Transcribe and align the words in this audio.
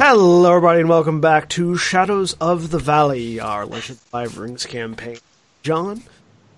Hello, 0.00 0.48
everybody, 0.54 0.78
and 0.78 0.88
welcome 0.88 1.20
back 1.20 1.48
to 1.48 1.76
Shadows 1.76 2.34
of 2.34 2.70
the 2.70 2.78
Valley, 2.78 3.40
our 3.40 3.66
Legend 3.66 3.98
of 3.98 4.04
Five 4.04 4.38
Rings 4.38 4.64
campaign. 4.64 5.18
John, 5.64 6.04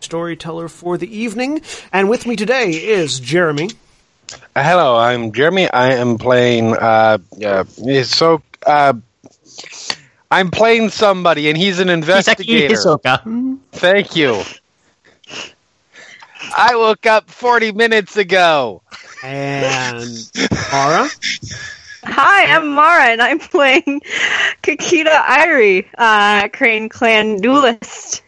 storyteller 0.01 0.69
for 0.69 0.99
the 0.99 1.09
evening, 1.17 1.63
and 1.91 2.11
with 2.11 2.27
me 2.27 2.37
today 2.37 2.69
is 2.69 3.19
Jeremy. 3.19 3.71
Uh, 4.55 4.63
hello, 4.63 4.95
I'm 4.95 5.33
Jeremy. 5.33 5.71
I 5.71 5.95
am 5.95 6.19
playing. 6.19 6.77
Uh, 6.77 7.17
uh, 7.43 7.65
so 8.05 8.43
uh, 8.67 8.93
I'm 10.31 10.51
playing 10.51 10.91
somebody, 10.91 11.49
and 11.49 11.57
he's 11.57 11.79
an 11.79 11.89
investigator. 11.89 12.75
Hisoka. 12.75 13.59
Thank 13.73 14.17
you. 14.17 14.43
I 16.55 16.77
woke 16.77 17.07
up 17.07 17.31
40 17.31 17.73
minutes 17.73 18.19
ago. 18.19 18.83
And 19.25 20.31
Mara. 20.71 21.09
Hi, 22.05 22.55
I'm 22.57 22.69
Mara, 22.75 23.05
and 23.11 23.21
I'm 23.23 23.39
playing 23.39 24.01
Kakita 24.63 25.23
Airi, 25.23 25.87
uh, 25.99 26.49
Crane 26.49 26.89
Clan 26.89 27.37
duelist. 27.41 28.23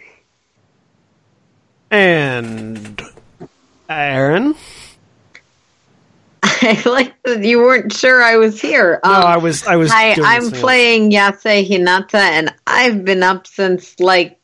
And 1.91 3.03
Erin. 3.89 4.55
I 6.45 6.83
like 6.87 7.15
that 7.25 7.45
you 7.45 7.59
weren't 7.59 7.93
sure 7.93 8.23
I 8.23 8.37
was 8.37 8.61
here. 8.61 9.01
No, 9.05 9.11
Um, 9.11 9.23
I 9.25 9.37
was. 9.37 9.67
I 9.67 9.77
was. 9.77 9.91
hi, 9.91 10.15
doing 10.15 10.27
I'm 10.27 10.43
something 10.45 10.61
playing 10.61 11.11
Yasei 11.11 11.67
Hinata, 11.69 12.15
and 12.15 12.55
I've 12.67 13.05
been 13.05 13.23
up 13.23 13.47
since 13.47 13.99
like 14.01 14.39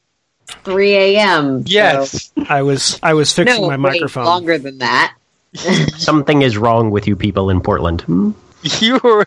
3 0.64 0.94
a.m. 0.94 1.62
so- 1.62 1.70
Yes. 1.70 2.32
else. 2.36 2.48
I 2.50 2.62
was. 2.62 2.98
I 3.02 3.14
was 3.14 3.32
fixing 3.32 3.62
no, 3.62 3.68
my 3.68 3.76
wait, 3.76 3.92
microphone. 4.00 4.24
longer 4.24 4.58
than 4.58 4.78
that. 4.78 5.14
Something 5.54 6.42
is 6.42 6.58
wrong 6.58 6.90
with 6.90 7.06
you 7.08 7.16
people 7.16 7.50
in 7.50 7.60
Portland. 7.60 8.02
Hmm? 8.02 8.32
You 8.80 9.00
were 9.04 9.24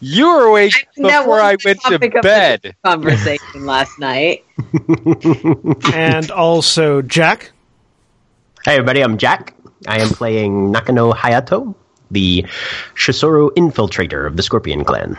you 0.00 0.26
were 0.26 0.46
awake 0.46 0.74
I 0.74 0.92
think 0.94 1.06
before 1.06 1.40
I 1.40 1.56
went 1.64 1.80
to 1.82 1.90
topic 1.90 2.14
of 2.16 2.22
bed. 2.22 2.74
Conversation 2.84 3.64
last 3.64 3.98
night. 3.98 4.44
and 5.94 6.30
also 6.30 7.00
Jack. 7.02 7.52
Hey 8.64 8.74
everybody, 8.74 9.02
I'm 9.02 9.18
Jack. 9.18 9.54
I 9.86 10.00
am 10.00 10.08
playing 10.08 10.72
Nakano 10.72 11.12
Hayato, 11.12 11.74
the 12.10 12.42
Shosuro 12.94 13.50
infiltrator 13.50 14.26
of 14.26 14.36
the 14.36 14.42
Scorpion 14.42 14.84
Clan. 14.84 15.16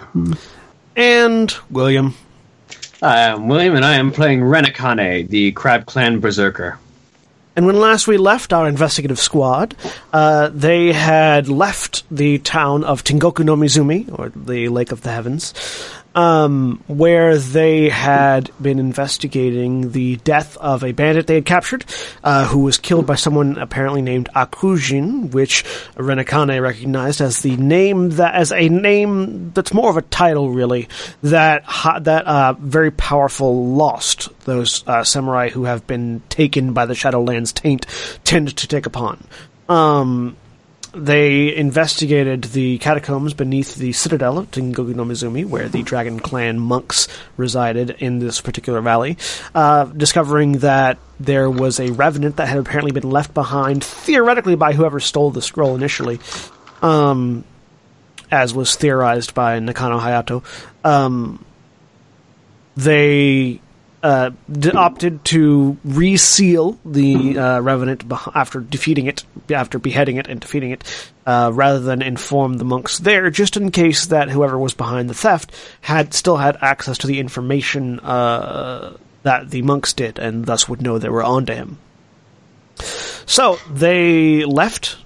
And 0.98 1.56
William. 1.70 2.16
Hi, 3.02 3.32
I'm 3.32 3.48
William, 3.48 3.76
and 3.76 3.86
I 3.86 3.94
am 3.94 4.12
playing 4.12 4.44
Ren 4.44 4.66
Akane, 4.66 5.30
the 5.30 5.54
Crab 5.54 5.86
Clan 5.86 6.20
Berserker. 6.20 6.78
And 7.60 7.66
when 7.66 7.78
last 7.78 8.08
we 8.08 8.16
left 8.16 8.54
our 8.54 8.70
investigative 8.70 9.20
squad, 9.20 9.76
uh, 10.14 10.48
they 10.54 10.94
had 10.94 11.50
left 11.50 12.06
the 12.10 12.38
town 12.38 12.86
of 12.86 13.04
Tengoku 13.04 13.44
no 13.44 13.58
Mizumi, 13.58 14.18
or 14.18 14.30
the 14.30 14.70
Lake 14.70 14.94
of 14.94 15.02
the 15.02 15.12
Heavens, 15.12 15.54
um, 16.16 16.84
where 16.88 17.38
they 17.38 17.90
had 17.90 18.50
been 18.62 18.80
investigating 18.80 19.92
the 19.92 20.18
death 20.18 20.58
of 20.58 20.84
a 20.84 20.92
bandit 20.92 21.28
they 21.28 21.36
had 21.36 21.46
captured, 21.46 21.86
uh, 22.24 22.46
who 22.48 22.60
was 22.60 22.78
killed 22.78 23.06
by 23.06 23.16
someone 23.16 23.58
apparently 23.58 24.02
named 24.02 24.30
Akujin, 24.36 25.32
which 25.32 25.64
Ren 25.96 26.18
Akane 26.18 26.62
recognized 26.62 27.22
as 27.22 27.42
the 27.42 27.56
name 27.58 28.10
that 28.12 28.36
as 28.36 28.52
a 28.52 28.70
name 28.70 29.52
that's 29.52 29.74
more 29.74 29.90
of 29.90 29.98
a 29.98 30.02
title, 30.02 30.50
really, 30.50 30.90
that 31.24 31.64
ha- 31.64 32.00
that 32.00 32.26
uh, 32.26 32.54
very 32.54 32.92
powerful 32.92 33.68
lost 33.68 34.30
those 34.46 34.84
uh, 34.88 35.04
samurai 35.04 35.50
who 35.50 35.66
have 35.66 35.86
been 35.86 36.22
taken 36.30 36.74
by 36.74 36.86
the 36.86 36.94
Shadowlands 36.94 37.54
taint 37.54 37.86
tend 38.24 38.56
to 38.58 38.68
take 38.68 38.86
upon. 38.86 39.24
Um, 39.68 40.36
they 40.94 41.56
investigated 41.56 42.44
the 42.46 42.78
catacombs 42.80 43.34
beneath 43.34 43.76
the 43.76 43.94
citadel 43.94 44.40
of 44.40 44.52
Tengoku 44.52 44.96
no 44.96 45.06
Mizumi, 45.06 45.46
where 45.46 45.70
the 45.70 45.84
Dragon 45.84 46.20
Clan 46.20 46.60
monks 46.60 47.08
resided 47.38 47.92
in 48.00 48.20
this 48.20 48.42
particular 48.42 48.82
valley, 48.82 49.18
uh, 49.54 49.86
discovering 49.86 50.54
that 50.60 50.98
there 51.20 51.50
was 51.50 51.80
a 51.80 51.92
revenant 51.92 52.38
that 52.38 52.48
had 52.48 52.58
apparently 52.58 52.92
been 52.92 53.10
left 53.10 53.34
behind, 53.34 53.84
theoretically 53.84 54.56
by 54.56 54.74
whoever 54.74 55.00
stole 55.00 55.32
the 55.32 55.42
scroll 55.42 55.76
initially, 55.76 56.20
um, 56.82 57.44
as 58.32 58.54
was 58.54 58.76
theorized 58.76 59.34
by 59.34 59.60
Nakano 59.60 60.00
Hayato. 60.00 60.44
Um, 60.84 61.44
they 62.76 63.62
uh, 64.02 64.32
d- 64.52 64.72
opted 64.72 65.24
to 65.26 65.78
reseal 65.84 66.78
the 66.86 67.38
uh, 67.38 67.60
revenant 67.60 68.04
after 68.34 68.60
defeating 68.60 69.08
it, 69.08 69.24
after 69.50 69.80
beheading 69.80 70.18
it 70.18 70.28
and 70.28 70.40
defeating 70.40 70.72
it, 70.72 71.12
uh, 71.26 71.52
rather 71.54 71.80
than 71.80 72.02
inform 72.02 72.58
the 72.58 72.66
monks 72.66 72.98
there, 73.00 73.30
just 73.30 73.58
in 73.58 73.72
case 73.72 74.08
that 74.08 74.30
whoever 74.30 74.58
was 74.58 74.74
behind 74.74 75.10
the 75.10 75.14
theft 75.14 75.52
had 75.82 76.14
still 76.14 76.38
had 76.38 76.58
access 76.62 76.98
to 77.00 77.08
the 77.08 77.20
information 77.20 78.00
uh, 78.00 78.96
that 79.24 79.50
the 79.50 79.62
monks 79.62 79.94
did, 79.94 80.18
and 80.20 80.46
thus 80.46 80.70
would 80.70 80.82
know 80.82 80.98
they 80.98 81.10
were 81.10 81.24
onto 81.24 81.54
him. 81.54 81.78
So 83.26 83.58
they 83.70 84.46
left 84.46 84.98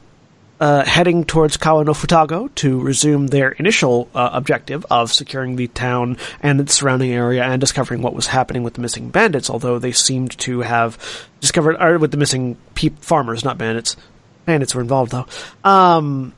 uh, 0.64 0.86
heading 0.86 1.26
towards 1.26 1.58
Kawa 1.58 1.84
no 1.84 1.92
Futago 1.92 2.48
to 2.56 2.80
resume 2.80 3.28
their 3.28 3.52
initial 3.52 4.08
uh, 4.16 4.30
objective 4.32 4.86
of 4.90 5.12
securing 5.12 5.58
the 5.58 5.68
town 5.68 6.16
and 6.40 6.62
its 6.62 6.76
surrounding 6.76 7.12
area 7.12 7.44
and 7.44 7.60
discovering 7.60 8.02
what 8.02 8.14
was 8.14 8.28
happening 8.28 8.64
with 8.64 8.76
the 8.76 8.80
missing 8.80 9.10
bandits, 9.10 9.50
although 9.50 9.78
they 9.78 9.92
seemed 9.92 10.32
to 10.40 10.62
have 10.62 10.98
discovered, 11.42 11.76
or 11.82 12.00
with 12.00 12.12
the 12.12 12.18
missing 12.18 12.56
farmers, 13.02 13.44
not 13.44 13.58
bandits. 13.58 13.98
Bandits 14.46 14.74
were 14.74 14.80
involved 14.80 15.12
though. 15.12 15.26
Um, 15.70 16.34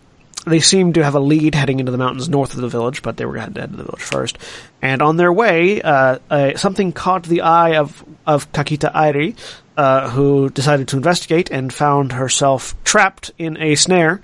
they 0.47 0.59
seemed 0.59 0.95
to 0.95 1.03
have 1.03 1.13
a 1.13 1.19
lead 1.19 1.53
heading 1.53 1.79
into 1.79 1.91
the 1.91 1.99
mountains 1.99 2.27
north 2.27 2.55
of 2.55 2.61
the 2.61 2.67
village, 2.67 3.03
but 3.03 3.17
they 3.17 3.25
were 3.25 3.33
going 3.33 3.53
to 3.53 3.61
head 3.61 3.69
to 3.69 3.77
the 3.77 3.83
village 3.83 4.01
first. 4.01 4.39
And 4.81 5.03
on 5.03 5.17
their 5.17 5.31
way, 5.31 5.83
uh, 5.83 6.17
uh, 6.31 6.57
something 6.57 6.93
caught 6.93 7.23
the 7.23 7.41
eye 7.41 7.75
of, 7.75 8.03
of 8.25 8.51
Kakita 8.51 8.91
Airi, 8.91 9.35
uh, 9.77 10.09
who 10.09 10.49
decided 10.49 10.87
to 10.89 10.97
investigate 10.97 11.51
and 11.51 11.73
found 11.73 12.13
herself 12.13 12.75
trapped 12.83 13.31
in 13.37 13.57
a 13.61 13.75
snare, 13.75 14.21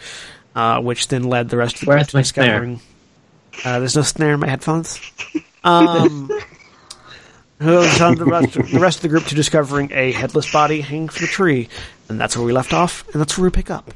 uh, 0.56 0.80
which 0.82 1.08
then 1.08 1.24
led 1.24 1.50
the 1.50 1.58
rest 1.58 1.76
of 1.76 1.80
the 1.82 1.86
group 1.88 2.08
to 2.08 2.16
my 2.16 2.22
snare? 2.22 2.46
discovering. 2.46 2.82
Uh, 3.66 3.80
there's 3.80 3.96
no 3.96 4.02
snare 4.02 4.34
in 4.34 4.40
my 4.40 4.48
headphones. 4.48 5.00
Um, 5.64 6.30
who 7.60 7.80
led 7.80 8.18
the 8.18 8.26
rest, 8.26 8.54
the 8.54 8.80
rest 8.80 8.98
of 8.98 9.02
the 9.04 9.10
group 9.10 9.26
to 9.26 9.36
discovering 9.36 9.92
a 9.94 10.12
headless 10.12 10.52
body 10.52 10.82
hanging 10.82 11.10
from 11.10 11.26
a 11.26 11.28
tree. 11.28 11.70
And 12.10 12.20
that's 12.20 12.36
where 12.36 12.46
we 12.46 12.54
left 12.54 12.74
off, 12.74 13.08
and 13.14 13.22
that's 13.22 13.38
where 13.38 13.46
we 13.46 13.52
pick 13.52 13.70
up. 13.70 13.94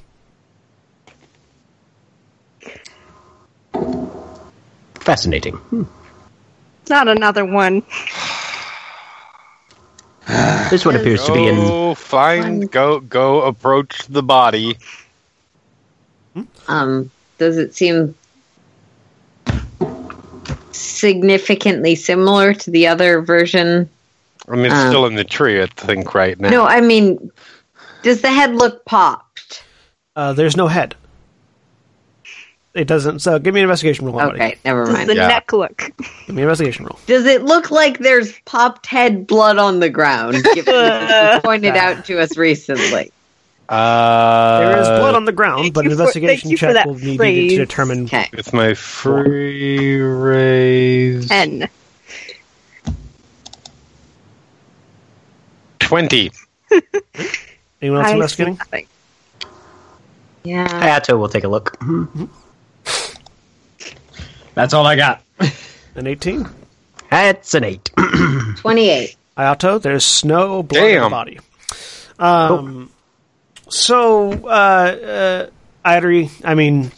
Fascinating. 4.99 5.55
Hmm. 5.55 5.83
Not 6.89 7.07
another 7.07 7.45
one. 7.45 7.83
This 10.71 10.85
one 10.85 10.95
appears 10.95 11.23
to 11.25 11.33
be 11.33 11.47
in. 11.47 11.55
Go 11.55 11.93
find, 11.93 12.69
go, 12.71 12.99
go 12.99 13.43
approach 13.43 14.07
the 14.07 14.23
body. 14.23 14.77
Um, 16.67 17.11
does 17.37 17.57
it 17.57 17.75
seem 17.75 18.15
significantly 20.71 21.95
similar 21.95 22.53
to 22.53 22.71
the 22.71 22.87
other 22.87 23.21
version? 23.21 23.89
I 24.47 24.55
mean, 24.55 24.65
it's 24.65 24.75
Um, 24.75 24.89
still 24.89 25.05
in 25.05 25.15
the 25.15 25.23
tree, 25.23 25.61
I 25.61 25.67
think, 25.67 26.13
right 26.15 26.39
now. 26.39 26.49
No, 26.49 26.65
I 26.65 26.81
mean, 26.81 27.31
does 28.03 28.21
the 28.21 28.29
head 28.31 28.55
look 28.55 28.85
popped? 28.85 29.63
Uh, 30.15 30.33
there's 30.33 30.57
no 30.57 30.67
head. 30.67 30.95
It 32.75 32.87
doesn't. 32.87 33.19
So 33.19 33.39
give 33.39 33.53
me 33.53 33.61
an 33.61 33.63
investigation 33.65 34.05
roll. 34.05 34.15
buddy. 34.15 34.35
Okay, 34.35 34.57
never 34.65 34.83
Does 34.85 34.93
mind. 34.93 35.09
the 35.09 35.15
Yeah. 35.15 35.27
neck 35.27 35.53
look? 35.53 35.77
Give 36.27 36.35
me 36.35 36.41
an 36.41 36.49
investigation 36.49 36.85
roll. 36.85 36.99
Does 37.07 37.25
it 37.25 37.43
look 37.43 37.71
like 37.71 37.99
there's 37.99 38.33
popped 38.43 38.85
head 38.85 39.25
blood 39.27 39.57
on 39.57 39.79
the 39.79 39.89
ground? 39.89 40.43
given 40.53 40.73
you 40.75 41.39
pointed 41.43 41.77
out 41.77 42.03
to 42.05 42.19
us 42.19 42.35
recently. 42.37 43.11
Uh, 43.69 44.59
There 44.59 44.77
is 44.81 44.87
blood 44.87 45.15
on 45.15 45.23
the 45.25 45.31
ground, 45.31 45.73
but 45.73 45.85
an 45.85 45.91
investigation 45.91 46.49
thank 46.49 46.51
you 46.51 46.57
for 46.57 46.73
check 46.73 46.85
will 46.85 46.95
need 46.95 47.11
you 47.11 47.17
phrase. 47.17 47.51
to 47.53 47.57
determine. 47.59 48.03
Okay. 48.05 48.29
With 48.35 48.53
my 48.53 48.73
free 48.75 49.97
raise. 50.01 51.31
N. 51.31 51.67
20. 55.79 56.31
Anyone 57.81 57.99
else 58.01 58.05
I 58.07 58.09
see 58.09 58.13
investigating? 58.13 58.57
nothing. 58.57 58.87
Yeah. 60.43 60.67
Hayato 60.67 61.17
will 61.17 61.29
take 61.29 61.43
a 61.43 61.47
look. 61.47 61.77
That's 64.53 64.73
all 64.73 64.85
I 64.85 64.95
got. 64.95 65.21
An 65.95 66.07
18. 66.07 66.47
That's 67.09 67.53
an 67.53 67.63
eight. 67.63 67.91
28. 68.57 69.15
Ayato, 69.37 69.81
there's 69.81 70.05
snow 70.05 70.63
blood 70.63 70.81
on 70.97 71.03
the 71.03 71.09
body. 71.09 71.39
Um, 72.17 72.89
so, 73.67 74.31
uh, 74.31 74.47
uh, 74.47 75.49
Airi, 75.85 76.29
I 76.43 76.55
mean, 76.55 76.91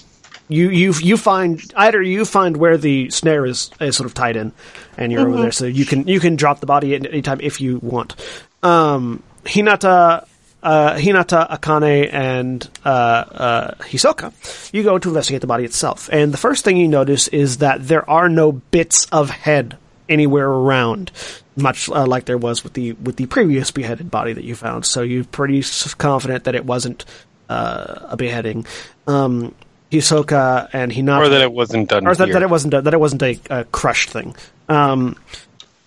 you, 0.48 0.70
you, 0.70 0.94
you 1.02 1.18
find, 1.18 1.60
Airi, 1.60 2.08
you 2.08 2.26
find 2.26 2.58
where 2.58 2.78
the 2.78 3.10
snare 3.10 3.46
is, 3.46 3.72
is 3.82 3.98
sort 3.98 4.06
of 4.06 4.14
tied 4.14 4.36
in, 4.36 4.54
and 4.98 5.12
you're 5.12 5.28
over 5.28 5.42
there, 5.42 5.52
so 5.52 5.66
you 5.66 5.86
can, 5.86 6.08
you 6.08 6.20
can 6.20 6.36
drop 6.36 6.60
the 6.60 6.68
body 6.68 6.94
at 6.94 7.06
any 7.06 7.24
time 7.24 7.40
if 7.42 7.60
you 7.60 7.80
want. 7.80 8.16
Um, 8.62 9.24
Hinata, 9.44 10.27
uh, 10.64 10.96
Hinata, 10.96 11.50
Akane, 11.50 12.12
and, 12.12 12.68
uh, 12.84 12.90
uh, 12.90 13.72
Hisoka, 13.76 14.34
you 14.74 14.84
go 14.84 14.98
to 14.98 15.10
investigate 15.10 15.42
the 15.42 15.48
body 15.48 15.66
itself. 15.66 16.10
And 16.12 16.34
the 16.34 16.38
first 16.38 16.66
thing 16.66 16.78
you 16.78 16.88
notice 16.88 17.28
is 17.28 17.58
that 17.58 17.88
there 17.88 18.10
are 18.10 18.28
no 18.30 18.52
bits 18.52 19.06
of 19.12 19.30
head 19.30 19.78
anywhere 20.10 20.50
around, 20.50 21.12
much 21.56 21.90
uh, 21.90 22.06
like 22.06 22.26
there 22.26 22.38
was 22.38 22.64
with 22.64 22.74
the 22.74 22.94
with 22.94 23.18
the 23.18 23.26
previous 23.26 23.72
beheaded 23.72 24.10
body 24.10 24.34
that 24.34 24.44
you 24.44 24.56
found. 24.56 24.86
So 24.86 25.02
you're 25.02 25.26
pretty 25.26 25.64
confident 25.98 26.46
that 26.46 26.56
it 26.56 26.66
wasn't 26.66 27.06
uh, 27.50 28.08
a 28.10 28.18
beheading. 28.18 28.66
Um, 29.06 29.54
Hisoka 29.92 30.70
and 30.74 30.92
Hinata, 30.92 31.20
Or 31.20 31.30
that 31.30 31.42
it 31.42 31.52
wasn't 31.52 31.90
done 31.90 32.06
or 32.08 32.14
that, 32.14 32.26
here. 32.26 32.34
that 32.34 32.44
it 32.44 32.50
wasn't 32.50 32.74
a, 32.74 32.82
that 32.82 32.94
it 32.94 33.00
wasn't 33.00 33.24
a, 33.24 33.40
a 33.50 33.64
crushed 33.66 34.10
thing, 34.10 34.36
um, 34.68 35.16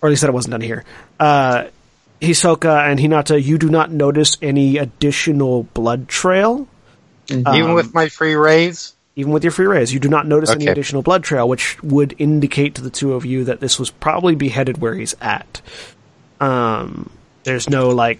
or 0.01 0.07
at 0.07 0.09
least 0.09 0.21
that 0.21 0.29
it 0.29 0.33
wasn't 0.33 0.51
done 0.51 0.61
here. 0.61 0.83
Hisoka 2.21 2.89
and 2.89 2.99
Hinata, 2.99 3.41
you 3.43 3.57
do 3.57 3.69
not 3.69 3.91
notice 3.91 4.37
any 4.41 4.77
additional 4.77 5.63
blood 5.63 6.07
trail. 6.07 6.67
Even 7.29 7.73
with 7.73 7.93
my 7.93 8.09
free 8.09 8.35
raise? 8.35 8.93
even 9.15 9.33
with 9.33 9.43
your 9.43 9.51
free 9.51 9.65
raise, 9.65 9.93
you 9.93 9.99
do 9.99 10.07
not 10.07 10.25
notice 10.25 10.49
any 10.49 10.67
additional 10.67 11.01
blood 11.01 11.23
trail, 11.23 11.47
which 11.47 11.81
would 11.83 12.15
indicate 12.17 12.75
to 12.75 12.81
the 12.81 12.89
two 12.89 13.13
of 13.13 13.25
you 13.25 13.43
that 13.43 13.59
this 13.59 13.77
was 13.77 13.91
probably 13.91 14.35
beheaded 14.35 14.77
where 14.77 14.95
he's 14.95 15.15
at. 15.19 15.61
Um, 16.39 17.11
there's 17.43 17.69
no 17.69 17.89
like 17.89 18.19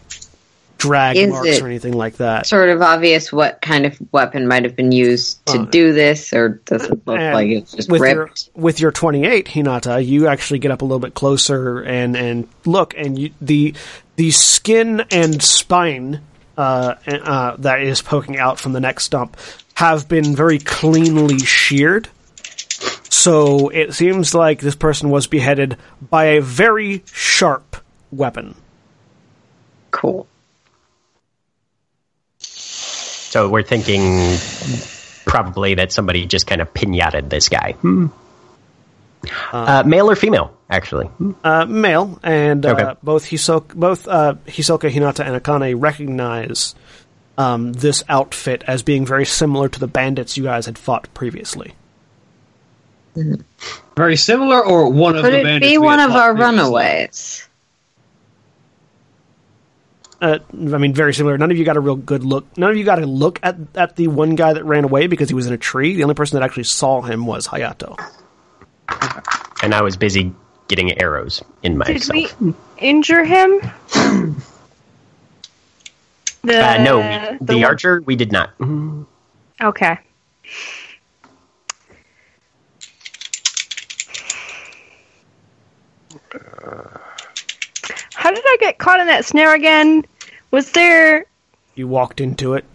drag 0.82 1.18
Is 1.18 1.30
marks 1.30 1.62
or 1.62 1.68
anything 1.68 1.94
like 1.94 2.18
that. 2.18 2.46
Sort 2.46 2.70
of 2.70 2.82
obvious 2.82 3.32
what 3.32 3.62
kind 3.62 3.86
of 3.86 3.98
weapon 4.12 4.48
might 4.48 4.64
have 4.64 4.76
been 4.76 4.92
used 4.92 5.46
to 5.48 5.60
Uh, 5.60 5.66
do 5.66 5.94
this, 5.94 6.34
or 6.34 6.62
does 6.66 6.84
it 6.84 7.06
look 7.08 7.20
like 7.20 7.50
it's 7.50 7.72
just 7.74 7.90
with 7.90 8.02
your 8.02 8.24
ripped? 8.26 8.50
with 8.56 8.80
your 8.80 8.92
28 8.92 9.46
Hinata, 9.48 10.06
you 10.06 10.28
actually 10.28 10.60
get 10.60 10.72
up 10.72 10.82
a 10.82 10.86
little 10.86 11.00
bit 11.00 11.14
closer 11.14 11.80
and 11.82 12.16
and 12.16 12.48
look, 12.66 12.94
and 12.98 13.18
you, 13.20 13.32
the 13.42 13.74
the 14.16 14.32
skin 14.32 15.04
and 15.12 15.42
spine 15.42 16.22
uh, 16.58 16.96
uh, 17.08 17.56
that 17.58 17.82
is 17.82 18.02
poking 18.02 18.38
out 18.38 18.60
from 18.60 18.74
the 18.74 18.80
neck 18.80 19.00
stump 19.00 19.38
have 19.76 20.08
been 20.08 20.36
very 20.36 20.60
cleanly 20.60 21.40
sheared. 21.40 22.08
So 23.10 23.70
it 23.70 23.94
seems 23.94 24.34
like 24.34 24.60
this 24.62 24.76
person 24.76 25.10
was 25.10 25.28
beheaded 25.28 25.78
by 26.10 26.26
a 26.26 26.42
very 26.42 27.04
sharp 27.06 27.78
weapon. 28.12 28.56
Cool. 29.92 30.28
So 33.32 33.48
we're 33.48 33.64
thinking 33.64 34.36
probably 35.26 35.76
that 35.76 35.94
somebody 35.94 36.26
just 36.26 36.48
kind 36.48 36.60
of 36.62 36.74
pinated 36.74 37.30
this 37.30 37.48
guy. 37.48 37.72
Hmm. 37.80 38.08
Uh, 39.54 39.84
male 39.86 40.10
or 40.12 40.18
female, 40.18 40.52
actually? 40.70 41.10
Uh, 41.42 41.66
male, 41.66 42.20
and 42.24 42.66
uh, 42.66 42.70
Okay. 42.72 43.00
both 43.02 43.26
Hisoka, 43.26 43.74
both 43.74 44.06
uh, 44.08 44.34
Hisoka, 44.48 44.90
Hinata, 44.92 45.26
and 45.26 45.42
Akane 45.42 45.80
recognize 45.82 46.76
um, 47.38 47.72
this 47.72 48.04
outfit 48.10 48.64
as 48.68 48.84
being 48.84 49.06
very 49.06 49.26
similar 49.26 49.70
to 49.70 49.80
the 49.80 49.88
bandits 49.88 50.36
you 50.36 50.44
guys 50.44 50.66
had 50.66 50.78
fought 50.78 51.08
previously. 51.14 51.74
Very 53.96 54.18
similar, 54.18 54.60
or 54.66 54.90
one 54.92 55.16
of 55.16 55.24
Could 55.24 55.34
the 55.34 55.56
it 55.56 55.62
be 55.62 55.78
one 55.78 56.02
of 56.02 56.12
our 56.12 56.34
previously? 56.34 56.58
runaways? 56.64 57.48
Uh, 60.22 60.38
I 60.54 60.78
mean, 60.78 60.94
very 60.94 61.16
similar. 61.16 61.36
None 61.38 61.50
of 61.50 61.58
you 61.58 61.66
got 61.66 61.78
a 61.78 61.80
real 61.80 61.96
good 61.96 62.24
look. 62.24 62.46
None 62.56 62.70
of 62.70 62.78
you 62.78 62.84
got 62.84 63.02
a 63.02 63.08
look 63.08 63.40
at 63.42 63.56
at 63.74 63.96
the 63.96 64.08
one 64.08 64.36
guy 64.36 64.54
that 64.54 64.64
ran 64.64 64.84
away 64.84 65.08
because 65.08 65.30
he 65.30 65.36
was 65.36 65.48
in 65.48 65.54
a 65.54 65.58
tree. 65.58 65.96
The 65.96 66.04
only 66.04 66.14
person 66.16 66.40
that 66.40 66.46
actually 66.46 66.66
saw 66.66 67.02
him 67.02 67.26
was 67.26 67.48
Hayato. 67.48 67.98
And 69.64 69.74
I 69.74 69.82
was 69.82 69.98
busy 69.98 70.34
getting 70.68 70.96
arrows 71.02 71.42
in 71.64 71.76
my 71.78 71.86
own. 71.88 71.94
Did 71.94 72.08
myself. 72.10 72.40
we 72.42 72.54
injure 72.78 73.24
him? 73.24 73.60
the, 73.92 74.44
Uh, 76.62 76.84
no, 76.84 76.98
we, 77.40 77.46
the, 77.46 77.56
one- 77.56 77.64
archer, 77.64 78.02
we 78.06 78.16
did 78.16 78.32
not. 78.32 78.52
Okay. 79.60 79.98
How 88.22 88.30
did 88.30 88.44
I 88.46 88.58
get 88.60 88.78
caught 88.78 89.00
in 89.00 89.08
that 89.08 89.26
snare 89.26 89.56
again? 89.56 90.06
Was 90.52 90.72
there? 90.74 91.26
You 91.74 91.88
walked 91.88 92.22
into 92.22 92.54
it. 92.54 92.66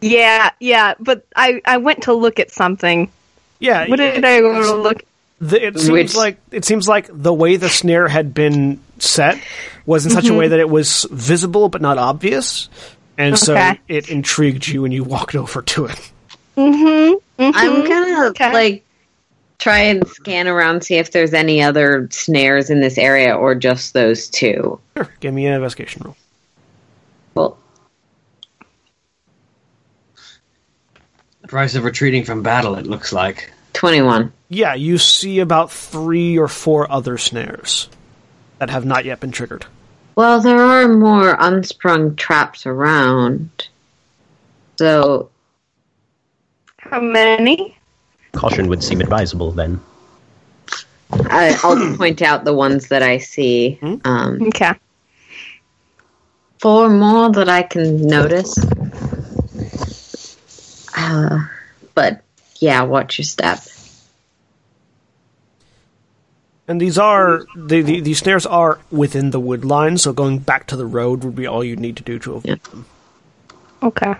Yeah, 0.00 0.50
yeah, 0.60 0.94
but 0.98 1.26
I 1.36 1.60
I 1.66 1.76
went 1.76 2.04
to 2.04 2.14
look 2.14 2.40
at 2.40 2.50
something. 2.50 3.10
Yeah, 3.58 3.86
What 3.88 3.96
did 3.96 4.24
I 4.24 4.40
go 4.40 4.62
to 4.62 4.74
look? 4.74 5.02
The, 5.40 5.66
it 5.66 5.78
seems 5.78 5.90
Which- 5.90 6.14
like 6.16 6.38
it 6.50 6.64
seems 6.64 6.88
like 6.88 7.08
the 7.10 7.34
way 7.34 7.56
the 7.56 7.68
snare 7.68 8.08
had 8.08 8.32
been 8.32 8.80
set 8.98 9.38
was 9.84 10.06
in 10.06 10.12
such 10.12 10.24
Mm-hmm. 10.24 10.34
a 10.34 10.38
way 10.38 10.48
that 10.48 10.58
it 10.60 10.70
was 10.70 11.06
visible 11.10 11.68
but 11.68 11.82
not 11.82 11.98
obvious, 11.98 12.70
and 13.18 13.38
so 13.38 13.54
it 13.88 14.08
intrigued 14.08 14.66
you 14.66 14.84
and 14.86 14.94
you 14.94 15.04
walked 15.04 15.34
over 15.34 15.60
to 15.62 15.84
it. 15.86 16.10
Mhm. 16.56 17.20
I'm 17.38 17.84
gonna 17.88 18.26
Okay. 18.28 18.52
like 18.54 18.84
try 19.64 19.78
and 19.80 20.06
scan 20.08 20.46
around, 20.46 20.84
see 20.84 20.96
if 20.96 21.10
there's 21.10 21.32
any 21.32 21.62
other 21.62 22.06
snares 22.12 22.68
in 22.68 22.80
this 22.82 22.98
area, 22.98 23.34
or 23.34 23.54
just 23.54 23.94
those 23.94 24.28
two. 24.28 24.78
Sure, 24.94 25.08
give 25.20 25.32
me 25.32 25.46
an 25.46 25.54
investigation 25.54 26.02
roll. 26.04 26.16
Well, 27.34 27.58
The 31.40 31.48
price 31.48 31.74
of 31.74 31.84
retreating 31.84 32.24
from 32.24 32.42
battle, 32.42 32.74
it 32.76 32.86
looks 32.86 33.10
like. 33.12 33.50
twenty-one. 33.72 34.32
Yeah, 34.50 34.74
you 34.74 34.98
see 34.98 35.40
about 35.40 35.72
three 35.72 36.38
or 36.38 36.46
four 36.48 36.90
other 36.92 37.16
snares 37.16 37.88
that 38.58 38.68
have 38.68 38.84
not 38.84 39.06
yet 39.06 39.20
been 39.20 39.32
triggered. 39.32 39.64
Well, 40.14 40.40
there 40.40 40.60
are 40.60 40.88
more 40.88 41.36
unsprung 41.40 42.16
traps 42.16 42.66
around, 42.66 43.68
so 44.78 45.30
How 46.78 47.00
many? 47.00 47.73
Caution 48.34 48.68
would 48.68 48.82
seem 48.82 49.00
advisable 49.00 49.50
then. 49.52 49.80
I, 51.10 51.58
I'll 51.62 51.96
point 51.96 52.22
out 52.22 52.44
the 52.44 52.52
ones 52.54 52.88
that 52.88 53.02
I 53.02 53.18
see. 53.18 53.78
Um, 54.04 54.42
Okay. 54.42 54.72
four 56.58 56.88
more 56.88 57.30
that 57.32 57.48
I 57.48 57.62
can 57.62 58.06
notice. 58.06 58.58
Uh, 60.96 61.38
but 61.94 62.22
yeah, 62.60 62.82
watch 62.82 63.18
your 63.18 63.24
step. 63.24 63.60
And 66.66 66.80
these 66.80 66.96
are 66.96 67.44
the, 67.54 67.82
the 67.82 68.00
these 68.00 68.18
snares 68.18 68.46
are 68.46 68.78
within 68.90 69.30
the 69.30 69.40
wood 69.40 69.64
line, 69.66 69.98
so 69.98 70.14
going 70.14 70.38
back 70.38 70.66
to 70.68 70.76
the 70.76 70.86
road 70.86 71.22
would 71.22 71.36
be 71.36 71.46
all 71.46 71.62
you'd 71.62 71.80
need 71.80 71.96
to 71.98 72.02
do 72.02 72.18
to 72.20 72.34
avoid 72.36 72.48
Yeah. 72.48 72.56
them. 72.70 72.86
Okay. 73.82 74.14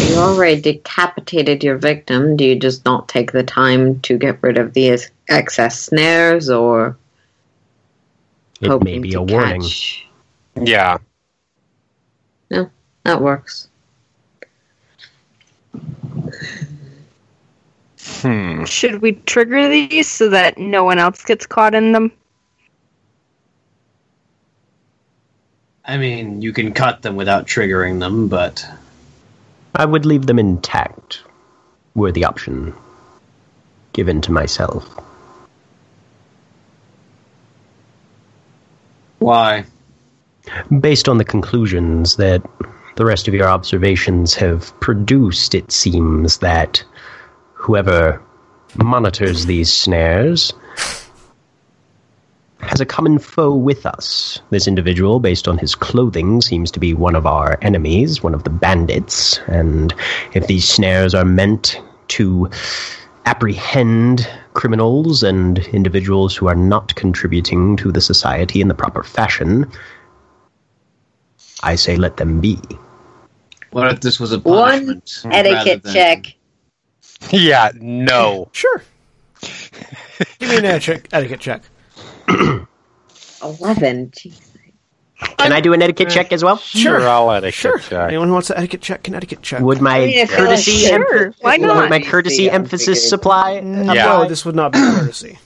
You 0.00 0.16
already 0.16 0.60
decapitated 0.60 1.62
your 1.64 1.76
victim. 1.76 2.36
Do 2.36 2.44
you 2.44 2.56
just 2.56 2.84
not 2.84 3.08
take 3.08 3.32
the 3.32 3.42
time 3.42 4.00
to 4.00 4.16
get 4.16 4.38
rid 4.42 4.56
of 4.58 4.72
the 4.74 4.98
excess 5.28 5.80
snares, 5.80 6.48
or 6.48 6.96
It 8.60 8.82
may 8.82 8.98
be 8.98 9.14
a 9.14 9.22
warning. 9.22 9.62
catch? 9.62 10.06
Yeah. 10.60 10.98
No, 12.50 12.70
that 13.04 13.20
works. 13.20 13.68
Hmm. 18.00 18.64
Should 18.64 19.00
we 19.02 19.12
trigger 19.12 19.68
these 19.68 20.08
so 20.08 20.28
that 20.30 20.58
no 20.58 20.84
one 20.84 20.98
else 20.98 21.22
gets 21.24 21.46
caught 21.46 21.74
in 21.74 21.92
them? 21.92 22.10
I 25.84 25.96
mean, 25.96 26.42
you 26.42 26.52
can 26.52 26.72
cut 26.72 27.02
them 27.02 27.16
without 27.16 27.46
triggering 27.46 28.00
them, 28.00 28.28
but 28.28 28.64
I 29.74 29.84
would 29.84 30.06
leave 30.06 30.26
them 30.26 30.38
intact, 30.38 31.22
were 31.94 32.12
the 32.12 32.24
option 32.24 32.74
given 33.92 34.20
to 34.22 34.32
myself. 34.32 34.98
why? 39.28 39.64
Based 40.80 41.08
on 41.08 41.18
the 41.18 41.24
conclusions 41.24 42.16
that 42.16 42.42
the 42.96 43.04
rest 43.04 43.28
of 43.28 43.34
your 43.34 43.48
observations 43.48 44.34
have 44.34 44.72
produced, 44.80 45.54
it 45.54 45.70
seems 45.70 46.38
that 46.38 46.82
whoever 47.52 48.22
monitors 48.74 49.44
these 49.44 49.70
snares 49.70 50.54
has 52.68 52.80
a 52.80 52.86
common 52.86 53.18
foe 53.18 53.54
with 53.54 53.86
us. 53.86 54.40
This 54.50 54.68
individual, 54.68 55.20
based 55.20 55.48
on 55.48 55.56
his 55.56 55.74
clothing, 55.74 56.42
seems 56.42 56.70
to 56.72 56.78
be 56.80 56.92
one 56.92 57.16
of 57.16 57.26
our 57.26 57.58
enemies, 57.62 58.22
one 58.22 58.34
of 58.34 58.44
the 58.44 58.50
bandits, 58.50 59.38
and 59.46 59.94
if 60.34 60.46
these 60.46 60.68
snares 60.68 61.14
are 61.14 61.24
meant 61.24 61.80
to 62.08 62.50
apprehend 63.24 64.28
criminals 64.52 65.22
and 65.22 65.58
individuals 65.68 66.36
who 66.36 66.46
are 66.46 66.54
not 66.54 66.94
contributing 66.94 67.76
to 67.76 67.90
the 67.90 68.00
society 68.00 68.60
in 68.60 68.68
the 68.68 68.74
proper 68.74 69.02
fashion, 69.02 69.70
I 71.62 71.74
say 71.74 71.96
let 71.96 72.18
them 72.18 72.40
be. 72.40 72.58
What 73.70 73.90
if 73.92 74.00
this 74.00 74.20
was 74.20 74.32
a 74.32 74.40
One 74.40 75.02
etiquette 75.24 75.82
than- 75.82 75.94
check. 75.94 76.34
Yeah, 77.32 77.72
no. 77.80 78.48
Sure. 78.52 78.82
Give 80.38 80.50
me 80.50 80.58
an 80.58 80.64
etiquette, 80.66 81.08
etiquette 81.12 81.40
check. 81.40 81.62
11. 82.28 84.10
Jeez. 84.10 84.40
Can 85.38 85.52
I 85.52 85.60
do 85.60 85.72
an 85.72 85.82
etiquette 85.82 86.10
check 86.10 86.32
as 86.32 86.44
well? 86.44 86.58
Sure, 86.58 87.00
I'll 87.08 87.30
etiquette 87.32 87.54
Sure. 87.54 87.78
check. 87.78 88.08
Anyone 88.08 88.28
who 88.28 88.34
wants 88.34 88.48
to 88.48 88.56
etiquette 88.58 88.80
check 88.82 89.02
can 89.02 89.14
etiquette 89.16 89.42
check. 89.42 89.60
Would 89.60 89.80
my 89.80 89.96
I 89.96 90.06
mean, 90.06 90.18
I 90.20 90.26
feel 90.26 90.38
like 90.38 90.48
courtesy 90.50 90.72
Sure, 90.86 91.26
em- 91.26 91.34
why 91.40 91.58
would 91.58 91.66
not? 91.66 91.90
my 91.90 92.00
courtesy 92.00 92.44
Yeah, 92.44 92.52
emphasis 92.52 92.86
figured. 92.86 93.08
supply? 93.08 93.60
no, 93.60 93.92
Yeah. 93.92 94.26
this 94.28 94.44
would 94.44 94.54
not 94.54 94.72
be 94.72 94.78
courtesy. 94.78 95.38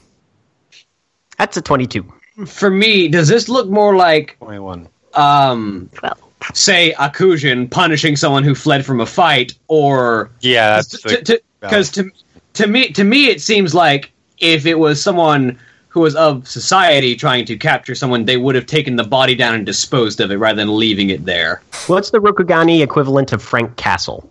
That's 1.39 1.57
a 1.57 1.63
twenty-two. 1.63 2.05
For 2.47 2.69
me, 2.71 3.09
does 3.09 3.29
this 3.29 3.49
look 3.49 3.69
more 3.69 3.97
like, 3.97 4.37
21. 4.41 4.89
um, 5.15 5.89
Well, 6.03 6.19
say, 6.55 6.95
Akujin 6.99 7.71
punishing 7.71 8.17
someone 8.17 8.43
who 8.45 8.55
fled 8.55 8.85
from 8.85 9.01
a 9.01 9.07
fight, 9.07 9.55
or 9.69 10.31
Yeah, 10.41 10.77
that's 10.77 10.89
the, 11.03 11.41
because 11.61 11.91
to, 11.93 12.11
to 12.55 12.67
me 12.67 12.91
to 12.91 13.05
me 13.05 13.29
it 13.29 13.41
seems 13.41 13.75
like 13.75 14.13
if 14.39 14.67
it 14.67 14.79
was 14.79 15.03
someone 15.03 15.59
who 15.93 16.01
was 16.01 16.17
of 16.17 16.49
society 16.49 17.15
trying 17.15 17.45
to 17.45 17.57
capture 17.57 17.95
someone, 17.95 18.25
they 18.25 18.39
would 18.39 18.55
have 18.55 18.65
taken 18.65 18.97
the 18.97 19.05
body 19.05 19.35
down 19.35 19.55
and 19.55 19.67
disposed 19.67 20.21
of 20.21 20.31
it 20.31 20.37
rather 20.37 20.57
than 20.57 20.75
leaving 20.79 21.11
it 21.11 21.27
there. 21.27 21.61
What's 21.87 22.11
the 22.11 22.19
Rokugani 22.19 22.81
equivalent 22.83 23.31
of 23.33 23.43
Frank 23.43 23.77
Castle? 23.77 24.29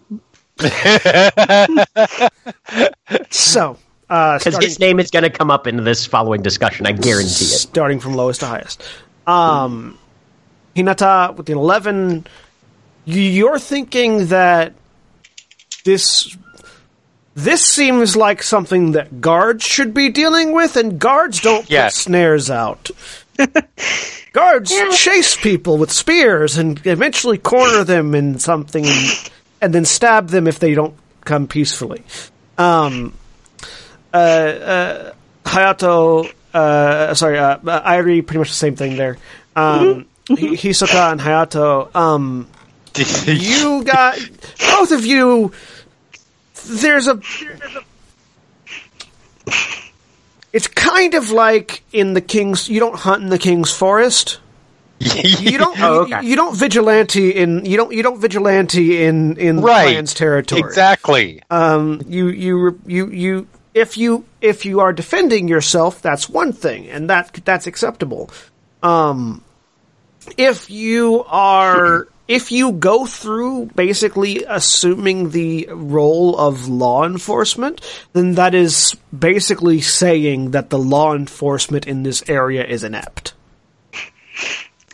So, 3.29 3.77
uh, 4.09 4.37
Because 4.37 4.53
starting, 4.53 4.61
his 4.69 4.79
name 4.79 4.99
is 4.99 5.11
going 5.11 5.23
to 5.23 5.29
come 5.29 5.51
up 5.51 5.67
in 5.67 5.83
this 5.83 6.05
following 6.05 6.41
discussion. 6.41 6.85
I 6.85 6.93
guarantee 6.93 7.45
it. 7.45 7.59
starting 7.59 7.99
from 7.99 8.13
lowest 8.15 8.39
to 8.39 8.47
highest. 8.47 8.81
Um, 9.27 9.97
Hinata 10.75 11.35
with 11.35 11.45
the 11.45 11.53
11, 11.53 12.25
you're 13.05 13.59
thinking 13.59 14.27
that 14.27 14.73
this 15.85 16.35
this 17.35 17.65
seems 17.65 18.15
like 18.15 18.43
something 18.43 18.91
that 18.93 19.21
guards 19.21 19.63
should 19.63 19.93
be 19.93 20.09
dealing 20.09 20.51
with, 20.53 20.75
and 20.77 20.99
guards 20.99 21.39
don't 21.41 21.69
Yes. 21.69 21.95
put 21.95 22.01
snares 22.03 22.49
out. 22.49 22.89
guards 24.33 24.71
chase 24.97 25.35
people 25.35 25.77
with 25.77 25.91
spears 25.91 26.57
and 26.57 26.79
eventually 26.85 27.37
corner 27.37 27.83
them 27.83 28.13
in 28.15 28.39
something 28.39 28.85
and 29.61 29.73
then 29.73 29.83
stab 29.85 30.29
them 30.29 30.47
if 30.47 30.59
they 30.59 30.73
don't 30.73 30.95
come 31.25 31.47
peacefully. 31.47 32.03
Um, 32.57 33.13
uh, 34.13 34.17
uh, 34.17 35.13
Hayato, 35.45 36.31
uh, 36.53 37.13
sorry, 37.15 37.37
uh, 37.39 37.57
uh, 37.65 37.89
Airi, 37.91 38.25
pretty 38.25 38.39
much 38.39 38.49
the 38.49 38.55
same 38.55 38.75
thing 38.75 38.95
there. 38.97 39.17
Um, 39.55 40.05
Hi- 40.29 40.35
Hisoka 40.35 41.11
and 41.11 41.19
Hayato, 41.21 41.93
um, 41.95 42.47
you 43.25 43.83
got 43.83 44.19
both 44.59 44.91
of 44.91 45.05
you. 45.05 45.51
There's 46.65 47.07
a. 47.07 47.19
It's 50.53 50.67
kind 50.67 51.13
of 51.13 51.31
like 51.31 51.83
in 51.93 52.13
the 52.13 52.21
king's. 52.21 52.69
You 52.69 52.79
don't 52.79 52.95
hunt 52.95 53.23
in 53.23 53.29
the 53.29 53.39
king's 53.39 53.71
forest. 53.71 54.39
You 55.01 55.57
don't. 55.57 55.79
Oh, 55.81 56.05
you, 56.05 56.15
okay. 56.15 56.27
you 56.27 56.35
don't 56.35 56.55
vigilante 56.55 57.31
in. 57.31 57.65
You 57.65 57.75
don't. 57.75 57.91
You 57.91 58.03
don't 58.03 58.19
vigilante 58.19 59.03
in 59.03 59.35
in 59.37 59.55
the 59.55 59.63
right. 59.63 59.83
clan's 59.83 60.13
territory. 60.13 60.61
Exactly. 60.61 61.41
Um, 61.49 62.03
you 62.07 62.27
you 62.27 62.79
you 62.85 63.07
you 63.09 63.47
if 63.73 63.97
you 63.97 64.25
if 64.41 64.63
you 64.63 64.79
are 64.81 64.93
defending 64.93 65.47
yourself, 65.47 66.03
that's 66.03 66.29
one 66.29 66.53
thing, 66.53 66.87
and 66.87 67.09
that 67.09 67.33
that's 67.45 67.65
acceptable. 67.65 68.29
Um, 68.83 69.43
if 70.37 70.69
you 70.69 71.23
are 71.27 72.07
if 72.31 72.49
you 72.49 72.71
go 72.71 73.05
through 73.05 73.65
basically 73.75 74.45
assuming 74.47 75.31
the 75.31 75.67
role 75.69 76.37
of 76.39 76.69
law 76.69 77.03
enforcement, 77.05 77.81
then 78.13 78.35
that 78.35 78.55
is 78.55 78.95
basically 79.17 79.81
saying 79.81 80.51
that 80.51 80.69
the 80.69 80.79
law 80.79 81.13
enforcement 81.13 81.85
in 81.85 82.03
this 82.03 82.23
area 82.29 82.65
is 82.65 82.85
inept. 82.85 83.33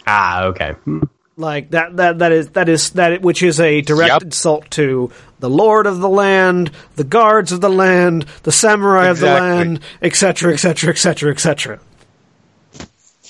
Ah, 0.07 0.45
okay. 0.45 0.71
Hmm. 0.71 1.03
Like 1.35 1.69
that 1.69 1.97
that 1.97 2.17
that 2.17 2.31
is 2.31 2.49
that 2.51 2.67
is 2.67 2.89
that 2.91 3.21
which 3.21 3.43
is 3.43 3.59
a 3.59 3.81
direct 3.81 4.09
Yep. 4.13 4.21
insult 4.23 4.71
to 4.71 5.11
the 5.39 5.49
lord 5.49 5.85
of 5.85 5.99
the 5.99 6.09
land, 6.09 6.71
the 6.95 7.03
guards 7.03 7.51
of 7.51 7.61
the 7.61 7.69
land, 7.69 8.25
the 8.41 8.51
samurai 8.51 9.09
of 9.09 9.19
the 9.19 9.27
land, 9.27 9.81
etc., 10.01 10.53
etc., 10.53 10.89
etc., 10.89 11.31
etc. 11.31 11.79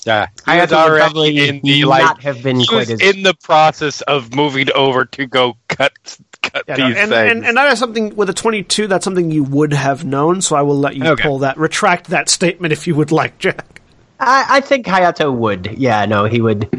Yeah, 0.08 0.28
I 0.46 0.54
he 0.54 0.60
had 0.62 0.72
was 0.72 0.80
already 0.80 1.48
in 1.50 1.60
the 1.62 1.84
like. 1.86 2.22
have 2.22 2.42
been 2.42 2.60
he 2.62 2.74
was 2.76 2.90
as- 2.90 3.02
in 3.02 3.24
the 3.24 3.34
process 3.34 4.02
of 4.02 4.34
moving 4.34 4.72
over 4.74 5.04
to 5.06 5.26
go 5.28 5.58
cut 5.68 6.18
cut 6.42 6.64
Yeah, 6.68 6.76
no, 6.78 6.88
these 6.88 6.98
and, 6.98 7.10
things. 7.12 7.32
and 7.32 7.46
and 7.46 7.58
that 7.58 7.72
is 7.74 7.78
something 7.80 8.16
with 8.16 8.30
a 8.30 8.34
twenty-two. 8.34 8.88
That's 8.88 9.04
something 9.04 9.30
you 9.32 9.44
would 9.44 9.74
have 9.74 10.06
known. 10.06 10.42
So 10.42 10.56
I 10.56 10.62
will 10.62 10.78
let 10.80 10.96
you 10.96 11.06
Okay. 11.06 11.24
pull 11.24 11.40
that, 11.40 11.58
retract 11.58 12.08
that 12.08 12.30
statement 12.30 12.72
if 12.72 12.88
you 12.88 12.96
would 12.96 13.12
like, 13.12 13.38
Jack. 13.38 13.82
I, 14.20 14.46
I 14.50 14.60
think 14.62 14.88
Hayato 14.88 15.32
would. 15.32 15.78
Yeah, 15.78 16.06
no, 16.06 16.24
he 16.26 16.42
would 16.42 16.70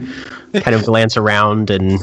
kind 0.55 0.75
of 0.75 0.85
glance 0.85 1.17
around 1.17 1.71
and 1.71 2.01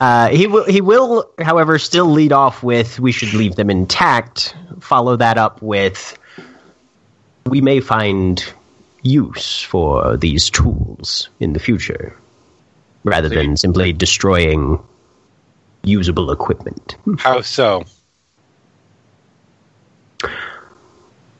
uh, 0.00 0.28
he 0.30 0.46
will. 0.46 0.64
He 0.64 0.80
will, 0.80 1.30
however, 1.40 1.78
still 1.78 2.06
lead 2.06 2.32
off 2.32 2.62
with 2.62 2.98
"We 2.98 3.12
should 3.12 3.34
leave 3.34 3.54
them 3.56 3.70
intact." 3.70 4.56
Follow 4.80 5.14
that 5.16 5.38
up 5.38 5.62
with 5.62 6.18
"We 7.46 7.60
may 7.60 7.80
find 7.80 8.42
use 9.06 9.62
for 9.62 10.16
these 10.16 10.50
tools 10.50 11.28
in 11.40 11.52
the 11.52 11.60
future, 11.60 12.16
rather 13.04 13.28
than 13.28 13.56
simply 13.56 13.92
destroying 13.92 14.78
usable 15.84 16.30
equipment." 16.30 16.96
Hmm. 17.04 17.14
How 17.14 17.40
so? 17.40 17.84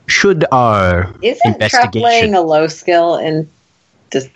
Should 0.06 0.44
our 0.52 1.12
Isn't 1.20 1.60
trap 1.60 1.94
laying 1.94 2.28
investigation 2.28 2.34
a 2.34 2.40
low 2.40 2.68
skill 2.68 3.16
in 3.16 3.50
just. 4.12 4.30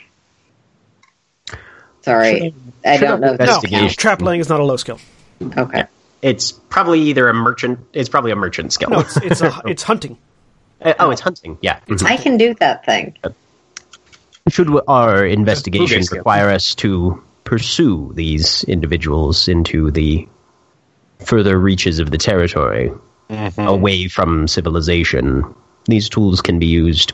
Sorry, 2.02 2.54
I 2.84 2.96
should 2.96 3.04
don't 3.04 3.20
know. 3.20 3.36
if 3.38 3.70
No, 3.70 3.88
trap 3.88 4.20
laying 4.20 4.40
is 4.40 4.48
not 4.48 4.60
a 4.60 4.64
low 4.64 4.76
skill. 4.76 4.98
Okay. 5.56 5.84
it's 6.22 6.52
probably 6.52 7.00
either 7.02 7.28
a 7.28 7.34
merchant. 7.34 7.78
It's 7.92 8.08
probably 8.08 8.32
a 8.32 8.36
merchant 8.36 8.72
skill. 8.72 8.90
No, 8.90 9.00
it's 9.00 9.16
it's 9.18 9.40
a, 9.40 9.62
it's 9.66 9.82
hunting. 9.90 10.18
Uh, 10.82 10.94
oh, 10.98 11.10
it's 11.10 11.20
hunting. 11.20 11.58
Yeah. 11.60 11.80
Mhm. 11.88 12.06
I 12.06 12.16
can 12.16 12.36
do 12.36 12.54
that 12.54 12.84
thing. 12.86 13.14
Should 14.48 14.68
our 14.88 15.24
investigation 15.24 16.02
require 16.10 16.48
us 16.48 16.74
to 16.76 17.22
pursue 17.44 18.12
these 18.14 18.64
individuals 18.64 19.48
into 19.48 19.90
the 19.90 20.26
further 21.24 21.58
reaches 21.58 21.98
of 21.98 22.10
the 22.10 22.18
territory, 22.18 22.90
away 23.58 24.08
from 24.08 24.48
civilization, 24.48 25.44
these 25.84 26.08
tools 26.08 26.40
can 26.40 26.58
be 26.58 26.66
used 26.66 27.12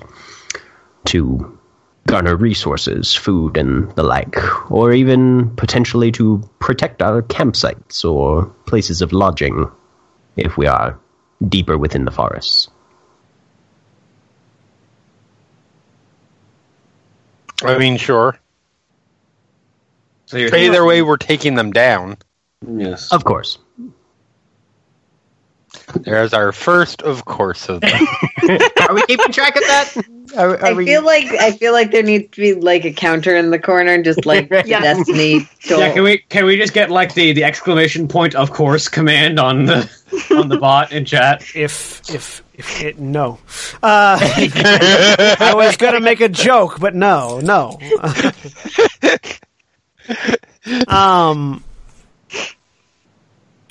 to 1.07 1.59
garner 2.07 2.37
resources, 2.37 3.13
food, 3.15 3.57
and 3.57 3.91
the 3.97 4.03
like, 4.03 4.37
or 4.71 4.93
even 4.93 5.51
potentially 5.57 6.13
to 6.13 6.49
protect 6.61 7.03
our 7.03 7.21
campsites 7.23 8.05
or 8.05 8.47
places 8.67 9.03
of 9.03 9.13
lodging 9.13 9.69
if 10.37 10.57
we 10.57 10.67
are 10.67 10.99
deeper 11.49 11.77
within 11.77 12.05
the 12.05 12.11
forests. 12.13 12.69
I 17.67 17.79
mean, 17.79 17.97
sure. 17.97 18.39
So 20.27 20.37
you're 20.39 20.55
Either 20.55 20.85
way, 20.85 21.03
we're 21.03 21.17
taking 21.17 21.55
them 21.55 21.73
down. 21.73 22.17
yes. 22.67 23.13
Of 23.13 23.25
course. 23.25 23.59
There's 25.95 26.35
our 26.35 26.53
first, 26.53 27.03
of 27.03 27.25
course, 27.25 27.69
of 27.69 27.81
them. 27.83 27.93
Are 28.89 28.95
we 28.95 29.03
keeping 29.07 29.33
track 29.33 29.55
of 29.57 29.63
that? 29.63 29.95
Are, 30.37 30.51
are 30.59 30.67
I 30.67 30.73
we- 30.73 30.85
feel 30.85 31.05
like 31.05 31.27
I 31.27 31.53
feel 31.53 31.73
like 31.73 31.93
there 31.93 32.03
needs 32.03 32.31
to 32.33 32.41
be 32.41 32.55
like 32.55 32.85
a 32.85 32.93
counter 32.93 33.37
in 33.37 33.51
the 33.51 33.59
corner, 33.59 33.93
and 33.93 34.05
just 34.05 34.27
like 34.27 34.51
Yeah. 34.67 34.81
Destiny. 34.81 35.49
Yeah, 35.69 35.93
can 35.93 36.03
we 36.03 36.19
can 36.19 36.45
we 36.45 36.57
just 36.57 36.73
get 36.75 36.91
like 36.91 37.15
the, 37.15 37.33
the 37.33 37.45
exclamation 37.45 38.09
point 38.09 38.35
of 38.35 38.51
course 38.51 38.89
command 38.89 39.39
on 39.39 39.67
the 39.67 39.89
on 40.37 40.49
the 40.49 40.59
bot 40.59 40.93
in 40.93 41.05
chat? 41.05 41.43
If 41.55 42.03
if 42.11 42.43
if 42.55 42.83
it 42.83 42.99
no, 42.99 43.39
uh, 43.83 44.19
I 44.21 45.53
was 45.55 45.77
gonna 45.77 46.01
make 46.01 46.21
a 46.21 46.29
joke, 46.29 46.81
but 46.81 46.95
no, 46.95 47.39
no. 47.41 47.79
um. 50.89 51.63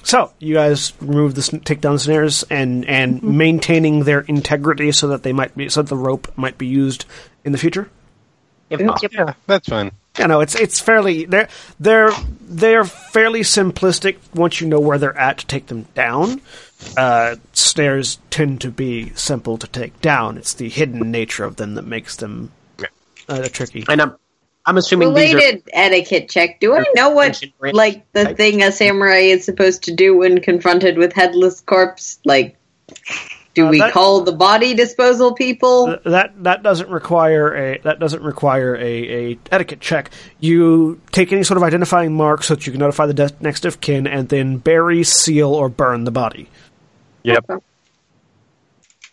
So 0.06 0.32
you 0.38 0.54
guys 0.54 0.94
remove 1.02 1.34
the 1.34 1.42
sn- 1.42 1.62
take 1.62 1.82
down 1.82 1.94
the 1.94 2.00
snares 2.00 2.44
and 2.52 2.86
and 2.86 3.24
maintaining 3.24 4.04
their 4.04 4.22
integrity 4.22 4.92
so 4.92 5.08
that 5.08 5.24
they 5.24 5.34
might 5.34 5.58
be 5.58 5.68
so 5.68 5.82
that 5.82 5.90
the 5.90 5.98
rope 5.98 6.32
might 6.38 6.60
be 6.60 6.68
used 6.68 7.06
in 7.44 7.52
the 7.52 7.58
future. 7.58 7.90
if 8.70 8.80
yeah, 9.12 9.34
that's 9.48 9.68
fine. 9.68 9.92
you 10.20 10.28
know, 10.28 10.42
it's 10.42 10.54
it's 10.54 10.80
fairly 10.80 11.26
they're 11.26 11.50
they're 11.80 12.12
they're 12.40 12.86
fairly 12.86 13.42
simplistic 13.42 14.18
once 14.36 14.62
you 14.62 14.68
know 14.68 14.80
where 14.80 15.00
they're 15.00 15.18
at 15.18 15.40
to 15.40 15.48
take 15.48 15.66
them 15.66 15.88
down. 15.96 16.40
Uh, 16.96 17.38
snares 17.54 18.20
tend 18.30 18.62
to 18.62 18.70
be 18.70 19.10
simple 19.16 19.58
to 19.58 19.66
take 19.68 20.00
down. 20.02 20.38
It's 20.38 20.54
the 20.54 20.70
hidden 20.70 21.10
nature 21.10 21.46
of 21.46 21.56
them 21.56 21.74
that 21.76 21.86
makes 21.86 22.16
them 22.18 22.52
uh, 23.28 23.48
tricky. 23.52 23.84
And 23.90 24.02
I'm, 24.04 24.16
I'm 24.66 24.78
assuming 24.78 25.14
these 25.14 25.34
are. 25.34 25.36
Related 25.38 25.64
etiquette 25.74 26.30
check. 26.30 26.60
Do 26.60 26.76
I 26.76 26.84
know 26.96 27.10
what 27.12 27.44
like 27.74 28.12
the 28.14 28.34
thing 28.34 28.64
a 28.64 28.72
samurai 28.72 29.20
is 29.20 29.46
supposed 29.46 29.84
to 29.84 29.92
do 29.94 30.18
when 30.18 30.42
confronted 30.42 30.98
with 30.98 31.14
headless 31.14 31.62
corpse? 31.62 32.20
Like, 32.26 32.58
do 33.54 33.68
Uh, 33.68 33.70
we 33.70 33.80
that- 33.80 33.94
call 33.94 34.22
the 34.22 34.32
body 34.32 34.74
disposal 34.74 35.34
people? 35.34 35.86
Th- 35.88 36.00
That 36.06 36.44
that 36.44 36.64
doesn't 36.64 36.90
require 36.90 37.56
a 37.56 37.78
that 37.84 38.00
doesn't 38.00 38.24
require 38.24 38.76
a, 38.76 38.82
a 39.34 39.40
etiquette 39.52 39.82
check. 39.82 40.10
You 40.40 41.00
take 41.12 41.32
any 41.32 41.44
sort 41.44 41.58
of 41.58 41.64
identifying 41.64 42.14
mark 42.16 42.44
so 42.44 42.56
that 42.56 42.66
you 42.66 42.72
can 42.74 42.80
notify 42.80 43.06
the 43.06 43.14
de- 43.14 43.30
next 43.42 43.66
of 43.66 43.82
kin, 43.82 44.08
and 44.08 44.30
then 44.30 44.58
bury, 44.58 45.04
seal, 45.04 45.54
or 45.54 45.70
burn 45.70 46.06
the 46.06 46.12
body. 46.12 46.50
Yep. 47.24 47.62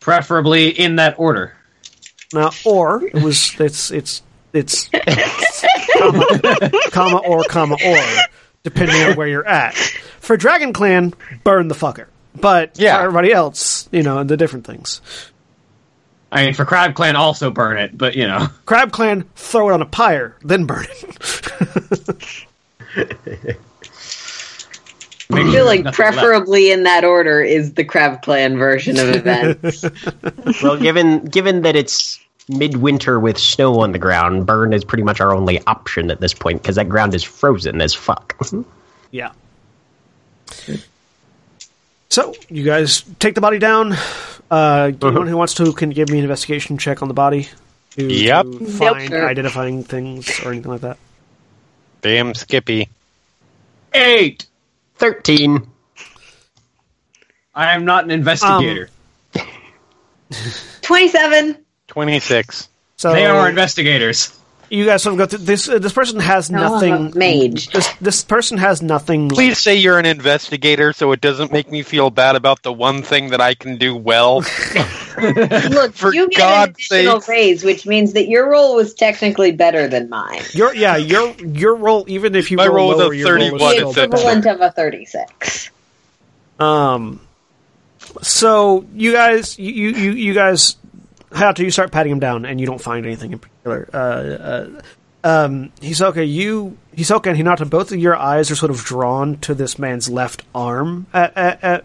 Preferably 0.00 0.68
in 0.70 0.96
that 0.96 1.14
order. 1.18 1.54
Now, 2.34 2.50
or 2.64 3.04
it 3.04 3.22
was 3.22 3.54
it's 3.60 3.90
it's 3.90 4.22
it's 4.52 4.88
comma, 5.98 6.70
comma 6.90 7.16
or 7.18 7.42
comma 7.44 7.76
or 7.84 7.98
depending 8.62 9.02
on 9.02 9.16
where 9.16 9.26
you're 9.26 9.46
at. 9.46 9.74
For 10.20 10.36
Dragon 10.36 10.72
Clan, 10.72 11.14
burn 11.44 11.68
the 11.68 11.74
fucker. 11.74 12.06
But 12.34 12.78
Yeah. 12.78 12.96
for 12.96 13.02
everybody 13.04 13.32
else, 13.32 13.88
you 13.92 14.02
know, 14.02 14.22
the 14.24 14.36
different 14.36 14.66
things. 14.66 15.00
I 16.30 16.46
mean, 16.46 16.54
for 16.54 16.64
Crab 16.64 16.94
Clan, 16.94 17.14
also 17.16 17.50
burn 17.50 17.76
it, 17.76 17.96
but 17.96 18.14
you 18.14 18.26
know. 18.26 18.46
Crab 18.64 18.90
Clan, 18.92 19.24
throw 19.36 19.68
it 19.68 19.72
on 19.74 19.82
a 19.82 19.86
pyre, 19.86 20.36
then 20.42 20.64
burn 20.64 20.86
it. 20.88 22.36
I 25.34 25.50
feel 25.50 25.64
like 25.64 25.92
preferably 25.94 26.70
in 26.72 26.82
that 26.82 27.04
order 27.04 27.40
is 27.40 27.72
the 27.74 27.84
Crab 27.84 28.22
Clan 28.22 28.58
version 28.58 28.98
of 28.98 29.08
events. 29.08 29.84
Well, 30.62 30.76
given 30.76 31.24
given 31.24 31.62
that 31.62 31.74
it's 31.76 32.20
midwinter 32.48 33.18
with 33.20 33.38
snow 33.38 33.80
on 33.80 33.92
the 33.92 33.98
ground, 33.98 34.46
burn 34.46 34.72
is 34.72 34.84
pretty 34.84 35.04
much 35.04 35.20
our 35.20 35.34
only 35.34 35.60
option 35.66 36.10
at 36.10 36.20
this 36.20 36.34
point 36.34 36.62
because 36.62 36.76
that 36.76 36.88
ground 36.88 37.14
is 37.14 37.22
frozen 37.22 37.80
as 37.80 37.94
fuck. 37.94 38.36
yeah. 39.10 39.32
So 42.08 42.34
you 42.48 42.62
guys 42.64 43.02
take 43.18 43.34
the 43.34 43.40
body 43.40 43.58
down. 43.58 43.94
Uh, 44.50 44.92
Anyone 45.02 45.28
who 45.28 45.36
wants 45.36 45.54
to 45.54 45.72
can 45.72 45.90
give 45.90 46.10
me 46.10 46.18
an 46.18 46.24
investigation 46.24 46.76
check 46.76 47.00
on 47.00 47.08
the 47.08 47.14
body. 47.14 47.48
To, 47.96 48.04
Yep. 48.06 48.44
to 48.44 48.64
find 48.66 49.08
Sure. 49.08 49.26
identifying 49.28 49.82
things 49.84 50.40
or 50.44 50.52
anything 50.52 50.70
like 50.72 50.82
that. 50.82 50.98
Damn 52.02 52.34
Skippy. 52.34 52.88
Eight. 53.94 54.46
Thirteen. 54.96 55.66
I 57.54 57.74
am 57.74 57.84
not 57.84 58.04
an 58.04 58.10
investigator. 58.10 58.88
Twenty-seven. 60.82 61.61
26. 61.92 62.68
So 62.96 63.12
they 63.12 63.26
are 63.26 63.48
investigators. 63.48 64.38
you 64.70 64.84
guys 64.86 65.04
have 65.04 65.16
got 65.16 65.30
go 65.30 65.36
through 65.36 65.44
this. 65.46 65.68
Uh, 65.68 65.78
this 65.78 65.92
person 65.92 66.20
has 66.20 66.50
No, 66.50 66.58
I'm 66.58 66.72
nothing. 66.72 66.94
a 67.12 67.18
mage. 67.18 67.68
This 67.68 67.88
this 68.00 68.24
person 68.24 68.58
has 68.58 68.80
nothing. 68.80 69.28
Please 69.28 69.58
say 69.58 69.76
you're 69.76 69.98
an 69.98 70.06
investigator 70.06 70.92
so 70.92 71.12
it 71.12 71.20
doesn't 71.20 71.52
make 71.52 71.70
me 71.70 71.82
feel 71.82 72.10
bad 72.10 72.36
about 72.36 72.62
the 72.62 72.72
one 72.72 73.02
thing 73.02 73.30
that 73.30 73.40
I 73.40 73.54
can 73.54 73.76
do 73.76 73.94
well. 73.96 74.36
Look, 75.18 75.92
For 75.94 76.14
you 76.14 76.28
get 76.30 76.38
God's 76.38 76.68
an 76.90 76.96
additional 76.98 77.20
sakes. 77.20 77.28
raise, 77.28 77.64
which 77.64 77.86
means 77.86 78.14
that 78.14 78.28
your 78.28 78.48
roll 78.50 78.74
was 78.76 78.94
technically 78.94 79.52
better 79.52 79.88
than 79.88 80.08
mine. 80.08 80.40
Your 80.52 80.74
yeah 80.74 80.96
your 80.96 81.30
your 81.40 81.74
roll, 81.74 82.04
even 82.08 82.34
if 82.34 82.50
you 82.50 82.56
My 82.56 82.66
roll 82.68 82.88
was 82.88 82.98
a 82.98 83.02
lower, 83.04 83.14
your 83.14 83.34
roll 83.36 83.58
31 83.58 83.60
was 83.60 83.60
The 83.60 83.74
still 83.74 83.86
What 83.88 83.90
is 83.90 83.96
it? 83.96 84.10
better. 84.10 84.22
equivalent 84.22 84.46
of 84.46 84.60
a 84.60 84.70
thirty-six. 84.70 85.70
Um. 86.58 87.20
So 88.22 88.84
you 88.94 89.12
guys 89.12 89.58
you 89.58 89.72
you 89.72 89.90
you, 89.90 90.10
you 90.12 90.34
guys 90.34 90.76
do 91.54 91.64
you 91.64 91.70
start 91.70 91.92
patting 91.92 92.12
him 92.12 92.20
down 92.20 92.44
and 92.44 92.60
you 92.60 92.66
don't 92.66 92.80
find 92.80 93.06
anything 93.06 93.32
in 93.32 93.38
particular. 93.38 93.88
Uh, 93.92 93.96
uh, 93.96 94.82
um, 95.24 95.72
Hisoka, 95.80 96.28
you 96.28 96.76
Hisoka 96.96 97.28
and 97.28 97.38
Hinata, 97.38 97.68
both 97.68 97.92
of 97.92 97.98
your 97.98 98.16
eyes 98.16 98.50
are 98.50 98.56
sort 98.56 98.70
of 98.70 98.78
drawn 98.78 99.38
to 99.38 99.54
this 99.54 99.78
man's 99.78 100.08
left 100.08 100.42
arm 100.54 101.06
at, 101.12 101.36
at, 101.36 101.84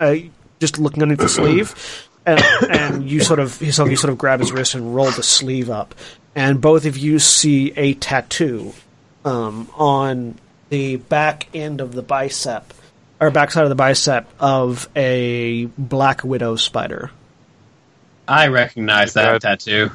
at 0.00 0.22
just 0.60 0.78
looking 0.78 1.02
underneath 1.02 1.22
the 1.22 1.28
sleeve. 1.28 2.02
And, 2.28 2.42
and 2.68 3.08
you 3.08 3.20
sort 3.20 3.38
of 3.38 3.50
Hisoka, 3.50 3.88
you 3.88 3.94
sort 3.94 4.10
of 4.12 4.18
grab 4.18 4.40
his 4.40 4.50
wrist 4.50 4.74
and 4.74 4.96
roll 4.96 5.12
the 5.12 5.22
sleeve 5.22 5.70
up, 5.70 5.94
and 6.34 6.60
both 6.60 6.84
of 6.84 6.98
you 6.98 7.20
see 7.20 7.72
a 7.76 7.94
tattoo 7.94 8.74
um, 9.24 9.68
on 9.74 10.34
the 10.68 10.96
back 10.96 11.46
end 11.54 11.80
of 11.80 11.92
the 11.92 12.02
bicep 12.02 12.74
or 13.20 13.30
backside 13.30 13.62
of 13.62 13.68
the 13.68 13.76
bicep 13.76 14.28
of 14.40 14.88
a 14.96 15.66
black 15.78 16.24
widow 16.24 16.56
spider. 16.56 17.10
I 18.28 18.48
recognize 18.48 19.14
that 19.14 19.32
Good. 19.32 19.42
tattoo. 19.42 19.90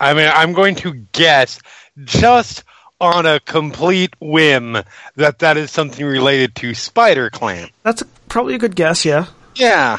I 0.00 0.14
mean, 0.14 0.30
I'm 0.32 0.52
going 0.52 0.76
to 0.76 0.94
guess 1.12 1.60
just 2.04 2.62
on 3.00 3.26
a 3.26 3.40
complete 3.40 4.14
whim 4.20 4.76
that 5.16 5.40
that 5.40 5.56
is 5.56 5.70
something 5.70 6.04
related 6.04 6.54
to 6.56 6.74
Spider 6.74 7.30
Clan. 7.30 7.68
That's 7.82 8.02
a, 8.02 8.04
probably 8.28 8.54
a 8.54 8.58
good 8.58 8.76
guess, 8.76 9.04
yeah. 9.04 9.26
Yeah. 9.54 9.98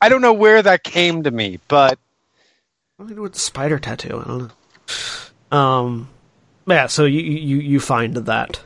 I 0.00 0.08
don't 0.08 0.22
know 0.22 0.32
where 0.32 0.62
that 0.62 0.82
came 0.84 1.22
to 1.24 1.30
me, 1.30 1.58
but 1.68 1.98
What 2.96 3.08
do 3.08 3.12
I 3.12 3.16
do 3.16 3.22
with 3.22 3.32
the 3.34 3.38
spider 3.38 3.78
tattoo? 3.78 4.20
I 4.20 4.28
don't 4.28 4.52
know. 5.52 5.58
Um, 5.58 6.08
yeah. 6.66 6.86
So 6.86 7.04
you 7.04 7.20
you 7.20 7.58
you 7.58 7.80
find 7.80 8.14
that. 8.14 8.60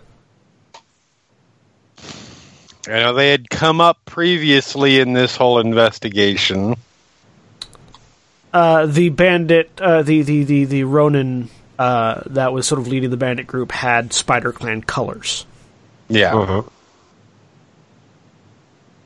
I 2.88 3.02
know 3.02 3.14
they 3.14 3.30
had 3.30 3.50
come 3.50 3.80
up 3.80 3.98
previously 4.06 5.00
in 5.00 5.12
this 5.12 5.36
whole 5.36 5.58
investigation. 5.60 6.76
Uh, 8.52 8.86
the 8.86 9.10
bandit, 9.10 9.70
uh, 9.80 10.02
the, 10.02 10.22
the, 10.22 10.44
the, 10.44 10.64
the 10.64 10.84
Ronin 10.84 11.48
uh, 11.78 12.22
that 12.26 12.52
was 12.52 12.66
sort 12.66 12.80
of 12.80 12.88
leading 12.88 13.10
the 13.10 13.16
bandit 13.16 13.46
group 13.46 13.72
had 13.72 14.12
Spider 14.12 14.52
Clan 14.52 14.82
colors. 14.82 15.46
Yeah. 16.08 16.34
Uh-huh. 16.34 16.62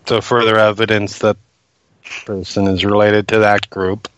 So 0.06 0.20
further 0.20 0.58
evidence 0.58 1.18
that 1.20 1.36
person 2.26 2.66
is 2.66 2.84
related 2.84 3.28
to 3.28 3.40
that 3.40 3.70
group. 3.70 4.08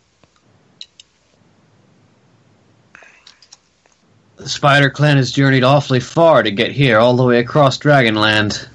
The 4.36 4.48
Spider 4.48 4.90
Clan 4.90 5.16
has 5.16 5.32
journeyed 5.32 5.64
awfully 5.64 6.00
far 6.00 6.42
to 6.42 6.50
get 6.50 6.70
here, 6.70 6.98
all 6.98 7.16
the 7.16 7.24
way 7.24 7.38
across 7.40 7.78
Dragonland. 7.78 8.68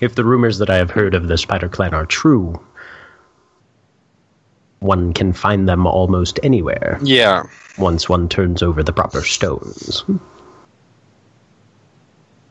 If 0.00 0.14
the 0.14 0.24
rumors 0.24 0.58
that 0.58 0.70
I 0.70 0.76
have 0.76 0.90
heard 0.90 1.14
of 1.14 1.28
the 1.28 1.38
Spider 1.38 1.68
Clan 1.68 1.94
are 1.94 2.06
true, 2.06 2.64
one 4.82 5.12
can 5.12 5.32
find 5.32 5.68
them 5.68 5.86
almost 5.86 6.38
anywhere 6.42 6.98
Yeah. 7.02 7.44
once 7.78 8.08
one 8.08 8.28
turns 8.28 8.62
over 8.62 8.82
the 8.82 8.92
proper 8.92 9.22
stones. 9.22 10.04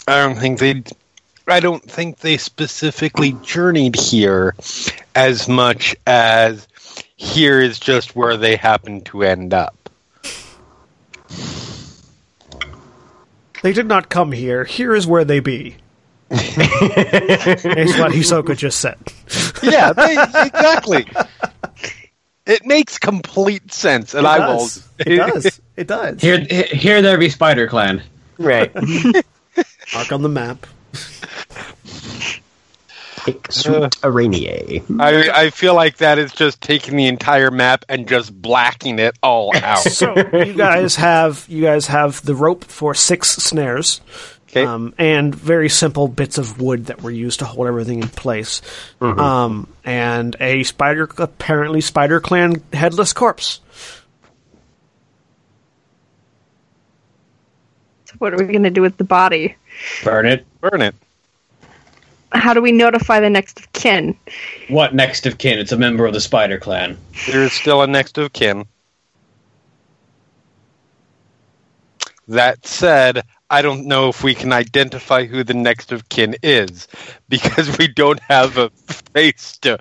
I 0.08 0.18
don't 0.26 0.36
think 0.38 0.60
they 0.60 0.84
I 1.48 1.60
don't 1.60 1.84
think 1.84 2.20
they 2.20 2.38
specifically 2.38 3.36
journeyed 3.44 3.96
here 3.96 4.56
as 5.16 5.48
much 5.50 5.96
as 6.08 6.68
here 7.18 7.60
is 7.62 7.80
just 7.80 8.16
where 8.16 8.38
they 8.38 8.56
happen 8.56 9.02
to 9.02 9.24
end 9.24 9.54
up. 9.54 9.90
They 13.64 13.74
did 13.74 13.86
not 13.88 14.10
come 14.10 14.32
here. 14.32 14.64
Here 14.64 14.96
is 14.96 15.06
where 15.06 15.24
they 15.26 15.40
be. 15.40 15.76
is 16.32 17.98
what 18.00 18.12
Hisoka 18.12 18.56
just 18.58 18.80
said. 18.80 18.98
Yeah, 19.62 19.94
they, 19.94 20.14
exactly. 20.14 21.06
It 22.46 22.66
makes 22.66 22.98
complete 22.98 23.72
sense, 23.72 24.14
and 24.14 24.26
It 24.26 24.30
I 24.30 24.38
does. 24.40 24.88
will. 25.00 25.14
It 25.14 25.16
does. 25.18 25.62
It 25.78 25.88
does. 25.88 26.22
Here, 26.22 26.40
here 26.40 27.02
there 27.02 27.18
be 27.18 27.30
Spider 27.30 27.68
Clan. 27.68 28.02
Right. 28.38 28.74
Mark 29.94 30.12
on 30.12 30.22
the 30.24 30.30
map. 30.30 30.66
Hic 33.26 33.52
sunt 33.52 34.02
araniae. 34.02 34.82
I, 35.00 35.44
I 35.46 35.50
feel 35.52 35.76
like 35.76 35.98
that 35.98 36.18
is 36.18 36.32
just 36.32 36.60
taking 36.62 36.96
the 36.96 37.06
entire 37.06 37.52
map 37.52 37.86
and 37.88 38.08
just 38.08 38.40
blacking 38.42 38.98
it 38.98 39.16
all 39.22 39.56
out. 39.64 39.78
So 39.84 40.16
you 40.34 40.54
guys 40.54 40.96
have 40.96 41.46
you 41.48 41.62
guys 41.62 41.86
have 41.88 42.26
the 42.26 42.34
rope 42.34 42.64
for 42.64 42.96
six 42.96 43.30
snares, 43.30 44.02
Okay. 44.52 44.66
um, 44.66 44.94
and 44.98 45.34
very 45.34 45.70
simple 45.70 46.10
bits 46.10 46.38
of 46.38 46.60
wood 46.60 46.88
that 46.88 47.02
were 47.02 47.12
used 47.12 47.40
to 47.40 47.46
hold 47.46 47.68
everything 47.68 48.02
in 48.02 48.10
place, 48.10 48.62
um, 49.00 49.66
and 49.86 50.36
a 50.42 50.64
spider 50.64 51.10
apparently 51.18 51.80
spider 51.80 52.20
clan 52.20 52.62
headless 52.74 53.14
corpse. 53.14 53.62
So 58.06 58.16
what 58.18 58.34
are 58.34 58.38
we 58.38 58.52
going 58.52 58.64
to 58.64 58.70
do 58.70 58.82
with 58.82 58.98
the 58.98 59.06
body? 59.06 59.56
Burn 60.04 60.26
it. 60.26 60.46
Burn 60.60 60.82
it. 60.82 60.96
How 62.34 62.54
do 62.54 62.62
we 62.62 62.74
notify 62.74 63.22
the 63.22 63.30
next 63.30 63.60
of 63.60 63.72
kin? 63.72 64.18
What 64.68 64.94
next 64.94 65.26
of 65.26 65.38
kin? 65.38 65.60
It's 65.60 65.72
a 65.72 65.78
member 65.78 66.06
of 66.06 66.14
the 66.14 66.22
Spider 66.22 66.58
Clan. 66.58 66.98
There's 67.30 67.54
still 67.54 67.82
a 67.82 67.88
next 67.88 68.18
of 68.18 68.34
kin. 68.34 68.66
That 72.28 72.66
said, 72.66 73.24
I 73.52 73.62
don't 73.62 73.86
know 73.86 74.08
if 74.08 74.24
we 74.24 74.34
can 74.34 74.54
identify 74.54 75.26
who 75.26 75.44
the 75.44 75.54
next 75.54 75.92
of 75.92 76.08
kin 76.08 76.36
is 76.42 76.88
because 77.28 77.78
we 77.78 77.90
don't 77.90 78.22
have 78.22 78.58
a 78.58 78.70
face 79.14 79.58
to. 79.60 79.72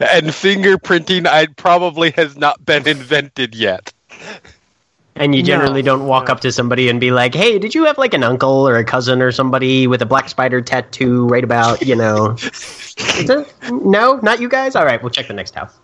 and 0.00 0.28
fingerprinting, 0.28 1.26
I 1.26 1.48
probably 1.56 2.12
has 2.12 2.36
not 2.36 2.64
been 2.64 2.86
invented 2.86 3.56
yet. 3.56 3.92
And 5.16 5.34
you 5.34 5.42
generally 5.42 5.82
No. 5.82 5.96
don't 5.96 6.06
walk 6.06 6.30
up 6.30 6.40
to 6.40 6.52
somebody 6.52 6.88
and 6.88 7.00
be 7.00 7.10
like, 7.10 7.34
"Hey, 7.34 7.58
did 7.58 7.74
you 7.74 7.84
have 7.86 7.98
like 7.98 8.14
an 8.14 8.22
uncle 8.22 8.68
or 8.68 8.76
a 8.76 8.84
cousin 8.84 9.20
or 9.22 9.32
somebody 9.32 9.86
with 9.88 10.00
a 10.00 10.06
black 10.06 10.28
spider 10.28 10.60
tattoo 10.60 11.26
right 11.26 11.42
about 11.42 11.84
you 11.84 11.96
know?" 11.96 12.36
Is 13.18 13.30
no, 13.70 14.20
not 14.22 14.40
you 14.40 14.48
guys. 14.48 14.76
All 14.76 14.84
right, 14.84 15.02
we'll 15.02 15.10
check 15.10 15.26
the 15.26 15.34
next 15.34 15.54
house. 15.54 15.80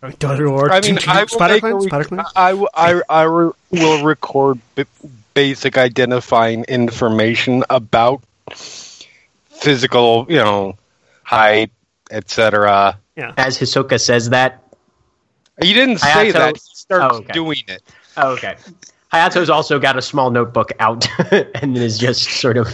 Or 0.00 0.70
I 0.70 0.80
mean, 0.80 0.98
I 1.08 1.20
will 1.22 1.28
spider 1.28 1.54
make 1.54 1.60
clan, 1.60 1.76
a 1.76 1.80
spider 1.82 1.98
rec- 1.98 2.06
clan. 2.08 2.24
I, 2.36 2.50
w- 2.50 2.68
I, 2.74 3.02
I 3.08 3.22
re- 3.22 3.50
will 3.70 4.04
record 4.04 4.58
b- 4.76 4.84
basic 5.34 5.76
identifying 5.76 6.64
information 6.64 7.64
about 7.68 8.22
physical, 9.50 10.26
you 10.28 10.36
know, 10.36 10.76
height, 11.24 11.70
etc. 12.10 12.98
Yeah. 13.16 13.32
As 13.36 13.58
Hisoka 13.58 14.00
says 14.00 14.30
that, 14.30 14.62
You 15.62 15.74
didn't 15.74 15.98
say 15.98 16.30
Hayato- 16.30 16.32
that. 16.34 16.56
He 16.56 16.60
starts 16.62 17.14
Oh, 17.16 17.18
okay. 17.18 17.32
doing 17.32 17.62
it. 17.66 17.82
oh, 18.16 18.32
okay. 18.34 18.56
Hayato's 19.12 19.50
also 19.50 19.78
got 19.80 19.96
a 19.96 20.02
small 20.02 20.30
notebook 20.30 20.70
out 20.78 21.06
and 21.56 21.76
is 21.76 21.98
just 21.98 22.22
sort 22.22 22.56
of 22.56 22.68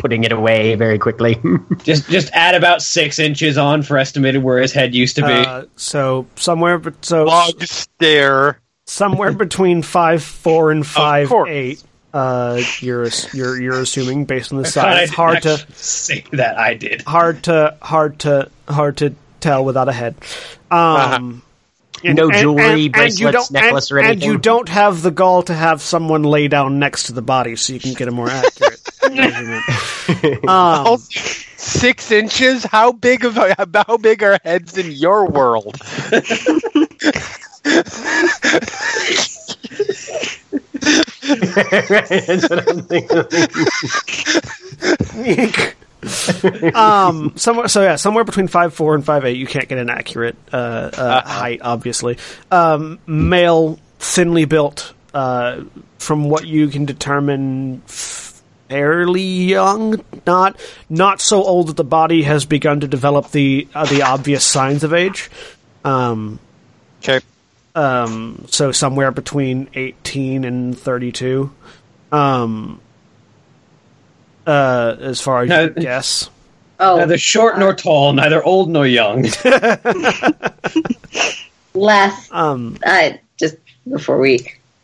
putting 0.00 0.24
it 0.24 0.32
away 0.32 0.74
very 0.74 0.98
quickly. 0.98 1.38
Just 1.84 2.08
just 2.10 2.30
add 2.32 2.54
about 2.54 2.82
six 2.82 3.18
inches 3.18 3.56
on 3.58 3.82
for 3.82 3.96
estimated 3.98 4.42
where 4.42 4.58
his 4.58 4.72
head 4.72 4.94
used 4.94 5.16
to 5.16 5.22
be. 5.22 5.32
Uh, 5.32 5.64
so 5.76 6.26
somewhere, 6.36 6.78
but 6.78 7.02
so 7.04 7.24
Log 7.24 7.62
stare. 7.62 8.60
somewhere 8.86 9.32
between 9.32 9.82
five 9.82 10.22
four 10.22 10.70
and 10.70 10.86
five 10.86 11.32
eight. 11.48 11.82
Uh, 12.12 12.60
you're 12.80 13.08
you're 13.32 13.60
you're 13.60 13.80
assuming 13.80 14.24
based 14.24 14.52
on 14.52 14.58
the 14.60 14.64
I 14.64 14.66
I 14.68 14.70
size. 14.70 15.00
didn't 15.00 15.14
Hard 15.14 15.42
to 15.42 15.66
say 15.72 16.24
that 16.32 16.58
I 16.58 16.74
did. 16.74 17.02
hard 17.02 17.44
to 17.44 17.76
hard 17.80 18.18
to 18.20 18.50
hard 18.68 18.96
to 18.98 19.14
tell 19.40 19.64
without 19.64 19.88
a 19.88 19.92
head. 19.92 20.16
Um, 20.70 21.42
and- 22.04 22.16
No 22.16 22.30
jewelry, 22.30 22.62
and- 22.64 22.72
and 22.72 22.80
you 22.82 22.90
bracelets, 22.90 23.32
don't- 23.32 23.50
necklace, 23.52 23.90
and- 23.90 23.98
or 23.98 24.00
And 24.02 24.22
you 24.22 24.38
don't 24.38 24.68
have 24.68 25.02
the 25.02 25.10
gall 25.10 25.42
to 25.44 25.54
have 25.54 25.82
someone 25.82 26.22
lay 26.22 26.48
down 26.48 26.78
next 26.78 27.04
to 27.04 27.12
the 27.12 27.22
body, 27.22 27.56
so 27.56 27.72
you 27.72 27.80
can 27.80 27.94
get 27.94 28.08
a 28.08 28.10
more 28.10 28.28
accurate 28.30 28.80
measurement. 29.10 29.64
Um, 30.48 30.98
six 31.56 32.10
inches. 32.10 32.64
How 32.64 32.92
big 32.92 33.24
of 33.24 33.36
a, 33.36 33.54
how 33.86 33.96
big 33.96 34.22
are 34.22 34.38
heads 34.44 34.76
in 34.76 34.90
your 34.90 35.26
world? 35.28 35.76
That's 40.80 42.48
what 42.48 42.68
I'm 42.68 42.82
thinking. 45.22 45.72
um, 46.74 47.32
somewhere, 47.36 47.68
so 47.68 47.82
yeah, 47.82 47.96
somewhere 47.96 48.24
between 48.24 48.48
five 48.48 48.72
four 48.74 48.94
and 48.94 49.04
five 49.04 49.24
eight. 49.24 49.36
You 49.36 49.46
can't 49.46 49.68
get 49.68 49.78
an 49.78 49.90
accurate 49.90 50.36
uh, 50.52 50.56
uh, 50.56 51.28
height, 51.28 51.60
obviously. 51.62 52.18
Um, 52.50 52.98
male, 53.06 53.78
thinly 53.98 54.44
built. 54.44 54.92
Uh, 55.12 55.64
from 55.98 56.30
what 56.30 56.46
you 56.46 56.68
can 56.68 56.84
determine, 56.84 57.80
fairly 57.86 59.22
young. 59.22 60.02
Not 60.26 60.58
not 60.88 61.20
so 61.20 61.42
old 61.42 61.68
that 61.68 61.76
the 61.76 61.84
body 61.84 62.22
has 62.22 62.44
begun 62.46 62.80
to 62.80 62.88
develop 62.88 63.30
the 63.32 63.66
uh, 63.74 63.86
the 63.86 64.02
obvious 64.02 64.44
signs 64.44 64.84
of 64.84 64.94
age. 64.94 65.30
Um, 65.84 66.38
Okay. 67.02 67.20
um, 67.74 68.44
so 68.48 68.72
somewhere 68.72 69.10
between 69.10 69.68
18 69.74 70.44
and 70.44 70.78
32. 70.78 71.50
Um, 72.12 72.80
uh, 74.50 74.96
as 75.00 75.20
far 75.20 75.42
as 75.42 75.48
No. 75.48 75.62
you 75.62 75.70
can 75.70 75.82
guess. 75.82 76.30
Oh, 76.78 76.96
Neither 76.96 77.18
short 77.18 77.58
nor 77.58 77.74
tall, 77.74 78.12
neither 78.12 78.42
old 78.42 78.70
nor 78.70 78.86
young. 78.86 79.26
last 81.74 82.32
Um, 82.32 82.78
uh, 82.84 83.10
just 83.36 83.56
before 83.88 84.18
we 84.18 84.38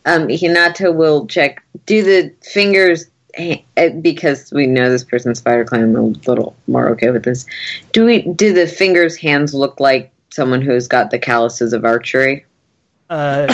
um 0.05 0.27
Hinata 0.27 0.93
will 0.95 1.27
check 1.27 1.63
do 1.85 2.03
the 2.03 2.33
fingers 2.43 3.05
eh, 3.33 3.59
because 4.01 4.51
we 4.53 4.67
know 4.67 4.89
this 4.89 5.03
person's 5.03 5.39
spider 5.39 5.65
clan 5.65 5.93
we're 5.93 5.99
a 5.99 6.03
little 6.03 6.55
more 6.67 6.87
okay 6.89 7.09
with 7.09 7.23
this 7.23 7.45
do 7.91 8.05
we 8.05 8.21
do 8.21 8.53
the 8.53 8.67
fingers 8.67 9.17
hands 9.17 9.53
look 9.53 9.79
like 9.79 10.11
someone 10.29 10.61
who's 10.61 10.87
got 10.87 11.11
the 11.11 11.19
calluses 11.19 11.73
of 11.73 11.83
archery 11.83 12.45
uh, 13.09 13.47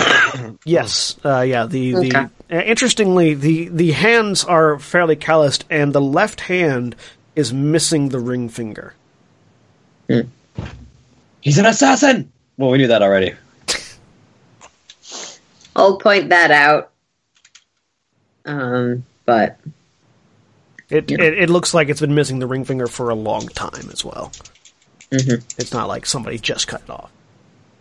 yes, 0.66 1.16
uh, 1.24 1.42
yeah. 1.42 1.68
The 1.68 1.92
the 1.92 2.08
Okay. 2.08 2.26
Uh, 2.54 2.62
interestingly, 2.62 3.34
the 3.34 3.68
the 3.70 3.92
hands 3.92 4.44
are 4.46 4.78
fairly 4.80 5.16
calloused, 5.16 5.66
and 5.70 5.92
the 5.94 6.02
left 6.02 6.42
hand 6.42 6.96
is 7.36 7.52
missing 7.52 8.10
the 8.10 8.20
ring 8.20 8.48
finger. 8.50 8.94
He's 11.42 11.58
an 11.58 11.66
assassin. 11.66 12.32
Well, 12.58 12.70
we 12.70 12.78
knew 12.78 12.88
that 12.88 13.02
already. 13.02 13.34
i'll 15.76 15.98
point 15.98 16.30
that 16.30 16.52
out 16.52 16.92
um 18.46 19.04
but 19.26 19.58
It, 20.90 21.10
Yeah. 21.10 21.22
it 21.22 21.34
it 21.44 21.50
looks 21.50 21.74
like 21.74 21.90
it's 21.90 22.02
been 22.02 22.14
missing 22.14 22.38
the 22.40 22.46
ring 22.46 22.64
finger 22.66 22.86
for 22.86 23.10
a 23.10 23.16
long 23.16 23.48
time 23.48 23.90
as 23.92 24.06
well. 24.06 24.32
Mhm. 25.12 25.42
It's 25.58 25.74
not 25.74 25.88
like 25.88 26.06
somebody 26.06 26.38
just 26.38 26.68
cut 26.68 26.82
it 26.84 26.90
off. 26.92 27.10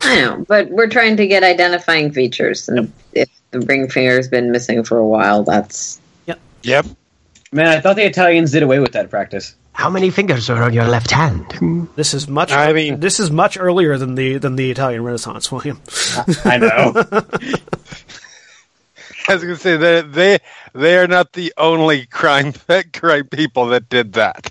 I 0.02 0.20
know 0.20 0.44
but 0.48 0.68
we're 0.70 0.88
trying 0.88 1.16
to 1.16 1.26
get 1.26 1.42
identifying 1.42 2.12
features 2.12 2.68
and 2.68 2.92
if 3.12 3.28
the 3.50 3.60
ring 3.60 3.88
finger's 3.88 4.28
been 4.28 4.50
missing 4.50 4.82
for 4.82 4.98
a 4.98 5.06
while 5.06 5.42
that's 5.44 6.00
yep. 6.26 6.40
Yep. 6.62 6.86
Man, 7.54 7.68
I 7.68 7.80
thought 7.80 7.96
the 7.96 8.06
Italians 8.06 8.50
did 8.52 8.62
away 8.62 8.78
with 8.78 8.92
that 8.92 9.10
practice. 9.10 9.54
How 9.74 9.90
many 9.90 10.08
fingers 10.08 10.48
are 10.48 10.62
on 10.62 10.72
your 10.72 10.86
left 10.86 11.10
hand? 11.10 11.52
Hmm. 11.52 11.84
This 11.96 12.14
is 12.14 12.26
much. 12.26 12.50
I 12.50 12.72
mean- 12.72 13.00
this 13.00 13.20
is 13.20 13.30
much 13.30 13.58
earlier 13.58 13.98
than 13.98 14.14
the 14.14 14.38
than 14.38 14.56
the 14.56 14.70
Italian 14.70 15.04
Renaissance, 15.04 15.52
William. 15.52 15.78
I 16.46 16.56
know. 16.56 16.92
I 19.28 19.34
was 19.34 19.42
gonna 19.42 19.56
say 19.56 19.76
they 19.76 20.00
they 20.00 20.38
they 20.74 20.96
are 20.96 21.06
not 21.06 21.32
the 21.34 21.52
only 21.58 22.06
crime 22.06 22.54
crime 22.92 23.26
people 23.28 23.66
that 23.66 23.90
did 23.90 24.14
that. 24.14 24.50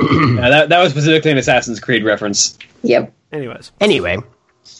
Yeah, 0.00 0.48
that, 0.50 0.68
that 0.70 0.82
was 0.82 0.92
specifically 0.92 1.30
an 1.32 1.38
Assassin's 1.38 1.80
Creed 1.80 2.04
reference. 2.04 2.58
yep 2.82 3.12
Anyways, 3.32 3.70
Anyway, 3.80 4.18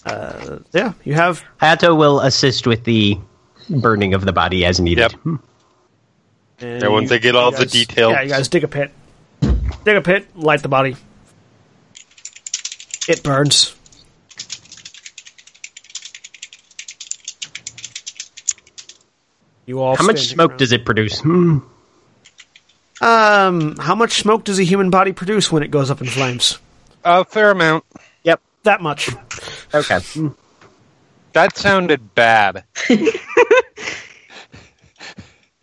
uh, 0.07 0.59
yeah, 0.73 0.93
you 1.05 1.15
have 1.15 1.43
Hayato 1.61 1.97
will 1.97 2.21
assist 2.21 2.67
with 2.67 2.85
the 2.85 3.19
burning 3.69 4.15
of 4.15 4.25
the 4.25 4.33
body 4.33 4.65
as 4.65 4.81
needed. 4.81 5.13
Yep. 5.13 5.39
and 6.61 6.83
Yeah, 6.83 6.89
once 6.89 7.09
they 7.11 7.19
get 7.19 7.35
you 7.35 7.41
all 7.41 7.51
the 7.53 7.59
guys- 7.59 7.73
details. 7.73 8.13
Yeah, 8.13 8.23
you 8.23 8.29
guys 8.31 8.49
dig 8.49 8.65
a 8.65 8.69
pit, 8.69 8.91
dig 9.85 9.97
a 9.97 10.01
pit, 10.01 10.27
light 10.35 10.63
the 10.63 10.69
body. 10.69 10.97
It 13.09 13.23
burns. 13.23 13.75
You 19.67 19.81
all. 19.81 19.97
How 19.97 20.05
much 20.05 20.21
smoke 20.29 20.51
around. 20.53 20.59
does 20.59 20.73
it 20.73 20.85
produce? 20.85 21.21
Hmm. 21.21 21.59
Um, 23.01 23.77
how 23.77 23.95
much 23.95 24.21
smoke 24.21 24.45
does 24.45 24.59
a 24.59 24.65
human 24.65 24.91
body 24.91 25.13
produce 25.13 25.51
when 25.51 25.63
it 25.63 25.71
goes 25.71 25.91
up 25.91 26.01
in 26.01 26.07
flames? 26.07 26.59
A 27.05 27.25
fair 27.25 27.51
amount. 27.51 27.85
Yep, 28.25 28.41
that 28.65 28.81
much. 28.83 29.09
Okay. 29.75 30.01
That 31.33 31.57
sounded 31.57 32.15
bad. 32.15 32.65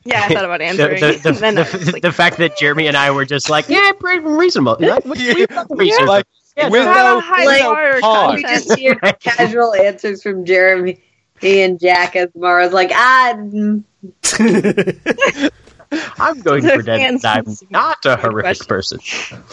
Yeah, 0.06 0.24
I 0.24 0.34
thought 0.34 0.46
about 0.46 0.62
answering. 0.62 1.02
the, 1.02 1.20
the, 1.22 1.28
and 1.30 1.38
then 1.40 1.58
I 1.58 1.64
the, 1.64 1.92
like, 1.92 2.02
the 2.02 2.14
fact 2.14 2.38
that 2.38 2.58
Jeremy 2.58 2.88
and 2.88 2.96
I 2.96 3.12
were 3.12 3.26
just 3.26 3.50
like, 3.50 3.68
yeah, 3.68 3.92
pretty 3.92 4.20
reasonable. 4.26 4.78
Like, 4.80 5.04
Yeah, 5.04 5.34
we've 5.34 5.48
done 5.50 5.68
the 5.70 5.76
research. 5.76 6.08
like 6.08 6.26
Yeah, 6.56 6.70
with 6.70 6.86
no, 6.86 6.94
"Ah, 6.96 7.20
high 7.22 7.44
like, 7.44 7.64
water 7.66 8.00
pause. 8.00 8.36
we 8.38 8.42
content." 8.44 8.66
just 8.68 8.80
hear 8.80 8.96
casual 8.96 9.74
answers 9.76 10.24
from 10.24 10.46
jeremy 10.46 11.02
he 11.42 11.62
and 11.62 11.78
jack 11.78 12.16
as 12.16 12.30
mara's 12.36 12.72
like 12.72 12.90
ah 12.94 13.34
mm, 13.36 13.84
I'm 16.20 16.42
going 16.42 16.62
to 16.64 16.68
The 16.68 16.74
pretend 16.74 17.22
that 17.22 17.46
I'm 17.48 17.58
not 17.70 18.06
a 18.06 18.16
horrific 18.18 18.68
question. 18.68 19.00
person. 19.00 19.44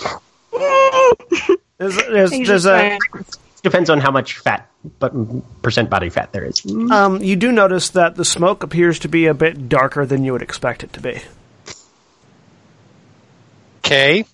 There's, 1.79 1.97
there's, 1.97 2.31
there's 2.31 2.67
a, 2.67 2.99
Depends 3.63 3.91
on 3.91 3.99
how 3.99 4.13
much 4.13 4.39
fat, 4.39 4.71
but 5.01 5.13
percent 5.63 5.91
body 5.91 6.09
fat 6.09 6.33
there 6.33 6.45
is. 6.45 6.65
um, 6.91 7.21
you 7.21 7.35
do 7.35 7.51
notice 7.51 7.91
that 7.91 8.15
the 8.15 8.25
smoke 8.25 8.63
appears 8.63 9.01
to 9.01 9.09
be 9.09 9.27
a 9.27 9.35
bit 9.35 9.69
darker 9.69 10.07
than 10.07 10.25
you 10.25 10.33
would 10.33 10.43
expect 10.43 10.85
it 10.85 10.93
to 10.93 11.01
be. 11.01 11.21
Okay, 13.85 14.25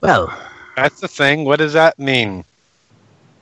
Well, 0.00 0.32
that's 0.76 1.00
the 1.00 1.08
thing. 1.08 1.44
What 1.44 1.58
does 1.58 1.72
that 1.74 1.98
mean? 1.98 2.44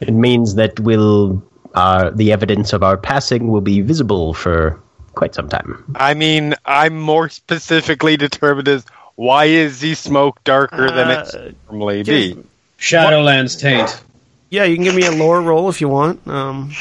it 0.00 0.14
means 0.14 0.54
that 0.54 0.80
will 0.80 1.42
uh, 1.74 2.08
the 2.10 2.32
evidence 2.32 2.72
of 2.72 2.82
our 2.82 2.96
passing 2.96 3.48
will 3.48 3.60
be 3.60 3.82
visible 3.82 4.32
for 4.32 4.80
quite 5.14 5.34
some 5.34 5.48
time. 5.48 5.84
I 5.94 6.14
mean, 6.14 6.54
I'm 6.64 7.00
more 7.00 7.28
specifically 7.28 8.16
determined 8.16 8.68
as 8.68 8.84
why 9.16 9.46
is 9.46 9.80
the 9.80 9.94
smoke 9.94 10.42
darker 10.44 10.90
than 10.90 11.08
Uh, 11.08 11.26
it 11.34 11.56
normally 11.70 12.02
be? 12.02 12.36
Shadowlands 12.78 13.60
taint. 13.60 14.02
Yeah, 14.48 14.64
you 14.64 14.74
can 14.76 14.84
give 14.84 14.94
me 14.94 15.04
a 15.06 15.12
lore 15.12 15.40
roll 15.42 15.68
if 15.68 15.80
you 15.80 15.88
want. 15.88 16.26
Um, 16.26 16.72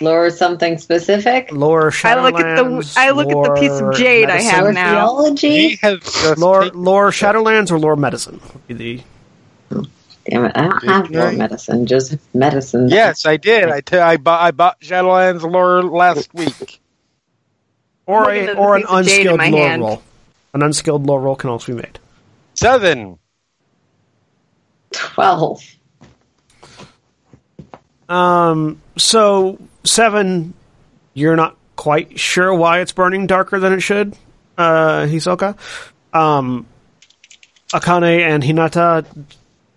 Lore 0.00 0.28
something 0.30 0.76
specific. 0.78 1.50
lore 1.52 1.90
I 2.04 2.14
look 2.20 2.34
at 2.38 2.56
the 2.56 2.62
Shadowlands. 2.64 2.96
I 2.98 3.10
look 3.10 3.30
at 3.30 3.42
the 3.54 3.60
piece 3.60 3.80
of 3.80 3.94
jade 3.94 4.28
I 4.28 4.42
have 4.42 4.74
now. 4.74 4.98
Archaeology. 5.06 5.68
He 5.68 5.76
has 5.82 6.00
just 6.00 6.38
Lore, 6.38 6.66
lore 6.66 7.10
Shadowlands 7.10 7.70
or 7.70 7.78
lore 7.78 7.96
medicine. 7.96 8.40
would 8.68 8.78
be 8.78 9.04
The 9.70 9.88
Damn 10.28 10.44
it! 10.46 10.52
I 10.56 10.62
don't 10.68 10.84
have 10.84 11.10
lore 11.10 11.32
medicine. 11.32 11.86
Just 11.86 12.16
medicine. 12.34 12.88
Yes, 12.88 13.24
I 13.26 13.36
did. 13.36 13.68
I 13.70 13.80
t- 13.80 13.96
I 13.96 14.16
bought 14.18 14.40
I 14.42 14.50
bought 14.50 14.80
Shadowlands 14.80 15.42
lore 15.50 15.82
last 15.82 16.34
week. 16.34 16.80
Or 18.06 18.30
a, 18.30 18.52
or 18.54 18.76
an 18.76 18.82
piece 18.82 18.90
of 18.90 19.04
jade 19.06 19.26
in 19.26 19.32
unskilled 19.32 19.38
my 19.38 19.48
lore 19.50 19.68
hand. 19.68 19.82
roll. 19.82 20.02
An 20.54 20.62
unskilled 20.62 21.06
lore 21.06 21.20
roll 21.20 21.36
can 21.36 21.50
also 21.50 21.72
be 21.74 21.82
made. 21.82 21.98
Seven. 22.54 23.18
Twelve. 24.92 25.62
Um, 28.08 28.80
so 28.96 29.58
seven, 29.84 30.54
you're 31.14 31.36
not 31.36 31.56
quite 31.74 32.18
sure 32.18 32.54
why 32.54 32.80
it's 32.80 32.92
burning 32.92 33.26
darker 33.26 33.58
than 33.58 33.72
it 33.72 33.80
should. 33.80 34.16
Uh, 34.56 35.00
Hisoka, 35.06 35.56
um, 36.14 36.66
Akane 37.70 38.20
and 38.20 38.42
Hinata. 38.42 39.04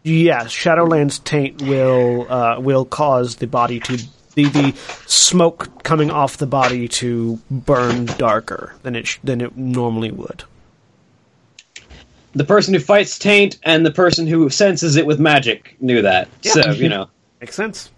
Yes, 0.04 0.54
Shadowlands 0.54 1.22
taint 1.24 1.62
will 1.62 2.32
uh, 2.32 2.60
will 2.62 2.86
cause 2.86 3.36
the 3.36 3.48
body 3.48 3.82
to 3.82 4.02
the 4.36 4.46
the 4.46 4.74
smoke 5.08 5.84
coming 5.84 6.12
off 6.12 6.38
the 6.38 6.48
body 6.48 6.88
to 6.88 7.40
burn 7.50 8.06
darker 8.06 8.76
than 8.84 8.96
it 8.96 9.08
sh- 9.08 9.20
than 9.24 9.42
it 9.42 9.56
normally 9.58 10.12
would. 10.12 10.44
The 12.34 12.44
person 12.44 12.74
who 12.74 12.80
fights 12.80 13.18
taint 13.18 13.58
and 13.64 13.86
the 13.86 13.92
person 13.92 14.28
who 14.28 14.50
senses 14.50 14.96
it 14.96 15.06
with 15.06 15.20
magic 15.20 15.76
knew 15.80 16.02
that. 16.04 16.30
So 16.44 16.72
you 16.72 16.90
know. 16.90 17.10
Makes 17.42 17.56
sense. 17.56 17.90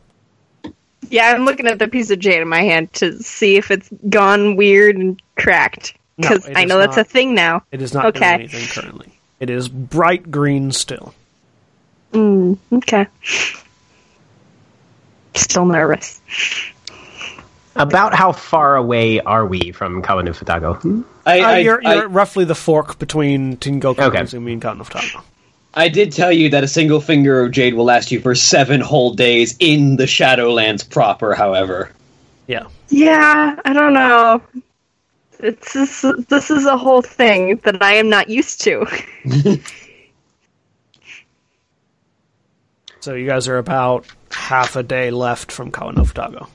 Yeah, 1.10 1.32
I'm 1.34 1.46
looking 1.46 1.68
at 1.68 1.80
the 1.80 1.88
piece 1.88 2.12
of 2.12 2.20
jade 2.20 2.42
in 2.42 2.48
my 2.48 2.62
hand 2.62 2.94
to 2.94 3.22
see 3.22 3.58
if 3.58 3.72
it's 3.72 3.90
gone 4.10 4.56
weird 4.56 4.96
and 4.96 5.22
cracked. 5.36 5.96
Because 6.16 6.46
it 6.48 6.56
I 6.56 6.62
is 6.64 6.70
know 6.70 6.78
that's 6.78 6.98
a 6.98 7.04
thing 7.04 7.34
now. 7.34 7.64
It 7.72 7.82
is 7.82 7.94
not 7.94 8.04
doing 8.14 8.16
Okay. 8.18 8.34
anything 8.36 8.68
currently. 8.68 9.12
It 9.40 9.50
is 9.50 9.68
bright 9.68 10.30
green 10.30 10.72
still. 10.72 11.16
Mm, 12.14 12.58
okay. 12.74 13.08
Still 15.36 15.66
nervous. 15.66 16.22
About 17.76 18.14
how 18.14 18.32
far 18.34 18.76
away 18.76 19.22
are 19.22 19.46
we 19.46 19.72
from 19.72 20.02
Kawa 20.02 20.24
no 20.24 20.32
Futago? 20.32 21.06
I, 21.26 21.40
Uh, 21.40 21.44
I, 21.48 21.58
you're 21.60 21.82
you're 21.82 22.04
at 22.04 22.12
roughly 22.12 22.44
the 22.46 22.56
fork 22.56 23.00
between 23.00 23.58
Tengoku 23.58 24.00
Okay. 24.00 24.20
Izumi 24.20 24.54
and 24.54 24.62
Cotton 24.62 24.82
of 24.82 24.90
Tama. 24.90 25.24
I 25.74 25.88
did 25.88 26.12
tell 26.12 26.34
you 26.34 26.50
that 26.50 26.66
a 26.66 26.68
single 26.68 27.00
finger 27.00 27.42
of 27.42 27.52
jade 27.52 27.74
will 27.76 27.86
last 27.86 28.12
you 28.12 28.20
for 28.20 28.36
seven 28.36 28.82
whole 28.82 29.14
days 29.14 29.56
in 29.60 29.96
the 29.96 30.04
Shadowlands 30.04 30.88
proper, 30.90 31.34
however. 31.34 31.92
Yeah. 32.48 32.66
Yeah, 32.90 33.56
I 33.64 33.72
don't 33.72 33.94
know. 33.94 34.42
It's 35.40 35.72
this, 35.74 36.06
this 36.28 36.52
is 36.52 36.66
a 36.66 36.76
whole 36.78 37.02
thing 37.02 37.56
that 37.64 37.82
I 37.82 37.94
am 37.94 38.10
not 38.10 38.30
used 38.30 38.62
to. 38.62 38.86
So 43.00 43.16
you 43.16 43.26
guys 43.26 43.48
are 43.48 43.58
about 43.58 44.06
half 44.34 44.76
a 44.76 44.84
day 44.84 45.12
left 45.12 45.52
from 45.52 45.72
Kawano 45.72 46.06
Futago. 46.06 46.48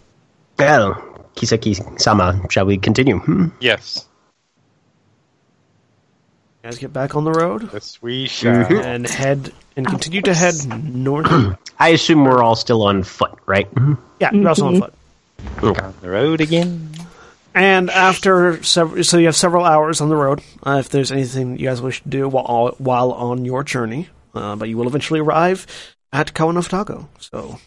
Well, 0.59 0.95
Kisaki-sama, 1.37 2.41
shall 2.51 2.65
we 2.67 2.79
continue? 2.79 3.19
Hmm? 3.19 3.49
Yes. 3.61 4.07
You 6.65 6.71
guys 6.71 6.79
get 6.79 6.93
back 6.93 7.15
on 7.15 7.25
the 7.25 7.33
road 7.33 7.71
Yes, 7.73 8.01
we 8.03 8.27
shall. 8.27 8.67
and 8.83 9.07
head 9.09 9.53
and 9.77 9.87
continue 9.87 10.21
to 10.23 10.35
head 10.35 10.55
north. 10.83 11.27
I 11.79 11.91
assume 11.91 12.25
we're 12.25 12.43
all 12.43 12.57
still 12.57 12.83
on 12.83 13.03
foot, 13.05 13.39
right? 13.47 13.73
Mhm. 13.75 13.99
yeah, 14.21 14.31
you're 14.33 14.49
also 14.49 14.67
on 14.67 14.81
foot. 14.81 14.95
On 15.62 15.95
The 16.01 16.11
road 16.11 16.41
again. 16.41 16.91
And 17.55 17.89
after 17.91 18.62
several, 18.65 19.05
so 19.05 19.17
you 19.19 19.27
have 19.27 19.37
several 19.37 19.65
hours 19.65 20.01
on 20.01 20.09
the 20.09 20.17
road. 20.17 20.43
Uh, 20.67 20.79
if 20.81 20.89
there's 20.89 21.12
anything 21.12 21.59
you 21.59 21.67
guys 21.67 21.81
wish 21.81 22.03
to 22.03 22.09
do 22.09 22.29
while 22.29 22.75
while 22.79 23.12
on 23.12 23.45
your 23.45 23.62
journey, 23.62 24.09
uh, 24.35 24.57
but 24.57 24.69
you 24.69 24.77
will 24.77 24.87
eventually 24.89 25.21
arrive 25.21 25.67
at 26.12 26.35
Kawano 26.35 26.67
Futago. 26.67 27.07
So 27.21 27.59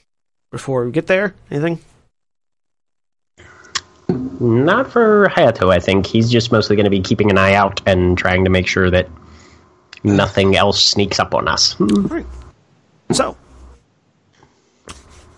before 0.52 0.86
we 0.86 0.92
get 0.92 1.08
there, 1.08 1.36
anything? 1.52 1.80
Not 4.40 4.92
for 4.92 5.30
Hayato, 5.30 5.72
I 5.72 5.80
think. 5.80 6.06
He's 6.06 6.32
just 6.32 6.52
mostly 6.52 6.76
going 6.76 6.86
to 6.86 6.90
be 6.90 7.02
keeping 7.02 7.30
an 7.30 7.38
eye 7.38 7.54
out 7.54 7.82
and 7.86 8.18
trying 8.18 8.46
to 8.46 8.50
make 8.50 8.68
sure 8.68 8.90
that 8.90 9.08
nothing 10.04 10.56
else 10.56 10.84
sneaks 10.84 11.20
up 11.20 11.36
on 11.36 11.48
us. 11.48 11.74
Hmm. 11.74 12.08
Right. 12.08 12.26
So, 13.12 13.38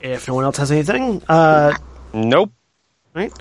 if 0.02 0.28
no 0.28 0.36
one 0.36 0.44
else 0.44 0.58
has 0.58 0.72
anything, 0.72 1.22
uh, 1.28 1.74
Nope. 2.14 2.52
right? 3.14 3.34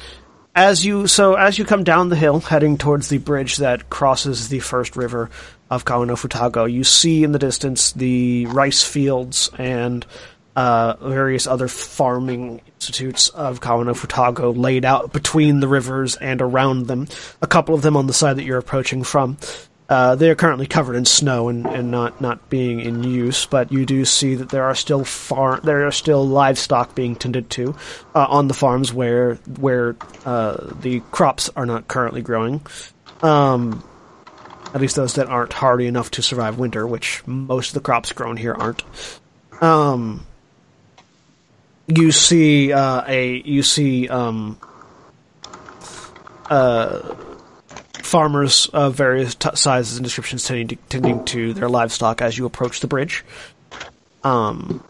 As 0.54 0.84
you 0.84 1.06
so 1.06 1.34
as 1.34 1.58
you 1.58 1.64
come 1.64 1.84
down 1.84 2.08
the 2.08 2.16
hill, 2.16 2.40
heading 2.40 2.76
towards 2.76 3.08
the 3.08 3.18
bridge 3.18 3.58
that 3.58 3.88
crosses 3.88 4.48
the 4.48 4.58
first 4.58 4.96
river 4.96 5.30
of 5.70 5.84
Kawano 5.84 6.12
Futago, 6.16 6.70
you 6.70 6.82
see 6.84 7.22
in 7.22 7.30
the 7.32 7.38
distance 7.38 7.92
the 7.92 8.46
rice 8.46 8.82
fields 8.82 9.50
and 9.58 10.04
uh, 10.56 10.96
various 11.00 11.46
other 11.46 11.68
farming 11.68 12.60
institutes 12.76 13.28
of 13.28 13.60
Kawano 13.60 13.94
Futago 13.94 14.56
laid 14.56 14.84
out 14.84 15.12
between 15.12 15.60
the 15.60 15.68
rivers 15.68 16.16
and 16.16 16.42
around 16.42 16.86
them. 16.86 17.08
A 17.40 17.46
couple 17.46 17.74
of 17.74 17.82
them 17.82 17.96
on 17.96 18.06
the 18.06 18.12
side 18.12 18.36
that 18.36 18.44
you're 18.44 18.58
approaching 18.58 19.04
from. 19.04 19.38
Uh, 19.88 20.14
they 20.14 20.30
are 20.30 20.36
currently 20.36 20.68
covered 20.68 20.94
in 20.94 21.04
snow 21.04 21.48
and, 21.48 21.66
and 21.66 21.90
not, 21.90 22.20
not 22.20 22.48
being 22.48 22.78
in 22.78 23.02
use, 23.02 23.46
but 23.46 23.72
you 23.72 23.84
do 23.84 24.04
see 24.04 24.36
that 24.36 24.48
there 24.48 24.62
are 24.62 24.74
still 24.74 25.04
far 25.04 25.58
there 25.60 25.84
are 25.84 25.90
still 25.90 26.24
livestock 26.24 26.94
being 26.94 27.16
tended 27.16 27.50
to 27.50 27.74
uh, 28.14 28.24
on 28.28 28.46
the 28.46 28.54
farms 28.54 28.92
where 28.92 29.34
where 29.58 29.96
uh, 30.24 30.72
the 30.80 31.00
crops 31.10 31.48
are 31.56 31.66
not 31.66 31.88
currently 31.88 32.22
growing. 32.22 32.60
Um, 33.20 33.82
at 34.72 34.80
least 34.80 34.94
those 34.94 35.14
that 35.14 35.26
aren't 35.26 35.52
hardy 35.52 35.88
enough 35.88 36.12
to 36.12 36.22
survive 36.22 36.56
winter, 36.56 36.86
which 36.86 37.26
most 37.26 37.70
of 37.70 37.74
the 37.74 37.80
crops 37.80 38.12
grown 38.12 38.36
here 38.36 38.54
aren't. 38.54 38.84
Um, 39.60 40.24
you 41.98 42.12
see 42.12 42.72
uh, 42.72 43.02
a 43.06 43.42
you 43.42 43.62
see 43.62 44.08
um, 44.08 44.58
uh, 46.48 47.14
farmers 48.02 48.66
of 48.72 48.94
various 48.94 49.34
t- 49.34 49.50
sizes 49.54 49.96
and 49.96 50.04
descriptions 50.04 50.44
tending 50.44 50.68
to, 50.68 50.76
tending 50.88 51.24
to 51.26 51.52
their 51.52 51.68
livestock 51.68 52.20
as 52.20 52.36
you 52.36 52.46
approach 52.46 52.80
the 52.80 52.86
bridge. 52.86 53.24
Um, 54.24 54.84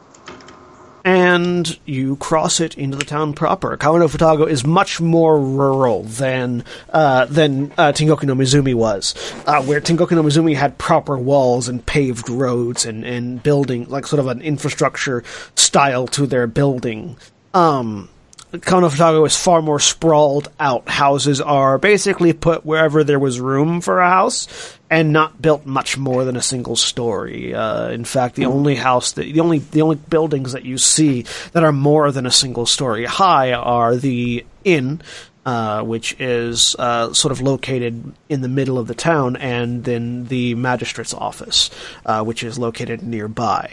and 1.05 1.79
you 1.85 2.17
cross 2.17 2.61
it 2.61 2.77
into 2.77 2.97
the 2.97 3.05
town 3.05 3.33
proper. 3.33 3.77
Kawano 3.77 4.09
Futago 4.09 4.49
is 4.49 4.65
much 4.65 5.01
more 5.01 5.41
rural 5.41 6.03
than 6.05 6.65
uh, 6.91 7.25
than 7.27 7.73
uh, 7.73 7.93
Tengoku 7.93 8.25
no 8.25 8.35
Mizumi 8.35 8.75
was, 8.75 9.15
uh, 9.47 9.63
where 9.63 9.81
Tengoku 9.81 10.13
no 10.13 10.23
Mizumi 10.23 10.57
had 10.57 10.79
proper 10.79 11.17
walls 11.17 11.69
and 11.69 11.85
paved 11.85 12.29
roads 12.29 12.85
and, 12.85 13.05
and 13.05 13.43
building, 13.43 13.89
like 13.89 14.07
sort 14.07 14.21
of 14.21 14.27
an 14.27 14.43
infrastructure 14.43 15.25
style 15.55 16.07
to 16.09 16.27
their 16.27 16.47
building. 16.47 17.17
Um, 17.55 18.09
Kawano 18.53 18.91
Futago 18.91 19.25
is 19.27 19.37
far 19.37 19.63
more 19.63 19.79
sprawled 19.79 20.51
out. 20.59 20.89
Houses 20.89 21.41
are 21.41 21.79
basically 21.79 22.33
put 22.33 22.67
wherever 22.67 23.05
there 23.05 23.19
was 23.19 23.39
room 23.39 23.81
for 23.81 24.01
a 24.01 24.11
house, 24.11 24.49
and 24.91 25.13
not 25.13 25.41
built 25.41 25.67
much 25.67 25.97
more 25.97 26.25
than 26.25 26.37
a 26.37 26.43
single 26.43 26.75
story. 26.75 27.55
Uh, 27.55 27.91
in 27.91 28.05
fact, 28.05 28.35
the 28.35 28.47
only 28.47 28.75
house 28.75 29.13
that 29.13 29.23
the 29.23 29.39
only 29.39 29.59
the 29.59 29.83
only 29.83 29.97
buildings 29.97 30.53
that 30.53 30.65
you 30.65 30.79
see 30.79 31.25
that 31.53 31.63
are 31.63 31.73
more 31.73 32.11
than 32.11 32.27
a 32.27 32.31
single 32.31 32.67
story 32.67 33.05
high 33.05 33.53
are 33.53 33.95
the 33.95 34.45
inn, 34.65 35.01
uh, 35.47 35.83
which 35.83 36.17
is 36.21 36.75
uh, 36.79 37.13
sort 37.13 37.31
of 37.31 37.41
located 37.41 38.13
in 38.29 38.41
the 38.41 38.49
middle 38.49 38.79
of 38.79 38.89
the 38.89 38.95
town, 38.95 39.37
and 39.37 39.85
then 39.85 40.25
the 40.27 40.57
magistrate's 40.57 41.15
office, 41.15 41.71
uh, 42.05 42.25
which 42.25 42.43
is 42.43 42.59
located 42.59 43.01
nearby. 43.03 43.73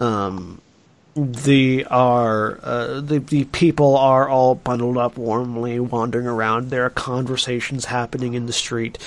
Um, 0.00 0.60
the 1.16 1.86
are 1.86 2.60
uh, 2.62 3.00
the 3.00 3.18
the 3.18 3.44
people 3.44 3.96
are 3.96 4.28
all 4.28 4.54
bundled 4.54 4.98
up 4.98 5.16
warmly, 5.16 5.80
wandering 5.80 6.26
around. 6.26 6.68
There 6.68 6.84
are 6.84 6.90
conversations 6.90 7.86
happening 7.86 8.34
in 8.34 8.44
the 8.44 8.52
street, 8.52 8.98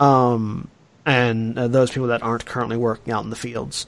um, 0.00 0.68
and 1.04 1.58
uh, 1.58 1.68
those 1.68 1.90
people 1.90 2.08
that 2.08 2.22
aren't 2.22 2.46
currently 2.46 2.78
working 2.78 3.12
out 3.12 3.24
in 3.24 3.30
the 3.30 3.36
fields. 3.36 3.86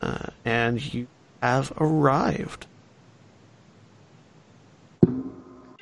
Uh, 0.00 0.26
and 0.44 0.94
you 0.94 1.06
have 1.42 1.72
arrived. 1.78 2.66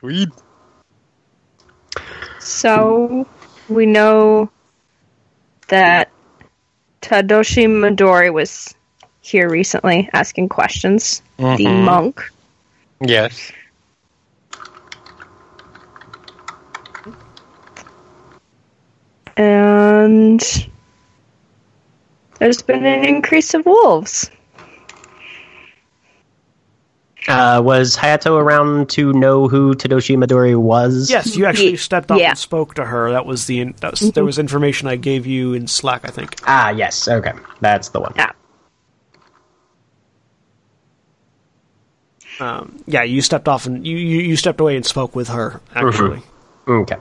Sweet. 0.00 0.28
So 2.40 3.26
we 3.68 3.86
know 3.86 4.50
that 5.68 6.10
Tadoshi 7.00 7.66
Midori 7.66 8.32
was 8.32 8.74
here 9.24 9.48
recently 9.48 10.08
asking 10.12 10.48
questions. 10.50 11.22
The 11.38 11.44
Mhm. 11.44 11.84
monk. 11.84 12.30
Yes. 13.00 13.50
And 19.36 20.40
there's 22.38 22.62
been 22.62 22.84
an 22.84 23.04
increase 23.04 23.54
of 23.54 23.64
wolves. 23.66 24.30
Uh, 27.26 27.62
was 27.64 27.96
Hayato 27.96 28.38
around 28.38 28.90
to 28.90 29.14
know 29.14 29.48
who 29.48 29.74
Tadoshi 29.74 30.16
Midori 30.18 30.54
was? 30.54 31.08
Yes, 31.10 31.34
you 31.34 31.46
actually 31.46 31.76
stepped 31.78 32.10
up 32.10 32.18
yeah. 32.18 32.30
and 32.30 32.38
spoke 32.38 32.74
to 32.74 32.84
her. 32.84 33.10
That 33.12 33.24
was 33.24 33.46
the 33.46 33.64
that 33.80 33.92
was, 33.92 34.12
there 34.12 34.26
was 34.26 34.38
information 34.38 34.88
I 34.88 34.96
gave 34.96 35.26
you 35.26 35.54
in 35.54 35.66
Slack, 35.66 36.02
I 36.04 36.10
think. 36.10 36.36
Ah, 36.46 36.68
yes. 36.68 37.08
Okay, 37.08 37.32
that's 37.62 37.88
the 37.88 38.00
one. 38.00 38.12
Yeah. 38.14 38.32
Um, 42.40 42.82
yeah, 42.86 43.02
you 43.02 43.22
stepped 43.22 43.48
off 43.48 43.66
and 43.66 43.86
you, 43.86 43.96
you, 43.96 44.20
you 44.20 44.36
stepped 44.36 44.60
away 44.60 44.76
and 44.76 44.84
spoke 44.84 45.14
with 45.14 45.28
her. 45.28 45.60
Actually, 45.74 46.22
Okay. 46.66 46.96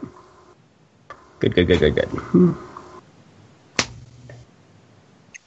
Good, 1.40 1.56
good, 1.56 1.68
good, 1.68 1.80
good, 1.80 1.96
good. 1.96 2.56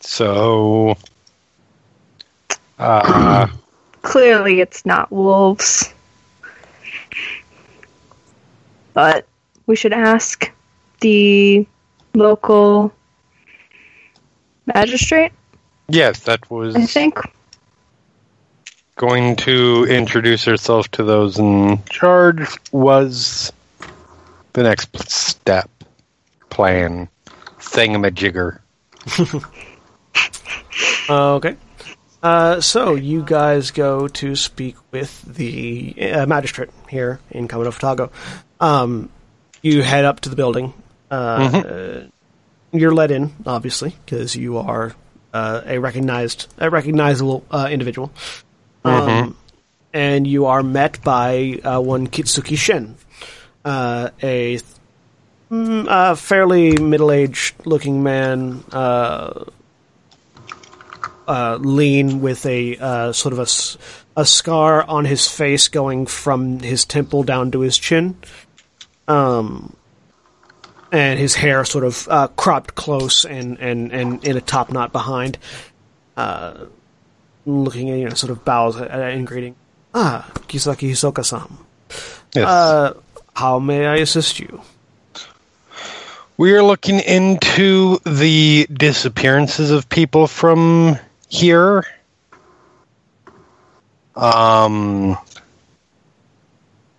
So, 0.01 0.97
uh, 2.79 3.49
Clearly, 4.03 4.61
it's 4.61 4.85
not 4.87 5.11
wolves. 5.11 5.93
But 8.95 9.27
we 9.67 9.77
should 9.77 9.93
ask 9.93 10.51
the 11.01 11.67
local 12.15 12.93
magistrate, 14.67 15.33
yes, 15.89 16.21
that 16.21 16.51
was 16.51 16.75
I 16.75 16.87
think. 16.87 17.19
Going 18.97 19.37
to 19.37 19.85
introduce 19.85 20.45
herself 20.45 20.91
to 20.93 21.05
those 21.05 21.39
in 21.39 21.83
charge 21.91 22.49
was 22.73 23.53
the 24.55 24.63
next 24.63 25.11
step, 25.11 25.71
plan, 26.51 27.09
thingamajigger. 27.59 28.61
Uh, 31.09 31.35
okay. 31.35 31.57
Uh, 32.23 32.61
so 32.61 32.95
you 32.95 33.23
guys 33.23 33.71
go 33.71 34.09
to 34.09 34.35
speak 34.35 34.77
with 34.91 35.23
the 35.23 35.95
uh, 36.13 36.27
magistrate 36.27 36.71
here 36.89 37.21
in 37.31 37.47
Kawa 37.47 37.65
no 37.65 37.71
Futago. 37.71 38.11
Um, 38.59 39.11
you 39.63 39.83
head 39.83 40.05
up 40.05 40.21
to 40.21 40.29
the 40.29 40.37
building. 40.37 40.75
Uh, 41.11 41.15
uh, 41.15 42.07
you're 42.73 42.95
let 42.95 43.11
in, 43.11 43.33
obviously, 43.47 43.95
because 44.05 44.35
you 44.35 44.59
are 44.59 44.95
uh, 45.33 45.63
a 45.67 45.79
recognized, 45.79 46.53
a 46.59 46.69
recognizable 46.69 47.45
uh, 47.51 47.69
individual. 48.89 49.23
Um, 49.23 49.37
and 49.93 50.27
you 50.27 50.47
are 50.47 50.63
met 50.63 51.03
by 51.03 51.61
uh, 51.65 51.81
one 51.81 52.07
Kitsuki 52.07 52.57
Shen, 52.57 52.97
uh, 53.65 54.11
a 54.23 54.59
mm, 55.51 55.87
a 55.89 56.17
fairly 56.17 56.77
middle-aged 56.79 57.67
looking 57.67 58.03
man. 58.03 58.63
Uh, 58.73 59.45
uh, 61.29 61.59
lean 61.61 62.21
with 62.21 62.47
a 62.47 62.77
uh, 62.77 63.13
sort 63.13 63.33
of 63.37 63.41
a 64.17 64.25
scar 64.25 64.85
on 64.85 65.05
his 65.05 65.29
face 65.29 65.69
going 65.69 66.07
from 66.07 66.61
his 66.61 66.85
temple 66.85 67.25
down 67.25 67.51
to 67.51 67.61
his 67.61 67.77
chin. 67.77 68.17
Um, 69.09 69.77
and 70.93 71.19
his 71.19 71.35
hair 71.35 71.65
sort 71.65 71.85
of 71.85 72.09
uh, 72.09 72.29
cropped 72.29 72.75
close 72.75 73.25
and, 73.25 73.59
and, 73.59 73.93
and 73.93 74.25
in 74.25 74.37
a 74.37 74.41
top 74.41 74.71
knot 74.71 74.93
behind. 74.93 75.39
Uh, 76.17 76.67
looking 77.47 77.91
at, 77.91 77.99
you 77.99 78.09
know, 78.09 78.15
sort 78.15 78.31
of 78.31 78.45
bows 78.45 78.77
and 78.77 78.91
at 78.91 79.25
greeting. 79.25 79.55
Ah, 79.95 80.31
Kisaki 80.49 80.91
Hisoka-san. 80.91 81.57
Yes. 82.35 82.47
Uh, 82.47 82.95
how 83.35 83.59
may 83.59 83.87
I 83.87 83.97
assist 83.97 84.41
you? 84.41 84.61
We 86.37 86.53
are 86.53 86.63
looking 86.63 87.01
into 87.01 87.99
the 88.05 88.67
disappearances 88.71 89.71
of 89.71 89.89
people 89.89 90.27
from 90.27 90.99
here. 91.29 91.85
Um, 94.15 95.17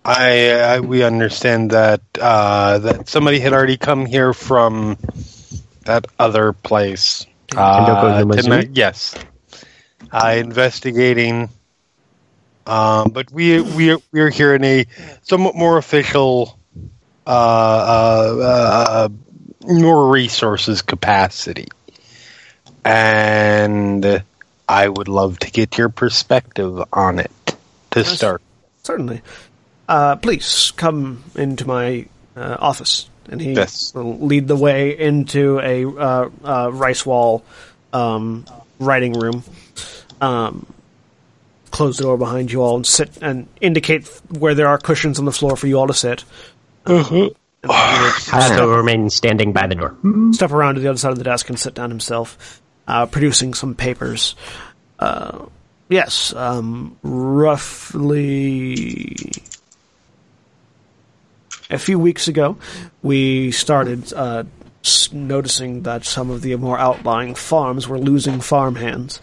I, 0.04 0.50
I 0.50 0.80
we 0.80 1.04
understand 1.04 1.70
that 1.70 2.00
uh, 2.20 2.78
that 2.78 3.08
somebody 3.08 3.38
had 3.38 3.52
already 3.52 3.76
come 3.76 4.06
here 4.06 4.32
from 4.32 4.96
that 5.84 6.06
other 6.18 6.52
place. 6.52 7.26
Uh, 7.56 7.86
Tengoku 7.86 8.18
no 8.18 8.34
Mizumi? 8.34 8.70
yes, 8.72 9.14
uh, 10.12 10.34
investigating. 10.36 11.48
Um, 12.66 13.10
but 13.10 13.30
we 13.32 13.60
we 13.60 13.92
are, 13.92 13.98
we 14.12 14.20
are 14.20 14.28
here 14.28 14.54
in 14.54 14.62
a 14.64 14.86
somewhat 15.22 15.54
more 15.54 15.78
official 15.78 16.58
uh, 17.26 17.30
uh, 17.30 18.36
uh, 18.40 19.08
more 19.62 20.10
resources 20.10 20.82
capacity. 20.82 21.68
And 22.84 24.22
I 24.68 24.88
would 24.88 25.08
love 25.08 25.38
to 25.40 25.50
get 25.50 25.78
your 25.78 25.88
perspective 25.88 26.82
on 26.92 27.18
it 27.18 27.30
to 27.92 28.00
Yes. 28.00 28.16
start. 28.16 28.42
Certainly. 28.82 29.22
Uh, 29.88 30.16
please 30.16 30.72
come 30.76 31.24
into 31.34 31.66
my 31.66 32.06
uh, 32.36 32.56
office. 32.60 33.08
And 33.30 33.40
he 33.40 33.54
Yes. 33.54 33.92
will 33.94 34.18
lead 34.18 34.48
the 34.48 34.56
way 34.56 34.98
into 34.98 35.58
a 35.60 35.84
uh, 35.84 36.30
uh, 36.44 36.70
rice 36.72 37.04
wall 37.04 37.44
um, 37.92 38.46
writing 38.78 39.12
room. 39.12 39.42
Um, 40.20 40.66
close 41.70 41.98
the 41.98 42.04
door 42.04 42.16
behind 42.16 42.50
you 42.50 42.62
all 42.62 42.76
and 42.76 42.86
sit 42.86 43.18
and 43.20 43.46
indicate 43.60 44.06
where 44.30 44.54
there 44.54 44.68
are 44.68 44.78
cushions 44.78 45.18
on 45.18 45.26
the 45.26 45.32
floor 45.32 45.56
for 45.56 45.66
you 45.66 45.78
all 45.78 45.86
to 45.86 45.94
sit. 45.94 46.24
And 46.86 47.06
he 47.06 47.20
will 47.20 47.36
Hayato 47.62 48.76
remains 48.76 49.14
standing 49.14 49.52
by 49.52 49.66
the 49.66 49.74
door. 49.74 49.96
step 50.32 50.52
around 50.52 50.76
to 50.76 50.80
the 50.80 50.88
other 50.88 50.98
side 50.98 51.12
of 51.12 51.18
the 51.18 51.24
desk 51.24 51.48
and 51.48 51.58
sit 51.58 51.74
down 51.74 51.90
himself, 51.90 52.60
uh, 52.86 53.06
producing 53.06 53.54
some 53.54 53.74
papers. 53.74 54.34
Uh, 54.98 55.46
yes, 55.88 56.32
um, 56.34 56.96
roughly 57.02 59.16
a 61.70 61.78
few 61.78 61.98
weeks 61.98 62.28
ago, 62.28 62.56
we 63.02 63.50
started 63.50 64.12
uh, 64.12 64.44
noticing 65.12 65.82
that 65.82 66.04
some 66.04 66.30
of 66.30 66.42
the 66.42 66.54
more 66.56 66.78
outlying 66.78 67.34
farms 67.34 67.88
were 67.88 67.98
losing 67.98 68.40
farmhands, 68.40 69.20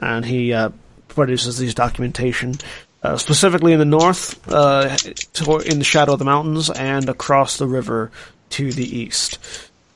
and 0.00 0.24
he 0.24 0.52
uh, 0.52 0.70
produces 1.08 1.58
these 1.58 1.74
documentation. 1.74 2.54
Uh, 3.00 3.16
specifically 3.16 3.72
in 3.72 3.78
the 3.78 3.84
north, 3.84 4.52
uh, 4.52 4.96
in 5.64 5.78
the 5.78 5.84
shadow 5.84 6.14
of 6.14 6.18
the 6.18 6.24
mountains, 6.24 6.68
and 6.68 7.08
across 7.08 7.56
the 7.56 7.66
river 7.66 8.10
to 8.50 8.72
the 8.72 8.98
east 8.98 9.38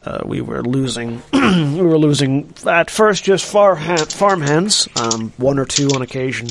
uh, 0.05 0.21
we 0.25 0.41
were 0.41 0.63
losing 0.63 1.23
we 1.33 1.83
were 1.83 1.99
losing 1.99 2.53
at 2.67 2.91
first 2.91 3.25
just 3.25 3.45
far 3.45 3.75
ha- 3.75 4.05
farmhands, 4.09 4.89
um, 4.97 5.33
one 5.37 5.59
or 5.59 5.65
two 5.65 5.89
on 5.95 6.03
occasion. 6.03 6.49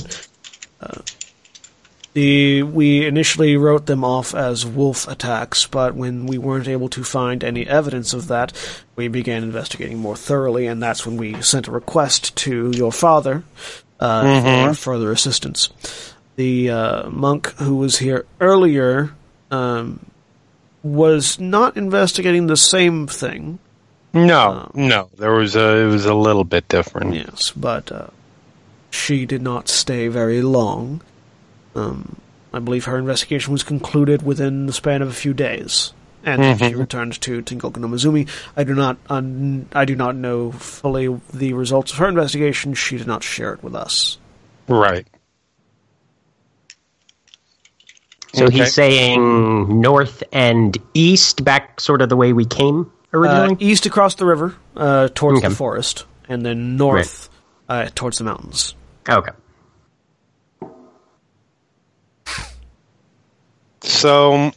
The 2.13 2.63
we 2.63 3.05
initially 3.05 3.55
wrote 3.55 3.85
them 3.85 4.03
off 4.03 4.35
as 4.35 4.65
wolf 4.65 5.07
attacks, 5.07 5.65
but 5.65 5.95
when 5.95 6.25
we 6.25 6.37
weren't 6.37 6.67
able 6.67 6.89
to 6.89 7.05
find 7.05 7.41
any 7.41 7.65
evidence 7.65 8.13
of 8.13 8.27
that, 8.27 8.51
we 8.97 9.07
began 9.07 9.43
investigating 9.43 9.99
more 9.99 10.17
thoroughly, 10.17 10.67
and 10.67 10.83
that's 10.83 11.05
when 11.05 11.15
we 11.15 11.41
sent 11.41 11.67
a 11.67 11.71
request 11.71 12.35
to 12.37 12.71
your 12.71 12.91
father 12.91 13.43
uh, 14.01 14.71
for 14.71 14.73
further 14.73 15.11
assistance. 15.11 15.69
The 16.35 16.69
uh, 16.69 17.09
monk 17.09 17.53
who 17.53 17.77
was 17.77 17.99
here 17.99 18.25
earlier 18.41 19.13
um, 19.49 20.05
was 20.83 21.39
not 21.39 21.77
investigating 21.77 22.47
the 22.47 22.57
same 22.57 23.07
thing. 23.07 23.59
No, 24.13 24.69
no, 24.73 25.09
there 25.17 25.31
was 25.31 25.55
a 25.55 25.77
it 25.77 25.85
was 25.85 26.05
a 26.05 26.13
little 26.13 26.43
bit 26.43 26.67
different. 26.67 27.13
Yes, 27.13 27.51
but 27.55 27.89
uh, 27.89 28.07
she 28.89 29.25
did 29.25 29.41
not 29.41 29.69
stay 29.69 30.09
very 30.09 30.41
long. 30.41 31.01
Um, 31.75 32.17
I 32.53 32.59
believe 32.59 32.85
her 32.85 32.97
investigation 32.97 33.53
was 33.53 33.63
concluded 33.63 34.23
within 34.23 34.65
the 34.65 34.73
span 34.73 35.01
of 35.01 35.07
a 35.07 35.13
few 35.13 35.33
days, 35.33 35.93
and 36.25 36.59
she 36.59 36.75
returned 36.75 37.19
to 37.21 37.41
Tengoku 37.41 37.77
no 37.77 37.87
Mizumi. 37.87 38.27
I 38.57 38.63
do 38.65 38.73
not, 38.73 38.97
un- 39.09 39.67
I 39.73 39.85
do 39.85 39.95
not 39.95 40.15
know 40.15 40.51
fully 40.51 41.07
the 41.33 41.53
results 41.53 41.93
of 41.93 41.97
her 41.99 42.09
investigation. 42.09 42.73
She 42.73 42.97
did 42.97 43.07
not 43.07 43.23
share 43.23 43.53
it 43.53 43.63
with 43.63 43.73
us. 43.75 44.17
Right. 44.67 45.07
So 48.33 48.45
Okay. 48.45 48.59
he's 48.59 48.73
saying 48.73 49.81
north 49.81 50.23
and 50.31 50.77
east, 50.93 51.43
back 51.43 51.79
sort 51.81 52.01
of 52.01 52.09
the 52.09 52.15
way 52.15 52.31
we 52.33 52.45
came 52.45 52.89
originally. 53.13 53.39
Uh, 53.39 53.41
originally? 53.49 53.65
east 53.71 53.85
across 53.85 54.15
the 54.15 54.25
river, 54.25 54.55
uh, 54.77 55.09
towards 55.13 55.39
Okay. 55.39 55.49
the 55.49 55.55
forest, 55.55 56.05
and 56.29 56.45
then 56.45 56.77
north 56.77 57.29
uh, 57.67 57.87
towards 57.95 58.17
the 58.19 58.23
mountains. 58.23 58.75
okay. 59.09 59.31
So, 63.91 64.51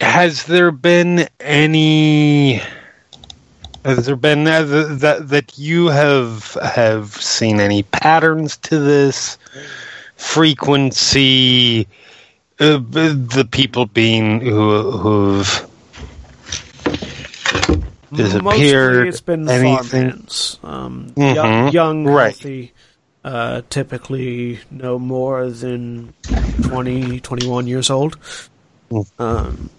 has 0.00 0.44
there 0.44 0.70
been 0.70 1.26
any? 1.40 2.60
Has 3.84 4.06
there 4.06 4.14
been 4.14 4.44
that 4.44 5.28
that 5.30 5.58
you 5.58 5.88
have 5.88 6.56
have 6.62 7.14
seen 7.16 7.58
any 7.58 7.82
patterns 7.82 8.56
to 8.58 8.78
this 8.78 9.38
frequency? 10.16 11.88
Uh, 12.60 12.76
the 12.76 13.48
people 13.50 13.86
being 13.86 14.42
who 14.42 14.92
who've 14.92 15.69
disappeared. 18.12 18.94
Mostly 18.94 19.08
it's 19.08 19.20
been 19.20 19.48
anything? 19.48 19.76
farmhands. 20.10 20.58
Um, 20.62 21.12
Mhm. 21.16 21.34
young, 21.34 21.72
young, 21.72 22.04
Right. 22.04 22.32
healthy, 22.36 22.72
uh, 23.24 23.62
typically 23.70 24.60
no 24.70 24.98
more 24.98 25.48
than 25.50 26.12
20, 26.62 27.20
21 27.20 27.66
years 27.66 27.90
old. 27.90 28.16
Mm. 28.90 29.06
Um, 29.18 29.70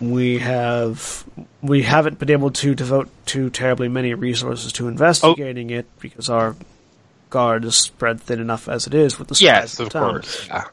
we 0.00 0.38
have 0.38 1.24
we 1.62 1.82
haven't 1.82 2.18
been 2.18 2.30
able 2.30 2.50
to 2.50 2.74
devote 2.74 3.08
too 3.26 3.50
terribly 3.50 3.88
many 3.88 4.14
resources 4.14 4.72
to 4.72 4.88
investigating 4.88 5.70
it 5.70 5.86
because 6.00 6.28
our 6.30 6.54
guard 7.30 7.64
is 7.64 7.74
spread 7.74 8.20
thin 8.20 8.40
enough 8.40 8.68
as 8.68 8.86
it 8.86 8.94
is 8.94 9.18
with 9.18 9.28
the 9.28 9.34
size 9.34 9.42
Yes, 9.42 9.80
of 9.80 9.86
of 9.88 9.92
course. 9.92 10.46
Yeah. 10.48 10.64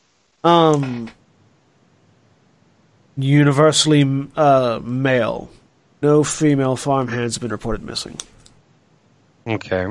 Um, 0.43 1.09
universally 3.17 4.27
uh, 4.35 4.79
male. 4.83 5.49
No 6.03 6.21
female 6.25 6.75
farmhands 6.75 7.35
have 7.35 7.41
been 7.41 7.51
reported 7.51 7.81
missing. 7.81 8.17
Okay. 9.47 9.85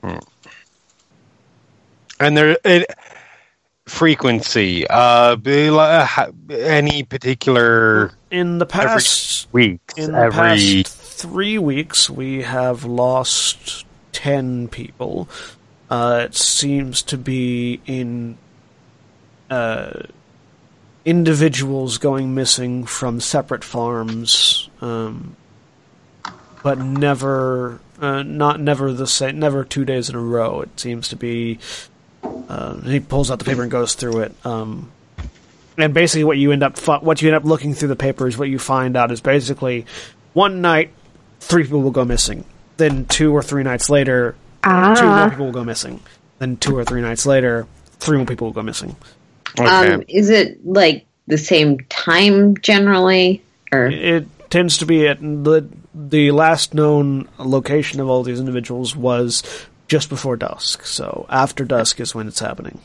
Hmm. 0.00 0.18
And 2.20 2.36
there, 2.36 2.56
it, 2.64 2.86
frequency. 3.86 4.86
Uh, 4.88 5.34
be 5.34 5.68
li- 5.70 5.76
ha- 5.76 6.28
any 6.48 7.02
particular 7.02 8.12
In 8.30 8.58
the 8.58 8.66
past, 8.66 9.52
weeks? 9.52 9.94
in 9.96 10.12
the 10.12 10.18
every 10.18 10.84
past 10.84 10.86
three 10.96 11.58
weeks, 11.58 12.08
we 12.08 12.42
have 12.42 12.84
lost 12.84 13.84
ten 14.12 14.68
people. 14.68 15.28
Uh, 15.90 16.26
it 16.26 16.36
seems 16.36 17.02
to 17.02 17.18
be 17.18 17.80
in 17.86 18.38
uh, 19.50 20.02
individuals 21.06 21.96
going 21.98 22.34
missing 22.34 22.84
from 22.84 23.20
separate 23.20 23.64
farms, 23.64 24.68
um, 24.82 25.36
but 26.62 26.78
never, 26.78 27.80
uh, 28.00 28.22
not 28.24 28.60
never 28.60 28.92
the 28.92 29.06
same, 29.06 29.38
never 29.38 29.64
two 29.64 29.84
days 29.86 30.10
in 30.10 30.16
a 30.16 30.20
row. 30.20 30.60
It 30.60 30.78
seems 30.78 31.08
to 31.08 31.16
be. 31.16 31.58
Uh, 32.48 32.74
he 32.80 33.00
pulls 33.00 33.30
out 33.30 33.38
the 33.38 33.44
paper 33.44 33.62
and 33.62 33.70
goes 33.70 33.94
through 33.94 34.20
it. 34.20 34.34
Um, 34.44 34.90
and 35.78 35.94
basically, 35.94 36.24
what 36.24 36.38
you 36.38 36.50
end 36.52 36.62
up 36.64 36.76
fi- 36.76 36.98
what 36.98 37.22
you 37.22 37.28
end 37.28 37.36
up 37.36 37.44
looking 37.44 37.72
through 37.72 37.88
the 37.88 37.96
papers, 37.96 38.36
what 38.36 38.48
you 38.48 38.58
find 38.58 38.96
out 38.96 39.12
is 39.12 39.20
basically 39.20 39.86
one 40.34 40.60
night, 40.60 40.90
three 41.40 41.62
people 41.62 41.82
will 41.82 41.90
go 41.92 42.04
missing. 42.04 42.44
Then 42.78 43.06
two 43.06 43.32
or 43.34 43.42
three 43.42 43.62
nights 43.62 43.88
later, 43.88 44.34
two 44.64 44.70
more 44.70 44.92
Ah. 44.92 45.28
people 45.30 45.46
will 45.46 45.52
go 45.52 45.64
missing. 45.64 46.00
Then 46.40 46.56
two 46.56 46.76
or 46.76 46.84
three 46.84 47.00
nights 47.00 47.24
later, 47.26 47.66
three 48.00 48.16
more 48.16 48.26
people 48.26 48.48
will 48.48 48.52
go 48.52 48.62
missing. 48.62 48.96
Okay. 49.58 49.94
Um, 49.94 50.02
is 50.08 50.30
it 50.30 50.64
like 50.66 51.06
the 51.26 51.38
same 51.38 51.80
time 51.88 52.56
generally, 52.58 53.42
or 53.72 53.86
It 53.86 54.26
tends 54.50 54.78
to 54.78 54.86
be 54.86 55.06
at 55.06 55.20
the 55.20 55.68
the 55.94 56.30
last 56.30 56.74
known 56.74 57.28
location 57.38 58.00
of 58.00 58.08
all 58.08 58.22
these 58.22 58.38
individuals 58.38 58.94
was 58.94 59.42
just 59.88 60.08
before 60.08 60.36
dusk. 60.36 60.84
So 60.84 61.26
after 61.28 61.64
dusk 61.64 62.00
is 62.00 62.14
when 62.14 62.28
it's 62.28 62.40
happening. 62.40 62.78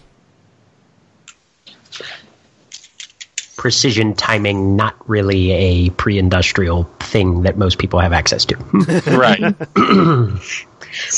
Precision 3.58 4.16
timing, 4.16 4.76
not 4.76 4.96
really 5.08 5.52
a 5.52 5.90
pre-industrial 5.92 6.86
thing 7.00 7.44
that 7.44 7.58
most 7.58 7.78
people 7.78 8.00
have 8.00 8.14
access 8.14 8.46
to. 8.46 8.56
right. 9.08 9.56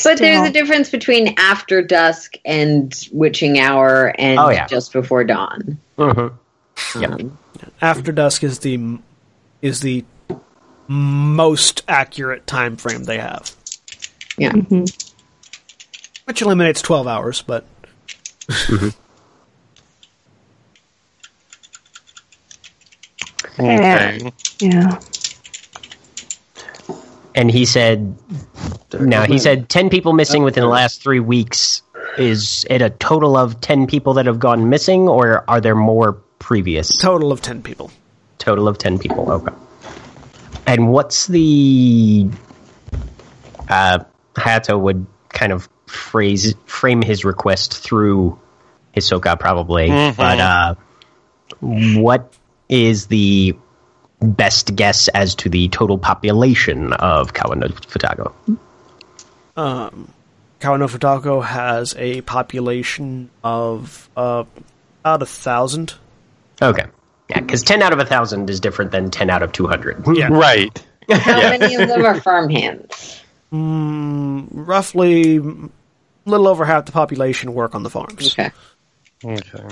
But 0.04 0.18
there's 0.20 0.48
a 0.48 0.52
difference 0.52 0.90
between 0.90 1.36
after 1.38 1.82
dusk 1.82 2.36
and 2.46 2.94
witching 3.12 3.60
hour 3.60 4.14
and 4.18 4.40
Oh, 4.40 4.50
yeah. 4.50 4.68
just 4.68 4.94
before 4.94 5.24
dawn. 5.24 5.78
Mhm. 5.98 6.34
Yep. 7.00 7.12
Um, 7.12 7.38
After 7.82 8.12
dusk 8.12 8.44
is 8.44 8.60
the 8.60 8.98
is 9.62 9.80
the 9.82 10.04
most 10.88 11.84
accurate 11.88 12.46
time 12.48 12.76
frame 12.78 13.04
they 13.06 13.18
have, 13.18 13.52
yeah. 14.38 14.52
which 16.26 16.42
eliminates 16.42 16.82
twelve 16.82 17.08
hours. 17.08 17.42
But 17.42 17.66
Okay. 23.60 24.32
Yeah. 24.60 25.00
And 27.36 27.50
he 27.50 27.66
said, 27.66 28.16
now 29.00 29.24
he 29.24 29.40
said 29.40 29.70
10 29.70 29.90
people 29.90 30.14
missing 30.14 30.44
within 30.44 30.64
the 30.64 30.70
last 30.70 31.02
three 31.02 31.20
weeks. 31.20 31.82
Is 32.18 32.66
it 32.70 32.82
a 32.82 32.92
total 32.92 33.38
of 33.38 33.60
10 33.62 33.88
people 33.88 34.14
that 34.16 34.26
have 34.26 34.40
gone 34.40 34.70
missing, 34.70 35.08
or 35.08 35.44
are 35.50 35.60
there 35.60 35.76
more 35.76 36.14
previous? 36.40 36.98
total 37.00 37.32
of 37.32 37.42
ten 37.42 37.64
people. 37.64 37.90
Total 38.38 38.68
of 38.68 38.78
10 38.78 39.00
people. 39.00 39.32
Okay. 39.32 39.54
And 40.68 40.92
what's 40.92 41.28
the. 41.28 42.30
Uh, 43.70 44.00
Hayato 44.36 44.80
would 44.80 45.06
kind 45.30 45.52
of 45.52 45.70
phrase 45.88 46.54
frame 46.66 47.02
his 47.02 47.24
request 47.24 47.78
through 47.78 48.40
Hisoka, 48.96 49.40
probably. 49.40 49.88
But 49.90 50.40
uh, 50.40 50.76
what 51.62 52.34
is 52.70 53.08
the 53.08 53.56
best 54.24 54.76
guess 54.76 55.08
as 55.10 55.36
to 55.36 55.50
the 55.50 55.68
total 55.70 55.98
population 55.98 56.94
of 56.94 57.34
Kawa 57.34 57.56
no 57.56 57.68
Futago? 57.68 58.34
Kawano 59.56 60.08
Futako 60.90 61.44
has 61.44 61.94
a 61.98 62.22
population 62.22 63.30
of 63.44 64.10
uh, 64.16 64.44
about 65.02 65.22
a 65.22 65.26
thousand. 65.26 65.94
Okay. 66.62 66.86
Yeah, 67.30 67.40
because 67.42 67.64
10 67.64 67.82
out 67.82 67.94
of 67.94 68.00
a 68.00 68.04
1,000 68.04 68.50
is 68.50 68.60
different 68.60 68.92
than 68.92 69.12
10 69.12 69.30
out 69.30 69.44
of 69.44 69.52
200. 69.52 70.06
Yeah. 70.16 70.28
Right. 70.32 70.78
How 71.10 71.40
Yeah. 71.40 71.58
many 71.58 71.76
of 71.76 71.88
them 71.90 72.06
are 72.06 72.20
farmhands? 72.22 73.22
Roughly, 73.52 75.38
a 75.38 75.42
little 76.26 76.48
over 76.48 76.66
half 76.66 76.86
the 76.86 76.92
population 76.92 77.54
work 77.54 77.76
on 77.76 77.84
the 77.84 77.90
farms. 77.90 78.28
Okay. 78.34 78.52
Okay. 79.26 79.64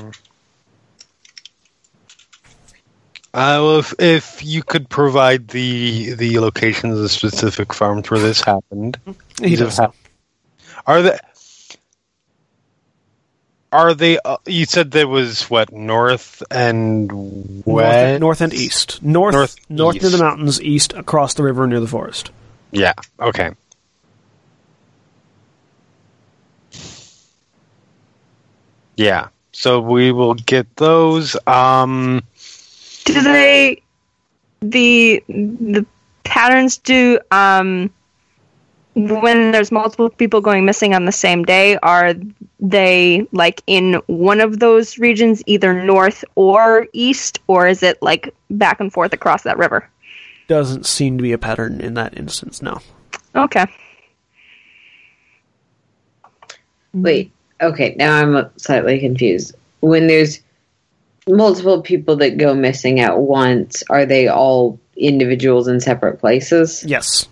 Uh, 3.34 3.59
well, 3.63 3.79
if, 3.79 3.93
if 3.99 4.43
you 4.43 4.61
could 4.61 4.89
provide 4.89 5.47
the 5.47 6.13
the 6.15 6.39
locations 6.39 6.95
of 6.95 7.01
the 7.01 7.07
specific 7.09 7.73
farms 7.73 8.11
where 8.11 8.19
this 8.19 8.41
happened, 8.41 8.99
He 9.41 9.55
does. 9.55 9.77
have 9.77 9.95
are 10.86 11.01
they? 11.01 11.17
Are 13.71 13.93
they? 13.93 14.19
Uh, 14.19 14.36
you 14.45 14.65
said 14.65 14.91
there 14.91 15.07
was 15.07 15.43
what 15.49 15.71
north 15.71 16.43
and 16.51 17.07
North, 17.07 17.65
west. 17.65 18.19
north 18.19 18.41
and 18.41 18.53
east. 18.53 19.01
North, 19.01 19.34
North, 19.34 19.55
north 19.69 20.01
near 20.01 20.09
the 20.11 20.17
mountains, 20.17 20.61
east 20.61 20.91
across 20.91 21.36
the 21.36 21.43
river 21.43 21.65
near 21.67 21.79
the 21.79 21.88
forest. 21.88 22.32
Yeah. 22.71 22.93
Okay. 23.17 23.51
Yeah. 28.97 29.29
So 29.53 29.79
we 29.79 30.11
will 30.11 30.34
get 30.34 30.75
those. 30.75 31.36
Um. 31.47 32.23
Do 33.06 33.22
they 33.22 33.82
the 34.62 35.24
the 35.28 35.86
patterns 36.24 36.78
do 36.78 37.20
um 37.32 37.91
when 38.93 39.52
there's 39.52 39.72
multiple 39.72 40.10
people 40.10 40.41
going 40.41 40.66
missing 40.66 40.93
on 40.93 41.06
the 41.06 41.12
same 41.12 41.43
day 41.43 41.78
are 41.78 42.14
they 42.60 43.26
like 43.32 43.64
in 43.66 43.95
one 44.08 44.41
of 44.41 44.60
those 44.60 44.97
regions 44.97 45.41
either 45.45 45.74
north 45.74 46.24
or 46.36 46.88
east 46.93 47.39
or 47.47 47.68
is 47.68 47.82
it 47.82 48.02
like 48.02 48.34
back 48.49 48.80
and 48.80 48.91
forth 48.91 49.14
across 49.14 49.43
that 49.43 49.58
river 49.58 49.89
Doesn't 50.47 50.86
seem 50.86 51.18
to 51.18 51.22
be 51.24 51.32
a 51.32 51.38
pattern 51.38 51.82
in 51.82 51.95
that 51.95 52.18
instance. 52.18 52.62
No. 52.62 52.80
okay 53.36 53.66
Wait. 56.93 57.32
Okay. 57.62 57.95
Now 57.97 58.16
I'm 58.16 58.49
slightly 58.58 58.99
confused. 58.99 59.56
When 59.80 60.08
there's 60.08 60.41
multiple 61.28 61.82
people 61.82 62.17
that 62.17 62.38
go 62.38 62.53
missing 62.53 62.99
at 62.99 63.17
once, 63.17 63.84
are 63.89 64.05
they 64.05 64.28
all 64.28 64.80
individuals 64.95 65.67
in 65.67 65.80
separate 65.80 66.19
places? 66.19 66.84
Yes. 66.86 67.28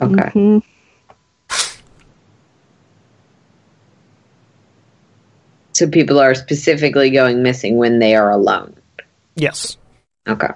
Okay. 0.00 0.30
Mhm. 0.30 0.62
So 5.72 5.86
people 5.86 6.18
are 6.18 6.34
specifically 6.34 7.10
going 7.10 7.42
missing 7.42 7.76
when 7.76 7.98
they 7.98 8.14
are 8.14 8.30
alone. 8.30 8.74
Yes. 9.34 9.76
Okay. 10.26 10.48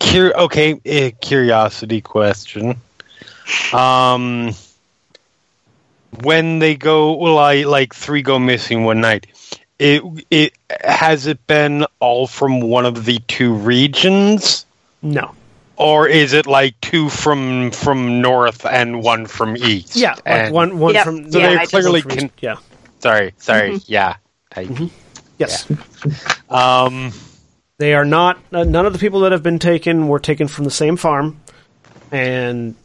Cur- 0.00 0.32
okay, 0.34 0.80
eh, 0.86 1.10
curiosity 1.20 2.00
question. 2.00 2.76
Um, 3.72 4.54
when 6.22 6.58
they 6.58 6.74
go, 6.74 7.12
well, 7.16 7.38
I 7.38 7.64
like 7.64 7.94
three 7.94 8.22
go 8.22 8.38
missing 8.38 8.84
one 8.84 9.00
night. 9.00 9.26
It 9.82 10.02
it 10.30 10.52
has 10.84 11.26
it 11.26 11.46
been 11.46 11.86
all 12.00 12.26
from 12.26 12.60
one 12.60 12.86
of 12.86 13.04
the 13.04 13.18
two 13.28 13.52
regions, 13.54 14.64
No. 15.02 15.34
or 15.76 16.06
is 16.08 16.32
it 16.32 16.46
like 16.46 16.80
two 16.80 17.08
from 17.08 17.70
from 17.72 18.20
north 18.20 18.64
and 18.64 19.02
one 19.02 19.26
from 19.26 19.56
east? 19.56 19.96
Yeah. 19.96 20.10
Like 20.12 20.22
And- 20.26 20.54
one 20.54 20.78
one 20.78 20.94
Yep. 20.94 21.04
from 21.04 21.32
So 21.32 21.38
Yeah, 21.38 21.48
they're 21.48 21.58
I 21.60 21.66
clearly 21.66 22.00
from- 22.02 22.10
con- 22.16 22.30
yeah. 22.40 22.56
sorry, 23.00 23.34
sorry, 23.38 23.80
yeah. 23.86 24.16
type. 24.54 24.68
Yes. 25.38 25.66
Um, 26.48 27.12
They 27.78 27.94
are 27.94 28.04
not. 28.04 28.38
Uh, 28.52 28.62
none 28.64 28.86
of 28.86 28.92
the 28.92 28.98
people 29.00 29.20
that 29.20 29.32
have 29.32 29.42
been 29.42 29.58
taken 29.58 30.06
were 30.06 30.20
taken 30.20 30.46
from 30.46 30.64
the 30.64 30.70
same 30.70 30.96
farm, 30.96 31.40
and 32.12 32.76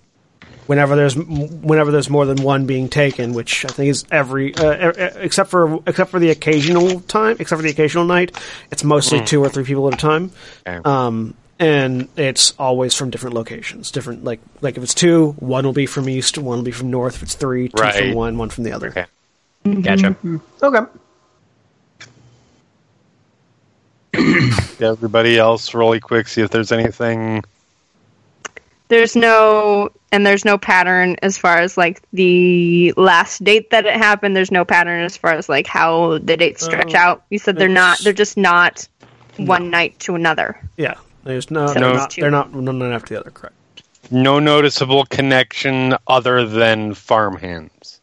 whenever 0.67 0.95
there's 0.95 1.15
whenever 1.15 1.91
there's 1.91 2.09
more 2.09 2.25
than 2.25 2.41
one 2.43 2.65
being 2.65 2.87
taken, 2.89 3.33
which 3.33 3.65
I 3.65 3.69
think 3.69 3.89
is 3.89 4.05
every 4.11 4.53
uh, 4.55 4.91
except 5.15 5.49
for 5.49 5.79
except 5.87 6.11
for 6.11 6.19
the 6.19 6.29
occasional 6.29 6.99
time, 7.01 7.37
except 7.39 7.59
for 7.59 7.63
the 7.63 7.71
occasional 7.71 8.05
night, 8.05 8.37
it's 8.71 8.83
mostly 8.83 9.23
two 9.23 9.43
or 9.43 9.49
three 9.49 9.63
people 9.63 9.87
at 9.87 9.95
a 9.95 9.97
time. 9.97 10.31
Um, 10.85 11.33
and 11.59 12.07
it's 12.15 12.53
always 12.59 12.93
from 12.93 13.09
different 13.09 13.35
locations. 13.35 13.89
Different 13.91 14.23
like 14.23 14.39
like 14.61 14.77
if 14.77 14.83
it's 14.83 14.93
two, 14.93 15.31
one 15.39 15.65
will 15.65 15.73
be 15.73 15.87
from 15.87 16.07
east, 16.07 16.37
one 16.37 16.59
will 16.59 16.65
be 16.65 16.71
from 16.71 16.91
north. 16.91 17.15
If 17.15 17.23
it's 17.23 17.35
three, 17.35 17.69
two 17.69 17.81
Right. 17.81 17.95
from 17.95 18.13
one, 18.13 18.37
one 18.37 18.49
from 18.49 18.63
the 18.63 18.73
other. 18.73 18.89
Okay. 18.89 19.05
Gotcha. 19.81 20.15
Okay. 20.61 20.79
everybody 24.79 25.37
else, 25.37 25.73
really 25.73 25.99
quick, 25.99 26.27
see 26.27 26.41
if 26.41 26.49
there's 26.51 26.71
anything. 26.71 27.43
There's 28.89 29.15
no 29.15 29.89
and 30.11 30.25
there's 30.25 30.45
no 30.45 30.57
pattern 30.57 31.17
as 31.21 31.37
far 31.37 31.57
as 31.57 31.77
like 31.77 32.01
the 32.13 32.93
last 32.95 33.43
date 33.43 33.71
that 33.71 33.85
it 33.85 33.95
happened. 33.97 34.35
There's 34.35 34.51
no 34.51 34.63
pattern 34.63 35.03
as 35.03 35.17
far 35.17 35.33
as 35.33 35.49
like 35.49 35.67
how 35.67 36.19
the 36.19 36.37
dates 36.37 36.63
stretch 36.63 36.93
Uh, 36.95 36.97
out. 36.97 37.23
You 37.29 37.39
said 37.39 37.57
they're 37.57 37.67
not. 37.67 37.99
They're 37.99 38.13
just 38.13 38.37
not 38.37 38.87
one 39.37 39.69
night 39.69 39.99
to 39.99 40.15
another. 40.15 40.59
Yeah, 40.77 40.95
there's 41.25 41.51
no, 41.51 41.67
So 41.67 41.73
they're 41.73 41.93
not. 41.93 42.15
They're 42.15 42.31
not 42.31 42.51
one 42.51 42.81
after 42.93 43.13
the 43.15 43.19
other. 43.19 43.31
Correct. 43.31 43.53
No 44.09 44.39
noticeable 44.39 45.03
connection 45.05 45.95
other 46.07 46.45
than 46.45 46.93
farmhands. 46.93 47.99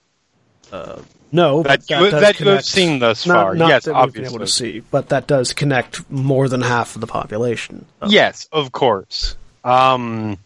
No, 1.33 1.63
That 1.65 1.81
but 1.89 1.91
you- 1.91 2.11
does 2.11 2.21
that 2.21 2.39
you 2.41 2.49
have 2.49 2.65
seen 2.65 2.99
thus 3.01 3.27
not, 3.27 3.35
far. 3.35 3.55
Not 3.57 3.69
Yes, 3.69 3.85
that 3.87 3.95
we've 4.05 4.13
been 4.13 4.23
able 4.25 4.33
to 4.35 4.43
obviously. 4.43 4.73
see, 4.75 4.83
but 4.93 5.09
that 5.09 5.27
does 5.27 5.53
connect 5.53 6.09
more 6.11 6.49
than 6.49 6.63
half 6.63 6.95
of 6.95 7.01
the 7.01 7.07
population. 7.09 7.87
So, 8.01 8.09
Yes, 8.09 8.49
of 8.53 8.71
course. 8.71 9.35
Um, 9.65 10.39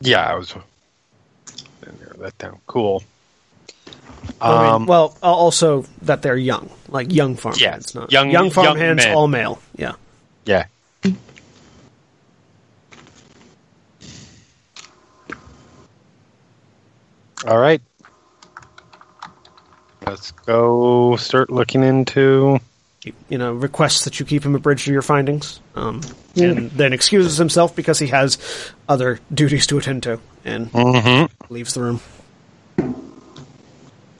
yeah, 0.00 0.24
I 0.26 0.34
was. 0.34 0.54
Didn't 1.82 2.00
narrow 2.00 2.16
that 2.18 2.38
down. 2.38 2.58
Cool. 2.66 3.02
I 4.40 4.62
mean, 4.64 4.72
Um, 4.74 4.86
well, 4.86 5.16
also 5.22 5.84
that 6.02 6.22
they're 6.22 6.36
young, 6.36 6.70
like 6.88 7.12
young 7.12 7.36
farmhands, 7.36 7.60
Yes, 7.60 7.94
not 7.94 8.12
young- 8.12 8.30
young 8.30 8.44
young 8.44 8.50
farmhands, 8.52 9.06
all 9.06 9.28
male. 9.28 9.60
Yeah. 9.76 9.92
yeah. 10.44 10.66
All 17.46 17.58
right. 17.58 17.80
Let's 20.06 20.30
go 20.32 21.16
start 21.16 21.50
looking 21.50 21.82
into. 21.82 22.58
you 23.30 23.38
know, 23.38 23.52
requests 23.54 24.04
that 24.04 24.20
you 24.20 24.26
keep 24.26 24.44
him 24.44 24.54
abridged 24.54 24.86
of 24.86 24.92
your 24.92 25.00
findings, 25.02 25.58
um, 25.74 26.02
and 26.36 26.70
then 26.70 26.92
excuses 26.92 27.36
himself 27.38 27.74
because 27.74 27.98
he 27.98 28.06
has 28.08 28.38
other 28.88 29.18
duties 29.32 29.66
to 29.68 29.78
attend 29.78 30.02
to, 30.04 30.20
and 30.44 30.70
Mm-hmm. 30.72 31.52
leaves 31.52 31.74
the 31.74 31.80
room. 31.82 32.00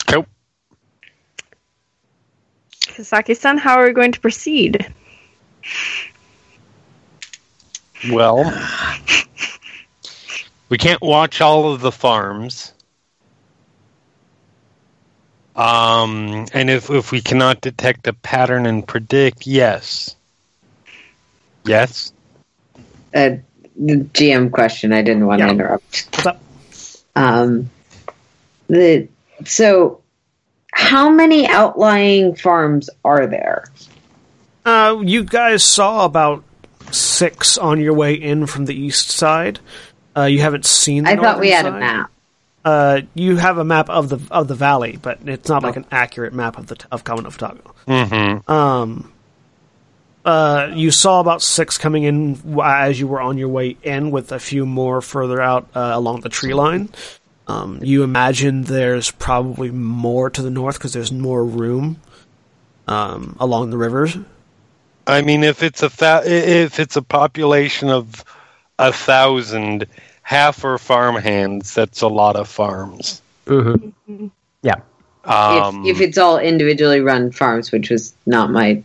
Cool. 0.07 0.27
Kisaki-san, 2.81 3.59
how 3.59 3.77
are 3.79 3.87
we 3.87 3.93
going 3.93 4.13
to 4.13 4.21
proceed? 4.21 4.93
Well, 8.11 8.51
we 10.71 10.79
can't 10.79 11.03
watch 11.03 11.41
all 11.41 11.73
of 11.73 11.81
the 11.83 11.93
farms. 11.93 12.73
Um, 15.55 16.47
and 16.55 16.71
if 16.71 16.89
if 16.89 17.13
we 17.13 17.21
cannot 17.21 17.61
detect 17.61 18.07
a 18.07 18.15
pattern 18.15 18.65
and 18.65 18.87
predict, 18.87 19.47
yes, 19.47 20.17
yes, 21.65 22.13
Uh, 23.15 23.37
the 23.77 23.97
GM 24.15 24.51
question. 24.53 24.93
I 24.93 25.03
didn't 25.03 25.27
want 25.27 25.41
Yeah. 25.41 25.47
to 25.47 25.53
interrupt. 25.53 26.09
What's 26.13 26.27
up? 26.27 26.41
Um, 27.17 27.71
the 28.69 29.09
so 29.45 30.01
how 30.73 31.11
many 31.11 31.49
outlying 31.49 32.35
farms 32.37 32.89
are 33.05 33.27
there? 33.27 33.65
Uh, 34.65 34.99
you 35.03 35.25
guys 35.25 35.65
saw 35.65 36.05
about 36.05 36.45
six 36.93 37.59
on 37.59 37.81
your 37.81 37.95
way 37.95 38.15
in 38.15 38.47
from 38.47 38.67
the 38.67 38.75
east 38.75 39.11
side. 39.11 39.59
Uh, 40.17 40.25
you 40.25 40.41
haven't 40.41 40.67
seen. 40.67 41.05
The 41.05 41.11
I 41.11 41.17
thought 41.17 41.41
we 41.41 41.51
northern 41.51 41.73
had 41.73 41.75
a 41.75 41.79
map. 41.81 42.11
Uh, 42.65 43.01
you 43.15 43.37
have 43.37 43.59
a 43.59 43.65
map 43.65 43.89
of 43.89 44.09
the 44.11 44.21
of 44.31 44.47
the 44.47 44.55
valley, 44.55 44.99
but 45.01 45.19
it's 45.27 45.49
not 45.49 45.63
like 45.63 45.77
an 45.77 45.87
accurate 45.91 46.35
map 46.35 46.59
of 46.59 46.67
the 46.67 46.77
of 46.93 47.03
Kawa 47.05 47.23
no 47.23 47.31
Futago. 47.31 47.73
mm-hmm. 47.89 48.51
Um, 48.53 49.13
uh, 50.25 50.71
you 50.75 50.91
saw 50.91 51.21
about 51.21 51.43
six 51.43 51.79
coming 51.79 52.05
in 52.05 52.61
as 52.63 53.01
you 53.01 53.09
were 53.09 53.21
on 53.21 53.39
your 53.39 53.49
way 53.49 53.77
in, 53.83 54.11
with 54.11 54.33
a 54.33 54.39
few 54.39 54.67
more 54.67 55.01
further 55.01 55.41
out 55.41 55.69
uh, 55.75 55.93
along 55.95 56.21
the 56.21 56.29
tree 56.29 56.55
line. 56.55 56.89
Um, 57.49 57.81
you 57.83 58.05
imagine 58.05 58.63
there's 58.63 59.11
probably 59.11 59.71
more 59.71 60.31
to 60.31 60.43
the 60.43 60.51
north 60.51 60.79
because 60.79 60.93
there's 60.93 61.11
more 61.11 61.45
room 61.45 62.01
um, 62.87 63.37
along 63.41 63.71
the 63.71 63.77
rivers. 63.77 64.17
I 65.07 65.23
mean, 65.23 65.43
if 65.43 65.63
it's 65.63 65.83
a 65.83 65.91
fa- 65.91 66.23
if 66.25 66.79
it's 66.79 66.97
a 66.97 67.03
population 67.03 67.89
of 67.89 68.25
a 68.79 68.93
thousand, 68.93 69.87
half 70.23 70.65
are 70.65 70.79
farmhands. 70.79 71.75
That's 71.75 72.03
a 72.03 72.09
lot 72.09 72.37
of 72.37 72.49
farms. 72.49 73.21
Mm-hmm. 73.47 74.29
Yeah. 74.63 74.77
Um, 75.25 75.85
if, 75.85 75.97
if 75.97 76.01
it's 76.01 76.19
all 76.19 76.39
individually 76.39 77.01
run 77.01 77.33
farms, 77.33 77.73
which 77.73 77.91
was 77.91 78.15
not 78.27 78.51
my. 78.51 78.83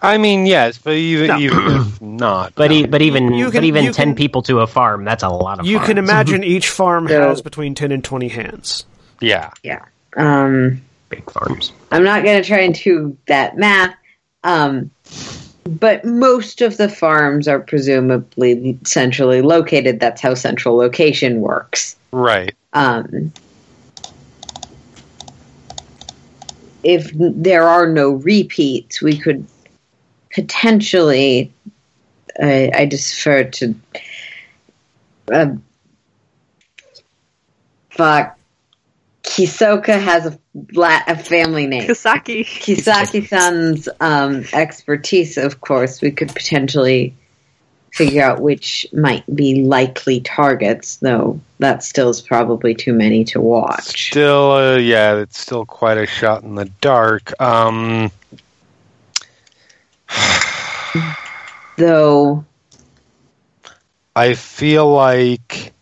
I 0.00 0.16
mean, 0.18 0.46
yes, 0.46 0.78
but 0.78 0.94
even 0.94 1.26
No. 1.28 1.38
even 1.38 1.92
not, 2.16 2.54
But 2.54 2.70
no. 2.70 2.76
e- 2.76 2.86
but 2.86 3.02
even 3.02 3.32
You 3.32 3.46
can- 3.50 3.54
but 3.60 3.64
even 3.64 3.84
you 3.84 3.92
ten 3.92 4.08
can- 4.08 4.14
people 4.16 4.42
to 4.42 4.60
a 4.60 4.66
farm, 4.66 5.04
that's 5.04 5.22
a 5.22 5.28
lot 5.28 5.58
of. 5.60 5.66
You 5.66 5.80
can 5.80 5.98
imagine 5.98 6.44
each 6.54 6.68
farm 6.68 7.08
So- 7.08 7.20
has 7.28 7.42
between 7.42 7.74
ten 7.74 7.90
and 7.92 8.02
twenty 8.04 8.28
hands. 8.28 8.84
yeah, 9.20 9.50
Yeah. 9.64 9.84
Um, 10.16 10.80
big 11.10 11.28
farms. 11.30 11.72
I'm 11.90 12.04
not 12.04 12.22
going 12.24 12.40
to 12.42 12.46
try 12.46 12.60
and 12.60 12.74
do 12.74 13.16
that 13.26 13.56
math. 13.56 13.94
Um, 14.44 14.90
but 15.68 16.04
most 16.04 16.62
of 16.62 16.76
the 16.76 16.88
farms 16.88 17.46
are 17.48 17.60
presumably 17.60 18.78
centrally 18.84 19.42
located. 19.42 20.00
That's 20.00 20.20
how 20.20 20.34
central 20.34 20.76
location 20.76 21.40
works. 21.40 21.96
right. 22.12 22.54
Um, 22.72 23.32
if 26.84 27.10
there 27.14 27.64
are 27.64 27.86
no 27.88 28.10
repeats, 28.12 29.02
we 29.02 29.18
could 29.18 29.44
potentially. 30.32 31.52
I 32.40 32.70
I 32.74 32.84
defer 32.86 33.44
to. 33.44 33.74
Uh, 35.30 35.56
fuck. 37.90 38.38
Hisoka 39.24 40.00
has 40.00 40.26
a, 40.26 40.38
la- 40.72 41.02
a 41.06 41.16
family 41.16 41.66
name. 41.66 41.88
Kisaki. 41.88 42.44
Kisaki-san's 42.44 43.88
um, 44.00 44.44
expertise, 44.52 45.36
of 45.36 45.60
course, 45.60 46.00
we 46.00 46.10
could 46.10 46.28
potentially 46.28 47.14
figure 47.92 48.22
out 48.22 48.40
which 48.40 48.86
might 48.92 49.24
be 49.34 49.62
likely 49.64 50.20
targets, 50.20 50.96
though 50.96 51.40
that 51.58 51.82
still 51.82 52.08
is 52.08 52.22
probably 52.22 52.74
too 52.74 52.92
many 52.92 53.24
to 53.24 53.40
watch. 53.40 54.10
Still, 54.10 54.52
uh, 54.52 54.76
yeah, 54.76 55.16
it's 55.16 55.38
still 55.38 55.66
quite 55.66 55.98
a 55.98 56.06
shot 56.06 56.42
in 56.42 56.54
the 56.54 56.66
dark. 56.80 57.38
Um, 57.40 58.10
Though, 61.76 62.44
I 64.16 64.34
feel 64.34 64.90
like 64.90 65.72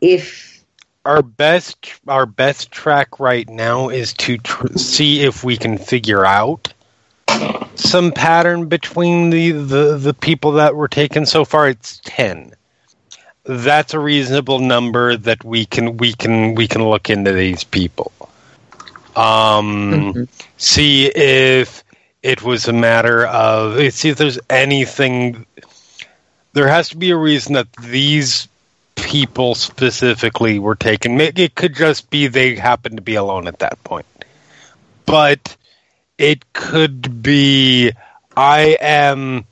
if 0.00 0.64
our 1.04 1.22
best 1.22 1.92
our 2.08 2.26
best 2.26 2.70
track 2.70 3.20
right 3.20 3.48
now 3.48 3.88
is 3.88 4.12
to 4.14 4.38
tr- 4.38 4.76
see 4.76 5.20
if 5.20 5.44
we 5.44 5.56
can 5.56 5.78
figure 5.78 6.24
out 6.24 6.72
some 7.74 8.12
pattern 8.12 8.68
between 8.68 9.30
the, 9.30 9.52
the 9.52 9.98
the 9.98 10.14
people 10.14 10.52
that 10.52 10.74
were 10.74 10.88
taken 10.88 11.26
so 11.26 11.44
far. 11.44 11.68
It's 11.68 12.00
ten. 12.04 12.52
That's 13.44 13.94
a 13.94 13.98
reasonable 13.98 14.58
number 14.58 15.16
that 15.16 15.42
we 15.44 15.66
can 15.66 15.96
we 15.96 16.12
can 16.12 16.54
we 16.54 16.68
can 16.68 16.88
look 16.88 17.08
into 17.08 17.32
these 17.32 17.64
people. 17.64 18.12
Um, 19.16 20.28
see 20.56 21.06
if 21.06 21.82
it 22.22 22.42
was 22.42 22.68
a 22.68 22.72
matter 22.72 23.26
of 23.26 23.92
see 23.92 24.10
if 24.10 24.18
there's 24.18 24.38
anything. 24.48 25.46
There 26.52 26.68
has 26.68 26.88
to 26.90 26.96
be 26.96 27.10
a 27.10 27.16
reason 27.16 27.54
that 27.54 27.72
these 27.80 28.48
people 28.96 29.54
specifically 29.54 30.58
were 30.58 30.74
taken. 30.74 31.20
It 31.20 31.54
could 31.54 31.74
just 31.74 32.10
be 32.10 32.26
they 32.26 32.56
happened 32.56 32.96
to 32.96 33.02
be 33.02 33.14
alone 33.14 33.46
at 33.46 33.60
that 33.60 33.82
point, 33.84 34.06
but 35.06 35.56
it 36.18 36.52
could 36.52 37.22
be 37.22 37.92
I 38.36 38.76
am. 38.80 39.44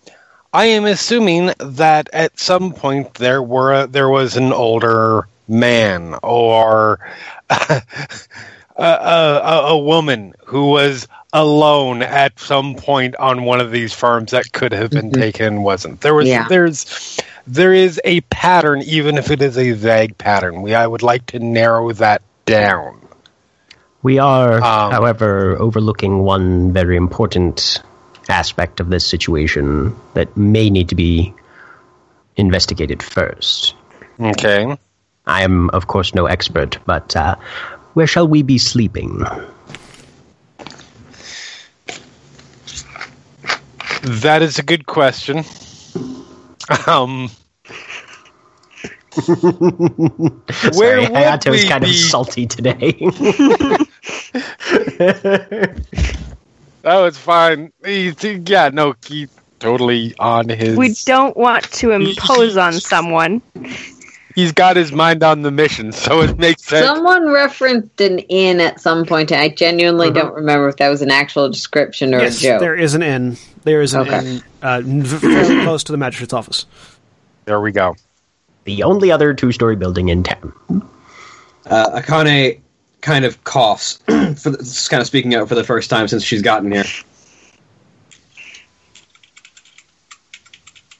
I 0.52 0.66
am 0.66 0.86
assuming 0.86 1.52
that 1.58 2.08
at 2.12 2.38
some 2.38 2.72
point 2.72 3.14
there 3.14 3.42
were 3.42 3.86
there 3.86 4.08
was 4.08 4.36
an 4.36 4.52
older 4.52 5.28
man 5.46 6.14
or 6.22 7.00
a, 8.78 8.82
a, 8.82 9.40
a, 9.42 9.60
a 9.72 9.78
woman 9.78 10.34
who 10.46 10.68
was 10.70 11.08
alone 11.32 12.02
at 12.02 12.38
some 12.40 12.74
point 12.74 13.14
on 13.16 13.44
one 13.44 13.60
of 13.60 13.70
these 13.70 13.92
farms 13.92 14.30
that 14.30 14.50
could 14.52 14.72
have 14.72 14.90
been 14.90 15.10
Mhm. 15.10 15.20
taken 15.20 15.62
wasn't. 15.62 16.00
There 16.00 16.14
was 16.14 16.26
Yeah. 16.28 16.46
there's 16.48 17.18
there 17.46 17.74
is 17.74 18.00
a 18.04 18.20
pattern, 18.22 18.82
even 18.82 19.18
if 19.18 19.30
it 19.30 19.42
is 19.42 19.58
a 19.58 19.72
vague 19.72 20.16
pattern. 20.16 20.62
We 20.62 20.74
I 20.74 20.86
would 20.86 21.02
like 21.02 21.26
to 21.26 21.38
narrow 21.38 21.92
that 21.92 22.22
down. 22.46 23.00
We 24.02 24.18
are, 24.18 24.54
Um, 24.54 24.92
however, 24.92 25.56
overlooking 25.58 26.20
one 26.20 26.72
very 26.72 26.96
important 26.96 27.82
aspect 28.28 28.80
of 28.80 28.88
this 28.90 29.04
situation 29.04 29.94
that 30.14 30.34
may 30.36 30.70
need 30.70 30.88
to 30.90 30.94
be 30.94 31.34
investigated 32.36 33.02
first. 33.02 33.74
Okay. 34.20 34.76
I 35.26 35.42
am, 35.42 35.68
of 35.70 35.86
course, 35.88 36.14
no 36.14 36.26
expert, 36.26 36.78
but 36.86 37.14
uh, 37.16 37.34
where 37.94 38.06
shall 38.06 38.28
we 38.28 38.42
be 38.42 38.58
sleeping? 38.58 39.22
That 44.02 44.42
is 44.42 44.58
a 44.58 44.62
good 44.62 44.86
question. 44.86 45.44
Um, 46.86 47.30
Where 50.74 51.00
Sorry, 51.00 51.06
would 51.08 51.10
Hayato 51.12 51.54
is 51.54 51.64
we 51.64 51.68
kind 51.68 51.84
be? 51.84 51.90
of 51.90 51.96
salty 51.96 52.46
today. 52.46 52.92
that 54.98 55.84
was 56.84 57.16
fine. 57.18 57.72
He, 57.84 58.12
yeah, 58.46 58.70
no, 58.72 58.94
he's 59.06 59.30
totally 59.58 60.14
on 60.18 60.48
his. 60.48 60.76
We 60.76 60.94
don't 61.04 61.36
want 61.36 61.64
to 61.72 61.90
impose 61.92 62.56
on 62.56 62.72
someone. 62.80 63.42
He's 64.38 64.52
got 64.52 64.76
his 64.76 64.92
mind 64.92 65.24
on 65.24 65.42
the 65.42 65.50
mission, 65.50 65.90
so 65.90 66.22
it 66.22 66.38
makes 66.38 66.62
sense. 66.62 66.86
Someone 66.86 67.28
referenced 67.32 68.00
an 68.00 68.20
inn 68.20 68.60
at 68.60 68.80
some 68.80 69.04
point. 69.04 69.32
and 69.32 69.40
I 69.40 69.48
genuinely 69.48 70.10
Mhm. 70.10 70.14
don't 70.14 70.32
remember 70.32 70.68
if 70.68 70.76
that 70.76 70.90
was 70.90 71.02
an 71.02 71.10
actual 71.10 71.48
description 71.50 72.14
or 72.14 72.20
yes, 72.20 72.38
a 72.38 72.42
joke. 72.42 72.60
there 72.60 72.76
is 72.76 72.94
an 72.94 73.02
inn. 73.02 73.36
There 73.64 73.82
is 73.82 73.94
an 73.94 74.02
Okay. 74.02 74.18
inn 74.18 74.42
uh, 74.62 74.80
very 74.84 75.64
close 75.64 75.82
to 75.82 75.90
the 75.90 75.98
magistrate's 75.98 76.32
office. 76.32 76.66
there 77.46 77.60
we 77.60 77.72
go. 77.72 77.96
the 78.64 78.84
only 78.84 79.10
other 79.10 79.34
two-story 79.34 79.74
building 79.74 80.08
in 80.08 80.22
town. 80.22 80.52
Uh, 81.68 82.00
Akane 82.00 82.60
kind 83.00 83.24
of 83.24 83.42
coughs, 83.42 83.98
for 84.06 84.50
the, 84.50 84.86
kind 84.88 85.00
of 85.00 85.06
speaking 85.08 85.34
out 85.34 85.48
for 85.48 85.56
the 85.56 85.64
first 85.64 85.90
time 85.90 86.06
since 86.06 86.22
she's 86.22 86.42
gotten 86.42 86.70
here. 86.70 86.84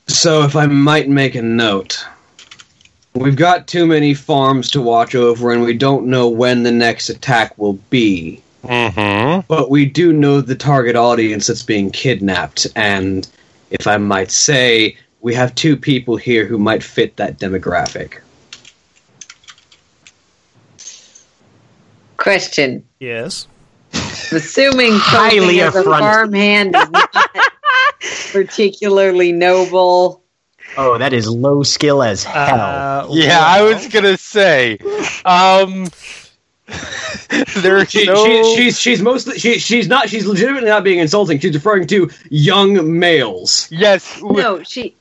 So, 0.09 0.43
if 0.43 0.57
I 0.57 0.67
might 0.67 1.09
make 1.09 1.37
a 1.37 1.43
note, 1.43 2.05
we've 3.19 3.37
got 3.37 3.67
too 3.67 3.87
many 3.87 4.15
farms 4.15 4.71
to 4.71 4.81
watch 4.81 5.15
over, 5.15 5.53
and 5.53 5.63
we 5.63 5.75
don't 5.75 6.07
know 6.07 6.29
when 6.29 6.63
the 6.63 6.73
next 6.73 7.09
attack 7.09 7.57
will 7.59 7.75
be. 7.91 8.43
Mm-hmm. 8.65 9.47
But 9.49 9.71
we 9.71 9.87
do 9.87 10.13
know 10.13 10.41
the 10.41 10.55
target 10.55 10.97
audience 10.97 11.47
that's 11.47 11.63
being 11.63 11.91
kidnapped, 11.91 12.67
and 12.77 13.29
if 13.71 13.87
I 13.87 13.97
might 13.97 14.31
say, 14.31 14.97
we 15.21 15.35
have 15.35 15.55
two 15.55 15.77
people 15.77 16.17
here 16.17 16.47
who 16.47 16.59
might 16.59 16.83
fit 16.83 17.17
that 17.17 17.39
demographic. 17.39 18.21
Question. 22.17 22.85
Yes. 23.01 23.47
Assuming 24.33 24.93
Highly 24.95 25.61
a 25.61 25.69
affront. 25.69 26.01
farmhand 26.01 26.77
is 26.77 26.91
not 26.91 27.11
particularly 28.33 29.33
noble. 29.33 30.23
Oh, 30.77 30.99
that 30.99 31.13
is 31.13 31.29
low 31.29 31.63
skill 31.63 32.03
as 32.03 32.23
hell. 32.25 32.61
Uh, 32.61 33.07
Yeah, 33.11 33.41
I 33.41 33.63
was 33.63 33.89
gonna 33.89 34.17
say. 34.17 34.79
Um, 35.25 35.89
there's 37.57 37.91
She, 37.91 38.05
no. 38.05 38.25
she, 38.25 38.55
she's 38.57 38.79
she's 38.81 39.03
mostly 39.03 39.39
she, 39.39 39.59
she's 39.59 39.89
not 39.89 40.09
she's 40.09 40.27
legitimately 40.27 40.69
not 40.69 40.85
being 40.85 40.99
insulting. 40.99 41.39
She's 41.41 41.55
referring 41.55 41.87
to 41.89 42.11
young 42.31 42.99
males. 42.99 43.69
yes, 43.71 44.21
we, 44.23 44.43
No, 44.43 44.63
she. 44.63 44.95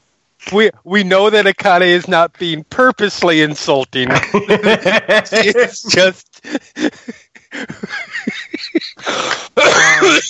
we 0.54 0.70
we 0.86 1.04
know 1.04 1.30
that 1.30 1.46
Akane 1.46 1.82
is 1.88 2.08
not 2.08 2.38
being 2.40 2.64
purposely 2.66 3.42
insulting. 3.42 4.08
it's 4.34 5.84
just. 5.84 6.42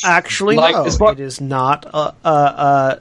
Actually, 0.04 0.56
Like 0.56 0.76
no. 0.76 0.84
this 0.84 1.00
It 1.00 1.20
is 1.20 1.42
not. 1.42 1.86
Uh, 1.94 2.12
uh, 2.24 2.28
uh, 2.28 2.96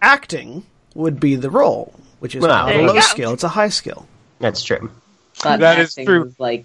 acting 0.00 0.64
would 0.94 1.18
be 1.20 1.36
the 1.36 1.50
role, 1.50 1.92
which 2.20 2.34
is 2.34 2.42
Well, 2.42 2.66
not 2.66 2.74
a 2.74 2.82
low 2.82 2.94
go. 2.94 3.00
skill. 3.00 3.32
It's 3.32 3.44
a 3.44 3.48
high 3.48 3.68
skill. 3.68 4.06
That's 4.40 4.62
true. 4.62 4.90
thought 5.34 5.60
That 5.60 5.78
is 5.78 5.90
acting 5.90 6.06
true. 6.06 6.24
was 6.24 6.38
like 6.40 6.64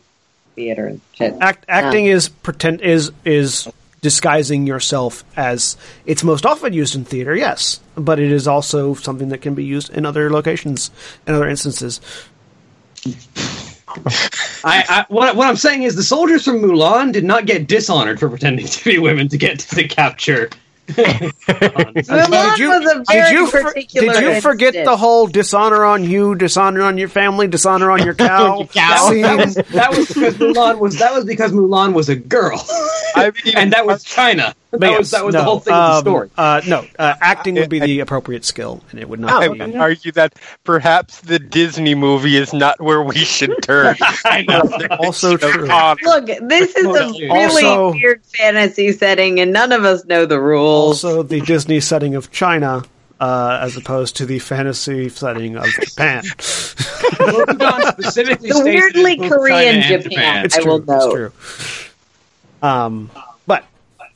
theater 0.55 0.87
and 0.87 1.01
shit. 1.13 1.35
Act, 1.41 1.65
acting 1.67 2.05
is 2.05 2.29
pretend 2.29 2.81
is 2.81 3.11
is 3.25 3.67
disguising 4.01 4.65
yourself 4.65 5.23
as 5.35 5.75
it's 6.05 6.23
most 6.23 6.45
often 6.45 6.71
used 6.73 6.95
in 6.95 7.03
theater. 7.05 7.35
Yes, 7.35 7.79
but 7.95 8.19
it 8.19 8.31
is 8.31 8.47
also 8.47 8.93
something 8.93 9.29
that 9.29 9.39
can 9.39 9.55
be 9.55 9.63
used 9.65 9.89
in 9.91 10.05
other 10.05 10.29
locations 10.29 10.91
in 11.27 11.33
other 11.35 11.49
instances. 11.49 11.99
I, 14.63 14.83
I 14.87 15.05
what 15.09 15.35
what 15.35 15.47
I'm 15.47 15.55
saying 15.55 15.83
is 15.83 15.95
the 15.95 16.03
soldiers 16.03 16.45
from 16.45 16.61
Mulan 16.61 17.11
did 17.11 17.23
not 17.23 17.45
get 17.45 17.67
dishonored 17.67 18.19
for 18.19 18.29
pretending 18.29 18.67
to 18.67 18.83
be 18.83 18.99
women 18.99 19.27
to 19.29 19.37
get 19.37 19.59
to 19.59 19.75
the 19.75 19.87
capture. 19.87 20.49
Mulan 20.93 22.49
did 22.55 22.59
you, 22.59 22.69
was 22.69 23.07
did 23.07 23.31
you, 23.31 23.47
for- 23.47 23.73
did 23.73 23.93
you 23.93 24.41
forget 24.41 24.67
instance. 24.69 24.85
the 24.85 24.97
whole 24.97 25.27
dishonor 25.27 25.83
on 25.83 26.03
you, 26.03 26.35
dishonor 26.35 26.81
on 26.83 26.97
your 26.97 27.09
family, 27.09 27.47
dishonor 27.47 27.91
on 27.91 28.03
your 28.03 28.13
cow? 28.15 28.67
That, 28.73 29.07
scene? 29.09 29.21
that 29.21 29.45
was 29.45 29.55
that 29.55 29.91
was 29.91 30.07
because 30.07 30.35
Mulan 30.35 30.79
was 30.79 30.99
that 30.99 31.13
was 31.13 31.25
because 31.25 31.51
Mulan 31.51 31.93
was 31.93 32.09
a 32.09 32.15
girl, 32.15 32.63
I 33.15 33.31
mean, 33.45 33.53
and 33.57 33.73
that 33.73 33.85
was 33.85 34.03
China. 34.03 34.55
That 34.71 34.79
But 34.81 34.99
was 34.99 35.11
that 35.11 35.25
was 35.25 35.33
no, 35.33 35.39
the 35.39 35.43
whole 35.45 35.59
thing 35.59 35.73
of 35.73 35.79
um, 35.79 35.91
the 35.95 36.01
story. 36.01 36.29
Uh, 36.37 36.61
no, 36.67 36.85
uh, 36.99 37.15
acting 37.21 37.55
would 37.55 37.69
be 37.71 37.79
the 37.79 38.01
appropriate 38.01 38.45
skill, 38.45 38.83
and 38.91 38.99
it 38.99 39.09
would 39.09 39.19
not 39.19 39.41
I 39.41 39.47
be. 39.47 39.59
would 39.59 39.75
argue 39.75 40.11
that 40.11 40.35
perhaps 40.63 41.21
the 41.21 41.39
Disney 41.39 41.95
movie 41.95 42.37
is 42.37 42.53
not 42.53 42.79
where 42.79 43.01
we 43.01 43.15
should 43.15 43.55
turn. 43.63 43.95
I 44.25 44.43
know. 44.47 44.61
Also 44.99 45.37
true. 45.37 45.65
Look, 46.03 46.25
this 46.27 46.75
is 46.75 46.85
a 46.85 46.91
really 46.91 47.65
Also- 47.65 47.91
weird 47.93 48.23
fantasy 48.25 48.91
setting, 48.91 49.39
and 49.39 49.51
none 49.51 49.71
of 49.71 49.85
us 49.85 50.05
know 50.05 50.27
the 50.27 50.39
rules. 50.39 51.03
Also, 51.03 51.23
the 51.23 51.41
Disney 51.41 51.79
setting 51.79 52.13
of 52.13 52.29
China, 52.31 52.83
uh, 53.19 53.59
as 53.63 53.75
opposed 53.75 54.17
to 54.17 54.25
the 54.27 54.37
fantasy 54.37 55.09
setting 55.09 55.55
of 55.55 55.65
Japan. 55.81 56.21
Mulan 56.23 57.91
specifically 57.93 58.49
the 58.49 58.61
weirdly 58.63 59.17
Korean 59.17 59.81
China 59.81 59.93
and 59.95 60.03
Japan. 60.03 60.45
It's 60.45 60.57
I 60.57 60.61
true. 60.61 60.71
will 60.73 60.85
note. 60.85 61.05
It's 61.33 61.83
true. 62.61 62.69
Um, 62.69 63.09
but 63.13 63.23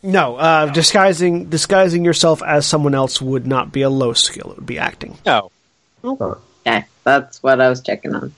no, 0.03 0.35
uh, 0.35 0.65
disguising 0.67 1.49
disguising 1.49 2.03
yourself 2.05 2.43
as 2.43 2.65
someone 2.67 2.93
else 2.93 3.21
would 3.21 3.47
not 3.47 3.71
be 3.71 3.81
a 3.81 3.89
low 3.89 4.13
skill. 4.13 4.51
It 4.51 4.57
would 4.57 4.65
be 4.65 4.77
acting. 4.79 5.17
no. 5.25 5.49
Okay, 6.03 6.85
that's 7.03 7.41
what 7.41 7.59
I 7.61 7.69
was 7.69 7.81
checking 7.81 8.13
on. 8.13 8.33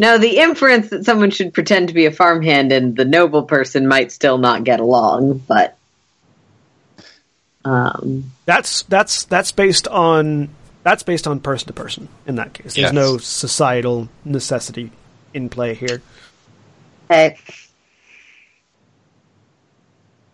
Now, 0.00 0.16
the 0.18 0.38
inference 0.38 0.88
that 0.88 1.04
someone 1.04 1.30
should 1.30 1.54
pretend 1.54 1.88
to 1.88 1.94
be 1.94 2.06
a 2.06 2.10
farmhand 2.10 2.72
and 2.72 2.96
the 2.96 3.04
noble 3.04 3.44
person 3.44 3.86
might 3.86 4.10
still 4.10 4.36
not 4.38 4.64
get 4.64 4.80
along, 4.80 5.38
but 5.46 5.76
um, 7.64 8.32
That's 8.44 8.82
that's 8.84 9.24
that's 9.26 9.52
based 9.52 9.86
on 9.88 10.48
that's 10.82 11.02
based 11.04 11.26
on 11.28 11.38
person 11.40 11.68
to 11.68 11.72
person. 11.72 12.08
In 12.26 12.34
that 12.36 12.52
case, 12.54 12.74
there's 12.74 12.86
Yes. 12.86 12.92
no 12.92 13.18
societal 13.18 14.08
necessity 14.24 14.90
in 15.32 15.48
play 15.48 15.74
here. 15.74 16.02
hey, 17.08 17.38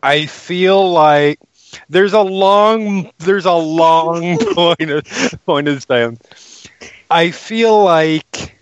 I 0.03 0.27
feel 0.27 0.93
like 0.93 1.41
there's 1.89 2.13
a 2.13 2.21
long 2.21 3.11
there's 3.19 3.47
a 3.47 3.53
long 3.53 4.39
point 4.55 4.91
of 4.91 5.39
point 5.47 5.69
of 5.69 5.87
time. 5.87 6.19
I 7.11 7.31
feel 7.31 7.83
like 7.83 8.57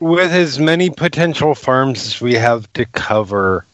with 0.00 0.32
as 0.32 0.58
many 0.58 0.90
potential 0.90 1.54
farms 1.54 2.06
as 2.06 2.20
we 2.20 2.34
have 2.34 2.70
to 2.74 2.84
cover, 2.86 3.64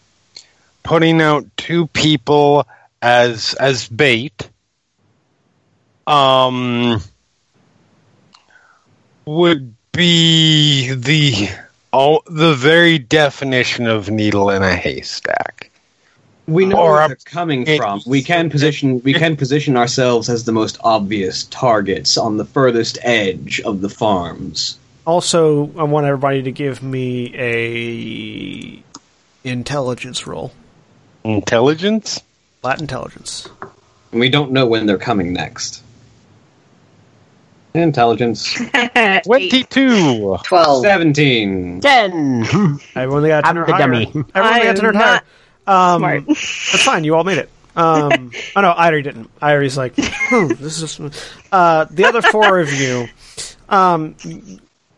putting 0.83 1.21
out 1.21 1.47
two 1.57 1.87
people 1.89 2.67
as 3.03 3.55
as 3.55 3.89
bait 3.89 4.51
um 6.07 7.01
would 9.25 9.75
be 9.93 10.93
the 10.95 11.49
Oh, 11.93 12.21
the 12.27 12.55
very 12.55 12.99
definition 12.99 13.87
of 13.87 14.11
needle 14.11 14.51
in 14.51 14.63
a 14.63 14.75
haystack. 14.75 15.71
We 16.47 16.67
know 16.67 16.79
Or 16.79 16.93
where 16.95 17.09
they're 17.09 17.17
coming 17.17 17.65
from. 17.65 18.03
We 18.07 18.23
can 18.23 18.51
position 18.51 19.01
we 19.03 19.13
can 19.13 19.37
position 19.37 19.77
ourselves 19.77 20.29
as 20.29 20.45
the 20.45 20.53
most 20.53 20.79
obvious 20.83 21.45
targets 21.45 22.17
on 22.17 22.37
the 22.37 22.45
furthest 22.45 22.99
edge 23.03 23.61
of 23.61 23.81
the 23.81 23.89
farms. 23.89 24.79
Also, 25.07 25.71
I 25.77 25.85
want 25.85 26.07
everybody 26.07 26.43
to 26.43 26.53
give 26.53 26.83
me 26.83 27.35
a 27.37 28.83
intelligence 29.49 30.27
roll. 30.27 30.53
Intelligence? 31.25 32.21
Flat 32.61 32.81
intelligence. 32.81 33.49
And 34.13 34.21
we 34.21 34.29
don't 34.29 34.53
know 34.53 34.67
when 34.67 34.87
they're 34.87 34.99
coming 34.99 35.33
next. 35.33 35.83
Intelligence. 37.75 38.61
Eight. 38.97 39.23
22! 39.25 40.39
12. 40.45 40.83
Ten. 40.85 41.81
17. 41.81 41.81
Everyone 42.97 43.27
got 43.27 43.45
a 43.45 43.47
I'm 43.47 43.55
ten 43.55 43.59
or 43.59 43.67
the 43.67 43.73
higher. 43.73 43.79
dummy. 43.79 44.07
Everyone 44.07 44.25
I 44.35 44.59
got 44.59 44.67
a 44.67 44.69
am 44.69 44.75
ten 44.77 44.87
or 44.87 44.93
higher. 44.93 45.23
not 45.67 45.95
Um, 45.95 46.01
Smart. 46.01 46.27
That's 46.27 46.83
fine. 46.85 47.05
You 47.05 47.15
all 47.15 47.25
made 47.25 47.39
it. 47.39 47.51
Um, 47.77 48.33
oh 48.57 48.61
no, 48.61 48.75
Airi 48.75 49.05
didn't. 49.05 49.31
Airi's 49.41 49.77
like, 49.77 49.95
hmm, 49.97 50.49
this 50.49 50.83
is. 50.83 51.01
Uh, 51.53 51.87
the 51.91 52.05
other 52.05 52.21
four 52.23 52.59
of 52.59 52.73
you, 52.73 53.07
um, 53.69 54.17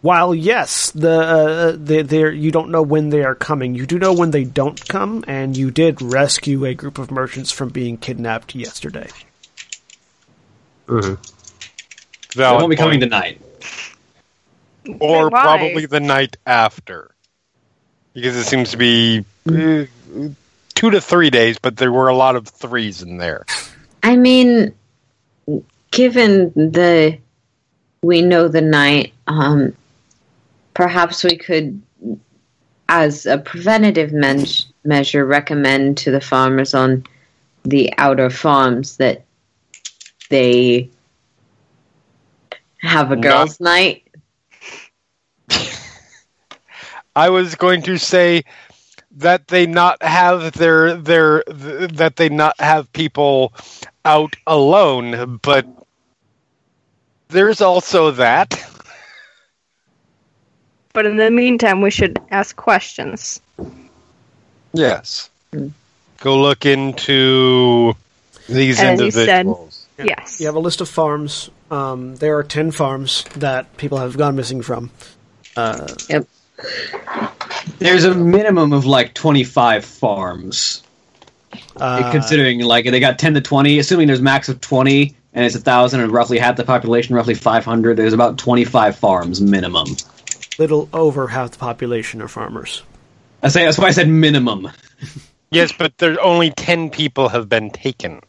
while 0.01 0.35
yes, 0.35 0.91
the 0.93 1.11
uh, 1.11 1.77
they 1.79 2.01
they 2.03 2.33
you 2.33 2.51
don't 2.51 2.71
know 2.71 2.83
when 2.83 3.11
they 3.11 3.23
are 3.25 3.35
coming. 3.35 3.75
You 3.75 3.85
do 3.87 3.99
know 3.99 4.15
when 4.15 4.31
they 4.31 4.45
don't 4.45 4.89
come, 4.89 5.23
and 5.29 5.55
you 5.57 5.71
did 5.71 6.01
rescue 6.01 6.65
a 6.65 6.73
group 6.75 6.97
of 6.99 7.11
merchants 7.11 7.53
from 7.53 7.69
being 7.69 7.99
kidnapped 7.99 8.55
yesterday. 8.55 9.09
They 12.35 12.43
Valid 12.43 12.61
won't 12.61 12.71
be 12.71 12.77
coming 12.77 13.01
point. 13.01 13.13
tonight. 13.13 13.41
or 15.01 15.29
Why? 15.29 15.43
probably 15.43 15.87
the 15.87 16.01
night 16.01 16.37
after. 16.47 17.15
Because 18.15 18.37
it 18.37 18.45
seems 18.45 18.73
to 18.73 18.77
be 18.77 19.25
uh, 19.49 19.85
two 20.75 20.91
to 20.91 21.01
three 21.01 21.31
days, 21.31 21.59
but 21.59 21.77
there 21.77 21.93
were 21.93 22.09
a 22.09 22.15
lot 22.15 22.37
of 22.37 22.47
threes 22.49 23.03
in 23.03 23.17
there. 23.17 23.47
I 24.03 24.17
mean, 24.17 24.75
given 25.91 26.53
the 26.55 27.19
we 28.03 28.21
know 28.21 28.49
the 28.49 28.61
night, 28.61 29.13
um, 29.29 29.75
perhaps 30.75 31.23
we 31.25 31.37
could, 31.37 31.81
as 32.89 33.27
a 33.27 33.39
preventative 33.39 34.13
men- 34.13 34.45
measure, 34.85 35.25
recommend 35.25 35.99
to 35.99 36.11
the 36.11 36.21
farmers 36.21 36.75
on 36.75 37.05
the 37.65 37.95
outer 37.97 38.29
farms 38.29 38.97
that 38.97 39.23
they 40.29 40.91
have 42.83 43.13
a 43.13 43.17
Not- 43.17 43.23
girls' 43.23 43.61
night. 43.61 44.05
I 47.15 47.29
was 47.29 47.55
going 47.55 47.83
to 47.83 47.99
say 47.99 48.43
that 49.19 49.49
they 49.49 49.67
not 49.67 50.03
have 50.03 50.53
their 50.53 50.95
their 50.95 51.43
th- 51.43 51.91
that 51.93 52.17
they 52.17 52.29
not 52.31 52.59
have 52.59 52.91
people 52.95 53.53
out 54.05 54.35
alone, 54.47 55.39
but 55.43 55.67
there's 57.29 57.61
also 57.61 58.11
that. 58.13 58.59
But 60.95 61.07
in 61.07 61.17
the 61.17 61.31
meantime, 61.31 61.81
we 61.83 61.91
should 61.91 62.19
ask 62.31 62.57
questions. 62.57 63.41
Yes. 64.73 65.29
Hmm. 65.53 65.69
Go 66.21 66.41
look 66.41 66.65
into 66.65 67.95
these 68.49 68.81
As 68.81 69.01
you 69.01 69.11
said. 69.11 69.29
individuals. 69.47 69.87
Yes. 70.03 70.41
You 70.41 70.47
have 70.47 70.55
a 70.55 70.61
list 70.61 70.81
of 70.81 70.89
farms. 70.89 71.51
Um, 71.73 72.17
there 72.17 72.37
are 72.37 72.43
ten 72.45 72.71
farms 72.71 73.25
that 73.37 73.77
people 73.79 73.99
have 73.99 74.17
gone 74.19 74.37
missing 74.37 74.61
from. 74.63 74.91
Uh, 75.57 75.89
Yep. 76.09 76.27
There's 77.79 78.05
a 78.05 78.15
minimum 78.15 78.73
of 78.73 78.85
like 78.87 79.15
25 79.15 79.85
farms. 79.85 80.83
uh, 81.77 82.11
considering 82.13 82.61
like 82.61 82.85
they 82.85 83.01
got 83.01 83.19
10 83.19 83.35
to 83.35 83.41
20, 83.41 83.79
assuming 83.79 84.07
there's 84.07 84.21
max 84.21 84.49
of 84.49 84.61
20 84.61 85.15
and 85.35 85.45
it's 85.45 85.55
a 85.55 85.61
thousand 85.61 86.01
and 86.01 86.13
roughly 86.13 86.39
half 86.39 86.57
the 86.57 86.65
population, 86.65 87.15
roughly 87.17 87.35
500. 87.35 87.97
There's 87.97 88.13
about 88.13 88.39
25 88.39 88.97
farms 88.97 89.41
minimum. 89.41 89.87
little 90.59 90.89
over 90.93 91.27
half 91.29 91.51
the 91.53 91.59
population 91.59 92.21
are 92.23 92.29
farmers. 92.29 92.83
I 93.43 93.49
say 93.49 93.65
that's 93.65 93.79
why 93.79 93.87
I 93.87 93.91
said 93.93 94.09
minimum. 94.09 94.69
Yes, 95.51 95.71
but 95.71 95.99
there's 95.99 96.17
only 96.17 96.51
ten 96.51 96.89
people 96.89 97.29
have 97.29 97.47
been 97.47 97.69
taken. 97.69 98.21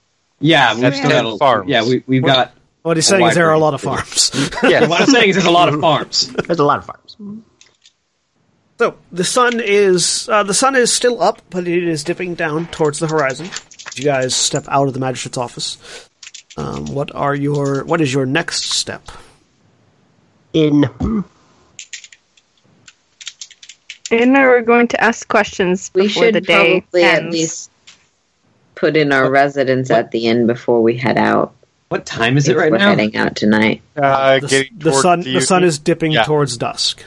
Yeah, 0.41 0.73
we've 0.73 0.81
That's 0.81 0.97
still 0.97 1.09
got 1.09 1.25
a, 1.35 1.37
farms. 1.37 1.69
Yeah, 1.69 1.85
we, 1.87 2.03
we've 2.05 2.21
What? 2.21 2.33
got. 2.33 2.51
What 2.83 2.97
he's 2.97 3.07
saying 3.07 3.25
is 3.25 3.35
there 3.35 3.49
are 3.49 3.53
a 3.53 3.59
lot 3.59 3.73
of 3.73 3.81
farms. 3.81 4.31
Yes. 4.63 4.87
What 4.89 5.01
I'm 5.01 5.07
saying 5.07 5.29
is 5.29 5.35
there's 5.35 5.45
a 5.47 5.51
lot 5.51 5.73
of 5.73 5.79
farms. 5.79 6.27
There's 6.27 6.59
a 6.59 6.63
lot 6.65 6.79
of 6.79 6.85
farms. 6.85 7.17
So 8.79 8.95
the 9.11 9.23
sun 9.23 9.59
is 9.59 10.27
uh, 10.29 10.43
the 10.43 10.53
sun 10.53 10.75
is 10.75 10.91
still 10.91 11.21
up, 11.21 11.41
but 11.49 11.67
it 11.67 11.83
is 11.83 12.03
dipping 12.03 12.35
down 12.35 12.67
towards 12.67 12.99
the 12.99 13.07
horizon. 13.07 13.49
You 13.95 14.03
guys 14.03 14.35
step 14.35 14.65
out 14.67 14.87
of 14.87 14.93
the 14.93 14.99
magistrate's 14.99 15.37
office. 15.37 16.09
Um, 16.57 16.85
what 16.87 17.13
are 17.15 17.35
your 17.35 17.83
what 17.85 18.01
is 18.01 18.13
your 18.13 18.25
next 18.25 18.63
step? 18.71 19.09
In 20.53 20.83
And 24.11 24.33
we're 24.33 24.61
going 24.61 24.87
to 24.89 25.01
ask 25.03 25.27
questions 25.27 25.89
We 25.93 26.03
before 26.03 26.23
should 26.25 26.35
the 26.35 26.41
day 26.41 26.81
probably 26.81 27.03
at 27.03 27.23
ends. 27.23 27.33
least 27.33 27.71
put 28.75 28.95
in 28.95 29.11
our 29.11 29.29
residence 29.29 29.89
at 29.89 30.11
the 30.11 30.27
inn 30.27 30.45
before 30.47 30.81
we 30.83 30.97
head 30.97 31.17
out. 31.17 31.53
What 31.93 32.07
time 32.07 32.37
is 32.37 32.47
it 32.47 32.57
right 32.57 32.71
we're 32.71 32.79
now? 32.79 32.89
heading 32.89 33.15
out 33.15 33.35
tonight. 33.35 33.83
Uh, 33.95 34.39
The, 34.39 34.67
the 34.75 34.91
sun 34.93 35.21
the 35.21 35.33
the 35.33 35.41
sun 35.41 35.63
is 35.63 35.77
dipping 35.77 36.11
Yeah. 36.13 36.23
towards 36.23 36.57
dusk. 36.57 37.03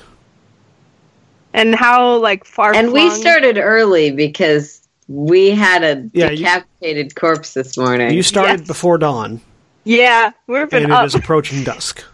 And 1.52 1.74
how 1.74 2.18
like 2.18 2.44
far? 2.44 2.72
And 2.72 2.92
we 2.92 3.10
started 3.10 3.58
early 3.58 4.12
because 4.12 4.80
we 5.08 5.50
had 5.50 5.82
a 5.82 6.08
Yeah, 6.12 6.30
you- 6.30 6.36
decapitated 6.36 7.16
corpse 7.16 7.52
this 7.54 7.76
morning. 7.76 8.12
You 8.14 8.22
started 8.22 8.60
Yes. 8.60 8.68
before 8.68 8.96
dawn, 8.98 9.40
Yeah, 9.82 10.30
we've 10.46 10.70
been 10.70 10.84
and 10.84 10.92
up. 10.92 11.04
is 11.06 11.16
approaching 11.16 11.64
dusk. 11.64 12.04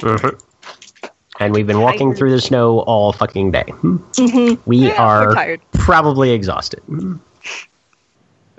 Mhm. 0.00 0.38
And 1.40 1.54
we've 1.54 1.66
been 1.66 1.80
walking 1.80 2.08
Tired. 2.10 2.18
through 2.18 2.30
the 2.32 2.40
snow 2.42 2.80
all 2.80 3.14
fucking 3.14 3.52
day. 3.52 3.64
Mhm. 3.68 4.58
We 4.66 4.76
Yeah, 4.88 4.88
we're 5.00 5.30
are 5.30 5.34
tired. 5.34 5.60
probably 5.72 6.32
exhausted. 6.32 6.82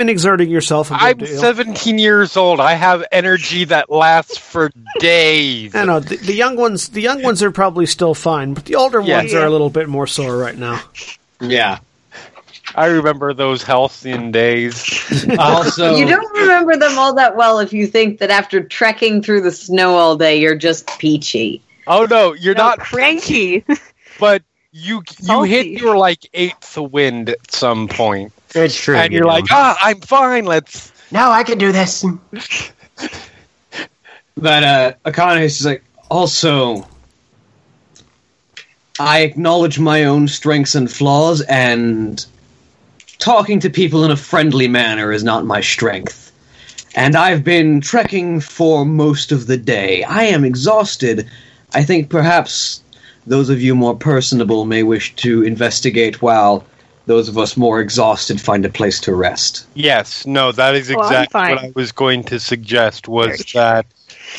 Been 0.04 0.10
exerting 0.10 0.50
yourself 0.50 0.92
a 0.92 0.96
good 0.96 1.02
I'm 1.02 1.18
deal. 1.18 1.40
17 1.40 1.98
years 1.98 2.36
old. 2.36 2.60
I 2.60 2.74
have 2.74 3.06
energy 3.10 3.64
that 3.64 3.90
lasts 3.90 4.38
for 4.38 4.70
days. 5.00 5.74
I 5.76 5.86
know 5.86 6.02
the, 6.02 6.18
the 6.18 6.34
young 6.34 6.58
ones. 6.58 6.90
The 6.90 7.00
young 7.00 7.24
ones 7.24 7.42
are 7.42 7.52
probably 7.52 7.86
still 7.86 8.14
fine, 8.14 8.54
but 8.54 8.66
the 8.66 8.76
older 8.76 9.00
Yeah. 9.00 9.20
ones 9.20 9.34
are 9.34 9.46
a 9.46 9.50
little 9.50 9.70
bit 9.70 9.88
more 9.88 10.06
sore 10.06 10.36
right 10.38 10.58
now. 10.58 10.82
Yeah. 11.40 11.78
I 12.76 12.88
remember 12.88 13.34
those 13.34 13.64
halcyon 13.64 14.32
days. 14.34 14.84
Also, 15.40 15.96
you 15.96 16.06
don't 16.06 16.38
remember 16.38 16.76
them 16.76 17.00
all 17.00 17.14
that 17.16 17.38
well 17.38 17.60
if 17.60 17.72
you 17.72 17.88
think 17.88 18.20
that 18.20 18.30
after 18.30 18.62
trekking 18.62 19.22
through 19.24 19.40
the 19.40 19.52
snow 19.54 19.96
all 19.96 20.18
day, 20.18 20.42
you're 20.42 20.58
just 20.58 20.86
peachy. 21.00 21.62
Oh 21.88 22.06
no, 22.10 22.34
you're 22.34 22.56
No, 22.56 22.64
not. 22.64 22.80
cranky. 22.80 23.64
But 24.20 24.44
you 24.74 24.96
you 25.20 25.26
Salty. 25.26 25.50
hit 25.50 25.68
your 25.68 25.96
like 25.96 26.28
eighth 26.34 26.78
wind 26.78 27.30
at 27.30 27.52
some 27.52 27.88
point, 27.88 28.34
It's 28.56 28.80
true. 28.80 28.96
and 28.96 29.12
you 29.12 29.20
you're 29.20 29.28
know. 29.28 29.34
like, 29.34 29.46
ah, 29.52 29.78
I'm 29.82 30.00
fine. 30.02 30.46
Let's. 30.46 30.92
no, 31.12 31.32
I 31.32 31.44
can 31.44 31.58
do 31.58 31.72
this. 31.72 32.06
But 34.36 34.64
uh, 34.64 34.94
Akane 35.06 35.44
is 35.44 35.66
like, 35.66 35.84
also, 36.10 36.88
I 39.00 39.20
acknowledge 39.22 39.80
my 39.80 40.04
own 40.06 40.28
strengths 40.28 40.76
and 40.76 40.92
flaws, 40.92 41.42
and 41.42 42.26
talking 43.20 43.60
to 43.62 43.70
people 43.70 44.04
in 44.04 44.12
a 44.12 44.18
friendly 44.18 44.68
manner 44.68 45.12
is 45.12 45.24
not 45.24 45.46
my 45.46 45.62
strength. 45.62 46.32
And 46.96 47.16
I've 47.16 47.44
been 47.44 47.82
trekking 47.82 48.40
for 48.40 48.86
most 48.86 49.32
of 49.32 49.48
the 49.48 49.58
day. 49.58 50.04
I 50.04 50.24
am 50.26 50.44
exhausted. 50.44 51.28
I 51.74 51.84
think 51.84 52.10
perhaps 52.10 52.82
those 53.26 53.50
of 53.50 53.62
you 53.62 53.74
more 53.74 53.96
personable 53.96 54.66
may 54.66 54.84
wish 54.84 55.16
to 55.16 55.44
investigate 55.44 56.22
while 56.22 56.66
those 57.06 57.28
of 57.28 57.38
us 57.38 57.58
more 57.58 57.80
exhausted 57.82 58.40
find 58.40 58.66
a 58.66 58.70
place 58.70 59.00
to 59.02 59.14
rest. 59.14 59.66
Yes, 59.74 60.26
no, 60.26 60.52
that 60.54 60.76
is 60.76 60.90
Oh, 60.92 61.00
exactly 61.00 61.32
fine. 61.32 61.56
what 61.56 61.64
I 61.66 61.72
was 61.76 61.92
going 61.92 62.24
to 62.26 62.40
suggest. 62.40 63.08
Was 63.08 63.44
that 63.54 63.86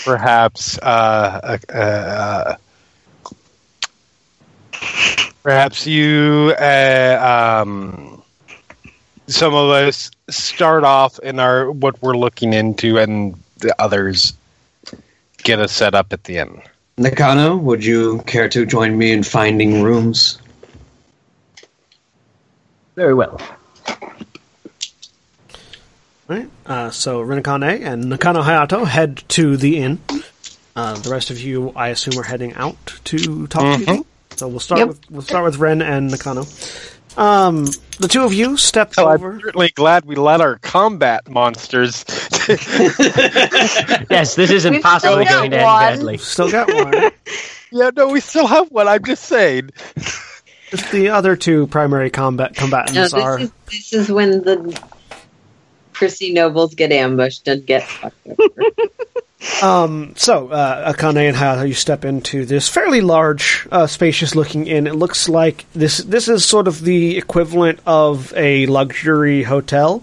perhaps 0.04 0.78
uh, 0.78 1.58
uh, 1.68 1.72
uh, 1.72 2.56
perhaps 5.42 5.86
you 5.86 6.54
uh, 6.58 7.60
um, 7.62 8.22
some 9.26 9.54
of 9.54 9.70
us 9.70 10.10
start 10.30 10.84
off 10.84 11.18
in 11.20 11.38
our 11.38 11.70
what 11.70 12.00
we're 12.02 12.16
looking 12.16 12.52
into, 12.52 12.98
and 12.98 13.34
the 13.58 13.74
others 13.78 14.32
get 15.42 15.58
us 15.60 15.72
set 15.72 15.94
up 15.94 16.12
at 16.12 16.24
the 16.24 16.38
end. 16.38 16.62
Nakano, 16.96 17.56
would 17.56 17.84
you 17.84 18.22
care 18.26 18.48
to 18.48 18.64
join 18.64 18.96
me 18.96 19.12
in 19.12 19.22
finding 19.22 19.82
rooms? 19.82 20.38
Very 22.94 23.14
well. 23.14 23.40
Right. 26.26 26.48
Uh, 26.64 26.90
so 26.90 27.20
Ren 27.20 27.42
Akane 27.42 27.84
and 27.84 28.08
Nakano 28.08 28.42
Hayato 28.42 28.86
head 28.86 29.22
to 29.28 29.56
the 29.56 29.78
inn. 29.78 30.00
Uh, 30.74 30.94
the 30.98 31.10
rest 31.10 31.30
of 31.30 31.38
you, 31.40 31.72
I 31.76 31.88
assume, 31.88 32.18
are 32.18 32.22
heading 32.24 32.54
out 32.54 32.76
to 33.04 33.46
talk 33.48 33.62
to 33.62 33.68
Mhm. 33.68 33.78
people. 33.86 34.06
So 34.36 34.48
we'll 34.48 34.60
start 34.60 34.78
Yep. 34.80 34.88
with 34.88 35.00
we'll 35.10 35.22
start 35.22 35.44
with 35.44 35.58
Ren 35.58 35.82
and 35.82 36.10
Nakano. 36.10 36.44
Um, 37.16 37.66
the 38.00 38.08
two 38.08 38.24
of 38.24 38.34
you 38.34 38.56
step 38.56 38.92
So 38.94 39.08
I'm 39.08 39.20
certainly 39.40 39.70
glad 39.76 40.04
we 40.04 40.16
let 40.16 40.40
our 40.40 40.56
combat 40.58 41.28
monsters. 41.28 42.04
Yes, 44.10 44.34
this 44.34 44.50
isn't 44.50 44.72
We've 44.74 44.82
possibly 44.82 45.24
going 45.24 45.50
to 45.52 45.56
got 45.58 45.60
end 45.60 45.62
one. 45.64 45.80
badly. 45.96 46.18
Still 46.18 46.50
got 46.50 46.72
one. 46.72 46.92
yeah, 47.70 47.90
no, 47.96 48.08
we 48.08 48.20
still 48.20 48.46
have 48.46 48.70
one. 48.70 48.88
I'm 48.88 49.04
just 49.04 49.24
saying. 49.24 49.70
The 50.90 51.10
other 51.10 51.36
two 51.36 51.66
primary 51.66 52.10
combat 52.10 52.54
combatants 52.54 53.12
No, 53.12 53.20
are 53.20 53.38
this 53.38 53.48
is 53.48 53.52
this 53.66 53.92
is 53.92 54.12
when 54.12 54.42
the 54.42 54.80
Chrissy 55.92 56.32
nobles 56.32 56.74
get 56.74 56.92
ambushed 56.92 57.46
and 57.48 57.64
get 57.64 57.84
fucked 57.84 58.26
over. 58.26 58.40
Um, 59.62 60.14
so, 60.16 60.48
uh, 60.48 60.92
Akane 60.92 61.28
and 61.28 61.36
Hayato, 61.36 61.68
you 61.68 61.74
step 61.74 62.04
into 62.04 62.46
this 62.46 62.68
fairly 62.68 63.00
large, 63.02 63.68
uh, 63.70 63.86
spacious-looking 63.86 64.66
inn. 64.66 64.86
It 64.86 64.94
looks 64.94 65.28
like 65.28 65.66
this. 65.74 65.98
This 65.98 66.28
is 66.28 66.44
sort 66.44 66.66
of 66.66 66.80
the 66.80 67.18
equivalent 67.18 67.80
of 67.86 68.32
a 68.36 68.66
luxury 68.66 69.42
hotel. 69.42 70.02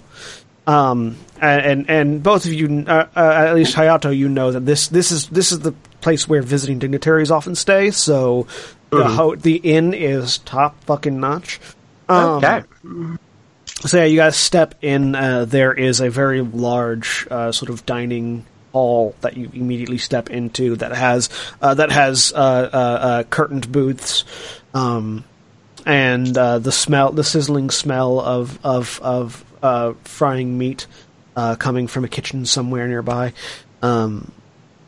Um, 0.68 1.18
and 1.42 1.90
and 1.90 2.22
both 2.22 2.46
of 2.46 2.54
you, 2.54 2.86
uh, 2.88 3.08
uh, 3.16 3.20
at 3.20 3.56
least 3.56 3.76
Hayato, 3.76 4.16
you 4.16 4.30
know 4.30 4.52
that 4.52 4.66
this 4.66 4.88
this 4.90 5.12
is 5.12 5.28
this 5.30 5.52
is 5.52 5.60
the 5.60 5.74
place 6.02 6.28
where 6.28 6.44
visiting 6.44 6.78
dignitaries 6.78 7.32
often 7.32 7.56
stay. 7.56 7.90
So, 7.90 8.46
the 8.92 9.08
ho- 9.08 9.36
the 9.36 9.56
inn 9.56 9.94
is 9.94 10.38
top 10.40 10.82
fucking 10.84 11.20
notch. 11.20 11.60
Um, 12.10 12.44
Okay. 12.44 12.64
so 13.86 13.98
yeah, 13.98 14.04
you 14.06 14.18
guys 14.18 14.36
step 14.36 14.76
in. 14.82 15.16
Uh, 15.16 15.46
there 15.46 15.74
is 15.74 16.00
a 16.02 16.10
very 16.10 16.42
large 16.42 17.26
uh, 17.32 17.52
sort 17.52 17.70
of 17.70 17.86
dining 17.86 18.46
hall 18.74 19.16
that 19.22 19.36
you 19.36 19.50
immediately 19.54 19.98
step 19.98 20.30
into 20.30 20.76
that 20.78 20.92
has 20.94 21.30
uh, 21.62 21.74
that 21.74 21.92
has 21.92 22.32
uh, 22.34 22.38
uh, 22.38 22.78
uh, 22.78 23.24
curtained 23.24 23.72
booths, 23.72 24.24
um, 24.74 25.24
and 25.86 26.38
uh, 26.38 26.60
the 26.60 26.72
smell, 26.72 27.12
the 27.12 27.24
sizzling 27.24 27.70
smell 27.70 28.20
of 28.20 28.60
of 28.64 29.00
of 29.02 29.46
uh, 29.64 29.94
frying 30.04 30.58
meat 30.58 30.86
uh, 31.36 31.56
coming 31.56 31.88
from 31.88 32.04
a 32.04 32.08
kitchen 32.08 32.46
somewhere 32.46 32.88
nearby. 32.88 33.34
Um, 33.82 34.32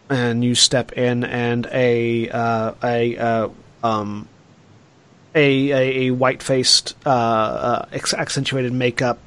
and 0.09 0.43
you 0.43 0.53
step 0.55 0.91
in, 0.93 1.23
and 1.23 1.67
a 1.71 2.29
uh, 2.29 2.73
a 2.83 3.17
uh, 3.17 3.49
um, 3.83 4.27
a 5.35 5.71
a, 5.71 6.07
a 6.07 6.11
white 6.11 6.41
faced, 6.41 6.95
uh, 7.05 7.09
uh, 7.09 7.85
accentuated 8.17 8.73
makeup 8.73 9.19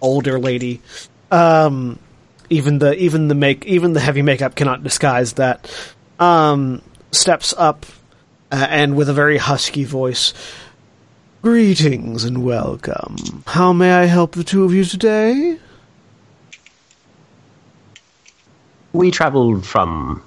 older 0.00 0.38
lady. 0.38 0.80
Um, 1.30 1.98
even 2.50 2.78
the 2.78 2.94
even 2.96 3.28
the 3.28 3.34
make 3.34 3.64
even 3.64 3.92
the 3.94 4.00
heavy 4.00 4.22
makeup 4.22 4.54
cannot 4.54 4.82
disguise 4.82 5.34
that. 5.34 5.70
Um, 6.18 6.82
steps 7.10 7.54
up 7.56 7.86
uh, 8.50 8.66
and 8.70 8.96
with 8.96 9.08
a 9.08 9.12
very 9.12 9.38
husky 9.38 9.84
voice. 9.84 10.34
Greetings 11.40 12.24
and 12.24 12.44
welcome. 12.44 13.42
How 13.46 13.72
may 13.72 13.92
I 13.92 14.04
help 14.04 14.32
the 14.32 14.44
two 14.44 14.64
of 14.64 14.72
you 14.72 14.84
today? 14.84 15.58
We 18.92 19.10
traveled 19.10 19.66
from 19.66 20.22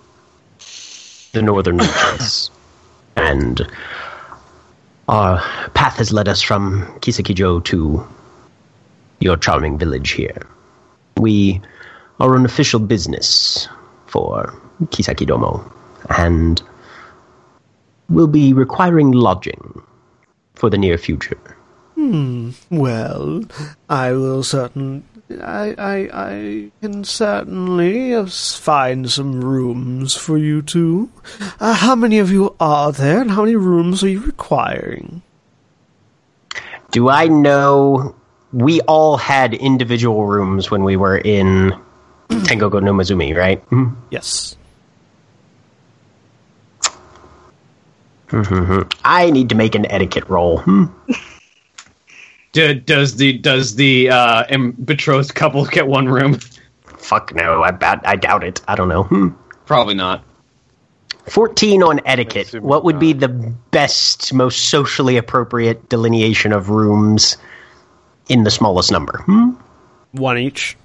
the 1.32 1.42
northern 1.42 1.78
reaches, 1.78 2.50
and 3.16 3.68
our 5.08 5.40
path 5.74 5.98
has 5.98 6.12
led 6.12 6.28
us 6.28 6.42
from 6.42 6.86
Kisakijo 7.00 7.64
to 7.66 8.08
your 9.20 9.38
charming 9.38 9.78
village 9.78 10.12
here. 10.12 10.48
We 11.18 11.62
are 12.20 12.36
an 12.36 12.46
official 12.46 12.80
business 12.80 13.68
for 14.08 14.54
Kisakidomo, 14.86 15.72
and 16.18 16.62
will 18.10 18.28
be 18.28 18.54
requiring 18.54 19.12
lodging 19.12 19.82
for 20.54 20.70
the 20.70 20.78
near 20.78 20.98
future. 20.98 21.40
Hmm, 21.96 22.52
well, 22.70 23.44
I 23.90 24.12
will 24.12 24.44
certain. 24.44 25.04
I, 25.30 25.74
I, 25.78 26.10
I 26.14 26.72
can 26.82 27.04
certainly 27.04 28.14
find 28.28 29.10
some 29.10 29.42
rooms 29.44 30.16
for 30.16 30.38
you 30.38 30.62
two. 30.62 31.10
Uh, 31.60 31.74
how 31.74 31.96
many 31.96 32.20
of 32.20 32.30
you 32.32 32.56
are 32.60 32.92
there, 32.92 33.22
and 33.22 33.32
how 33.32 33.42
many 33.42 33.56
rooms 33.56 34.04
are 34.04 34.10
you 34.10 34.22
requiring? 34.22 35.24
Do 36.92 37.10
I 37.10 37.28
know 37.28 38.16
we 38.54 38.82
all 38.82 39.18
had 39.18 39.54
individual 39.56 40.28
rooms 40.28 40.70
when 40.70 40.84
we 40.84 40.96
were 40.96 41.18
in 41.18 41.72
Tengoku 42.30 42.82
no 42.82 42.94
Mizumi, 42.94 43.36
right? 43.36 43.68
Mhm. 43.70 43.96
Yes. 44.12 44.56
I 49.04 49.30
need 49.32 49.50
to 49.50 49.56
make 49.56 49.76
an 49.76 49.90
etiquette 49.92 50.30
roll. 50.30 50.60
Hmm. 50.60 50.86
D- 52.56 52.74
does 52.74 53.18
the 53.18 53.34
does 53.38 53.76
the 53.76 54.10
uh, 54.10 54.44
em- 54.48 54.72
betrothed 54.72 55.36
couple 55.36 55.66
get 55.66 55.88
one 55.88 56.08
room? 56.08 56.40
Fuck 56.86 57.36
no, 57.36 57.62
I, 57.62 57.72
bat- 57.72 58.02
I 58.06 58.16
doubt 58.16 58.46
it. 58.46 58.62
I 58.70 58.76
don't 58.76 58.88
know. 58.88 59.04
Hmm. 59.04 59.30
Probably 59.66 59.94
not. 59.94 60.24
14 61.28 61.84
on 61.84 62.00
etiquette. 62.06 62.54
What 62.62 62.86
would 62.86 62.98
be 62.98 63.12
the 63.12 63.28
best, 63.28 64.34
most 64.34 64.70
socially 64.70 65.18
appropriate 65.18 65.90
delineation 65.90 66.54
of 66.54 66.70
rooms 66.70 67.36
in 68.30 68.44
the 68.44 68.52
smallest 68.52 68.90
number? 68.92 69.18
Hmm? 69.26 69.52
One 70.14 70.38
each. 70.38 70.78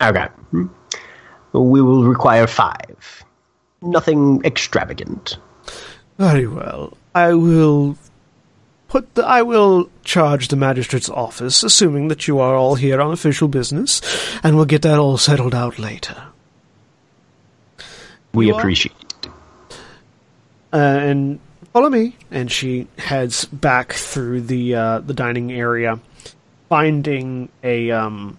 Okay. 0.00 0.26
Hmm. 0.50 0.66
We 1.52 1.82
will 1.82 2.04
require 2.04 2.46
five. 2.46 3.22
Nothing 3.82 4.40
extravagant. 4.44 5.36
Very 6.18 6.46
well. 6.46 6.96
I 7.14 7.34
will 7.34 7.96
put 8.88 9.14
the. 9.14 9.26
I 9.26 9.42
will 9.42 9.90
charge 10.08 10.48
the 10.48 10.56
magistrate's 10.56 11.10
office, 11.10 11.62
assuming 11.62 12.08
that 12.08 12.26
you 12.26 12.40
are 12.40 12.56
all 12.56 12.76
here 12.76 12.98
on 13.00 13.12
official 13.12 13.46
business, 13.46 14.00
and 14.42 14.56
we'll 14.56 14.64
get 14.64 14.80
that 14.82 14.98
all 14.98 15.18
settled 15.18 15.54
out 15.54 15.78
later. 15.78 16.16
We 18.32 18.46
You 18.46 18.56
appreciate 18.56 18.94
it. 19.00 19.28
uh, 20.72 20.76
and 20.76 21.40
follow 21.72 21.90
me. 21.90 22.16
And 22.30 22.50
she 22.50 22.86
heads 22.96 23.44
back 23.46 23.92
through 23.92 24.42
the 24.42 24.74
uh, 24.74 24.98
the 25.00 25.14
dining 25.14 25.52
area, 25.52 26.00
finding 26.68 27.48
a 27.62 27.90
um, 27.90 28.38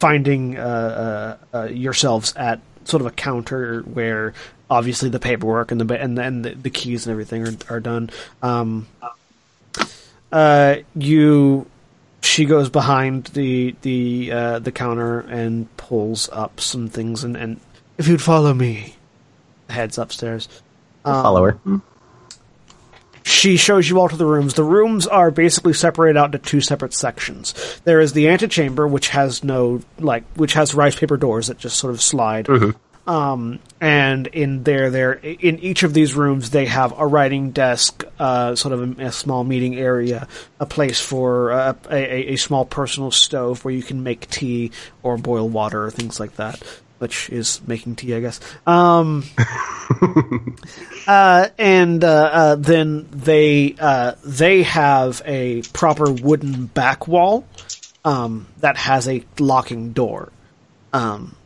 finding 0.00 0.58
uh, 0.58 1.36
uh, 1.52 1.56
uh, 1.56 1.64
yourselves 1.66 2.34
at 2.36 2.60
sort 2.84 3.00
of 3.00 3.06
a 3.06 3.10
counter 3.12 3.82
where 3.82 4.34
obviously 4.68 5.08
the 5.08 5.18
paperwork 5.20 5.70
and 5.70 5.80
the 5.80 6.00
and 6.00 6.18
the, 6.18 6.22
and 6.22 6.44
the, 6.44 6.50
the 6.54 6.70
keys 6.70 7.06
and 7.06 7.12
everything 7.12 7.46
are 7.46 7.54
are 7.76 7.80
done. 7.80 8.10
Um, 8.42 8.86
uh, 10.36 10.82
you. 10.94 11.66
She 12.20 12.44
goes 12.44 12.68
behind 12.68 13.24
the 13.26 13.74
the 13.82 14.32
uh, 14.32 14.58
the 14.58 14.72
counter 14.72 15.20
and 15.20 15.74
pulls 15.78 16.28
up 16.30 16.60
some 16.60 16.88
things, 16.88 17.24
and, 17.24 17.36
and 17.36 17.60
if 17.96 18.06
you'd 18.08 18.20
follow 18.20 18.52
me, 18.52 18.96
heads 19.70 19.96
upstairs. 19.96 20.48
Um, 21.04 21.22
Follower. 21.22 21.58
she 23.22 23.56
shows 23.56 23.88
you 23.88 23.98
all 24.00 24.08
to 24.08 24.16
the 24.16 24.26
rooms. 24.26 24.54
The 24.54 24.64
rooms 24.64 25.06
are 25.06 25.30
basically 25.30 25.72
separated 25.72 26.18
out 26.18 26.34
into 26.34 26.38
two 26.38 26.60
separate 26.60 26.92
sections. 26.92 27.80
There 27.84 28.00
is 28.00 28.12
the 28.12 28.28
antechamber, 28.28 28.86
which 28.86 29.08
has 29.08 29.42
no 29.42 29.80
like, 29.98 30.24
which 30.34 30.52
has 30.54 30.74
rice 30.74 30.96
paper 30.96 31.16
doors 31.16 31.46
that 31.46 31.58
just 31.58 31.78
sort 31.78 31.94
of 31.94 32.02
slide. 32.02 32.48
Um, 33.06 33.60
and 33.80 34.26
in 34.26 34.64
there, 34.64 34.90
there 34.90 35.12
in 35.12 35.60
each 35.60 35.84
of 35.84 35.94
these 35.94 36.14
rooms, 36.14 36.50
they 36.50 36.66
have 36.66 36.92
a 36.98 37.06
writing 37.06 37.52
desk, 37.52 38.04
uh, 38.18 38.56
sort 38.56 38.74
of 38.74 38.98
a, 38.98 39.06
a 39.06 39.12
small 39.12 39.44
meeting 39.44 39.76
area, 39.76 40.26
a 40.58 40.66
place 40.66 41.00
for 41.00 41.52
uh, 41.52 41.74
a, 41.88 41.94
a, 41.94 42.32
a 42.32 42.36
small 42.36 42.64
personal 42.64 43.12
stove 43.12 43.64
where 43.64 43.72
you 43.74 43.82
can 43.82 44.02
make 44.02 44.28
tea 44.28 44.72
or 45.02 45.16
boil 45.16 45.48
water 45.48 45.84
or 45.84 45.90
things 45.90 46.18
like 46.18 46.36
that. 46.36 46.60
Which 46.98 47.28
is 47.28 47.60
making 47.66 47.96
tea, 47.96 48.14
I 48.14 48.20
guess. 48.20 48.40
Um, 48.66 49.22
uh, 51.06 51.48
and 51.58 52.02
uh, 52.02 52.30
uh, 52.32 52.54
then 52.54 53.06
they 53.10 53.76
uh, 53.78 54.12
they 54.24 54.62
have 54.62 55.20
a 55.26 55.60
proper 55.74 56.10
wooden 56.10 56.64
back 56.64 57.06
wall 57.06 57.44
um, 58.06 58.46
that 58.60 58.78
has 58.78 59.08
a 59.08 59.22
locking 59.38 59.92
door, 59.92 60.32
um, 60.94 61.36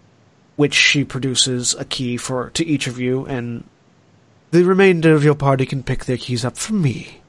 which 0.60 0.74
she 0.74 1.04
produces 1.04 1.74
a 1.76 1.86
key 1.86 2.18
for 2.18 2.50
to 2.50 2.62
each 2.66 2.86
of 2.86 2.98
you, 2.98 3.24
and 3.24 3.64
the 4.50 4.62
remainder 4.62 5.14
of 5.14 5.24
your 5.24 5.34
party 5.34 5.64
can 5.64 5.82
pick 5.82 6.04
their 6.04 6.18
keys 6.18 6.44
up 6.44 6.54
from 6.54 6.82
me. 6.82 7.22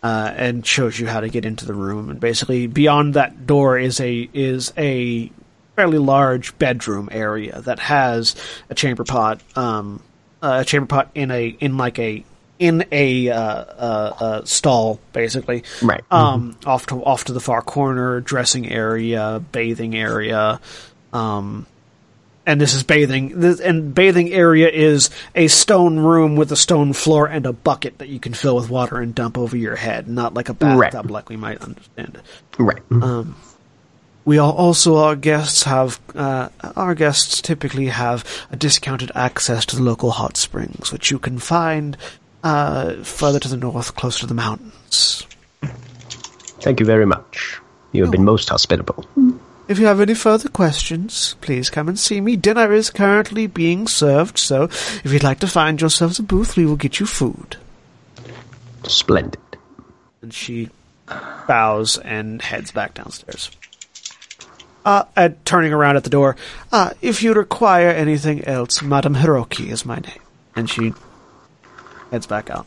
Uh, 0.00 0.32
and 0.36 0.64
shows 0.64 0.98
you 0.98 1.08
how 1.08 1.18
to 1.18 1.28
get 1.28 1.44
into 1.44 1.66
the 1.66 1.74
room, 1.74 2.08
and 2.08 2.20
basically 2.20 2.68
beyond 2.68 3.14
that 3.14 3.48
door 3.48 3.76
is 3.78 4.00
a 4.00 4.28
is 4.32 4.72
a 4.76 5.30
fairly 5.74 5.98
large 5.98 6.56
bedroom 6.58 7.08
area 7.10 7.60
that 7.62 7.80
has 7.80 8.36
a 8.70 8.76
chamber 8.76 9.02
pot, 9.02 9.40
um, 9.56 10.00
uh, 10.40 10.58
a 10.60 10.64
chamber 10.64 10.86
pot 10.86 11.10
in 11.16 11.32
a 11.32 11.48
in 11.58 11.76
like 11.76 11.98
a 11.98 12.24
in 12.60 12.84
a 12.92 13.28
uh, 13.28 13.38
uh, 13.38 14.16
uh, 14.20 14.44
stall, 14.44 15.00
basically. 15.12 15.64
Right. 15.82 16.04
Um, 16.12 16.56
off 16.64 16.86
to 16.86 17.02
off 17.02 17.24
to 17.24 17.32
the 17.32 17.40
far 17.40 17.62
corner, 17.62 18.20
dressing 18.20 18.68
area, 18.68 19.42
bathing 19.50 19.96
area, 19.96 20.60
um, 21.12 21.66
and 22.46 22.60
this 22.60 22.74
is 22.74 22.82
bathing. 22.82 23.38
This, 23.40 23.60
and 23.60 23.94
bathing 23.94 24.32
area 24.32 24.68
is 24.68 25.10
a 25.34 25.48
stone 25.48 25.98
room 25.98 26.36
with 26.36 26.50
a 26.52 26.56
stone 26.56 26.92
floor 26.92 27.26
and 27.26 27.46
a 27.46 27.52
bucket 27.52 27.98
that 27.98 28.08
you 28.08 28.18
can 28.20 28.34
fill 28.34 28.56
with 28.56 28.68
water 28.70 28.98
and 28.98 29.14
dump 29.14 29.38
over 29.38 29.56
your 29.56 29.76
head, 29.76 30.08
not 30.08 30.34
like 30.34 30.48
a 30.48 30.54
bathtub 30.54 31.04
Right. 31.04 31.10
like 31.10 31.28
we 31.28 31.36
might 31.36 31.58
understand 31.62 32.16
it. 32.16 32.22
Right. 32.58 32.82
Um, 32.90 33.36
we 34.24 34.38
are 34.38 34.52
also 34.52 34.96
our 34.98 35.16
guests 35.16 35.64
have 35.64 35.98
uh, 36.14 36.48
our 36.76 36.94
guests 36.94 37.40
typically 37.42 37.86
have 37.86 38.24
a 38.52 38.56
discounted 38.56 39.10
access 39.14 39.66
to 39.66 39.76
the 39.76 39.82
local 39.82 40.10
hot 40.12 40.36
springs, 40.36 40.92
which 40.92 41.10
you 41.10 41.18
can 41.18 41.38
find 41.38 41.96
uh, 42.44 42.94
further 43.02 43.40
to 43.40 43.48
the 43.48 43.56
north, 43.56 43.94
close 43.96 44.18
to 44.20 44.26
the 44.26 44.34
mountains. 44.34 45.26
Thank 46.60 46.78
you 46.78 46.86
very 46.86 47.06
much. 47.06 47.58
You 47.90 48.02
have 48.04 48.12
been 48.12 48.24
most 48.24 48.48
hospitable. 48.48 49.04
If 49.72 49.78
you 49.78 49.86
have 49.86 50.02
any 50.02 50.12
further 50.12 50.50
questions, 50.50 51.34
please 51.40 51.70
come 51.70 51.88
and 51.88 51.98
see 51.98 52.20
me. 52.20 52.36
Dinner 52.36 52.74
is 52.74 52.90
currently 52.90 53.46
being 53.46 53.86
served, 53.86 54.36
so 54.36 54.64
if 54.64 55.10
you'd 55.10 55.22
like 55.22 55.38
to 55.38 55.46
find 55.46 55.80
yourselves 55.80 56.18
a 56.18 56.22
booth, 56.22 56.58
we 56.58 56.66
will 56.66 56.76
get 56.76 57.00
you 57.00 57.06
food. 57.06 57.56
Splendid. 58.84 59.40
And 60.20 60.34
she 60.34 60.68
bows 61.48 61.96
and 61.96 62.42
heads 62.42 62.70
back 62.70 62.92
downstairs. 62.92 63.50
Uh, 64.84 65.04
and 65.16 65.42
turning 65.46 65.72
around 65.72 65.96
at 65.96 66.04
the 66.04 66.10
door, 66.10 66.36
uh, 66.70 66.90
if 67.00 67.22
you 67.22 67.32
require 67.32 67.88
anything 67.88 68.44
else, 68.44 68.82
Madame 68.82 69.14
Hiroki 69.14 69.70
is 69.70 69.86
my 69.86 69.96
name. 69.96 70.20
And 70.54 70.68
she 70.68 70.92
heads 72.10 72.26
back 72.26 72.50
out. 72.50 72.66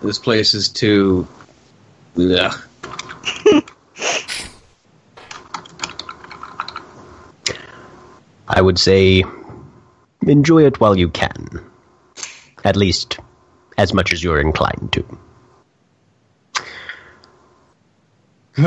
This 0.00 0.20
place 0.20 0.54
is 0.54 0.68
too. 0.68 1.26
Ugh. 2.18 2.62
I 8.48 8.62
would 8.62 8.78
say 8.78 9.22
enjoy 10.22 10.64
it 10.64 10.80
while 10.80 10.96
you 10.96 11.08
can. 11.08 11.46
At 12.64 12.76
least 12.76 13.18
as 13.76 13.92
much 13.92 14.12
as 14.12 14.24
you're 14.24 14.40
inclined 14.40 14.92
to. 14.92 15.04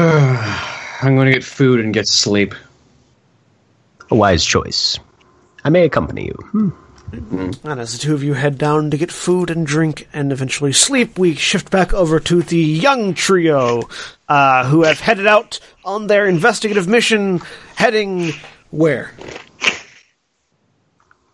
I'm 1.01 1.15
going 1.15 1.25
to 1.25 1.33
get 1.33 1.43
food 1.43 1.79
and 1.79 1.93
get 1.93 2.07
sleep. 2.07 2.53
A 4.11 4.15
wise 4.15 4.45
choice. 4.45 4.99
I 5.63 5.69
may 5.69 5.85
accompany 5.85 6.25
you. 6.25 6.33
Hmm. 6.51 6.69
And 7.12 7.80
as 7.80 7.93
the 7.93 7.97
two 7.97 8.14
of 8.14 8.24
you 8.24 8.34
head 8.34 8.57
down 8.57 8.91
to 8.91 8.97
get 8.97 9.12
food 9.12 9.49
and 9.49 9.66
drink 9.66 10.07
and 10.14 10.32
eventually 10.32 10.74
sleep, 10.74 11.18
we 11.18 11.36
shift 11.36 11.72
back 11.72 11.93
over 11.93 12.20
to 12.20 12.41
the 12.41 12.57
young 12.57 13.14
trio, 13.14 13.82
uh, 14.28 14.68
who 14.68 14.84
have 14.84 14.99
headed 14.99 15.28
out 15.28 15.60
on 15.84 16.07
their 16.07 16.28
investigative 16.28 16.88
mission, 16.88 17.41
heading 17.76 18.34
where? 18.72 19.12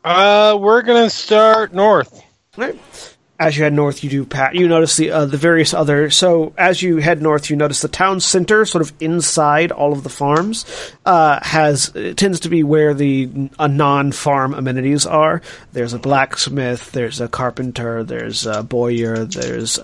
Uh, 0.04 0.58
we're 0.60 0.82
gonna 0.82 1.10
start 1.10 1.74
north. 1.74 2.24
Right. 2.58 3.15
As 3.38 3.58
you 3.58 3.64
head 3.64 3.74
north, 3.74 4.02
you 4.02 4.10
do 4.10 4.26
pat. 4.26 4.56
You 4.56 4.66
notice 4.70 4.96
the 4.96 5.12
uh, 5.12 5.26
the 5.26 5.36
various 5.36 5.74
other. 5.74 6.10
So 6.10 6.54
as 6.58 6.82
you 6.82 6.98
head 6.98 7.22
north, 7.22 7.50
you 7.50 7.58
notice 7.58 7.82
the 7.82 7.90
town 7.90 8.22
center, 8.22 8.66
sort 8.66 8.82
of 8.82 8.94
inside 9.02 9.74
all 9.74 9.92
of 9.92 10.04
the 10.04 10.10
farms, 10.10 10.66
uh, 11.06 11.40
has 11.44 11.90
tends 12.16 12.40
to 12.42 12.50
be 12.50 12.64
where 12.64 12.94
the 12.94 13.50
uh, 13.60 13.68
non-farm 13.68 14.54
amenities 14.54 15.06
are. 15.06 15.42
There's 15.74 15.92
a 15.92 16.00
blacksmith, 16.00 16.94
there's 16.94 17.20
a 17.20 17.28
carpenter, 17.28 18.06
there's 18.06 18.46
a 18.46 18.64
bowyer, 18.64 19.26
there's 19.26 19.80
uh, 19.80 19.82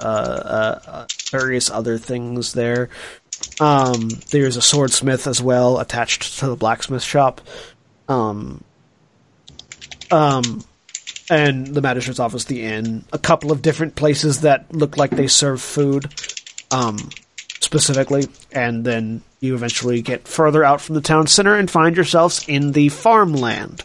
uh, 0.87 1.07
various 1.29 1.69
other 1.69 1.97
things 1.97 2.53
there. 2.53 2.87
Um, 3.59 4.09
there's 4.29 4.55
a 4.55 4.61
swordsmith 4.61 5.27
as 5.27 5.41
well 5.41 5.79
attached 5.79 6.39
to 6.39 6.47
the 6.47 6.55
blacksmith 6.55 7.03
shop. 7.03 7.41
Um, 8.07 8.63
um, 10.09 10.63
and 11.31 11.65
the 11.65 11.81
magistrate's 11.81 12.19
office, 12.19 12.43
the 12.43 12.61
inn, 12.61 13.05
a 13.13 13.17
couple 13.17 13.53
of 13.53 13.61
different 13.61 13.95
places 13.95 14.41
that 14.41 14.71
look 14.75 14.97
like 14.97 15.11
they 15.11 15.27
serve 15.27 15.61
food, 15.61 16.13
um, 16.71 16.97
specifically, 17.61 18.27
and 18.51 18.83
then 18.83 19.21
you 19.39 19.55
eventually 19.55 20.01
get 20.01 20.27
further 20.27 20.61
out 20.61 20.81
from 20.81 20.95
the 20.95 21.01
town 21.01 21.27
center 21.27 21.55
and 21.55 21.71
find 21.71 21.95
yourselves 21.95 22.45
in 22.49 22.73
the 22.73 22.89
farmland. 22.89 23.81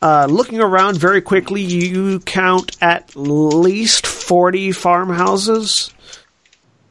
Uh, 0.00 0.28
looking 0.30 0.60
around 0.60 0.98
very 0.98 1.20
quickly, 1.20 1.62
you 1.62 2.20
count 2.20 2.76
at 2.80 3.16
least 3.16 4.06
40 4.06 4.70
farmhouses. 4.70 5.92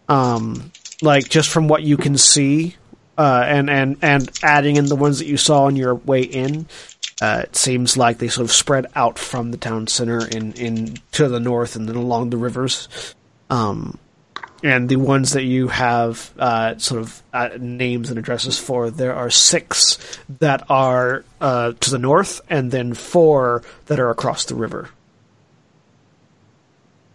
Um, 0.10 0.74
like 1.02 1.30
just 1.30 1.48
from 1.48 1.70
what 1.70 1.84
you 1.84 1.96
can 1.96 2.18
see, 2.18 2.76
uh, 3.18 3.44
and, 3.48 3.70
and, 3.70 3.98
and 4.02 4.30
adding 4.44 4.76
in 4.76 4.88
the 4.88 4.96
ones 4.98 5.20
that 5.20 5.28
you 5.28 5.38
saw 5.38 5.64
on 5.64 5.78
your 5.78 5.96
way 5.96 6.24
in, 6.24 6.68
uh, 7.22 7.44
it 7.44 7.56
seems 7.56 7.96
like 7.96 8.18
they 8.18 8.28
sort 8.28 8.46
of 8.46 8.52
spread 8.52 8.88
out 8.96 9.20
from 9.20 9.52
the 9.52 9.58
town 9.58 9.86
center 9.86 10.28
in, 10.28 10.54
in 10.54 10.98
to 11.12 11.30
the 11.30 11.40
north 11.40 11.76
and 11.76 11.88
then 11.88 11.96
along 11.96 12.32
the 12.32 12.38
rivers. 12.38 13.14
Um, 13.52 14.00
and 14.64 14.90
the 14.90 14.96
ones 14.96 15.34
that 15.34 15.44
you 15.44 15.68
have 15.68 16.32
uh, 16.38 16.78
sort 16.78 17.02
of 17.02 17.22
uh, 17.32 17.50
names 17.60 18.10
and 18.10 18.18
addresses 18.18 18.58
for, 18.58 18.90
there 18.90 19.14
are 19.16 19.30
six 19.30 19.98
that 20.40 20.70
are 20.70 21.24
uh, 21.40 21.74
to 21.80 21.92
the 21.92 21.98
north, 21.98 22.42
and 22.50 22.72
then 22.72 22.94
four 22.94 23.64
that 23.88 24.00
are 24.00 24.10
across 24.10 24.46
the 24.46 24.56
river. 24.56 24.90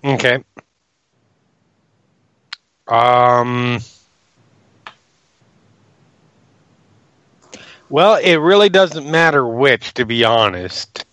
Okay. 0.04 0.44
Um. 2.88 3.80
Well, 7.88 8.16
it 8.16 8.36
really 8.36 8.68
doesn't 8.68 9.08
matter 9.08 9.46
which, 9.46 9.94
to 9.94 10.04
be 10.04 10.24
honest. 10.24 11.04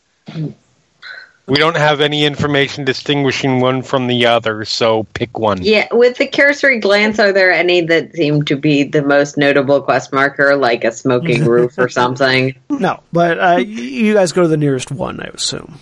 We 1.45 1.57
don't 1.57 1.75
have 1.75 1.99
any 1.99 2.23
information 2.23 2.85
distinguishing 2.85 3.59
one 3.59 3.81
from 3.81 4.07
the 4.07 4.27
other, 4.27 4.63
so 4.63 5.03
pick 5.13 5.37
one. 5.37 5.61
Yeah, 5.61 5.87
with 5.91 6.17
the 6.17 6.27
cursory 6.27 6.79
glance, 6.79 7.19
are 7.19 7.33
there 7.33 7.51
any 7.51 7.81
that 7.81 8.13
seem 8.13 8.43
to 8.45 8.55
be 8.55 8.83
the 8.83 9.01
most 9.01 9.37
notable 9.37 9.81
quest 9.81 10.13
marker, 10.13 10.55
like 10.55 10.85
a 10.85 10.91
smoking 10.91 11.43
roof 11.45 11.77
or 11.77 11.89
something? 11.89 12.55
No, 12.69 13.01
but 13.11 13.39
uh, 13.39 13.57
you 13.57 14.13
guys 14.13 14.31
go 14.31 14.43
to 14.43 14.47
the 14.47 14.57
nearest 14.57 14.89
one, 14.89 15.19
I 15.19 15.25
assume. 15.25 15.77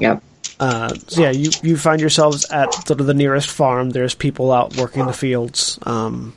Yep. 0.00 0.22
Uh, 0.58 0.94
so 1.06 1.20
yeah, 1.20 1.30
you, 1.30 1.50
you 1.62 1.76
find 1.76 2.00
yourselves 2.00 2.44
at 2.50 2.72
sort 2.86 3.00
of 3.00 3.06
the 3.06 3.14
nearest 3.14 3.50
farm. 3.50 3.90
There's 3.90 4.14
people 4.14 4.50
out 4.50 4.76
working 4.76 5.06
the 5.06 5.12
fields. 5.12 5.78
Um, 5.84 6.34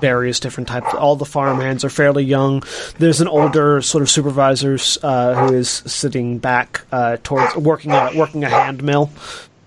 various 0.00 0.40
different 0.40 0.68
types. 0.68 0.92
All 0.94 1.16
the 1.16 1.24
farmhands 1.24 1.84
are 1.84 1.90
fairly 1.90 2.24
young. 2.24 2.62
There's 2.98 3.20
an 3.20 3.28
older 3.28 3.82
sort 3.82 4.02
of 4.02 4.10
supervisor 4.10 4.78
uh, 5.02 5.34
who 5.34 5.54
is 5.54 5.68
sitting 5.68 6.38
back 6.38 6.82
uh, 6.92 7.18
towards 7.22 7.56
working 7.56 7.92
a, 7.92 8.10
working 8.14 8.44
a 8.44 8.48
hand 8.48 8.82
mill. 8.82 9.10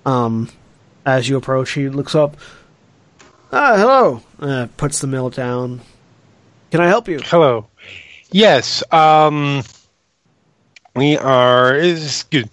Um, 0.05 0.49
as 1.05 1.27
you 1.29 1.37
approach, 1.37 1.71
he 1.71 1.89
looks 1.89 2.15
up. 2.15 2.37
Ah, 3.51 3.75
hello. 3.77 4.21
Uh, 4.39 4.67
puts 4.77 4.99
the 4.99 5.07
mill 5.07 5.29
down. 5.29 5.81
Can 6.71 6.81
I 6.81 6.87
help 6.87 7.07
you? 7.07 7.19
Hello. 7.23 7.67
Yes. 8.31 8.83
Um. 8.91 9.63
We 10.95 11.17
are. 11.17 11.75
Is 11.75 12.25
good. 12.29 12.49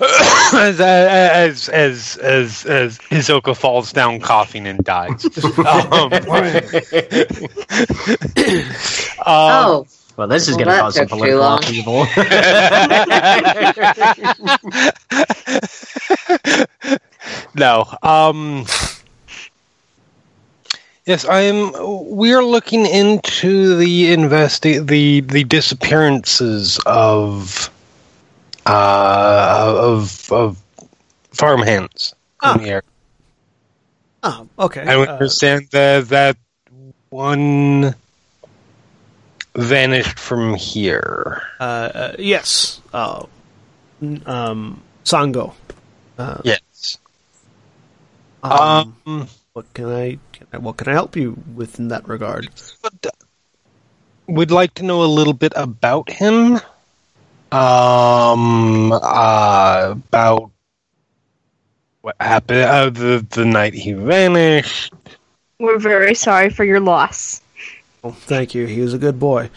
As 0.00 0.80
as 0.80 1.68
as 1.68 2.16
as 2.18 2.66
as 2.66 2.98
Hisoka 2.98 3.56
falls 3.56 3.92
down 3.92 4.18
coughing 4.20 4.66
and 4.66 4.82
dies. 4.84 5.24
um, 5.58 5.64
um, 9.24 9.26
oh, 9.26 9.86
Well, 10.16 10.26
this 10.28 10.48
is 10.48 10.56
Well, 10.56 10.64
going 10.64 10.76
to 10.76 10.82
cause 10.82 10.94
some 10.96 11.06
took 11.06 11.20
too 11.20 11.36
long. 11.38 11.58
political 11.60 12.02
upheaval. 12.02 12.06
no. 17.54 17.86
Um. 18.02 18.66
Yes, 21.06 21.24
I 21.26 21.40
am. 21.42 21.72
We 22.16 22.32
are 22.32 22.42
looking 22.42 22.86
into 22.86 23.76
the 23.76 24.14
investi- 24.14 24.86
the 24.86 25.20
the 25.20 25.44
disappearances 25.44 26.80
of 26.86 27.68
uh 28.66 29.74
of 29.76 30.32
of 30.32 30.58
farmhands 31.32 32.14
Ah. 32.42 32.54
in 32.54 32.62
the 32.62 32.68
area. 32.68 32.82
Oh, 34.22 34.48
okay. 34.58 34.82
I 34.82 34.94
Uh, 34.96 35.06
understand 35.06 35.68
that 35.72 36.08
that 36.08 36.36
one 37.10 37.94
vanished 39.54 40.18
from 40.18 40.54
here. 40.54 41.42
uh, 41.60 41.90
uh, 41.94 42.12
yes. 42.18 42.80
Uh, 42.92 43.26
um, 44.26 44.80
Sango. 45.04 45.52
Uh, 46.18 46.40
Yes. 46.44 46.98
um, 48.42 48.96
Um. 49.04 49.28
what 49.52 49.66
can 49.74 49.86
I, 49.92 50.18
can 50.32 50.46
I 50.52 50.58
what 50.58 50.76
can 50.76 50.88
I 50.88 50.92
help 50.92 51.16
you 51.16 51.36
with 51.54 51.78
in 51.78 51.88
that 51.88 52.08
regard? 52.08 52.48
But, 52.82 52.94
uh, 53.06 53.10
would 54.26 54.50
like 54.50 54.74
to 54.74 54.82
know 54.84 55.02
a 55.04 55.10
little 55.10 55.34
bit 55.34 55.52
about 55.54 56.08
him. 56.10 56.60
Um, 57.54 58.90
uh, 58.90 59.92
about 59.92 60.50
what 62.00 62.16
happened 62.18 62.62
uh, 62.62 62.90
the 62.90 63.24
the 63.30 63.44
night 63.44 63.74
he 63.74 63.92
vanished. 63.92 64.92
We're 65.60 65.78
very 65.78 66.16
sorry 66.16 66.50
for 66.50 66.64
your 66.64 66.80
loss. 66.80 67.40
Well, 68.02 68.12
thank 68.12 68.56
you. 68.56 68.66
He 68.66 68.80
was 68.80 68.92
a 68.92 68.98
good 68.98 69.20
boy. 69.20 69.50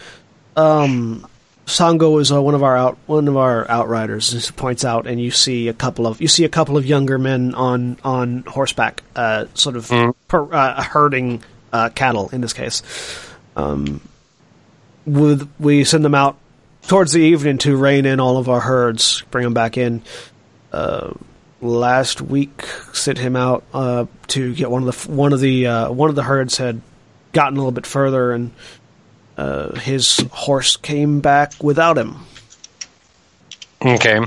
Um, 0.55 1.27
Sango 1.65 2.21
is 2.21 2.31
uh, 2.31 2.39
one 2.39 2.53
of 2.53 2.61
our 2.61 2.77
out 2.77 2.99
one 3.07 3.27
of 3.27 3.35
our 3.35 3.67
outriders. 3.67 4.31
He 4.31 4.51
points 4.51 4.85
out, 4.85 5.07
and 5.07 5.19
you 5.19 5.31
see 5.31 5.67
a 5.67 5.73
couple 5.73 6.05
of 6.05 6.21
you 6.21 6.27
see 6.27 6.45
a 6.45 6.49
couple 6.49 6.77
of 6.77 6.85
younger 6.85 7.17
men 7.17 7.55
on 7.55 7.97
on 8.03 8.43
horseback, 8.43 9.01
uh, 9.15 9.45
sort 9.55 9.75
of 9.75 9.89
per, 10.27 10.53
uh, 10.53 10.83
herding 10.83 11.41
uh, 11.73 11.89
cattle. 11.89 12.29
In 12.31 12.41
this 12.41 12.53
case, 12.53 12.83
um, 13.55 14.01
with 15.07 15.49
we 15.59 15.83
send 15.83 16.05
them 16.05 16.13
out 16.13 16.37
towards 16.88 17.11
the 17.13 17.21
evening 17.21 17.57
to 17.59 17.75
rein 17.77 18.05
in 18.05 18.19
all 18.19 18.38
of 18.38 18.49
our 18.49 18.59
herds, 18.59 19.21
bring 19.31 19.43
them 19.43 19.53
back 19.53 19.77
in. 19.77 20.01
Uh, 20.71 21.13
last 21.61 22.21
week, 22.21 22.63
sent 22.93 23.17
him 23.17 23.35
out 23.35 23.63
uh, 23.73 24.05
to 24.27 24.53
get 24.53 24.69
one 24.69 24.88
of 24.88 25.05
the 25.05 25.11
one 25.11 25.33
of 25.33 25.39
the 25.39 25.67
uh, 25.67 25.91
one 25.91 26.09
of 26.09 26.15
the 26.15 26.23
herds 26.23 26.57
had 26.57 26.81
gotten 27.33 27.55
a 27.57 27.59
little 27.59 27.71
bit 27.71 27.85
further 27.85 28.31
and 28.31 28.51
uh, 29.38 29.75
his 29.79 30.17
horse 30.31 30.75
came 30.75 31.19
back 31.19 31.53
without 31.61 31.97
him. 31.97 32.17
Okay. 33.85 34.19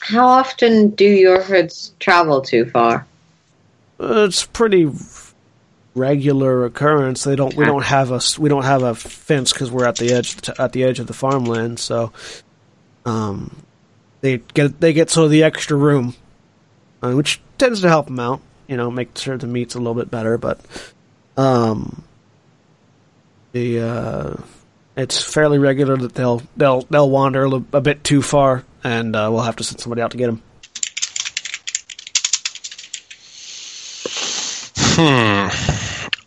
How 0.00 0.26
often 0.26 0.90
do 0.90 1.04
your 1.04 1.42
herds 1.42 1.92
travel 1.98 2.40
too 2.40 2.64
far? 2.66 3.06
Uh, 4.00 4.24
It's 4.26 4.46
pretty 4.46 4.88
regular 5.98 6.64
occurrence. 6.64 7.24
They 7.24 7.36
don't. 7.36 7.54
We 7.54 7.64
don't 7.64 7.84
have 7.84 8.10
a. 8.10 8.20
We 8.38 8.48
don't 8.48 8.64
have 8.64 8.82
a 8.82 8.94
fence 8.94 9.52
because 9.52 9.70
we're 9.70 9.86
at 9.86 9.96
the 9.96 10.12
edge. 10.12 10.36
At 10.58 10.72
the 10.72 10.84
edge 10.84 11.00
of 11.00 11.06
the 11.06 11.12
farmland. 11.12 11.78
So, 11.78 12.12
um, 13.04 13.62
they 14.20 14.38
get 14.38 14.80
they 14.80 14.92
get 14.92 15.10
sort 15.10 15.26
of 15.26 15.30
the 15.30 15.42
extra 15.42 15.76
room, 15.76 16.14
uh, 17.02 17.12
which 17.12 17.40
tends 17.58 17.80
to 17.82 17.88
help 17.88 18.06
them 18.06 18.20
out. 18.20 18.40
You 18.66 18.76
know, 18.76 18.90
make 18.90 19.16
sure 19.16 19.36
the 19.36 19.46
meat's 19.46 19.74
a 19.74 19.78
little 19.78 19.94
bit 19.94 20.10
better. 20.10 20.38
But, 20.38 20.60
um, 21.36 22.04
the 23.52 23.80
uh, 23.80 24.34
it's 24.96 25.22
fairly 25.22 25.58
regular 25.58 25.96
that 25.96 26.14
they'll 26.14 26.42
they'll 26.56 26.82
they'll 26.82 27.10
wander 27.10 27.44
a, 27.44 27.48
little, 27.48 27.66
a 27.72 27.80
bit 27.80 28.04
too 28.04 28.22
far, 28.22 28.64
and 28.84 29.14
uh, 29.14 29.28
we'll 29.32 29.42
have 29.42 29.56
to 29.56 29.64
send 29.64 29.80
somebody 29.80 30.02
out 30.02 30.10
to 30.10 30.16
get 30.16 30.26
them. 30.26 30.42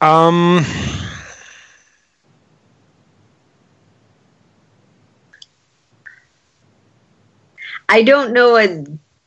Um. 0.02 0.66
I 7.88 8.04
don't 8.04 8.32
know 8.34 8.56
a 8.58 8.86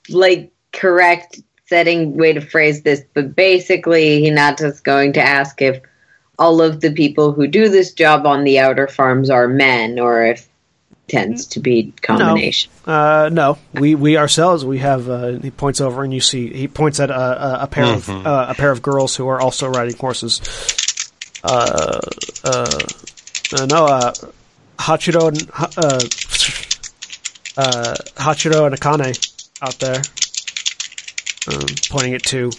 like 0.09 0.51
correct 0.73 1.41
setting 1.67 2.17
way 2.17 2.33
to 2.33 2.41
phrase 2.41 2.83
this, 2.83 3.05
but 3.15 3.37
basically 3.37 4.23
Hinata's 4.23 4.81
going 4.81 5.13
to 5.15 5.21
ask 5.21 5.61
if 5.63 5.81
all 6.39 6.61
of 6.61 6.81
the 6.81 6.93
people 6.93 7.33
who 7.33 7.47
do 7.47 7.69
this 7.69 7.93
job 7.93 8.27
on 8.27 8.43
the 8.43 8.59
outer 8.59 8.89
farms 8.89 9.31
are 9.31 9.49
men 9.49 10.01
or 10.01 10.25
if 10.25 10.49
tends 11.09 11.47
to 11.49 11.61
be 11.61 11.93
combination. 12.01 12.71
Uh, 12.85 13.29
no, 13.33 13.59
we 13.73 13.95
we 13.95 14.17
ourselves 14.17 14.65
we 14.65 14.79
have. 14.79 15.09
Uh, 15.09 15.33
he 15.39 15.51
points 15.51 15.81
over 15.81 16.03
and 16.03 16.13
you 16.13 16.21
see 16.21 16.53
he 16.53 16.69
points 16.69 17.01
at 17.01 17.11
a, 17.11 17.15
a, 17.15 17.63
a 17.65 17.67
pair 17.67 17.95
of 17.95 18.09
uh, 18.09 18.47
a 18.49 18.55
pair 18.55 18.71
of 18.71 18.83
girls 18.83 19.17
who 19.17 19.29
are 19.29 19.41
also 19.41 19.69
riding 19.69 19.97
horses. 19.97 20.41
Uh, 21.43 22.01
uh, 22.45 22.79
uh, 23.53 23.67
no, 23.67 23.85
uh, 23.85 24.13
Hachiro 24.79 25.29
and 25.29 25.51
uh, 25.55 26.01
uh, 27.57 27.95
Hachiro 28.17 28.67
and 28.67 28.75
Akane 28.75 29.31
out 29.63 29.79
there, 29.79 30.03
um, 31.53 31.67
pointing 31.91 32.15
it 32.15 32.23
to 32.25 32.51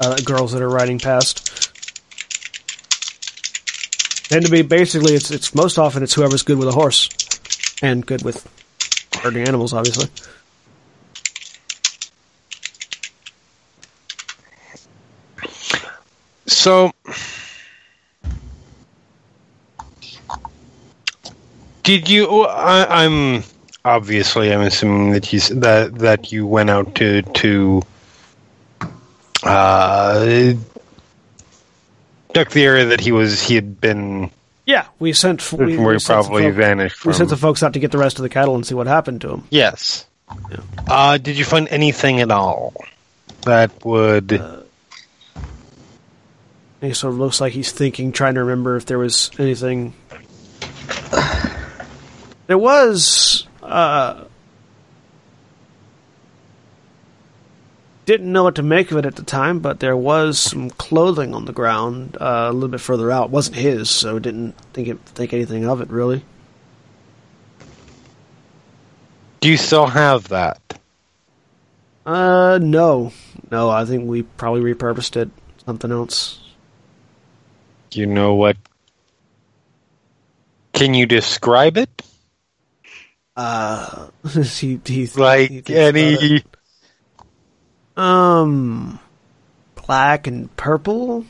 uh, 0.00 0.16
girls 0.24 0.52
that 0.52 0.62
are 0.62 0.68
riding 0.68 0.98
past. 0.98 1.46
Tend 4.28 4.44
to 4.44 4.50
be 4.50 4.62
basically 4.62 5.14
it's 5.14 5.30
it's 5.30 5.54
most 5.54 5.78
often 5.78 6.02
it's 6.02 6.14
whoever's 6.14 6.42
good 6.42 6.58
with 6.58 6.68
a 6.68 6.72
horse 6.72 7.08
and 7.82 8.04
good 8.04 8.22
with 8.22 8.46
herding 9.22 9.46
animals, 9.46 9.72
obviously. 9.72 10.08
So, 16.46 16.92
did 21.82 22.08
you? 22.08 22.42
I, 22.42 23.04
I'm 23.04 23.44
obviously. 23.84 24.52
I'm 24.52 24.62
assuming 24.62 25.12
that 25.12 25.32
you 25.32 25.40
that 25.40 25.94
that 26.00 26.32
you 26.32 26.46
went 26.46 26.70
out 26.70 26.94
to 26.96 27.22
to 27.22 27.82
uh, 29.44 30.52
check 32.34 32.50
the 32.50 32.64
area 32.64 32.84
that 32.86 33.00
he 33.00 33.12
was. 33.12 33.40
He 33.40 33.54
had 33.54 33.80
been 33.80 34.30
Yeah, 34.70 34.86
we 35.00 35.12
sent 35.12 35.52
we, 35.52 35.76
where 35.76 35.94
we 35.94 35.98
sent 35.98 36.22
probably 36.22 36.44
folk- 36.44 36.54
vanished 36.54 37.04
we 37.04 37.12
sent 37.12 37.28
the 37.28 37.36
folks 37.36 37.62
out 37.64 37.72
to 37.72 37.80
get 37.80 37.90
the 37.90 37.98
rest 37.98 38.18
of 38.20 38.22
the 38.22 38.28
cattle 38.28 38.54
and 38.54 38.64
see 38.64 38.74
what 38.74 38.86
happened 38.86 39.20
to 39.22 39.28
them. 39.28 39.48
yes. 39.50 40.06
Uh, 40.86 41.18
did 41.18 41.36
you 41.36 41.44
find 41.44 41.66
anything 41.70 42.20
at 42.20 42.30
all 42.30 42.72
that 43.42 43.84
would? 43.84 44.30
He 46.80 46.92
sort 46.94 47.14
of 47.14 47.18
looks 47.18 47.40
like 47.40 47.52
he's 47.52 47.72
thinking, 47.72 48.12
trying 48.12 48.34
to 48.34 48.40
remember 48.44 48.76
if 48.76 48.86
there 48.86 48.98
was 48.98 49.30
anything. 49.38 49.92
There 52.46 52.58
was. 52.58 53.46
Uh, 53.62 54.24
didn't 58.10 58.32
know 58.32 58.42
what 58.42 58.56
to 58.56 58.62
make 58.64 58.90
of 58.90 58.96
it 58.98 59.06
at 59.06 59.14
the 59.14 59.22
time, 59.22 59.60
but 59.60 59.78
there 59.78 59.96
was 59.96 60.36
some 60.36 60.68
clothing 60.70 61.32
on 61.32 61.44
the 61.44 61.52
ground 61.52 62.16
uh, 62.20 62.48
a 62.50 62.52
little 62.52 62.68
bit 62.68 62.80
further 62.80 63.08
out. 63.08 63.26
It 63.26 63.30
wasn't 63.30 63.56
his, 63.56 63.88
so 63.88 64.18
didn't 64.18 64.58
think 64.72 64.88
it, 64.88 64.98
think 65.06 65.32
anything 65.32 65.64
of 65.64 65.80
it 65.80 65.88
really. 65.90 66.24
do 69.40 69.48
you 69.48 69.56
still 69.56 69.86
have 69.86 70.28
that? 70.28 70.60
Uh, 72.04 72.58
no, 72.60 73.12
no. 73.48 73.70
I 73.70 73.84
think 73.84 74.08
we 74.08 74.22
probably 74.22 74.74
repurposed 74.74 75.16
it 75.16 75.30
something 75.64 75.92
else. 75.92 76.40
You 77.92 78.06
know 78.06 78.34
what? 78.34 78.56
Can 80.72 80.94
you 80.94 81.06
describe 81.06 81.76
it? 81.76 82.02
Uh, 83.36 84.08
he, 84.24 84.80
he, 84.84 85.06
he 85.06 85.20
Like 85.20 85.50
it. 85.50 85.70
any? 85.70 86.42
Um, 88.00 88.98
black 89.74 90.26
and 90.26 90.54
purple. 90.56 91.24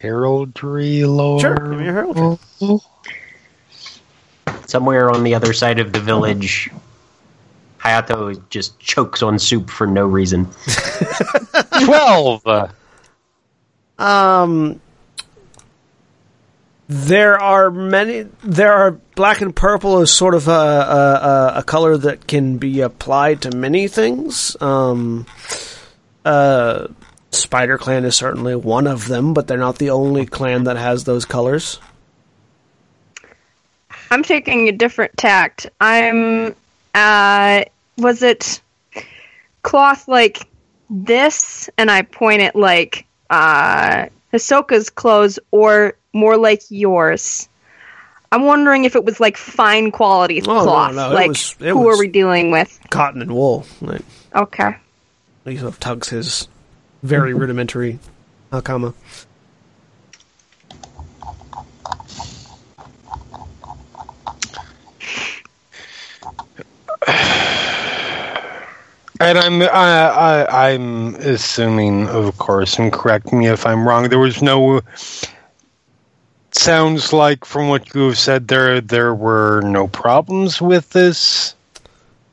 heraldry 0.00 1.04
lore. 1.04 1.40
Sure, 1.40 1.56
give 1.56 1.78
me 1.78 1.88
a 1.88 1.92
heraldry. 1.92 2.38
Somewhere 4.66 5.10
on 5.10 5.24
the 5.24 5.34
other 5.34 5.52
side 5.52 5.78
of 5.78 5.92
the 5.92 6.00
village, 6.00 6.70
Hayato 7.78 8.40
just 8.50 8.78
chokes 8.78 9.22
on 9.22 9.38
soup 9.38 9.68
for 9.68 9.86
no 9.86 10.06
reason. 10.06 10.48
Twelve. 11.84 12.42
Um, 13.98 14.80
there 16.90 17.40
are 17.40 17.70
many. 17.70 18.22
There 18.42 18.72
are 18.72 18.90
black 19.14 19.40
and 19.40 19.54
purple 19.54 20.00
is 20.00 20.12
sort 20.12 20.34
of 20.34 20.48
a, 20.48 20.50
a, 20.50 21.52
a- 21.58 21.62
color 21.62 21.96
that 21.96 22.26
can 22.26 22.58
be 22.58 22.80
applied 22.80 23.42
to 23.42 23.56
many 23.56 23.86
things. 23.86 24.56
Um, 24.60 25.24
uh, 26.24 26.88
Spider 27.30 27.78
Clan 27.78 28.04
is 28.04 28.16
certainly 28.16 28.56
one 28.56 28.88
of 28.88 29.06
them, 29.06 29.34
but 29.34 29.46
they're 29.46 29.56
not 29.56 29.78
the 29.78 29.90
only 29.90 30.26
clan 30.26 30.64
that 30.64 30.76
has 30.76 31.04
those 31.04 31.24
colors. 31.24 31.78
I'm 34.10 34.24
taking 34.24 34.68
a 34.68 34.72
different 34.72 35.16
tact. 35.16 35.68
I'm 35.80 36.56
uh 36.92 37.62
was 37.98 38.24
it 38.24 38.60
cloth 39.62 40.08
like 40.08 40.48
this 40.88 41.70
and 41.78 41.88
I 41.88 42.02
point 42.02 42.42
it 42.42 42.56
like 42.56 43.06
uh 43.30 44.06
Hisoka's 44.32 44.90
clothes 44.90 45.38
or 45.50 45.94
more 46.12 46.36
like 46.36 46.62
yours. 46.68 47.48
I'm 48.32 48.44
wondering 48.44 48.84
if 48.84 48.94
it 48.94 49.04
was 49.04 49.18
like 49.18 49.36
fine 49.36 49.90
quality 49.90 50.40
Oh, 50.42 50.44
cloth. 50.62 50.94
no, 50.94 51.10
it 51.10 51.14
like 51.14 51.28
was- 51.28 51.56
it 51.58 51.70
who 51.70 51.80
was- 51.80 51.96
are 51.96 51.98
we 51.98 52.08
dealing 52.08 52.50
with? 52.50 52.78
Cotton 52.90 53.22
and 53.22 53.32
wool. 53.32 53.66
Like, 53.80 54.02
Okay. 54.34 54.76
he 55.44 55.56
sort 55.56 55.72
of 55.72 55.80
tugs 55.80 56.08
his 56.10 56.46
very 57.02 57.30
mm-hmm. 57.32 57.40
rudimentary 57.40 57.98
uh, 58.52 58.60
hakama. 58.60 58.94
And 69.20 69.38
I'm 69.38 69.62
I, 69.62 69.66
I 69.68 70.70
I'm 70.72 71.14
assuming, 71.16 72.08
of 72.08 72.36
course, 72.38 72.78
and 72.78 72.90
correct 72.92 73.32
me 73.32 73.48
if 73.48 73.66
I'm 73.66 73.86
wrong. 73.86 74.08
There 74.08 74.18
was 74.18 74.40
no. 74.42 74.80
Sounds 76.52 77.12
like 77.12 77.44
from 77.44 77.68
what 77.68 77.94
you 77.94 78.08
have 78.08 78.18
said, 78.18 78.48
there 78.48 78.80
there 78.80 79.14
were 79.14 79.60
no 79.60 79.86
problems 79.88 80.60
with 80.60 80.90
this. 80.90 81.54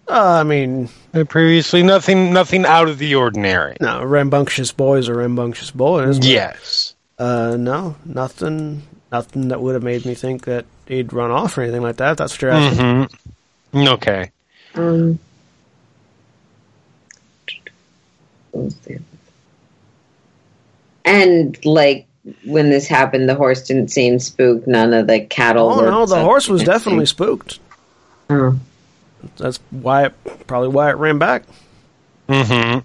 Uh, 0.07 0.39
I 0.39 0.43
mean, 0.43 0.89
Uh, 1.14 1.26
Previously, 1.26 1.84
nothing, 1.84 2.31
nothing 2.31 2.65
out 2.65 2.88
of 2.88 2.97
the 2.97 3.14
ordinary. 3.15 3.76
No, 3.81 4.01
rambunctious 4.03 4.72
boys 4.72 5.09
are 5.09 5.15
rambunctious 5.15 5.69
boys. 5.72 6.18
but, 6.19 6.27
Yes. 6.27 6.95
Uh, 7.19 7.57
no, 7.59 7.95
nothing, 8.05 8.84
nothing 9.11 9.49
that 9.49 9.59
would 9.61 9.73
have 9.73 9.84
made 9.84 10.05
me 10.05 10.15
think 10.15 10.45
that 10.45 10.64
he'd 10.88 11.11
run 11.11 11.30
off 11.30 11.57
or 11.57 11.61
anything 11.64 11.81
like 11.81 11.97
that. 11.97 12.11
if 12.11 12.18
That's 12.18 12.34
what 12.34 12.41
you're 12.41 12.51
asking. 12.51 13.07
hmm 13.73 13.88
Okay. 13.88 14.31
Um, 14.76 15.19
what 18.58 18.74
was 18.88 19.00
and 21.06 21.66
like 21.66 22.06
when 22.46 22.70
this 22.70 22.88
happened, 22.88 23.30
the 23.30 23.36
horse 23.36 23.64
didn't 23.66 23.90
seem 23.90 24.20
spooked. 24.20 24.68
None 24.68 24.94
of 24.94 25.08
the 25.08 25.22
cattle. 25.22 25.70
Oh 25.70 25.90
no, 25.90 26.06
the 26.06 26.20
horse 26.22 26.50
was 26.50 26.62
something. 26.62 26.74
definitely 26.74 27.06
spooked. 27.06 27.60
Oh. 28.30 28.60
That's 29.38 29.60
why, 29.72 30.06
it, 30.06 30.48
probably 30.48 30.70
why 30.70 30.90
it 30.90 30.98
ran 30.98 31.18
back. 31.18 31.44
hmm 32.30 32.80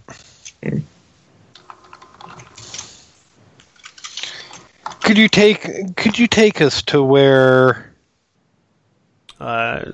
Could 5.02 5.18
you 5.18 5.28
take 5.28 5.96
Could 5.96 6.18
you 6.18 6.28
take 6.28 6.60
us 6.60 6.82
to 6.84 7.02
where? 7.02 7.92
Uh, 9.40 9.90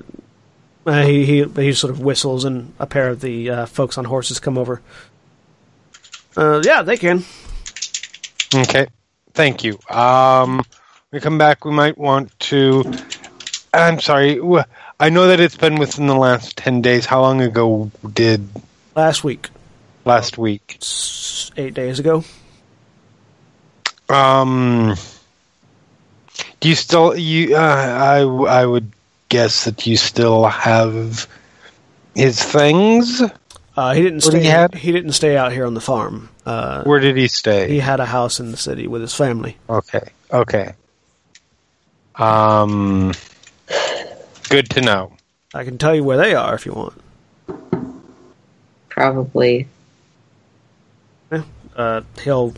uh, 0.85 1.03
he 1.05 1.25
he 1.25 1.43
he 1.43 1.73
sort 1.73 1.91
of 1.91 1.99
whistles, 1.99 2.45
and 2.45 2.73
a 2.79 2.85
pair 2.85 3.09
of 3.09 3.21
the 3.21 3.49
uh, 3.49 3.65
folks 3.65 3.97
on 3.97 4.05
horses 4.05 4.39
come 4.39 4.57
over. 4.57 4.81
Uh, 6.39 6.61
yeah, 6.63 6.81
they 6.81 6.95
can. 6.95 7.25
Okay, 8.55 8.87
thank 9.33 9.65
you. 9.65 9.77
Um, 9.89 10.63
we 11.11 11.19
come 11.19 11.37
back. 11.37 11.65
We 11.65 11.71
might 11.71 11.97
want 11.97 12.37
to. 12.39 12.85
I'm 13.73 13.99
sorry. 13.99 14.39
I 15.01 15.09
know 15.09 15.27
that 15.27 15.41
it's 15.41 15.57
been 15.57 15.75
within 15.75 16.07
the 16.07 16.15
last 16.15 16.55
ten 16.55 16.81
days. 16.81 17.05
How 17.05 17.19
long 17.21 17.41
ago 17.41 17.91
did 18.13 18.47
Last 18.95 19.25
week, 19.25 19.49
last 20.05 20.37
week? 20.37 20.77
s- 20.81 21.51
eight 21.57 21.73
days 21.73 21.99
ago. 21.99 22.23
Um, 24.07 24.95
do 26.61 26.69
you 26.69 26.75
still 26.75 27.17
you? 27.17 27.57
Uh, 27.57 27.59
I 27.59 28.19
I 28.61 28.65
would 28.65 28.91
guess 29.27 29.65
that 29.65 29.85
you 29.85 29.97
still 29.97 30.45
have 30.45 31.27
his 32.15 32.41
things. 32.41 33.21
Uh, 33.79 33.93
he 33.93 34.01
didn't 34.01 34.23
What 34.25 34.31
stay. 34.33 34.41
he 34.41 34.47
have? 34.47 34.73
he 34.73 34.91
didn't 34.91 35.13
stay 35.13 35.37
out 35.37 35.53
here 35.53 35.65
on 35.65 35.73
the 35.73 35.79
farm. 35.79 36.27
Uh, 36.45 36.83
Where 36.83 36.99
did 36.99 37.15
he 37.15 37.27
stay? 37.29 37.69
he 37.69 37.79
had 37.79 37.99
a 38.01 38.05
house 38.05 38.39
in 38.41 38.51
the 38.51 38.57
city 38.57 38.87
with 38.87 39.01
his 39.01 39.13
family. 39.15 39.55
Okay. 39.69 40.01
Okay. 40.33 40.73
Um. 42.15 43.13
Good 44.49 44.69
to 44.71 44.81
know. 44.81 45.13
I 45.53 45.63
can 45.63 45.77
tell 45.77 45.95
you 45.95 46.03
where 46.03 46.17
they 46.17 46.35
are 46.35 46.55
if 46.55 46.65
you 46.65 46.73
want. 46.73 46.93
Probably. 48.89 49.67
uh, 51.75 52.01
he'll 52.23 52.53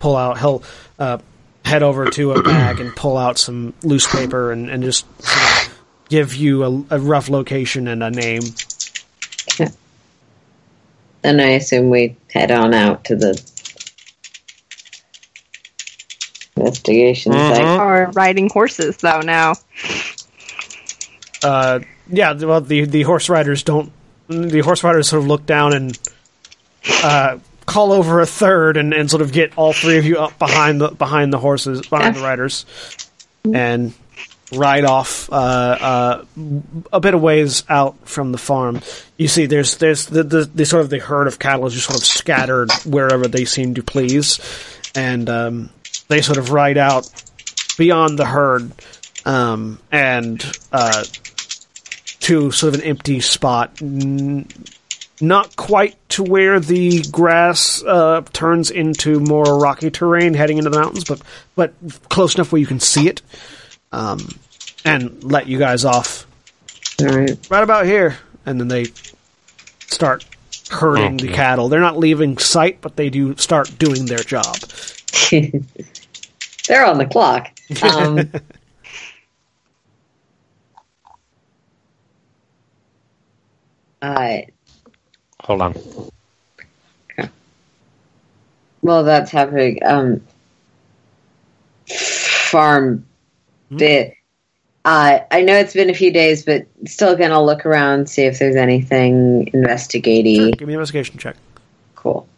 pull 0.00 0.16
out 0.16 0.38
he'll 0.38 0.62
uh, 0.98 1.18
head 1.64 1.82
over 1.84 2.10
to 2.10 2.32
a 2.32 2.42
bag 2.42 2.80
and 2.80 2.94
pull 2.96 3.16
out 3.16 3.38
some 3.38 3.72
loose 3.84 4.10
paper 4.12 4.50
and, 4.50 4.68
and 4.68 4.82
just 4.82 5.04
sort 5.22 5.68
of 5.68 5.78
give 6.08 6.34
you 6.34 6.64
a, 6.64 6.96
a 6.96 6.98
rough 6.98 7.28
location 7.28 7.86
and 7.86 8.02
a 8.02 8.10
name. 8.10 8.42
Then 11.26 11.40
I 11.40 11.54
assume 11.54 11.90
we 11.90 12.14
head 12.32 12.52
on 12.52 12.72
out 12.72 13.02
to 13.06 13.16
the 13.16 13.30
investigation 16.56 17.32
Mhm. 17.32 17.48
site. 17.56 17.64
Are 17.64 18.12
riding 18.12 18.48
horses 18.48 18.98
though 18.98 19.22
now. 19.22 19.54
Uh, 21.42 21.80
yeah, 22.08 22.32
well, 22.34 22.60
the 22.60 22.84
the 22.84 23.02
horse 23.02 23.28
riders 23.28 23.64
don't. 23.64 23.90
The 24.28 24.60
horse 24.60 24.84
riders 24.84 25.08
sort 25.08 25.22
of 25.22 25.26
look 25.26 25.44
down 25.46 25.72
and 25.72 25.98
uh, 27.02 27.38
call 27.66 27.92
over 27.92 28.20
a 28.20 28.26
third 28.26 28.76
and, 28.76 28.94
and 28.94 29.10
sort 29.10 29.20
of 29.20 29.32
get 29.32 29.52
all 29.58 29.72
three 29.72 29.98
of 29.98 30.04
you 30.04 30.18
up 30.18 30.38
behind 30.38 30.80
the 30.80 30.90
behind 30.90 31.32
the 31.32 31.38
horses 31.38 31.84
behind 31.88 32.14
the 32.14 32.20
riders 32.20 32.66
and 33.52 33.92
ride 34.52 34.84
off 34.84 35.30
uh, 35.30 35.34
uh, 35.34 36.24
a 36.92 37.00
bit 37.00 37.14
of 37.14 37.20
ways 37.20 37.64
out 37.68 37.96
from 38.08 38.32
the 38.32 38.38
farm. 38.38 38.80
You 39.16 39.28
see, 39.28 39.46
there's 39.46 39.76
there's 39.78 40.06
the, 40.06 40.22
the, 40.22 40.44
the 40.44 40.66
sort 40.66 40.82
of 40.82 40.90
the 40.90 40.98
herd 40.98 41.26
of 41.26 41.38
cattle 41.38 41.66
is 41.66 41.74
just 41.74 41.86
sort 41.86 41.98
of 41.98 42.04
scattered 42.04 42.70
wherever 42.84 43.26
they 43.26 43.44
seem 43.44 43.74
to 43.74 43.82
please, 43.82 44.40
and 44.94 45.28
um, 45.28 45.70
they 46.08 46.22
sort 46.22 46.38
of 46.38 46.50
ride 46.50 46.78
out 46.78 47.10
beyond 47.76 48.18
the 48.18 48.24
herd 48.26 48.70
um, 49.24 49.78
and 49.90 50.44
uh, 50.72 51.04
to 52.20 52.50
sort 52.50 52.74
of 52.74 52.80
an 52.80 52.86
empty 52.86 53.20
spot. 53.20 53.82
N- 53.82 54.48
not 55.20 55.56
quite 55.56 55.96
to 56.10 56.22
where 56.22 56.60
the 56.60 57.02
grass 57.10 57.82
uh, 57.82 58.20
turns 58.32 58.70
into 58.70 59.18
more 59.18 59.58
rocky 59.58 59.90
terrain 59.90 60.34
heading 60.34 60.58
into 60.58 60.68
the 60.68 60.78
mountains, 60.78 61.04
but 61.04 61.22
but 61.54 61.72
close 62.08 62.34
enough 62.34 62.52
where 62.52 62.60
you 62.60 62.66
can 62.66 62.80
see 62.80 63.08
it, 63.08 63.22
um, 63.92 64.26
and 64.84 65.22
let 65.24 65.46
you 65.46 65.58
guys 65.58 65.84
off 65.84 66.26
All 67.00 67.06
right. 67.06 67.38
right 67.50 67.62
about 67.62 67.86
here. 67.86 68.16
And 68.44 68.60
then 68.60 68.68
they 68.68 68.86
start 69.88 70.24
herding 70.70 71.16
the 71.16 71.28
cattle. 71.28 71.68
They're 71.68 71.80
not 71.80 71.98
leaving 71.98 72.38
sight, 72.38 72.80
but 72.80 72.96
they 72.96 73.10
do 73.10 73.36
start 73.36 73.78
doing 73.78 74.06
their 74.06 74.22
job. 74.22 74.56
They're 76.68 76.84
on 76.84 76.98
the 76.98 77.06
clock. 77.06 77.48
Um, 77.82 78.30
uh, 84.02 84.38
Hold 85.42 85.62
on. 85.62 85.74
well, 88.82 89.04
that's 89.04 89.30
happening. 89.30 89.78
Um, 89.84 90.22
farm 91.88 93.04
bit. 93.74 94.14
Uh, 94.84 95.18
I 95.30 95.42
know 95.42 95.54
it's 95.56 95.74
been 95.74 95.90
a 95.90 95.94
few 95.94 96.12
days, 96.12 96.44
but 96.44 96.66
still 96.86 97.16
gonna 97.16 97.42
look 97.42 97.66
around, 97.66 98.08
see 98.08 98.22
if 98.22 98.38
there's 98.38 98.54
anything 98.56 99.50
investigating. 99.52 100.36
Sure, 100.36 100.50
give 100.52 100.68
me 100.68 100.74
an 100.74 100.80
investigation 100.80 101.18
check. 101.18 101.36
Cool. 101.96 102.28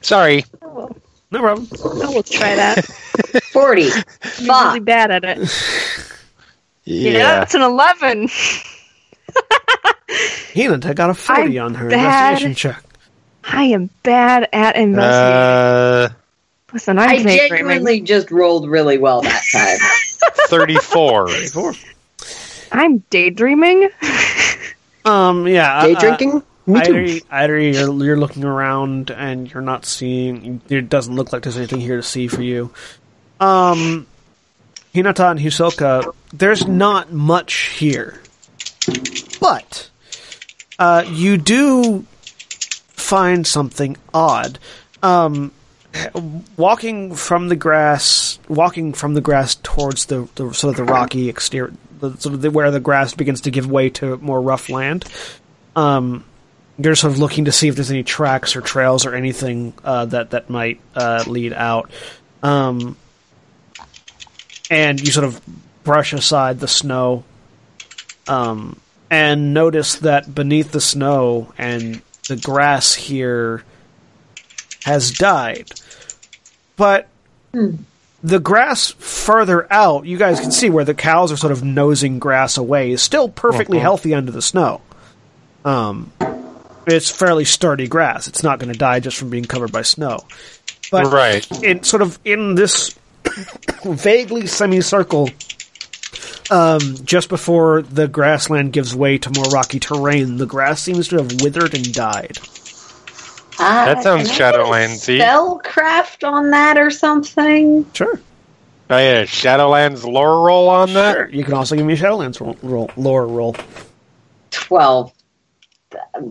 Sorry. 0.00 0.44
No 0.62 1.38
problem. 1.40 1.66
I 1.72 2.08
will 2.08 2.22
try 2.22 2.54
that. 2.54 2.84
Forty. 3.52 3.88
I'm 4.40 4.66
really 4.68 4.80
bad 4.80 5.10
at 5.10 5.24
it. 5.24 5.38
Yeah. 6.84 7.10
Yeah, 7.10 7.18
that's 7.38 7.54
an 7.54 7.62
eleven. 7.62 8.28
Hina 10.54 10.94
got 10.94 11.10
a 11.10 11.14
40 11.14 11.58
I'm 11.58 11.64
on 11.66 11.74
her 11.74 11.88
bad. 11.88 12.32
investigation 12.42 12.54
check. 12.54 12.84
I 13.44 13.64
am 13.64 13.88
bad 14.02 14.48
at 14.52 14.76
investigating. 14.76 15.02
Uh, 15.02 16.08
Listen, 16.72 16.98
I'm 16.98 17.10
I 17.10 17.16
daydreaming. 17.22 17.48
genuinely 17.50 18.00
just 18.00 18.30
rolled 18.30 18.68
really 18.68 18.98
well 18.98 19.22
that 19.22 19.42
time. 19.52 19.78
thirty-four. 20.48 21.28
Four. 21.28 21.74
I'm 22.72 22.98
daydreaming. 23.10 23.90
Um, 25.04 25.48
yeah. 25.48 25.84
Day 25.84 25.94
uh, 25.96 25.98
drinking? 26.00 26.42
Me 26.64 26.78
Either, 26.78 27.06
too. 27.06 27.20
either 27.28 27.58
you're, 27.58 28.04
you're 28.04 28.16
looking 28.16 28.44
around 28.44 29.10
and 29.10 29.52
you're 29.52 29.60
not 29.60 29.84
seeing. 29.84 30.60
It 30.68 30.88
doesn't 30.88 31.16
look 31.16 31.32
like 31.32 31.42
there's 31.42 31.56
anything 31.56 31.80
here 31.80 31.96
to 31.96 32.04
see 32.04 32.28
for 32.28 32.40
you. 32.40 32.72
Um, 33.40 34.06
Hinata 34.94 35.32
and 35.32 35.40
Hisoka, 35.40 36.14
there's 36.32 36.68
not 36.68 37.12
much 37.12 37.52
here, 37.54 38.22
but 39.40 39.90
uh, 40.78 41.04
you 41.10 41.36
do 41.36 42.06
find 42.90 43.44
something 43.44 43.96
odd. 44.14 44.60
Um, 45.02 45.50
walking 46.56 47.14
from 47.14 47.48
the 47.48 47.56
grass, 47.56 48.38
walking 48.48 48.92
from 48.92 49.14
the 49.14 49.20
grass 49.20 49.56
towards 49.56 50.06
the, 50.06 50.28
the 50.34 50.52
sort 50.52 50.78
of 50.78 50.86
the 50.86 50.92
rocky 50.92 51.28
exterior, 51.28 51.72
the, 52.00 52.16
sort 52.18 52.34
of 52.34 52.42
the, 52.42 52.50
where 52.50 52.70
the 52.70 52.80
grass 52.80 53.14
begins 53.14 53.42
to 53.42 53.50
give 53.50 53.70
way 53.70 53.90
to 53.90 54.16
more 54.18 54.40
rough 54.40 54.68
land. 54.68 55.04
Um, 55.76 56.24
you're 56.78 56.94
sort 56.94 57.12
of 57.12 57.18
looking 57.18 57.44
to 57.44 57.52
see 57.52 57.68
if 57.68 57.74
there's 57.74 57.90
any 57.90 58.02
tracks 58.02 58.56
or 58.56 58.60
trails 58.60 59.06
or 59.06 59.14
anything 59.14 59.74
uh, 59.84 60.06
that 60.06 60.30
that 60.30 60.50
might 60.50 60.80
uh, 60.94 61.24
lead 61.26 61.52
out. 61.52 61.90
Um, 62.42 62.96
and 64.70 65.00
you 65.00 65.12
sort 65.12 65.24
of 65.24 65.40
brush 65.84 66.12
aside 66.12 66.60
the 66.60 66.68
snow, 66.68 67.24
um, 68.26 68.80
and 69.10 69.52
notice 69.52 69.96
that 69.96 70.34
beneath 70.34 70.72
the 70.72 70.80
snow 70.80 71.52
and 71.58 72.00
the 72.28 72.36
grass 72.36 72.94
here 72.94 73.62
has 74.84 75.12
died. 75.12 75.70
But 76.76 77.08
the 78.22 78.38
grass 78.40 78.92
further 78.98 79.70
out, 79.72 80.06
you 80.06 80.16
guys 80.16 80.40
can 80.40 80.50
see 80.52 80.70
where 80.70 80.84
the 80.84 80.94
cows 80.94 81.32
are 81.32 81.36
sort 81.36 81.52
of 81.52 81.62
nosing 81.64 82.18
grass 82.18 82.56
away, 82.56 82.92
is 82.92 83.02
still 83.02 83.28
perfectly 83.28 83.78
healthy 83.78 84.14
under 84.14 84.32
the 84.32 84.42
snow. 84.42 84.80
Um, 85.64 86.12
it's 86.86 87.10
fairly 87.10 87.44
sturdy 87.44 87.86
grass. 87.88 88.26
It's 88.28 88.42
not 88.42 88.58
going 88.58 88.72
to 88.72 88.78
die 88.78 89.00
just 89.00 89.16
from 89.16 89.30
being 89.30 89.44
covered 89.44 89.70
by 89.72 89.82
snow. 89.82 90.20
But 90.90 91.12
Right. 91.12 91.62
in 91.62 91.82
sort 91.84 92.02
of 92.02 92.18
in 92.24 92.54
this 92.54 92.98
vaguely 93.84 94.46
semicircle 94.46 95.30
um, 96.50 96.80
just 97.04 97.28
before 97.28 97.82
the 97.82 98.08
grassland 98.08 98.72
gives 98.72 98.94
way 98.94 99.16
to 99.18 99.30
more 99.30 99.44
rocky 99.46 99.78
terrain, 99.80 100.36
the 100.36 100.46
grass 100.46 100.82
seems 100.82 101.08
to 101.08 101.16
have 101.16 101.40
withered 101.40 101.74
and 101.74 101.94
died. 101.94 102.38
Ah, 103.58 103.84
That 103.86 104.02
sounds 104.02 104.30
can 104.30 104.52
I 104.52 104.52
Shadowlandsy. 104.52 105.20
Spellcraft 105.20 106.26
on 106.26 106.50
that 106.50 106.78
or 106.78 106.90
something. 106.90 107.86
Sure. 107.92 108.20
Oh 108.90 108.98
yeah, 108.98 109.22
Shadowlands 109.22 110.04
lore 110.04 110.46
roll 110.46 110.68
on 110.68 110.92
that. 110.94 111.14
Sure. 111.14 111.28
You 111.30 111.44
can 111.44 111.54
also 111.54 111.76
give 111.76 111.86
me 111.86 111.94
a 111.94 111.96
Shadowlands 111.96 112.40
roll, 112.40 112.56
roll, 112.62 112.90
lore 112.96 113.26
roll. 113.26 113.56
Twelve. 114.50 115.12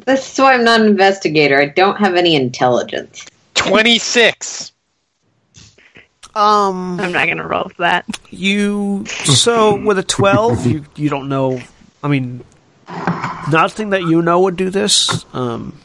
This 0.05 0.33
is 0.33 0.39
why 0.39 0.53
I'm 0.53 0.63
not 0.63 0.81
an 0.81 0.87
investigator. 0.87 1.59
I 1.59 1.67
don't 1.67 1.97
have 1.97 2.15
any 2.15 2.35
intelligence. 2.35 3.25
Twenty 3.55 3.97
six. 3.99 4.71
Um, 6.33 6.99
I'm 6.99 7.11
not 7.11 7.27
gonna 7.27 7.47
roll 7.47 7.69
for 7.69 7.81
that. 7.81 8.05
you 8.29 9.05
so 9.07 9.75
with 9.75 9.97
a 9.97 10.03
twelve, 10.03 10.65
you 10.65 10.85
you 10.95 11.09
don't 11.09 11.29
know. 11.29 11.61
I 12.03 12.07
mean, 12.07 12.43
nothing 13.51 13.89
that 13.89 14.03
you 14.03 14.21
know 14.21 14.41
would 14.41 14.55
do 14.55 14.69
this. 14.69 15.25
Um, 15.33 15.77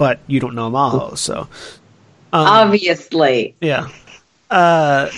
but 0.00 0.18
you 0.26 0.40
don't 0.40 0.54
know 0.54 0.70
Maho, 0.70 1.14
so 1.18 1.40
um, 1.40 1.48
Obviously. 2.32 3.54
Yeah. 3.60 3.88
Uh, 4.50 5.10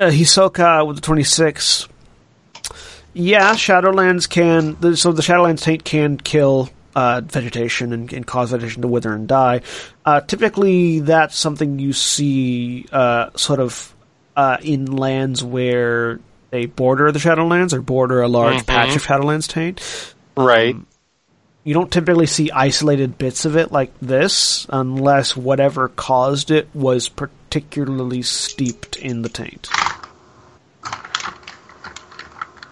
uh, 0.00 0.10
Hisoka 0.10 0.84
with 0.84 0.96
the 0.96 1.02
26. 1.02 1.86
Yeah, 3.14 3.52
Shadowlands 3.54 4.28
can. 4.28 4.76
the- 4.80 4.96
So 4.96 5.12
the 5.12 5.22
Shadowlands 5.22 5.62
taint 5.62 5.84
can 5.84 6.16
kill 6.18 6.68
uh, 6.96 7.20
vegetation 7.24 7.92
and, 7.92 8.12
and 8.12 8.26
cause 8.26 8.50
vegetation 8.50 8.82
to 8.82 8.88
wither 8.88 9.12
and 9.14 9.28
die. 9.28 9.60
Uh, 10.04 10.20
typically, 10.20 10.98
that's 11.00 11.36
something 11.38 11.78
you 11.78 11.92
see 11.92 12.86
uh, 12.90 13.30
sort 13.36 13.60
of 13.60 13.94
uh, 14.36 14.56
in 14.62 14.86
lands 14.96 15.44
where 15.44 16.18
they 16.50 16.66
border 16.66 17.12
the 17.12 17.18
Shadowlands 17.20 17.72
or 17.72 17.82
border 17.82 18.20
a 18.22 18.28
large 18.28 18.62
Mhm. 18.62 18.66
patch 18.66 18.96
of 18.96 19.04
Shadowlands 19.04 19.46
taint. 19.46 19.80
Right. 20.36 20.74
You 21.68 21.74
don't 21.74 21.92
typically 21.92 22.24
see 22.24 22.50
isolated 22.50 23.18
bits 23.18 23.44
of 23.44 23.54
it 23.54 23.70
like 23.70 23.92
this 24.00 24.66
unless 24.70 25.36
whatever 25.36 25.88
caused 25.88 26.50
it 26.50 26.66
was 26.72 27.10
particularly 27.10 28.22
steeped 28.22 28.96
in 28.96 29.20
the 29.20 29.28
taint. 29.28 29.68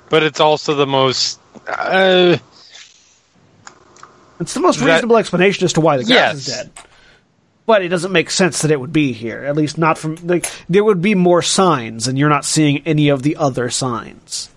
but 0.09 0.23
it's 0.23 0.40
also 0.40 0.74
the 0.74 0.86
most. 0.86 1.39
Uh, 1.68 2.39
It's 4.40 4.55
the 4.55 4.60
most 4.60 4.81
That- 4.81 4.86
reasonable 4.86 5.18
explanation 5.18 5.66
as 5.66 5.74
to 5.74 5.82
why 5.82 5.98
the 5.98 6.05
grass 6.05 6.36
is 6.36 6.47
dead. 6.47 6.70
But 7.66 7.82
it 7.82 7.89
doesn't 7.89 8.12
make 8.12 8.31
sense 8.31 8.62
that 8.62 8.70
it 8.70 8.81
would 8.81 8.94
be 8.94 9.12
here. 9.12 9.44
At 9.44 9.56
least 9.56 9.77
not 9.77 9.98
from 9.98 10.16
like 10.24 10.51
there 10.70 10.82
would 10.85 11.02
be 11.02 11.14
more 11.14 11.43
signs 11.43 12.09
and 12.09 12.16
you're 12.16 12.31
not 12.31 12.47
seeing 12.47 12.78
any 12.86 13.10
of 13.10 13.23
the 13.23 13.36
other 13.36 13.68
signs. 13.68 14.48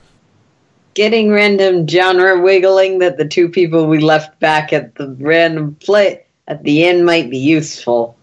Getting 0.99 1.31
random 1.31 1.87
genre 1.87 2.41
wiggling 2.41 2.99
that 2.99 3.15
the 3.17 3.25
two 3.25 3.47
people 3.47 3.87
we 3.87 3.99
left 3.99 4.37
back 4.41 4.73
at 4.73 4.95
the 4.95 5.07
random 5.17 5.75
play 5.75 6.25
at 6.45 6.61
the 6.63 6.83
end 6.83 7.05
might 7.05 7.29
be 7.29 7.37
useful. 7.37 8.17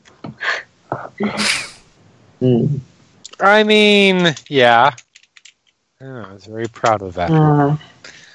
Hmm. 2.39 2.77
I 3.41 3.63
mean, 3.65 4.35
yeah. 4.51 4.91
Oh, 6.03 6.07
I 6.21 6.33
was 6.35 6.45
very 6.45 6.69
proud 6.69 7.01
of 7.01 7.15
that. 7.15 7.31
Uh, 7.31 7.79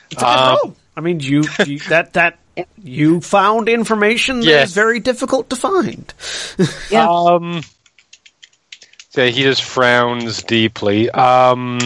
It's 0.10 0.24
a 0.24 0.26
good 0.26 0.70
Um. 0.70 0.76
I 0.98 1.02
mean, 1.02 1.20
you, 1.20 1.44
you 1.68 1.78
that 1.90 2.14
that 2.14 2.40
you 2.82 3.22
found 3.22 3.70
information 3.70 4.40
that 4.40 4.46
is 4.48 4.50
Yes. 4.50 4.74
very 4.74 5.00
difficult 5.00 5.52
to 5.52 5.56
find. 5.56 6.12
yeah. 6.90 7.08
Um. 7.08 7.62
So 9.12 9.28
he 9.28 9.44
just 9.44 9.62
frowns 9.64 10.42
deeply. 10.42 11.12
Um. 11.12 11.78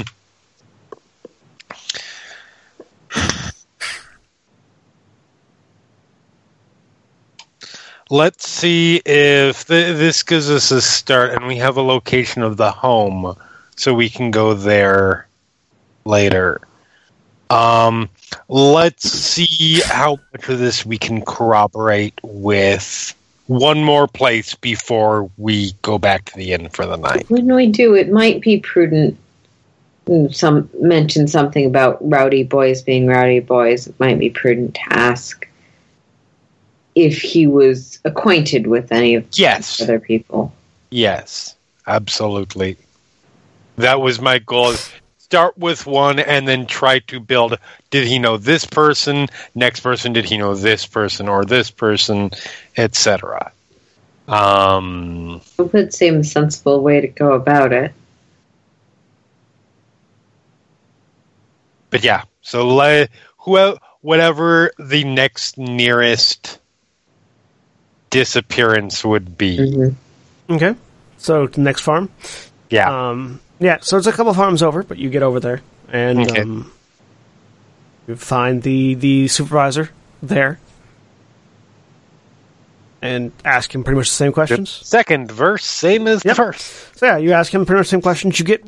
Let's 8.11 8.47
see 8.47 9.01
if 9.03 9.65
th- 9.65 9.97
this 9.97 10.21
gives 10.21 10.49
us 10.49 10.69
a 10.69 10.79
start, 10.79 11.31
and 11.31 11.47
we 11.47 11.55
have 11.57 11.77
a 11.77 11.81
location 11.81 12.43
of 12.43 12.55
the 12.55 12.69
home, 12.69 13.35
so 13.75 13.95
we 13.95 14.09
can 14.09 14.29
go 14.29 14.53
there 14.53 15.27
later. 16.05 16.61
Um, 17.49 18.09
let's 18.47 19.09
see 19.09 19.81
how 19.81 20.19
much 20.31 20.49
of 20.49 20.59
this 20.59 20.85
we 20.85 20.99
can 20.99 21.23
corroborate 21.23 22.13
with 22.21 23.15
one 23.47 23.83
more 23.83 24.07
place 24.07 24.53
before 24.55 25.29
we 25.37 25.73
go 25.81 25.97
back 25.97 26.25
to 26.25 26.37
the 26.37 26.53
inn 26.53 26.69
for 26.69 26.85
the 26.85 26.97
night. 26.97 27.29
when 27.29 27.53
we 27.53 27.67
do, 27.67 27.95
it 27.95 28.11
might 28.11 28.41
be 28.41 28.59
prudent. 28.59 29.17
Mm, 30.05 30.33
Some 30.33 30.69
mention 30.79 31.27
something 31.27 31.65
about 31.65 31.97
rowdy 32.07 32.43
boys 32.43 32.81
being 32.81 33.07
rowdy 33.07 33.39
boys. 33.39 33.87
It 33.87 33.99
might 33.99 34.19
be 34.19 34.29
prudent 34.29 34.75
to 34.75 34.81
ask 34.89 35.47
if 36.95 37.21
he 37.21 37.45
was 37.47 37.99
acquainted 38.05 38.67
with 38.67 38.91
any 38.91 39.15
of 39.15 39.25
Yes. 39.33 39.81
other 39.81 39.99
people. 39.99 40.53
Yes, 40.91 41.55
absolutely. 41.87 42.77
That 43.77 43.99
was 43.99 44.21
my 44.21 44.39
goal. 44.39 44.75
Start 45.17 45.57
with 45.57 45.85
one 45.85 46.19
and 46.19 46.47
then 46.47 46.65
try 46.65 46.99
to 46.99 47.19
build. 47.19 47.57
Did 47.89 48.07
he 48.07 48.19
know 48.19 48.37
this 48.37 48.63
person? 48.65 49.27
Next 49.53 49.81
person, 49.81 50.13
did 50.13 50.25
he 50.25 50.37
know 50.37 50.55
this 50.55 50.85
person 50.85 51.27
or 51.27 51.43
this 51.43 51.71
person, 51.71 52.31
etc. 52.77 53.51
Um, 54.27 55.41
It 55.59 55.73
would 55.73 55.93
seem 55.93 56.19
a 56.19 56.23
sensible 56.23 56.81
way 56.81 57.01
to 57.01 57.07
go 57.07 57.33
about 57.33 57.73
it. 57.73 57.91
But 61.95 62.03
yeah, 62.03 62.23
so 62.41 62.67
le- 62.67 63.07
whoever, 63.37 63.77
whatever 64.01 64.69
the 64.77 65.05
next 65.05 65.57
nearest 65.57 66.59
disappearance 68.09 69.05
would 69.05 69.37
be. 69.37 69.57
Mhm. 69.57 69.95
Okay, 70.49 70.75
so 71.17 71.47
next 71.55 71.79
farm. 71.79 72.09
Yeah. 72.69 73.09
Um, 73.09 73.39
yeah, 73.59 73.77
so 73.79 73.97
it's 73.97 74.07
a 74.07 74.11
couple 74.11 74.33
farms 74.33 74.61
over, 74.61 74.83
but 74.83 74.97
you 74.97 75.09
get 75.09 75.23
over 75.23 75.39
there 75.39 75.61
and 75.89 76.19
Okay. 76.19 76.41
um, 76.41 76.69
you 78.09 78.17
find 78.17 78.61
the 78.61 78.95
the 78.95 79.29
supervisor 79.29 79.89
there 80.21 80.59
and 83.05 83.31
ask 83.45 83.73
him 83.73 83.83
pretty 83.83 83.97
much 83.97 84.09
the 84.09 84.15
same 84.15 84.31
questions. 84.33 84.69
Second 84.69 85.31
verse, 85.31 85.63
same 85.63 86.07
as 86.07 86.23
Yep. 86.25 86.35
the 86.35 86.43
first. 86.43 86.97
So 86.97 87.05
yeah, 87.05 87.17
you 87.17 87.33
ask 87.33 87.53
him 87.53 87.65
pretty 87.65 87.79
much 87.79 87.87
the 87.87 87.91
same 87.91 88.01
questions. 88.01 88.39
You 88.39 88.45
get 88.45 88.63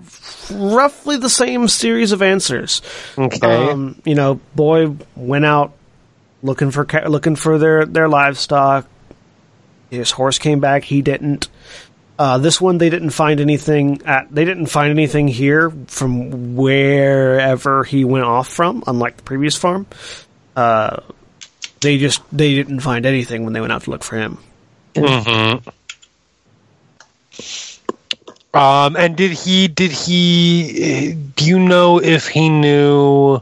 roughly 0.52 1.18
the 1.18 1.30
same 1.30 1.68
series 1.68 2.12
of 2.12 2.22
answers. 2.22 2.82
Okay. 3.18 3.70
Um, 3.70 4.02
you 4.06 4.16
know, 4.16 4.40
boy 4.56 4.96
went 5.16 5.46
out 5.46 5.74
looking 6.44 6.72
for 6.72 6.86
looking 7.08 7.36
for 7.36 7.58
their 7.58 7.86
their 7.86 8.08
livestock. 8.08 8.88
His 9.90 10.12
horse 10.12 10.38
came 10.38 10.60
back. 10.60 10.84
He 10.84 11.02
didn't. 11.02 11.48
Uh, 12.20 12.38
this 12.40 12.60
one 12.60 12.78
they 12.80 12.90
didn't 12.90 13.12
find 13.12 13.40
anything 13.40 14.02
at. 14.06 14.28
They 14.32 14.44
didn't 14.44 14.66
find 14.68 14.90
anything 14.92 15.28
here 15.28 15.72
from 15.88 16.56
wherever 16.56 17.84
he 17.84 18.04
went 18.06 18.26
off 18.26 18.48
from. 18.50 18.84
Unlike 18.88 19.18
the 19.18 19.24
previous 19.24 19.56
farm, 19.56 19.86
uh, 20.56 20.98
they 21.82 21.98
just 21.98 22.22
they 22.32 22.56
didn't 22.56 22.80
find 22.82 23.06
anything 23.06 23.44
when 23.44 23.54
they 23.54 23.62
went 23.62 23.72
out 23.74 23.84
to 23.84 23.92
look 23.92 24.04
for 24.04 24.18
him. 24.18 24.38
hmm 24.96 25.58
Um, 28.54 28.96
and 28.96 29.16
did 29.16 29.32
he? 29.32 29.68
Did 29.68 29.92
he? 29.92 31.14
Do 31.36 31.46
you 31.46 31.60
know 31.60 32.00
if 32.02 32.28
he 32.28 32.50
knew 32.50 33.36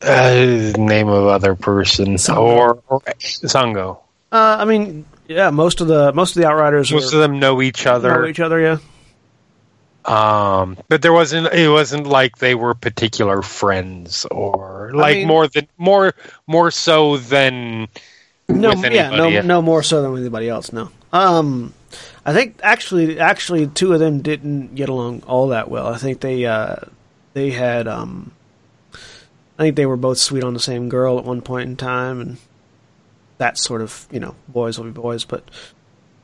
uh, 0.00 0.30
the 0.34 0.74
name 0.78 1.08
of 1.08 1.26
other 1.26 1.54
person 1.54 2.16
or, 2.34 2.78
or 2.88 3.00
Sango? 3.20 3.98
Uh, 4.30 4.56
I 4.60 4.64
mean, 4.64 5.04
yeah, 5.28 5.50
most 5.50 5.82
of 5.82 5.88
the 5.88 6.12
most 6.14 6.34
of 6.36 6.40
the 6.42 6.48
outriders 6.48 6.90
Most 6.90 7.12
are, 7.12 7.16
of 7.16 7.22
them 7.22 7.38
know 7.40 7.60
each 7.60 7.86
other. 7.86 8.22
know 8.22 8.26
each 8.28 8.40
other. 8.40 8.58
Yeah. 8.60 8.78
Um, 10.04 10.76
but 10.88 11.02
there 11.02 11.12
wasn't. 11.12 11.52
It 11.52 11.68
wasn't 11.68 12.06
like 12.06 12.38
they 12.38 12.54
were 12.54 12.74
particular 12.74 13.40
friends, 13.42 14.26
or 14.30 14.90
like 14.94 15.18
mean- 15.18 15.28
more 15.28 15.46
than 15.46 15.68
more 15.78 16.12
more 16.46 16.70
so 16.72 17.18
than 17.18 17.88
No, 18.48 18.70
with 18.70 18.92
yeah, 18.92 19.10
no, 19.10 19.24
anybody. 19.26 19.46
no 19.46 19.62
more 19.62 19.82
so 19.82 20.02
than 20.02 20.10
with 20.12 20.22
anybody 20.22 20.48
else. 20.48 20.72
No. 20.72 20.90
Um, 21.12 21.72
I 22.26 22.32
think 22.32 22.58
actually, 22.62 23.18
actually, 23.20 23.66
two 23.68 23.92
of 23.92 24.00
them 24.00 24.22
didn't 24.22 24.74
get 24.74 24.88
along 24.88 25.22
all 25.26 25.48
that 25.48 25.70
well. 25.70 25.86
I 25.88 25.98
think 25.98 26.20
they, 26.20 26.46
uh, 26.46 26.76
they 27.34 27.50
had, 27.50 27.86
um, 27.86 28.32
I 29.58 29.62
think 29.64 29.76
they 29.76 29.86
were 29.86 29.96
both 29.98 30.18
sweet 30.18 30.42
on 30.42 30.54
the 30.54 30.60
same 30.60 30.88
girl 30.88 31.18
at 31.18 31.24
one 31.24 31.42
point 31.42 31.68
in 31.68 31.76
time, 31.76 32.20
and 32.20 32.36
that 33.38 33.58
sort 33.58 33.82
of, 33.82 34.06
you 34.10 34.20
know, 34.20 34.34
boys 34.48 34.78
will 34.78 34.86
be 34.86 34.90
boys, 34.92 35.24
but, 35.24 35.44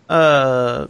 uh, 0.08 0.86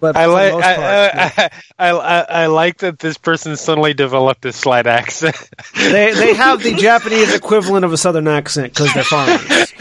but 0.00 0.16
I 0.16 0.26
like 0.26 0.52
I, 0.54 0.74
part, 0.76 0.78
I, 0.78 1.50
I, 1.78 1.90
I, 1.90 2.20
I 2.42 2.46
like 2.46 2.78
that 2.78 2.98
this 2.98 3.16
person 3.16 3.56
suddenly 3.56 3.94
developed 3.94 4.44
a 4.44 4.52
slight 4.52 4.86
accent. 4.86 5.36
they 5.74 6.12
they 6.12 6.34
have 6.34 6.62
the 6.62 6.74
Japanese 6.74 7.32
equivalent 7.34 7.84
of 7.84 7.92
a 7.92 7.96
southern 7.96 8.28
accent 8.28 8.74
because 8.74 8.92
they're 8.94 9.04
foreigners. 9.04 9.72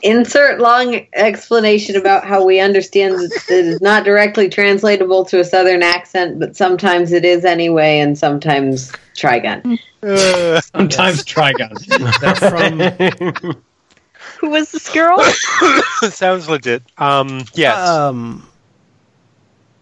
Insert 0.00 0.60
long 0.60 1.06
explanation 1.12 1.96
about 1.96 2.24
how 2.24 2.44
we 2.44 2.60
understand 2.60 3.14
that 3.14 3.44
it 3.48 3.66
is 3.66 3.80
not 3.80 4.04
directly 4.04 4.48
translatable 4.48 5.24
to 5.24 5.40
a 5.40 5.44
southern 5.44 5.82
accent, 5.82 6.38
but 6.38 6.54
sometimes 6.56 7.10
it 7.10 7.24
is 7.24 7.44
anyway, 7.44 7.98
and 7.98 8.16
sometimes 8.16 8.92
Trigun. 9.16 9.76
Uh, 10.00 10.60
Sometimes 10.76 11.24
Trigun. 11.24 11.74
That's 12.20 12.38
from 12.38 13.62
Who 14.40 14.50
was 14.50 14.70
this 14.70 14.88
girl? 14.90 15.22
sounds 16.10 16.48
legit. 16.48 16.82
Um, 16.96 17.44
yes. 17.54 17.76
um, 17.76 18.48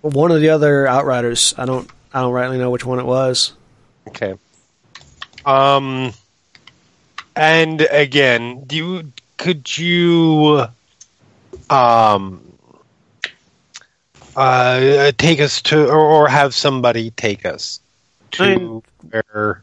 one 0.00 0.30
of 0.30 0.40
the 0.40 0.50
other 0.50 0.86
Outriders. 0.86 1.54
I 1.58 1.66
don't. 1.66 1.90
I 2.12 2.20
don't 2.20 2.32
rightly 2.32 2.56
know 2.58 2.70
which 2.70 2.84
one 2.84 2.98
it 2.98 3.04
was. 3.04 3.52
Okay. 4.08 4.34
Um, 5.44 6.12
and 7.34 7.82
again, 7.82 8.64
do 8.64 8.76
you 8.76 9.12
could 9.36 9.76
you 9.76 10.64
um 11.68 12.40
uh 14.34 15.12
take 15.18 15.40
us 15.40 15.60
to 15.62 15.86
or, 15.88 15.98
or 15.98 16.28
have 16.28 16.54
somebody 16.54 17.10
take 17.10 17.44
us 17.44 17.80
to 18.32 18.42
I 18.44 18.56
mean- 18.56 18.82
where? 19.10 19.62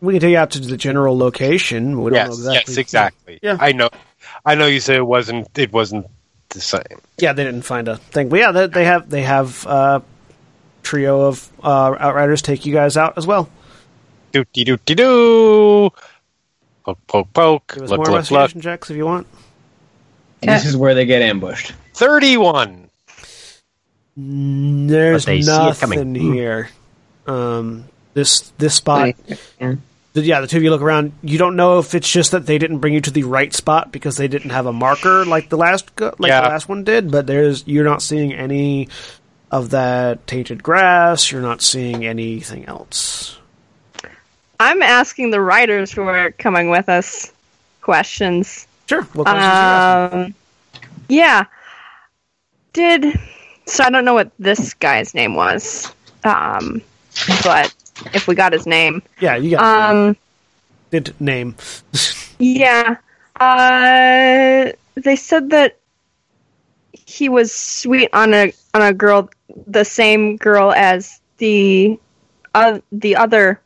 We 0.00 0.14
can 0.14 0.20
take 0.20 0.30
you 0.32 0.36
out 0.38 0.50
to 0.52 0.60
the 0.60 0.76
general 0.76 1.16
location. 1.16 2.02
We 2.02 2.10
don't 2.10 2.16
Yes, 2.16 2.28
know 2.28 2.34
exactly. 2.34 2.72
yes, 2.72 2.78
exactly. 2.78 3.38
Yeah. 3.42 3.56
I 3.60 3.72
know. 3.72 3.88
I 4.44 4.54
know 4.54 4.66
you 4.66 4.80
said 4.80 4.96
it 4.96 5.06
wasn't. 5.06 5.48
It 5.58 5.72
wasn't 5.72 6.06
the 6.50 6.60
same. 6.60 6.82
Yeah, 7.18 7.32
they 7.32 7.44
didn't 7.44 7.62
find 7.62 7.88
a 7.88 7.96
thing, 7.96 8.28
but 8.28 8.38
yeah, 8.38 8.52
they, 8.52 8.66
they 8.66 8.84
have 8.84 9.08
they 9.08 9.22
have 9.22 9.64
a 9.66 10.02
trio 10.82 11.22
of 11.22 11.50
uh, 11.62 11.96
Outriders 11.98 12.42
take 12.42 12.66
you 12.66 12.72
guys 12.72 12.96
out 12.96 13.16
as 13.16 13.26
well. 13.26 13.48
Doot 14.32 14.52
doo 14.52 14.64
doo 14.64 14.76
doo. 14.94 15.90
Poke 16.84 16.98
poke 17.06 17.32
poke. 17.32 17.72
Give 17.74 17.84
us 17.84 17.90
Look 17.90 17.98
more 17.98 18.10
look 18.20 18.30
look. 18.30 18.62
checks 18.62 18.90
if 18.90 18.96
you 18.96 19.06
want. 19.06 19.26
this 20.42 20.66
is 20.66 20.76
where 20.76 20.94
they 20.94 21.06
get 21.06 21.22
ambushed. 21.22 21.72
Thirty-one. 21.94 22.90
There's 24.16 25.24
But 25.24 25.30
they 25.30 25.42
see 25.42 25.50
it 25.52 25.78
coming. 25.78 26.12
nothing 26.12 26.14
here. 26.32 26.68
Um, 27.26 27.84
this 28.16 28.40
this 28.58 28.74
spot. 28.74 29.14
Yeah. 29.60 29.74
the- 30.14 30.22
yeah, 30.22 30.40
the 30.40 30.46
two 30.46 30.56
of 30.56 30.62
you 30.62 30.70
look 30.70 30.80
around. 30.80 31.12
You 31.22 31.36
don't 31.36 31.54
know 31.56 31.78
if 31.78 31.94
it's 31.94 32.10
just 32.10 32.30
that 32.30 32.46
they 32.46 32.56
didn't 32.56 32.78
bring 32.78 32.94
you 32.94 33.02
to 33.02 33.10
the 33.10 33.24
right 33.24 33.52
spot 33.52 33.92
because 33.92 34.16
they 34.16 34.26
didn't 34.28 34.50
have 34.50 34.64
a 34.64 34.72
marker 34.72 35.26
like 35.26 35.50
the 35.50 35.58
last 35.58 35.90
like 36.00 36.30
Yeah. 36.30 36.40
the 36.40 36.48
last 36.48 36.68
one 36.68 36.82
did. 36.84 37.10
But 37.10 37.26
there's 37.26 37.62
you're 37.68 37.84
not 37.84 38.00
seeing 38.00 38.32
any 38.32 38.88
of 39.50 39.70
that 39.70 40.26
tainted 40.26 40.62
grass. 40.62 41.30
You're 41.30 41.42
not 41.42 41.60
seeing 41.60 42.06
anything 42.06 42.64
else. 42.64 43.38
I'm 44.58 44.80
asking 44.80 45.30
the 45.32 45.40
writers 45.42 45.92
who 45.92 46.02
are 46.02 46.30
coming 46.32 46.70
with 46.70 46.88
us 46.88 47.30
questions. 47.82 48.66
Sure. 48.88 49.02
What 49.12 49.24
questions 49.24 49.44
are 49.44 50.10
you? 50.18 50.24
Um, 50.24 50.34
yeah. 51.10 51.44
Did 52.72 53.20
so? 53.66 53.84
I 53.84 53.90
don't 53.90 54.06
know 54.06 54.14
what 54.14 54.30
this 54.38 54.72
guy's 54.74 55.12
name 55.14 55.34
was, 55.34 55.92
um, 56.24 56.80
but 57.44 57.74
if 58.12 58.26
we 58.28 58.34
got 58.34 58.52
his 58.52 58.66
name, 58.66 59.02
Yeah, 59.20 59.36
you 59.36 59.50
got 59.50 59.90
um, 59.94 60.16
did 60.90 61.14
name. 61.20 61.54
yeah. 62.38 62.96
Uh, 63.38 64.72
they 64.94 65.16
said 65.16 65.50
that 65.50 65.76
he 66.92 67.28
was 67.28 67.52
sweet 67.54 68.08
on 68.12 68.32
a 68.34 68.52
on 68.74 68.82
a 68.82 68.92
girl, 68.92 69.28
the 69.66 69.84
same 69.84 70.36
girl 70.36 70.72
as 70.72 71.20
the 71.38 71.98
uh, 72.54 72.80
the 72.92 73.16
other 73.16 73.60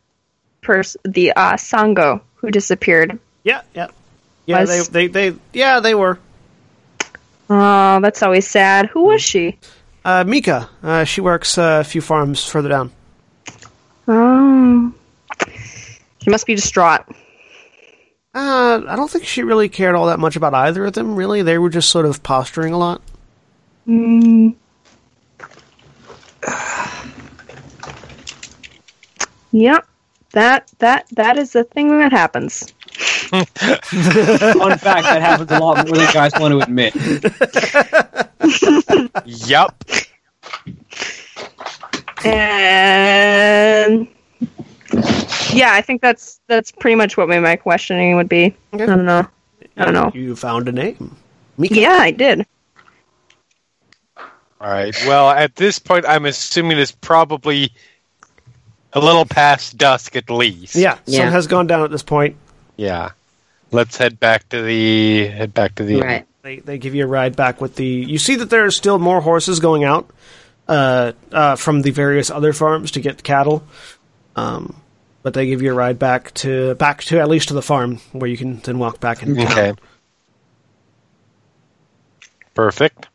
person, 0.62 1.00
the 1.04 1.32
uh, 1.32 1.52
Sango 1.54 2.20
who 2.36 2.50
disappeared. 2.50 3.18
Yeah, 3.44 3.62
yeah, 3.74 3.88
yeah. 4.46 4.60
Was- 4.60 4.88
They, 4.88 5.06
they, 5.06 5.30
they, 5.30 5.38
yeah, 5.52 5.80
they 5.80 5.94
were. 5.94 6.18
Oh, 7.48 8.00
that's 8.00 8.22
always 8.22 8.46
sad. 8.48 8.86
Who 8.86 9.04
was 9.04 9.22
she? 9.22 9.58
Uh, 10.04 10.24
Mika, 10.24 10.68
uh, 10.82 11.04
she 11.04 11.20
works 11.20 11.58
uh, 11.58 11.78
a 11.80 11.84
few 11.84 12.00
farms 12.00 12.44
further 12.44 12.68
down. 12.68 12.90
Oh, 14.12 14.92
she 16.20 16.30
must 16.30 16.44
be 16.44 16.56
distraught. 16.56 17.02
Uh, 18.34 18.82
I 18.88 18.96
don't 18.96 19.08
think 19.08 19.24
she 19.24 19.44
really 19.44 19.68
cared 19.68 19.94
all 19.94 20.06
that 20.06 20.18
much 20.18 20.34
about 20.34 20.52
either 20.52 20.84
of 20.84 20.94
them. 20.94 21.14
Really, 21.14 21.42
they 21.42 21.58
were 21.58 21.70
just 21.70 21.90
sort 21.90 22.06
of 22.06 22.20
posturing 22.22 22.72
a 22.72 22.78
lot. 22.78 23.02
Mm. 23.86 24.56
Yep. 29.52 29.84
That 30.32 30.70
that 30.78 31.08
that 31.16 31.36
is 31.36 31.52
the 31.52 31.64
thing 31.64 31.98
that 31.98 32.12
happens. 32.12 32.72
Fun 33.30 33.44
fact 34.78 35.02
that 35.02 35.20
happens 35.20 35.50
a 35.50 35.58
lot 35.58 35.76
more 35.78 35.96
than 35.96 36.06
you 36.06 36.12
guys 36.12 36.30
want 36.38 36.52
to 36.52 36.60
admit. 36.60 36.94
Yup. 39.48 39.84
And 42.24 44.08
yeah, 45.52 45.72
I 45.72 45.82
think 45.82 46.02
that's 46.02 46.40
that's 46.46 46.72
pretty 46.72 46.94
much 46.94 47.16
what 47.16 47.28
my 47.28 47.56
questioning 47.56 48.16
would 48.16 48.28
be. 48.28 48.54
Okay. 48.74 48.82
I 48.84 48.86
don't 48.86 49.04
know. 49.04 49.26
I 49.76 49.84
don't 49.84 49.94
know. 49.94 50.10
You 50.14 50.36
found 50.36 50.68
a 50.68 50.72
name. 50.72 51.16
Mika. 51.58 51.74
Yeah, 51.80 51.98
I 52.00 52.10
did. 52.10 52.46
All 54.16 54.70
right. 54.70 54.94
Well, 55.06 55.30
at 55.30 55.56
this 55.56 55.78
point, 55.78 56.04
I'm 56.06 56.26
assuming 56.26 56.78
it's 56.78 56.92
probably 56.92 57.72
a 58.92 59.00
little 59.00 59.24
past 59.24 59.78
dusk 59.78 60.16
at 60.16 60.28
least. 60.28 60.74
Yeah, 60.74 60.98
Yeah. 61.06 61.20
sun 61.24 61.32
has 61.32 61.46
gone 61.46 61.66
down 61.66 61.82
at 61.82 61.90
this 61.90 62.02
point. 62.02 62.36
Yeah. 62.76 63.10
Let's 63.72 63.96
head 63.96 64.18
back 64.18 64.48
to 64.50 64.62
the 64.62 65.28
head 65.28 65.54
back 65.54 65.76
to 65.76 65.84
the 65.84 66.00
Right. 66.00 66.26
They 66.42 66.56
they 66.56 66.78
give 66.78 66.94
you 66.94 67.04
a 67.04 67.06
ride 67.06 67.36
back 67.36 67.60
with 67.60 67.76
the. 67.76 67.86
You 67.86 68.18
see 68.18 68.34
that 68.36 68.50
there 68.50 68.64
are 68.64 68.70
still 68.70 68.98
more 68.98 69.20
horses 69.20 69.60
going 69.60 69.84
out 69.84 70.10
uh, 70.70 71.12
uh, 71.32 71.56
from 71.56 71.82
the 71.82 71.90
various 71.90 72.30
other 72.30 72.52
farms 72.54 72.92
to 72.92 73.00
get 73.00 73.22
cattle. 73.22 73.62
Um, 74.36 74.74
but 75.22 75.34
they 75.34 75.44
give 75.46 75.60
you 75.60 75.72
a 75.72 75.74
ride 75.74 75.98
back 75.98 76.32
to 76.34 76.74
back 76.76 77.02
to 77.04 77.20
at 77.20 77.28
least 77.28 77.48
to 77.48 77.54
the 77.54 77.60
farm 77.62 77.98
where 78.12 78.30
you 78.30 78.38
can 78.38 78.60
then 78.60 78.78
walk 78.78 79.00
back 79.00 79.22
in. 79.22 79.38
Okay. 79.38 79.74
Perfect. 82.54 83.08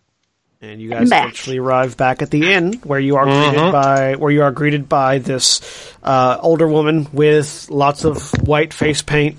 And 0.62 0.82
you 0.82 0.90
guys 0.90 1.10
Back. 1.10 1.24
eventually 1.26 1.58
arrive 1.58 1.98
back 1.98 2.22
at 2.22 2.32
the 2.32 2.52
inn 2.54 2.74
where 2.84 3.00
you 3.00 3.18
are 3.18 3.26
greeted 3.26 3.60
Mhm. 3.60 3.72
by 3.72 4.16
where 4.16 4.32
you 4.32 4.42
are 4.44 4.52
greeted 4.52 4.90
by 4.90 5.20
this 5.20 5.62
uh, 6.04 6.38
older 6.42 6.68
woman 6.68 7.08
with 7.12 7.68
lots 7.70 8.04
of 8.06 8.32
white 8.48 8.74
face 8.74 9.02
paint, 9.02 9.38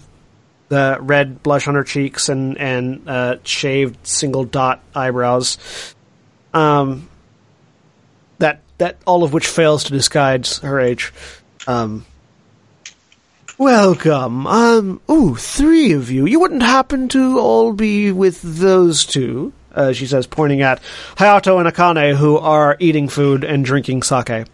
the 0.68 0.98
red 1.01 1.43
blush 1.43 1.66
on 1.68 1.74
her 1.74 1.82
cheeks, 1.84 2.28
and 2.28 2.59
and 2.59 3.09
uh, 3.09 3.36
shaved 3.44 3.97
single 4.06 4.44
dot 4.44 4.80
eyebrows. 4.94 5.59
Um, 6.55 7.09
that 8.78 8.86
that 8.86 8.97
all 9.07 9.23
of 9.24 9.32
which 9.32 9.47
fails 9.47 9.85
to 9.85 9.93
disguise 9.93 10.59
her 10.59 10.81
age. 10.81 11.12
Um, 11.66 12.07
welcome. 13.59 14.47
Um, 14.47 15.01
ooh, 15.11 15.35
three 15.35 15.93
of 15.93 16.11
you. 16.11 16.27
You 16.27 16.40
wouldn't 16.40 16.62
happen 16.62 17.09
to 17.09 17.39
all 17.39 17.73
be 17.73 18.12
with 18.12 18.40
those 18.43 19.05
two? 19.05 19.53
Uh, 19.74 19.93
she 19.93 20.07
says, 20.07 20.27
pointing 20.27 20.62
at 20.62 20.81
Hayato 21.16 21.59
and 21.61 21.69
Akane, 21.69 22.15
who 22.16 22.39
are 22.39 22.77
eating 22.78 23.09
food 23.09 23.44
and 23.44 23.65
drinking 23.65 24.03
sake. 24.03 24.47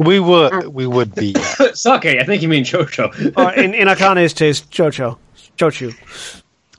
We 0.00 0.20
would 0.20 0.68
we 0.68 0.86
would 0.86 1.12
be. 1.14 1.34
Sake, 1.74 2.06
I 2.06 2.22
think 2.24 2.40
you 2.42 2.48
mean 2.48 2.62
Jojo. 2.62 3.36
Uh, 3.36 3.52
in, 3.60 3.74
in 3.74 3.88
Akane's 3.88 4.32
taste, 4.32 4.70
Chocho. 4.70 5.18
Chochu. 5.56 5.92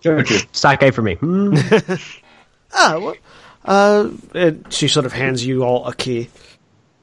Jojo. 0.01 0.55
Sake 0.55 0.93
for 0.93 1.01
me. 1.01 1.15
Hmm. 1.15 1.57
Ah, 2.71 2.99
well, 2.99 3.15
uh, 3.65 4.09
and 4.35 4.63
she 4.71 4.87
sort 4.87 5.05
of 5.07 5.11
hands 5.11 5.43
you 5.43 5.63
all 5.63 5.87
a 5.87 5.95
key. 5.95 6.29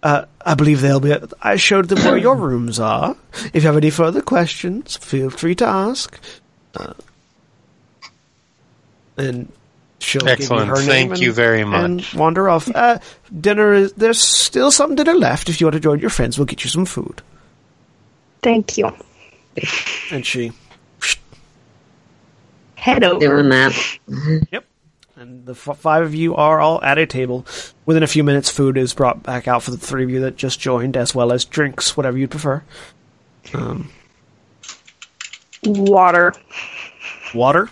Uh, 0.06 0.24
I 0.40 0.54
believe 0.54 0.82
they'll 0.82 1.00
be. 1.00 1.12
I 1.42 1.56
showed 1.56 1.88
them 1.88 1.98
where 2.04 2.16
your 2.16 2.36
rooms 2.36 2.78
are. 2.78 3.16
If 3.52 3.56
you 3.56 3.60
have 3.62 3.76
any 3.76 3.90
further 3.90 4.22
questions, 4.22 4.96
feel 4.96 5.30
free 5.30 5.56
to 5.56 5.66
ask. 5.66 6.16
Uh, 6.76 6.92
and 9.16 9.50
she'll 9.98 10.28
Excellent. 10.28 10.68
give 10.68 10.68
you 10.68 10.74
her 10.74 10.80
name 10.86 11.08
Thank 11.08 11.10
and, 11.14 11.20
you 11.20 11.32
very 11.32 11.62
and 11.62 11.96
much. 11.96 12.14
wander 12.14 12.48
off. 12.48 12.70
Uh, 12.72 13.00
dinner 13.40 13.72
is 13.72 13.94
there's 13.94 14.20
still 14.20 14.70
some 14.70 14.94
dinner 14.94 15.14
left. 15.14 15.48
If 15.48 15.60
you 15.60 15.66
want 15.66 15.74
to 15.74 15.80
join 15.80 15.98
your 15.98 16.10
friends, 16.10 16.38
we'll 16.38 16.46
get 16.46 16.62
you 16.62 16.70
some 16.70 16.86
food. 16.86 17.20
Thank 18.42 18.78
you. 18.78 18.92
And 20.12 20.24
she, 20.24 20.52
Head 22.76 23.02
over. 23.02 23.18
Doing 23.18 23.48
that. 23.48 23.98
yep. 24.52 24.64
And 25.18 25.46
the 25.46 25.52
f- 25.52 25.78
five 25.78 26.02
of 26.04 26.14
you 26.14 26.34
are 26.34 26.60
all 26.60 26.82
at 26.82 26.98
a 26.98 27.06
table. 27.06 27.46
Within 27.86 28.02
a 28.02 28.06
few 28.06 28.22
minutes, 28.22 28.50
food 28.50 28.76
is 28.76 28.92
brought 28.92 29.22
back 29.22 29.48
out 29.48 29.62
for 29.62 29.70
the 29.70 29.78
three 29.78 30.04
of 30.04 30.10
you 30.10 30.20
that 30.20 30.36
just 30.36 30.60
joined, 30.60 30.96
as 30.96 31.14
well 31.14 31.32
as 31.32 31.44
drinks, 31.44 31.96
whatever 31.96 32.18
you'd 32.18 32.30
prefer. 32.30 32.62
Um, 33.54 33.90
Water. 35.64 36.34
water, 37.34 37.70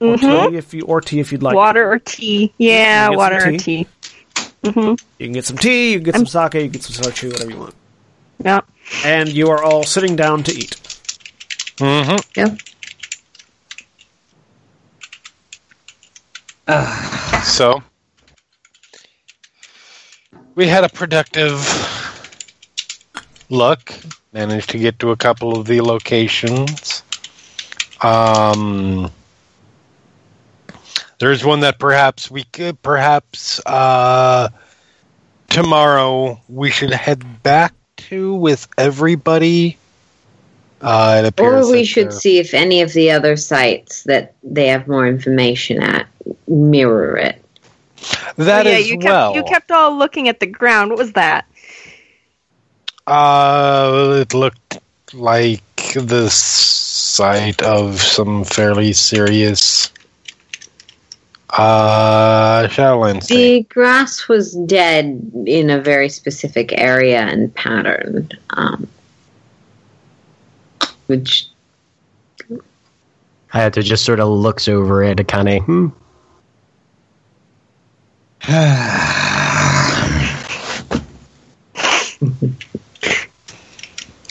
or 0.00 0.16
Mhm. 0.16 0.50
tea 0.50 0.56
if 0.56 0.72
you, 0.72 0.82
or 0.82 1.00
tea 1.00 1.20
if 1.20 1.32
you'd 1.32 1.42
like. 1.42 1.54
Water 1.54 1.90
or 1.90 1.98
tea. 1.98 2.52
Yeah, 2.56 3.04
You 3.04 3.08
can 3.08 3.10
get 3.10 3.18
water 3.18 3.40
some 3.40 3.54
or 3.54 3.58
tea. 3.58 3.86
hmm 4.64 4.78
You 5.18 5.26
can 5.26 5.32
get 5.32 5.44
some 5.44 5.58
tea, 5.58 5.92
you 5.92 5.98
can 5.98 6.04
get 6.04 6.14
some 6.14 6.26
sake, 6.26 6.54
you 6.54 6.60
can 6.62 6.70
get 6.70 6.82
some 6.82 7.04
shochu, 7.04 7.32
whatever 7.32 7.50
you 7.50 7.58
want. 7.58 7.74
Yeah. 8.44 8.60
And 9.04 9.28
you 9.28 9.50
are 9.50 9.62
all 9.62 9.82
sitting 9.82 10.16
down 10.16 10.42
to 10.44 10.52
eat. 10.52 10.76
hmm 11.78 12.16
Yeah. 12.36 12.54
So 17.44 17.82
we 20.54 20.66
had 20.66 20.84
a 20.84 20.88
productive 20.88 21.66
look. 23.48 23.92
Managed 24.32 24.70
to 24.70 24.78
get 24.78 25.00
to 25.00 25.10
a 25.10 25.16
couple 25.16 25.58
of 25.58 25.66
the 25.66 25.80
locations. 25.80 27.02
Um, 28.00 29.10
there's 31.18 31.44
one 31.44 31.60
that 31.60 31.78
perhaps 31.78 32.30
we 32.30 32.44
could, 32.44 32.80
perhaps 32.80 33.60
uh, 33.66 34.48
tomorrow 35.48 36.40
we 36.48 36.70
should 36.70 36.92
head 36.92 37.42
back 37.42 37.74
to 37.96 38.34
with 38.34 38.68
everybody. 38.78 39.76
Uh, 40.80 41.22
it 41.24 41.28
appears 41.28 41.66
Or 41.66 41.72
we 41.72 41.84
should 41.84 42.12
see 42.12 42.38
if 42.38 42.54
any 42.54 42.80
of 42.80 42.92
the 42.92 43.10
other 43.10 43.36
sites 43.36 44.04
that 44.04 44.34
they 44.42 44.68
have 44.68 44.88
more 44.88 45.06
information 45.06 45.82
at 45.82 46.06
mirror 46.46 47.16
it. 47.16 47.42
that 48.36 48.66
oh, 48.66 48.70
yeah, 48.70 48.76
as 48.76 48.88
you 48.88 48.98
well. 48.98 49.34
kept 49.34 49.36
you 49.36 49.52
kept 49.52 49.70
all 49.70 49.96
looking 49.96 50.28
at 50.28 50.40
the 50.40 50.46
ground. 50.46 50.90
What 50.90 50.98
was 50.98 51.12
that? 51.12 51.46
Uh, 53.06 54.18
it 54.20 54.34
looked 54.34 54.78
like 55.12 55.62
the 55.94 56.28
site 56.30 57.62
of 57.62 58.00
some 58.00 58.44
fairly 58.44 58.92
serious 58.92 59.90
uh 61.50 62.68
Shadowlands. 62.68 63.26
The 63.26 63.62
grass 63.64 64.28
was 64.28 64.54
dead 64.66 65.32
in 65.46 65.70
a 65.70 65.80
very 65.80 66.08
specific 66.08 66.72
area 66.78 67.22
and 67.22 67.52
pattern, 67.54 68.28
um, 68.50 68.86
which 71.08 71.48
I 73.52 73.60
had 73.60 73.74
to 73.74 73.82
just 73.82 74.04
sort 74.04 74.20
of 74.20 74.28
looks 74.28 74.68
over 74.68 75.02
it, 75.02 75.26
kind 75.26 75.48
of, 75.48 75.62
hmm. 75.64 75.88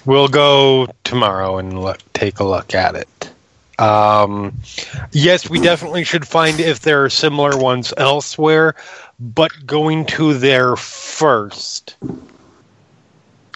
We'll 0.06 0.28
go 0.28 0.88
tomorrow 1.04 1.58
and 1.60 1.84
look, 1.84 2.00
take 2.14 2.40
a 2.40 2.44
look 2.44 2.74
at 2.74 2.96
it. 2.96 3.32
Um, 3.80 4.60
yes, 5.12 5.50
we 5.50 5.60
definitely 5.60 6.04
should 6.04 6.28
find 6.28 6.60
if 6.60 6.80
there 6.80 7.06
are 7.06 7.10
similar 7.10 7.56
ones 7.58 7.94
elsewhere, 7.96 8.76
but 9.20 9.52
going 9.66 10.06
to 10.08 10.34
there 10.34 10.76
first 10.76 11.96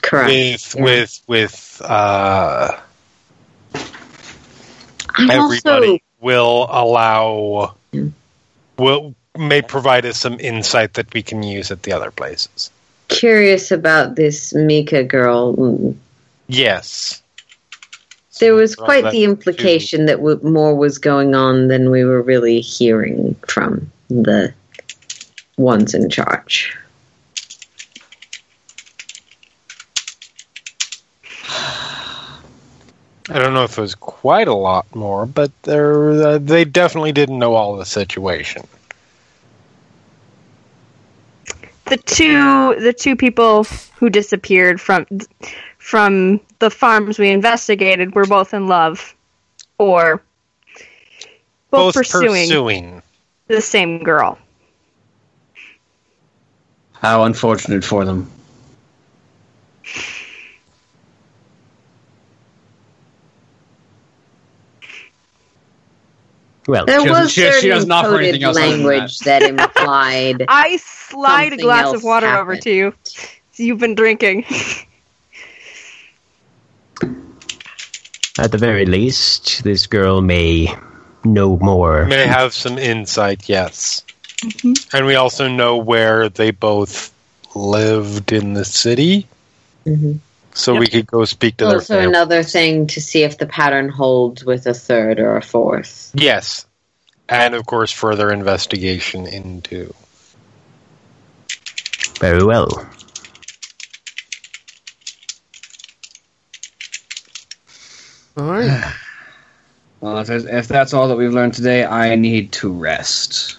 correct. 0.01 0.27
with 0.27 0.75
yeah. 0.75 0.83
with 0.83 1.21
with 1.27 1.81
uh, 1.83 2.79
I'm 5.15 5.31
everybody 5.31 5.91
also 5.91 5.99
will 6.21 6.67
allow 6.69 7.75
will 8.77 9.15
may 9.37 9.61
provide 9.61 10.05
us 10.05 10.19
some 10.19 10.39
insight 10.39 10.93
that 10.93 11.13
we 11.13 11.23
can 11.23 11.43
use 11.43 11.71
at 11.71 11.83
the 11.83 11.91
other 11.91 12.11
places. 12.11 12.69
curious 13.09 13.71
about 13.71 14.15
this 14.15 14.53
Mika 14.53 15.03
girl. 15.03 15.95
Yes. 16.47 17.21
There 18.39 18.55
was 18.55 18.75
quite 18.75 19.11
the 19.11 19.23
implication 19.23 20.05
that 20.07 20.17
w- 20.17 20.39
more 20.41 20.75
was 20.75 20.97
going 20.97 21.35
on 21.35 21.67
than 21.67 21.91
we 21.91 22.03
were 22.03 22.21
really 22.21 22.61
hearing 22.61 23.35
from 23.47 23.91
the 24.09 24.53
ones 25.57 25.93
in 25.93 26.09
charge. 26.09 26.75
I 33.29 33.39
don't 33.39 33.53
know 33.53 33.63
if 33.63 33.77
it 33.77 33.81
was 33.81 33.95
quite 33.95 34.47
a 34.47 34.53
lot 34.53 34.93
more, 34.95 35.25
but 35.25 35.51
uh, 35.67 36.39
they 36.39 36.65
definitely 36.65 37.13
didn't 37.13 37.39
know 37.39 37.53
all 37.55 37.77
the 37.77 37.85
situation. 37.85 38.67
The 41.85 41.97
two 41.97 42.75
the 42.79 42.93
two 42.93 43.15
people 43.15 43.65
who 43.95 44.09
disappeared 44.09 44.79
from 44.79 45.05
from 45.77 46.39
the 46.59 46.69
farms 46.69 47.19
we 47.19 47.29
investigated 47.29 48.15
were 48.15 48.25
both 48.25 48.53
in 48.53 48.67
love, 48.67 49.13
or 49.77 50.21
both, 51.71 51.93
pursuing, 51.93 52.47
pursuing. 52.47 53.01
the 53.47 53.61
same 53.61 53.99
girl. 53.99 54.37
How 56.93 57.23
unfortunate 57.23 57.83
for 57.83 58.05
them. 58.05 58.31
Well, 66.67 66.85
There 66.85 67.01
She 67.01 67.09
was 67.09 67.31
she- 67.31 67.41
she 67.41 67.51
certain 67.51 67.69
doesn't 67.69 67.91
offer 67.91 68.09
coded 68.09 68.27
anything 68.29 68.43
else 68.43 68.55
language 68.55 69.19
that. 69.19 69.41
implied 69.49 70.45
I 70.47 70.77
slide 70.77 71.53
a 71.53 71.57
glass 71.57 71.93
of 71.93 72.03
water 72.03 72.27
over 72.27 72.55
to 72.55 72.69
you. 72.71 72.93
You've 73.55 73.79
been 73.79 73.95
drinking. 73.95 74.45
at 78.39 78.51
the 78.51 78.57
very 78.57 78.85
least, 78.85 79.63
this 79.63 79.85
girl 79.87 80.21
may 80.21 80.73
know 81.23 81.57
more. 81.59 82.05
May 82.05 82.25
have 82.25 82.53
some 82.53 82.77
insight, 82.77 83.47
yes. 83.47 84.03
Mm-hmm. 84.41 84.95
And 84.97 85.05
we 85.05 85.15
also 85.15 85.47
know 85.47 85.77
where 85.77 86.29
they 86.29 86.51
both 86.51 87.13
lived 87.55 88.31
in 88.31 88.53
the 88.53 88.65
city, 88.65 89.27
Mhm. 89.85 90.19
So 90.53 90.75
we 90.75 90.87
could 90.87 91.07
go 91.07 91.25
speak 91.25 91.57
to 91.57 91.65
their 91.65 91.75
also 91.75 91.95
family. 91.95 92.09
another 92.09 92.43
thing 92.43 92.87
to 92.87 93.01
see 93.01 93.23
if 93.23 93.37
the 93.37 93.47
pattern 93.47 93.89
holds 93.89 94.45
with 94.45 94.67
a 94.67 94.73
third 94.73 95.19
or 95.19 95.37
a 95.37 95.41
fourth. 95.41 96.11
Yes. 96.13 96.65
And 97.27 97.55
of 97.55 97.65
course, 97.65 97.91
further 97.91 98.31
investigation 98.31 99.25
into. 99.25 99.93
Very 102.19 102.43
well. 102.43 102.69
All 108.37 108.45
right. 108.45 108.93
Well, 109.99 110.17
if, 110.17 110.29
if 110.29 110.67
that's 110.67 110.93
all 110.93 111.07
that 111.07 111.15
we've 111.15 111.31
learned 111.31 111.53
today, 111.53 111.85
I 111.85 112.15
need 112.15 112.51
to 112.53 112.69
rest. 112.73 113.57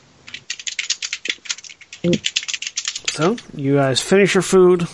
So 3.13 3.39
you 3.55 3.77
guys 3.77 4.03
finish 4.03 4.35
your 4.35 4.43
food, 4.43 4.87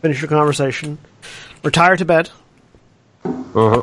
finish 0.00 0.22
your 0.22 0.30
conversation, 0.30 0.96
retire 1.62 1.96
to 1.96 2.04
bed. 2.04 2.30
Uh-huh. 3.24 3.82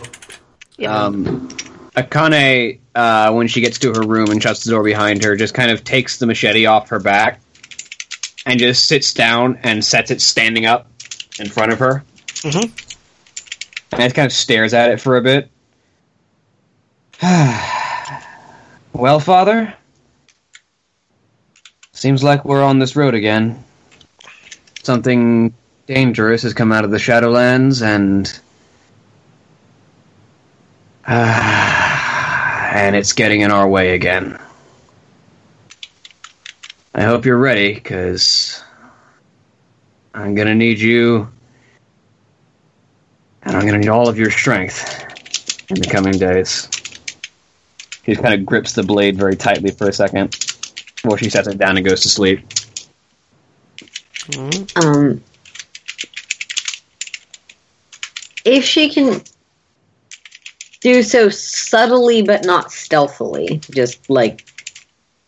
Yeah. 0.77 0.95
Um, 0.95 1.49
Akane, 1.95 2.79
uh, 2.95 3.31
when 3.33 3.47
she 3.47 3.61
gets 3.61 3.79
to 3.79 3.93
her 3.93 4.01
room 4.01 4.29
and 4.31 4.41
shuts 4.41 4.63
the 4.63 4.71
door 4.71 4.83
behind 4.83 5.23
her, 5.23 5.35
just 5.35 5.53
kind 5.53 5.71
of 5.71 5.83
takes 5.83 6.17
the 6.17 6.25
machete 6.25 6.65
off 6.65 6.89
her 6.89 6.99
back 6.99 7.39
and 8.45 8.59
just 8.59 8.85
sits 8.85 9.13
down 9.13 9.59
and 9.63 9.83
sets 9.83 10.11
it 10.11 10.21
standing 10.21 10.65
up 10.65 10.87
in 11.39 11.49
front 11.49 11.71
of 11.71 11.79
her. 11.79 12.03
Mhm. 12.41 12.71
And 13.91 14.03
it 14.03 14.13
kind 14.13 14.25
of 14.25 14.31
stares 14.31 14.73
at 14.73 14.91
it 14.91 15.01
for 15.01 15.17
a 15.17 15.21
bit. 15.21 15.49
well, 18.93 19.19
Father, 19.19 19.73
seems 21.91 22.23
like 22.23 22.45
we're 22.45 22.63
on 22.63 22.79
this 22.79 22.95
road 22.95 23.13
again. 23.13 23.61
Something 24.83 25.53
dangerous 25.89 26.43
has 26.43 26.53
come 26.53 26.71
out 26.71 26.85
of 26.85 26.91
the 26.91 26.97
Shadowlands, 26.97 27.81
and 27.81 28.39
and 31.07 32.95
it's 32.95 33.13
getting 33.13 33.41
in 33.41 33.49
our 33.49 33.67
way 33.67 33.95
again. 33.95 34.39
I 36.93 37.01
hope 37.01 37.25
you're 37.25 37.39
ready, 37.39 37.73
because 37.73 38.63
I'm 40.13 40.35
gonna 40.35 40.53
need 40.53 40.79
you, 40.79 41.27
and 43.41 43.55
I'm 43.57 43.65
gonna 43.65 43.79
need 43.79 43.89
all 43.89 44.07
of 44.07 44.19
your 44.19 44.29
strength 44.29 45.07
in 45.71 45.81
the 45.81 45.87
coming 45.87 46.19
days. 46.19 46.69
He 48.03 48.15
kind 48.15 48.35
of 48.35 48.45
grips 48.45 48.73
the 48.73 48.83
blade 48.83 49.17
very 49.17 49.35
tightly 49.35 49.71
for 49.71 49.89
a 49.89 49.93
second, 49.93 50.37
before 51.01 51.17
she 51.17 51.31
sets 51.31 51.47
it 51.47 51.57
down 51.57 51.77
and 51.77 51.85
goes 51.85 52.01
to 52.01 52.09
sleep. 52.09 52.45
Um, 54.75 55.23
if 58.45 58.63
she 58.63 58.89
can 58.89 59.21
do 60.81 61.03
so 61.03 61.29
subtly 61.29 62.21
but 62.21 62.45
not 62.45 62.71
stealthily, 62.71 63.61
just 63.71 64.09
like 64.09 64.45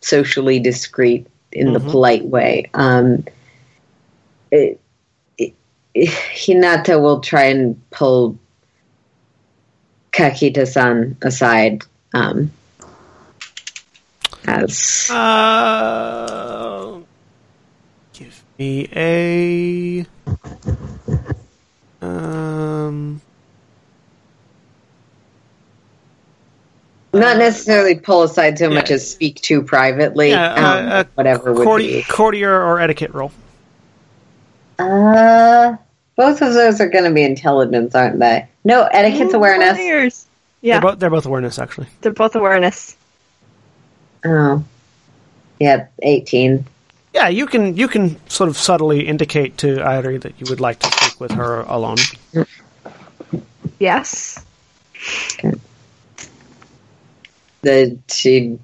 socially 0.00 0.58
discreet 0.58 1.26
in 1.52 1.72
the 1.72 1.78
Mhm. 1.78 1.90
polite 1.90 2.24
way, 2.24 2.70
um, 2.74 3.24
it, 4.50 4.80
it, 5.38 5.54
Hinata 5.94 7.00
will 7.00 7.20
try 7.20 7.44
and 7.44 7.80
pull 7.90 8.38
Kakita-san 10.12 11.16
aside. 11.22 11.82
Um, 12.14 12.50
as 14.46 15.08
Uh, 15.10 16.98
give 18.12 18.44
me 18.58 18.88
a. 18.94 20.06
Um. 22.02 23.20
Not 27.14 27.36
necessarily 27.36 27.96
pull 27.96 28.22
aside 28.22 28.58
so 28.58 28.70
much 28.70 28.90
as 28.90 29.08
speak 29.08 29.40
to 29.42 29.62
privately. 29.62 30.30
Yeah, 30.30 30.52
um, 30.54 30.64
uh, 30.64 30.90
uh, 30.92 31.04
whatever 31.14 31.52
would 31.52 31.66
courti- 31.66 31.98
be. 31.98 32.02
courtier 32.08 32.50
or 32.50 32.80
etiquette 32.80 33.12
roll. 33.12 33.30
Uh, 34.78 35.76
both 36.16 36.40
of 36.40 36.54
those 36.54 36.80
are 36.80 36.88
going 36.88 37.04
to 37.04 37.10
be 37.12 37.22
intelligence, 37.22 37.94
aren't 37.94 38.18
they? 38.18 38.48
No, 38.64 38.84
etiquette's 38.84 39.34
awareness. 39.34 39.76
Warriors. 39.76 40.26
Yeah, 40.62 40.74
They're 40.80 40.90
both, 40.90 40.98
they're 41.00 41.10
both 41.10 41.26
awareness, 41.26 41.58
actually. 41.58 41.88
they're 42.00 42.12
both 42.12 42.34
awareness. 42.34 42.96
Oh, 44.24 44.64
yeah, 45.60 45.88
eighteen. 46.00 46.64
Yeah, 47.14 47.28
you 47.28 47.46
can 47.46 47.76
you 47.76 47.88
can 47.88 48.16
sort 48.28 48.48
of 48.48 48.56
subtly 48.56 49.06
indicate 49.06 49.58
to 49.58 49.76
Airi 49.76 50.20
that 50.22 50.40
you 50.40 50.46
would 50.48 50.60
like 50.60 50.78
to 50.80 50.90
speak 50.90 51.20
with 51.20 51.32
her 51.32 51.60
alone. 51.62 51.98
Yes. 53.78 54.44
The 57.62 57.98
she. 58.10 58.58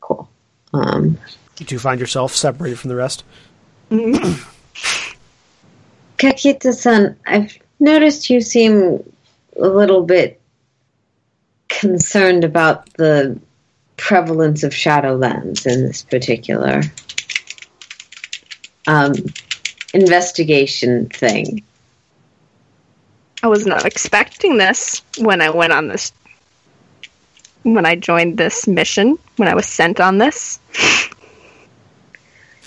Cool. 0.00 0.28
Um, 0.72 1.18
You 1.58 1.66
do 1.66 1.78
find 1.78 2.00
yourself 2.00 2.34
separated 2.34 2.78
from 2.78 2.88
the 2.90 2.96
rest. 2.96 3.24
Kakita-san, 6.18 7.16
I've 7.26 7.58
noticed 7.80 8.30
you 8.30 8.40
seem 8.40 9.02
a 9.60 9.68
little 9.68 10.02
bit 10.02 10.40
concerned 11.68 12.44
about 12.44 12.92
the 12.94 13.38
prevalence 13.96 14.62
of 14.62 14.72
Shadowlands 14.72 15.66
in 15.66 15.86
this 15.86 16.02
particular 16.02 16.82
um, 18.86 19.14
investigation 19.92 21.08
thing. 21.08 21.62
I 23.42 23.48
was 23.48 23.66
not 23.66 23.84
expecting 23.84 24.56
this 24.56 25.02
when 25.18 25.40
I 25.40 25.50
went 25.50 25.72
on 25.72 25.88
this. 25.88 26.12
When 27.62 27.86
I 27.86 27.94
joined 27.96 28.36
this 28.36 28.66
mission, 28.66 29.18
when 29.36 29.48
I 29.48 29.54
was 29.54 29.66
sent 29.66 30.00
on 30.00 30.18
this. 30.18 30.58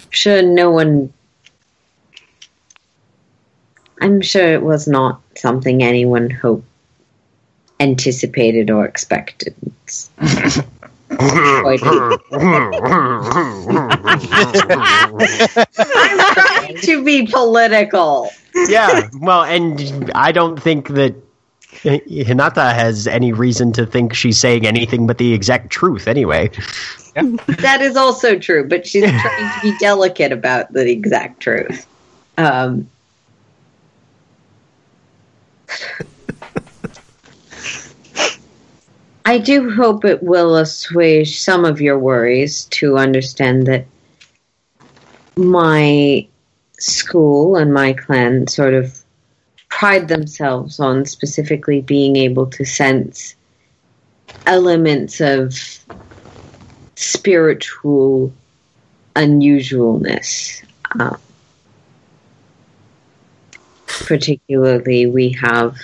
sure 0.10 0.42
no 0.42 0.72
one 0.72 1.14
I'm 4.00 4.22
sure 4.22 4.54
it 4.54 4.62
was 4.62 4.88
not 4.88 5.22
something 5.36 5.84
anyone 5.84 6.30
hoped 6.30 6.66
anticipated 7.80 8.70
or 8.70 8.86
expected. 8.86 9.56
It's 11.20 11.62
quite- 11.62 11.82
I'm 15.78 16.34
trying 16.36 16.78
to 16.82 17.04
be 17.04 17.28
political. 17.28 18.30
yeah, 18.68 19.08
well, 19.20 19.44
and 19.44 20.12
I 20.16 20.32
don't 20.32 20.62
think 20.62 20.90
that 20.90 21.16
Hinata 21.84 22.74
has 22.74 23.08
any 23.08 23.32
reason 23.34 23.72
to 23.74 23.86
think 23.86 24.14
she's 24.14 24.38
saying 24.40 24.66
anything 24.66 25.06
but 25.08 25.18
the 25.18 25.34
exact 25.34 25.70
truth 25.70 26.08
anyway. 26.08 26.50
That 27.48 27.82
is 27.82 27.96
also 27.98 28.38
true, 28.38 28.68
but 28.68 28.86
she's 28.86 29.10
trying 29.10 29.52
to 29.52 29.60
be 29.64 29.76
delicate 29.80 30.32
about 30.32 30.72
the 30.74 30.88
exact 30.88 31.40
truth. 31.40 31.88
Um, 32.38 32.88
I 39.28 39.40
do 39.40 39.70
hope 39.70 40.06
it 40.06 40.24
will 40.24 40.56
assuage 40.56 41.42
some 41.42 41.66
of 41.66 41.82
your 41.82 42.00
worries 42.00 42.64
to 42.80 42.98
understand 42.98 43.68
that 43.68 43.86
my 45.36 46.26
school 46.80 47.58
and 47.58 47.74
my 47.74 47.92
clan 47.92 48.48
sort 48.48 48.74
of 48.74 49.04
pride 49.68 50.08
themselves 50.08 50.80
on 50.80 51.04
specifically 51.04 51.82
being 51.82 52.16
able 52.16 52.48
to 52.48 52.64
sense 52.64 53.36
elements 54.46 55.20
of 55.20 55.54
spiritual 56.96 58.34
unusualness. 59.18 60.64
Uh, 60.98 61.18
particularly, 63.88 65.06
we 65.06 65.32
have, 65.32 65.76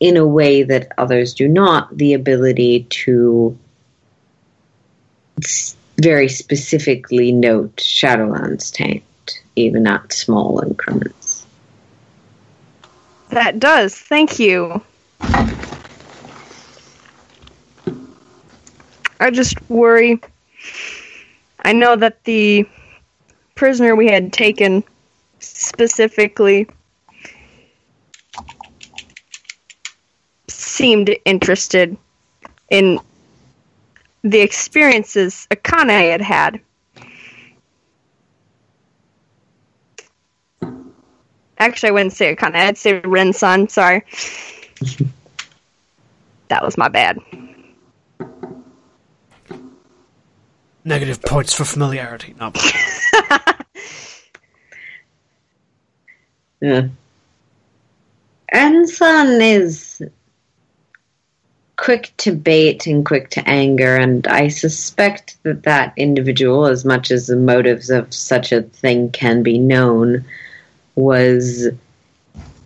in 0.00 0.16
a 0.16 0.26
way 0.26 0.62
that 0.62 0.92
others 0.98 1.34
do 1.34 1.48
not, 1.48 1.96
the 1.96 2.14
ability 2.14 2.84
to 2.90 3.58
very 5.98 6.28
specifically 6.28 7.32
note 7.32 7.76
Shadowlands 7.76 8.72
taint, 8.72 9.02
even 9.56 9.86
at 9.86 10.12
small 10.12 10.60
increments. 10.60 11.44
That 13.30 13.58
does. 13.58 13.94
Thank 13.94 14.38
you. 14.38 14.80
I 19.20 19.30
just 19.32 19.56
worry. 19.68 20.20
I 21.60 21.72
know 21.72 21.96
that 21.96 22.22
the 22.24 22.66
prisoner 23.56 23.96
we 23.96 24.06
had 24.08 24.32
taken 24.32 24.84
specifically 25.40 26.68
seemed 30.78 31.10
interested 31.24 31.96
in 32.70 33.00
the 34.22 34.38
experiences 34.38 35.48
Akane 35.50 35.90
had 35.90 36.20
had. 36.20 36.60
Actually, 41.58 41.88
I 41.88 41.92
wouldn't 41.92 42.12
say 42.12 42.36
Akane. 42.36 42.54
I'd 42.54 42.78
say 42.78 43.00
Rensan. 43.00 43.68
Sorry. 43.68 44.04
that 46.48 46.62
was 46.62 46.78
my 46.78 46.86
bad. 46.86 47.18
Negative 50.84 51.20
points 51.22 51.52
for 51.52 51.64
familiarity. 51.64 52.34
No. 52.38 52.52
Yeah. 56.60 56.88
Anson 58.48 59.40
is 59.40 60.02
quick 61.78 62.12
to 62.18 62.32
bait 62.32 62.86
and 62.86 63.06
quick 63.06 63.30
to 63.30 63.48
anger, 63.48 63.96
and 63.96 64.26
I 64.26 64.48
suspect 64.48 65.38
that 65.44 65.62
that 65.62 65.94
individual, 65.96 66.66
as 66.66 66.84
much 66.84 67.10
as 67.10 67.28
the 67.28 67.36
motives 67.36 67.88
of 67.88 68.12
such 68.12 68.52
a 68.52 68.62
thing 68.62 69.10
can 69.10 69.42
be 69.42 69.58
known, 69.58 70.24
was 70.96 71.68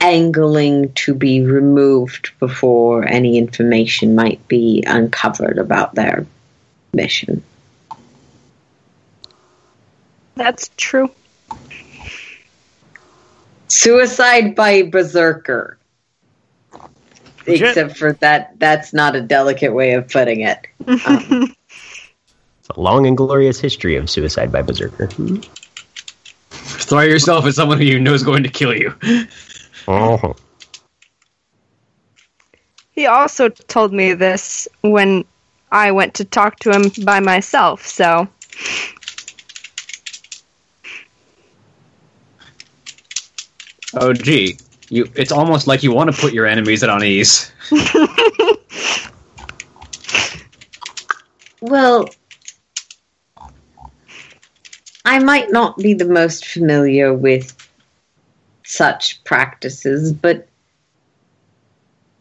angling 0.01 0.93
to 0.95 1.15
be 1.15 1.43
removed 1.43 2.33
before 2.41 3.07
any 3.07 3.39
information 3.39 4.17
might 4.17 4.49
be 4.49 4.83
uncovered 4.87 5.59
about 5.59 5.95
their 5.95 6.27
mission. 6.95 7.45
That's 10.35 10.71
true. 10.77 11.11
Suicide 13.69 14.55
by 14.55 14.83
berserker. 14.83 15.77
Legit. 17.47 17.69
Except 17.69 17.97
for 17.97 18.13
that, 18.15 18.59
that's 18.59 18.93
not 18.93 19.17
a 19.17 19.21
delicate 19.21 19.73
way 19.73 19.95
of 19.95 20.09
putting 20.09 20.43
it. 20.43 20.67
It's 22.63 22.69
a 22.77 22.81
long 22.81 23.09
and 23.09 23.17
glorious 23.17 23.59
history 23.59 23.97
of 23.97 24.09
suicide 24.09 24.53
by 24.53 24.63
berserker. 24.63 25.09
Throw 26.53 27.01
yourself 27.01 27.45
at 27.45 27.55
someone 27.55 27.79
who 27.79 27.85
you 27.85 27.99
know 27.99 28.15
is 28.15 28.23
going 28.23 28.45
to 28.45 28.49
kill 28.49 28.73
you. 28.73 28.95
Oh. 29.89 30.37
He 32.93 33.07
also 33.07 33.49
told 33.49 33.93
me 33.93 34.15
this 34.15 34.69
when 34.83 35.25
I 35.73 35.91
went 35.91 36.15
to 36.15 36.25
talk 36.25 36.61
to 36.61 36.71
him 36.71 36.93
by 37.05 37.19
myself, 37.19 37.85
so 37.85 38.29
Oh, 43.95 44.13
gee. 44.13 44.57
You, 44.93 45.11
it's 45.15 45.33
almost 45.33 45.67
like 45.67 45.83
you 45.83 45.91
want 45.91 46.15
to 46.15 46.21
put 46.21 46.35
your 46.35 46.47
enemies 46.47 46.83
at 46.83 46.91
unease. 46.91 47.51
Well, 51.63 52.09
I 55.05 55.21
might 55.21 55.53
not 55.53 55.79
be 55.79 55.95
the 55.95 56.05
most 56.05 56.45
familiar 56.45 57.15
with 57.15 57.57
such 58.65 59.23
practices, 59.23 60.13
but 60.13 60.39
it 60.39 60.49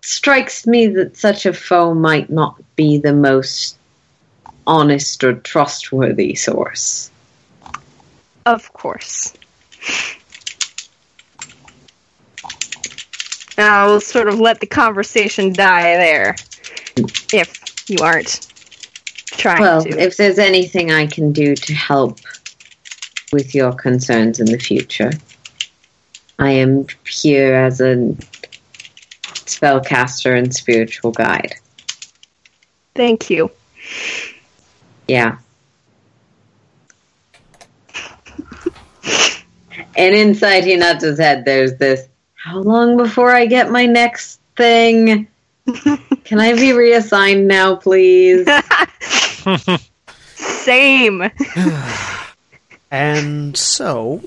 strikes 0.03 0.67
me 0.67 0.85
that 0.87 1.17
such 1.17 1.47
a 1.47 1.53
foe 1.53 1.95
might 1.95 2.29
not 2.29 2.61
be 2.75 2.99
the 2.99 3.13
most 3.13 3.77
honest 4.67 5.23
or 5.23 5.33
trustworthy 5.33 6.35
source. 6.35 7.09
of 8.45 8.71
course. 8.73 9.33
And 13.61 13.69
I'll 13.69 14.01
sort 14.01 14.27
of 14.27 14.39
let 14.39 14.59
the 14.59 14.65
conversation 14.65 15.53
die 15.53 15.95
there. 15.95 16.35
If 17.31 17.87
you 17.87 17.99
aren't 18.01 18.47
trying 19.27 19.61
Well, 19.61 19.83
to. 19.83 19.89
if 20.01 20.17
there's 20.17 20.39
anything 20.39 20.91
I 20.91 21.05
can 21.05 21.31
do 21.31 21.55
to 21.55 21.73
help 21.75 22.17
with 23.31 23.53
your 23.53 23.71
concerns 23.71 24.39
in 24.39 24.47
the 24.47 24.57
future, 24.57 25.11
I 26.39 26.49
am 26.53 26.87
here 27.07 27.53
as 27.53 27.79
a 27.79 28.15
spellcaster 29.45 30.35
and 30.35 30.51
spiritual 30.51 31.11
guide. 31.11 31.53
Thank 32.95 33.29
you. 33.29 33.51
Yeah. 35.07 35.37
and 39.95 40.15
inside 40.15 40.63
Hinata's 40.63 41.19
head, 41.19 41.45
there's 41.45 41.75
this 41.77 42.07
how 42.43 42.57
long 42.57 42.97
before 42.97 43.31
I 43.31 43.45
get 43.45 43.69
my 43.69 43.85
next 43.85 44.39
thing? 44.57 45.27
Can 46.23 46.39
I 46.39 46.53
be 46.53 46.73
reassigned 46.73 47.47
now, 47.47 47.75
please? 47.75 48.47
Same. 50.35 51.29
And 52.93 53.55
so, 53.55 54.21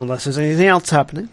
unless 0.00 0.24
there's 0.24 0.38
anything 0.38 0.66
else 0.66 0.90
happening, 0.90 1.28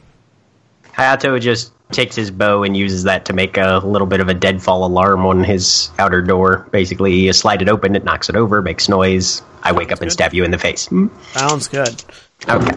Hayato 0.94 1.42
just 1.42 1.74
takes 1.92 2.16
his 2.16 2.30
bow 2.30 2.62
and 2.62 2.78
uses 2.78 3.04
that 3.04 3.26
to 3.26 3.34
make 3.34 3.58
a 3.58 3.82
little 3.84 4.06
bit 4.06 4.20
of 4.20 4.30
a 4.30 4.36
deadfall 4.36 4.86
alarm 4.86 5.26
on 5.26 5.44
his 5.44 5.90
outer 5.98 6.22
door. 6.22 6.68
Basically, 6.72 7.16
you 7.16 7.34
slide 7.34 7.64
it 7.64 7.70
open, 7.70 7.96
it 7.96 8.04
knocks 8.04 8.30
it 8.30 8.36
over, 8.36 8.62
makes 8.62 8.88
noise. 8.88 9.42
I 9.64 9.72
wake 9.72 9.92
up 9.92 10.02
and 10.02 10.12
stab 10.12 10.36
you 10.36 10.44
in 10.44 10.52
the 10.52 10.60
face. 10.60 10.88
Mm-hmm. 10.90 11.40
sounds 11.40 11.68
good. 11.68 12.04
Okay. 12.48 12.72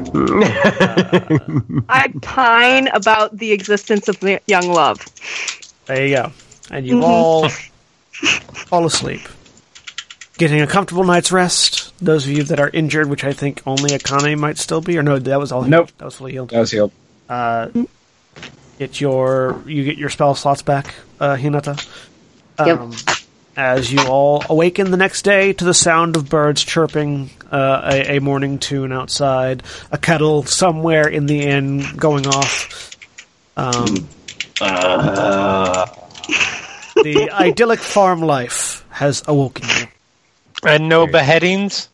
I 1.89 2.13
pine 2.23 2.89
about 2.89 3.37
the 3.37 3.53
existence 3.53 4.09
of 4.09 4.23
young 4.47 4.69
love. 4.69 5.05
There 5.87 6.07
you 6.07 6.17
go. 6.17 6.33
And 6.71 6.87
you 6.87 7.03
all 7.03 7.49
fall 7.49 8.87
asleep. 8.87 9.23
Getting 10.39 10.61
a 10.61 10.67
comfortable 10.67 11.05
night's 11.05 11.33
rest. 11.33 11.93
Those 11.99 12.25
of 12.27 12.33
you 12.33 12.45
that 12.45 12.61
are 12.61 12.71
injured, 12.71 13.11
which 13.11 13.25
I 13.25 13.33
think 13.33 13.61
only 13.67 13.91
Akane 13.91 14.39
might 14.39 14.57
still 14.57 14.81
be, 14.81 14.97
or 14.97 15.03
no, 15.03 15.19
that 15.19 15.39
was 15.39 15.51
all. 15.51 15.63
Healed. 15.63 15.71
Nope. 15.71 15.91
that 15.99 16.05
was 16.05 16.15
fully 16.15 16.33
healed. 16.33 16.51
That 16.51 16.61
was 16.61 16.71
healed. 16.71 16.93
Uh, 17.29 17.69
get 18.79 19.01
your 19.01 19.63
you 19.67 19.85
get 19.85 19.99
your 19.99 20.09
spell 20.09 20.35
slots 20.35 20.63
back, 20.63 20.95
uh, 21.21 21.35
Hinata. 21.37 21.77
Yep. 22.65 23.18
As 23.59 23.93
you 23.93 24.01
all 24.07 24.45
awaken 24.49 24.93
the 24.93 24.97
next 24.97 25.23
day 25.23 25.53
to 25.53 25.65
the 25.65 25.75
sound 25.75 26.15
of 26.15 26.29
birds 26.31 26.63
chirping, 26.63 27.31
uh, 27.51 27.91
a, 27.93 28.17
a 28.19 28.21
morning 28.21 28.61
tune 28.61 28.93
outside, 28.93 29.65
a 29.91 29.99
kettle 29.99 30.45
somewhere 30.45 31.09
in 31.09 31.27
the 31.27 31.41
inn 31.43 31.85
going 31.97 32.29
off. 32.29 32.93
Um, 33.57 34.07
the 36.95 37.31
idyllic 37.33 37.81
farm 37.81 38.21
life 38.21 38.85
has 38.91 39.25
awoken 39.27 39.67
you. 39.69 39.87
And 40.65 40.89
no 40.89 41.09
beheadings 41.09 41.89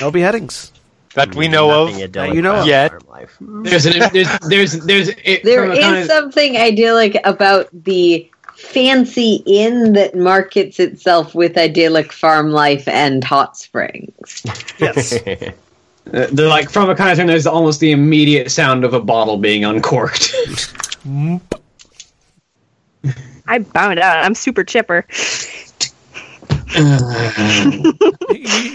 No 0.00 0.10
beheadings. 0.10 0.72
that 1.14 1.34
we 1.34 1.48
know 1.48 1.84
Nothing 1.86 1.96
of. 1.96 2.02
idyllic 2.10 2.34
you 2.34 2.40
know 2.42 2.54
of. 2.60 2.66
Yet. 2.66 2.92
There's 3.40 3.84
an 3.84 4.08
there's 4.14 4.38
there's 4.48 4.72
there's 4.86 5.08
it, 5.24 5.42
There 5.44 5.62
from 5.66 5.72
a 5.72 5.74
is 5.74 5.84
kind 5.84 5.96
of- 5.98 6.06
something 6.06 6.56
idyllic 6.56 7.18
about 7.24 7.68
the 7.72 8.30
fancy 8.60 9.42
inn 9.46 9.94
that 9.94 10.14
markets 10.14 10.78
itself 10.78 11.34
with 11.34 11.56
idyllic 11.56 12.12
farm 12.12 12.50
life 12.50 12.86
and 12.88 13.24
hot 13.24 13.56
springs. 13.56 14.42
Yes. 14.78 15.12
uh, 15.26 15.50
they're 16.32 16.48
like 16.48 16.70
from 16.70 16.90
a 16.90 16.94
kind 16.94 17.10
of 17.10 17.16
thing. 17.16 17.26
There's 17.26 17.46
almost 17.46 17.80
the 17.80 17.90
immediate 17.90 18.50
sound 18.50 18.84
of 18.84 18.94
a 18.94 19.00
bottle 19.00 19.36
being 19.36 19.64
uncorked. 19.64 20.34
I 23.46 23.58
bound 23.58 23.98
out. 23.98 24.24
I'm 24.24 24.34
super 24.34 24.62
chipper. 24.62 25.06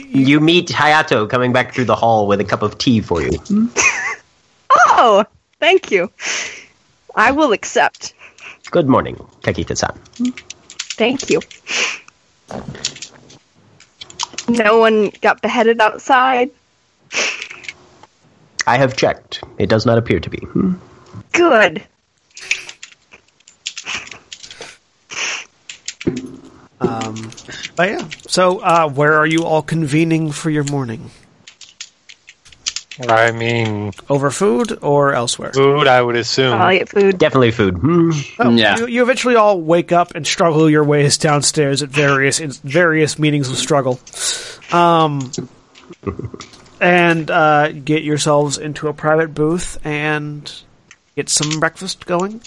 You 0.09 0.39
meet 0.41 0.67
Hayato 0.69 1.29
coming 1.29 1.53
back 1.53 1.73
through 1.73 1.85
the 1.85 1.95
hall 1.95 2.27
with 2.27 2.41
a 2.41 2.43
cup 2.43 2.61
of 2.61 2.77
tea 2.77 3.01
for 3.01 3.21
you. 3.21 3.39
Oh, 4.97 5.23
thank 5.59 5.89
you. 5.89 6.11
I 7.15 7.31
will 7.31 7.53
accept. 7.53 8.13
Good 8.71 8.89
morning, 8.89 9.15
Kakita-san. 9.41 9.97
Thank 10.97 11.29
you. 11.29 11.39
No 14.47 14.79
one 14.79 15.11
got 15.21 15.41
beheaded 15.41 15.79
outside. 15.79 16.51
I 18.67 18.77
have 18.77 18.95
checked. 18.95 19.43
It 19.57 19.69
does 19.69 19.85
not 19.85 19.97
appear 19.97 20.19
to 20.19 20.29
be. 20.29 20.37
Hmm. 20.37 20.73
Good. 21.31 21.83
Um, 26.81 27.31
but 27.75 27.89
yeah. 27.89 28.09
So, 28.27 28.59
uh, 28.59 28.89
where 28.89 29.13
are 29.13 29.25
you 29.25 29.43
all 29.45 29.61
convening 29.61 30.31
for 30.31 30.49
your 30.49 30.63
morning? 30.65 31.09
I 33.09 33.31
mean, 33.31 33.91
Over 34.09 34.31
food 34.31 34.77
or 34.81 35.13
elsewhere? 35.13 35.51
food, 35.53 35.87
I 35.87 36.01
would 36.01 36.15
assume. 36.15 36.53
I'll 36.53 36.77
get 36.77 36.89
food. 36.89 37.17
Definitely 37.17 37.51
food. 37.51 37.75
Hmm. 37.75 38.11
Oh, 38.39 38.51
Yeah. 38.51 38.77
You, 38.77 38.87
you 38.87 39.01
eventually 39.03 39.35
all 39.35 39.59
wake 39.59 39.91
up 39.91 40.15
and 40.15 40.25
struggle 40.25 40.69
your 40.69 40.83
ways 40.83 41.17
downstairs 41.17 41.81
at 41.83 41.89
various 41.89 42.39
in 42.39 42.51
various 42.51 43.19
meetings 43.19 43.49
of 43.49 43.57
struggle, 43.57 43.99
um, 44.71 45.31
and 46.79 47.29
uh, 47.31 47.71
get 47.71 48.03
yourselves 48.03 48.57
into 48.57 48.87
a 48.87 48.93
private 48.93 49.33
booth 49.33 49.77
and 49.85 50.51
get 51.15 51.29
some 51.29 51.59
breakfast 51.59 52.05
going. 52.05 52.41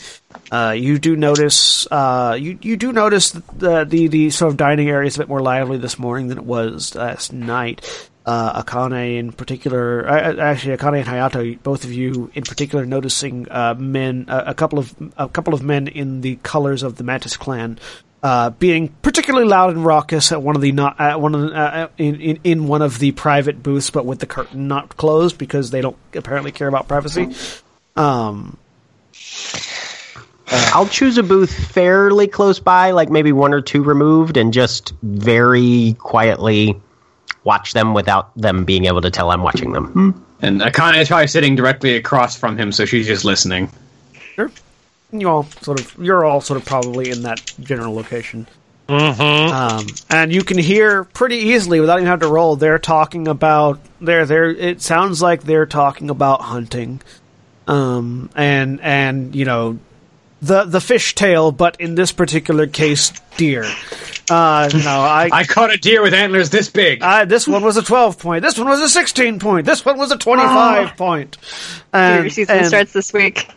Uh, 0.50 0.74
you 0.76 0.98
do 0.98 1.16
notice 1.16 1.86
uh, 1.90 2.36
you 2.38 2.58
you 2.62 2.76
do 2.76 2.92
notice 2.92 3.30
that 3.32 3.46
the, 3.58 3.84
the 3.84 4.08
the 4.08 4.30
sort 4.30 4.50
of 4.52 4.56
dining 4.56 4.88
area 4.88 5.06
is 5.08 5.16
a 5.16 5.18
bit 5.20 5.28
more 5.28 5.40
lively 5.40 5.78
this 5.78 5.98
morning 5.98 6.28
than 6.28 6.38
it 6.38 6.44
was 6.44 6.94
last 6.94 7.32
night. 7.32 8.08
Uh, 8.28 8.62
Akane 8.62 9.16
in 9.16 9.32
particular, 9.32 10.06
uh, 10.06 10.36
actually 10.36 10.76
Akane 10.76 10.98
and 10.98 11.06
Hayato, 11.08 11.62
both 11.62 11.84
of 11.84 11.92
you 11.94 12.30
in 12.34 12.42
particular, 12.42 12.84
noticing 12.84 13.50
uh, 13.50 13.74
men, 13.78 14.26
uh, 14.28 14.44
a 14.48 14.52
couple 14.52 14.78
of 14.78 14.94
a 15.16 15.30
couple 15.30 15.54
of 15.54 15.62
men 15.62 15.88
in 15.88 16.20
the 16.20 16.36
colors 16.42 16.82
of 16.82 16.96
the 16.96 17.04
Mantis 17.04 17.38
clan, 17.38 17.78
uh, 18.22 18.50
being 18.50 18.88
particularly 19.00 19.48
loud 19.48 19.70
and 19.74 19.82
raucous 19.82 20.30
at 20.30 20.42
one 20.42 20.56
of 20.56 20.60
the 20.60 20.72
not 20.72 21.00
at 21.00 21.22
one 21.22 21.34
of 21.34 21.40
the, 21.40 21.56
uh, 21.56 21.88
in, 21.96 22.20
in 22.20 22.38
in 22.44 22.68
one 22.68 22.82
of 22.82 22.98
the 22.98 23.12
private 23.12 23.62
booths, 23.62 23.88
but 23.88 24.04
with 24.04 24.18
the 24.18 24.26
curtain 24.26 24.68
not 24.68 24.94
closed 24.98 25.38
because 25.38 25.70
they 25.70 25.80
don't 25.80 25.96
apparently 26.12 26.52
care 26.52 26.68
about 26.68 26.86
privacy. 26.86 27.34
Um, 27.96 28.58
I'll 30.50 30.88
choose 30.88 31.16
a 31.16 31.22
booth 31.22 31.54
fairly 31.70 32.26
close 32.26 32.60
by, 32.60 32.90
like 32.90 33.08
maybe 33.08 33.32
one 33.32 33.54
or 33.54 33.62
two 33.62 33.82
removed, 33.82 34.36
and 34.36 34.52
just 34.52 34.92
very 35.02 35.96
quietly 35.98 36.78
watch 37.48 37.72
them 37.72 37.94
without 37.94 38.36
them 38.36 38.64
being 38.66 38.84
able 38.84 39.00
to 39.00 39.10
tell 39.10 39.30
I'm 39.30 39.42
watching 39.42 39.72
them. 39.72 39.86
Hmm. 39.86 40.10
and 40.44 40.60
Akane 40.60 41.00
is 41.00 41.08
probably 41.08 41.28
sitting 41.28 41.56
directly 41.56 41.96
across 41.96 42.36
from 42.36 42.58
him, 42.58 42.72
so 42.72 42.84
she's 42.84 43.06
just 43.06 43.24
listening. 43.24 43.70
Sure. 44.34 44.50
You 45.10 45.28
all 45.30 45.44
sort 45.62 45.80
of, 45.80 45.96
you're 45.98 46.26
all 46.26 46.42
sort 46.42 46.60
of 46.60 46.66
probably 46.66 47.10
in 47.10 47.22
that 47.22 47.40
general 47.60 47.94
location. 47.94 48.46
Mm-hmm. 48.88 49.54
Um, 49.54 49.86
and 50.10 50.32
you 50.32 50.42
can 50.42 50.58
hear 50.58 51.04
pretty 51.04 51.36
easily 51.36 51.80
without 51.80 51.96
even 51.96 52.06
having 52.06 52.28
to 52.28 52.32
roll. 52.32 52.56
They're 52.56 52.78
talking 52.78 53.28
about 53.28 53.80
they're 54.00 54.24
they're. 54.24 54.50
It 54.50 54.80
sounds 54.80 55.20
like 55.20 55.42
they're 55.42 55.66
talking 55.66 56.08
about 56.08 56.40
hunting, 56.40 57.02
um, 57.66 58.30
and 58.34 58.80
and 58.80 59.34
you 59.36 59.44
know, 59.44 59.78
the 60.40 60.64
the 60.64 60.80
fish 60.80 61.14
tale, 61.14 61.50
but 61.52 61.80
in 61.80 61.94
this 61.94 62.12
particular 62.12 62.66
case, 62.66 63.10
deer. 63.36 63.64
Uh, 64.30 64.68
no, 64.72 64.90
I. 65.00 65.28
I 65.32 65.44
caught 65.44 65.72
a 65.72 65.76
deer 65.78 66.02
with 66.02 66.14
antlers 66.14 66.50
this 66.50 66.68
big. 66.68 67.02
I, 67.02 67.24
this 67.24 67.48
one 67.48 67.62
was 67.62 67.76
a 67.76 67.82
12 67.82 68.18
point. 68.18 68.42
This 68.42 68.58
one 68.58 68.68
was 68.68 68.80
a 68.80 68.88
16 68.88 69.38
point. 69.38 69.64
This 69.66 69.84
one 69.84 69.98
was 69.98 70.12
a 70.12 70.18
25 70.18 70.96
point. 70.96 71.38
And, 71.92 72.24
Your 72.24 72.30
season 72.30 72.58
and- 72.58 72.66
starts 72.66 72.92
this 72.92 73.12
week. 73.12 73.48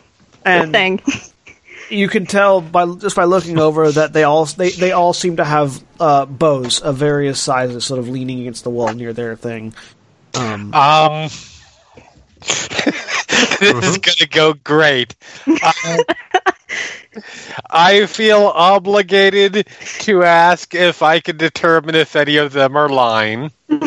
and 0.46 0.72
Thing. 0.72 1.02
you 1.90 2.08
can 2.08 2.26
tell 2.26 2.62
by 2.62 2.86
just 2.96 3.16
by 3.18 3.26
looking 3.26 3.60
over 3.60 3.92
that 3.92 4.14
they 4.14 4.24
all 4.24 4.46
they, 4.46 4.70
they 4.70 4.92
all 4.94 5.12
seem 5.14 5.36
to 5.38 5.44
have 5.44 5.84
uh, 6.00 6.26
bows 6.26 6.80
of 6.80 6.96
various 6.96 7.40
sizes, 7.40 7.84
sort 7.86 8.00
of 8.00 8.08
leaning 8.08 8.40
against 8.40 8.64
the 8.64 8.70
wall 8.70 8.94
near 8.94 9.12
their 9.14 9.36
thing. 9.36 9.74
Um, 10.34 10.74
Um, 10.74 11.30
this 12.40 13.62
is 13.62 13.98
going 13.98 14.16
to 14.18 14.28
go 14.28 14.54
great. 14.54 15.16
I, 15.46 16.04
I 17.70 18.06
feel 18.06 18.44
obligated 18.54 19.68
to 20.00 20.24
ask 20.24 20.74
if 20.76 21.02
I 21.02 21.20
can 21.20 21.38
determine 21.38 21.96
if 21.96 22.16
any 22.16 22.38
of 22.38 22.54
them 22.54 22.76
are 22.78 22.90
lying. 22.90 23.52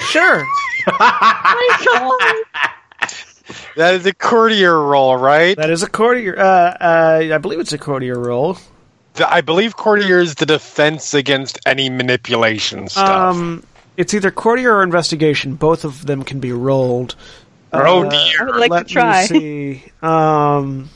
sure, 0.00 0.44
That 3.76 3.94
is 3.94 4.06
a 4.06 4.14
courtier 4.14 4.78
roll, 4.78 5.16
right? 5.16 5.56
that 5.56 5.70
is 5.70 5.82
a 5.82 5.88
courtier. 5.90 6.38
Uh, 6.38 6.42
uh, 6.42 7.34
I 7.34 7.38
believe 7.38 7.60
it's 7.60 7.72
a 7.72 7.78
courtier 7.78 8.18
roll. 8.18 8.58
I 9.18 9.40
believe 9.42 9.76
courtier 9.76 10.20
is 10.20 10.36
the 10.36 10.46
defense 10.46 11.12
against 11.14 11.58
any 11.66 11.90
manipulation 11.90 12.88
stuff. 12.88 13.34
Um, 13.36 13.62
it's 13.96 14.14
either 14.14 14.30
courtier 14.30 14.76
or 14.76 14.82
investigation. 14.82 15.54
Both 15.54 15.84
of 15.84 16.06
them 16.06 16.22
can 16.22 16.40
be 16.40 16.52
rolled. 16.52 17.14
oh 17.72 18.04
uh, 18.06 18.10
dear. 18.10 18.40
I 18.40 18.44
would 18.44 18.56
like 18.56 18.70
Let 18.70 18.88
to 18.88 18.92
try. 18.94 19.22
me 19.22 19.26
see. 19.26 19.84
Um, 20.00 20.88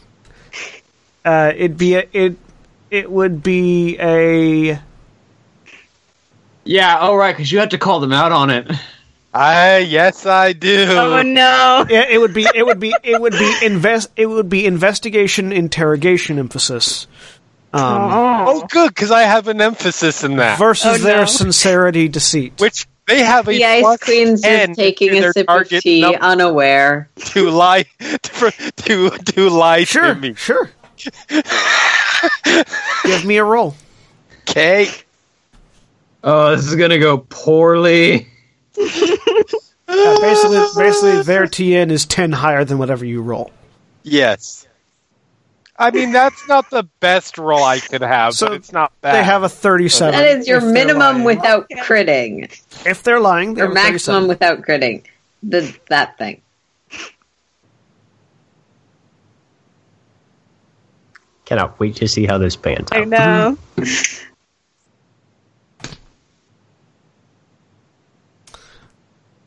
uh, 1.26 1.52
it'd 1.54 1.76
be 1.76 1.96
a, 1.96 2.08
it. 2.12 2.36
It 2.90 3.10
would 3.10 3.42
be 3.42 3.98
a. 4.00 4.80
yeah, 6.64 6.98
oh 7.00 7.14
right, 7.16 7.34
because 7.36 7.50
you 7.50 7.58
had 7.58 7.72
to 7.72 7.78
call 7.78 8.00
them 8.00 8.12
out 8.12 8.32
on 8.32 8.50
it. 8.50 8.70
I 9.34 9.78
yes, 9.78 10.24
I 10.24 10.52
do. 10.54 10.86
Oh 10.88 11.22
no. 11.22 11.84
It, 11.88 12.10
it 12.12 12.18
would 12.18 12.32
be. 12.32 12.46
It 12.54 12.64
would 12.64 12.80
be. 12.80 12.94
It 13.02 13.20
would 13.20 13.32
be 13.34 13.54
invest. 13.62 14.10
It 14.16 14.26
would 14.26 14.48
be 14.48 14.64
investigation 14.66 15.52
interrogation 15.52 16.38
emphasis. 16.38 17.06
Um, 17.72 17.82
Oh, 18.48 18.66
good, 18.70 18.88
because 18.94 19.10
I 19.10 19.22
have 19.22 19.48
an 19.48 19.60
emphasis 19.60 20.24
in 20.24 20.36
that. 20.36 20.58
versus 20.58 20.86
Oh, 21.00 21.04
their 21.04 21.18
no. 21.20 21.24
sincerity 21.26 22.08
deceit. 22.08 22.54
which 22.60 22.86
they 23.06 23.22
have 23.22 23.46
a 23.48 23.50
The 23.50 23.64
Ice 23.64 23.98
Queen's 23.98 24.40
10 24.40 24.68
just 24.68 24.78
taking 24.80 25.10
a 25.16 25.20
their 25.20 25.32
sip 25.32 25.42
of 25.42 25.46
target 25.54 25.82
tea, 25.82 26.02
unaware. 26.04 27.10
to 27.16 27.50
lie 27.50 27.84
to 28.00 28.52
to, 28.76 29.10
to 29.10 29.50
lie 29.50 29.84
sure, 29.84 30.14
to 30.14 30.20
me. 30.20 30.34
sure. 30.34 30.70
Give 33.04 33.24
me 33.24 33.36
a 33.36 33.44
roll. 33.44 33.74
Okay. 34.42 34.88
Oh, 36.24 36.56
this 36.56 36.66
is 36.66 36.74
gonna 36.76 36.98
go 36.98 37.18
poorly. 37.18 38.28
Yeah, 38.76 40.16
basically, 40.20 40.58
basically, 40.76 41.22
their 41.22 41.44
TN 41.44 41.90
is 41.90 42.06
ten 42.06 42.32
higher 42.32 42.64
than 42.64 42.78
whatever 42.78 43.04
you 43.04 43.22
roll. 43.22 43.52
Yes. 44.02 44.66
I 45.78 45.90
mean 45.90 46.10
that's 46.10 46.48
not 46.48 46.70
the 46.70 46.84
best 47.00 47.36
roll 47.36 47.62
I 47.62 47.80
could 47.80 48.00
have, 48.00 48.32
So 48.34 48.46
but 48.48 48.54
it's 48.56 48.72
not 48.72 48.92
bad. 49.02 49.14
They 49.14 49.22
have 49.22 49.42
a 49.42 49.48
thirty-seven. 49.48 50.18
That 50.18 50.38
is 50.38 50.48
your 50.48 50.62
minimum 50.62 51.22
without 51.22 51.68
critting, 51.68 52.50
If 52.86 53.02
they're 53.02 53.20
lying, 53.20 53.54
they 53.54 53.62
or 53.62 53.68
maximum 53.68 54.26
37. 54.26 54.28
without 54.28 54.62
critting. 54.62 55.02
The 55.42 55.76
that 55.90 56.16
thing. 56.16 56.40
Cannot 61.46 61.80
wait 61.80 61.96
to 61.96 62.08
see 62.08 62.26
how 62.26 62.36
this 62.36 62.56
pans 62.56 62.92
out. 62.92 62.98
I 63.00 63.04
know. 63.04 63.56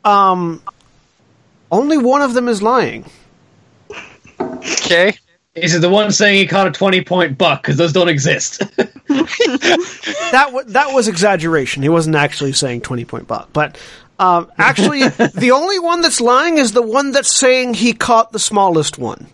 Um, 0.02 0.62
only 1.70 1.98
one 1.98 2.22
of 2.22 2.32
them 2.34 2.48
is 2.48 2.62
lying. 2.62 3.04
okay. 4.40 5.12
Is 5.54 5.74
it 5.74 5.80
the 5.80 5.90
one 5.90 6.10
saying 6.10 6.36
he 6.36 6.46
caught 6.46 6.66
a 6.66 6.70
twenty 6.70 7.02
point 7.02 7.36
buck? 7.36 7.62
Because 7.62 7.76
those 7.76 7.92
don't 7.92 8.08
exist. 8.08 8.62
That 9.10 10.46
w- 10.46 10.64
that 10.68 10.94
was 10.94 11.08
exaggeration. 11.08 11.82
He 11.82 11.88
wasn't 11.88 12.14
actually 12.14 12.52
saying 12.52 12.82
twenty 12.82 13.04
point 13.04 13.26
buck, 13.26 13.50
but 13.52 13.76
um, 14.20 14.50
actually, 14.56 15.08
the 15.08 15.50
only 15.52 15.80
one 15.80 16.00
that's 16.02 16.20
lying 16.20 16.58
is 16.58 16.72
the 16.72 16.80
one 16.82 17.10
that's 17.10 17.34
saying 17.34 17.74
he 17.74 17.92
caught 17.92 18.30
the 18.30 18.38
smallest 18.38 18.96
one. 18.96 19.26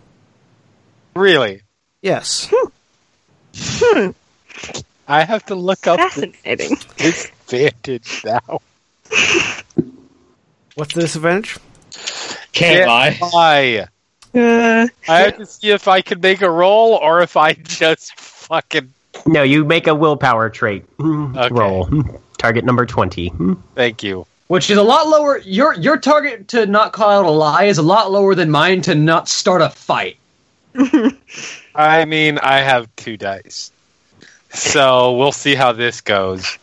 Really. 1.15 1.61
Yes. 2.07 2.49
Hmm. 3.59 4.11
I 5.09 5.25
have 5.25 5.45
to 5.47 5.55
look 5.55 5.87
up 5.87 5.99
Fascinating. 5.99 6.77
this 6.97 7.25
advantage 7.25 8.23
now. 8.23 8.61
What's 10.75 10.93
the 10.93 11.01
disadvantage? 11.01 11.57
Can't 12.53 12.87
lie. 12.87 13.17
lie. 13.33 13.87
Uh, 14.33 14.87
I 15.09 15.19
have 15.19 15.37
to 15.37 15.45
see 15.45 15.71
if 15.71 15.89
I 15.89 16.01
can 16.01 16.21
make 16.21 16.41
a 16.41 16.49
roll 16.49 16.93
or 16.93 17.21
if 17.21 17.35
I 17.35 17.53
just 17.53 18.17
fucking 18.17 18.93
No, 19.25 19.43
you 19.43 19.65
make 19.65 19.87
a 19.87 19.95
willpower 19.95 20.49
trait 20.49 20.85
roll. 20.99 21.89
Target 22.37 22.63
number 22.63 22.85
20. 22.85 23.33
thank 23.75 24.01
you. 24.01 24.25
Which 24.47 24.69
is 24.69 24.77
a 24.77 24.83
lot 24.83 25.09
lower. 25.09 25.39
Your 25.39 25.73
your 25.73 25.97
target 25.97 26.47
to 26.49 26.67
not 26.67 26.93
call 26.93 27.09
out 27.09 27.25
a 27.25 27.31
lie 27.31 27.65
is 27.65 27.77
a 27.79 27.83
lot 27.83 28.11
lower 28.13 28.33
than 28.33 28.49
mine 28.49 28.81
to 28.83 28.95
not 28.95 29.27
start 29.27 29.61
a 29.61 29.69
fight. 29.69 30.15
I 31.75 32.05
mean, 32.05 32.37
I 32.39 32.59
have 32.59 32.93
two 32.95 33.17
dice. 33.17 33.71
So 34.53 35.13
we'll 35.17 35.31
see 35.31 35.55
how 35.55 35.73
this 35.73 36.01
goes. 36.01 36.57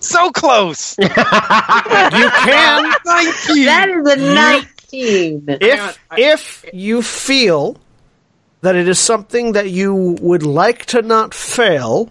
So 0.00 0.30
close! 0.32 0.96
You 0.98 1.08
can 1.08 2.92
That 3.04 3.88
is 3.88 4.06
a 4.06 4.34
nineteen. 4.34 5.44
if 5.48 5.98
if 6.16 6.64
you 6.72 7.00
feel 7.02 7.76
that 8.60 8.76
it 8.76 8.86
is 8.88 8.98
something 8.98 9.52
that 9.52 9.70
you 9.70 9.94
would 10.20 10.42
like 10.42 10.84
to 10.86 11.02
not 11.02 11.32
fail 11.34 12.10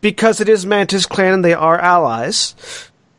because 0.00 0.40
it 0.40 0.48
is 0.48 0.66
Mantis 0.66 1.06
Clan 1.06 1.34
and 1.34 1.44
they 1.44 1.54
are 1.54 1.78
allies. 1.78 2.54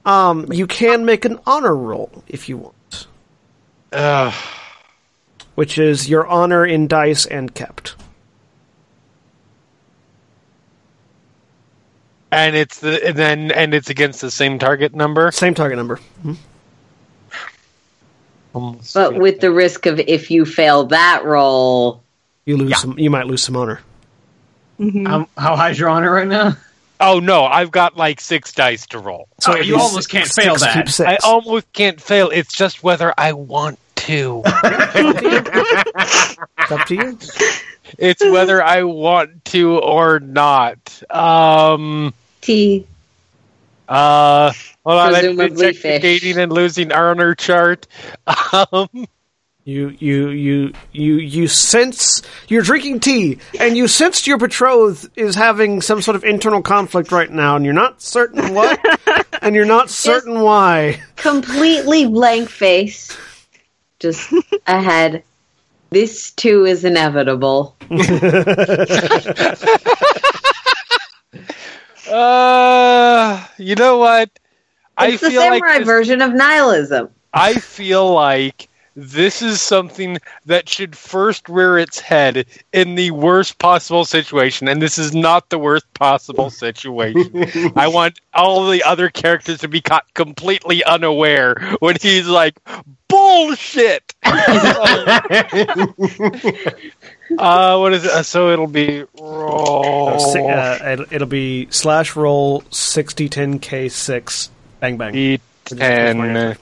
Um, 0.05 0.51
you 0.51 0.67
can 0.67 1.03
make 1.05 1.25
an 1.25 1.39
honor 1.47 1.75
roll 1.75 2.23
if 2.27 2.47
you 2.47 2.57
want, 2.57 3.07
Ugh. 3.91 4.33
Which 5.55 5.77
is 5.77 6.07
your 6.09 6.27
honor 6.27 6.65
in 6.65 6.87
dice 6.87 7.25
and 7.25 7.53
kept. 7.55 7.95
and 12.31 12.55
it's 12.55 12.79
the 12.79 13.07
and 13.07 13.17
then 13.17 13.51
and 13.51 13.73
it's 13.73 13.89
against 13.89 14.19
the 14.21 14.29
same 14.29 14.59
target 14.59 14.93
number. 14.93 15.31
Same 15.31 15.53
target 15.53 15.77
number. 15.77 15.99
Mm-hmm. 16.25 16.33
But 18.93 19.15
with 19.19 19.39
the 19.41 19.51
risk 19.51 19.85
of 19.85 19.99
if 19.99 20.31
you 20.31 20.45
fail 20.45 20.85
that 20.87 21.23
roll, 21.25 22.03
You 22.45 22.57
lose 22.57 22.71
Yeah. 22.71 22.77
some. 22.77 22.99
You 22.99 23.09
might 23.09 23.27
lose 23.27 23.41
some 23.43 23.55
honor. 23.55 23.81
Mm-hmm. 24.79 25.05
How, 25.05 25.27
how 25.37 25.55
high's 25.55 25.79
your 25.79 25.89
honor 25.89 26.11
right 26.11 26.27
now? 26.27 26.57
oh 26.99 27.19
no, 27.19 27.45
I've 27.45 27.71
got 27.71 27.95
like 27.97 28.19
six 28.21 28.51
dice 28.53 28.85
to 28.87 28.99
roll. 28.99 29.27
Oh, 29.47 29.55
you 29.55 29.75
be 29.75 29.81
almost 29.81 30.09
can't 30.09 30.27
fail 30.27 30.55
keep 30.55 30.87
that. 30.87 30.99
I 31.01 31.17
almost 31.23 31.71
can't 31.73 31.99
fail. 32.01 32.29
It's 32.29 32.53
just 32.53 32.83
whether 32.83 33.13
I 33.17 33.33
want 33.33 33.79
to. 34.05 34.41
It's 36.57 36.71
up 36.71 36.87
to 36.87 36.95
you. 36.95 37.17
it's 37.99 38.23
whether 38.23 38.63
I 38.63 38.83
want 38.83 39.45
to 39.45 39.77
or 39.77 40.19
not. 40.19 41.01
Um. 41.11 42.13
T. 42.41 42.87
Uh. 43.87 44.51
Hold 44.85 44.99
on. 44.99 45.11
Let 45.13 45.25
me 45.25 45.35
Presumably 45.35 45.73
check 45.73 45.75
the 45.75 45.81
fish. 45.99 46.21
gaining 46.23 46.39
and 46.43 46.51
losing 46.51 46.91
honor 46.91 47.35
chart. 47.35 47.87
Um. 48.53 49.07
You 49.67 49.89
you 49.99 50.29
you 50.29 50.73
you 50.91 51.15
you 51.15 51.47
sense 51.47 52.21
you're 52.47 52.61
drinking 52.61 52.99
tea, 52.99 53.39
and 53.59 53.75
you 53.75 53.87
sensed 53.87 54.27
your 54.27 54.37
betrothed 54.37 55.09
is 55.15 55.33
having 55.33 55.81
some 55.81 56.03
sort 56.03 56.15
of 56.15 56.23
internal 56.23 56.61
conflict 56.61 57.11
right 57.11 57.31
now, 57.31 57.55
and 57.55 57.65
you're 57.65 57.73
not 57.73 57.99
certain 57.99 58.53
what, 58.53 58.79
and 59.41 59.55
you're 59.55 59.65
not 59.65 59.89
certain 59.89 60.41
why. 60.41 61.01
Completely 61.15 62.05
blank 62.07 62.47
face. 62.49 63.15
Just 63.99 64.33
ahead. 64.67 65.23
This 65.89 66.31
too 66.31 66.65
is 66.65 66.83
inevitable. 66.83 67.75
Uh. 72.11 73.43
You 73.57 73.75
know 73.75 73.97
what? 73.97 74.29
I 74.97 75.07
It's 75.07 75.21
the 75.21 75.29
feel 75.31 75.41
like 75.41 75.53
samurai 75.63 75.79
this- 75.79 75.85
version 75.87 76.21
of 76.21 76.33
nihilism. 76.33 77.09
I 77.33 77.55
feel 77.55 78.13
like 78.13 78.69
this 78.95 79.41
is 79.41 79.61
something 79.61 80.17
that 80.45 80.69
should 80.69 80.95
first 80.95 81.49
rear 81.49 81.77
its 81.77 81.99
head 81.99 82.45
in 82.71 82.95
the 82.95 83.11
worst 83.11 83.59
possible 83.59 84.05
situation, 84.05 84.67
and 84.67 84.81
this 84.81 84.97
is 84.97 85.13
not 85.13 85.49
the 85.49 85.59
worst 85.59 85.91
possible 85.93 86.49
situation. 86.49 87.73
I 87.75 87.87
want 87.89 88.19
all 88.33 88.69
the 88.69 88.83
other 88.83 89.09
characters 89.09 89.59
to 89.59 89.67
be 89.67 89.81
caught 89.81 90.05
completely 90.13 90.83
unaware 90.83 91.55
when 91.79 91.97
he's 92.01 92.27
like, 92.27 92.57
bullshit! 93.07 94.13
uh, 94.23 95.21
what 97.77 97.93
is 97.93 98.05
it? 98.05 98.11
Uh, 98.11 98.23
So 98.23 98.51
it'll 98.51 98.67
be 98.67 99.03
roll. 99.19 100.19
Si- 100.19 100.39
uh, 100.39 100.91
it'll, 100.91 101.05
it'll 101.11 101.27
be 101.27 101.67
slash 101.69 102.15
roll 102.15 102.63
sixty 102.71 103.29
ten 103.29 103.59
k 103.59 103.89
six 103.89 104.49
bang 104.79 104.97
bang. 104.97 105.13
D10 105.13 106.57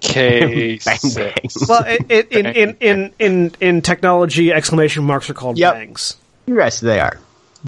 K 0.00 0.78
Bang, 0.84 0.98
bang. 1.14 1.32
Well, 1.68 1.84
it, 1.86 2.04
it, 2.08 2.32
in, 2.32 2.46
in, 2.46 2.76
in, 2.80 3.12
in, 3.18 3.54
in 3.60 3.82
technology, 3.82 4.52
exclamation 4.52 5.04
marks 5.04 5.28
are 5.30 5.34
called 5.34 5.58
Yep. 5.58 5.74
bangs. 5.74 6.16
Yes, 6.46 6.80
they 6.80 7.00
are. 7.00 7.18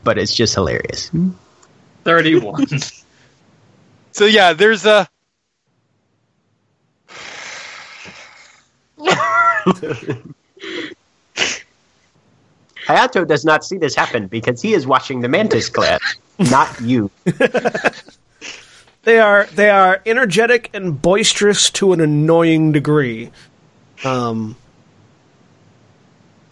But 0.05 0.19
it's 0.19 0.35
just 0.35 0.55
hilarious. 0.55 1.11
Thirty-one. 2.05 2.67
So 4.13 4.25
yeah, 4.25 4.53
there's 4.53 4.85
a 4.85 5.07
Hayato 12.87 13.27
does 13.27 13.45
not 13.45 13.65
see 13.65 13.77
this 13.79 13.95
happen 13.95 14.27
because 14.27 14.63
he 14.63 14.75
is 14.75 14.87
watching 14.87 15.21
the 15.21 15.29
Mantis 15.29 15.69
Clan, 15.69 15.99
not 16.39 16.81
you. 16.81 17.11
They 19.09 19.21
are 19.21 19.47
they 19.55 19.71
are 19.71 20.03
energetic 20.05 20.69
and 20.75 21.01
boisterous 21.01 21.71
to 21.71 21.95
an 21.95 22.03
annoying 22.03 22.73
degree. 22.73 23.31
Um, 24.05 24.55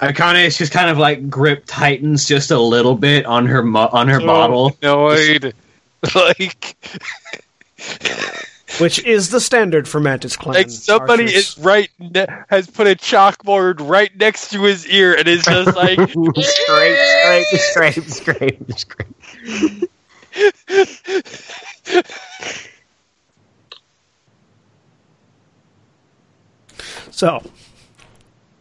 Akane's 0.01 0.57
just 0.57 0.73
kind 0.73 0.89
of 0.89 0.97
like 0.97 1.29
grip 1.29 1.65
tightens 1.67 2.27
just 2.27 2.51
a 2.51 2.59
little 2.59 2.95
bit 2.95 3.27
on 3.27 3.45
her 3.45 3.63
mo- 3.63 3.91
on 3.93 4.09
her 4.09 4.21
bottle. 4.21 4.75
annoyed. 4.81 5.53
like 6.15 6.77
which 8.81 9.05
is 9.05 9.29
the 9.29 9.41
standard 9.43 9.87
for 9.87 10.01
Mantis 10.01 10.35
Clan. 10.35 10.55
like 10.55 10.71
somebody 10.71 11.25
archers. 11.25 11.59
is 11.59 11.59
right 11.59 11.91
ne- 11.99 12.25
has 12.49 12.71
put 12.71 12.87
a 12.87 12.95
chalkboard 12.95 13.87
right 13.87 14.17
next 14.17 14.51
to 14.53 14.63
his 14.63 14.87
ear 14.87 15.15
and 15.15 15.29
is 15.29 15.45
just 15.45 15.77
like 15.77 15.99
scrape, 16.09 17.47
scrape, 17.53 18.05
scrape, 18.09 18.09
scrape, 18.09 18.73
scrape. 18.79 19.91
So, 27.11 27.43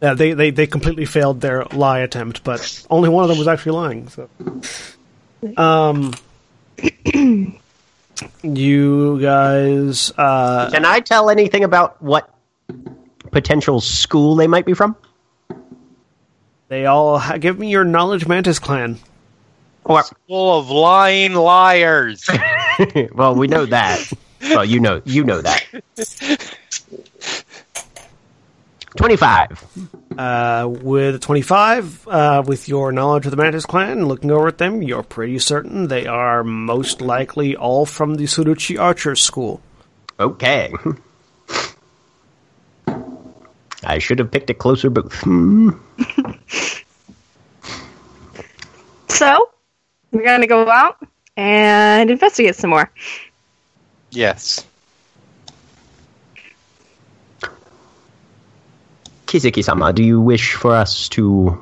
Yeah, 0.00 0.14
they, 0.14 0.32
they, 0.32 0.50
they 0.50 0.66
completely 0.66 1.04
failed 1.04 1.40
their 1.40 1.64
lie 1.66 1.98
attempt, 2.00 2.42
but 2.44 2.86
only 2.90 3.08
one 3.08 3.22
of 3.24 3.28
them 3.28 3.38
was 3.38 3.48
actually 3.48 3.72
lying. 3.72 4.08
So, 4.08 4.28
um, 5.56 6.14
you 8.42 9.20
guys, 9.20 10.10
uh, 10.16 10.70
Can 10.70 10.84
I 10.84 11.00
tell 11.00 11.28
anything 11.28 11.64
about 11.64 12.00
what 12.02 12.30
potential 13.30 13.80
school 13.80 14.36
they 14.36 14.46
might 14.46 14.64
be 14.66 14.72
from? 14.74 14.96
they 16.68 16.86
all 16.86 17.18
ha- 17.18 17.36
give 17.36 17.58
me 17.58 17.70
your 17.70 17.84
knowledge, 17.84 18.26
Mantis 18.26 18.58
Clan. 18.58 18.98
Or, 19.84 20.02
Full 20.28 20.58
of 20.58 20.70
lying 20.70 21.34
liars. 21.34 22.28
well, 23.14 23.34
we 23.34 23.46
know 23.46 23.66
that. 23.66 24.12
Well, 24.40 24.64
you 24.64 24.80
know, 24.80 25.02
you 25.04 25.24
know 25.24 25.40
that. 25.42 25.64
Twenty-five. 28.96 29.64
Uh, 30.16 30.66
with 30.70 31.20
25, 31.20 32.08
uh, 32.08 32.42
with 32.46 32.68
your 32.68 32.90
knowledge 32.90 33.26
of 33.26 33.30
the 33.30 33.36
Mantis 33.36 33.66
clan, 33.66 34.06
looking 34.06 34.30
over 34.30 34.48
at 34.48 34.56
them, 34.56 34.80
you're 34.80 35.02
pretty 35.02 35.38
certain 35.38 35.88
they 35.88 36.06
are 36.06 36.42
most 36.42 37.02
likely 37.02 37.54
all 37.54 37.84
from 37.84 38.14
the 38.14 38.24
Tsuruchi 38.24 38.80
Archers 38.80 39.22
School. 39.22 39.60
Okay. 40.18 40.72
I 43.84 43.98
should 43.98 44.18
have 44.18 44.30
picked 44.30 44.48
a 44.48 44.54
closer 44.54 44.88
booth. 44.88 45.20
Hmm. 45.20 45.70
So, 49.08 49.48
we're 50.12 50.24
going 50.24 50.42
to 50.42 50.46
go 50.46 50.68
out 50.68 50.98
and 51.36 52.10
investigate 52.10 52.56
some 52.56 52.70
more. 52.70 52.90
yes. 54.10 54.64
Kisaki-sama, 59.26 59.92
do 59.92 60.04
you 60.04 60.20
wish 60.20 60.54
for 60.54 60.74
us 60.74 61.08
to 61.10 61.60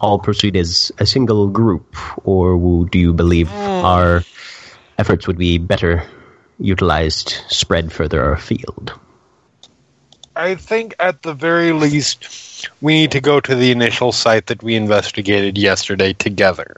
all 0.00 0.18
proceed 0.18 0.56
as 0.56 0.90
a 0.98 1.06
single 1.06 1.46
group, 1.46 1.94
or 2.26 2.86
do 2.86 2.98
you 2.98 3.12
believe 3.12 3.48
mm. 3.48 3.84
our 3.84 4.24
efforts 4.98 5.26
would 5.26 5.36
be 5.36 5.58
better 5.58 6.02
utilized 6.58 7.34
spread 7.48 7.92
further 7.92 8.32
afield? 8.32 8.92
I 10.36 10.54
think 10.54 10.94
at 10.98 11.22
the 11.22 11.34
very 11.34 11.72
least, 11.72 12.70
we 12.80 12.94
need 12.94 13.10
to 13.12 13.20
go 13.20 13.40
to 13.40 13.54
the 13.54 13.70
initial 13.70 14.12
site 14.12 14.46
that 14.46 14.62
we 14.62 14.74
investigated 14.74 15.58
yesterday 15.58 16.14
together. 16.14 16.76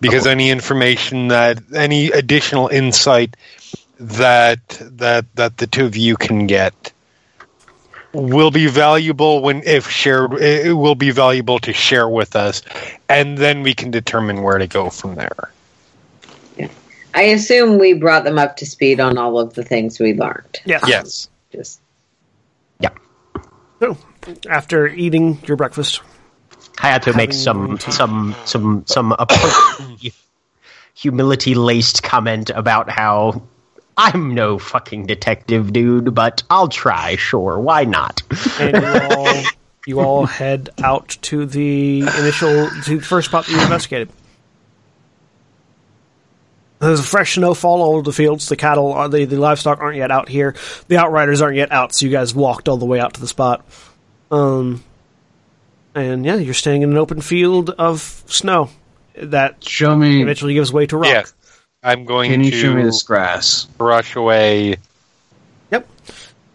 Because 0.00 0.26
any 0.26 0.50
information 0.50 1.28
that, 1.28 1.58
any 1.74 2.10
additional 2.10 2.68
insight 2.68 3.36
that 4.00 4.66
that 4.80 5.26
that 5.36 5.58
the 5.58 5.66
two 5.66 5.84
of 5.84 5.96
you 5.96 6.16
can 6.16 6.46
get 6.46 6.92
will 8.12 8.50
be 8.50 8.66
valuable 8.66 9.42
when 9.42 9.62
if 9.64 9.88
shared. 9.88 10.34
It 10.34 10.72
will 10.72 10.94
be 10.94 11.10
valuable 11.10 11.58
to 11.60 11.72
share 11.72 12.08
with 12.08 12.34
us, 12.34 12.62
and 13.08 13.36
then 13.36 13.62
we 13.62 13.74
can 13.74 13.90
determine 13.90 14.42
where 14.42 14.58
to 14.58 14.66
go 14.66 14.90
from 14.90 15.14
there. 15.14 15.50
yeah. 16.56 16.68
I 17.14 17.22
assume 17.22 17.78
we 17.78 17.92
brought 17.92 18.24
them 18.24 18.38
up 18.38 18.56
to 18.58 18.66
speed 18.66 19.00
on 19.00 19.18
all 19.18 19.38
of 19.38 19.54
the 19.54 19.64
things 19.64 19.98
we 19.98 20.14
learned. 20.14 20.60
Yeah. 20.64 20.80
Yes. 20.86 21.28
Just 21.52 21.80
yeah. 22.78 22.90
So, 23.80 23.98
after 24.48 24.86
eating 24.86 25.40
your 25.46 25.56
breakfast, 25.56 26.00
Hayato 26.76 27.14
makes 27.16 27.36
some 27.36 27.78
some 27.78 28.34
some 28.44 28.84
some 28.86 29.16
humility 30.94 31.54
laced 31.54 32.02
comment 32.02 32.50
about 32.50 32.90
how 32.90 33.42
I'm 33.96 34.34
no 34.34 34.58
fucking 34.58 35.06
detective, 35.06 35.72
dude, 35.72 36.14
but 36.14 36.42
I'll 36.48 36.68
try. 36.68 37.16
Sure, 37.16 37.58
why 37.58 37.84
not? 37.84 38.22
and 38.58 38.76
you 38.76 39.16
all, 39.16 39.42
you 39.86 40.00
all 40.00 40.26
head 40.40 40.70
out 40.82 41.18
to 41.22 41.44
the 41.44 42.00
initial, 42.00 42.70
to 42.84 42.96
the 42.96 43.04
first 43.04 43.28
spot 43.28 43.46
that 43.46 43.52
you 43.52 43.60
investigated. 43.60 44.10
There's 46.78 47.00
a 47.00 47.02
fresh 47.02 47.34
snowfall 47.34 47.82
all 47.82 47.92
over 47.92 48.02
the 48.02 48.12
fields. 48.12 48.48
The 48.48 48.56
cattle, 48.56 48.94
are, 48.94 49.06
the, 49.06 49.26
the 49.26 49.36
livestock 49.36 49.80
aren't 49.80 49.98
yet 49.98 50.10
out 50.10 50.30
here. 50.30 50.54
The 50.88 50.96
outriders 50.96 51.42
aren't 51.42 51.58
yet 51.58 51.70
out, 51.70 51.94
so 51.94 52.06
you 52.06 52.12
guys 52.12 52.34
walked 52.34 52.70
all 52.70 52.78
the 52.78 52.86
way 52.86 53.00
out 53.00 53.14
to 53.14 53.20
the 53.20 53.28
spot. 53.28 53.66
Um, 54.30 54.82
and 55.94 56.24
yeah, 56.24 56.36
you're 56.36 56.54
staying 56.54 56.82
in 56.82 56.90
an 56.90 56.96
open 56.98 57.20
field 57.20 57.70
of 57.70 58.00
snow 58.26 58.70
that 59.14 59.62
Show 59.64 59.96
me. 59.96 60.22
eventually 60.22 60.54
gives 60.54 60.72
way 60.72 60.86
to 60.86 60.96
rock. 60.96 61.08
Yes. 61.08 61.32
I'm 61.82 62.04
going 62.04 62.30
Can 62.30 62.44
you 62.44 62.50
to 62.50 62.56
show 62.60 62.74
me 62.74 62.82
this 62.82 63.02
grass? 63.02 63.64
brush 63.64 64.14
away. 64.14 64.76
Yep. 65.70 65.88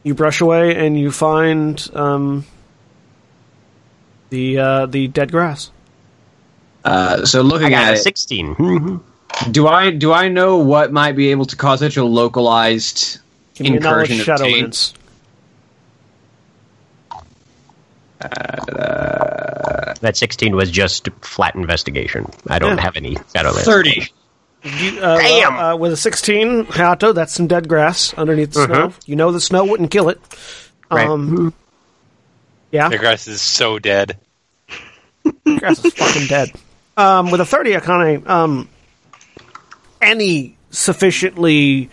You 0.03 0.13
brush 0.13 0.39
away 0.41 0.75
and 0.75 0.99
you 0.99 1.11
find 1.11 1.89
um, 1.95 2.45
the 4.29 4.59
uh, 4.59 4.85
the 4.85 5.07
dead 5.07 5.31
grass. 5.31 5.71
Uh, 6.83 7.25
so 7.25 7.39
I 7.39 7.41
looking 7.41 7.69
got 7.71 7.85
at 7.85 7.93
a 7.95 7.97
it, 7.97 8.03
16. 8.03 8.55
Mhm. 8.55 9.01
do 9.51 9.67
I 9.67 9.89
do 9.89 10.13
I 10.13 10.27
know 10.27 10.57
what 10.57 10.91
might 10.91 11.13
be 11.13 11.31
able 11.31 11.45
to 11.45 11.55
cause 11.55 11.79
such 11.79 11.97
a 11.97 12.03
localized 12.05 13.17
Give 13.55 13.71
me 13.71 13.77
a 13.77 13.79
knowledge 13.79 14.11
incursion 14.11 14.33
of 14.33 14.39
taint? 14.41 14.73
shadowlands. 14.73 14.93
That 20.05 20.15
16 20.15 20.55
was 20.55 20.69
just 20.69 21.09
flat 21.21 21.55
investigation. 21.55 22.29
I 22.47 22.59
don't 22.59 22.77
Yeah. 22.77 22.83
have 22.83 22.95
any 22.95 23.15
Shadowlands. 23.15 23.65
Thirty. 23.65 24.07
You, 24.63 24.99
uh, 24.99 25.17
Damn! 25.17 25.55
well, 25.55 25.73
uh, 25.73 25.77
with 25.77 25.93
a 25.93 25.97
16, 25.97 26.65
Hayato, 26.65 27.11
that's 27.15 27.33
some 27.33 27.47
dead 27.47 27.67
grass 27.67 28.13
underneath 28.13 28.51
the 28.53 28.65
snow. 28.65 28.93
You 29.07 29.15
know 29.15 29.31
the 29.31 29.41
snow 29.41 29.65
wouldn't 29.65 29.89
kill 29.89 30.09
it. 30.09 30.19
Right. 30.91 31.07
Um, 31.07 31.55
yeah, 32.71 32.89
The 32.89 32.99
grass 32.99 33.27
is 33.27 33.41
so 33.41 33.79
dead. 33.79 34.17
grass 35.57 35.83
is 35.83 35.91
fucking 35.93 36.27
dead. 36.27 36.51
Um, 36.97 37.31
with 37.31 37.41
a 37.41 37.45
30, 37.45 37.73
Akane, 37.73 38.29
um, 38.29 38.69
any 40.03 40.55
sufficiently, 40.69 41.89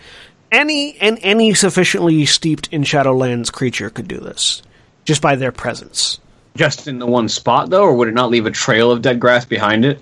any, 0.51 0.97
and 0.99 1.17
any 1.23 1.55
sufficiently 1.55 2.27
steeped 2.27 2.69
in 2.71 2.83
Shadowlands 2.83 3.51
creature 3.51 3.89
could 3.89 4.07
do 4.07 4.19
this. 4.19 4.61
Just 5.03 5.21
by 5.21 5.35
their 5.35 5.51
presence. 5.51 6.19
Just 6.55 6.87
in 6.87 6.99
the 6.99 7.05
one 7.05 7.29
spot 7.29 7.69
though, 7.69 7.83
or 7.83 7.95
would 7.95 8.07
it 8.07 8.13
not 8.13 8.29
leave 8.29 8.45
a 8.45 8.51
trail 8.51 8.91
of 8.91 9.01
dead 9.01 9.19
grass 9.19 9.45
behind 9.45 9.85
it? 9.85 9.99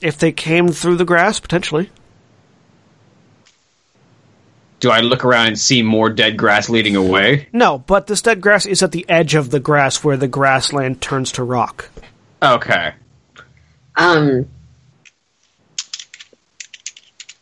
If 0.00 0.18
they 0.18 0.30
came 0.30 0.68
through 0.68 0.96
the 0.96 1.04
grass, 1.04 1.40
potentially. 1.40 1.90
Do 4.80 4.90
I 4.90 5.00
look 5.00 5.24
around 5.24 5.48
and 5.48 5.58
see 5.58 5.82
more 5.82 6.08
dead 6.08 6.36
grass 6.36 6.68
leading 6.68 6.94
away? 6.94 7.48
No, 7.52 7.78
but 7.78 8.06
this 8.06 8.22
dead 8.22 8.40
grass 8.40 8.64
is 8.64 8.80
at 8.80 8.92
the 8.92 9.04
edge 9.08 9.34
of 9.34 9.50
the 9.50 9.58
grass 9.58 10.04
where 10.04 10.16
the 10.16 10.28
grassland 10.28 11.00
turns 11.02 11.32
to 11.32 11.42
rock. 11.42 11.90
Okay. 12.40 12.92
um 13.96 14.46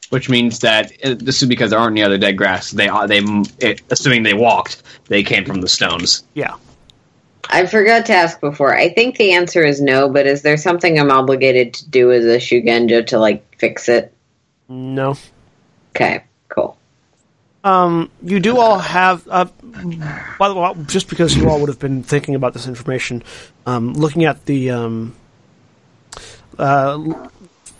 Which 0.08 0.30
means 0.30 0.60
that 0.60 0.92
uh, 1.04 1.14
this 1.18 1.42
is 1.42 1.48
because 1.48 1.70
there 1.70 1.78
aren't 1.78 1.92
any 1.92 2.02
other 2.02 2.16
dead 2.16 2.38
grass. 2.38 2.70
They 2.70 2.88
are 2.88 3.06
they 3.06 3.22
it, 3.58 3.82
assuming 3.90 4.22
they 4.22 4.32
walked, 4.32 4.82
they 5.08 5.22
came 5.22 5.44
from 5.44 5.60
the 5.60 5.68
stones. 5.68 6.24
Yeah. 6.32 6.54
I 7.48 7.66
forgot 7.66 8.06
to 8.06 8.14
ask 8.14 8.40
before. 8.40 8.76
I 8.76 8.88
think 8.88 9.16
the 9.16 9.32
answer 9.32 9.62
is 9.64 9.80
no, 9.80 10.08
but 10.08 10.26
is 10.26 10.42
there 10.42 10.56
something 10.56 10.98
I'm 10.98 11.10
obligated 11.10 11.74
to 11.74 11.88
do 11.88 12.12
as 12.12 12.24
a 12.24 12.38
Shugenja 12.38 13.06
to 13.08 13.18
like 13.18 13.56
fix 13.56 13.88
it? 13.88 14.12
No. 14.68 15.16
Okay, 15.94 16.24
cool. 16.48 16.76
Um, 17.62 18.10
you 18.22 18.40
do 18.40 18.58
all 18.58 18.78
have. 18.78 19.26
Uh, 19.28 19.46
by 20.38 20.48
the 20.48 20.54
way, 20.54 20.72
just 20.86 21.08
because 21.08 21.36
you 21.36 21.48
all 21.48 21.60
would 21.60 21.68
have 21.68 21.78
been 21.78 22.02
thinking 22.02 22.34
about 22.34 22.52
this 22.52 22.66
information, 22.66 23.22
um, 23.64 23.92
looking 23.92 24.24
at 24.24 24.44
the 24.46 24.70
um, 24.70 25.14
uh, 26.58 27.28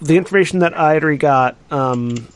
the 0.01 0.17
information 0.17 0.61
that 0.61 0.75
Airi 0.75 1.19
got, 1.19 1.57
um, 1.71 2.29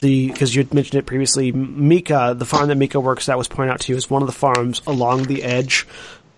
the 0.00 0.28
because 0.28 0.54
you 0.54 0.62
had 0.62 0.72
mentioned 0.74 0.98
it 0.98 1.06
previously, 1.06 1.50
Mika, 1.52 2.34
the 2.36 2.44
farm 2.44 2.68
that 2.68 2.76
Mika 2.76 3.00
works 3.00 3.28
at, 3.28 3.36
was 3.36 3.48
pointed 3.48 3.72
out 3.72 3.80
to 3.80 3.92
you 3.92 3.96
as 3.96 4.08
one 4.08 4.22
of 4.22 4.26
the 4.26 4.32
farms 4.32 4.82
along 4.86 5.24
the 5.24 5.42
edge 5.42 5.86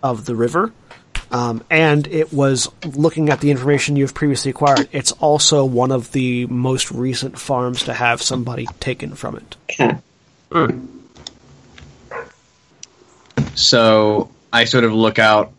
of 0.03 0.25
the 0.27 0.35
river. 0.35 0.73
Um, 1.33 1.63
and 1.71 2.09
it 2.09 2.33
was 2.33 2.69
looking 2.85 3.29
at 3.29 3.41
the 3.41 3.53
information 3.53 3.95
you've 3.95 4.15
previously 4.15 4.51
acquired. 4.51 4.89
It's 4.91 5.13
also 5.13 5.65
one 5.65 5.93
of 5.93 6.11
the 6.13 6.47
most 6.47 6.91
recent 6.91 7.39
farms 7.39 7.85
to 7.85 7.93
have 7.95 8.21
somebody 8.21 8.67
taken 8.81 9.15
from 9.15 9.37
it. 9.37 9.57
Okay. 10.53 10.75
So 13.55 14.31
I 14.53 14.65
sort 14.65 14.85
of 14.85 14.93
look 14.93 15.19
out 15.21 15.53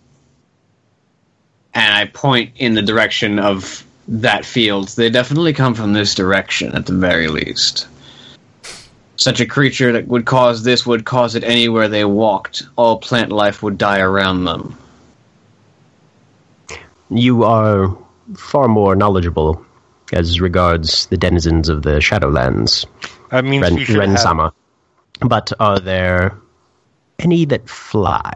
and 1.74 1.96
I 1.96 2.06
point 2.06 2.54
in 2.58 2.74
the 2.74 2.82
direction 2.82 3.40
of 3.40 3.86
that 4.10 4.44
field. 4.44 4.90
They 4.90 5.10
definitely 5.10 5.54
come 5.54 5.74
from 5.74 5.94
this 5.94 6.16
direction, 6.16 6.76
at 6.76 6.86
the 6.86 6.94
very 6.94 7.30
least. 7.30 7.88
Such 9.22 9.40
a 9.40 9.46
creature 9.46 9.92
that 9.92 10.08
would 10.08 10.26
cause 10.26 10.64
this 10.64 10.84
would 10.84 11.06
cause 11.06 11.36
it 11.36 11.44
anywhere 11.44 11.88
they 11.88 12.06
walked. 12.06 12.64
All 12.76 12.98
plant 12.98 13.32
life 13.32 13.62
would 13.62 13.78
die 13.78 14.00
around 14.00 14.46
them. 14.46 14.76
You 17.12 17.44
are 17.44 17.96
far 18.36 18.68
more 18.68 18.96
knowledgeable 18.96 19.64
as 20.12 20.42
regards 20.42 21.06
the 21.06 21.18
denizens 21.18 21.70
of 21.70 21.84
the 21.84 22.00
Shadowlands, 22.00 22.88
That 23.30 23.46
means 23.46 23.62
Ren, 23.62 23.76
we 23.76 23.86
should 23.86 23.98
have, 23.98 24.08
Ren-sama. 24.08 24.54
But 25.20 25.54
are 25.60 25.80
there 25.80 26.36
any 27.20 27.46
that 27.46 27.70
fly? 27.70 28.34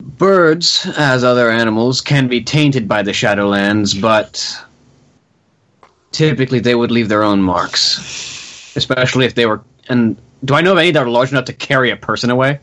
Birds, 0.00 0.86
as 0.98 1.24
other 1.24 1.50
animals, 1.50 2.02
can 2.02 2.28
be 2.28 2.42
tainted 2.42 2.86
by 2.86 3.02
the 3.02 3.12
Shadowlands, 3.12 3.98
but 3.98 4.67
typically 6.12 6.60
they 6.60 6.74
would 6.74 6.90
leave 6.90 7.08
their 7.08 7.22
own 7.22 7.42
marks. 7.42 8.72
Especially 8.76 9.24
if 9.26 9.34
they 9.34 9.46
were. 9.46 9.62
And 9.88 10.16
do 10.44 10.54
I 10.54 10.60
know 10.60 10.72
of 10.72 10.78
any 10.78 10.90
that 10.92 11.02
are 11.02 11.08
large 11.08 11.30
enough 11.30 11.46
to 11.46 11.52
carry 11.52 11.90
a 11.90 11.96
person 11.96 12.30
away? 12.30 12.60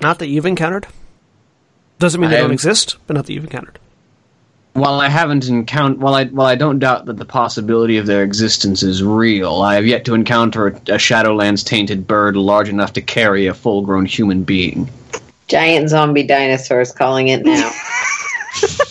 Not 0.00 0.18
that 0.18 0.28
you've 0.28 0.46
encountered. 0.46 0.86
Doesn't 1.98 2.20
mean 2.20 2.30
they 2.30 2.36
I 2.36 2.40
don't 2.40 2.50
am- 2.50 2.54
exist, 2.54 2.96
but 3.06 3.14
not 3.14 3.26
that 3.26 3.32
you've 3.32 3.44
encountered. 3.44 3.78
While 4.74 5.00
I 5.00 5.08
haven't 5.08 5.48
encountered, 5.48 6.02
while 6.02 6.14
I 6.14 6.26
while 6.26 6.46
I 6.46 6.54
don't 6.54 6.78
doubt 6.78 7.06
that 7.06 7.16
the 7.16 7.24
possibility 7.24 7.96
of 7.96 8.04
their 8.04 8.22
existence 8.22 8.82
is 8.82 9.02
real, 9.02 9.62
I 9.62 9.74
have 9.76 9.86
yet 9.86 10.04
to 10.04 10.12
encounter 10.12 10.66
a, 10.66 10.72
a 10.72 10.98
Shadowlands 10.98 11.64
tainted 11.64 12.06
bird 12.06 12.36
large 12.36 12.68
enough 12.68 12.92
to 12.94 13.00
carry 13.00 13.46
a 13.46 13.54
full-grown 13.54 14.04
human 14.04 14.42
being. 14.42 14.90
Giant 15.48 15.88
zombie 15.88 16.24
dinosaurs 16.24 16.92
calling 16.92 17.28
it 17.28 17.42
now. 17.42 17.72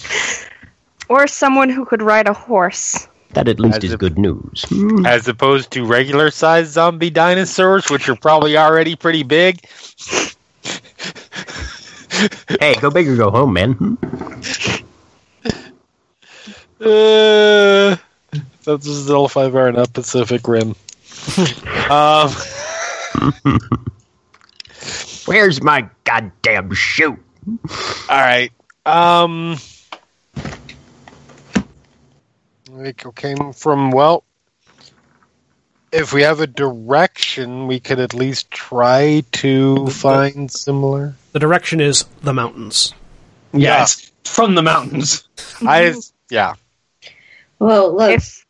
Or 1.10 1.27
someone 1.27 1.69
who 1.69 1.86
could 1.86 2.02
ride 2.02 2.27
a 2.27 2.34
horse. 2.34 3.07
That 3.34 3.48
at 3.48 3.60
least 3.60 3.77
As 3.77 3.84
is 3.84 3.94
if- 3.94 3.99
good 3.99 4.18
news. 4.18 4.65
As 5.06 5.27
opposed 5.27 5.72
to 5.72 5.86
regular 5.86 6.32
sized 6.32 6.72
zombie 6.72 7.10
dinosaurs, 7.10 7.90
which 7.90 8.07
are 8.10 8.15
probably 8.15 8.57
already 8.57 8.95
pretty 8.95 9.23
big. 9.23 9.60
hey, 12.60 12.76
go 12.80 12.90
big 12.90 13.07
or 13.10 13.15
go 13.18 13.30
home, 13.30 13.53
man. 13.53 13.98
Uh, 16.80 17.95
that's 18.64 18.86
still 18.90 19.27
five 19.27 19.56
hour 19.56 19.69
enough 19.69 19.91
Pacific 19.94 20.48
Rim. 20.48 20.76
um, 21.90 22.32
Where's 25.26 25.61
my 25.61 25.90
goddamn 26.03 26.73
shoe? 26.73 27.18
all 27.57 27.57
right. 28.10 28.52
Um, 28.86 29.57
we 32.76 32.93
came 32.93 33.53
from 33.53 33.91
well. 33.91 34.23
If 35.91 36.11
we 36.14 36.23
have 36.23 36.41
a 36.41 36.47
direction, 36.47 37.68
we 37.68 37.80
could 37.80 37.99
at 37.99 38.14
least 38.14 38.52
try 38.52 39.23
to 39.34 39.88
find 39.88 40.52
similar. 40.52 41.15
The 41.31 41.39
direction 41.39 41.80
is 41.80 42.03
the 42.22 42.34
mountains. 42.34 42.93
Yeah, 43.53 43.60
Yeah. 43.77 43.84
it's 43.84 44.11
from 44.26 44.56
the 44.56 44.61
mountains. 44.61 45.27
I 45.65 45.95
yeah. 46.30 46.56
Well, 47.60 47.93
let's 47.93 48.39
If 48.39 48.45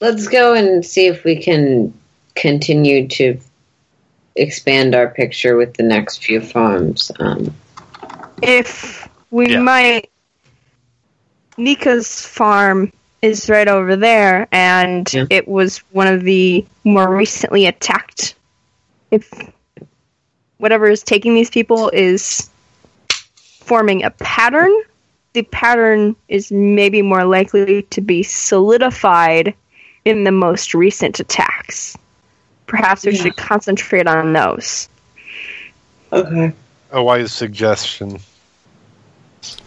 let's 0.00 0.28
go 0.28 0.54
and 0.54 0.84
see 0.84 1.06
if 1.06 1.24
we 1.24 1.42
can 1.42 1.92
continue 2.34 3.06
to 3.08 3.38
expand 4.36 4.94
our 4.94 5.08
picture 5.08 5.56
with 5.56 5.74
the 5.74 5.82
next 5.82 6.24
few 6.24 6.40
farms. 6.40 7.10
Um, 7.18 7.54
if 8.40 9.06
we 9.30 9.52
Yeah. 9.52 9.60
might 9.60 10.10
Mika's 11.58 12.24
farm 12.24 12.92
is 13.22 13.48
right 13.50 13.68
over 13.68 13.96
there 13.96 14.46
and 14.52 15.12
Yeah. 15.12 15.24
it 15.30 15.48
was 15.48 15.78
one 15.90 16.06
of 16.06 16.22
the 16.22 16.64
more 16.84 17.14
recently 17.14 17.66
attacked 17.66 18.34
if 19.10 19.28
whatever 20.58 20.88
is 20.88 21.02
taking 21.02 21.34
these 21.34 21.50
people 21.50 21.90
is 21.90 22.48
forming 23.60 24.02
a 24.04 24.10
pattern 24.10 24.72
the 25.34 25.42
pattern 25.42 26.16
is 26.28 26.50
maybe 26.50 27.02
more 27.02 27.24
likely 27.24 27.82
to 27.82 28.00
be 28.00 28.22
solidified 28.22 29.54
in 30.04 30.24
the 30.24 30.32
most 30.32 30.72
recent 30.74 31.18
attacks 31.20 31.96
perhaps 32.66 33.04
we 33.04 33.12
Yeah. 33.12 33.22
should 33.22 33.36
concentrate 33.36 34.06
on 34.06 34.32
those 34.32 34.88
okay. 36.12 36.52
A 36.90 37.02
wise 37.02 37.32
suggestion. 37.34 38.18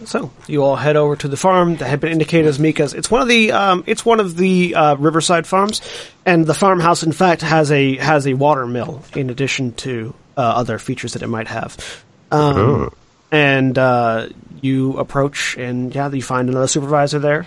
So 0.06 0.32
you 0.48 0.64
all 0.64 0.76
head 0.76 0.96
over 0.96 1.16
to 1.18 1.28
the 1.28 1.38
farm 1.38 1.76
that 1.78 1.88
had 1.88 2.00
been 2.00 2.12
indicated 2.12 2.48
as 2.48 2.60
Mika's. 2.60 2.94
It's 2.94 3.10
one 3.12 3.22
of 3.22 3.28
the 3.28 3.52
um, 3.52 3.84
it's 3.88 4.06
one 4.06 4.20
of 4.20 4.36
the 4.38 4.76
uh, 4.76 4.96
riverside 4.96 5.48
farms, 5.48 5.82
and 6.26 6.46
the 6.46 6.54
farmhouse, 6.54 7.04
in 7.04 7.12
fact, 7.12 7.42
has 7.42 7.72
a 7.72 7.98
has 7.98 8.28
a 8.28 8.34
water 8.34 8.66
mill 8.66 9.04
in 9.16 9.30
addition 9.30 9.74
to 9.74 10.14
uh, 10.38 10.42
other 10.42 10.80
features 10.80 11.14
that 11.14 11.22
it 11.22 11.28
might 11.28 11.48
have. 11.48 12.04
Um, 12.32 12.94
And 13.32 13.78
uh, 13.78 14.28
you 14.62 14.98
approach, 14.98 15.56
and 15.58 15.96
yeah, 15.96 16.10
you 16.12 16.22
find 16.22 16.50
another 16.50 16.68
supervisor 16.68 17.20
there. 17.20 17.46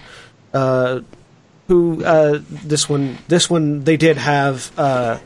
Uh, 0.52 1.00
who 1.68 2.02
uh, 2.04 2.40
this 2.48 2.88
one? 2.88 3.18
This 3.28 3.50
one 3.50 3.84
they 3.84 3.96
did 3.96 4.16
have. 4.16 4.70
Uh, 4.78 5.18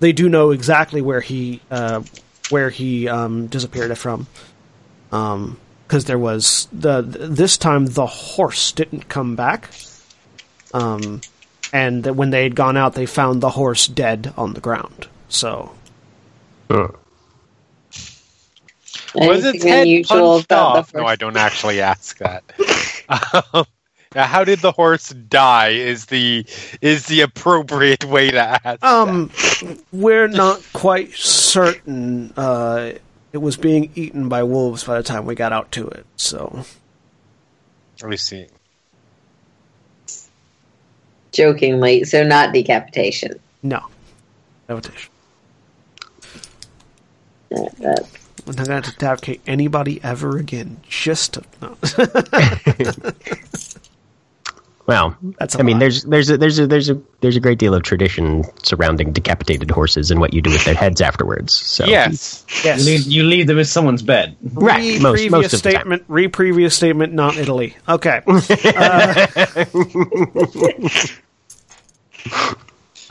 they 0.00 0.12
do 0.12 0.28
know 0.28 0.50
exactly 0.52 1.02
where 1.02 1.20
he 1.20 1.60
uh, 1.70 2.02
where 2.48 2.70
he 2.70 3.08
um, 3.08 3.48
disappeared 3.48 3.96
from. 3.98 4.26
Um, 5.12 5.58
because 5.88 6.04
there 6.04 6.18
was 6.18 6.68
the 6.70 7.00
this 7.02 7.56
time 7.56 7.86
the 7.86 8.06
horse 8.06 8.72
didn't 8.72 9.08
come 9.08 9.34
back. 9.34 9.70
Um, 10.74 11.22
and 11.72 12.04
that 12.04 12.14
when 12.14 12.30
they 12.30 12.42
had 12.42 12.54
gone 12.54 12.76
out, 12.76 12.94
they 12.94 13.06
found 13.06 13.40
the 13.40 13.50
horse 13.50 13.86
dead 13.86 14.32
on 14.36 14.52
the 14.52 14.60
ground. 14.60 15.08
So 15.28 15.72
Was 19.14 19.44
Anything 19.44 19.54
its 19.54 20.10
head 20.10 20.18
punched 20.18 20.52
off? 20.52 20.94
No, 20.94 21.06
I 21.06 21.16
don't 21.16 21.36
actually 21.36 21.80
ask 21.80 22.18
that. 22.18 22.44
um, 23.54 23.64
how 24.14 24.44
did 24.44 24.58
the 24.60 24.72
horse 24.72 25.08
die? 25.10 25.70
Is 25.70 26.06
the 26.06 26.44
is 26.80 27.06
the 27.06 27.22
appropriate 27.22 28.04
way 28.04 28.30
to 28.30 28.60
ask? 28.64 28.84
Um, 28.84 29.30
we're 29.92 30.28
not 30.28 30.62
quite 30.72 31.12
certain. 31.14 32.32
Uh, 32.36 32.92
it 33.32 33.38
was 33.38 33.56
being 33.56 33.90
eaten 33.94 34.28
by 34.28 34.42
wolves 34.42 34.84
by 34.84 34.96
the 34.96 35.02
time 35.02 35.26
we 35.26 35.34
got 35.34 35.52
out 35.52 35.70
to 35.72 35.86
it. 35.88 36.06
So 36.16 36.64
that. 37.98 38.02
Let 38.02 38.10
me 38.10 38.16
see. 38.16 38.46
Jokingly, 41.32 42.04
so 42.04 42.24
not 42.24 42.52
decapitation. 42.52 43.38
no, 43.62 43.84
Decapitation. 44.66 45.10
That, 47.50 47.76
that, 47.78 48.08
We're 48.46 48.52
not 48.54 48.66
going 48.66 48.82
to 48.82 48.90
decapitate 48.90 49.40
anybody 49.46 50.00
ever 50.02 50.36
again. 50.38 50.80
Just 50.88 51.34
to, 51.34 51.42
no. 51.62 51.76
Well, 54.88 55.14
That's 55.38 55.54
a 55.54 55.58
I 55.58 55.62
mean, 55.64 55.80
there's 55.80 56.04
there's 56.04 56.30
a, 56.30 56.38
there's 56.38 56.58
a 56.58 56.66
there's 56.66 56.88
a 56.88 56.98
there's 57.20 57.36
a 57.36 57.40
great 57.40 57.58
deal 57.58 57.74
of 57.74 57.82
tradition 57.82 58.42
surrounding 58.62 59.12
decapitated 59.12 59.70
horses 59.70 60.10
and 60.10 60.18
what 60.18 60.32
you 60.32 60.40
do 60.40 60.48
with 60.50 60.64
their 60.64 60.74
heads 60.74 61.02
afterwards. 61.02 61.54
So 61.54 61.84
Yes. 61.84 62.46
yes. 62.64 62.80
You 62.80 62.84
leave, 62.86 63.06
you 63.06 63.22
leave 63.24 63.46
them 63.48 63.58
in 63.58 63.66
someone's 63.66 64.02
bed. 64.02 64.34
right, 64.54 64.78
Re- 64.78 64.98
most 64.98 65.12
previous 65.12 65.30
most 65.30 65.52
of 65.52 65.58
statement, 65.58 66.04
re 66.08 66.26
previous 66.28 66.74
statement, 66.74 67.12
not 67.12 67.36
Italy. 67.36 67.76
Okay. 67.86 68.22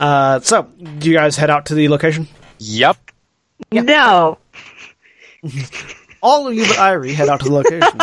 uh, 0.00 0.40
so, 0.40 0.62
do 0.98 1.08
you 1.08 1.14
guys 1.16 1.36
head 1.36 1.50
out 1.50 1.66
to 1.66 1.74
the 1.74 1.88
location? 1.88 2.26
Yep. 2.58 2.96
no 3.72 4.38
All 6.22 6.48
of 6.48 6.54
you 6.54 6.66
but 6.66 6.76
Airi 6.76 7.14
head 7.14 7.28
out 7.28 7.40
to 7.40 7.48
the 7.48 7.54
location. 7.54 7.98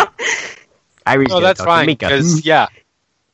Airi's 1.06 1.32
Oh, 1.32 1.42
that's 1.42 1.62
fine. 1.64 1.86
Because 1.86 2.46
yeah, 2.46 2.68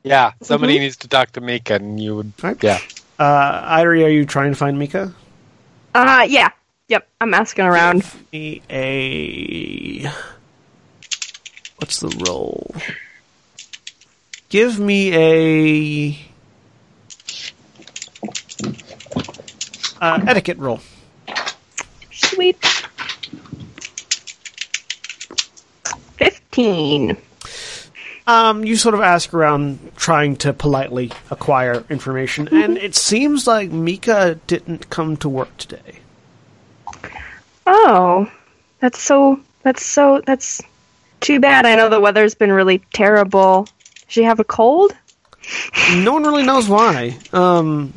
yeah. 0.04 0.34
Somebody 0.42 0.80
needs 0.80 0.98
to 0.98 1.08
talk 1.08 1.32
to 1.34 1.42
Mika, 1.42 1.76
and 1.76 2.00
you 2.00 2.16
would. 2.16 2.34
Right. 2.42 2.62
Yeah. 2.64 2.80
uh, 3.20 3.78
Airi, 3.78 4.04
are 4.06 4.10
you 4.10 4.26
trying 4.26 4.52
to 4.52 4.58
find 4.58 4.78
Mika? 4.80 5.14
uh 5.94 6.26
yeah 6.30 6.50
yep 6.88 7.06
i'm 7.20 7.34
asking 7.34 7.66
around 7.66 8.02
Me 8.32 8.62
a. 8.70 10.10
What's 11.80 12.00
the 12.00 12.08
roll? 12.26 12.74
Give 14.48 14.80
me 14.80 15.14
a. 15.14 16.18
Uh, 20.00 20.20
etiquette 20.28 20.58
roll. 20.60 20.80
Sweet. 22.12 22.58
15. 26.18 27.18
Um, 28.32 28.64
you 28.64 28.78
sort 28.78 28.96
of 28.96 29.02
ask 29.02 29.34
around, 29.34 29.92
trying 29.98 30.38
to 30.38 30.54
politely 30.54 31.12
acquire 31.30 31.84
information, 31.90 32.48
and 32.48 32.78
it 32.78 32.96
seems 32.96 33.46
like 33.46 33.72
Mika 33.72 34.40
didn't 34.48 34.90
come 34.90 35.18
to 35.18 35.28
work 35.28 35.58
today. 35.58 36.00
Oh, 37.68 38.32
that's 38.80 39.02
so, 39.02 39.40
that's 39.64 39.86
so, 39.86 40.22
that's 40.26 40.62
too 41.20 41.40
bad. 41.42 41.66
I 41.66 41.76
know 41.76 41.90
the 41.90 42.00
weather's 42.00 42.34
been 42.34 42.52
really 42.54 42.80
terrible. 42.94 43.64
Does 43.66 44.06
she 44.08 44.24
have 44.24 44.40
a 44.40 44.44
cold? 44.46 44.94
No 45.96 46.14
one 46.14 46.24
really 46.24 46.44
knows 46.44 46.70
why. 46.70 47.18
Um, 47.34 47.94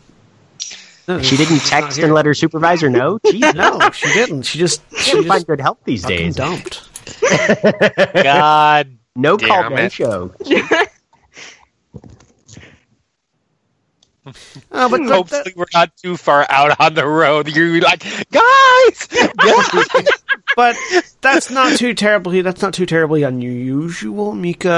no, 1.06 1.20
She 1.20 1.36
didn't 1.36 1.60
text 1.60 1.98
and 1.98 2.12
let 2.12 2.24
her 2.26 2.34
supervisor 2.34 2.88
know. 2.90 3.18
Jeez, 3.20 3.54
No, 3.80 3.90
she 3.90 4.12
didn't. 4.14 4.42
She 4.42 4.58
just 4.58 4.80
she 4.96 5.12
can't 5.12 5.26
find 5.26 5.46
good 5.46 5.60
help 5.60 5.84
these 5.84 6.02
days. 6.02 6.34
dumped. 6.36 6.82
God. 8.14 8.96
No 9.16 9.36
Damn 9.36 9.48
call, 9.48 9.70
no 9.70 9.76
it. 9.76 9.92
show. 9.92 10.32
Uh, 14.72 14.88
but 14.88 15.02
that- 15.02 15.08
Hopefully, 15.14 15.52
we're 15.54 15.66
not 15.74 15.94
too 15.98 16.16
far 16.16 16.46
out 16.48 16.80
on 16.80 16.94
the 16.94 17.06
road. 17.06 17.46
You're 17.54 17.78
like, 17.80 18.02
guys, 18.30 19.06
guys. 19.36 20.08
but 20.56 20.76
that's 21.20 21.50
not 21.50 21.76
too 21.76 21.92
terribly. 21.92 22.40
That's 22.40 22.62
not 22.62 22.72
too 22.72 22.86
terribly 22.86 23.22
unusual. 23.22 24.32
Mika, 24.34 24.70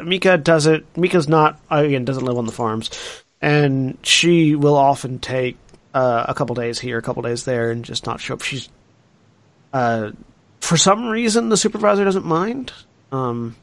uh, 0.00 0.02
Mika 0.04 0.36
does 0.36 0.66
it. 0.66 0.84
Mika's 0.96 1.28
not 1.28 1.60
again 1.70 2.04
doesn't 2.04 2.24
live 2.24 2.36
on 2.36 2.46
the 2.46 2.52
farms, 2.52 2.90
and 3.40 3.96
she 4.02 4.56
will 4.56 4.76
often 4.76 5.20
take 5.20 5.56
uh, 5.94 6.24
a 6.28 6.34
couple 6.34 6.56
days 6.56 6.80
here, 6.80 6.98
a 6.98 7.02
couple 7.02 7.22
days 7.22 7.44
there, 7.44 7.70
and 7.70 7.84
just 7.84 8.04
not 8.04 8.20
show 8.20 8.34
up. 8.34 8.42
She's 8.42 8.68
uh, 9.72 10.10
for 10.60 10.76
some 10.76 11.06
reason 11.08 11.50
the 11.50 11.56
supervisor 11.56 12.04
doesn't 12.04 12.26
mind. 12.26 12.72
Um, 13.12 13.54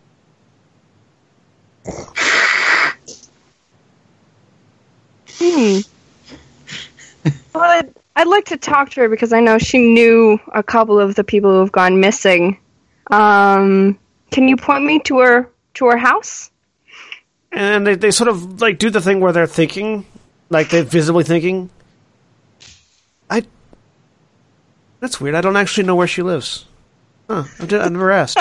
Hmm. 5.41 5.79
well, 7.53 7.63
I'd, 7.63 7.93
I'd 8.15 8.27
like 8.27 8.45
to 8.45 8.57
talk 8.57 8.89
to 8.91 9.01
her 9.01 9.09
because 9.09 9.33
I 9.33 9.39
know 9.39 9.57
she 9.57 9.77
knew 9.79 10.39
a 10.53 10.63
couple 10.63 10.99
of 10.99 11.15
the 11.15 11.23
people 11.23 11.51
who 11.51 11.59
have 11.59 11.71
gone 11.71 11.99
missing. 11.99 12.57
Um, 13.07 13.97
can 14.31 14.47
you 14.47 14.57
point 14.57 14.83
me 14.85 14.99
to 15.05 15.19
her 15.19 15.49
to 15.75 15.85
her 15.87 15.97
house? 15.97 16.51
and 17.51 17.85
they, 17.85 17.95
they 17.95 18.11
sort 18.11 18.27
of 18.27 18.61
like 18.61 18.77
do 18.77 18.89
the 18.89 19.01
thing 19.01 19.19
where 19.19 19.31
they're 19.31 19.47
thinking, 19.47 20.05
like 20.49 20.69
they're 20.69 20.83
visibly 20.83 21.23
thinking. 21.23 21.69
I. 23.29 23.43
That's 24.99 25.19
weird. 25.19 25.35
I 25.35 25.41
don't 25.41 25.55
actually 25.57 25.85
know 25.87 25.95
where 25.95 26.07
she 26.07 26.21
lives. 26.21 26.65
Huh? 27.29 27.43
D- 27.65 27.77
I've 27.77 27.91
never 27.91 28.11
asked. 28.11 28.37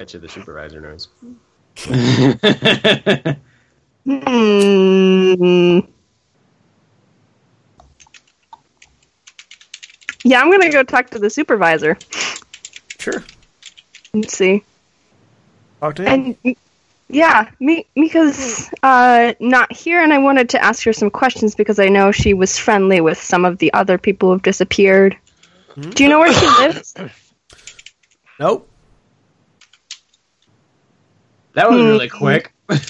Bet 0.00 0.14
you 0.14 0.20
the 0.20 0.30
supervisor 0.30 0.80
knows. 0.80 1.08
Hmm. 1.18 1.34
Yeah, 10.22 10.40
I'm 10.40 10.50
gonna 10.50 10.70
go 10.70 10.82
talk 10.82 11.10
to 11.10 11.18
the 11.18 11.28
supervisor 11.28 11.98
sure. 12.98 13.22
and 14.14 14.30
see. 14.30 14.62
Talk 15.80 15.96
to 15.96 16.02
him. 16.02 16.36
And 16.44 16.56
yeah, 17.08 17.50
me 17.60 17.86
Mika's 17.94 18.70
uh, 18.82 19.34
not 19.38 19.70
here, 19.70 20.02
and 20.02 20.14
I 20.14 20.18
wanted 20.18 20.48
to 20.50 20.64
ask 20.64 20.82
her 20.84 20.94
some 20.94 21.10
questions 21.10 21.54
because 21.54 21.78
I 21.78 21.88
know 21.88 22.10
she 22.10 22.32
was 22.32 22.56
friendly 22.58 23.02
with 23.02 23.20
some 23.20 23.44
of 23.44 23.58
the 23.58 23.70
other 23.74 23.98
people 23.98 24.28
who 24.28 24.32
have 24.32 24.42
disappeared. 24.42 25.16
Do 25.78 26.02
you 26.02 26.08
know 26.08 26.20
where 26.20 26.32
she 26.32 26.46
lives? 26.46 26.94
nope. 28.40 28.69
That 31.54 31.70
was 31.70 31.80
really 31.82 32.08
quick. 32.08 32.52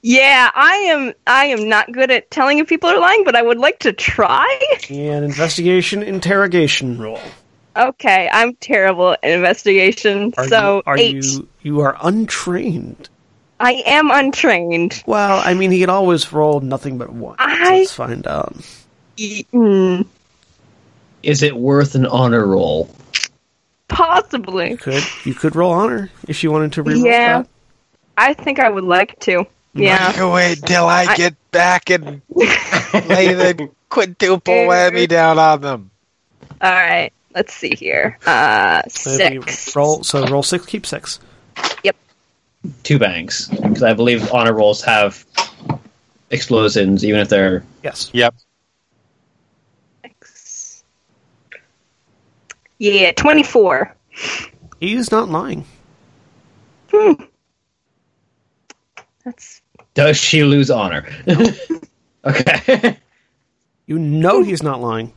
Yeah, 0.00 0.48
I 0.54 0.74
am. 0.90 1.12
I 1.26 1.46
am 1.46 1.68
not 1.68 1.90
good 1.90 2.10
at 2.12 2.30
telling 2.30 2.58
if 2.58 2.68
people 2.68 2.88
are 2.88 3.00
lying, 3.00 3.24
but 3.24 3.34
I 3.34 3.42
would 3.42 3.58
like 3.58 3.80
to 3.80 3.92
try. 3.92 4.46
An 4.88 5.24
investigation 5.24 6.04
interrogation 6.04 6.98
roll. 7.00 7.18
Okay, 7.76 8.28
I'm 8.32 8.54
terrible 8.54 9.12
at 9.12 9.24
investigation, 9.24 10.32
Are 10.38 10.46
so 10.48 10.76
you, 10.76 10.82
are 10.86 10.96
eight. 10.96 11.24
you 11.24 11.48
you 11.62 11.80
are 11.80 11.96
untrained? 12.00 13.08
I 13.58 13.82
am 13.86 14.10
untrained. 14.12 15.02
Well, 15.04 15.42
I 15.44 15.54
mean, 15.54 15.72
he 15.72 15.80
could 15.80 15.88
always 15.90 16.32
roll 16.32 16.60
nothing 16.60 16.96
but 16.96 17.10
one. 17.12 17.34
I- 17.40 17.80
Let's 17.80 17.92
find 17.92 18.24
out. 18.26 18.54
Mm, 19.18 20.06
Is 21.24 21.42
it 21.42 21.56
worth 21.56 21.96
an 21.96 22.06
honor 22.06 22.46
roll? 22.46 22.88
Possibly. 23.88 24.76
Could 24.76 25.02
you 25.24 25.34
could 25.34 25.56
roll 25.56 25.72
honor 25.72 26.10
if 26.28 26.42
you 26.44 26.50
wanted 26.52 26.72
to 26.74 26.84
reroll 26.84 27.04
Yeah. 27.04 27.38
that? 27.42 27.48
I 28.16 28.34
think 28.34 28.58
I 28.58 28.68
would 28.68 28.84
like 28.84 29.18
to. 29.20 29.46
Yeah. 29.74 30.16
You 30.18 30.30
wait 30.30 30.60
till 30.62 30.86
I, 30.86 31.04
I- 31.04 31.16
get 31.16 31.34
back 31.50 31.90
and 31.90 32.20
lay 32.34 33.32
the 33.34 33.68
quintuple 33.88 34.52
whammy 34.54 35.06
down 35.08 35.38
on 35.38 35.60
them. 35.60 35.90
All 36.60 36.70
right. 36.70 37.12
Let's 37.34 37.54
see 37.54 37.74
here. 37.76 38.18
Uh, 38.26 38.82
So 38.88 39.10
six. 39.16 39.76
roll 39.76 40.02
so 40.02 40.26
roll 40.26 40.42
six, 40.42 40.66
keep 40.66 40.84
six. 40.86 41.20
Yep. 41.84 41.94
Two 42.82 42.98
banks, 42.98 43.46
because 43.48 43.82
I 43.84 43.92
believe 43.94 44.32
honor 44.32 44.52
rolls 44.52 44.82
have 44.82 45.24
explosions, 46.30 47.04
even 47.04 47.20
if 47.20 47.28
they're 47.28 47.62
Yes. 47.84 48.10
Yep. 48.12 48.34
Yeah, 52.78 53.12
twenty-four. 53.12 53.94
He's 54.80 55.10
not 55.10 55.28
lying. 55.28 55.64
Hmm. 56.92 57.12
That's 59.24 59.60
Does 59.94 60.16
she 60.16 60.44
lose 60.44 60.70
honor? 60.70 61.04
okay. 62.24 62.96
You 63.86 63.98
know 63.98 64.42
he's 64.42 64.62
not 64.62 64.80
lying. 64.80 65.12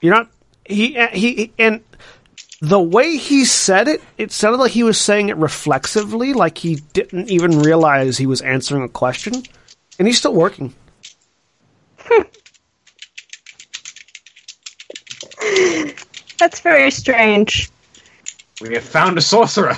You're 0.00 0.14
not. 0.14 0.26
Uh, 0.26 0.28
he 0.68 1.06
he 1.12 1.52
and 1.58 1.82
the 2.60 2.80
way 2.80 3.16
he 3.16 3.44
said 3.44 3.88
it, 3.88 4.02
it 4.18 4.30
sounded 4.30 4.58
like 4.58 4.72
he 4.72 4.82
was 4.82 5.00
saying 5.00 5.30
it 5.30 5.36
reflexively, 5.36 6.34
like 6.34 6.58
he 6.58 6.76
didn't 6.92 7.30
even 7.30 7.60
realize 7.60 8.18
he 8.18 8.26
was 8.26 8.42
answering 8.42 8.82
a 8.82 8.88
question, 8.88 9.42
and 9.98 10.06
he's 10.06 10.18
still 10.18 10.34
working. 10.34 10.74
that's 16.40 16.58
very 16.60 16.90
strange. 16.90 17.70
We 18.60 18.74
have 18.74 18.82
found 18.84 19.16
a 19.16 19.20
sorcerer 19.20 19.76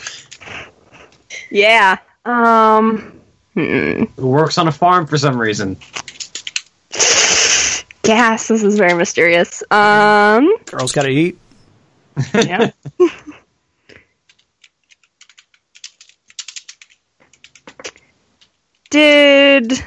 Yeah. 1.50 1.98
Um. 2.24 3.20
Hmm. 3.54 4.04
who 4.16 4.28
works 4.28 4.56
on 4.56 4.66
a 4.68 4.72
farm 4.72 5.06
for 5.06 5.18
some 5.18 5.38
reason. 5.38 5.76
Yes, 8.04 8.48
this 8.48 8.62
is 8.62 8.78
very 8.78 8.94
mysterious. 8.94 9.62
Um. 9.70 10.50
Girls 10.66 10.92
got 10.92 11.02
to 11.02 11.10
eat. 11.10 11.38
Yeah. 12.34 12.70
Did 18.90 19.82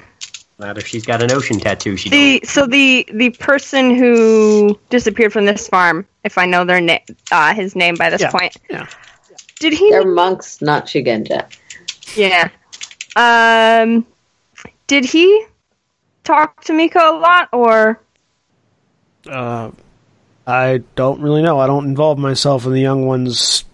Not 0.58 0.78
if 0.78 0.88
she's 0.88 1.06
got 1.06 1.22
an 1.22 1.32
ocean 1.32 1.60
tattoo. 1.60 1.98
She 1.98 2.10
the 2.10 2.42
so 2.46 2.66
the 2.66 3.06
the 3.14 3.30
person 3.32 3.94
who 3.96 4.80
disappeared 4.90 5.34
from 5.34 5.46
this 5.46 5.68
farm, 5.68 6.06
if 6.24 6.38
I 6.38 6.46
know 6.46 6.64
their 6.64 6.80
name, 6.80 7.02
uh, 7.32 7.54
his 7.54 7.76
name 7.76 7.96
by 7.96 8.10
this 8.10 8.22
Yeah. 8.22 8.32
point, 8.32 8.56
Yeah. 8.70 8.88
did 9.60 9.74
he? 9.74 9.90
They're 9.92 10.06
monks, 10.06 10.62
not 10.62 10.86
Shugenja. 10.86 11.46
Yeah. 12.16 12.50
Um. 13.18 14.06
Did 14.88 15.04
he 15.04 15.46
talk 16.24 16.64
to 16.66 16.74
Mika 16.74 17.00
a 17.00 17.12
lot, 17.18 17.50
or 17.52 18.00
Uh, 19.30 19.72
I 20.48 20.84
don't 20.96 21.20
really 21.22 21.42
know. 21.42 21.60
I 21.60 21.68
don't 21.68 21.86
involve 21.86 22.18
myself 22.18 22.66
in 22.66 22.72
the 22.72 22.80
young 22.82 23.06
ones' 23.06 23.66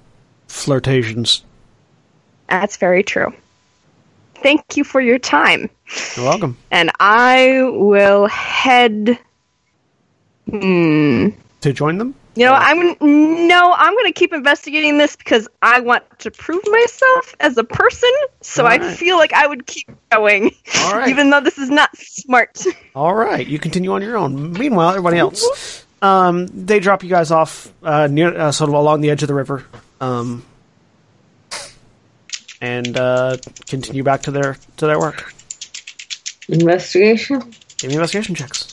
flirtations. 0.47 1.43
that's 2.49 2.77
very 2.77 3.03
true. 3.03 3.33
Thank 4.41 4.75
you 4.77 4.83
for 4.83 4.99
your 5.01 5.19
time. 5.19 5.69
You're 6.15 6.25
welcome. 6.25 6.57
and 6.71 6.91
I 6.99 7.61
will 7.63 8.27
head. 8.27 9.17
Hmm. 10.49 11.29
To 11.61 11.73
join 11.73 11.97
them? 11.97 12.15
You 12.35 12.45
know, 12.45 12.53
I'm 12.53 12.95
no, 13.47 13.73
I'm 13.75 13.93
going 13.93 14.05
to 14.05 14.13
keep 14.13 14.33
investigating 14.33 14.97
this 14.97 15.15
because 15.17 15.49
I 15.61 15.81
want 15.81 16.03
to 16.19 16.31
prove 16.31 16.61
myself 16.65 17.35
as 17.41 17.57
a 17.57 17.63
person. 17.63 18.09
So 18.39 18.65
I 18.65 18.79
feel 18.95 19.17
like 19.17 19.33
I 19.33 19.45
would 19.45 19.67
keep 19.67 19.89
going, 20.11 20.51
All 20.85 20.97
right. 20.97 21.09
even 21.09 21.29
though 21.29 21.41
this 21.41 21.57
is 21.57 21.69
not 21.69 21.89
smart. 21.97 22.63
All 22.95 23.13
right, 23.13 23.45
you 23.45 23.59
continue 23.59 23.91
on 23.91 24.01
your 24.01 24.15
own. 24.17 24.53
Meanwhile, 24.53 24.91
everybody 24.91 25.17
else, 25.17 25.85
um, 26.01 26.47
they 26.47 26.79
drop 26.79 27.03
you 27.03 27.09
guys 27.09 27.31
off 27.31 27.71
uh, 27.83 28.07
near, 28.07 28.35
uh, 28.35 28.51
sort 28.53 28.69
of 28.69 28.75
along 28.75 29.01
the 29.01 29.09
edge 29.09 29.23
of 29.23 29.27
the 29.27 29.35
river, 29.35 29.65
um, 29.99 30.43
and 32.61 32.95
uh, 32.97 33.37
continue 33.67 34.03
back 34.03 34.21
to 34.23 34.31
their 34.31 34.57
to 34.77 34.85
their 34.87 34.99
work. 34.99 35.33
Investigation? 36.47 37.39
Give 37.77 37.89
me 37.89 37.95
investigation 37.95 38.35
checks. 38.35 38.67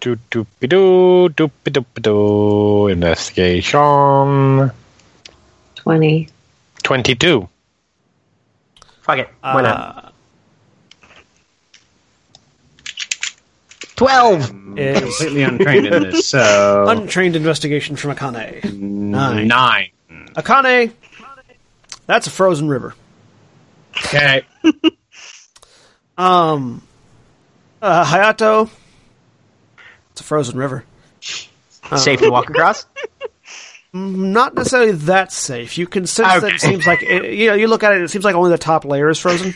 Do 0.00 0.16
doopy 0.30 0.68
doo 0.68 1.28
doopy 1.30 1.70
doopy 1.72 2.02
doo. 2.02 2.86
Investigation 2.88 4.70
20. 5.76 6.28
twenty-two. 6.82 7.48
Fuck 9.02 9.18
it. 9.18 9.28
Why 9.40 9.62
not? 9.62 10.04
Uh, 10.04 10.10
Twelve. 13.96 14.50
is 14.78 14.98
Completely 15.00 15.42
untrained 15.42 15.86
in 15.86 16.02
this, 16.04 16.28
so 16.28 16.86
untrained 16.88 17.36
investigation 17.36 17.96
from 17.96 18.14
Akane. 18.14 18.72
Nine. 18.72 19.46
nine. 19.48 19.88
Akane, 20.34 20.92
that's 22.06 22.26
a 22.26 22.30
frozen 22.30 22.68
river. 22.68 22.94
Okay. 23.96 24.42
Um, 26.20 26.82
uh, 27.80 28.04
Hayato, 28.04 28.68
it's 30.10 30.20
a 30.20 30.24
frozen 30.24 30.58
river. 30.58 30.84
Safe 31.20 32.20
to 32.20 32.30
walk 32.30 32.50
across. 32.50 32.84
Not 33.94 34.54
necessarily 34.54 34.92
that 34.92 35.32
safe. 35.32 35.78
You 35.78 35.86
can 35.86 36.06
sense 36.06 36.42
that 36.42 36.52
it 36.52 36.60
seems 36.60 36.86
like 36.86 37.02
it, 37.02 37.32
you 37.32 37.46
know. 37.46 37.54
You 37.54 37.68
look 37.68 37.82
at 37.82 37.94
it; 37.94 38.02
it 38.02 38.08
seems 38.10 38.24
like 38.24 38.34
only 38.34 38.50
the 38.50 38.58
top 38.58 38.84
layer 38.84 39.08
is 39.08 39.18
frozen. 39.18 39.54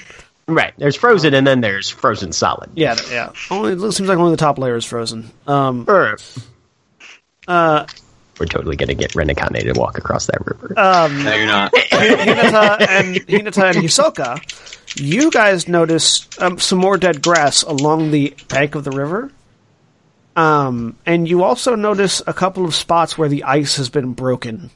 Right. 0.49 0.73
There's 0.79 0.97
frozen, 0.97 1.35
and 1.35 1.47
then 1.47 1.61
there's 1.61 1.91
frozen 1.91 2.33
solid. 2.33 2.71
Yeah, 2.75 2.97
yeah. 3.11 3.33
Only 3.51 3.75
it 3.75 3.93
seems 3.93 4.09
like 4.09 4.19
only 4.19 4.33
the 4.33 4.39
top 4.39 4.59
layer 4.59 4.75
is 4.75 4.87
frozen. 4.87 5.31
Um, 5.47 5.85
Er, 5.87 6.17
uh, 7.47 7.87
We're 8.39 8.47
totally 8.47 8.77
gonna 8.77 8.95
get 8.95 9.15
Ren 9.15 9.29
Akane 9.29 9.63
to 9.73 9.79
walk 9.79 9.97
across 9.99 10.27
that 10.27 10.45
river. 10.47 10.79
um, 10.79 11.23
No, 11.23 11.35
you're 11.35 11.47
not. 11.47 11.73
Hinata 11.73 12.87
and 12.89 13.17
Hinata 13.17 13.71
and 13.71 13.77
Hisoka, 13.77 15.01
you 15.01 15.31
guys 15.31 15.69
notice 15.69 16.29
um, 16.41 16.59
some 16.59 16.79
more 16.79 16.97
dead 16.97 17.23
grass 17.23 17.63
along 17.63 18.11
the 18.11 18.35
bank 18.49 18.75
of 18.75 18.85
the 18.85 18.91
river. 18.91 19.31
Um, 20.37 20.97
and 21.07 21.29
you 21.29 21.45
also 21.45 21.77
notice 21.77 22.21
a 22.27 22.33
couple 22.33 22.65
of 22.65 22.75
spots 22.75 23.17
where 23.17 23.29
the 23.29 23.45
ice 23.45 23.77
has 23.77 23.89
been 23.89 24.15
broken 24.15 24.71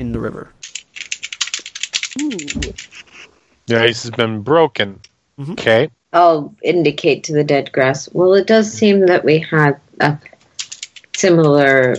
in 0.00 0.10
the 0.10 0.18
river. 0.18 0.52
The 3.66 3.80
ice 3.80 4.02
has 4.02 4.10
been 4.10 4.40
broken. 4.42 5.00
Okay. 5.50 5.90
I'll 6.12 6.52
indicate 6.64 7.22
to 7.24 7.32
the 7.32 7.44
dead 7.44 7.70
grass. 7.70 8.08
Well, 8.12 8.34
it 8.34 8.48
does 8.48 8.72
seem 8.72 9.06
that 9.06 9.24
we 9.24 9.38
had 9.38 9.80
a 10.00 10.18
similar 11.16 11.94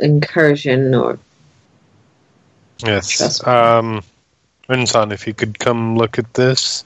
incursion 0.00 0.94
or 0.94 1.18
Yes. 2.84 3.16
Trust. 3.18 3.46
Um, 3.46 4.02
Ren-san, 4.68 5.12
if 5.12 5.26
you 5.26 5.34
could 5.34 5.58
come 5.58 5.96
look 5.98 6.18
at 6.18 6.32
this. 6.34 6.84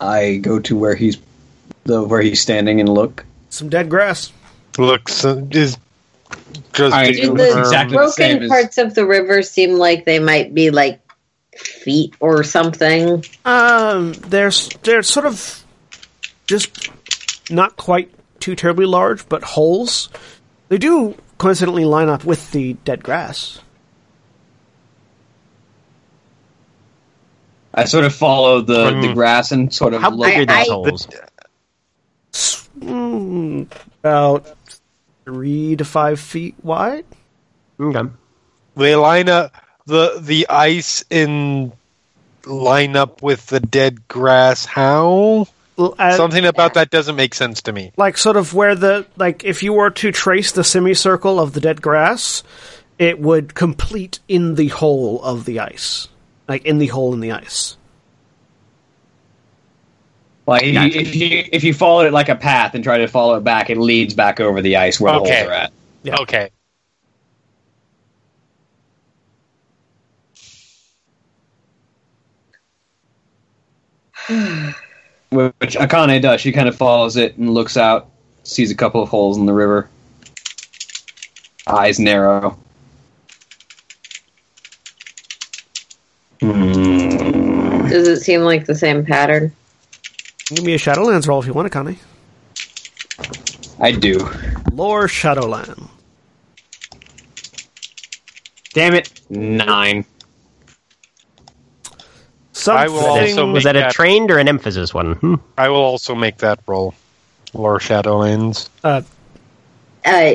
I 0.00 0.36
go 0.38 0.58
to 0.60 0.76
where 0.76 0.94
he's 0.96 1.18
the 1.84 2.02
where 2.02 2.20
he's 2.20 2.40
standing 2.40 2.80
and 2.80 2.88
look. 2.88 3.24
Some 3.50 3.68
dead 3.68 3.88
grass. 3.88 4.32
Looks 4.78 5.24
uh, 5.24 5.42
is 5.50 5.76
just 6.72 6.94
I 6.94 7.06
to 7.08 7.12
do 7.12 7.20
do 7.20 7.28
the 7.36 7.44
confirm- 7.44 7.58
exactly 7.60 7.96
the 7.98 8.08
same 8.10 8.30
broken 8.38 8.42
as- 8.44 8.48
parts 8.50 8.78
of 8.78 8.94
the 8.94 9.06
river 9.06 9.42
seem 9.42 9.74
like 9.74 10.04
they 10.04 10.18
might 10.18 10.54
be 10.54 10.70
like 10.70 11.00
feet 11.56 12.14
or 12.18 12.42
something. 12.42 13.24
Um, 13.44 14.14
they're 14.14 14.50
they're 14.82 15.02
sort 15.04 15.26
of 15.26 15.64
just 16.48 16.88
not 17.50 17.76
quite 17.76 18.10
too 18.40 18.56
terribly 18.56 18.86
large, 18.86 19.28
but 19.28 19.44
holes. 19.44 20.08
They 20.68 20.78
do 20.78 21.14
coincidentally 21.42 21.84
line 21.84 22.08
up 22.08 22.24
with 22.24 22.52
the 22.52 22.74
dead 22.84 23.02
grass. 23.02 23.58
I 27.74 27.84
sort 27.84 28.04
of 28.04 28.14
follow 28.14 28.60
the, 28.60 28.90
the 29.00 29.08
Um, 29.08 29.14
grass 29.14 29.50
and 29.50 29.74
sort 29.74 29.92
of 29.94 30.02
How 30.02 30.10
look. 30.10 30.26
big 30.26 30.48
are 30.48 30.56
these 30.56 30.68
holes? 30.68 31.08
Mm, 32.78 33.66
about 34.04 34.46
three 35.24 35.74
to 35.76 35.84
five 35.84 36.20
feet 36.20 36.54
wide. 36.62 37.04
Okay. 37.80 38.08
they 38.76 38.94
line 38.94 39.28
up 39.28 39.52
the 39.86 40.18
the 40.20 40.46
ice 40.48 41.04
in 41.10 41.72
line 42.46 42.94
up 42.94 43.20
with 43.20 43.46
the 43.48 43.58
dead 43.58 44.06
grass. 44.06 44.64
How? 44.64 45.48
L- 45.78 45.94
uh, 45.98 46.16
Something 46.16 46.44
about 46.44 46.74
that 46.74 46.90
doesn't 46.90 47.16
make 47.16 47.34
sense 47.34 47.62
to 47.62 47.72
me. 47.72 47.92
like 47.96 48.18
sort 48.18 48.36
of 48.36 48.52
where 48.54 48.74
the 48.74 49.06
like 49.16 49.44
if 49.44 49.62
you 49.62 49.72
were 49.72 49.90
to 49.90 50.12
trace 50.12 50.52
the 50.52 50.64
semicircle 50.64 51.40
of 51.40 51.52
the 51.54 51.60
dead 51.60 51.80
grass, 51.80 52.42
it 52.98 53.18
would 53.18 53.54
complete 53.54 54.18
in 54.28 54.54
the 54.54 54.68
hole 54.68 55.22
of 55.22 55.44
the 55.46 55.60
ice, 55.60 56.08
like 56.48 56.64
in 56.66 56.78
the 56.78 56.88
hole 56.88 57.14
in 57.14 57.20
the 57.20 57.32
ice. 57.32 57.76
Like 60.46 60.64
if 60.64 60.74
you, 60.74 61.00
if 61.00 61.14
you 61.16 61.44
if 61.52 61.64
you 61.64 61.72
follow 61.72 62.02
it 62.04 62.12
like 62.12 62.28
a 62.28 62.34
path 62.36 62.74
and 62.74 62.84
try 62.84 62.98
to 62.98 63.06
follow 63.08 63.36
it 63.36 63.44
back, 63.44 63.70
it 63.70 63.78
leads 63.78 64.12
back 64.12 64.40
over 64.40 64.60
the 64.60 64.76
ice 64.76 65.00
where 65.00 65.14
Okay. 65.14 65.28
the 65.30 65.34
holes 65.36 65.48
are 65.48 65.52
at. 65.52 65.72
Yeah. 66.02 66.16
Okay. 66.20 66.50
Which 75.32 75.76
Akane 75.76 76.20
does. 76.20 76.40
She 76.40 76.52
kind 76.52 76.68
of 76.68 76.76
follows 76.76 77.16
it 77.16 77.38
and 77.38 77.50
looks 77.50 77.78
out, 77.78 78.10
sees 78.44 78.70
a 78.70 78.74
couple 78.74 79.02
of 79.02 79.08
holes 79.08 79.38
in 79.38 79.46
the 79.46 79.52
river. 79.52 79.88
Eyes 81.66 81.98
narrow. 81.98 82.58
Hmm. 86.40 87.88
Does 87.88 88.08
it 88.08 88.20
seem 88.20 88.42
like 88.42 88.66
the 88.66 88.74
same 88.74 89.06
pattern? 89.06 89.52
Give 90.48 90.64
me 90.64 90.74
a 90.74 90.78
Shadowlands 90.78 91.26
roll 91.26 91.40
if 91.40 91.46
you 91.46 91.54
want, 91.54 91.72
Connie. 91.72 91.98
I 93.80 93.92
do. 93.92 94.28
Lore 94.72 95.08
Shadowland. 95.08 95.88
Damn 98.74 98.94
it. 98.94 99.20
Nine. 99.30 100.04
Something 102.62 102.84
I 102.84 102.88
will 102.88 103.00
also 103.04 103.50
Was 103.52 103.64
make 103.64 103.74
that 103.74 103.90
a 103.90 103.92
trained 103.92 104.30
or 104.30 104.38
an 104.38 104.48
emphasis 104.48 104.94
one? 104.94 105.14
Hmm. 105.14 105.34
I 105.58 105.68
will 105.68 105.76
also 105.82 106.14
make 106.14 106.38
that 106.38 106.60
roll. 106.66 106.94
Lore 107.54 107.78
Shadowlands. 107.78 108.68
uh, 108.84 109.02
Uh, 110.04 110.34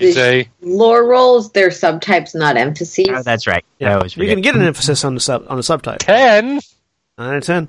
You 0.00 0.12
say 0.12 0.48
lore 0.60 1.04
rolls, 1.06 1.50
they're 1.52 1.68
subtypes, 1.70 2.34
not 2.34 2.56
emphases. 2.56 3.06
Oh, 3.10 3.22
that's 3.22 3.46
right. 3.46 3.64
Yeah. 3.78 3.96
always 3.96 4.16
you 4.16 4.22
forget. 4.22 4.34
can 4.36 4.42
get 4.42 4.54
an 4.56 4.62
emphasis 4.62 5.04
on 5.04 5.14
the 5.14 5.20
sub 5.20 5.44
on 5.48 5.56
the 5.56 5.62
subtype. 5.62 5.98
ten. 5.98 6.60
Nine 7.18 7.30
out 7.30 7.36
of 7.36 7.44
ten. 7.44 7.68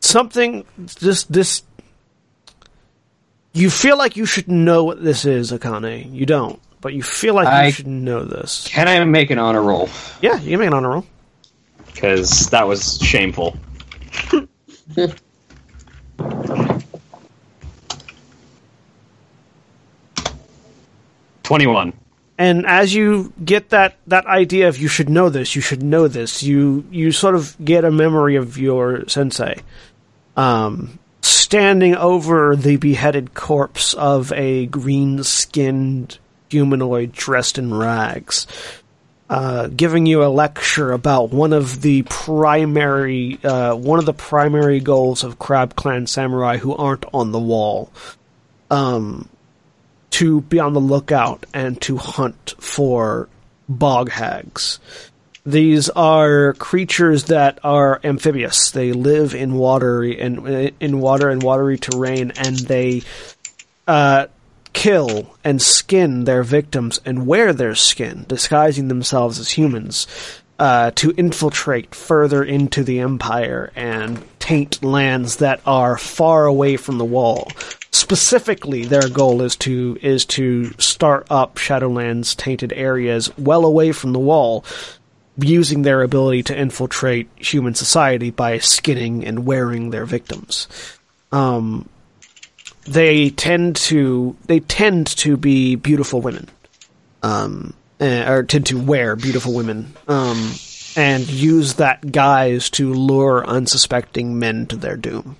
Something 0.00 0.64
this 1.00 1.24
this 1.24 1.62
you 3.52 3.68
feel 3.70 3.98
like 3.98 4.16
you 4.16 4.26
should 4.26 4.48
know 4.48 4.84
what 4.84 5.02
this 5.02 5.24
is, 5.24 5.50
Akane. 5.52 6.12
You 6.14 6.24
don't, 6.26 6.60
but 6.80 6.92
you 6.94 7.02
feel 7.02 7.34
like 7.34 7.48
I- 7.48 7.66
you 7.66 7.72
should 7.72 7.86
know 7.88 8.24
this. 8.24 8.66
Can 8.68 8.86
I 8.88 9.02
make 9.04 9.30
an 9.30 9.38
honor 9.38 9.62
roll? 9.62 9.88
Yeah, 10.22 10.34
you 10.40 10.50
can 10.50 10.58
make 10.60 10.68
an 10.68 10.74
honor 10.74 10.90
roll. 10.90 11.06
Because 11.92 12.48
that 12.50 12.66
was 12.66 12.98
shameful. 12.98 13.56
Twenty-one. 21.42 21.92
And 22.38 22.64
as 22.64 22.94
you 22.94 23.32
get 23.44 23.68
that 23.68 23.98
that 24.06 24.24
idea 24.26 24.68
of 24.68 24.78
you 24.78 24.88
should 24.88 25.10
know 25.10 25.28
this, 25.28 25.54
you 25.54 25.60
should 25.60 25.82
know 25.82 26.08
this, 26.08 26.42
you 26.42 26.84
you 26.90 27.12
sort 27.12 27.34
of 27.34 27.54
get 27.62 27.84
a 27.84 27.90
memory 27.90 28.36
of 28.36 28.56
your 28.56 29.06
sensei, 29.08 29.60
um, 30.36 30.98
standing 31.20 31.96
over 31.96 32.56
the 32.56 32.76
beheaded 32.76 33.34
corpse 33.34 33.92
of 33.94 34.32
a 34.32 34.66
green-skinned 34.66 36.18
humanoid 36.48 37.12
dressed 37.12 37.58
in 37.58 37.74
rags, 37.74 38.46
uh, 39.30 39.68
giving 39.68 40.06
you 40.06 40.24
a 40.24 40.26
lecture 40.26 40.90
about 40.90 41.30
one 41.30 41.52
of 41.52 41.80
the 41.82 42.02
primary 42.02 43.38
uh, 43.44 43.76
one 43.76 44.00
of 44.00 44.04
the 44.04 44.12
primary 44.12 44.80
goals 44.80 45.22
of 45.22 45.38
Crab 45.38 45.76
Clan 45.76 46.08
samurai 46.08 46.56
who 46.56 46.74
aren't 46.74 47.06
on 47.14 47.30
the 47.30 47.38
wall. 47.38 47.92
Um, 48.70 49.28
to 50.10 50.40
be 50.40 50.58
on 50.58 50.74
the 50.74 50.80
lookout 50.80 51.46
and 51.54 51.80
to 51.82 51.96
hunt 51.96 52.54
for 52.58 53.28
bog 53.68 54.10
hags. 54.10 54.80
These 55.46 55.88
are 55.90 56.54
creatures 56.54 57.24
that 57.24 57.60
are 57.64 58.00
amphibious. 58.04 58.72
They 58.72 58.92
live 58.92 59.34
in 59.34 59.54
water 59.54 60.02
in 60.02 60.74
in 60.80 61.00
water 61.00 61.30
and 61.30 61.42
watery 61.42 61.78
terrain, 61.78 62.32
and 62.32 62.58
they 62.58 63.02
uh, 63.86 64.26
kill 64.72 65.36
and 65.44 65.60
skin 65.60 66.24
their 66.24 66.42
victims 66.42 67.00
and 67.04 67.26
wear 67.26 67.52
their 67.52 67.74
skin, 67.74 68.24
disguising 68.28 68.88
themselves 68.88 69.38
as 69.38 69.50
humans, 69.50 70.06
uh, 70.58 70.90
to 70.94 71.10
infiltrate 71.12 71.94
further 71.94 72.44
into 72.44 72.84
the 72.84 73.00
empire 73.00 73.72
and 73.74 74.22
taint 74.38 74.82
lands 74.84 75.36
that 75.36 75.60
are 75.64 75.96
far 75.96 76.44
away 76.44 76.76
from 76.76 76.98
the 76.98 77.04
wall. 77.04 77.48
Specifically, 77.92 78.84
their 78.84 79.08
goal 79.08 79.42
is 79.42 79.56
to 79.56 79.98
is 80.02 80.24
to 80.26 80.70
start 80.78 81.26
up 81.30 81.56
Shadowlands 81.56 82.36
tainted 82.36 82.72
areas 82.72 83.36
well 83.38 83.64
away 83.64 83.92
from 83.92 84.12
the 84.12 84.18
wall, 84.18 84.64
using 85.38 85.82
their 85.82 86.02
ability 86.02 86.42
to 86.44 86.58
infiltrate 86.58 87.28
human 87.36 87.74
society 87.74 88.30
by 88.30 88.58
skinning 88.58 89.24
and 89.24 89.46
wearing 89.46 89.90
their 89.90 90.04
victims. 90.04 90.68
Um, 91.32 91.88
they 92.90 93.30
tend 93.30 93.76
to 93.76 94.36
they 94.46 94.60
tend 94.60 95.06
to 95.06 95.36
be 95.36 95.76
beautiful 95.76 96.20
women, 96.20 96.48
um, 97.22 97.74
eh, 98.00 98.30
or 98.30 98.42
tend 98.42 98.66
to 98.66 98.80
wear 98.80 99.14
beautiful 99.16 99.54
women, 99.54 99.94
um, 100.08 100.52
and 100.96 101.28
use 101.28 101.74
that 101.74 102.10
guise 102.10 102.68
to 102.70 102.92
lure 102.92 103.46
unsuspecting 103.46 104.38
men 104.38 104.66
to 104.66 104.76
their 104.76 104.96
doom. 104.96 105.36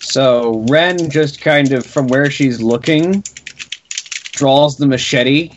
So 0.00 0.64
Ren 0.68 1.10
just 1.10 1.40
kind 1.40 1.72
of 1.72 1.86
from 1.86 2.08
where 2.08 2.30
she's 2.30 2.60
looking 2.60 3.22
draws 4.32 4.76
the 4.76 4.86
machete 4.86 5.50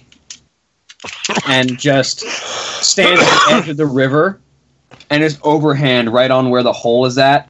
and 1.47 1.77
just 1.77 2.21
stands 2.21 3.21
at 3.21 3.25
the 3.25 3.55
edge 3.55 3.69
of 3.69 3.77
the 3.77 3.85
river 3.85 4.39
and 5.09 5.21
is 5.21 5.37
overhand 5.43 6.11
right 6.11 6.31
on 6.31 6.49
where 6.49 6.63
the 6.63 6.73
hole 6.73 7.05
is 7.05 7.17
at. 7.17 7.49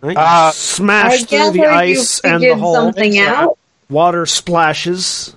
Right? 0.00 0.16
Uh, 0.16 0.20
I 0.20 0.50
Smash 0.52 1.24
through 1.24 1.52
the 1.52 1.66
ice 1.66 2.20
and 2.20 2.42
the 2.42 2.54
hole. 2.54 2.74
something 2.74 3.18
out. 3.18 3.58
Water 3.88 4.26
splashes. 4.26 5.34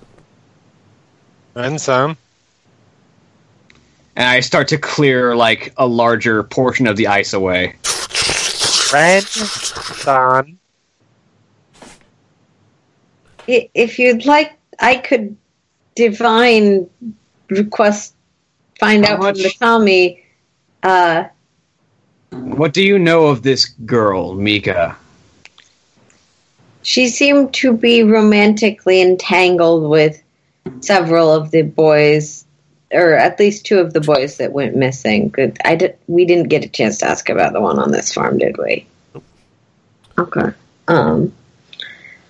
And 1.54 1.80
some. 1.80 2.16
and 4.16 4.28
I 4.28 4.40
start 4.40 4.68
to 4.68 4.78
clear 4.78 5.34
like 5.34 5.72
a 5.76 5.86
larger 5.86 6.42
portion 6.44 6.86
of 6.86 6.96
the 6.96 7.08
ice 7.08 7.32
away. 7.32 7.74
Ren-san. 8.92 10.58
If 13.46 13.98
you'd 13.98 14.26
like, 14.26 14.52
I 14.78 14.96
could 14.96 15.36
divine 15.96 16.88
request, 17.48 18.14
find 18.78 19.04
How 19.04 19.14
out 19.14 19.20
much? 19.20 19.36
from 19.36 19.42
the 19.42 19.54
Kami. 19.58 20.24
Uh, 20.82 21.24
What 22.30 22.72
do 22.72 22.82
you 22.82 22.98
know 22.98 23.26
of 23.26 23.42
this 23.42 23.66
girl, 23.66 24.34
Mika? 24.34 24.96
she 26.82 27.08
seemed 27.08 27.52
to 27.54 27.72
be 27.72 28.02
romantically 28.02 29.00
entangled 29.00 29.88
with 29.88 30.22
several 30.80 31.32
of 31.32 31.50
the 31.50 31.62
boys, 31.62 32.44
or 32.92 33.14
at 33.14 33.38
least 33.38 33.66
two 33.66 33.78
of 33.78 33.92
the 33.92 34.00
boys 34.00 34.38
that 34.38 34.52
went 34.52 34.76
missing. 34.76 35.34
I 35.64 35.76
did, 35.76 35.96
we 36.06 36.24
didn't 36.24 36.48
get 36.48 36.64
a 36.64 36.68
chance 36.68 36.98
to 36.98 37.06
ask 37.06 37.28
about 37.28 37.52
the 37.52 37.60
one 37.60 37.78
on 37.78 37.90
this 37.90 38.12
farm, 38.12 38.38
did 38.38 38.56
we? 38.56 38.86
Okay. 40.18 40.52
Um, 40.88 41.32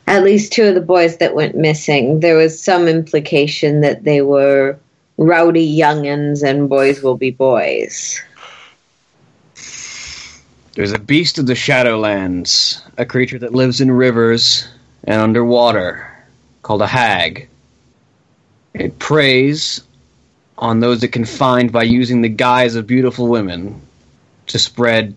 at 0.07 0.25
least 0.25 0.53
two 0.53 0.65
of 0.65 0.75
the 0.75 0.81
boys 0.81 1.19
that 1.19 1.35
went 1.35 1.57
missing. 1.57 2.21
There 2.21 2.37
was 2.37 2.61
some 2.61 2.89
implication 2.89 3.81
that 3.83 4.05
they 4.05 4.23
were 4.23 4.79
rowdy 5.17 5.77
youngins, 5.79 6.43
and 6.43 6.69
boys 6.69 7.03
will 7.03 7.17
be 7.17 7.31
boys. 7.31 8.21
There's 10.75 10.93
a 10.93 10.99
beast 10.99 11.39
of 11.39 11.47
the 11.47 11.55
Shadowlands, 11.55 12.81
a 12.97 13.05
creature 13.05 13.41
that 13.41 13.53
lives 13.53 13.81
in 13.81 13.91
rivers 13.91 14.69
and 15.05 15.21
underwater, 15.21 16.07
called 16.63 16.83
a 16.83 16.87
hag. 16.87 17.49
It 18.73 18.99
preys 18.99 19.83
on 20.57 20.81
those 20.81 21.03
it 21.03 21.09
can 21.09 21.25
find 21.25 21.73
by 21.73 21.83
using 21.83 22.21
the 22.23 22.29
guise 22.29 22.77
of 22.77 22.87
beautiful 22.87 23.27
women 23.27 23.81
to 24.47 24.59
spread 24.59 25.17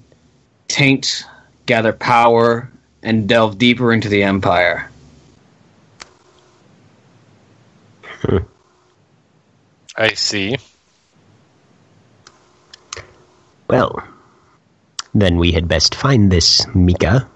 taint, 0.67 1.25
gather 1.65 1.93
power, 1.93 2.71
and 3.03 3.27
delve 3.29 3.57
deeper 3.57 3.93
into 3.93 4.09
the 4.09 4.23
Empire. 4.23 4.89
I 9.95 10.13
see. 10.13 10.57
Well, 13.67 14.03
then 15.13 15.37
we 15.37 15.51
had 15.51 15.67
best 15.67 15.95
find 15.95 16.31
this 16.31 16.65
Mika 16.75 17.27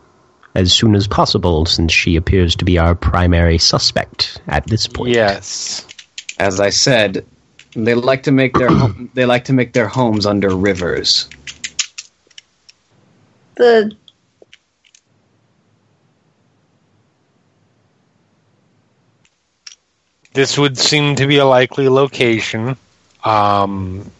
as 0.55 0.73
soon 0.73 0.95
as 0.95 1.07
possible, 1.07 1.65
since 1.65 1.91
she 1.91 2.15
appears 2.15 2.55
to 2.55 2.65
be 2.65 2.79
our 2.79 2.95
primary 2.95 3.57
suspect 3.59 4.41
at 4.47 4.65
this 4.67 4.87
point. 4.87 5.13
Yes. 5.13 5.85
As 6.39 6.59
I 6.59 6.71
said, 6.71 7.25
they 7.75 7.93
like 7.93 8.23
to 8.23 8.31
make 8.31 8.53
their 8.57 8.69
hom- 8.69 9.11
they 9.13 9.25
like 9.25 9.45
to 9.45 9.53
make 9.53 9.73
their 9.73 9.87
homes 9.87 10.25
under 10.25 10.55
rivers. 10.55 11.29
The 13.55 13.95
This 20.33 20.55
would 20.55 20.77
seem 20.77 21.15
to 21.15 21.25
be 21.25 21.37
a 21.37 21.45
likely 21.45 21.89
location. 21.89 22.77
Um, 23.23 24.11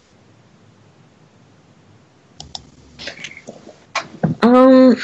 um, 4.42 4.96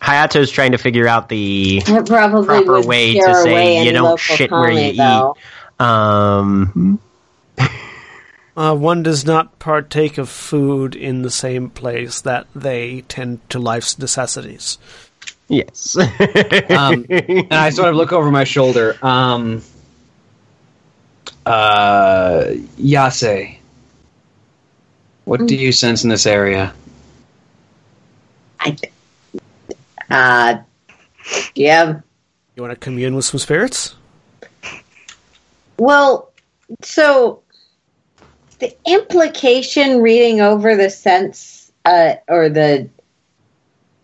Hayato's 0.00 0.50
trying 0.50 0.72
to 0.72 0.78
figure 0.78 1.06
out 1.06 1.28
the 1.28 1.80
proper 2.06 2.82
way 2.82 3.14
to 3.14 3.34
say 3.42 3.84
you 3.84 3.92
don't 3.92 4.18
shit 4.18 4.50
where 4.50 4.70
you 4.70 4.92
though. 4.96 5.36
eat. 5.38 5.84
Um, 5.84 7.00
Uh, 8.56 8.74
one 8.74 9.04
does 9.04 9.24
not 9.24 9.56
partake 9.60 10.18
of 10.18 10.28
food 10.28 10.96
in 10.96 11.22
the 11.22 11.30
same 11.30 11.70
place 11.70 12.20
that 12.22 12.44
they 12.56 13.02
tend 13.02 13.38
to 13.48 13.56
life's 13.60 13.96
necessities. 14.00 14.78
yes. 15.46 15.96
um, 15.96 17.06
and 17.08 17.52
I 17.52 17.70
sort 17.70 17.88
of 17.88 17.94
look 17.94 18.12
over 18.12 18.32
my 18.32 18.42
shoulder. 18.42 18.96
Um, 19.00 19.62
uh, 21.46 22.46
Yasei, 22.80 23.58
what 25.24 25.46
do 25.46 25.54
you 25.54 25.70
sense 25.70 26.02
in 26.02 26.10
this 26.10 26.26
area? 26.26 26.74
I, 28.60 28.76
uh, 30.10 30.58
yeah. 31.54 32.00
You 32.56 32.62
want 32.62 32.72
to 32.72 32.76
commune 32.76 33.14
with 33.14 33.24
some 33.24 33.38
spirits? 33.38 33.94
Well, 35.78 36.32
so 36.82 37.42
the 38.58 38.76
implication 38.84 40.02
reading 40.02 40.40
over 40.40 40.76
the 40.76 40.90
sense, 40.90 41.70
uh, 41.84 42.14
or 42.26 42.48
the 42.48 42.88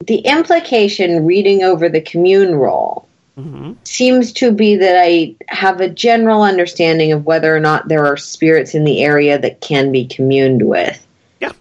the 0.06 0.18
implication 0.18 1.24
reading 1.24 1.62
over 1.62 1.88
the 1.88 2.00
commune 2.00 2.54
roll 2.54 3.08
hmm 3.36 3.72
seems 3.84 4.32
to 4.32 4.52
be 4.52 4.76
that 4.76 5.00
I 5.00 5.34
have 5.48 5.80
a 5.80 5.88
general 5.88 6.42
understanding 6.42 7.12
of 7.12 7.26
whether 7.26 7.54
or 7.54 7.60
not 7.60 7.88
there 7.88 8.06
are 8.06 8.16
spirits 8.16 8.74
in 8.74 8.84
the 8.84 9.02
area 9.02 9.38
that 9.38 9.60
can 9.60 9.92
be 9.92 10.06
communed 10.06 10.62
with. 10.62 11.04
Yeah, 11.40 11.52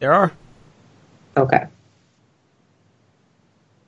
there 0.00 0.12
are. 0.12 0.32
Okay. 1.36 1.64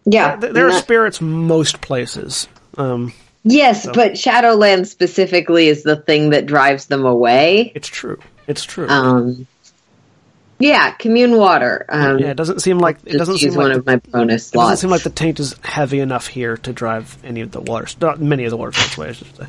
Yeah. 0.05 0.37
Th- 0.37 0.53
There 0.53 0.67
are 0.69 0.73
spirits 0.73 1.21
most 1.21 1.81
places. 1.81 2.49
Um, 2.79 3.13
yes, 3.45 3.85
So- 3.85 3.93
but 3.93 4.17
Shadowland 4.19 4.87
specifically 4.89 5.69
is 5.69 5.83
the 5.83 5.97
thing 5.97 6.31
that 6.31 6.47
drives 6.47 6.87
them 6.87 7.05
away. 7.05 7.73
it's 7.75 7.89
true. 7.89 8.19
It's 8.47 8.65
true. 8.65 8.89
Um, 8.89 9.47
yeah, 10.59 10.93
commune 10.93 11.37
water. 11.37 11.85
Um, 11.89 12.19
yeah, 12.19 12.29
it 12.29 12.37
doesn't 12.37 12.61
seem 12.61 12.79
like 12.79 12.99
it 13.05 13.19
doesn't 13.19 13.39
seem 13.39 13.55
one 13.55 13.69
like 13.71 13.79
of 13.79 13.87
my 13.87 13.97
bonus 13.97 14.49
it 14.51 14.55
doesn't 14.55 14.77
seem 14.79 14.91
like 14.91 15.03
the 15.03 15.11
taint 15.11 15.39
is 15.41 15.55
heavy 15.63 16.01
enough 16.01 16.29
here 16.29 16.57
to 16.59 16.73
drive 16.73 17.19
any 17.25 17.41
of 17.41 17.51
the 17.51 17.61
water. 17.61 17.87
Not 18.01 18.21
many 18.21 18.45
of 18.45 18.51
the 18.51 18.57
water 18.57 18.73
sports 18.73 18.97
away. 18.97 19.09
I 19.09 19.13
should 19.13 19.37
say. 19.37 19.47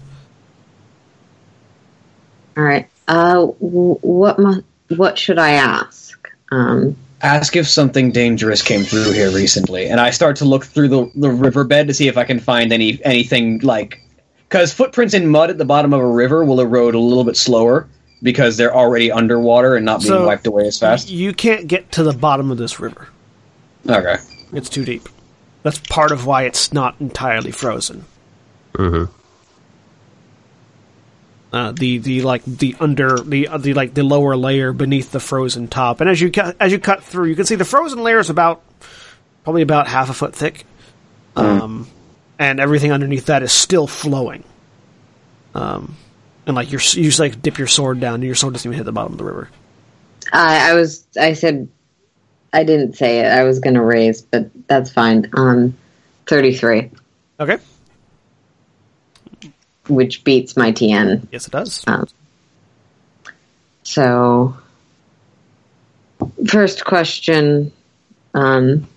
All 2.57 2.63
right. 2.63 2.89
Uh, 3.07 3.45
what 3.45 4.39
mu- 4.39 4.61
what 4.95 5.17
should 5.17 5.37
I 5.39 5.51
ask? 5.51 6.29
Um, 6.51 6.97
Ask 7.21 7.55
if 7.55 7.67
something 7.67 8.11
dangerous 8.11 8.61
came 8.61 8.83
through 8.83 9.11
here 9.11 9.31
recently, 9.31 9.87
and 9.87 9.99
I 9.99 10.11
start 10.11 10.35
to 10.37 10.45
look 10.45 10.65
through 10.65 10.87
the, 10.89 11.11
the 11.15 11.31
riverbed 11.31 11.87
to 11.87 11.93
see 11.93 12.07
if 12.07 12.17
I 12.17 12.23
can 12.23 12.39
find 12.39 12.71
any 12.71 12.99
anything 13.03 13.59
like 13.59 13.99
because 14.47 14.71
footprints 14.71 15.13
in 15.15 15.27
mud 15.27 15.49
at 15.49 15.57
the 15.57 15.65
bottom 15.65 15.93
of 15.93 15.99
a 15.99 16.07
river 16.07 16.45
will 16.45 16.59
erode 16.61 16.93
a 16.93 16.99
little 16.99 17.23
bit 17.23 17.35
slower 17.35 17.87
because 18.21 18.55
they're 18.57 18.75
already 18.75 19.11
underwater 19.11 19.75
and 19.75 19.83
not 19.85 19.99
being 20.01 20.09
So- 20.13 20.25
wiped 20.27 20.45
away 20.47 20.67
as 20.67 20.77
fast. 20.77 21.09
You 21.09 21.33
can't 21.33 21.67
get 21.67 21.91
to 21.93 22.03
the 22.03 22.13
bottom 22.13 22.51
of 22.51 22.57
this 22.57 22.79
river. 22.79 23.07
Okay. 23.89 24.17
It's 24.53 24.69
too 24.69 24.85
deep. 24.85 25.09
That's 25.63 25.79
part 25.79 26.11
of 26.11 26.25
why 26.25 26.43
it's 26.43 26.71
not 26.71 26.95
entirely 26.99 27.51
frozen. 27.51 28.05
Mhm. 28.73 29.09
Uh, 31.51 31.71
the 31.71 31.97
the 31.99 32.21
like 32.23 32.43
the 32.43 32.75
under 32.79 33.17
the 33.19 33.47
uh, 33.47 33.57
the 33.57 33.73
like 33.73 33.93
the 33.93 34.03
lower 34.03 34.35
layer 34.35 34.73
beneath 34.73 35.11
the 35.11 35.19
frozen 35.19 35.67
top, 35.69 36.01
and 36.01 36.09
as 36.09 36.19
you 36.19 36.29
cut 36.29 36.57
as 36.59 36.73
you 36.73 36.79
cut 36.79 37.03
through, 37.03 37.27
you 37.27 37.35
can 37.35 37.45
see 37.45 37.55
the 37.55 37.63
frozen 37.63 38.03
layer 38.03 38.19
is 38.19 38.29
about 38.29 38.61
probably 39.45 39.61
about 39.61 39.87
half 39.87 40.09
a 40.09 40.13
foot 40.13 40.35
thick, 40.35 40.65
um, 41.37 41.87
and 42.37 42.59
everything 42.59 42.91
underneath 42.91 43.27
that 43.27 43.43
is 43.43 43.53
still 43.53 43.87
flowing. 43.87 44.43
Um, 45.55 45.95
and 46.45 46.55
like 46.55 46.69
you're 46.69 46.81
you 46.81 47.03
just 47.03 47.19
like 47.19 47.41
dip 47.41 47.57
your 47.57 47.67
sword 47.67 48.01
down, 48.01 48.15
and 48.15 48.23
your 48.25 48.35
sword 48.35 48.53
doesn't 48.53 48.67
even 48.67 48.77
hit 48.77 48.83
the 48.83 48.91
bottom 48.91 49.13
of 49.13 49.17
the 49.17 49.23
river. 49.23 49.49
I, 50.33 50.71
I 50.71 50.73
was 50.73 51.07
I 51.17 51.31
said 51.31 51.69
I 52.51 52.63
didn't 52.63 52.93
say 52.97 53.19
it. 53.21 53.27
I 53.27 53.43
was 53.43 53.59
going 53.59 53.75
to 53.75 53.81
raise, 53.81 54.21
but 54.21 54.49
that's 54.67 54.91
fine. 54.91 55.29
Um, 55.33 55.77
thirty 56.25 56.53
three, 56.55 56.91
Okay, 57.39 57.57
which 59.89 60.23
beats 60.23 60.57
my 60.57 60.71
TN. 60.71 61.27
yes, 61.31 61.47
it 61.47 61.51
does. 61.51 61.83
Um, 61.87 62.07
so, 63.83 64.57
first 66.47 66.83
question: 66.85 67.71
um, 68.33 68.87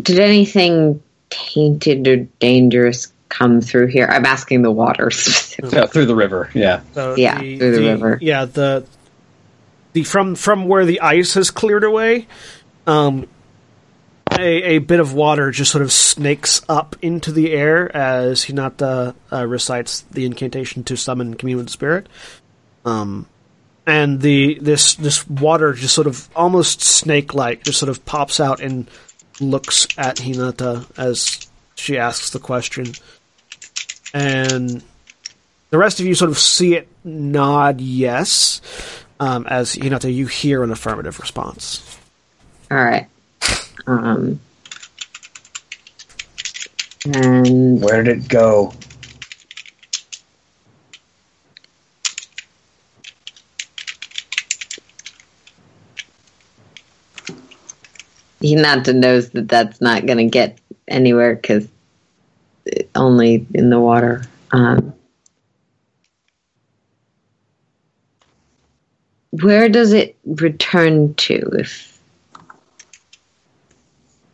Did 0.00 0.18
anything 0.18 1.02
tainted 1.30 2.06
or 2.08 2.16
dangerous 2.38 3.12
come 3.28 3.60
through 3.60 3.86
here? 3.88 4.06
I'm 4.06 4.26
asking 4.26 4.62
the 4.62 4.70
water 4.70 5.10
specifically. 5.12 5.78
Yeah, 5.78 5.86
through 5.86 6.06
the 6.06 6.14
river. 6.14 6.50
Yeah. 6.54 6.80
So 6.92 7.16
Yeah, 7.16 7.38
through 7.38 7.76
the 7.76 7.82
river. 7.82 8.18
Yeah, 8.20 8.44
the 8.46 8.86
the 9.92 10.04
from 10.04 10.34
from 10.34 10.66
where 10.66 10.84
the 10.84 11.00
ice 11.00 11.34
has 11.34 11.50
cleared 11.50 11.84
away, 11.84 12.26
um, 12.86 13.26
a 14.32 14.76
a 14.76 14.78
bit 14.78 15.00
of 15.00 15.14
water 15.14 15.50
just 15.50 15.70
sort 15.70 15.82
of 15.82 15.92
snakes 15.92 16.62
up 16.68 16.96
into 17.02 17.30
the 17.32 17.52
air 17.52 17.94
as 17.96 18.44
Hinata 18.44 19.14
uh, 19.32 19.46
recites 19.46 20.02
the 20.10 20.24
incantation 20.24 20.84
to 20.84 20.96
summon 20.96 21.34
commune 21.34 21.68
spirit. 21.68 22.08
Um, 22.84 23.26
and 23.86 24.20
the 24.20 24.58
this 24.60 24.94
this 24.94 25.28
water 25.28 25.72
just 25.72 25.94
sort 25.94 26.06
of 26.06 26.28
almost 26.34 26.80
snake 26.80 27.34
like 27.34 27.62
just 27.64 27.78
sort 27.78 27.90
of 27.90 28.04
pops 28.04 28.40
out 28.40 28.60
and 28.60 28.88
looks 29.40 29.86
at 29.98 30.16
Hinata 30.16 30.86
as 30.98 31.46
she 31.76 31.98
asks 31.98 32.30
the 32.30 32.38
question, 32.38 32.92
and 34.12 34.82
The 35.74 35.78
rest 35.78 35.98
of 35.98 36.06
you 36.06 36.14
sort 36.14 36.30
of 36.30 36.38
see 36.38 36.76
it 36.76 36.86
nod 37.02 37.80
yes, 37.80 38.60
um, 39.18 39.44
as 39.48 39.76
know, 39.90 39.98
you 39.98 40.28
hear 40.28 40.62
an 40.62 40.70
affirmative 40.70 41.18
response. 41.18 41.98
All 42.70 42.78
right. 42.78 43.08
Um, 43.86 44.40
and 47.06 47.82
Where 47.82 48.02
did 48.02 48.24
it 48.24 48.28
go? 48.28 48.72
Hinata 58.42 58.94
knows 58.94 59.30
that 59.30 59.48
that's 59.48 59.80
not 59.80 60.06
going 60.06 60.18
to 60.18 60.24
get 60.24 60.58
anywhere 60.88 61.34
because 61.34 61.66
only 62.94 63.46
in 63.54 63.70
the 63.70 63.80
water. 63.80 64.22
Um, 64.52 64.94
where 69.30 69.68
does 69.68 69.92
it 69.92 70.16
return 70.24 71.14
to? 71.14 71.36
If 71.58 71.93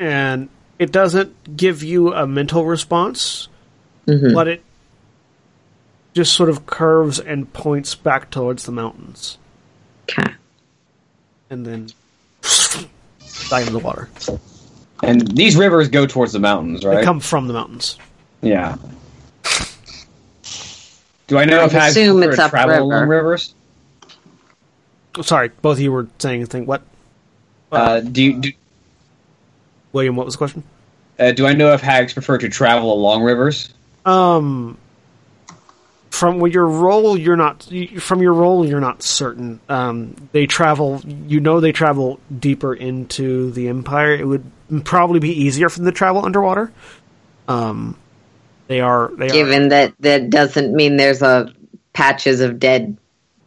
and 0.01 0.49
it 0.81 0.91
doesn't 0.91 1.57
give 1.57 1.83
you 1.85 2.13
a 2.13 2.27
mental 2.27 2.65
response, 2.65 3.47
Mhm. 4.09 4.35
but 4.35 4.49
it 4.49 4.63
just 6.15 6.33
sort 6.33 6.49
of 6.49 6.67
curves 6.67 7.21
and 7.21 7.53
points 7.53 7.95
back 7.95 8.31
towards 8.31 8.65
the 8.65 8.73
mountains, 8.73 9.39
okay, 10.11 10.33
and 11.51 11.65
then 11.65 11.89
back 13.51 13.61
into 13.61 13.73
the 13.73 13.79
water. 13.79 14.09
And 15.03 15.29
these 15.37 15.55
rivers 15.57 15.89
go 15.89 16.07
towards 16.07 16.33
the 16.33 16.41
mountains, 16.41 16.85
right? 16.85 16.97
They 16.97 17.05
come 17.05 17.21
from 17.21 17.47
the 17.47 17.55
mountains. 17.55 17.97
yeah. 18.43 18.77
Do 21.27 21.39
I 21.39 21.45
know 21.45 21.61
I 21.61 21.67
if 21.67 21.73
Hags 21.73 21.97
assume 21.97 22.17
prefer 22.19 22.33
it's 22.33 22.43
to 22.43 22.49
travel 22.49 22.83
along 22.87 23.07
rivers? 23.09 23.55
Oh, 25.17 25.23
Sorry, 25.23 25.51
both 25.63 25.77
of 25.77 25.81
you 25.81 25.93
were 25.93 26.09
saying 26.19 26.43
a 26.43 26.47
thing. 26.47 26.67
What, 26.67 26.83
Uh, 27.71 28.01
do, 28.01 28.21
you, 28.23 28.33
do 28.41 28.53
William? 29.93 30.17
What 30.17 30.27
was 30.27 30.35
the 30.35 30.39
question? 30.39 30.65
uh, 31.21 31.33
do 31.33 31.47
I 31.47 31.53
know 31.53 31.73
if 31.75 31.81
hags 31.81 32.15
prefer 32.15 32.39
to 32.39 32.49
travel 32.49 32.93
along 32.93 33.23
rivers? 33.23 33.73
Um, 34.07 34.79
from 36.11 36.47
your 36.47 36.67
role, 36.67 37.17
you're 37.17 37.37
not. 37.37 37.69
From 37.99 38.23
your 38.23 38.33
role, 38.33 38.67
you're 38.67 38.81
not 38.81 39.03
certain. 39.03 39.61
Um, 39.69 40.17
they 40.33 40.47
travel. 40.47 41.01
You 41.05 41.41
know, 41.41 41.61
they 41.61 41.73
travel 41.73 42.19
deeper 42.37 42.75
into 42.75 43.51
the 43.53 43.69
empire. 43.69 44.15
It 44.15 44.25
would 44.27 44.51
probably 44.85 45.21
be 45.21 45.45
easier 45.45 45.69
for 45.69 45.79
them 45.81 45.87
to 45.87 45.93
travel 45.93 46.25
underwater. 46.25 46.73
Um, 47.49 47.97
they 48.67 48.81
are. 48.81 49.11
They 49.17 49.27
are. 49.27 49.33
given 49.33 49.69
that 49.69 49.95
that 50.01 50.31
doesn't 50.31 50.75
mean 50.75 50.97
there's 50.97 51.23
a 51.23 51.53
patches 51.93 52.41
of 52.41 52.59
dead. 52.59 52.97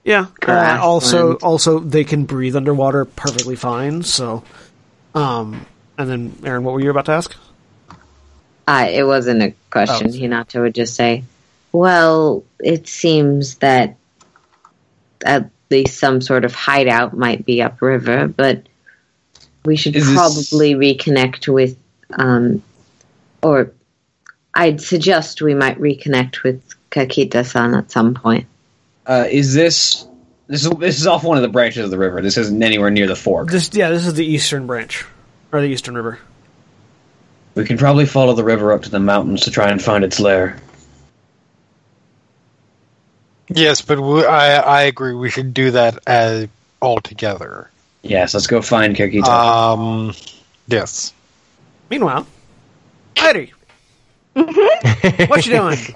Yeah. 0.04 0.22
Uh, 0.22 0.28
Grassland. 0.42 0.82
also, 0.82 1.34
also 1.36 1.80
they 1.80 2.04
can 2.04 2.26
breathe 2.26 2.56
underwater 2.56 3.06
perfectly 3.06 3.56
fine. 3.56 4.04
So, 4.04 4.44
um, 5.16 5.66
and 5.98 6.10
then 6.10 6.36
Erin, 6.44 6.64
what 6.64 6.74
were 6.74 6.82
you 6.82 6.90
about 6.90 7.06
to 7.06 7.12
ask? 7.12 7.36
Uh, 8.68 8.88
it 8.90 9.04
wasn't 9.04 9.42
a 9.42 9.54
question. 9.70 10.08
Oh. 10.08 10.14
Hinata 10.14 10.62
would 10.62 10.76
just 10.76 10.96
say, 10.96 11.24
"Well, 11.72 12.44
it 12.60 12.88
seems 12.88 13.56
that 13.56 13.98
at 15.26 15.50
least 15.70 16.00
some 16.00 16.22
sort 16.22 16.46
of 16.46 16.54
hideout 16.54 17.16
might 17.16 17.46
be 17.46 17.62
upriver, 17.62 18.28
but 18.28 18.64
we 19.66 19.76
should 19.76 19.96
Is 19.96 20.06
this- 20.08 20.16
probably 20.16 20.76
reconnect 20.76 21.48
with, 21.48 21.78
um, 22.14 22.62
or 23.42 23.72
I'd 24.54 24.82
suggest 24.82 25.42
we 25.42 25.56
might 25.56 25.80
reconnect 25.80 26.44
with 26.44 26.62
Kakita-san 26.92 27.76
at 27.76 27.92
some 27.92 28.14
point." 28.14 28.46
Uh, 29.06 29.26
is 29.30 29.54
this 29.54 30.08
this 30.48 30.64
is 30.66 30.72
this 30.72 31.00
is 31.00 31.08
off 31.08 31.26
one 31.26 31.38
of 31.38 31.44
the 31.44 31.50
branches 31.50 31.84
of 31.84 31.92
the 31.92 31.98
river? 31.98 32.22
This 32.22 32.38
isn't 32.38 32.64
anywhere 32.64 32.92
near 32.92 33.08
the 33.08 33.16
fork. 33.16 33.52
This, 33.52 33.70
yeah, 33.74 33.90
this 33.90 34.06
is 34.06 34.14
the 34.14 34.26
eastern 34.26 34.68
branch 34.68 35.06
or 35.54 35.62
the 35.62 35.68
eastern 35.68 35.96
river. 35.96 36.20
We 37.56 37.66
can 37.66 37.78
probably 37.78 38.06
follow 38.06 38.34
the 38.34 38.44
river 38.44 38.74
up 38.74 38.82
to 38.84 38.90
the 38.90 39.00
mountains 39.00 39.42
to 39.42 39.52
try 39.52 39.70
and 39.70 39.82
find 39.82 40.04
its 40.04 40.20
lair. 40.20 40.60
Yes, 43.50 43.82
but 43.82 44.00
we, 44.00 44.26
I 44.26 44.58
I 44.58 44.82
agree. 44.84 45.14
We 45.14 45.30
should 45.30 45.54
do 45.54 45.72
that 45.72 46.00
as 46.08 46.48
all 46.82 47.00
together. 47.00 47.70
Yes, 48.02 48.34
let's 48.34 48.48
go 48.48 48.62
find 48.62 48.96
Kakita. 48.96 49.28
Um, 49.28 50.14
yes. 50.68 51.14
Meanwhile, 51.90 52.26
Airi, 53.16 53.52
what 54.34 55.46
you 55.46 55.52
doing? 55.54 55.78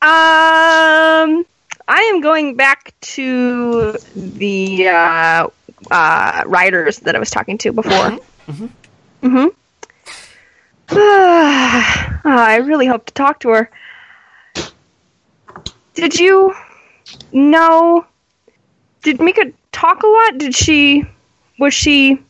Um, 0.00 1.44
I 1.88 2.02
am 2.02 2.20
going 2.20 2.54
back 2.54 2.94
to 3.00 3.96
the 4.14 4.86
uh, 4.86 5.48
uh, 5.90 6.42
writers 6.46 7.00
that 7.00 7.16
I 7.16 7.18
was 7.18 7.30
talking 7.30 7.58
to 7.58 7.72
before. 7.72 8.16
Mm-hmm. 8.48 9.46
I 10.90 12.60
really 12.64 12.86
hope 12.86 13.06
to 13.06 13.14
talk 13.14 13.40
to 13.40 13.50
her. 13.50 13.70
Did 15.94 16.18
you 16.18 16.54
know? 17.32 18.06
Did 19.02 19.20
Mika 19.20 19.52
talk 19.72 20.02
a 20.02 20.06
lot? 20.06 20.38
Did 20.38 20.54
she? 20.54 21.04
Was 21.58 21.74
she 21.74 22.22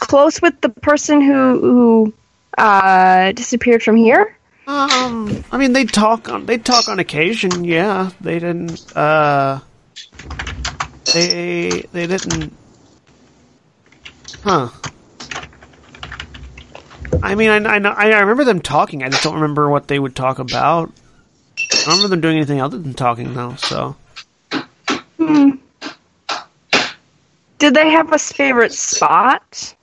close 0.00 0.40
with 0.40 0.60
the 0.62 0.70
person 0.70 1.20
who 1.20 1.60
who 1.60 2.14
uh, 2.58 3.32
disappeared 3.32 3.82
from 3.82 3.96
here? 3.96 4.36
Um, 4.66 5.44
I 5.52 5.58
mean, 5.58 5.74
they 5.74 5.84
talk 5.84 6.28
on 6.28 6.46
they 6.46 6.58
talk 6.58 6.88
on 6.88 6.98
occasion. 6.98 7.64
Yeah, 7.64 8.10
they 8.20 8.38
didn't. 8.38 8.96
Uh, 8.96 9.60
they 11.12 11.84
they 11.92 12.06
didn't. 12.06 12.55
Huh. 14.42 14.68
I 17.22 17.34
mean, 17.34 17.48
I 17.50 17.56
I, 17.56 17.78
know, 17.78 17.90
I 17.90 18.20
remember 18.20 18.44
them 18.44 18.60
talking. 18.60 19.02
I 19.02 19.08
just 19.08 19.22
don't 19.22 19.34
remember 19.34 19.68
what 19.68 19.88
they 19.88 19.98
would 19.98 20.14
talk 20.14 20.38
about. 20.38 20.92
I 21.58 21.74
don't 21.84 21.96
remember 21.96 22.08
them 22.08 22.20
doing 22.20 22.36
anything 22.36 22.60
other 22.60 22.78
than 22.78 22.94
talking 22.94 23.34
though. 23.34 23.54
So 23.56 23.96
Did 27.58 27.74
they 27.74 27.90
have 27.90 28.12
a 28.12 28.18
favorite 28.18 28.72
spot? 28.72 29.74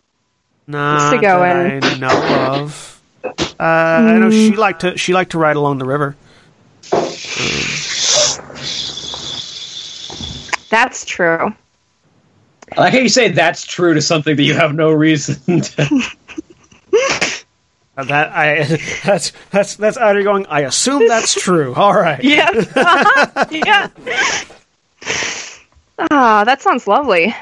nah, 0.68 1.12
to 1.12 1.18
go 1.20 1.44
in. 1.44 1.84
I 1.84 1.98
know 1.98 2.54
of. 2.62 3.02
Uh, 3.24 3.34
I 3.60 4.18
know 4.20 4.30
she 4.30 4.56
liked 4.56 4.82
to 4.82 4.98
she 4.98 5.14
liked 5.14 5.32
to 5.32 5.38
ride 5.40 5.56
along 5.56 5.80
the 5.80 5.86
river. 5.86 6.16
That's 10.70 11.06
true. 11.06 11.54
I 12.76 12.82
like 12.82 12.94
how 12.94 13.00
you 13.00 13.10
say 13.10 13.30
that's 13.30 13.66
true 13.66 13.94
to 13.94 14.02
something 14.02 14.36
that 14.36 14.44
you 14.44 14.54
have 14.54 14.74
no 14.74 14.92
reason 14.92 15.62
to. 15.62 16.02
That 17.96 18.32
I 18.32 18.64
that's 19.06 19.34
that's 19.52 19.76
that's 19.76 19.98
out 19.98 20.22
going. 20.24 20.48
I 20.48 20.62
assume 20.62 21.08
that's 21.08 21.36
true. 21.36 21.74
All 21.76 21.94
right. 21.94 22.24
Yeah. 22.24 22.50
yeah. 23.52 23.90
Ah, 26.10 26.44
that 26.44 26.62
sounds 26.62 26.88
lovely. 26.88 27.36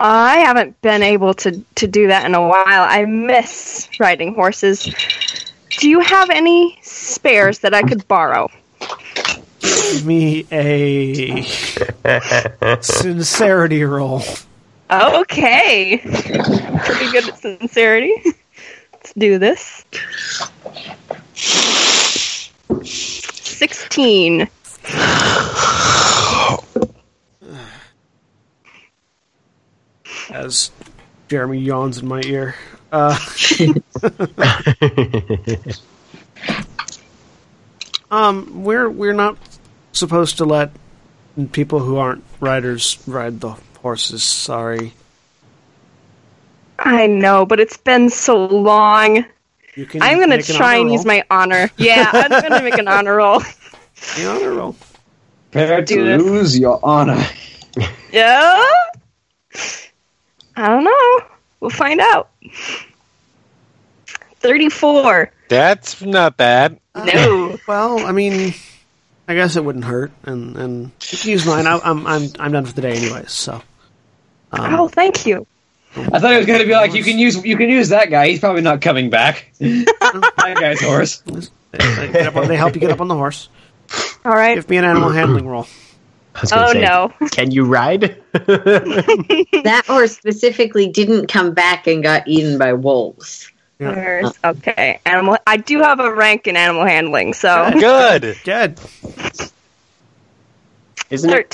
I 0.00 0.38
haven't 0.38 0.80
been 0.82 1.02
able 1.02 1.34
to, 1.34 1.62
to 1.76 1.86
do 1.86 2.08
that 2.08 2.26
in 2.26 2.34
a 2.34 2.40
while. 2.40 2.64
I 2.66 3.04
miss 3.04 3.88
riding 4.00 4.34
horses. 4.34 4.92
Do 5.78 5.88
you 5.88 6.00
have 6.00 6.30
any 6.30 6.76
spares 6.82 7.60
that 7.60 7.72
I 7.72 7.82
could 7.82 8.06
borrow? 8.08 8.50
Give 9.60 10.04
me 10.04 10.46
a 10.50 11.42
sincerity 12.82 13.84
roll. 13.84 14.22
Okay. 14.90 15.98
Pretty 15.98 17.12
good 17.12 17.28
at 17.28 17.38
sincerity. 17.38 18.14
Let's 18.92 19.12
do 19.14 19.38
this. 19.38 19.84
16. 22.84 24.48
As 30.30 30.70
Jeremy 31.28 31.58
yawns 31.58 31.98
in 31.98 32.08
my 32.08 32.22
ear. 32.24 32.54
Uh, 32.92 33.18
um, 38.10 38.62
we're 38.62 38.88
we're 38.88 39.12
not 39.12 39.36
supposed 39.92 40.36
to 40.38 40.44
let 40.44 40.70
people 41.52 41.80
who 41.80 41.96
aren't 41.96 42.22
riders 42.40 42.98
ride 43.06 43.40
the 43.40 43.56
horses. 43.84 44.22
Sorry. 44.22 44.94
I 46.78 47.06
know, 47.06 47.44
but 47.44 47.60
it's 47.60 47.76
been 47.76 48.08
so 48.08 48.46
long. 48.46 49.26
You 49.74 49.84
can. 49.84 50.00
I'm 50.00 50.18
gonna 50.18 50.42
try 50.42 50.76
honor 50.76 50.80
and 50.80 50.92
use 50.92 51.04
my 51.04 51.22
honor. 51.30 51.70
Yeah, 51.76 52.10
I'm 52.10 52.30
gonna 52.30 52.62
make 52.62 52.78
an 52.78 52.88
honor 52.88 53.16
roll. 53.16 53.40
The 54.16 54.26
honor 54.26 54.52
roll. 54.54 54.76
Prepare 55.50 55.84
to 55.84 56.02
this. 56.02 56.22
lose 56.22 56.58
your 56.58 56.80
honor. 56.82 57.22
Yeah? 58.10 58.64
I 60.56 60.68
don't 60.68 60.84
know. 60.84 61.26
We'll 61.60 61.70
find 61.70 62.00
out. 62.00 62.30
34. 64.38 65.30
That's 65.48 66.00
not 66.00 66.38
bad. 66.38 66.80
No. 66.96 67.58
Well, 67.68 67.98
I 68.06 68.12
mean, 68.12 68.54
I 69.28 69.34
guess 69.34 69.56
it 69.56 69.64
wouldn't 69.64 69.84
hurt, 69.84 70.12
and 70.24 70.56
and 70.56 70.90
you 71.10 71.18
can 71.18 71.30
use 71.30 71.46
mine. 71.46 71.66
I, 71.66 71.78
I'm 71.84 72.06
I'm 72.06 72.28
I'm 72.38 72.52
done 72.52 72.64
for 72.64 72.72
the 72.72 72.82
day 72.82 72.96
anyways. 72.96 73.30
So. 73.30 73.60
Um, 74.58 74.74
Oh, 74.80 74.88
thank 74.88 75.26
you. 75.26 75.46
I 75.96 76.18
thought 76.18 76.32
it 76.32 76.38
was 76.38 76.46
going 76.46 76.58
to 76.60 76.66
be 76.66 76.72
like 76.72 76.92
you 76.94 77.04
can 77.04 77.18
use 77.18 77.44
you 77.44 77.56
can 77.56 77.68
use 77.68 77.90
that 77.90 78.10
guy. 78.10 78.28
He's 78.28 78.40
probably 78.40 78.62
not 78.62 78.80
coming 78.80 79.10
back. 79.10 79.52
that 79.60 80.56
guy's 80.60 80.80
horse. 80.80 81.18
they, 81.18 81.78
they 81.78 82.12
get 82.12 82.26
up 82.26 82.36
on- 82.36 82.48
they 82.48 82.56
help 82.56 82.74
you 82.74 82.80
get 82.80 82.90
up 82.90 83.00
on 83.00 83.08
the 83.08 83.14
horse. 83.14 83.48
All 84.24 84.32
right. 84.32 84.56
Give 84.56 84.68
me 84.68 84.78
an 84.78 84.84
animal 84.84 85.10
handling 85.10 85.46
roll. 85.46 85.66
I 86.34 86.40
was 86.40 86.50
gonna 86.50 86.66
Oh 86.66 86.72
say, 86.72 86.80
no. 87.20 87.28
Can 87.28 87.50
you 87.52 87.64
ride? 87.64 88.20
That 88.32 89.84
horse 89.86 90.16
specifically 90.16 90.88
didn't 90.88 91.28
come 91.28 91.54
back 91.54 91.86
and 91.86 92.02
got 92.02 92.26
eaten 92.26 92.58
by 92.58 92.72
wolves. 92.72 93.50
Yeah. 93.78 94.30
Okay, 94.44 95.00
animal. 95.06 95.36
I 95.46 95.56
do 95.58 95.80
have 95.80 96.00
a 96.00 96.12
rank 96.14 96.46
in 96.48 96.56
animal 96.56 96.84
handling, 96.84 97.34
so 97.34 97.70
Good. 97.72 98.36
Good. 98.44 98.80
Isn't 101.10 101.30
it? 101.30 101.50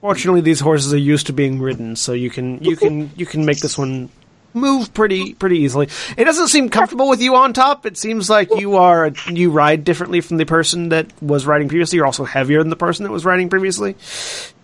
Fortunately, 0.00 0.40
these 0.40 0.60
horses 0.60 0.92
are 0.94 0.98
used 0.98 1.26
to 1.26 1.32
being 1.32 1.60
ridden, 1.60 1.96
so 1.96 2.12
you 2.12 2.30
can 2.30 2.62
you 2.62 2.76
can 2.76 3.10
you 3.16 3.26
can 3.26 3.44
make 3.44 3.58
this 3.58 3.76
one 3.78 4.08
move 4.54 4.92
pretty 4.94 5.34
pretty 5.34 5.58
easily. 5.60 5.88
It 6.16 6.24
doesn't 6.24 6.48
seem 6.48 6.68
comfortable 6.68 7.08
with 7.08 7.20
you 7.20 7.34
on 7.34 7.52
top. 7.52 7.86
It 7.86 7.96
seems 7.98 8.30
like 8.30 8.48
you 8.56 8.76
are 8.76 9.10
you 9.28 9.50
ride 9.50 9.84
differently 9.84 10.20
from 10.20 10.36
the 10.36 10.46
person 10.46 10.90
that 10.90 11.10
was 11.22 11.46
riding 11.46 11.68
previously. 11.68 11.96
You're 11.96 12.06
also 12.06 12.24
heavier 12.24 12.60
than 12.60 12.70
the 12.70 12.76
person 12.76 13.04
that 13.04 13.10
was 13.12 13.24
riding 13.24 13.48
previously. 13.48 13.96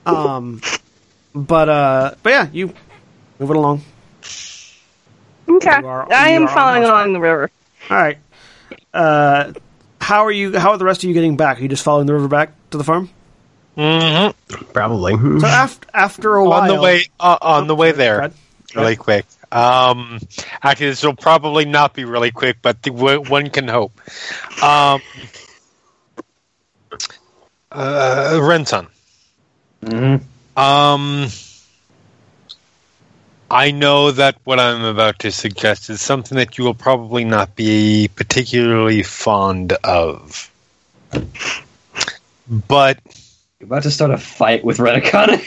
Um, 0.07 0.61
but 1.35 1.69
uh, 1.69 2.15
but 2.23 2.31
yeah, 2.31 2.49
you 2.53 2.67
move 3.39 3.51
it 3.51 3.57
along. 3.57 3.83
Okay, 5.49 5.71
are- 5.71 6.13
I 6.13 6.31
am 6.31 6.47
following 6.47 6.85
along 6.85 7.13
the 7.15 7.21
river. 7.21 7.51
All 7.91 7.97
right. 7.97 8.19
Uh, 8.95 9.53
how 10.01 10.25
are 10.25 10.31
you? 10.31 10.57
How 10.59 10.71
are 10.71 10.79
the 10.79 10.85
rest 10.85 11.03
of 11.03 11.09
you 11.09 11.15
getting 11.15 11.37
back? 11.37 11.59
Are 11.59 11.63
you 11.63 11.69
just 11.69 11.83
following 11.85 12.07
the 12.07 12.13
river 12.13 12.29
back 12.29 12.53
to 12.71 12.79
the 12.79 12.85
farm? 12.85 13.11
Hmm 13.77 14.31
Probably. 14.73 15.15
So 15.41 15.47
after 15.47 15.89
after 15.95 16.35
a 16.35 16.45
while, 16.45 16.63
On 16.63 16.69
the 16.69 16.81
way, 16.81 17.05
uh, 17.19 17.39
on 17.41 17.67
the 17.67 17.75
way 17.75 17.93
there, 17.93 18.19
Fred? 18.19 18.33
really 18.75 18.97
quick. 18.97 19.27
Um, 19.51 20.19
actually, 20.63 20.91
this 20.91 21.03
will 21.03 21.15
probably 21.15 21.65
not 21.65 21.95
be 21.95 22.05
really 22.05 22.31
quick, 22.31 22.59
but 22.63 22.83
the, 22.83 22.91
one 22.91 23.51
can 23.51 23.69
hope. 23.69 24.01
Um, 24.63 25.03
uh, 27.71 28.39
Ren-san. 28.43 28.87
Mm-hmm. 29.85 30.59
Um, 30.59 31.29
I 33.51 33.71
know 33.73 34.11
that 34.13 34.37
what 34.45 34.59
I'm 34.59 34.85
about 34.85 35.19
to 35.21 35.31
suggest 35.31 35.91
is 35.91 36.01
something 36.01 36.37
that 36.37 36.57
you 36.57 36.65
will 36.65 36.75
probably 36.75 37.25
not 37.25 37.55
be 37.55 38.09
particularly 38.15 39.03
fond 39.03 39.73
of. 39.85 40.51
But 42.49 42.99
You're 43.63 43.69
about 43.69 43.85
to 43.85 43.93
start 43.93 44.11
a 44.11 44.19
fight 44.19 44.65
with 44.65 44.79
Redicon. 44.79 45.39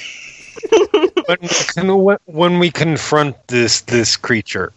when 1.27 1.37
we, 1.41 1.47
con- 2.07 2.17
when 2.23 2.59
we 2.59 2.71
confront 2.71 3.35
this 3.49 3.81
this 3.81 4.15
creature, 4.15 4.71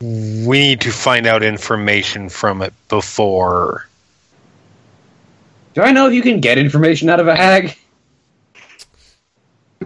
we 0.00 0.58
need 0.58 0.80
to 0.80 0.90
find 0.90 1.28
out 1.28 1.44
information 1.44 2.28
from 2.28 2.62
it 2.62 2.72
before. 2.88 3.86
Do 5.74 5.82
I 5.82 5.92
know 5.92 6.08
if 6.08 6.14
you 6.14 6.22
can 6.22 6.40
get 6.40 6.58
information 6.58 7.08
out 7.08 7.20
of 7.20 7.28
a 7.28 7.36
hag? 7.36 7.76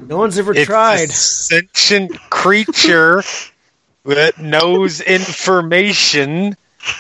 no 0.01 0.17
one's 0.17 0.39
ever 0.39 0.55
It's 0.55 0.65
tried. 0.65 1.11
a 1.11 1.13
sentient 1.13 2.19
creature 2.31 3.23
that 4.07 4.39
knows 4.39 5.03
information. 5.03 6.57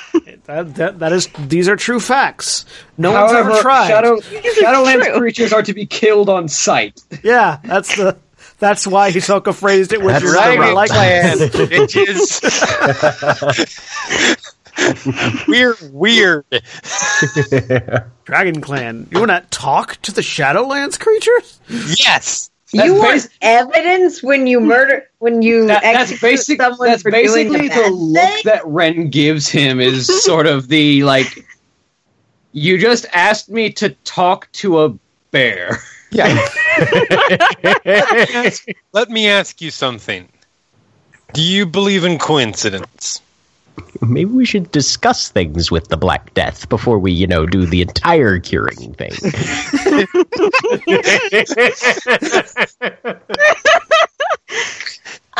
That, 0.49 0.75
that, 0.77 0.99
that 1.01 1.13
is, 1.13 1.29
these 1.39 1.69
are 1.69 1.77
true 1.77 2.01
facts. 2.01 2.65
No 2.97 3.13
one's 3.13 3.33
ever 3.33 3.61
tried. 3.61 3.89
Shadow, 3.89 4.17
Shadowlands 4.21 5.05
true. 5.05 5.19
creatures 5.19 5.53
are 5.53 5.63
to 5.63 5.75
be 5.75 5.85
killed 5.85 6.31
on 6.31 6.49
sight. 6.49 7.03
Yeah, 7.23 7.59
that's 7.63 7.95
the. 7.97 8.17
That's 8.59 8.87
why 8.87 9.13
Hisoka 9.13 9.55
phrased 9.55 9.93
it 9.93 10.01
with 10.01 10.15
That's 10.15 10.25
your 10.25 10.33
right. 10.33 10.59
I 10.59 10.73
like 10.73 10.89
plan, 10.91 11.37
bitches. 11.37 12.41
we're 15.47 15.77
weird. 15.93 16.47
Dragon 18.25 18.61
Clan. 18.63 19.07
You 19.11 19.19
want 19.21 19.31
to 19.31 19.45
talk 19.51 20.01
to 20.03 20.13
the 20.13 20.23
Shadowlands 20.23 20.99
creatures? 20.99 21.61
Yes. 21.69 22.51
That's 22.73 22.87
you 22.87 22.95
want 22.97 23.29
evidence 23.41 24.23
when 24.23 24.47
you 24.47 24.61
murder 24.61 25.09
when 25.19 25.41
you 25.43 25.67
That, 25.69 25.83
that's 25.83 26.13
execute 26.13 26.21
basic. 26.21 26.61
someone 26.61 26.89
That's 26.89 27.03
for 27.03 27.11
basically 27.11 27.61
a 27.61 27.63
the 27.63 27.69
bad 27.69 27.93
look 27.93 28.29
thing? 28.29 28.43
that 28.45 28.67
Ren 28.67 29.11
gives 29.11 29.49
him 29.49 29.81
is 29.81 30.07
sort 30.25 30.47
of 30.47 30.69
the 30.69 31.03
like. 31.05 31.47
You 32.53 32.79
just 32.79 33.07
asked 33.13 33.49
me 33.51 33.71
to 33.75 33.91
talk 34.05 34.51
to 34.53 34.81
a 34.81 34.95
bear. 35.31 35.79
Yeah. 36.11 36.35
Let 38.93 39.11
me 39.11 39.29
ask 39.29 39.61
you 39.61 39.71
something. 39.71 40.29
Do 41.35 41.43
you 41.43 41.67
believe 41.67 42.05
in 42.05 42.19
coincidence? 42.19 43.21
Maybe 44.01 44.31
we 44.31 44.45
should 44.45 44.71
discuss 44.71 45.31
things 45.31 45.71
with 45.71 45.89
the 45.89 45.97
Black 45.97 46.33
Death 46.35 46.69
before 46.69 46.99
we, 46.99 47.13
you 47.13 47.27
know, 47.27 47.47
do 47.47 47.67
the 47.67 47.83
entire 47.83 48.39
curing 48.39 48.95
thing. 48.95 49.13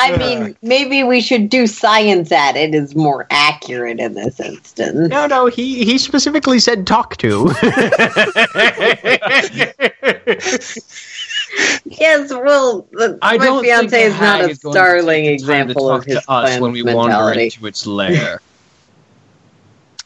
I 0.01 0.17
mean, 0.17 0.57
maybe 0.63 1.03
we 1.03 1.21
should 1.21 1.51
do 1.51 1.67
science 1.67 2.31
at 2.31 2.57
it 2.57 2.73
is 2.73 2.95
more 2.95 3.27
accurate 3.31 3.99
in 3.99 4.15
this 4.15 4.39
instance. 4.39 5.11
no, 5.11 5.27
no, 5.27 5.47
he 5.47 5.85
he 5.85 5.99
specifically 5.99 6.61
said 6.61 6.87
talk 6.87 7.17
to. 7.17 7.49
Yes, 11.85 12.31
well, 12.31 12.87
the, 12.93 13.19
I 13.23 13.39
my 13.39 13.45
don't 13.47 13.65
fiance 13.65 13.89
think 13.91 14.15
is 14.15 14.21
not 14.21 14.41
a 14.43 14.49
is 14.51 14.59
starling 14.59 15.25
to 15.25 15.31
take 15.39 15.41
the 15.41 15.47
time 15.47 15.67
to 15.67 15.71
example 15.73 15.89
talk 15.89 16.01
of 16.01 16.05
his 16.05 16.25
to 16.25 16.31
us 16.31 16.61
when 16.61 16.73
we 16.73 16.83
wander 16.83 16.95
mentality. 17.09 17.45
into 17.45 17.67
its 17.67 17.87
lair. 17.87 18.41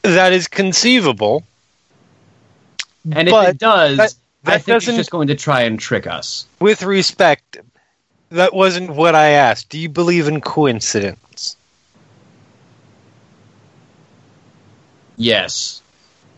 That 0.03 0.33
is 0.33 0.49
conceivable. 0.49 1.45
And 3.13 3.29
if 3.29 3.35
it 3.49 3.59
does, 3.59 3.97
that- 3.99 4.15
I 4.45 4.59
think 4.59 4.81
she's 4.83 4.87
doesn't- 4.87 4.97
just 4.97 5.11
going 5.13 5.29
to 5.29 5.37
try 5.37 5.63
and 5.63 5.79
trick 5.79 6.07
us. 6.09 6.47
With 6.59 6.83
respect, 6.83 7.59
that 8.31 8.53
wasn't 8.53 8.91
what 8.91 9.15
I 9.15 9.29
asked. 9.31 9.69
Do 9.69 9.79
you 9.79 9.89
believe 9.89 10.27
in 10.27 10.41
coincidence? 10.41 11.57
Yes. 15.17 15.83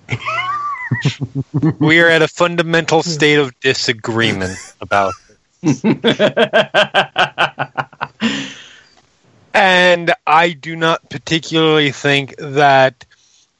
we 1.78 2.00
are 2.00 2.08
at 2.08 2.22
a 2.22 2.28
fundamental 2.28 3.02
state 3.02 3.38
of 3.38 3.58
disagreement 3.60 4.58
about 4.80 5.14
And 9.54 10.12
I 10.26 10.50
do 10.50 10.74
not 10.74 11.08
particularly 11.08 11.92
think 11.92 12.34
that 12.38 13.06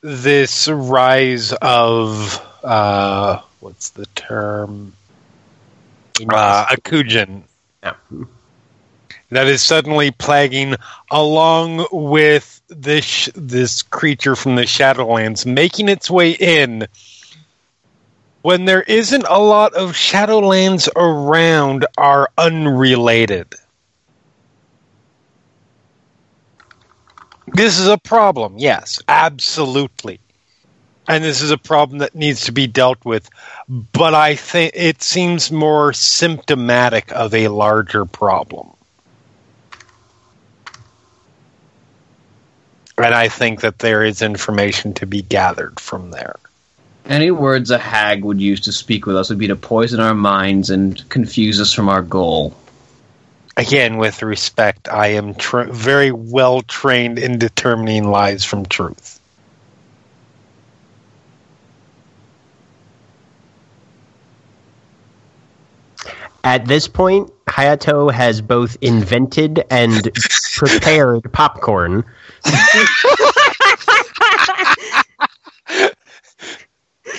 this 0.01 0.69
rise 0.69 1.53
of 1.53 2.41
uh, 2.65 3.41
what's 3.61 3.91
the 3.91 4.07
term? 4.07 4.95
Uh, 6.29 6.67
Akujin 6.67 7.43
Yeah. 7.83 7.95
that 9.31 9.47
is 9.47 9.63
suddenly 9.63 10.11
plaguing 10.11 10.77
along 11.11 11.87
with 11.91 12.61
this 12.69 13.29
this 13.35 13.83
creature 13.83 14.37
from 14.37 14.57
the 14.57 14.63
Shadowlands 14.63 15.45
making 15.45 15.89
its 15.89 16.11
way 16.11 16.33
in 16.33 16.87
when 18.45 18.67
there 18.67 18.83
isn't 18.83 19.25
a 19.27 19.39
lot 19.39 19.73
of 19.73 19.93
Shadowlands 19.93 20.87
around 20.97 21.87
are 21.97 22.29
unrelated. 22.37 23.55
This 27.47 27.79
is 27.79 27.89
a 27.89 27.97
problem, 27.97 28.59
yes, 28.59 29.01
absolutely. 29.09 30.21
And 31.09 31.25
this 31.25 31.41
is 31.41 31.53
a 31.53 31.57
problem 31.57 32.01
that 32.01 32.15
needs 32.15 32.45
to 32.45 32.53
be 32.53 32.67
dealt 32.67 33.03
with, 33.03 33.31
but 33.67 34.13
I 34.13 34.37
think 34.37 34.73
it 34.75 35.01
seems 35.01 35.51
more 35.51 35.95
symptomatic 35.95 37.11
of 37.13 37.33
a 37.33 37.49
larger 37.49 38.05
problem. 38.05 38.69
And 42.99 43.15
I 43.15 43.29
think 43.29 43.63
that 43.63 43.79
there 43.79 44.05
is 44.05 44.21
information 44.21 44.93
to 44.95 45.07
be 45.07 45.23
gathered 45.23 45.81
from 45.81 46.11
there. 46.11 46.37
Any 47.07 47.31
words 47.31 47.71
a 47.71 47.79
hag 47.79 48.25
would 48.25 48.41
use 48.41 48.61
to 48.63 48.73
speak 48.73 49.05
with 49.05 49.17
us 49.17 49.29
would 49.29 49.39
be 49.39 49.49
to 49.49 49.57
poison 49.57 50.01
our 50.01 50.15
minds 50.15 50.71
and 50.71 51.07
confuse 51.11 51.61
us 51.61 51.73
from 51.73 51.89
our 51.89 52.03
goal. 52.03 52.55
Again, 53.57 53.99
with 53.99 54.23
respect, 54.23 54.89
I 54.89 55.09
am 55.09 55.35
tra- 55.35 55.71
very 55.71 56.11
well 56.11 56.63
trained 56.63 57.19
in 57.19 57.39
determining 57.39 58.11
lies 58.11 58.45
from 58.45 58.65
truth. 58.67 59.21
At 66.43 66.67
this 66.67 66.89
point, 66.89 67.31
Hayato 67.47 68.13
has 68.13 68.41
both 68.41 68.77
invented 68.81 69.65
and 69.71 70.11
prepared 70.57 71.33
popcorn. 71.33 72.05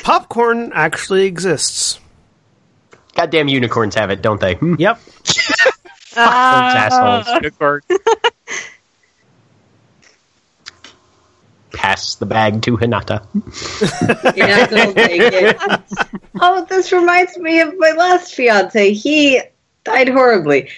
Popcorn 0.05 0.71
actually 0.75 1.25
exists. 1.25 1.99
Goddamn 3.15 3.47
unicorns 3.47 3.95
have 3.95 4.11
it, 4.11 4.21
don't 4.21 4.39
they? 4.39 4.53
Hmm. 4.53 4.75
Yep. 4.77 4.99
Those 5.03 6.17
Uh, 6.17 6.21
assholes. 6.21 7.27
Unicorn. 7.41 7.81
Pass 11.73 12.15
the 12.15 12.27
bag 12.27 12.61
to 12.61 12.77
Hinata. 12.77 13.25
You're 14.37 14.47
not 14.47 14.69
gonna 14.69 14.93
take 14.93 15.21
it. 15.33 15.57
Oh, 16.39 16.65
this 16.69 16.91
reminds 16.91 17.35
me 17.37 17.61
of 17.61 17.73
my 17.79 17.91
last 17.91 18.35
fiance. 18.35 18.91
He 18.93 19.41
died 19.85 20.09
horribly. 20.09 20.69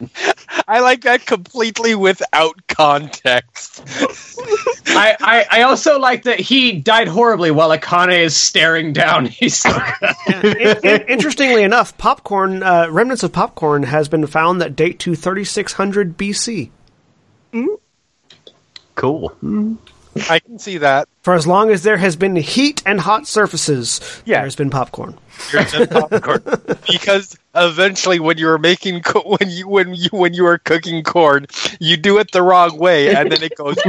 I 0.68 0.80
like 0.80 1.02
that 1.02 1.26
completely 1.26 1.94
without 1.94 2.66
context. 2.68 3.82
I, 4.86 5.16
I, 5.20 5.46
I 5.50 5.62
also 5.62 5.98
like 5.98 6.24
that 6.24 6.38
he 6.40 6.72
died 6.72 7.08
horribly 7.08 7.50
while 7.50 7.70
Akane 7.70 8.18
is 8.22 8.36
staring 8.36 8.92
down 8.92 9.26
Hisoka. 9.28 10.14
In- 10.44 10.86
in- 10.86 11.08
interestingly 11.08 11.62
enough, 11.62 11.96
popcorn 11.98 12.62
uh, 12.62 12.88
remnants 12.90 13.22
of 13.22 13.32
popcorn 13.32 13.84
has 13.84 14.08
been 14.08 14.26
found 14.26 14.60
that 14.60 14.76
date 14.76 14.98
to 15.00 15.14
3600 15.14 16.16
BC. 16.18 16.70
Cool. 18.94 19.32
I 20.30 20.38
can 20.40 20.58
see 20.58 20.78
that. 20.78 21.08
For 21.22 21.34
as 21.34 21.46
long 21.46 21.70
as 21.70 21.82
there 21.82 21.96
has 21.96 22.16
been 22.16 22.36
heat 22.36 22.82
and 22.86 23.00
hot 23.00 23.26
surfaces, 23.26 24.00
Yeah. 24.24 24.38
there 24.38 24.44
has 24.46 24.56
been 24.56 24.70
popcorn. 24.70 25.18
You're 25.52 25.64
just 25.64 25.90
popcorn. 25.90 26.42
because 26.90 27.38
eventually, 27.54 28.18
when 28.18 28.38
you 28.38 28.46
were 28.46 28.58
making 28.58 29.02
co- 29.02 29.36
when 29.38 29.50
you 29.50 29.68
when 29.68 29.94
you 29.94 30.08
when 30.12 30.34
you 30.34 30.44
were 30.44 30.58
cooking 30.58 31.02
corn, 31.04 31.46
you 31.78 31.96
do 31.96 32.18
it 32.18 32.32
the 32.32 32.42
wrong 32.42 32.76
way, 32.78 33.14
and 33.14 33.30
then 33.30 33.42
it 33.42 33.54
goes. 33.56 33.76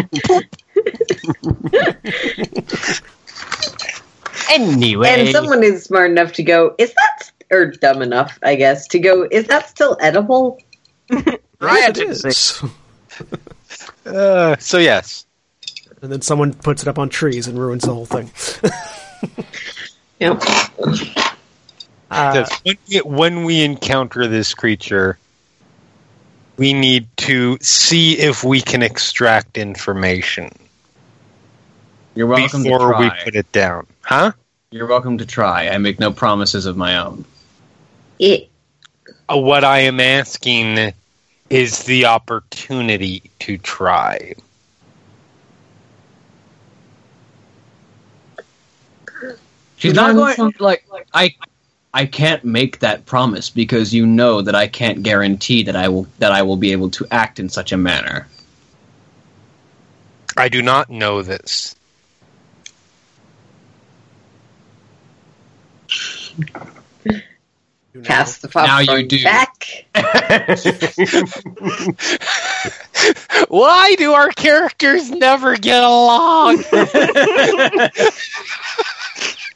Anyway, 4.52 5.08
And 5.10 5.30
someone 5.30 5.64
is 5.64 5.84
smart 5.84 6.10
enough 6.12 6.34
to 6.34 6.44
go, 6.44 6.74
is 6.80 6.92
that, 6.94 7.32
or 7.52 7.68
dumb 7.68 8.02
enough, 8.02 8.40
I 8.42 8.56
guess, 8.56 8.88
to 8.88 9.00
go, 9.00 9.28
is 9.30 9.46
that 9.48 9.70
still 9.70 9.96
edible? 10.02 10.60
Yes, 11.62 11.98
it 11.98 12.10
is. 12.10 12.64
Uh, 14.06 14.56
so 14.58 14.78
yes, 14.80 15.26
And 16.02 16.12
then 16.12 16.22
someone 16.22 16.54
puts 16.54 16.82
it 16.82 16.88
up 16.88 16.98
on 16.98 17.10
trees 17.10 17.48
and 17.48 17.58
ruins 17.58 17.84
the 17.84 17.94
whole 17.94 18.06
thing. 18.06 18.32
Yep. 20.20 20.42
Uh, 22.12 22.46
when, 22.64 22.78
we, 22.88 22.98
when 23.02 23.44
we 23.44 23.64
encounter 23.64 24.28
this 24.28 24.54
creature, 24.54 25.18
we 26.58 26.74
need 26.74 27.08
to 27.18 27.58
see 27.62 28.18
if 28.18 28.44
we 28.44 28.62
can 28.62 28.82
extract 28.82 29.58
information 29.58 30.52
You're 32.16 32.28
welcome 32.28 32.64
to 32.64 32.70
try. 32.70 32.78
before 32.78 33.00
we 33.00 33.12
put 33.24 33.36
it 33.36 33.52
down. 33.52 33.88
Huh? 34.02 34.32
You're 34.72 34.88
welcome 34.88 35.18
to 35.20 35.26
try. 35.26 35.70
I 35.70 35.78
make 35.78 36.00
no 36.00 36.12
promises 36.12 36.66
of 36.66 36.76
my 36.76 36.98
own. 36.98 37.26
It, 38.20 38.50
Uh, 39.32 39.38
What 39.38 39.64
I 39.64 39.80
am 39.80 40.00
asking 40.00 40.94
is 41.50 41.84
the 41.84 42.06
opportunity 42.06 43.24
to 43.40 43.58
try. 43.58 44.34
She's 49.80 49.94
not 49.94 50.14
Run 50.14 50.38
going 50.38 50.54
like 50.60 50.86
I 51.14 51.34
I 51.94 52.06
can't 52.06 52.44
make 52.44 52.80
that 52.80 53.06
promise 53.06 53.50
because 53.50 53.94
you 53.94 54.06
know 54.06 54.42
that 54.42 54.56
I 54.56 54.68
can't 54.68 55.04
guarantee 55.04 55.64
that 55.64 55.78
I 55.78 55.88
will 55.88 56.06
that 56.20 56.34
I 56.34 56.42
will 56.42 56.58
be 56.58 56.74
able 56.74 56.90
to 56.92 57.08
act 57.12 57.40
in 57.40 57.48
such 57.48 57.72
a 57.72 57.78
manner. 57.78 58.28
I 60.36 60.50
do 60.50 60.62
not 60.62 60.90
know 60.90 61.22
this. 61.22 61.78
pass 68.04 68.40
the 68.40 68.50
Now 68.54 68.80
you 68.80 69.08
do. 69.08 69.24
back. 69.24 69.86
Why 73.50 73.96
do 73.96 74.12
our 74.14 74.30
characters 74.30 75.10
never 75.10 75.56
get 75.56 75.84
along? 75.84 76.64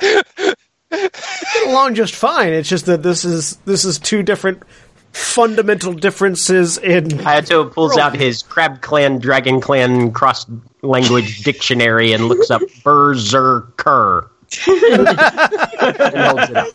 get 0.04 1.68
along 1.68 1.96
just 1.96 2.16
fine. 2.16 2.54
It's 2.54 2.70
just 2.70 2.86
that 2.86 3.04
this 3.04 3.26
is 3.26 3.58
this 3.66 3.86
is 3.86 4.00
two 4.00 4.24
different 4.24 4.64
fundamental 5.12 5.94
differences 5.94 6.78
in 6.80 7.06
Hayato 7.06 7.72
pulls 7.72 7.98
out 7.98 8.16
his 8.16 8.42
Crab 8.42 8.82
Clan, 8.82 9.20
Dragon 9.20 9.62
Clan 9.62 10.12
cross 10.12 10.46
language 10.82 11.40
dictionary 11.44 12.14
and 12.14 12.28
looks 12.28 12.50
up 12.52 12.62
Berserker. 12.84 14.30
and 14.68 15.08
holds 15.08 16.50
it 16.50 16.58
up. 16.58 16.68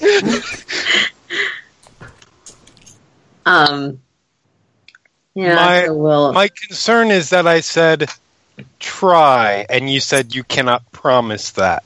Um, 3.46 4.00
yeah, 5.34 5.54
My- 5.54 5.84
so 5.86 5.94
we'll, 5.94 6.32
My 6.32 6.48
concern 6.48 7.10
is 7.10 7.30
that 7.30 7.46
I 7.46 7.60
said 7.60 8.10
try, 8.80 9.64
and 9.70 9.88
you 9.90 10.00
said 10.00 10.34
you 10.34 10.42
cannot 10.44 10.90
promise 10.92 11.52
that. 11.52 11.84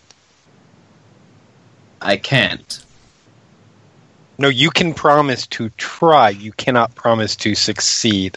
I 2.03 2.17
can't. 2.17 2.85
No, 4.39 4.49
you 4.49 4.71
can 4.71 4.95
promise 4.95 5.47
to 5.49 5.71
try. 5.71 6.31
You 6.31 6.53
cannot 6.53 6.95
promise 6.95 7.37
to 7.37 7.55
succeed. 7.55 8.37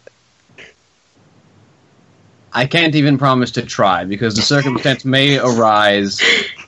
I 2.53 2.65
can't 2.65 2.95
even 2.95 3.17
promise 3.17 3.51
to 3.51 3.63
try 3.63 4.05
because 4.05 4.35
the 4.35 4.41
circumstance 4.41 5.03
may 5.17 5.37
arise 5.37 6.21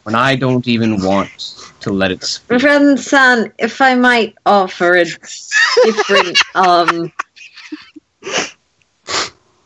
when 0.03 0.15
I 0.15 0.35
don't 0.35 0.67
even 0.67 1.01
want 1.01 1.29
to 1.81 1.91
let 1.91 2.11
it 2.11 2.23
speak. 2.23 2.49
Reverend 2.51 2.99
San, 2.99 3.53
if 3.57 3.79
I 3.79 3.95
might 3.95 4.35
offer 4.45 4.95
a 4.95 5.05
different, 5.05 6.39
um, 6.55 7.11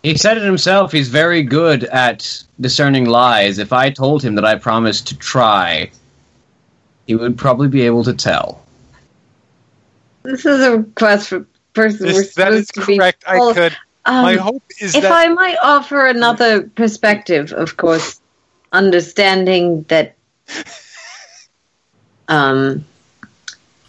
He 0.04 0.18
said 0.18 0.38
it 0.38 0.44
himself. 0.44 0.92
He's 0.92 1.10
very 1.10 1.44
good 1.44 1.86
at 1.86 2.44
discerning 2.60 3.06
lies. 3.06 3.58
If 3.58 3.74
I 3.74 3.90
told 3.90 4.24
him 4.24 4.36
that 4.36 4.46
I 4.46 4.56
promised 4.56 5.08
to 5.08 5.18
try, 5.18 5.90
he 7.08 7.16
would 7.16 7.38
probably 7.38 7.68
be 7.68 7.82
able 7.82 8.04
to 8.04 8.14
tell. 8.14 8.64
this 10.24 10.46
is 10.46 10.62
a 10.62 10.78
request 10.78 11.30
for 11.30 11.46
person 11.74 12.08
we're 12.08 12.14
This, 12.14 12.36
that 12.36 12.48
supposed 12.48 12.60
is 12.60 12.68
to 12.68 12.86
be 12.86 12.98
correct. 12.98 13.24
I 13.28 13.54
could. 13.54 13.78
Um, 14.06 14.24
My 14.24 14.36
hope 14.36 14.64
is 14.80 14.96
if 14.96 15.04
that 15.04 15.12
I 15.12 15.28
might 15.30 15.58
offer 15.62 16.08
another 16.08 16.64
perspective, 16.64 17.54
of 17.54 17.78
course, 17.78 18.20
understanding 18.72 19.84
that 19.90 20.16
um, 22.28 22.84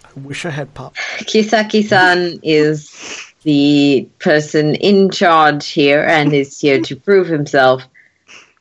I 0.05 0.21
wish 0.21 0.45
I 0.45 0.51
had 0.51 0.75
pop. 0.75 0.97
Kisaki-san 1.21 2.41
is 2.43 3.33
the 3.43 4.09
person 4.19 4.75
in 4.75 5.11
charge 5.11 5.69
here 5.69 6.05
and 6.05 6.33
is 6.33 6.61
here 6.61 6.81
to 6.83 6.97
prove 6.97 7.27
himself. 7.27 7.83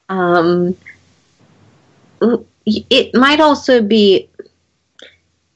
Um, 0.07 0.77
it 2.65 3.13
might 3.15 3.39
also 3.39 3.81
be 3.81 4.29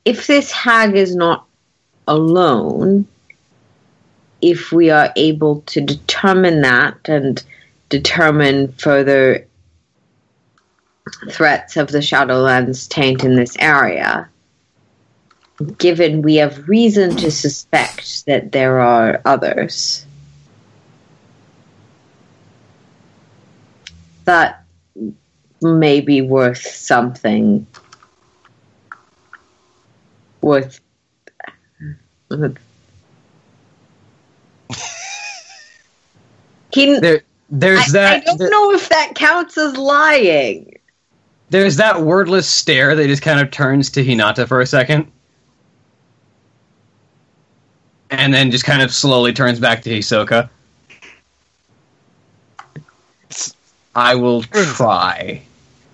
if 0.06 0.28
this 0.28 0.52
hag 0.52 0.96
is 0.96 1.16
not 1.16 1.46
alone, 2.08 3.08
if 4.42 4.72
we 4.72 4.92
are 4.92 5.12
able 5.16 5.62
to 5.62 5.82
determine 5.82 6.62
that 6.62 7.10
and 7.10 7.44
determine 7.90 8.72
further 8.74 9.48
threats 11.30 11.78
of 11.78 11.88
the 11.88 12.00
Shadowlands 12.00 12.88
taint 12.88 13.24
in 13.24 13.36
this 13.36 13.58
area, 13.58 14.30
given 15.78 16.22
we 16.22 16.36
have 16.36 16.68
reason 16.68 17.16
to 17.18 17.32
suspect 17.32 18.26
that 18.28 18.52
there 18.52 18.80
are 18.80 19.22
others, 19.26 20.06
that 24.26 24.64
may 25.62 26.02
be 26.02 26.22
worth 26.22 26.62
something. 26.62 27.66
Worth. 30.46 30.80
He, 36.72 37.00
There, 37.00 37.22
there's 37.50 37.80
I, 37.80 37.92
that. 37.94 38.14
I 38.22 38.26
don't 38.26 38.38
there- 38.38 38.50
know 38.52 38.72
if 38.72 38.90
that 38.90 39.14
counts 39.16 39.58
as 39.58 39.76
lying. 39.78 40.78
there's 41.50 41.78
that 41.78 42.02
wordless 42.02 42.48
stare 42.50 42.96
that 42.96 43.08
just 43.08 43.22
kind 43.24 43.40
of 43.40 43.50
turns 43.50 43.90
to 43.92 44.04
Hinata 44.06 44.48
for 44.48 44.62
a 44.62 44.66
second, 44.68 45.12
and 48.12 48.34
then 48.34 48.52
just 48.52 48.66
kind 48.66 48.82
of 48.82 48.94
slowly 48.94 49.32
turns 49.34 49.60
back 49.60 49.82
to 49.84 49.90
Hisoka. 49.90 50.50
I 53.96 54.14
will 54.16 54.44
try. 54.44 55.42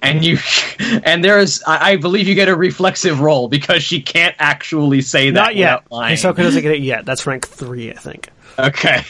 And 0.02 0.24
you, 0.24 0.38
and 1.04 1.24
there's, 1.24 1.62
I, 1.64 1.92
I 1.92 1.96
believe 1.98 2.28
you 2.28 2.36
get 2.36 2.50
a 2.50 2.56
reflexive 2.56 3.20
roll 3.20 3.48
because 3.48 3.84
she 3.84 4.02
can't 4.02 4.36
actually 4.40 5.02
say 5.02 5.30
that. 5.30 5.34
Not 5.34 5.56
yet. 5.56 5.84
without 5.84 5.92
lying. 5.92 6.16
Hisoka 6.18 6.38
doesn't 6.38 6.62
get 6.62 6.72
it 6.72 6.82
yet. 6.82 7.06
That's 7.06 7.26
rank 7.28 7.48
three, 7.48 7.92
I 7.92 7.96
think. 7.96 8.30
Okay. 8.58 9.04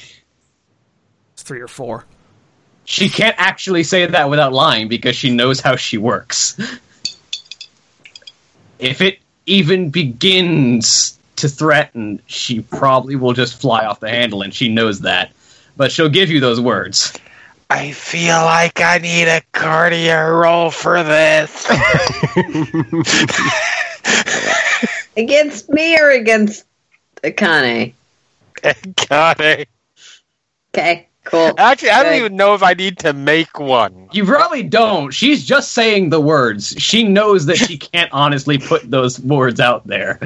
It's 1.33 1.43
three 1.43 1.61
or 1.61 1.67
four. 1.67 2.05
she 2.85 3.09
can't 3.09 3.35
actually 3.37 3.83
say 3.83 4.05
that 4.05 4.29
without 4.29 4.53
lying 4.53 4.87
because 4.87 5.15
she 5.15 5.29
knows 5.33 5.59
how 5.61 5.75
she 5.75 5.97
works. 5.97 6.57
If 8.79 9.01
it 9.01 9.19
even 9.45 9.89
begins 9.89 11.17
to 11.37 11.47
threaten, 11.49 12.21
she 12.25 12.61
probably 12.61 13.15
will 13.15 13.33
just 13.33 13.59
fly 13.61 13.85
off 13.85 13.99
the 13.99 14.09
handle, 14.09 14.41
and 14.41 14.53
she 14.53 14.69
knows 14.69 15.01
that. 15.01 15.31
But 15.77 15.91
she'll 15.91 16.09
give 16.09 16.29
you 16.29 16.39
those 16.39 16.59
words. 16.59 17.13
I 17.71 17.91
feel 17.91 18.35
like 18.35 18.81
I 18.81 18.97
need 18.97 19.29
a 19.29 19.41
cardio 19.53 20.41
roll 20.41 20.71
for 20.71 21.01
this. 21.03 21.65
Against 25.15 25.69
me 25.69 25.97
or 25.97 26.09
against 26.09 26.65
Akane? 27.23 27.93
Got 29.07 29.39
it. 29.39 29.69
Okay, 30.75 31.07
cool. 31.23 31.53
Actually, 31.57 31.91
I 31.91 32.03
don't 32.03 32.15
even 32.15 32.35
know 32.35 32.55
if 32.55 32.61
I 32.61 32.73
need 32.73 32.99
to 32.99 33.13
make 33.13 33.57
one. 33.57 34.09
You 34.11 34.25
probably 34.25 34.63
don't. 34.63 35.11
She's 35.11 35.45
just 35.45 35.71
saying 35.71 36.09
the 36.09 36.19
words. 36.19 36.75
She 36.77 37.05
knows 37.05 37.45
that 37.45 37.55
she 37.55 37.77
can't 37.77 38.11
honestly 38.13 38.57
put 38.57 38.91
those 38.91 39.17
words 39.17 39.61
out 39.61 39.87
there. 39.87 40.19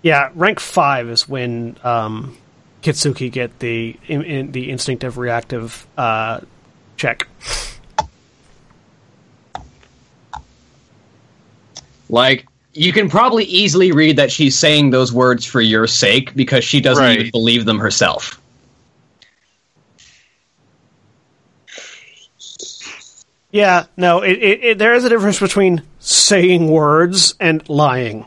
Yeah, 0.00 0.30
rank 0.34 0.60
five 0.60 1.10
is 1.10 1.28
when 1.28 1.76
um, 1.84 2.34
Kitsuki 2.86 3.32
get 3.32 3.58
the 3.58 3.96
in, 4.06 4.22
in, 4.22 4.52
the 4.52 4.70
instinctive 4.70 5.18
reactive 5.18 5.84
uh, 5.98 6.40
check. 6.96 7.26
Like, 12.08 12.46
you 12.74 12.92
can 12.92 13.10
probably 13.10 13.42
easily 13.42 13.90
read 13.90 14.18
that 14.18 14.30
she's 14.30 14.56
saying 14.56 14.90
those 14.90 15.12
words 15.12 15.44
for 15.44 15.60
your 15.60 15.88
sake 15.88 16.36
because 16.36 16.62
she 16.62 16.80
doesn't 16.80 17.02
Right. 17.02 17.18
even 17.18 17.30
believe 17.32 17.64
them 17.64 17.80
herself. 17.80 18.40
Yeah, 23.50 23.86
no, 23.96 24.20
it, 24.22 24.38
it, 24.38 24.64
it, 24.64 24.78
there 24.78 24.94
is 24.94 25.02
a 25.04 25.08
difference 25.08 25.40
between 25.40 25.82
saying 25.98 26.70
words 26.70 27.34
and 27.40 27.68
lying. 27.68 28.26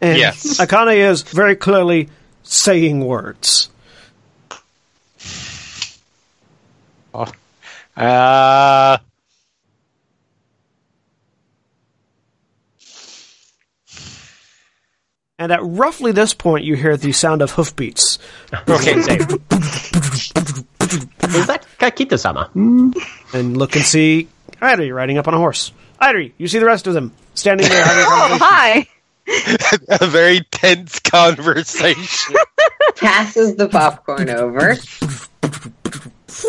And 0.00 0.18
Yes. 0.18 0.58
Akane 0.58 0.96
is 0.96 1.22
very 1.22 1.54
clearly 1.54 2.08
saying 2.42 3.04
words. 3.04 3.68
Uh, 7.14 8.98
And 15.38 15.52
at 15.52 15.60
roughly 15.62 16.12
this 16.12 16.34
point, 16.34 16.64
you 16.64 16.76
hear 16.76 16.96
the 16.98 17.12
sound 17.12 17.40
of 17.40 17.52
hoofbeats. 17.52 18.18
Okay, 18.68 19.00
same. 19.00 19.20
Is 19.22 19.28
that 21.46 21.64
Kakita-sama? 21.78 22.50
And 23.32 23.56
look 23.56 23.74
and 23.74 23.84
see 23.84 24.28
Airi 24.60 24.94
riding 24.94 25.16
up 25.16 25.28
on 25.28 25.34
a 25.34 25.38
horse. 25.38 25.72
Airi, 26.00 26.32
you 26.36 26.46
see 26.46 26.58
the 26.58 26.66
rest 26.66 26.86
of 26.86 26.92
them 26.92 27.12
standing 27.34 27.66
there 27.68 27.82
having 27.84 28.04
a 28.04 28.06
Oh, 28.06 28.38
hi. 28.38 28.86
a 30.00 30.06
very 30.06 30.40
tense 30.50 30.98
conversation. 31.00 32.36
Passes 32.96 33.56
the 33.56 33.68
popcorn 33.68 34.28
over. 34.28 34.76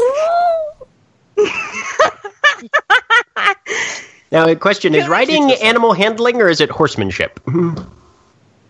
Now, 4.32 4.46
the 4.46 4.56
question 4.56 4.96
is 4.96 5.10
riding 5.10 5.52
animal 5.52 5.92
handling 5.92 6.42
or 6.42 6.48
is 6.48 6.62
it 6.62 6.70
horsemanship? 6.70 7.40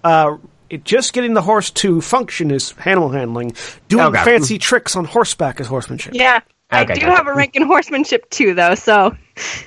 Uh, 0.03 0.37
it, 0.67 0.83
just 0.83 1.13
getting 1.13 1.35
the 1.35 1.43
horse 1.43 1.69
to 1.69 2.01
function 2.01 2.49
is 2.49 2.73
animal 2.85 3.09
handling. 3.09 3.53
Doing 3.87 4.05
Okay. 4.07 4.23
fancy 4.23 4.57
tricks 4.57 4.95
on 4.95 5.05
horseback 5.05 5.59
is 5.59 5.67
horsemanship. 5.67 6.15
Yeah. 6.15 6.39
I 6.71 6.81
Okay, 6.85 6.95
do 6.95 7.01
gotcha. 7.01 7.15
have 7.17 7.27
a 7.27 7.33
rank 7.35 7.55
in 7.55 7.61
horsemanship 7.61 8.27
too, 8.31 8.55
though. 8.55 8.73
So 8.73 9.15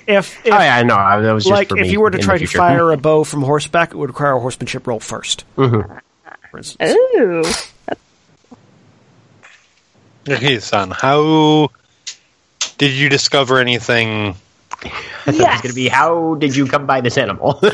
If, 0.09 0.45
if 0.45 0.53
oh, 0.53 0.59
yeah, 0.59 0.83
no, 0.83 0.97
that 1.23 1.33
was 1.33 1.45
just 1.45 1.53
like 1.53 1.69
for 1.69 1.79
if 1.79 1.85
me 1.87 1.93
you 1.93 2.01
were 2.01 2.11
to 2.11 2.19
try 2.19 2.37
to 2.39 2.47
fire 2.49 2.91
a 2.91 2.97
bow 2.97 3.23
from 3.23 3.43
horseback, 3.43 3.93
it 3.93 3.97
would 3.97 4.11
require 4.11 4.33
a 4.33 4.41
horsemanship 4.41 4.89
roll 4.89 4.99
1st 4.99 5.45
Mhm. 5.57 6.01
For 6.51 6.59
instance. 6.59 6.97
ooh, 7.17 7.45
Okay, 10.29 10.59
son, 10.61 10.91
how 10.91 11.69
did 12.79 12.93
you 12.93 13.09
discover 13.09 13.59
anything? 13.59 14.35
It's 15.27 15.39
yes. 15.39 15.61
going 15.63 15.71
to 15.71 15.75
be, 15.75 15.89
how 15.89 16.35
did 16.37 16.57
you 16.57 16.67
come 16.67 16.87
by 16.87 17.01
this 17.01 17.17
animal? 17.19 17.59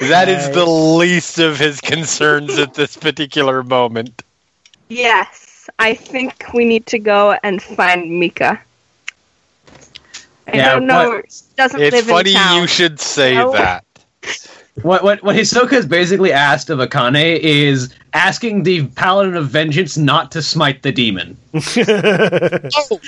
That 0.00 0.28
is 0.28 0.50
the 0.50 0.64
least 0.66 1.38
of 1.38 1.58
his 1.58 1.80
concerns 1.80 2.58
at 2.58 2.74
this 2.74 2.96
particular 2.96 3.62
moment. 3.62 4.22
Yes, 4.88 5.68
I 5.78 5.94
think 5.94 6.44
we 6.52 6.64
need 6.64 6.86
to 6.86 6.98
go 6.98 7.36
and 7.42 7.62
find 7.62 8.18
Mika. 8.18 8.60
I 10.46 10.56
Yeah, 10.56 10.64
don't 10.74 10.86
know. 10.86 11.22
doesn't 11.56 11.80
It's 11.80 11.90
live 11.90 12.06
funny 12.06 12.10
in 12.10 12.24
town. 12.24 12.24
It's 12.24 12.32
funny 12.32 12.60
you 12.60 12.66
should 12.66 13.00
say 13.00 13.34
No. 13.34 13.52
that. 13.52 13.84
What 14.82 15.04
what 15.04 15.22
what 15.22 15.36
Hisoka 15.36 15.70
has 15.70 15.86
basically 15.86 16.32
asked 16.32 16.68
of 16.68 16.80
Akane 16.80 17.38
is 17.38 17.94
asking 18.12 18.64
the 18.64 18.86
Paladin 18.88 19.36
of 19.36 19.48
Vengeance 19.48 19.96
not 19.96 20.32
to 20.32 20.42
smite 20.42 20.82
the 20.82 20.92
demon. 20.92 21.36
Oh. 22.76 23.00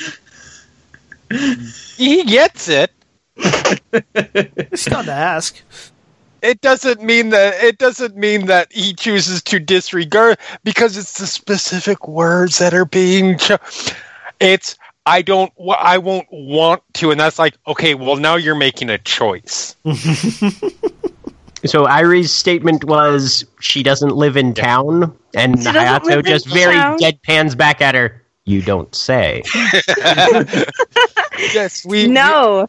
He 1.96 2.22
gets 2.22 2.68
it. 2.68 2.92
It's 3.36 4.88
not 4.88 5.06
to 5.06 5.12
ask. 5.12 5.60
It 6.40 6.60
doesn't 6.60 7.02
mean 7.02 7.30
that 7.30 7.54
it 7.64 7.78
doesn't 7.78 8.16
mean 8.16 8.46
that 8.46 8.72
he 8.72 8.94
chooses 8.94 9.42
to 9.44 9.58
disregard 9.58 10.38
because 10.62 10.96
it's 10.96 11.18
the 11.18 11.26
specific 11.26 12.06
words 12.06 12.58
that 12.58 12.74
are 12.74 12.84
being 12.84 13.38
cho- 13.38 13.58
it's 14.38 14.76
I 15.04 15.22
don't 15.22 15.52
wa- 15.56 15.78
I 15.80 15.98
won't 15.98 16.28
want 16.30 16.82
to 16.94 17.10
and 17.10 17.18
that's 17.18 17.40
like 17.40 17.56
okay 17.66 17.94
well 17.96 18.16
now 18.16 18.36
you're 18.36 18.54
making 18.54 18.88
a 18.88 18.98
choice. 18.98 19.74
so 21.66 21.86
Airi's 21.86 22.32
statement 22.32 22.84
was 22.84 23.44
she 23.60 23.82
doesn't 23.82 24.14
live 24.16 24.36
in 24.36 24.54
town, 24.54 25.16
and 25.34 25.58
She 25.58 25.64
doesn't 25.64 25.74
Hayato 25.82 26.04
live 26.04 26.18
in 26.20 26.24
just 26.26 26.46
very 26.48 26.74
town? 26.74 26.98
deadpans 26.98 27.56
back 27.56 27.80
at 27.80 27.94
her. 27.94 28.22
You 28.44 28.62
don't 28.62 28.94
say. 28.94 29.42
yes, 31.54 31.84
we 31.84 32.06
No. 32.06 32.68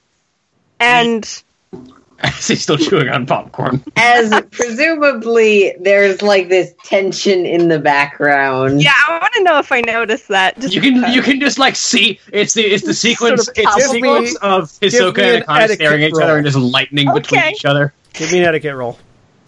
And 0.80 1.24
He's 2.48 2.64
still 2.64 2.77
chewing 2.77 3.09
on 3.09 3.27
popcorn. 3.27 3.84
As 3.95 4.34
presumably 4.51 5.76
there's 5.80 6.24
like 6.24 6.50
this 6.50 6.74
tension 6.84 7.45
in 7.45 7.67
the 7.67 7.77
background. 7.77 8.82
yeah, 8.82 8.93
I 9.08 9.19
want 9.19 9.34
to 9.34 9.43
know 9.43 9.59
if 9.59 9.72
I 9.72 9.82
noticed 9.82 10.27
that. 10.30 10.59
Just 10.59 10.74
You 10.74 10.82
can 10.82 10.95
because. 10.95 11.16
you 11.16 11.22
can 11.22 11.40
just 11.40 11.59
like 11.59 11.76
see 11.76 12.19
it's 12.34 12.56
the 12.56 12.64
it's 12.64 12.84
the 12.85 12.95
sequence 12.95 13.45
Sort 13.45 13.58
of 13.58 13.64
it's 13.64 13.76
the 13.76 13.82
give 13.82 13.90
sequence 13.92 14.32
me- 14.34 14.38
of 14.42 14.80
give 14.80 14.93
Hisoka 14.93 15.17
and 15.19 15.35
an 15.35 15.43
Akane 15.43 15.59
etiquette 15.61 15.77
staring 15.77 16.03
at 16.03 16.09
each 16.09 16.14
other 16.16 16.26
roll. 16.27 16.35
and 16.38 16.45
just 16.45 16.58
lightning 16.58 17.14
between 17.14 17.40
Okay. 17.40 17.51
each 17.51 17.66
other. 17.66 17.93
Give 18.17 18.31
me 18.31 18.39
an 18.39 18.45
etiquette 18.45 18.75
roll. 18.75 18.97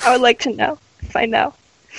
I 0.06 0.12
would 0.12 0.22
like 0.22 0.40
to 0.42 0.54
know 0.56 0.78
if 1.02 1.16
I 1.16 1.26
know. 1.26 1.54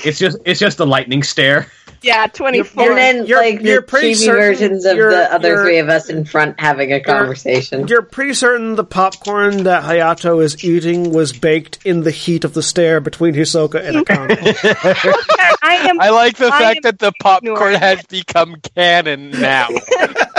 It's 0.04 0.18
just 0.18 0.38
it's 0.44 0.60
just 0.60 0.78
a 0.80 0.84
lightning 0.84 1.22
stare. 1.22 1.66
Yeah, 2.02 2.28
twenty-four. 2.28 2.82
And 2.90 2.96
then 2.96 3.26
You're- 3.26 3.42
like 3.50 3.60
you're 3.60 3.80
the 3.82 3.86
pretty 3.86 4.12
chibi 4.12 4.16
certain 4.24 4.40
versions 4.40 4.84
of 4.86 4.96
you're- 4.96 5.14
the 5.14 5.34
other 5.34 5.62
three 5.62 5.78
of 5.78 5.90
us 5.90 6.08
in 6.08 6.24
front 6.24 6.58
having 6.58 6.92
a 6.94 7.00
conversation. 7.00 7.86
You're 7.88 8.00
pretty 8.00 8.32
certain 8.32 8.74
the 8.76 8.84
popcorn 8.84 9.64
that 9.64 9.82
Hayato 9.82 10.42
is 10.42 10.64
eating 10.64 11.12
was 11.12 11.34
baked 11.34 11.84
in 11.84 12.02
the 12.02 12.10
heat 12.10 12.44
of 12.44 12.54
the 12.54 12.62
stare 12.62 13.00
between 13.00 13.34
Hisoka 13.34 13.84
and 13.84 13.96
Akane. 14.06 15.56
I 15.62 15.74
am. 15.90 16.00
I 16.00 16.08
like 16.08 16.36
the 16.38 16.46
I 16.46 16.58
fact 16.58 16.82
that 16.84 16.98
the 17.00 17.12
popcorn 17.20 17.52
ignoring 17.74 17.78
has 17.80 18.02
become 18.06 18.56
canon 18.74 19.30
now. 19.32 19.68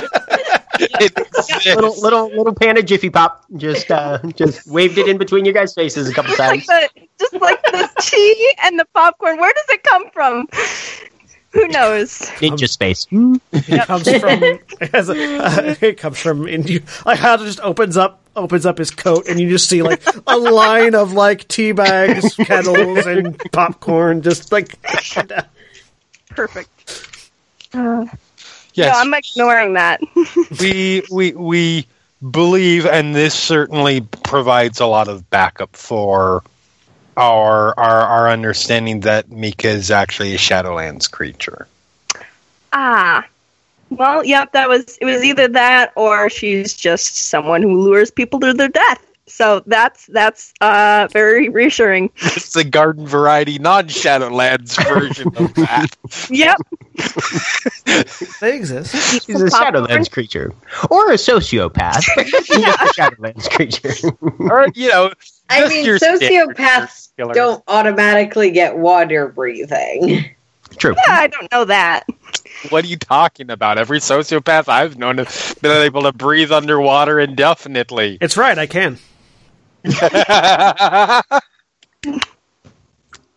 It 0.82 1.76
little 1.76 2.00
little 2.02 2.28
little 2.30 2.54
panda 2.54 2.84
jiffy 2.84 3.10
pop. 3.10 3.46
Just 3.58 3.92
uh, 3.92 4.20
just 4.36 4.68
waved 4.68 4.98
it 4.98 5.08
in 5.08 5.18
between 5.18 5.46
your 5.46 5.54
guys' 5.54 5.74
faces 5.74 6.10
a 6.10 6.14
couple 6.14 6.32
like 6.32 6.66
times. 6.66 6.68
the, 6.68 6.90
just 7.20 7.34
like 7.34 7.62
the 7.64 7.90
tea 8.00 8.54
and 8.64 8.80
the 8.80 8.86
popcorn. 8.94 9.40
Where 9.40 9.54
does 9.54 9.66
it 9.70 9.84
come 9.84 10.10
from? 10.12 10.48
Who 11.52 11.68
knows? 11.68 12.20
Ninja 12.40 12.70
space. 12.70 13.06
It 13.12 13.86
comes 13.86 14.10
from 14.20 14.44
it, 14.44 14.94
has 14.94 15.10
a, 15.10 15.44
uh, 15.44 15.76
it 15.82 15.98
comes 15.98 16.18
from 16.20 16.48
India. 16.48 16.80
Like 17.06 17.20
Hayato 17.20 17.46
just 17.46 17.60
opens 17.60 17.98
up 17.98 18.22
opens 18.36 18.66
up 18.66 18.78
his 18.78 18.92
coat 18.92 19.28
and 19.28 19.40
you 19.40 19.50
just 19.50 19.68
see 19.68 19.82
like 19.82 20.02
a 20.28 20.38
line 20.38 20.96
of 20.96 21.12
like 21.12 21.48
tea 21.50 21.74
bags, 21.74 22.36
kettles, 22.38 23.06
and 23.06 23.38
popcorn. 23.52 24.22
Just 24.22 24.52
like 24.52 24.82
Perfect. 26.30 26.70
Uh, 27.74 28.06
yes, 28.82 28.94
No, 28.94 29.00
I'm 29.00 29.14
ignoring 29.14 29.74
that. 29.74 30.02
we 30.60 31.04
we 31.12 31.32
we 31.34 31.88
believe, 32.30 32.86
and 32.86 33.16
this 33.16 33.34
certainly 33.34 34.02
provides 34.02 34.80
a 34.80 34.86
lot 34.86 35.08
of 35.08 35.30
backup 35.30 35.76
for 35.76 36.44
our 37.18 37.78
our 37.78 38.02
our 38.02 38.30
understanding 38.30 39.02
that 39.02 39.30
Mika 39.32 39.70
is 39.70 39.92
actually 39.92 40.34
a 40.34 40.38
Shadowlands 40.38 41.10
creature. 41.10 41.68
ah. 42.74 43.26
Well, 43.90 44.24
yep, 44.24 44.54
that 44.54 44.70
was 44.70 44.98
it 45.02 45.06
was 45.06 45.22
either 45.22 45.50
that 45.50 45.92
or 45.96 46.30
she's 46.30 46.74
just 46.74 47.14
someone 47.28 47.62
who 47.62 47.82
lures 47.82 48.10
people 48.10 48.40
to 48.40 48.54
their 48.54 48.70
death. 48.70 49.06
So 49.32 49.64
that's 49.66 50.06
that's 50.08 50.54
uh, 50.62 51.08
very 51.12 51.50
reassuring. 51.50 52.12
It's 52.42 52.54
the 52.54 52.64
garden 52.64 53.08
variety 53.08 53.60
non-Shadowlands 53.60 54.76
version 54.94 55.28
of 55.36 55.54
that. 55.56 55.96
Yep. 56.30 56.58
They 58.42 58.56
exist. 58.56 58.94
He's 59.26 59.42
a 59.42 59.46
Shadowlands 59.46 60.12
creature. 60.12 60.54
Or 60.90 61.12
a 61.12 61.16
sociopath. 61.16 62.06
but 62.16 62.26
he's 62.46 62.48
just 62.48 62.82
a 62.82 63.02
Shadowlands 63.02 63.50
creature. 63.50 64.16
or 64.40 64.68
you 64.76 64.90
know, 64.90 65.12
I 65.50 65.68
mean, 65.68 65.86
sociopaths 65.86 67.10
don't 67.34 67.64
automatically 67.68 68.52
get 68.52 68.78
water 68.78 69.28
breathing. 69.28 70.36
True. 70.78 70.96
Yeah, 71.08 71.14
I 71.14 71.28
don't 71.28 71.52
know 71.52 71.66
that. 71.66 72.06
What 72.70 72.86
are 72.86 72.88
you 72.88 72.98
talking 72.98 73.50
about? 73.50 73.78
Every 73.78 74.00
sociopath 74.00 74.68
I've 74.68 74.98
known 74.98 75.18
has 75.18 75.54
been 75.62 75.84
able 75.84 76.04
to 76.04 76.14
breathe 76.14 76.52
underwater 76.52 77.20
indefinitely. 77.20 78.18
It's 78.22 78.38
right, 78.38 78.58
I 78.58 78.68
can. 78.68 78.98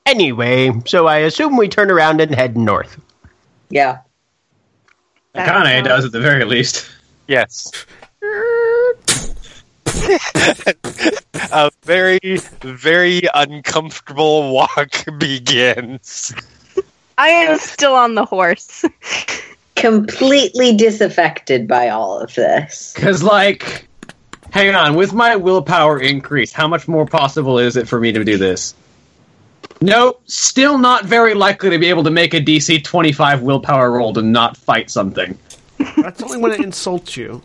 Anyway, 0.07 0.71
so 0.85 1.07
I 1.07 1.17
assume 1.19 1.57
we 1.57 1.67
turn 1.67 1.91
around 1.91 2.21
and 2.21 2.35
head 2.35 2.59
north. 2.59 3.01
Yeah. 3.71 4.01
That 5.33 5.49
Akane 5.49 5.77
sounds- 5.77 5.89
does 5.89 6.05
at 6.05 6.13
the 6.13 6.21
very 6.21 6.45
least. 6.45 6.91
yes. 7.27 7.73
A 11.53 11.71
very, 11.85 12.19
very 12.61 13.23
uncomfortable 13.35 14.53
walk 14.53 15.05
begins. 15.19 16.35
I 17.17 17.29
am 17.29 17.59
still 17.59 17.95
on 17.95 18.15
the 18.15 18.25
horse. 18.27 18.85
Completely 19.77 20.77
disaffected 20.77 21.67
by 21.67 21.89
all 21.89 22.19
of 22.19 22.35
this. 22.35 22.93
Because, 22.95 23.23
like, 23.23 23.87
hang 24.55 24.73
on, 24.73 24.95
with 24.95 25.13
my 25.13 25.35
willpower 25.35 25.99
increase, 25.99 26.53
how 26.53 26.69
much 26.69 26.87
more 26.87 27.05
possible 27.07 27.59
is 27.59 27.77
it 27.77 27.89
for 27.89 27.99
me 27.99 28.13
to 28.13 28.23
do 28.23 28.39
this? 28.39 28.73
Nope, 29.81 30.23
still 30.27 30.79
not 30.79 31.05
very 31.05 31.35
likely 31.35 31.71
to 31.71 31.79
be 31.79 31.89
able 31.89 32.05
to 32.05 32.11
make 32.11 32.35
a 32.35 32.41
DC 32.41 32.85
25 32.85 33.43
willpower 33.43 33.91
roll 33.91 34.13
to 34.13 34.23
not 34.23 34.57
fight 34.57 34.91
something. 34.91 35.37
That's 35.97 36.23
only 36.23 36.39
when 36.39 36.53
it 36.53 36.61
insults 36.61 37.17
you. 37.17 37.43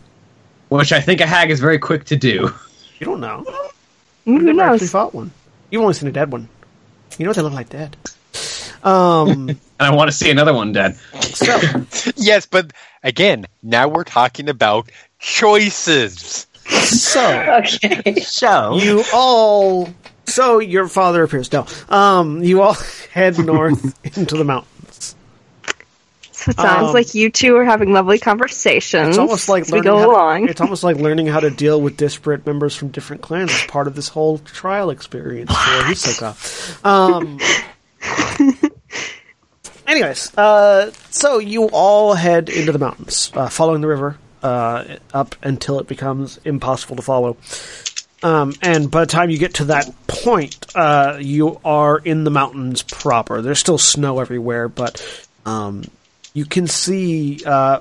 Which 0.68 0.92
I 0.92 1.00
think 1.00 1.20
a 1.20 1.26
hag 1.26 1.50
is 1.50 1.58
very 1.58 1.80
quick 1.80 2.04
to 2.04 2.16
do. 2.16 2.54
You 3.00 3.06
don't 3.06 3.20
know. 3.20 3.44
Who 4.24 4.34
You've 4.34 4.42
never 4.44 4.60
actually 4.60 4.86
fought 4.86 5.12
one. 5.12 5.32
You've 5.70 5.82
only 5.82 5.94
seen 5.94 6.08
a 6.08 6.12
dead 6.12 6.30
one. 6.30 6.48
You 7.18 7.24
know 7.24 7.30
what 7.30 7.36
they 7.36 7.42
look 7.42 7.52
like 7.52 7.70
dead. 7.70 7.96
Um, 8.84 9.48
And 9.80 9.88
I 9.88 9.94
want 9.94 10.10
to 10.10 10.16
see 10.16 10.30
another 10.30 10.54
one 10.54 10.72
dead. 10.72 10.94
so, 11.22 11.58
Yes, 12.16 12.46
but 12.46 12.72
again, 13.02 13.46
now 13.62 13.88
we're 13.88 14.04
talking 14.04 14.48
about 14.48 14.90
choices. 15.18 16.46
So 16.70 17.60
Okay. 17.64 18.20
So, 18.22 18.76
you 18.78 19.02
all. 19.12 19.88
So 20.26 20.58
your 20.60 20.86
father 20.88 21.22
appears. 21.24 21.50
No. 21.52 21.66
Um, 21.88 22.42
you 22.42 22.62
all 22.62 22.74
head 23.12 23.38
north 23.38 23.98
into 24.16 24.36
the 24.36 24.44
mountains. 24.44 25.14
So 26.32 26.50
it 26.52 26.56
sounds 26.56 26.88
Um, 26.88 26.94
like 26.94 27.14
you 27.14 27.30
two 27.30 27.54
are 27.56 27.64
having 27.64 27.92
lovely 27.92 28.18
conversations. 28.18 29.08
It's 29.08 29.18
almost 29.18 29.48
like 29.50 29.62
as 29.64 29.72
we 29.72 29.78
learning 29.80 29.92
go 29.92 29.98
how 29.98 30.04
to- 30.04 30.10
along. 30.10 30.48
it's 30.48 30.60
almost 30.60 30.82
like 30.84 30.96
learning 30.96 31.26
how 31.26 31.40
to 31.40 31.50
deal 31.50 31.80
with 31.80 31.96
disparate 31.98 32.46
members 32.46 32.74
from 32.74 32.88
different 32.88 33.20
clans 33.22 33.50
as 33.52 33.64
part 33.64 33.86
of 33.88 33.94
this 33.94 34.08
whole 34.08 34.38
trial 34.38 34.88
experience 34.90 35.50
for 35.50 35.56
Hisoka. 35.82 36.84
Um. 36.86 37.38
anyways, 39.86 40.36
uh, 40.38 40.90
so 41.10 41.38
you 41.38 41.68
all 41.72 42.14
head 42.14 42.48
into 42.48 42.72
the 42.72 42.78
mountains, 42.78 43.30
uh, 43.34 43.48
following 43.48 43.80
the 43.82 43.88
river 43.88 44.16
uh, 44.42 44.96
up 45.12 45.36
until 45.42 45.78
it 45.80 45.86
becomes 45.86 46.38
impossible 46.44 46.96
to 46.96 47.02
follow. 47.02 47.36
Um, 48.22 48.54
and 48.60 48.90
by 48.90 49.00
the 49.00 49.06
time 49.06 49.30
you 49.30 49.38
get 49.38 49.54
to 49.54 49.64
that 49.66 49.94
point, 50.06 50.66
uh, 50.74 51.18
you 51.20 51.60
are 51.64 51.98
in 51.98 52.24
the 52.24 52.30
mountains 52.30 52.82
proper. 52.82 53.40
There's 53.40 53.58
still 53.58 53.78
snow 53.78 54.20
everywhere, 54.20 54.68
but 54.68 55.26
um, 55.46 55.84
you 56.34 56.44
can 56.44 56.66
see 56.66 57.40
uh, 57.44 57.80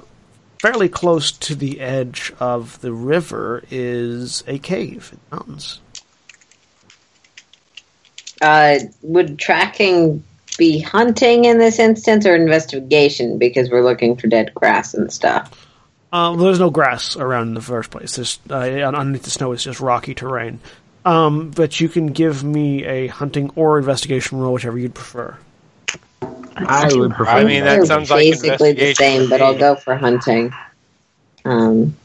fairly 0.60 0.90
close 0.90 1.32
to 1.32 1.56
the 1.56 1.82
edge 1.82 2.32
of 2.40 2.80
the 2.82 2.94
river 2.94 3.64
is 3.70 4.44
a 4.48 4.60
cave 4.60 5.10
in 5.12 5.20
the 5.30 5.36
mountains. 5.36 5.82
Uh, 8.42 8.80
would 9.02 9.38
tracking 9.38 10.24
be 10.58 10.80
hunting 10.80 11.46
in 11.46 11.58
this 11.58 11.80
instance 11.80 12.26
or 12.26 12.36
investigation 12.36 13.38
because 13.38 13.70
we're 13.70 13.84
looking 13.84 14.16
for 14.16 14.28
dead 14.28 14.54
grass 14.54 14.94
and 14.94 15.12
stuff? 15.12 15.69
Um, 16.12 16.40
there's 16.40 16.60
no 16.60 16.70
grass 16.70 17.16
around 17.16 17.50
in 17.50 17.54
the 17.54 17.62
first 17.62 17.92
place. 17.92 18.16
There's 18.16 18.40
uh, 18.50 18.56
underneath 18.56 19.24
the 19.24 19.30
snow 19.30 19.52
is 19.52 19.64
just 19.64 19.80
rocky 19.80 20.16
terrain. 20.16 20.60
Um, 21.06 21.52
but 21.52 21.80
you 21.80 21.88
can 21.88 22.08
give 22.08 22.44
me 22.44 22.84
a 22.84 23.08
hunting 23.08 23.52
or 23.56 23.80
investigation 23.80 24.40
roll, 24.40 24.54
whichever 24.54 24.78
you'd 24.78 24.96
prefer. 24.96 25.38
I 26.22 26.90
would 26.94 27.14
prefer. 27.14 27.32
I 27.32 27.44
mean, 27.44 27.64
that 27.64 27.76
They're 27.78 27.86
sounds 27.86 28.10
like 28.10 28.20
basically 28.20 28.74
the 28.74 28.94
same, 28.94 29.30
but. 29.30 29.42
I'll 29.42 29.58
go 29.58 29.76
for 29.76 29.96
hunting. 29.96 30.52
Um, 31.46 31.96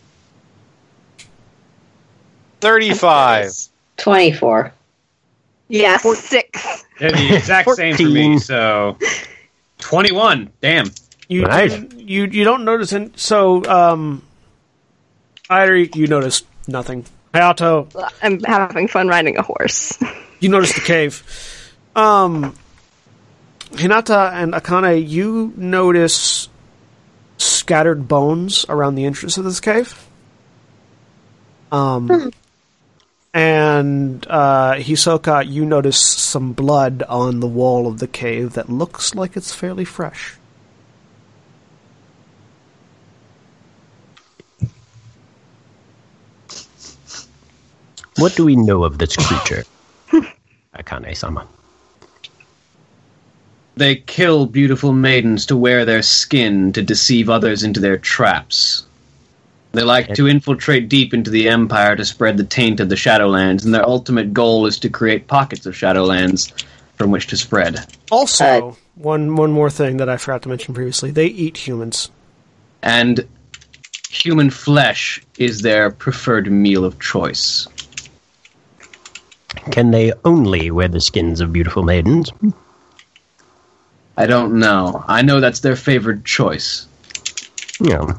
35. 2.61 3.51
twenty-four. 3.97 4.73
yeah, 5.69 5.97
six. 5.99 6.85
They're 6.99 7.11
the 7.13 7.37
exact 7.37 7.71
same 7.71 7.97
for 7.97 8.05
me, 8.05 8.39
so. 8.39 8.97
21. 9.79 10.51
Damn. 10.61 10.91
You 11.29 11.43
Nice. 11.43 11.79
you 11.97 12.25
you 12.27 12.45
don't 12.45 12.65
notice 12.65 12.93
any, 12.93 13.11
so 13.17 13.65
um, 13.65 14.23
either 15.49 15.77
you 15.77 16.07
notice 16.07 16.43
nothing. 16.69 17.07
Hayato, 17.33 17.89
I'm 18.23 18.41
having 18.43 18.89
fun 18.89 19.09
riding 19.09 19.37
a 19.39 19.43
horse. 19.43 19.99
you 20.41 20.49
notice 20.49 20.75
the 20.75 20.83
cave. 20.83 21.23
Um, 21.97 22.55
Hinata 23.73 24.33
and 24.33 24.53
Akane, 24.53 25.09
you 25.09 25.53
notice 25.57 26.49
scattered 27.39 28.07
bones 28.07 28.65
around 28.69 28.95
the 28.95 29.05
entrance 29.05 29.37
of 29.37 29.45
this 29.45 29.61
cave. 29.61 30.07
Um, 31.73 32.31
and 33.33 34.25
uh, 34.29 34.75
Hisoka, 34.75 35.45
you 35.49 35.65
notice 35.65 36.01
some 36.01 36.53
blood 36.53 37.03
on 37.09 37.41
the 37.41 37.49
wall 37.49 37.89
of 37.89 37.99
the 37.99 38.07
cave 38.07 38.53
that 38.53 38.69
looks 38.69 39.15
like 39.17 39.37
it's 39.37 39.53
fairly 39.53 39.85
fresh. 39.85 40.37
What 48.17 48.35
do 48.37 48.45
we 48.45 48.57
know 48.57 48.85
of 48.85 48.99
this 48.99 49.17
creature? 49.17 49.65
Akane-sama. 50.75 51.47
They 53.77 53.97
kill 53.97 54.47
beautiful 54.47 54.93
maidens 54.93 55.47
to 55.47 55.57
wear 55.57 55.85
their 55.85 56.03
skin 56.03 56.73
to 56.73 56.83
deceive 56.83 57.29
others 57.29 57.65
into 57.65 57.81
their 57.81 57.97
traps. 57.97 58.87
They 59.73 59.83
like 59.83 60.15
to 60.15 60.29
infiltrate 60.29 60.89
deep 60.89 61.13
into 61.13 61.31
the 61.31 61.49
Empire 61.49 61.97
to 61.97 62.05
spread 62.05 62.37
the 62.37 62.45
taint 62.45 62.79
of 62.79 62.89
the 62.89 62.95
Shadowlands, 62.95 63.65
and 63.65 63.75
their 63.75 63.87
ultimate 63.87 64.33
goal 64.33 64.67
is 64.67 64.79
to 64.79 64.89
create 64.89 65.27
pockets 65.27 65.67
of 65.67 65.75
Shadowlands 65.75 66.53
from 66.95 67.11
which 67.11 67.27
to 67.29 67.37
spread. 67.37 67.85
Also, 68.13 68.45
Uh, 68.45 68.75
one 68.95 69.35
one 69.35 69.51
more 69.51 69.71
thing 69.71 69.97
that 69.97 70.09
I 70.09 70.17
forgot 70.17 70.43
to 70.43 70.49
mention 70.49 70.75
previously: 70.75 71.11
they 71.11 71.27
eat 71.27 71.57
humans. 71.57 72.11
And 72.85 73.27
human 74.09 74.51
flesh 74.51 75.21
is 75.39 75.63
their 75.63 75.91
preferred 75.91 76.53
meal 76.53 76.85
of 76.85 77.01
choice. 77.01 77.67
Can 79.71 79.91
they 79.91 80.13
only 80.25 80.71
wear 80.71 80.89
the 80.89 81.01
skins 81.01 81.41
of 81.41 81.53
beautiful 81.53 81.83
maidens? 81.83 82.31
I 84.17 84.27
don't 84.27 84.59
know. 84.59 85.05
I 85.09 85.23
know 85.23 85.41
that's 85.41 85.61
their 85.61 85.77
favored 85.77 86.25
choice. 86.25 86.87
Yeah. 87.81 88.19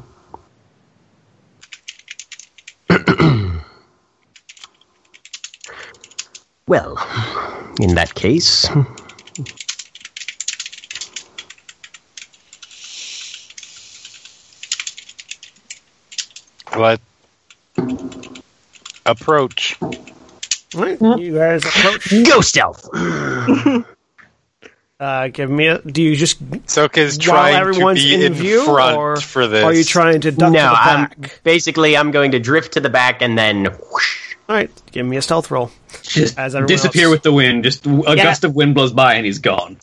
well, 6.68 6.98
in 7.80 7.94
that 7.94 8.14
case, 8.14 8.68
But 16.76 17.00
approach. 19.06 19.78
All 20.74 20.82
right, 20.82 21.00
you 21.20 21.34
guys 21.34 21.64
approach. 21.64 22.10
go 22.26 22.40
stealth. 22.40 22.88
Uh, 24.98 25.28
give 25.28 25.50
me 25.50 25.66
a. 25.66 25.76
Do 25.82 26.02
you 26.02 26.16
just 26.16 26.42
Soka's 26.64 27.18
while 27.18 27.36
trying 27.36 27.52
to 27.52 27.58
everyone's 27.60 28.02
be 28.02 28.14
in, 28.14 28.22
in, 28.22 28.32
view, 28.32 28.64
front 28.64 28.96
or 28.96 29.16
for 29.16 29.46
this. 29.46 29.62
are 29.62 29.74
you 29.74 29.84
trying 29.84 30.22
to 30.22 30.30
duck 30.32 30.50
no, 30.52 30.58
to 30.62 30.64
the 30.70 30.80
I'm 30.80 31.08
back? 31.10 31.40
basically 31.42 31.98
I'm 31.98 32.12
going 32.12 32.30
to 32.30 32.38
drift 32.38 32.72
to 32.74 32.80
the 32.80 32.88
back 32.88 33.20
and 33.20 33.36
then 33.36 33.66
whoosh. 33.66 34.36
All 34.48 34.56
right, 34.56 34.70
give 34.92 35.04
me 35.04 35.18
a 35.18 35.22
stealth 35.22 35.50
roll. 35.50 35.70
Just 36.02 36.38
As 36.38 36.54
everyone 36.54 36.68
disappear 36.68 37.04
else. 37.04 37.10
with 37.12 37.22
the 37.24 37.32
wind. 37.34 37.62
Just 37.64 37.84
a 37.84 37.90
Yeah. 37.90 38.14
gust 38.24 38.44
of 38.44 38.54
wind 38.54 38.74
blows 38.74 38.92
by 38.94 39.16
and 39.16 39.26
he's 39.26 39.38
gone. 39.40 39.76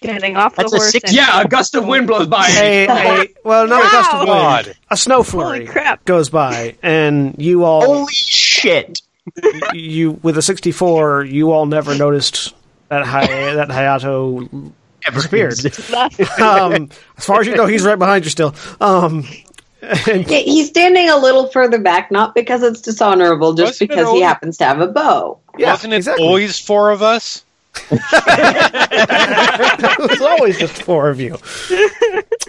Getting 0.00 0.36
off 0.36 0.56
That's 0.56 0.72
the 0.72 0.78
a 0.78 0.80
horse. 0.80 0.90
six- 0.90 1.10
and- 1.10 1.16
Yeah, 1.16 1.40
a 1.42 1.46
gust 1.46 1.76
of 1.76 1.86
wind 1.86 2.08
blows 2.08 2.26
by. 2.26 2.48
A, 2.58 2.86
a 2.88 3.28
well, 3.44 3.68
not 3.68 3.86
a 3.86 3.90
gust 3.92 4.14
of 4.14 4.26
God. 4.26 4.74
A 4.90 4.96
snow 4.96 5.22
flurry 5.22 5.58
Holy 5.60 5.66
crap. 5.70 6.04
goes 6.04 6.28
by, 6.28 6.74
and 6.82 7.36
you 7.38 7.62
all 7.62 7.84
Holy 7.84 8.12
shit! 8.12 9.00
You 9.72 10.12
with 10.22 10.38
a 10.38 10.42
64, 10.42 11.24
you 11.24 11.52
all 11.52 11.66
never 11.66 11.96
noticed 11.96 12.54
that 12.88 13.06
Hay- 13.06 13.54
that 13.54 13.68
Hayato 13.68 14.72
disappeared. 15.12 15.54
um, 16.40 16.90
as 17.16 17.24
far 17.26 17.40
as 17.40 17.46
you 17.46 17.56
know, 17.56 17.66
he's 17.66 17.84
right 17.84 17.98
behind 17.98 18.24
you 18.24 18.30
still. 18.30 18.54
Um, 18.80 19.24
and 19.82 20.28
Yeah, 20.30 20.38
he's 20.38 20.68
standing 20.68 21.08
a 21.10 21.16
little 21.16 21.48
further 21.48 21.78
back, 21.78 22.10
not 22.10 22.34
because 22.34 22.62
it's 22.62 22.80
dishonorable, 22.80 23.54
just 23.54 23.80
Wasn't 23.80 23.82
it 23.82 23.88
because 23.88 24.04
he 24.04 24.08
always- 24.08 24.22
happens 24.24 24.56
to 24.58 24.64
have 24.64 24.80
a 24.80 24.88
bow. 24.88 25.38
yeah, 25.58 25.70
Wasn't 25.72 25.92
it 25.92 25.96
exactly. 25.96 26.26
always 26.26 26.58
four 26.58 26.90
of 26.90 27.02
us? 27.02 27.44
it 27.90 28.00
was 30.10 30.20
always 30.20 30.58
just 30.58 30.82
four 30.82 31.10
of 31.10 31.20
you. 31.20 31.36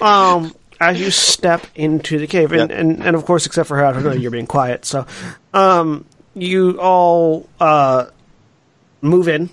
Um, 0.01 0.53
as 0.79 0.99
you 0.99 1.09
step 1.09 1.65
into 1.75 2.19
the 2.19 2.27
cave, 2.27 2.51
and, 2.51 2.69
Yeah. 2.69 2.77
and, 2.77 3.03
and 3.03 3.15
of 3.15 3.25
course, 3.25 3.45
except 3.45 3.67
for 3.67 3.77
her, 3.77 3.85
I 3.85 3.93
don't 3.93 4.03
know, 4.03 4.11
you're 4.11 4.31
being 4.31 4.47
quiet. 4.47 4.85
So, 4.85 5.05
um, 5.53 6.05
you 6.35 6.79
all 6.79 7.47
uh, 7.59 8.05
move 9.01 9.27
in. 9.27 9.49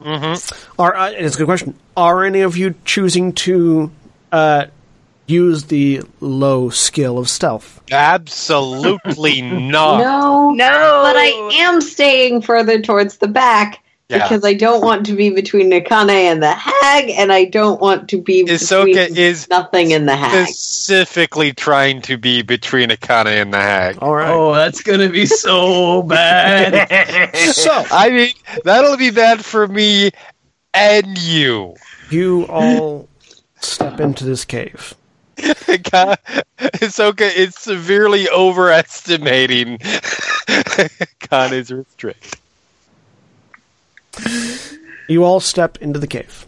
Mm-hmm. 0.00 0.80
Are 0.80 0.94
uh, 0.96 1.10
it's 1.10 1.34
a 1.34 1.38
good 1.38 1.46
question. 1.46 1.74
Are 1.96 2.24
any 2.24 2.40
of 2.42 2.56
you 2.56 2.74
choosing 2.84 3.32
to 3.34 3.90
uh, 4.30 4.66
use 5.26 5.64
the 5.64 6.02
low 6.20 6.70
skill 6.70 7.18
of 7.18 7.28
stealth? 7.28 7.80
Absolutely 7.90 9.42
not. 9.42 9.98
No, 9.98 10.50
No. 10.50 11.00
but 11.04 11.16
I 11.16 11.50
am 11.60 11.80
staying 11.80 12.42
further 12.42 12.80
towards 12.80 13.18
the 13.18 13.28
back 13.28 13.81
Yeah. 14.12 14.28
because 14.28 14.44
I 14.44 14.54
don't 14.54 14.82
want 14.82 15.06
to 15.06 15.14
be 15.14 15.30
between 15.30 15.70
Nakane 15.70 16.10
and 16.10 16.42
the 16.42 16.52
hag, 16.52 17.10
and 17.10 17.32
I 17.32 17.44
don't 17.46 17.80
want 17.80 18.08
to 18.10 18.20
be 18.20 18.44
Hisoka 18.44 18.84
between 19.08 19.16
is 19.16 19.48
nothing 19.48 19.90
in 19.92 20.06
the 20.06 20.14
hag. 20.16 20.48
specifically 20.48 21.52
trying 21.52 22.02
to 22.02 22.16
be 22.18 22.42
between 22.42 22.90
Akane 22.90 23.40
and 23.42 23.52
the 23.52 23.58
hag. 23.58 23.98
All 24.02 24.14
right. 24.14 24.30
Oh, 24.30 24.54
that's 24.54 24.82
gonna 24.82 25.08
be 25.08 25.26
so 25.26 26.02
bad. 26.08 27.34
So 27.36 27.84
I 27.90 28.10
mean, 28.10 28.32
that'll 28.64 28.96
be 28.96 29.10
bad 29.10 29.44
for 29.44 29.66
me 29.66 30.10
and 30.74 31.18
you. 31.18 31.74
you 32.10 32.44
all 32.48 33.08
step 33.60 33.98
into 34.00 34.24
this 34.24 34.44
cave. 34.44 34.94
Ka- 35.36 36.16
Hisoka 36.58 37.34
is 37.34 37.54
severely 37.56 38.28
overestimating 38.28 39.78
Kane's 41.20 41.72
restrict. 41.72 42.36
You 45.08 45.24
all 45.24 45.40
step 45.40 45.78
into 45.80 45.98
the 45.98 46.06
cave, 46.06 46.46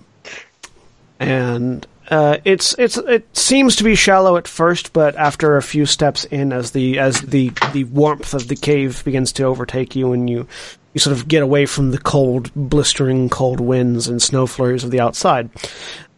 and 1.18 1.86
uh, 2.08 2.38
it's 2.44 2.74
it's 2.78 2.98
it 2.98 3.36
seems 3.36 3.76
to 3.76 3.84
be 3.84 3.94
shallow 3.94 4.36
at 4.36 4.46
first, 4.46 4.92
but 4.92 5.16
after 5.16 5.56
a 5.56 5.62
few 5.62 5.86
steps 5.86 6.24
in, 6.26 6.52
as 6.52 6.72
the 6.72 6.98
as 6.98 7.22
the 7.22 7.50
the 7.72 7.84
warmth 7.84 8.34
of 8.34 8.48
the 8.48 8.56
cave 8.56 9.02
begins 9.04 9.32
to 9.32 9.44
overtake 9.44 9.96
you, 9.96 10.12
and 10.12 10.28
you 10.28 10.46
you 10.92 11.00
sort 11.00 11.16
of 11.16 11.26
get 11.26 11.42
away 11.42 11.66
from 11.66 11.90
the 11.90 11.98
cold, 11.98 12.50
blistering 12.54 13.28
cold 13.28 13.58
winds 13.58 14.06
and 14.06 14.20
snow 14.20 14.46
flurries 14.46 14.84
of 14.84 14.90
the 14.90 15.00
outside, 15.00 15.48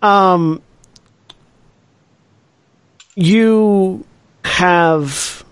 um, 0.02 0.60
you 3.14 4.04
have 4.44 5.44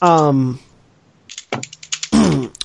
um 0.00 0.58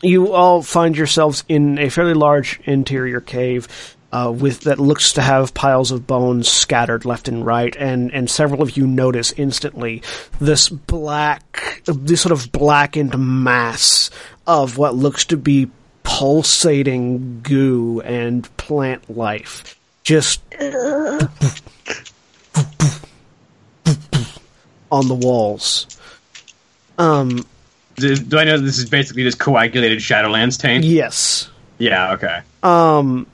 you 0.05 0.33
all 0.33 0.61
find 0.61 0.95
yourselves 0.95 1.43
in 1.47 1.77
a 1.79 1.89
fairly 1.89 2.13
large 2.13 2.59
interior 2.65 3.21
cave 3.21 3.67
uh, 4.15 4.31
with 4.31 4.61
that 4.61 4.79
looks 4.79 5.11
to 5.13 5.21
have 5.21 5.53
piles 5.53 5.91
of 5.91 6.07
bones 6.07 6.47
scattered 6.47 7.03
left 7.03 7.27
and 7.27 7.45
right, 7.45 7.75
and 7.75 8.13
and 8.13 8.29
several 8.29 8.61
of 8.61 8.77
you 8.77 8.87
notice 8.87 9.33
instantly 9.33 10.01
this 10.39 10.69
black, 10.69 11.81
this 11.85 12.21
sort 12.21 12.31
of 12.31 12.49
blackened 12.51 13.17
mass 13.17 14.09
of 14.47 14.77
what 14.77 14.95
looks 14.95 15.25
to 15.25 15.35
be 15.35 15.69
pulsating 16.03 17.41
goo 17.41 17.99
and 18.05 18.55
plant 18.55 19.09
life, 19.09 19.77
just 20.03 20.41
on 24.91 25.07
the 25.09 25.19
walls. 25.19 25.87
Um. 26.97 27.45
Do, 27.95 28.15
do 28.15 28.37
I 28.37 28.43
know 28.43 28.57
this 28.57 28.77
is 28.77 28.89
basically 28.89 29.23
just 29.23 29.39
coagulated 29.39 29.99
Shadowlands 29.99 30.59
taint? 30.59 30.83
Yes. 30.83 31.49
Yeah. 31.77 32.13
Okay. 32.13 32.41
Um, 32.63 33.27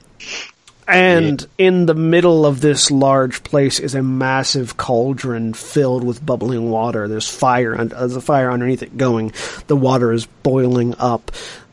and 0.88 1.46
in 1.58 1.86
the 1.86 1.94
middle 1.94 2.46
of 2.46 2.62
this 2.62 2.92
large 2.92 3.44
place 3.44 3.80
is 3.80 3.96
a 3.96 4.04
massive 4.04 4.78
cauldron 4.78 5.54
filled 5.54 6.04
with 6.04 6.26
bubbling 6.26 6.70
water. 6.70 7.08
There's 7.08 7.30
fire, 7.30 7.74
and 7.74 7.92
there's 7.92 8.16
a 8.16 8.22
fire 8.22 8.52
underneath 8.52 8.84
it 8.84 8.98
going. 8.98 9.34
The 9.68 9.76
water 9.76 10.12
is 10.12 10.26
boiling 10.26 10.96
up. 11.00 11.32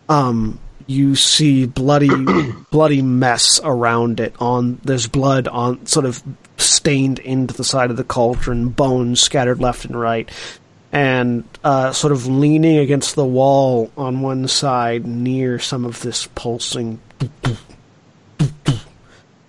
Um, 0.08 0.60
you 0.86 1.16
see 1.16 1.66
bloody, 1.66 2.10
bloody 2.70 3.02
mess 3.02 3.60
around 3.62 4.20
it. 4.20 4.34
On 4.40 4.80
there's 4.84 5.06
blood 5.08 5.48
on, 5.48 5.84
sort 5.86 6.06
of 6.06 6.22
stained 6.56 7.18
into 7.18 7.54
the 7.54 7.64
side 7.64 7.90
of 7.90 7.96
the 7.96 8.04
cauldron. 8.04 8.68
Bones 8.68 9.20
scattered 9.20 9.60
left 9.60 9.84
and 9.84 9.98
right. 9.98 10.30
And 10.90 11.44
uh, 11.62 11.92
sort 11.92 12.12
of 12.12 12.26
leaning 12.26 12.78
against 12.78 13.14
the 13.14 13.24
wall 13.24 13.90
on 13.96 14.22
one 14.22 14.48
side, 14.48 15.06
near 15.06 15.58
some 15.58 15.84
of 15.84 16.00
this 16.00 16.28
pulsing 16.34 16.98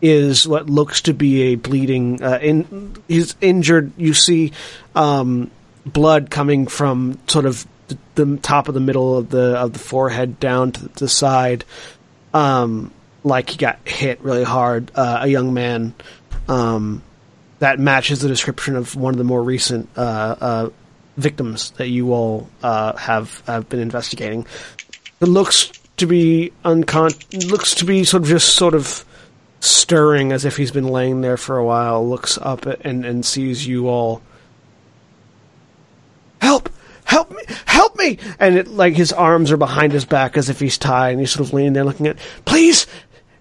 is 0.01 0.48
what 0.48 0.69
looks 0.69 1.01
to 1.01 1.14
be 1.14 1.42
a 1.42 1.56
bleeding. 1.56 2.22
Uh, 2.24 2.40
in 2.42 2.95
he's 3.08 3.35
injured. 3.42 3.92
You 3.98 4.14
see 4.14 4.51
um, 4.95 5.51
blood 5.85 6.30
coming 6.30 6.68
from 6.68 7.19
sort 7.27 7.45
of 7.45 7.66
the, 7.88 7.98
the 8.16 8.38
top 8.38 8.68
of 8.68 8.74
the 8.74 8.80
middle 8.80 9.18
of 9.18 9.30
the 9.30 9.58
of 9.58 9.74
the 9.74 9.80
forehead 9.80 10.40
down 10.40 10.72
to 10.74 10.88
the 10.88 11.09
side, 11.09 11.66
um, 12.34 12.92
like 13.24 13.50
he 13.50 13.58
got 13.58 13.80
hit 13.88 14.22
really 14.22 14.43
hard. 14.43 14.92
Uh, 14.95 15.19
a 15.22 15.27
young 15.27 15.53
man 15.53 15.93
um, 16.48 17.03
that 17.59 17.80
matches 17.80 18.22
the 18.22 18.27
description 18.27 18.76
of 18.76 18.95
one 18.95 19.14
of 19.14 19.18
the 19.18 19.24
more 19.24 19.43
recent 19.43 19.90
uh, 19.98 20.35
uh, 20.40 20.69
victims 21.19 21.72
that 21.72 21.89
you 21.89 22.14
all 22.14 22.49
uh, 22.64 22.95
have 22.95 23.43
have 23.45 23.69
been 23.69 23.80
investigating. 23.80 24.45
It 25.22 25.27
looks 25.27 25.72
to 25.98 26.07
be 26.07 26.51
uncon. 26.65 27.51
Looks 27.51 27.75
to 27.75 27.85
be 27.85 28.03
sort 28.03 28.23
of 28.23 28.30
just 28.30 28.56
sort 28.56 28.73
of 28.73 29.06
stirring 29.59 30.31
as 30.31 30.45
if 30.45 30.57
he's 30.57 30.72
been 30.72 30.88
laying 30.88 31.22
there 31.22 31.38
for 31.38 31.57
a 31.57 31.65
while, 31.65 32.07
looks 32.07 32.38
up 32.38 32.65
and, 32.65 33.06
and 33.06 33.25
sees 33.25 33.67
you 33.67 33.88
all. 33.88 34.22
Help! 36.41 36.69
Help 37.03 37.31
me! 37.31 37.43
Help 37.65 37.98
me! 37.98 38.17
And 38.39 38.56
it, 38.56 38.67
like 38.67 38.95
his 38.95 39.11
arms 39.11 39.51
are 39.51 39.57
behind 39.57 39.91
his 39.91 40.06
back 40.06 40.38
as 40.38 40.49
if 40.49 40.59
he's 40.59 40.77
tied, 40.77 41.11
and 41.11 41.19
he's 41.19 41.31
sort 41.31 41.48
of 41.48 41.53
leaning 41.53 41.73
there 41.73 41.83
looking 41.83 42.07
at. 42.07 42.17
Please! 42.45 42.88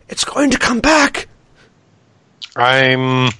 It's 0.08 0.24
going 0.24 0.50
to 0.50 0.58
come 0.58 0.80
back! 0.80 1.28
I'm 2.56 3.30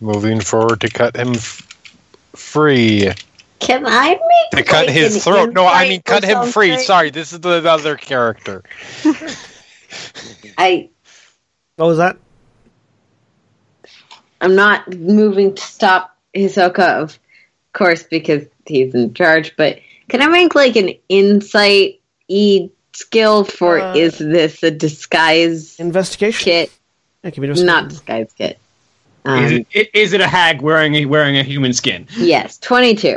moving 0.00 0.40
forward 0.40 0.82
to 0.82 0.88
cut 0.88 1.16
him 1.16 1.34
f- 1.34 1.66
free. 2.34 3.10
Can 3.64 3.86
I 3.86 4.10
make 4.10 4.50
To 4.50 4.62
cut 4.62 4.86
like, 4.86 4.94
his 4.94 5.14
an 5.14 5.20
throat. 5.22 5.52
No, 5.54 5.66
I 5.66 5.88
mean 5.88 6.02
cut 6.02 6.22
him 6.22 6.46
free. 6.52 6.76
Sorry, 6.76 7.08
this 7.10 7.32
is 7.32 7.40
the 7.40 7.48
other 7.70 7.96
character. 7.96 8.62
I 10.58 10.90
What 11.76 11.86
was 11.86 11.96
that? 11.98 12.18
I'm 14.42 14.54
not 14.54 14.92
moving 14.92 15.54
to 15.54 15.62
stop 15.62 16.14
Hisoka, 16.34 17.00
of 17.02 17.18
course, 17.72 18.02
because 18.02 18.44
he's 18.66 18.94
in 18.94 19.14
charge. 19.14 19.56
But 19.56 19.78
can 20.08 20.20
I 20.20 20.26
make 20.26 20.54
like 20.54 20.76
an 20.76 20.90
insight 21.08 22.00
e 22.28 22.68
skill 22.92 23.44
for 23.44 23.80
Uh, 23.80 23.94
is 23.94 24.18
this 24.18 24.62
a 24.62 24.70
disguise 24.70 25.80
Investigation? 25.80 26.44
kit? 26.44 26.70
Yeah, 27.22 27.30
give 27.30 27.38
me 27.40 27.48
just 27.48 27.62
a 27.62 27.64
Not 27.64 27.88
disguise 27.88 28.30
kit. 28.36 28.58
Is 29.26 29.52
Um, 29.52 29.56
it, 29.56 29.66
i- 29.74 29.88
is 29.98 30.12
it 30.12 30.20
a 30.20 30.28
hag 30.28 30.60
wearing 30.60 30.94
a, 30.96 31.06
wearing 31.06 31.38
a 31.38 31.42
human 31.42 31.72
skin? 31.72 32.06
yes, 32.14 32.58
twenty 32.58 32.94
two. 32.94 33.16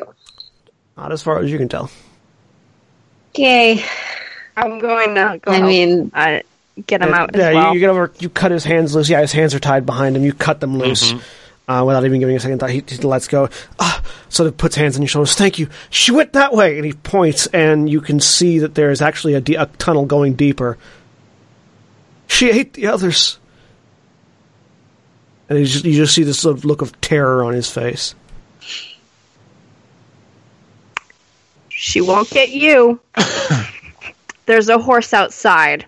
Not 0.98 1.12
as 1.12 1.22
far 1.22 1.40
as 1.40 1.52
you 1.52 1.58
can 1.58 1.70
tell. 1.70 1.90
Okay. 3.30 3.86
I'm 4.56 4.80
going 4.80 5.14
to 5.14 5.40
go 5.40 5.52
I 5.52 5.56
help, 5.58 5.68
mean, 5.68 6.12
uh, 6.14 6.40
get 6.88 7.02
him 7.02 7.14
out 7.14 7.36
yeah, 7.36 7.50
as 7.50 7.56
well. 7.56 7.68
you, 7.68 7.74
you 7.76 7.80
get 7.80 7.90
over. 7.90 8.12
You 8.20 8.30
cut 8.30 8.52
his 8.52 8.64
hands 8.64 8.96
loose. 8.96 9.08
Yeah, 9.08 9.22
his 9.22 9.32
hands 9.32 9.54
are 9.54 9.60
tied 9.60 9.86
behind 9.86 10.16
him. 10.16 10.24
You 10.24 10.34
cut 10.34 10.60
them 10.60 10.80
loose 10.80 11.14
uh, 11.68 11.84
without 11.86 12.04
even 12.04 12.20
giving 12.20 12.36
a 12.36 12.40
second 12.40 12.58
thought. 12.60 12.72
He, 12.72 12.84
he 12.88 12.98
lets 12.98 13.28
go. 13.28 13.50
Ah, 13.80 14.04
sort 14.30 14.48
of 14.48 14.58
puts 14.58 14.76
hands 14.76 14.96
on 14.96 15.04
your 15.04 15.10
shoulders. 15.10 15.36
Thank 15.36 15.60
you. 15.60 15.70
She 15.92 16.12
went 16.12 16.34
that 16.34 16.54
way, 16.54 16.78
and 16.78 16.86
he 16.86 16.94
points, 16.94 17.46
and 17.48 17.88
you 17.88 18.02
can 18.02 18.20
see 18.20 18.60
that 18.60 18.74
there 18.74 18.90
is 18.90 19.02
actually 19.02 19.36
a, 19.36 19.42
de- 19.42 19.56
a 19.56 19.68
tunnel 19.78 20.08
going 20.08 20.34
deeper. 20.34 20.80
She 22.26 22.50
ate 22.50 22.74
the 22.74 22.88
others, 22.88 23.38
and 25.48 25.60
you 25.60 25.66
just, 25.66 25.86
you 25.86 25.94
just 25.94 26.16
see 26.16 26.24
this 26.24 26.40
sort 26.40 26.58
of 26.58 26.66
look 26.66 26.82
of 26.82 27.00
terror 27.02 27.44
on 27.44 27.54
his 27.54 27.70
face. 27.70 28.16
She 31.80 32.02
won't 32.02 32.28
get 32.32 32.50
you. 32.50 33.00
There's 34.48 34.68
a 34.68 34.80
horse 34.80 35.14
outside. 35.14 35.86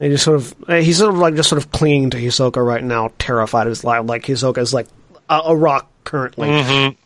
And 0.00 0.10
he 0.10 0.14
just 0.16 0.24
sort 0.24 0.34
of 0.36 0.54
uh, 0.68 0.74
he's 0.80 0.98
sort 0.98 1.14
of 1.14 1.20
like 1.20 1.36
just 1.36 1.48
sort 1.48 1.62
of 1.64 1.70
clinging 1.70 2.10
to 2.10 2.16
Hisoka 2.16 2.64
right 2.64 2.82
now, 2.82 3.12
terrified 3.20 3.68
of 3.68 3.70
his 3.70 3.84
life. 3.84 4.04
Like 4.04 4.24
Hisoka 4.24 4.58
is 4.58 4.74
like 4.74 4.88
a, 5.30 5.40
a 5.46 5.56
rock 5.56 5.88
currently. 6.02 6.96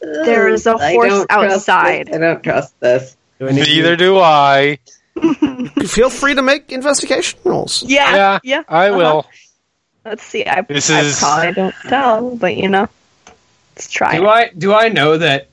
There 0.00 0.48
is 0.48 0.64
a 0.66 0.78
horse 0.78 1.08
don't 1.10 1.28
trust 1.28 1.68
outside. 1.68 2.06
this. 2.06 2.14
I 2.14 2.18
don't 2.18 2.42
trust 2.44 2.78
this. 2.78 3.16
Do 3.40 3.48
I 3.48 3.52
need 3.52 3.64
to- 3.64 3.70
Neither 3.70 3.96
do 3.96 4.18
I. 4.20 4.78
Feel 5.86 6.08
free 6.10 6.36
to 6.36 6.42
make 6.42 6.70
investigation 6.70 7.40
rolls. 7.44 7.82
Yeah, 7.84 8.14
Yeah, 8.14 8.38
yeah. 8.44 8.62
I 8.68 8.88
uh-huh. 8.90 8.96
will. 8.98 9.26
Let's 10.04 10.22
see. 10.22 10.44
I, 10.46 10.60
This 10.62 10.88
I 10.88 11.00
is- 11.00 11.18
probably 11.18 11.52
don't 11.52 11.74
tell, 11.88 12.36
but 12.36 12.56
you 12.56 12.68
know, 12.68 12.88
let's 13.76 13.90
try. 13.90 14.16
Do 14.18 14.26
I 14.28 14.48
do 14.56 14.72
I 14.74 14.88
know 14.88 15.16
that 15.18 15.48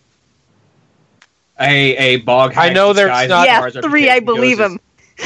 a 1.60 1.96
a 1.98 2.16
bog? 2.18 2.54
I 2.58 2.70
know 2.70 2.94
there's 2.94 3.08
disguised 3.10 3.30
not- 3.30 3.46
yeah, 3.48 3.60
far 3.60 3.72
three. 3.72 4.10
I 4.10 4.20
believe 4.20 4.58
goes, 4.60 4.72
him. 4.72 4.80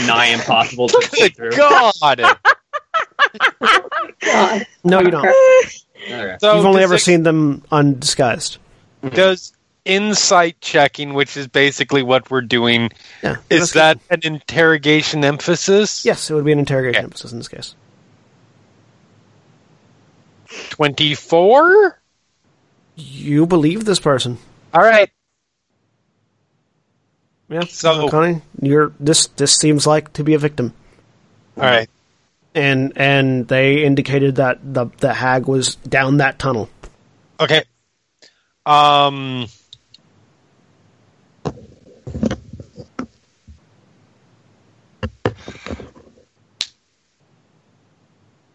Nigh 0.08 0.28
impossible 0.28 0.88
to 0.88 1.10
get 1.16 1.36
through. 1.36 1.52
Good 1.52 1.58
God. 1.60 2.22
God. 4.22 4.68
No, 4.84 5.02
you 5.02 5.12
don't. 5.12 5.26
Okay. 5.26 6.38
So 6.40 6.56
You've 6.58 6.66
only 6.66 6.84
ever 6.84 6.96
it- 6.96 7.00
seen 7.00 7.24
them 7.24 7.64
undisguised. 7.72 8.58
Mm-hmm. 9.04 9.16
Does 9.16 9.54
insight 9.86 10.60
checking, 10.62 11.14
which 11.14 11.36
is 11.38 11.48
basically 11.48 12.04
what 12.04 12.32
we're 12.32 12.42
doing, 12.42 12.90
Yeah. 13.22 13.36
is 13.50 13.74
that 13.74 14.00
an 14.10 14.22
interrogation 14.24 15.24
emphasis? 15.26 16.06
Yes, 16.06 16.30
it 16.30 16.34
would 16.34 16.46
be 16.46 16.54
an 16.54 16.60
interrogation 16.60 16.98
Okay. 16.98 17.04
emphasis 17.04 17.32
in 17.34 17.38
this 17.40 17.48
case. 17.50 17.76
24? 20.70 22.00
You 22.96 23.46
believe 23.46 23.86
this 23.86 24.00
person. 24.00 24.38
All 24.74 24.82
right. 24.82 25.10
Yeah. 27.50 27.62
So- 27.66 28.10
Connie, 28.10 28.42
you're 28.62 28.94
this 29.00 29.28
this 29.28 29.56
seems 29.58 29.86
like 29.88 30.14
to 30.14 30.24
be 30.24 30.34
a 30.34 30.40
victim. 30.40 30.74
All 31.58 31.64
right. 31.64 31.90
And 32.56 32.94
and 32.96 33.48
they 33.48 33.84
indicated 33.84 34.36
that 34.36 34.60
the 34.74 34.88
the 35.00 35.14
hag 35.14 35.48
was 35.48 35.76
down 35.76 36.18
that 36.18 36.38
tunnel. 36.40 36.70
Okay. 37.40 37.64
Um. 38.66 39.48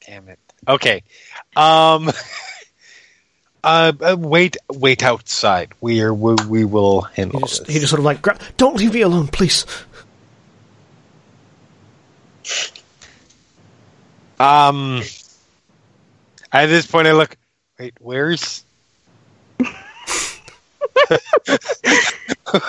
Damn 0.06 0.28
it. 0.28 0.38
Okay. 0.66 1.02
Um. 1.56 2.10
Uh, 3.64 3.92
uh, 4.00 4.16
wait, 4.18 4.56
wait 4.72 5.02
outside. 5.02 5.72
We 5.80 6.00
are. 6.02 6.14
We, 6.14 6.34
we 6.48 6.64
will 6.64 7.02
handle 7.02 7.40
He 7.40 7.46
just, 7.46 7.66
this. 7.66 7.74
he 7.74 7.80
just 7.80 7.90
sort 7.90 7.98
of 7.98 8.04
like, 8.04 8.22
"Gra- 8.22 8.38
don't 8.56 8.76
leave 8.76 8.94
me 8.94 9.00
alone, 9.02 9.26
please. 9.28 9.66
Um. 14.38 15.02
At 16.52 16.66
this 16.66 16.86
point, 16.86 17.08
I 17.08 17.12
look. 17.12 17.36
Wait, 17.78 17.94
where's? 18.00 18.64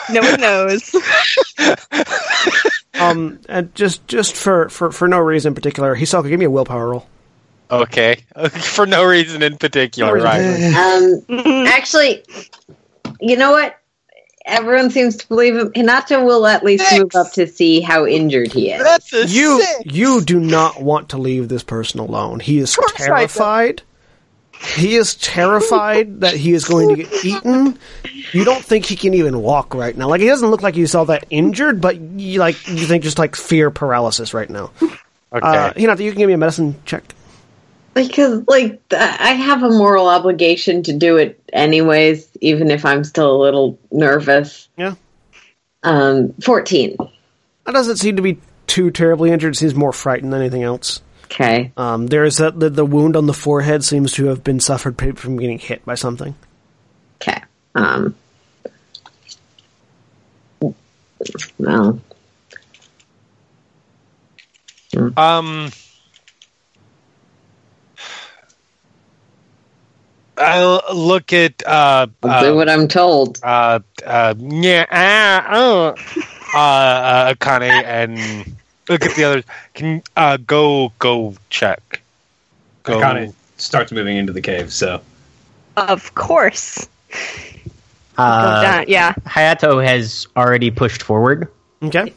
No 0.10 0.22
one 0.22 0.42
knows. 0.42 0.96
Um, 3.00 3.40
and 3.48 3.74
just 3.76 4.06
just 4.08 4.36
for, 4.36 4.68
for, 4.68 4.92
for 4.92 5.08
no 5.08 5.20
reason 5.20 5.52
in 5.52 5.56
particular, 5.56 5.96
Hisoka, 5.96 6.28
give 6.28 6.38
me 6.38 6.46
a 6.46 6.50
willpower 6.50 6.90
roll. 6.90 7.08
Okay, 7.72 8.24
for 8.50 8.86
no 8.86 9.04
reason 9.06 9.44
in 9.44 9.58
particular, 9.58 10.16
right? 10.18 10.42
Um, 10.74 11.24
actually, 11.68 12.24
you 13.22 13.36
know 13.38 13.52
what? 13.52 13.76
Everyone 14.46 14.90
seems 14.90 15.16
to 15.18 15.28
believe 15.28 15.56
him. 15.56 15.72
Hinata 15.74 16.26
will 16.26 16.48
at 16.48 16.64
least 16.64 16.84
move 16.98 17.14
up 17.16 17.32
to 17.34 17.46
see 17.46 17.82
how 17.82 18.08
injured 18.08 18.52
he 18.52 18.72
is. 18.72 18.82
That's 18.82 19.14
a 19.14 19.28
You 19.28 19.62
six. 19.62 19.82
you 19.86 20.22
do 20.22 20.40
not 20.40 20.82
want 20.82 21.10
to 21.10 21.18
leave 21.20 21.50
this 21.50 21.62
person 21.62 22.00
alone. 22.00 22.40
He 22.40 22.58
is 22.58 22.76
course 22.76 22.94
I 22.96 22.98
don't. 23.06 23.18
terrified. 23.18 23.82
He 24.76 24.96
is 24.96 25.14
terrified 25.16 26.22
that 26.22 26.34
he 26.34 26.54
is 26.54 26.66
going 26.66 26.90
to 26.96 27.04
get 27.04 27.24
eaten. 27.26 27.78
You 28.32 28.44
don't 28.44 28.64
think 28.66 28.86
he 28.86 28.96
can 28.96 29.14
even 29.14 29.40
walk 29.42 29.76
right 29.76 29.96
now. 29.96 30.08
Like 30.10 30.22
he 30.22 30.28
doesn't 30.28 30.50
look 30.50 30.64
like 30.64 30.74
he's 30.74 30.96
all 30.96 31.06
that 31.06 31.26
injured, 31.30 31.80
but 31.80 31.98
you 31.98 32.40
like 32.40 32.68
you 32.68 32.88
think 32.88 33.04
just 33.04 33.20
like 33.20 33.36
fear 33.36 33.70
paralysis 33.70 34.34
right 34.34 34.50
now. 34.50 34.72
Okay. 34.82 34.92
Uh, 35.48 35.74
Hinata, 35.74 36.00
you 36.00 36.12
can 36.12 36.18
give 36.18 36.28
me 36.28 36.34
a 36.34 36.38
medicine 36.38 36.76
check. 36.86 37.04
Because, 37.94 38.44
like, 38.48 38.82
I 38.92 39.34
have 39.34 39.64
a 39.64 39.70
moral 39.70 40.08
obligation 40.08 40.84
to 40.84 40.94
do 40.94 41.18
it 41.18 41.42
anyways, 41.52 42.30
even 42.40 42.72
if 42.72 42.86
I'm 42.86 43.04
still 43.04 43.36
a 43.36 43.42
little 43.42 43.80
nervous. 43.92 44.70
Yeah. 44.78 44.96
Um, 45.84 46.34
14. 46.44 46.98
That 47.66 47.72
doesn't 47.74 47.98
seem 47.98 48.16
to 48.16 48.22
be 48.22 48.40
too 48.68 48.92
terribly 48.92 49.32
injured. 49.32 49.58
Seems 49.58 49.76
more 49.76 49.92
frightened 49.94 50.32
than 50.32 50.42
anything 50.42 50.64
else. 50.64 51.02
Okay. 51.26 51.72
Um, 51.78 52.08
there 52.08 52.24
is 52.24 52.38
that 52.38 52.60
the, 52.60 52.70
the 52.70 52.86
wound 52.86 53.16
on 53.16 53.28
the 53.28 53.34
forehead 53.34 53.84
seems 53.84 54.14
to 54.14 54.26
have 54.28 54.44
been 54.44 54.60
suffered 54.60 54.98
from 55.18 55.38
getting 55.38 55.60
hit 55.60 55.86
by 55.86 55.96
something. 55.96 56.36
Okay. 57.22 57.42
Um, 57.76 58.16
well, 61.58 62.00
Um, 65.16 65.72
I'll 70.40 70.82
look 70.94 71.34
at 71.34 71.66
uh, 71.66 72.08
I'll 72.24 72.42
do 72.44 72.52
uh, 72.52 72.56
what 72.56 72.70
I'm 72.70 72.88
told. 72.88 73.40
uh, 73.44 73.80
uh, 74.06 74.34
yeah, 74.38 74.86
uh, 74.90 75.54
uh, 75.56 75.96
uh, 76.56 76.58
uh, 76.58 77.34
Akane 77.34 77.70
and 77.84 78.18
look 78.88 79.04
at 79.06 79.16
the 79.16 79.24
others. 79.26 79.44
Can 79.74 80.02
uh, 80.16 80.38
go 80.38 80.94
go 81.00 81.36
check. 81.50 82.02
Go. 82.84 83.00
Akane 83.00 83.34
starts 83.58 83.92
moving 83.92 84.18
into 84.18 84.34
the 84.34 84.42
cave. 84.42 84.72
So 84.72 85.02
of 85.76 86.16
course. 86.16 86.88
Uh, 88.18 88.62
down. 88.62 88.86
Yeah. 88.88 89.14
Hayato 89.26 89.86
has 89.86 90.28
already 90.36 90.72
pushed 90.72 91.04
forward. 91.04 91.48
Okay. 91.82 92.14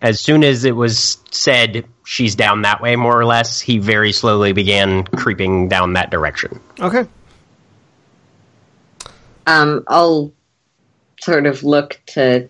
As 0.00 0.20
soon 0.20 0.44
as 0.44 0.64
it 0.64 0.76
was 0.76 1.18
said 1.30 1.84
she's 2.04 2.34
down 2.34 2.62
that 2.62 2.80
way, 2.80 2.96
more 2.96 3.18
or 3.18 3.24
less, 3.24 3.60
he 3.60 3.78
very 3.78 4.12
slowly 4.12 4.52
began 4.52 5.04
creeping 5.04 5.68
down 5.68 5.94
that 5.94 6.10
direction. 6.10 6.60
Okay. 6.78 7.04
Um, 9.50 9.82
I'll 9.88 10.32
sort 11.20 11.46
of 11.46 11.64
look 11.64 12.00
to 12.06 12.48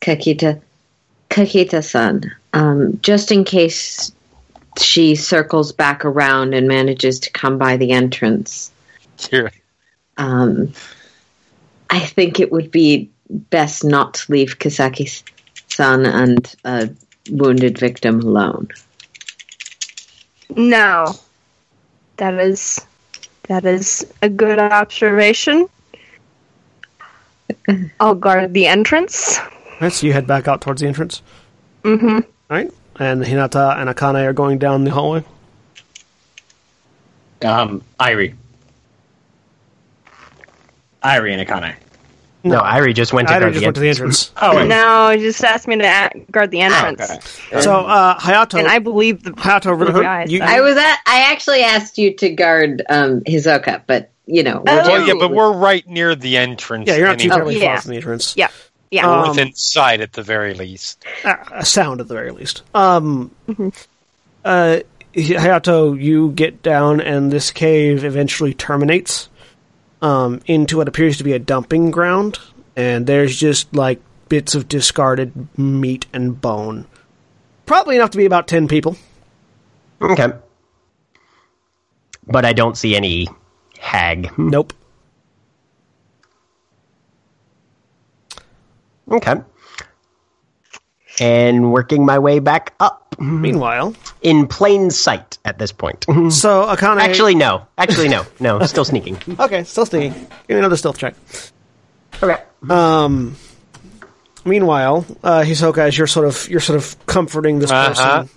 Kakita, 0.00 0.60
Kakita-san, 1.30 2.34
um, 2.52 2.98
just 3.00 3.30
in 3.30 3.44
case 3.44 4.10
she 4.80 5.14
circles 5.14 5.70
back 5.70 6.04
around 6.04 6.54
and 6.54 6.66
manages 6.66 7.20
to 7.20 7.30
come 7.30 7.56
by 7.56 7.76
the 7.76 7.92
entrance. 7.92 8.72
Here. 9.30 9.52
Um, 10.16 10.72
I 11.88 12.00
think 12.00 12.40
it 12.40 12.50
would 12.50 12.72
be 12.72 13.10
best 13.30 13.84
not 13.84 14.14
to 14.14 14.32
leave 14.32 14.58
Kisaki-san 14.58 16.04
and 16.04 16.54
a 16.64 16.90
wounded 17.30 17.78
victim 17.78 18.18
alone. 18.18 18.70
No. 20.56 21.14
That 22.16 22.34
is 22.40 22.84
that 23.48 23.64
is 23.64 24.06
a 24.22 24.28
good 24.28 24.58
observation. 24.58 25.68
I'll 28.00 28.14
guard 28.14 28.52
the 28.54 28.66
entrance. 28.66 29.38
Alright, 29.74 29.92
so 29.92 30.06
you 30.06 30.12
head 30.12 30.26
back 30.26 30.48
out 30.48 30.60
towards 30.60 30.80
the 30.80 30.86
entrance. 30.88 31.22
Mm-hmm. 31.82 32.20
Alright. 32.50 32.72
And 32.96 33.22
Hinata 33.24 33.76
and 33.78 33.90
Akane 33.90 34.24
are 34.24 34.32
going 34.32 34.58
down 34.58 34.84
the 34.84 34.90
hallway. 34.90 35.24
um, 37.44 37.82
Airi, 38.00 38.34
Airi 41.02 41.32
and 41.32 41.46
Akane. 41.46 41.74
No, 42.44 42.60
Airi 42.60 42.94
just 42.94 43.12
went 43.12 43.28
to 43.28 43.34
I 43.34 43.40
guard 43.40 43.54
just 43.54 43.60
the 43.62 43.66
went 43.66 43.74
to 43.76 43.80
the 43.80 43.88
entrance. 43.88 44.30
entrance. 44.36 44.54
Oh, 44.54 44.56
wait. 44.56 44.68
No, 44.68 45.10
he 45.10 45.18
just 45.18 45.42
asked 45.42 45.66
me 45.66 45.76
to 45.76 45.84
a- 45.84 46.10
guard 46.30 46.50
the 46.50 46.60
entrance. 46.60 47.00
okay. 47.10 47.60
So, 47.62 47.74
uh, 47.86 48.18
Hayato. 48.18 48.58
And 48.58 48.68
I 48.68 48.78
believe 48.80 49.22
the 49.22 49.30
Hayato, 49.32 49.78
the 49.78 49.92
who- 49.92 50.02
guy 50.02 50.26
you- 50.28 50.38
said- 50.38 50.48
I 50.48 50.60
was 50.60 50.76
at. 50.76 50.98
I 51.06 51.32
actually 51.32 51.62
asked 51.62 51.96
you 51.98 52.14
to 52.16 52.28
guard 52.30 52.82
um, 52.90 53.20
Hisoka, 53.22 53.82
but 53.86 54.10
you 54.26 54.42
know, 54.42 54.58
Oh. 54.58 54.62
Well, 54.64 55.06
yeah, 55.06 55.14
but 55.18 55.30
we're 55.32 55.52
right 55.52 55.86
near 55.88 56.14
the 56.14 56.36
entrance. 56.36 56.86
yeah, 56.88 56.96
you're 56.96 57.06
not 57.08 57.18
too 57.18 57.24
anyway. 57.30 57.36
terribly 57.36 57.60
yeah. 57.60 57.72
far 57.74 57.80
from 57.82 57.90
the 57.90 57.96
entrance. 57.96 58.34
Yeah. 58.36 58.48
Yeah. 58.90 59.10
Um, 59.10 59.28
within 59.30 59.54
sight 59.54 60.00
at 60.00 60.12
the 60.12 60.22
very 60.22 60.54
least. 60.54 61.04
Uh, 61.24 61.34
a 61.52 61.64
sound 61.64 62.00
at 62.00 62.08
the 62.08 62.14
very 62.14 62.30
least. 62.30 62.62
Um, 62.74 63.30
Mm-hmm. 63.48 63.68
uh, 64.44 64.78
Hayato, 65.14 66.00
you 66.00 66.30
get 66.32 66.62
down, 66.62 67.00
and 67.00 67.30
this 67.30 67.50
cave 67.50 68.04
eventually 68.04 68.52
terminates 68.54 69.28
um, 70.04 70.40
into 70.44 70.76
what 70.76 70.86
appears 70.86 71.16
to 71.16 71.24
be 71.24 71.32
a 71.32 71.38
dumping 71.38 71.90
ground, 71.90 72.38
and 72.76 73.06
there's 73.06 73.34
just 73.34 73.74
like 73.74 74.00
bits 74.28 74.54
of 74.54 74.68
discarded 74.68 75.48
meat 75.58 76.04
and 76.12 76.38
bone. 76.38 76.86
Probably 77.64 77.96
enough 77.96 78.10
to 78.10 78.18
be 78.18 78.26
about 78.26 78.46
ten 78.46 78.68
people. 78.68 78.98
Okay. 80.02 80.28
But 82.26 82.44
I 82.44 82.52
don't 82.52 82.76
see 82.76 82.94
any 82.94 83.28
hag. 83.78 84.30
Nope. 84.36 84.74
Okay. 89.10 89.36
And 91.20 91.72
working 91.72 92.04
my 92.04 92.18
way 92.18 92.40
back 92.40 92.74
up. 92.80 93.14
Meanwhile, 93.20 93.94
in 94.22 94.48
plain 94.48 94.90
sight 94.90 95.38
at 95.44 95.58
this 95.58 95.70
point. 95.70 96.04
So 96.32 96.66
Akane. 96.66 96.98
Actually, 97.00 97.36
no. 97.36 97.66
Actually, 97.78 98.08
no. 98.08 98.26
No, 98.40 98.58
still 98.66 98.84
sneaking. 98.84 99.18
okay, 99.38 99.62
still 99.64 99.86
sneaking. 99.86 100.12
Give 100.12 100.48
me 100.50 100.56
another 100.58 100.76
stealth 100.76 100.98
check. 100.98 101.14
Okay. 102.22 102.42
Um. 102.68 103.36
Meanwhile, 104.44 105.06
uh, 105.22 105.40
Hisoka, 105.42 105.78
as 105.78 105.96
you're 105.96 106.06
sort 106.08 106.26
of 106.26 106.48
you're 106.50 106.60
sort 106.60 106.76
of 106.78 107.06
comforting 107.06 107.60
this 107.60 107.70
Uh-huh. 107.70 107.88
person, 108.24 108.30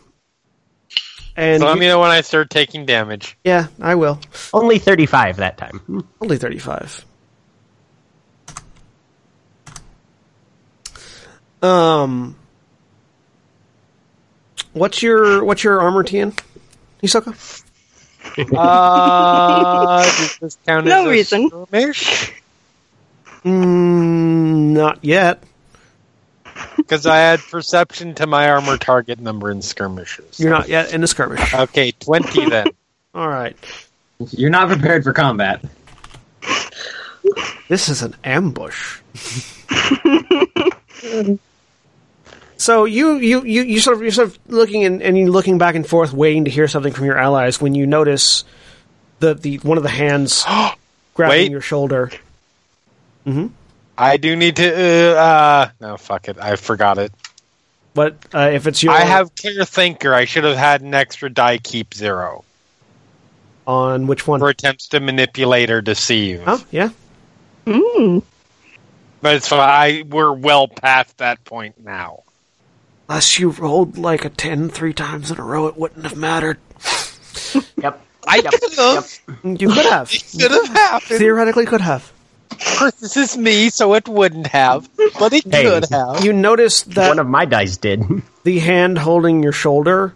and 1.35 1.59
So 1.61 1.65
let 1.67 1.73
you- 1.75 1.79
me 1.81 1.87
know 1.87 1.99
when 1.99 2.11
I 2.11 2.21
start 2.21 2.49
taking 2.51 2.85
damage. 2.85 3.37
yeah, 3.43 3.67
I 3.81 3.95
will. 3.95 4.19
Only 4.53 4.77
35 4.79 5.37
that 5.37 5.57
time. 5.57 5.81
Only 6.21 6.37
thirty-five. 6.37 7.03
Um. 11.61 12.35
What's 14.77 15.01
your 15.01 15.43
what's 15.43 15.63
your 15.63 15.81
armor, 15.81 16.03
TN? 16.03 16.37
Hisoka? 17.03 17.63
Uh, 18.55 20.03
this 20.41 20.57
count 20.67 20.85
No 20.85 21.05
as 21.05 21.09
reason. 21.09 21.47
skirmish? 21.49 22.33
Mm, 23.43 24.73
not 24.73 25.03
yet. 25.03 25.41
Because 26.75 27.05
I 27.07 27.17
had 27.17 27.39
perception 27.39 28.13
to 28.15 28.27
my 28.27 28.49
armor 28.49 28.77
target 28.77 29.19
number 29.19 29.49
in 29.49 29.61
skirmishes. 29.63 30.39
You're 30.39 30.51
not 30.51 30.67
yet 30.69 30.93
in 30.93 31.01
the 31.01 31.07
skirmish. 31.07 31.53
Okay, 31.53 31.93
20 31.93 32.45
then. 32.49 32.67
All 33.15 33.27
right. 33.29 33.55
You're 34.31 34.49
not 34.51 34.67
prepared 34.67 35.03
for 35.03 35.13
combat. 35.13 35.63
This 37.69 37.89
is 37.89 38.01
an 38.03 38.13
ambush. 38.23 38.99
So 42.57 42.85
you, 42.85 43.17
you, 43.17 43.43
you, 43.43 43.63
you 43.63 43.79
sort 43.79 43.97
of 43.97 44.03
you're 44.03 44.11
sort 44.11 44.29
of 44.29 44.39
looking 44.47 44.83
and, 44.83 45.01
and 45.01 45.17
you 45.17 45.31
looking 45.31 45.57
back 45.57 45.75
and 45.75 45.87
forth, 45.87 46.13
waiting 46.13 46.45
to 46.45 46.51
hear 46.51 46.67
something 46.67 46.93
from 46.93 47.05
your 47.05 47.17
allies. 47.17 47.61
When 47.61 47.75
you 47.75 47.85
notice 47.87 48.43
the 49.19 49.33
the 49.33 49.57
one 49.59 49.77
of 49.77 49.83
the 49.83 49.89
hands 49.89 50.43
grabbing 51.13 51.37
Wait. 51.37 51.51
your 51.51 51.61
shoulder. 51.61 52.11
I 53.97 54.17
do 54.17 54.35
need 54.35 54.57
to. 54.57 55.17
Uh, 55.17 55.19
uh, 55.19 55.69
no, 55.81 55.97
fuck 55.97 56.29
it. 56.29 56.37
I 56.39 56.55
forgot 56.55 56.97
it. 56.97 57.11
But 57.93 58.17
uh, 58.33 58.51
if 58.53 58.67
it's 58.67 58.83
your, 58.83 58.93
I 58.93 59.01
have 59.01 59.35
clear 59.35 59.65
thinker. 59.65 60.13
I 60.13 60.25
should 60.25 60.43
have 60.43 60.55
had 60.55 60.81
an 60.81 60.93
extra 60.93 61.29
die 61.29 61.57
keep 61.57 61.93
zero 61.93 62.45
on 63.65 64.07
which 64.07 64.27
one? 64.27 64.39
for 64.39 64.49
attempts 64.49 64.89
to 64.89 64.99
manipulate 64.99 65.69
or 65.69 65.81
deceive. 65.81 66.43
Oh 66.45 66.63
yeah. 66.71 66.89
Mm. 67.65 68.23
But 69.21 69.35
it's 69.35 69.47
fine. 69.47 69.59
I, 69.59 70.03
we're 70.07 70.31
well 70.31 70.67
past 70.67 71.17
that 71.17 71.43
point 71.43 71.83
now. 71.83 72.23
Unless 73.09 73.39
you 73.39 73.49
rolled 73.51 73.97
like 73.97 74.25
a 74.25 74.29
10 74.29 74.69
three 74.69 74.93
times 74.93 75.31
in 75.31 75.39
a 75.39 75.43
row, 75.43 75.67
it 75.67 75.77
wouldn't 75.77 76.03
have 76.03 76.17
mattered. 76.17 76.57
Yep. 77.81 78.01
I 78.27 78.37
Yep. 78.37 78.51
could 78.51 78.73
have. 78.77 79.19
You 79.43 79.69
could 79.69 79.85
have. 79.85 80.09
Could 80.37 80.51
have 80.51 80.67
happened. 80.67 81.19
Theoretically, 81.19 81.65
could 81.65 81.79
have. 81.81 82.11
Of 82.51 82.75
course, 82.77 82.93
this 82.95 83.15
is 83.15 83.37
me, 83.37 83.69
so 83.69 83.93
it 83.93 84.07
wouldn't 84.09 84.47
have. 84.47 84.89
But 85.17 85.31
it 85.31 85.45
Hey. 85.49 85.63
could 85.63 85.85
have. 85.91 86.25
You 86.25 86.33
notice 86.33 86.81
that 86.83 87.07
One 87.07 87.19
of 87.19 87.27
my 87.27 87.45
dice 87.45 87.77
did. 87.77 88.03
the 88.43 88.59
hand 88.59 88.97
holding 88.97 89.41
your 89.43 89.51
shoulder, 89.53 90.13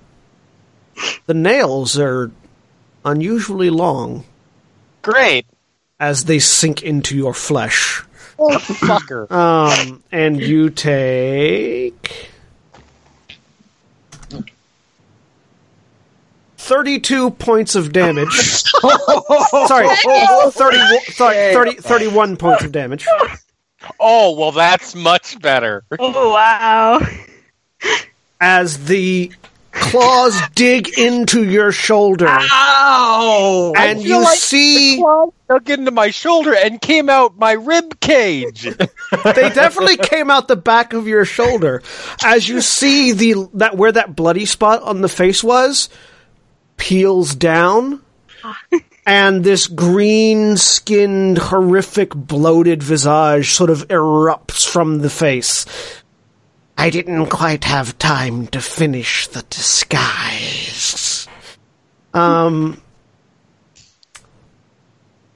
the 1.27 1.33
nails 1.33 1.97
are 1.97 2.31
unusually 3.05 3.69
long 3.69 4.25
Great. 5.01 5.45
as 5.99 6.25
they 6.25 6.39
sink 6.39 6.83
into 6.83 7.15
your 7.15 7.33
flesh. 7.33 8.03
Oh, 8.37 8.49
fucker. 8.57 9.31
Um, 9.31 10.03
and 10.11 10.41
you 10.41 10.69
take 10.71 12.30
thirty-two 16.61 17.31
points 17.31 17.75
of 17.75 17.91
damage. 17.91 18.31
sorry, 19.67 19.87
30, 19.87 21.11
sorry 21.11 21.53
30, 21.53 21.73
31 21.75 22.37
points 22.37 22.63
of 22.63 22.71
damage. 22.71 23.05
Oh, 23.99 24.35
well, 24.37 24.51
that's 24.51 24.95
much 24.95 25.39
better. 25.39 25.83
Oh 25.99 26.33
wow. 26.33 26.99
as 28.39 28.85
the 28.85 29.31
claws 29.71 30.39
dig 30.55 30.97
into 30.99 31.43
your 31.43 31.71
shoulder, 31.71 32.27
Ow! 32.27 33.73
and 33.75 33.99
I 33.99 34.03
feel 34.03 34.17
you 34.17 34.23
like 34.23 34.37
see 34.37 34.95
The 34.97 35.01
claw 35.01 35.33
dug 35.47 35.69
into 35.69 35.91
my 35.91 36.09
shoulder 36.09 36.53
and 36.53 36.81
came 36.81 37.09
out 37.09 37.37
my 37.37 37.53
rib 37.53 37.99
cage. 37.99 38.63
they 39.23 39.49
definitely 39.49 39.97
came 39.97 40.29
out 40.29 40.47
the 40.47 40.55
back 40.55 40.93
of 40.93 41.07
your 41.07 41.25
shoulder 41.25 41.81
as 42.23 42.47
you 42.47 42.61
see 42.61 43.13
the 43.13 43.49
that 43.55 43.77
where 43.77 43.91
that 43.91 44.15
bloody 44.15 44.45
spot 44.45 44.83
on 44.83 45.01
the 45.01 45.09
face 45.09 45.43
was 45.43 45.89
peels 46.81 47.35
down 47.35 48.01
and 49.05 49.43
this 49.43 49.67
green 49.67 50.57
skinned 50.57 51.37
horrific 51.37 52.09
bloated 52.15 52.81
visage 52.81 53.51
sort 53.51 53.69
of 53.69 53.87
erupts 53.89 54.67
from 54.67 54.97
the 54.99 55.09
face 55.09 55.63
i 56.79 56.89
didn't 56.89 57.27
quite 57.27 57.65
have 57.65 57.95
time 57.99 58.47
to 58.47 58.59
finish 58.59 59.27
the 59.27 59.43
disguise 59.51 61.27
um 62.15 62.81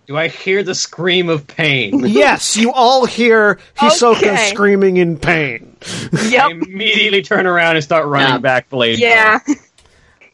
Do 0.08 0.16
I 0.18 0.28
hear 0.28 0.62
the 0.64 0.76
scream 0.76 1.30
of 1.30 1.46
pain? 1.48 2.00
yes 2.08 2.58
you 2.58 2.72
all 2.72 3.06
hear 3.06 3.60
hisoka 3.78 4.18
Okay. 4.18 4.50
screaming 4.52 4.98
in 4.98 5.18
pain 5.18 5.78
I 6.12 6.28
Yep. 6.30 6.52
immediately 6.52 7.22
turn 7.22 7.46
around 7.46 7.76
and 7.76 7.84
start 7.84 8.08
running 8.08 8.30
Yeah. 8.34 8.38
back 8.40 8.70
Blade. 8.70 8.98
Yeah. 8.98 9.40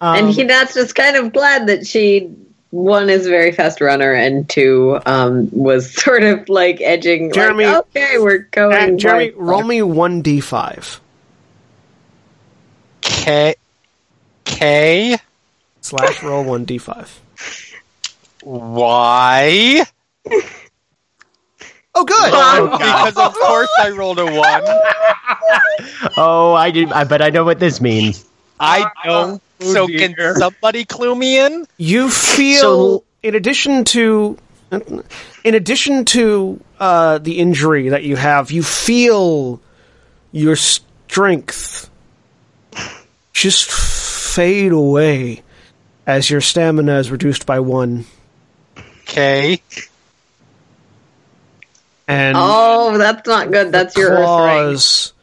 And 0.02 0.28
Um, 0.28 0.34
Hinata's 0.34 0.74
just 0.74 0.96
kind 0.96 1.16
of 1.16 1.32
glad 1.34 1.68
that 1.68 1.86
she 1.88 2.30
one 2.72 3.10
is 3.10 3.28
a 3.28 3.30
very 3.30 3.52
fast 3.52 3.82
runner 3.82 4.14
and 4.14 4.48
two 4.50 4.98
um, 5.06 5.50
was 5.52 5.94
sort 6.04 6.24
of 6.24 6.48
like 6.50 6.80
edging 6.82 7.32
Jeremy- 7.34 7.66
like, 7.66 7.78
okay 7.96 8.18
we're 8.18 8.40
going 8.52 8.76
And 8.78 9.00
Jeremy, 9.00 9.26
like- 9.26 9.36
roll 9.38 9.64
me 9.64 9.82
one 9.82 10.22
d 10.22 10.40
five 10.40 11.00
K. 13.02 13.56
K. 14.46 15.18
slash 15.82 16.24
roll 16.24 16.44
one 16.44 16.66
d 16.66 16.78
five. 16.78 17.20
Why? 18.44 19.84
Oh, 21.94 22.06
good. 22.06 22.32
because 22.72 23.18
of 23.18 23.34
course 23.34 23.70
I 23.80 23.90
rolled 23.92 24.20
a 24.20 24.26
one. 24.26 24.64
Oh, 26.18 26.54
I 26.54 26.72
do. 26.72 26.90
I, 26.92 27.04
but 27.04 27.22
I 27.22 27.30
know 27.30 27.44
what 27.44 27.60
this 27.60 27.80
means. 27.82 28.26
I 28.60 28.90
don't. 29.04 29.42
Oh, 29.62 29.74
so 29.74 29.88
dear. 29.88 30.14
can 30.14 30.36
somebody 30.36 30.86
clue 30.86 31.16
me 31.16 31.40
in? 31.40 31.66
You 31.78 32.10
feel, 32.10 32.60
So- 32.62 33.04
in 33.24 33.36
addition 33.36 33.84
to, 33.86 34.38
in 35.44 35.56
addition 35.56 36.06
to 36.06 36.60
uh, 36.80 37.18
the 37.20 37.40
injury 37.40 37.90
that 37.90 38.04
you 38.04 38.16
have, 38.16 38.52
you 38.52 38.64
feel 38.64 39.62
your 40.32 40.56
strength 40.56 41.90
just 43.34 43.70
fade 43.72 44.72
away 44.72 45.44
as 46.08 46.30
your 46.30 46.42
stamina 46.42 46.98
is 47.00 47.12
reduced 47.12 47.46
by 47.46 47.60
one, 47.60 48.06
K. 49.06 49.62
and 52.08 52.36
oh 52.38 52.98
that's 52.98 53.28
not 53.28 53.52
good 53.52 53.72
that's 53.72 53.96
your 53.96 54.12
earth 54.12 54.18
ring. 54.20 54.26
claws 54.26 55.14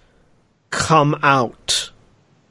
come 0.70 1.18
out. 1.23 1.91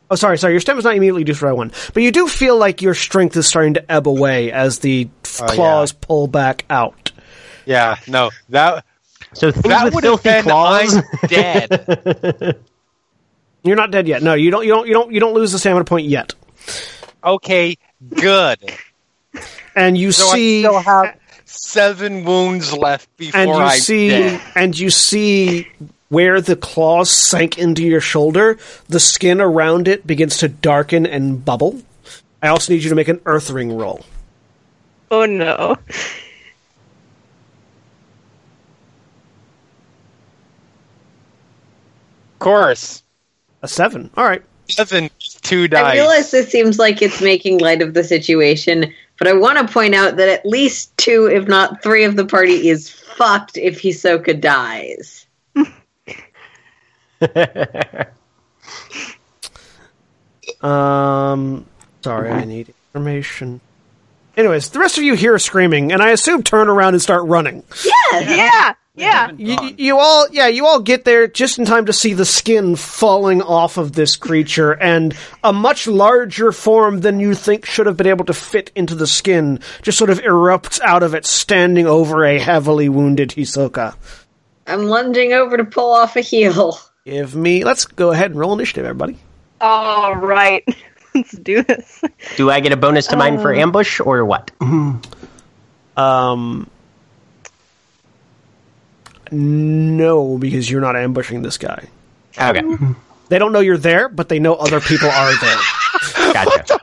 Oh, 0.10 0.16
sorry, 0.16 0.38
sorry. 0.38 0.54
Your 0.54 0.60
stem 0.62 0.78
is 0.78 0.84
not 0.86 0.96
immediately 0.96 1.22
reduced 1.22 1.42
by 1.42 1.52
one, 1.52 1.72
but 1.94 2.02
you 2.04 2.12
do 2.12 2.28
feel 2.28 2.58
like 2.58 2.82
your 2.82 2.94
strength 2.94 3.36
is 3.36 3.46
starting 3.48 3.74
to 3.76 3.92
ebb 3.92 4.08
away 4.08 4.52
as 4.52 4.80
the 4.80 5.10
f- 5.26 5.42
Oh, 5.44 5.48
claws 5.48 5.92
pull 5.92 6.28
back 6.28 6.64
out. 6.70 7.12
Yeah, 7.66 7.98
no, 8.08 8.30
that 8.50 8.86
So 9.34 9.52
things 9.52 9.64
that 9.66 9.86
with 9.86 9.96
would 9.96 10.04
have 10.06 10.22
filthy 10.22 10.42
claws. 10.44 10.96
I'm 10.96 11.04
dead. 11.28 12.58
You're 13.64 13.76
not 13.76 13.92
dead 13.92 14.08
yet. 14.08 14.24
No, 14.24 14.34
you 14.34 14.50
don't. 14.52 14.64
You 14.66 14.70
don't. 14.74 14.88
You 14.88 14.94
don't. 14.94 15.12
You 15.12 15.20
don't 15.20 15.34
lose 15.34 15.52
the 15.52 15.60
stamina 15.60 15.84
point 15.84 16.08
yet. 16.08 16.34
Okay, 17.24 17.78
good. 18.16 18.60
And 19.76 19.98
you 19.98 20.14
So 20.14 20.24
see, 20.34 20.60
I 20.66 20.70
still 20.70 20.80
have 20.80 21.20
seven 21.44 22.24
wounds 22.24 22.72
left 22.72 23.10
before 23.18 23.42
and 23.42 23.50
you 23.50 23.56
I'm 23.58 23.78
see, 23.80 24.10
dead. 24.10 24.42
and 24.56 24.80
you 24.80 24.90
see 24.90 25.68
where 26.10 26.40
the 26.42 26.56
claws 26.56 27.10
sank 27.12 27.58
into 27.58 27.84
your 27.84 28.02
shoulder. 28.02 28.58
The 28.88 29.00
skin 29.00 29.42
around 29.42 29.88
it 29.88 30.06
begins 30.08 30.38
to 30.38 30.48
darken 30.50 31.06
and 31.06 31.44
bubble. 31.44 31.82
I 32.42 32.48
also 32.50 32.72
need 32.74 32.84
you 32.84 32.90
to 32.90 32.96
make 32.96 33.08
an 33.08 33.20
Earth 33.26 33.50
Ring 33.50 33.76
roll. 33.78 34.06
Oh 35.12 35.26
no. 35.26 35.78
Of 42.34 42.40
course, 42.40 43.04
A 43.64 43.68
seven. 43.68 44.10
All 44.16 44.24
right. 44.26 44.44
seven, 44.70 45.10
two 45.42 45.64
I 45.64 45.68
dice. 45.68 45.94
realize 45.96 46.32
this 46.32 46.50
seems 46.50 46.78
like 46.78 47.02
it's 47.02 47.22
making 47.22 47.60
light 47.60 47.82
of 47.82 47.94
the 47.94 48.04
situation, 48.04 48.94
but 49.18 49.28
I 49.28 49.34
want 49.34 49.58
to 49.66 49.74
point 49.74 49.96
out 49.96 50.18
that 50.18 50.30
at 50.30 50.46
least 50.46 50.96
two, 50.98 51.28
if 51.28 51.48
not 51.48 51.82
three, 51.82 52.04
of 52.04 52.16
the 52.16 52.26
party 52.26 52.70
is 52.70 52.90
fucked 52.90 53.58
if 53.58 53.82
Hisoka 53.82 54.40
dies. 54.40 55.26
Um. 60.62 61.66
Sorry, 62.02 62.32
I 62.32 62.44
need 62.46 62.74
information. 62.94 63.62
Anyways, 64.36 64.70
the 64.70 64.80
rest 64.80 64.98
of 64.98 65.04
you 65.04 65.16
hear 65.16 65.38
screaming, 65.40 65.92
and 65.92 66.02
I 66.02 66.12
assume 66.12 66.44
turn 66.44 66.70
around 66.70 66.94
and 66.94 67.02
start 67.02 67.26
running. 67.26 67.64
Yeah, 68.14 68.74
yeah. 68.96 69.32
You, 69.38 69.58
you 69.78 69.98
all, 70.00 70.28
yeah, 70.32 70.48
you 70.48 70.66
all 70.66 70.80
get 70.80 71.06
there 71.06 71.28
just 71.28 71.60
in 71.60 71.66
time 71.66 71.86
to 71.88 71.94
see 71.94 72.14
the 72.14 72.26
skin 72.26 72.76
falling 72.76 73.42
off 73.42 73.78
of 73.78 73.94
this 73.94 74.16
creature, 74.16 74.72
and 74.72 75.16
a 75.44 75.54
much 75.54 75.86
larger 75.88 76.52
form 76.52 77.02
than 77.02 77.20
you 77.20 77.36
think 77.36 77.66
should 77.66 77.86
have 77.86 77.98
been 77.98 78.08
able 78.08 78.26
to 78.26 78.34
fit 78.34 78.72
into 78.76 78.96
the 78.96 79.08
skin 79.08 79.60
just 79.82 79.98
sort 79.98 80.10
of 80.10 80.20
erupts 80.22 80.80
out 80.82 81.04
of 81.04 81.14
it, 81.14 81.26
standing 81.26 81.86
over 81.86 82.26
a 82.26 82.40
heavily 82.40 82.90
wounded 82.90 83.30
Hisoka. 83.30 83.96
I'm 84.66 84.86
lunging 84.86 85.34
over 85.34 85.58
to 85.58 85.66
pull 85.66 85.92
off 85.92 86.16
a 86.16 86.22
heel. 86.22 86.80
Give 87.08 87.34
me, 87.34 87.64
let's 87.64 87.86
go 87.86 88.12
ahead 88.12 88.32
and 88.32 88.40
roll 88.40 88.52
initiative, 88.52 88.84
everybody. 88.84 89.18
All 89.62 90.14
right. 90.14 90.62
Let's 91.16 91.32
do 91.32 91.64
this. 91.64 92.04
Do 92.36 92.52
I 92.52 92.60
get 92.60 92.74
a 92.74 92.76
bonus 92.76 93.08
to 93.08 93.16
mine 93.16 93.40
for 93.40 93.54
ambush 93.56 94.02
or 94.02 94.26
what? 94.26 94.52
Um, 95.96 96.70
no, 99.32 100.38
because 100.38 100.70
you're 100.70 100.82
not 100.82 100.96
ambushing 100.96 101.42
this 101.42 101.58
guy. 101.58 101.88
Okay, 102.40 102.62
They 103.30 103.40
don't 103.40 103.52
know 103.52 103.62
you're 103.62 103.80
there, 103.80 104.08
but 104.08 104.30
they 104.30 104.38
know 104.38 104.54
other 104.54 104.80
people 104.80 105.10
are 105.10 105.34
there. 105.40 105.58
gotcha. 106.34 106.78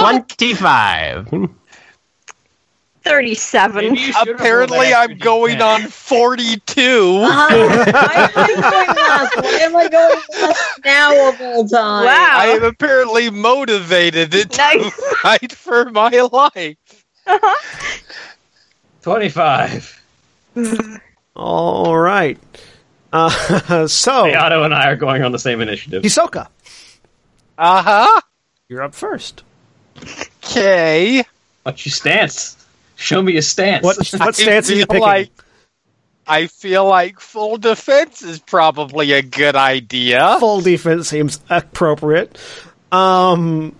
Twenty-five. 0.00 1.28
37. 1.28 1.30
Maybe 1.30 1.46
you 1.46 1.67
should've 4.12 4.28
rolled 4.28 4.40
Apparently, 4.40 4.94
I'm 4.94 5.16
going 5.18 5.58
D10. 5.58 5.84
on 5.84 5.88
42. 5.88 7.20
Why 7.20 7.48
am 7.50 8.32
I 8.36 8.56
going 8.56 8.96
last? 8.96 9.36
Why 9.36 9.58
am 9.62 9.76
I 9.76 9.88
going 9.88 10.22
last 10.40 10.80
now 10.84 11.28
of 11.28 11.40
all 11.40 11.68
time? 11.68 12.04
Wow. 12.04 12.30
I 12.34 12.46
am 12.48 12.64
apparently 12.64 13.30
motivated 13.30 14.32
to 14.32 14.48
Nice. 14.56 14.92
fight 15.22 15.52
for 15.52 15.90
my 15.90 16.08
life. 16.32 16.76
25. 19.02 20.02
All 21.36 21.96
right. 21.98 22.38
Uh, 23.12 23.30
so, 23.86 24.24
Hayato, 24.24 24.64
and 24.64 24.74
I 24.74 24.88
are 24.90 24.96
going 24.96 25.22
on 25.22 25.32
the 25.32 25.38
same 25.38 25.60
initiative. 25.60 26.02
Hisoka, 26.02 26.48
Uh 27.56 27.82
huh. 27.82 28.20
you're 28.68 28.82
up 28.82 28.94
first. 28.94 29.42
Okay. 30.44 31.24
What's 31.62 31.84
your 31.86 31.92
stance? 31.92 32.57
Show 33.00 33.22
me 33.22 33.34
your 33.34 33.42
stance. 33.42 33.84
What 33.84 33.96
what 34.18 34.34
stance 34.34 34.68
are 34.70 34.74
you 34.74 34.86
picking? 34.86 35.00
like 35.02 35.30
I 36.26 36.46
feel 36.48 36.84
like 36.84 37.20
full 37.20 37.56
defense 37.56 38.22
is 38.22 38.38
probably 38.40 39.12
a 39.12 39.22
good 39.22 39.56
idea. 39.56 40.36
Full 40.40 40.60
defense 40.60 41.08
seems 41.08 41.40
appropriate. 41.48 42.36
Um, 42.92 43.74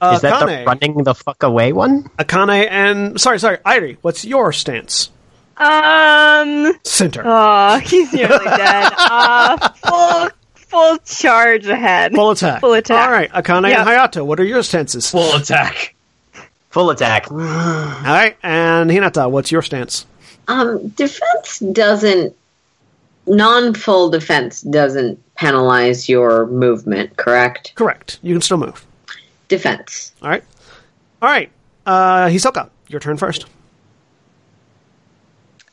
uh, 0.00 0.12
Is 0.16 0.22
that 0.22 0.40
the 0.40 0.46
Akane, 0.46 0.66
running 0.66 1.04
the 1.04 1.14
fuck 1.14 1.42
away 1.42 1.72
one? 1.72 2.04
Akane 2.18 2.66
and 2.70 3.20
sorry, 3.20 3.38
sorry, 3.38 3.58
Airi. 3.58 3.98
What's 4.00 4.24
your 4.24 4.52
stance? 4.52 5.10
Um. 5.58 6.72
Center. 6.84 7.22
Oh, 7.24 7.78
he's 7.84 8.10
nearly 8.14 8.44
dead. 8.46 8.92
Uh, 8.96 9.68
full, 9.74 10.28
full 10.54 10.96
charge 11.04 11.66
ahead. 11.66 12.14
Full 12.14 12.30
attack. 12.30 12.60
Full 12.62 12.72
attack. 12.72 13.04
All 13.06 13.12
right, 13.12 13.30
Akane 13.30 13.68
Yep. 13.68 13.78
and 13.80 13.88
Hayato. 13.88 14.24
What 14.24 14.40
are 14.40 14.44
your 14.44 14.62
stances? 14.62 15.10
Full 15.10 15.36
attack. 15.36 15.94
Full 16.70 16.90
attack. 16.90 17.30
All 17.30 17.38
right, 17.38 18.36
and 18.42 18.90
Hinata. 18.90 19.30
What's 19.30 19.50
your 19.52 19.62
stance? 19.62 20.06
Um, 20.48 20.88
defense 20.88 21.58
doesn't. 21.58 22.34
Non 23.26 23.74
full 23.74 24.10
defense 24.10 24.62
doesn't 24.62 25.22
penalize 25.36 26.08
your 26.08 26.46
movement, 26.46 27.16
correct? 27.16 27.72
Correct. 27.74 28.18
You 28.22 28.34
can 28.34 28.40
still 28.40 28.56
move. 28.56 28.84
Defense. 29.48 30.12
All 30.22 30.30
right. 30.30 30.42
All 31.22 31.28
right. 31.28 31.50
Uh, 31.86 32.26
Hisoka, 32.26 32.70
your 32.88 33.00
turn 33.00 33.16
first. 33.18 33.46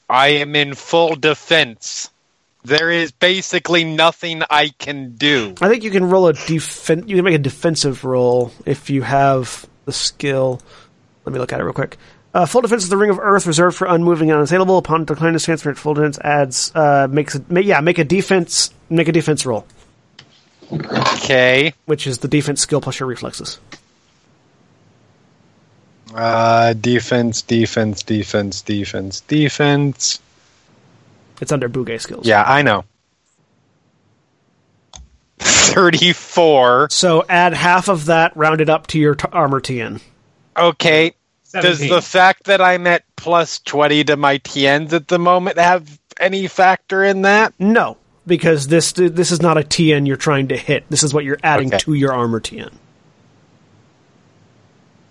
I 0.10 0.30
am 0.30 0.56
in 0.56 0.74
full 0.74 1.16
defense. 1.16 2.10
There 2.64 2.92
is 2.92 3.12
basically 3.12 3.84
nothing 3.84 4.44
I 4.50 4.70
can 4.78 5.16
do. 5.16 5.56
I 5.62 5.70
think 5.70 5.84
you 5.84 5.92
can 5.92 6.10
roll 6.10 6.28
a 6.28 6.34
defen- 6.34 7.08
You 7.08 7.16
can 7.16 7.26
make 7.26 7.36
a 7.36 7.40
defensive 7.40 8.04
roll 8.04 8.52
if 8.66 8.90
you 8.90 9.02
have 9.04 9.66
the 9.86 9.94
skill. 9.94 10.62
Let 11.28 11.34
me 11.34 11.40
look 11.40 11.52
at 11.52 11.60
it 11.60 11.64
real 11.64 11.74
quick. 11.74 11.98
Uh, 12.34 12.46
full 12.46 12.62
defense 12.62 12.84
is 12.84 12.90
the 12.90 12.96
ring 12.96 13.10
of 13.10 13.20
earth 13.20 13.46
reserved 13.46 13.76
for 13.76 13.86
unmoving 13.86 14.30
and 14.32 14.38
unassailable. 14.38 14.78
Upon 14.78 15.04
declining 15.04 15.34
this 15.34 15.44
transfer, 15.44 15.74
full 15.76 15.94
defense 15.94 16.18
adds 16.20 16.72
uh, 16.74 17.06
makes 17.12 17.36
it. 17.36 17.52
Ma- 17.52 17.60
yeah, 17.60 17.82
make 17.82 17.98
a 17.98 18.06
defense. 18.06 18.72
Make 18.90 19.10
a 19.10 19.12
defense 19.12 19.46
roll, 19.46 19.68
Okay. 20.72 21.74
which 21.86 22.08
is 22.08 22.20
the 22.20 22.30
defense 22.30 22.62
skill 22.62 22.80
plus 22.80 22.98
your 23.02 23.10
reflexes. 23.10 23.60
Uh, 26.16 26.72
defense, 26.72 27.42
defense, 27.42 28.04
defense, 28.04 28.62
defense, 28.62 29.20
defense. 29.20 30.22
It's 31.42 31.52
under 31.52 31.68
Bugei 31.68 32.00
skills. 32.00 32.26
Yeah, 32.26 32.42
I 32.48 32.62
know. 32.62 32.86
34. 35.40 36.88
So 36.90 37.26
add 37.28 37.54
half 37.54 37.90
of 37.90 38.06
that 38.06 38.32
rounded 38.38 38.70
up 38.70 38.88
to 38.88 38.98
your 39.00 39.16
t- 39.16 39.28
armor 39.34 39.60
TN. 39.60 40.00
Okay. 40.58 41.14
Does 41.54 41.80
the 41.80 42.02
fact 42.02 42.46
that 42.46 42.62
I'm 42.62 42.86
at 42.88 43.04
plus 43.16 43.60
20 43.60 44.04
to 44.06 44.18
my 44.18 44.38
TNs 44.40 44.94
at 44.94 45.08
the 45.08 45.18
moment 45.18 45.58
have 45.58 46.00
any 46.20 46.48
factor 46.48 47.04
in 47.04 47.22
that? 47.24 47.54
No, 47.58 47.98
because 48.28 48.68
this 48.68 48.92
this 48.92 49.32
is 49.32 49.42
not 49.42 49.58
a 49.58 49.62
TN 49.62 50.06
you're 50.08 50.18
trying 50.18 50.50
to 50.50 50.58
hit. 50.58 50.84
This 50.90 51.04
is 51.04 51.14
what 51.14 51.24
you're 51.24 51.40
adding 51.44 51.70
Okay. 51.70 51.78
to 51.80 51.94
your 51.94 52.14
armor 52.14 52.40
TN. 52.40 52.72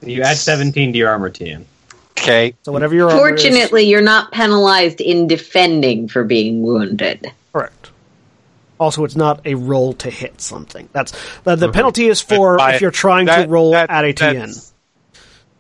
You 0.03 0.23
add 0.23 0.37
17 0.37 0.93
to 0.93 0.99
your 0.99 1.09
armor 1.09 1.31
TN. 1.31 1.65
Okay. 2.13 2.55
So 2.63 2.73
whatever 2.73 2.95
your 2.95 3.11
armor 3.11 3.35
is- 3.35 3.43
Fortunately, 3.43 3.85
you're 3.85 4.01
not 4.03 4.31
penalized 4.33 5.01
in 5.01 5.27
defending 5.27 6.07
for 6.09 6.23
being 6.25 6.63
wounded. 6.63 7.31
Correct. 7.53 7.91
Also, 8.79 9.05
it's 9.05 9.17
not 9.17 9.41
a 9.47 9.55
roll 9.55 9.95
to 9.95 10.11
hit 10.11 10.41
something. 10.41 10.89
That's 10.93 11.13
the, 11.45 11.57
the 11.57 11.67
uh-huh. 11.67 11.73
penalty 11.73 12.09
is 12.09 12.21
for 12.21 12.59
Bi- 12.59 12.75
if 12.75 12.81
you're 12.83 12.91
trying 12.91 13.27
to 13.27 13.47
roll 13.49 13.73
that- 13.73 13.91
at 13.91 14.05
a 14.05 14.13
TN. 14.13 14.73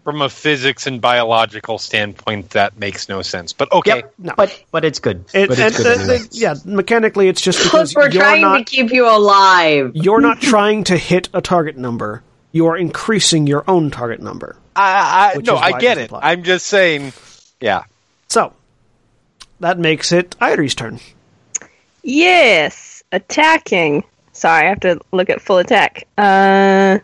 That's- 0.06 0.14
From 0.14 0.22
a 0.22 0.28
physics 0.28 0.86
and 0.86 1.00
biological 1.00 1.78
standpoint, 1.78 2.50
that 2.50 2.78
makes 2.78 3.08
no 3.08 3.22
sense. 3.22 3.52
But 3.52 3.72
okay. 3.72 3.96
Yep. 3.96 4.14
No. 4.18 4.34
But 4.36 4.64
but 4.70 4.84
it's 4.84 5.00
good. 5.00 5.24
It, 5.34 5.48
but 5.48 5.58
and, 5.58 5.68
it's 5.74 5.76
good 5.82 5.98
uh, 5.98 6.00
anyway. 6.12 6.28
yeah, 6.30 6.54
mechanically, 6.64 7.28
it's 7.28 7.40
just 7.40 7.62
because 7.62 7.94
We're 7.94 8.02
you're 8.10 8.22
trying 8.22 8.42
not 8.42 8.58
to 8.58 8.64
keep 8.64 8.92
you 8.92 9.08
alive. 9.08 9.92
you're 9.94 10.20
not 10.20 10.40
trying 10.40 10.84
to 10.84 10.96
hit 10.96 11.28
a 11.34 11.40
target 11.40 11.76
number. 11.76 12.22
You 12.52 12.66
are 12.68 12.76
increasing 12.76 13.46
your 13.46 13.64
own 13.68 13.90
target 13.90 14.20
number. 14.20 14.56
I, 14.76 15.34
I, 15.36 15.40
no, 15.40 15.56
I 15.56 15.78
get 15.78 15.98
it. 15.98 16.04
apply. 16.06 16.20
I'm 16.22 16.42
just 16.42 16.66
saying, 16.66 17.12
yeah. 17.60 17.84
So 18.28 18.52
that 19.60 19.78
makes 19.78 20.12
it 20.12 20.36
Airi's 20.40 20.74
turn. 20.74 21.00
Yes, 22.02 23.02
attacking. 23.12 24.04
Sorry, 24.32 24.66
I 24.66 24.68
have 24.68 24.80
to 24.80 25.00
look 25.12 25.30
at 25.30 25.40
full 25.40 25.58
attack. 25.58 26.06
Uh, 26.16 26.98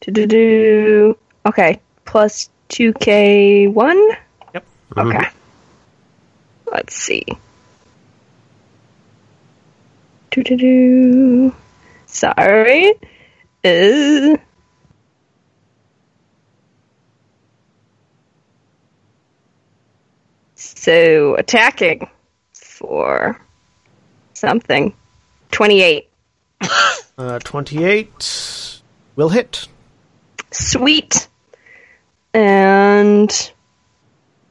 do 0.00 0.12
do 0.12 0.26
do. 0.26 1.18
Okay, 1.46 1.80
plus 2.08 2.48
two 2.68 2.94
K 2.94 3.68
one. 3.68 4.02
Yep. 4.54 4.64
Okay. 4.96 5.28
Let's 6.72 6.94
see. 6.96 7.22
Do 10.30 10.42
do 10.42 10.56
do. 10.56 11.54
Sorry. 12.06 12.94
Uh. 13.62 14.38
So 20.54 21.34
attacking 21.34 22.08
for 22.54 23.38
something. 24.32 24.94
Twenty-eight. 25.52 26.08
Uh, 27.18 27.40
Twenty-eight 27.40 28.80
will 29.16 29.28
hit. 29.28 29.66
Sweet. 30.52 31.27
And 32.34 33.30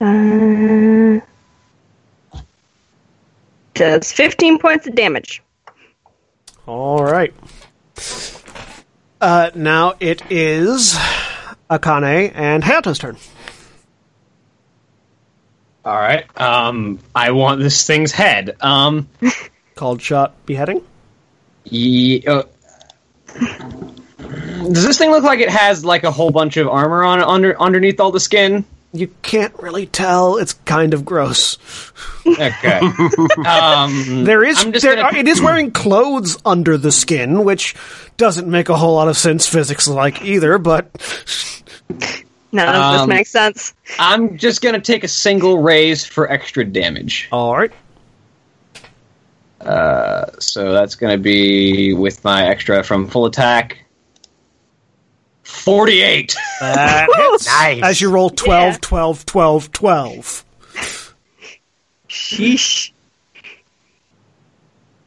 uh, 0.01 1.19
does 3.73 4.11
15 4.11 4.59
points 4.59 4.87
of 4.87 4.95
damage. 4.95 5.41
All 6.65 7.03
right. 7.03 7.33
Uh, 9.21 9.51
now 9.55 9.93
it 9.99 10.21
is 10.29 10.93
Akane 11.69 12.31
and 12.35 12.63
Hayato's 12.63 12.99
turn. 12.99 13.17
All 15.85 15.95
right. 15.95 16.25
Um, 16.39 16.99
I 17.15 17.31
want 17.31 17.61
this 17.61 17.85
thing's 17.87 18.11
head. 18.11 18.57
Um, 18.59 19.07
Called 19.75 20.01
shot 20.01 20.33
beheading. 20.45 20.81
ye- 21.63 22.25
uh, 22.27 22.43
does 24.27 24.85
this 24.85 24.97
thing 24.97 25.11
look 25.11 25.23
like 25.23 25.39
it 25.39 25.49
has 25.49 25.83
like 25.85 26.03
a 26.03 26.11
whole 26.11 26.31
bunch 26.31 26.57
of 26.57 26.67
armor 26.67 27.03
on 27.03 27.19
it 27.19 27.25
under 27.25 27.59
underneath 27.59 27.99
all 27.99 28.11
the 28.11 28.19
skin? 28.19 28.65
You 28.93 29.09
can't 29.21 29.53
really 29.61 29.85
tell. 29.85 30.37
It's 30.37 30.53
kind 30.53 30.93
of 30.93 31.03
gross. 31.05 31.57
Okay. 32.25 32.79
um, 33.45 34.23
there 34.23 34.43
is 34.43 34.63
there, 34.81 34.95
gonna... 34.95 35.17
it 35.17 35.27
is 35.27 35.41
wearing 35.41 35.71
clothes 35.71 36.37
under 36.45 36.77
the 36.77 36.91
skin, 36.91 37.43
which 37.43 37.75
doesn't 38.15 38.47
make 38.47 38.69
a 38.69 38.75
whole 38.77 38.95
lot 38.95 39.07
of 39.07 39.17
sense 39.17 39.45
physics 39.47 39.87
like 39.87 40.23
either, 40.23 40.57
but 40.57 40.89
None 42.51 42.67
of 42.75 42.93
this 42.93 43.01
Um, 43.01 43.09
makes 43.09 43.29
sense. 43.29 43.73
I'm 43.99 44.37
just 44.37 44.61
gonna 44.61 44.79
take 44.79 45.03
a 45.03 45.07
single 45.07 45.61
raise 45.61 46.05
for 46.05 46.31
extra 46.31 46.63
damage. 46.65 47.27
alright. 47.31 47.71
So 50.39 50.71
that's 50.71 50.95
gonna 50.95 51.17
be 51.17 51.93
with 51.93 52.23
my 52.23 52.47
extra 52.47 52.83
from 52.83 53.07
full 53.07 53.25
attack. 53.25 53.86
Forty-eight. 55.47 56.35
Nice. 56.61 57.47
As 57.83 58.01
you 58.01 58.09
roll 58.11 58.29
12, 58.29 58.73
Yeah. 58.73 58.77
12, 58.81 59.25
12, 59.25 59.71
12. 59.71 60.45
Sheesh. 62.09 62.91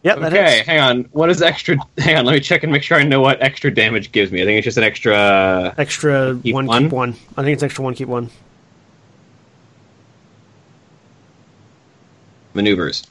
Yep, 0.02 0.18
that 0.20 0.32
Okay, 0.32 0.56
hits. 0.56 0.66
hang 0.66 0.80
on. 0.80 1.00
What 1.12 1.28
is 1.28 1.42
extra? 1.42 1.76
Hang 1.98 2.16
on, 2.16 2.24
let 2.24 2.32
me 2.32 2.40
check 2.40 2.62
and 2.62 2.72
make 2.72 2.82
sure 2.82 2.96
I 2.98 3.02
know 3.04 3.20
what 3.20 3.42
extra 3.42 3.72
damage 3.72 4.12
gives 4.12 4.32
me. 4.32 4.40
I 4.40 4.46
think 4.46 4.56
it's 4.58 4.64
just 4.64 4.78
an 4.78 4.84
extra. 4.84 5.74
Extra 5.76 6.38
Keep 6.42 6.54
one, 6.54 6.66
one? 6.66 6.82
keep 6.84 6.92
one. 6.92 7.14
I 7.36 7.42
think 7.42 7.52
it's 7.54 7.62
extra 7.62 7.84
one, 7.84 7.94
keep 7.94 8.08
one. 8.08 8.30
maneuvers. 12.54 13.06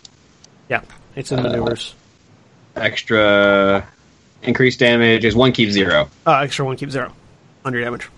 Yeah, 0.68 0.82
it's 1.16 1.32
Uh, 1.32 1.36
in 1.38 1.44
maneuvers. 1.44 1.94
Extra 2.76 3.88
increased 4.44 4.80
damage 4.80 5.26
is 5.26 5.36
one 5.36 5.52
keep 5.52 5.70
zero. 5.70 6.10
Uh, 6.26 6.40
extra 6.40 6.66
one, 6.66 6.76
keep 6.76 6.90
zero. 6.92 7.14
Under 7.66 7.82
damage. 7.82 8.10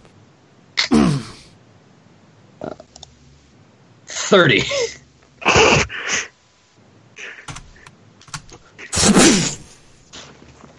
Thirty. 4.07 4.63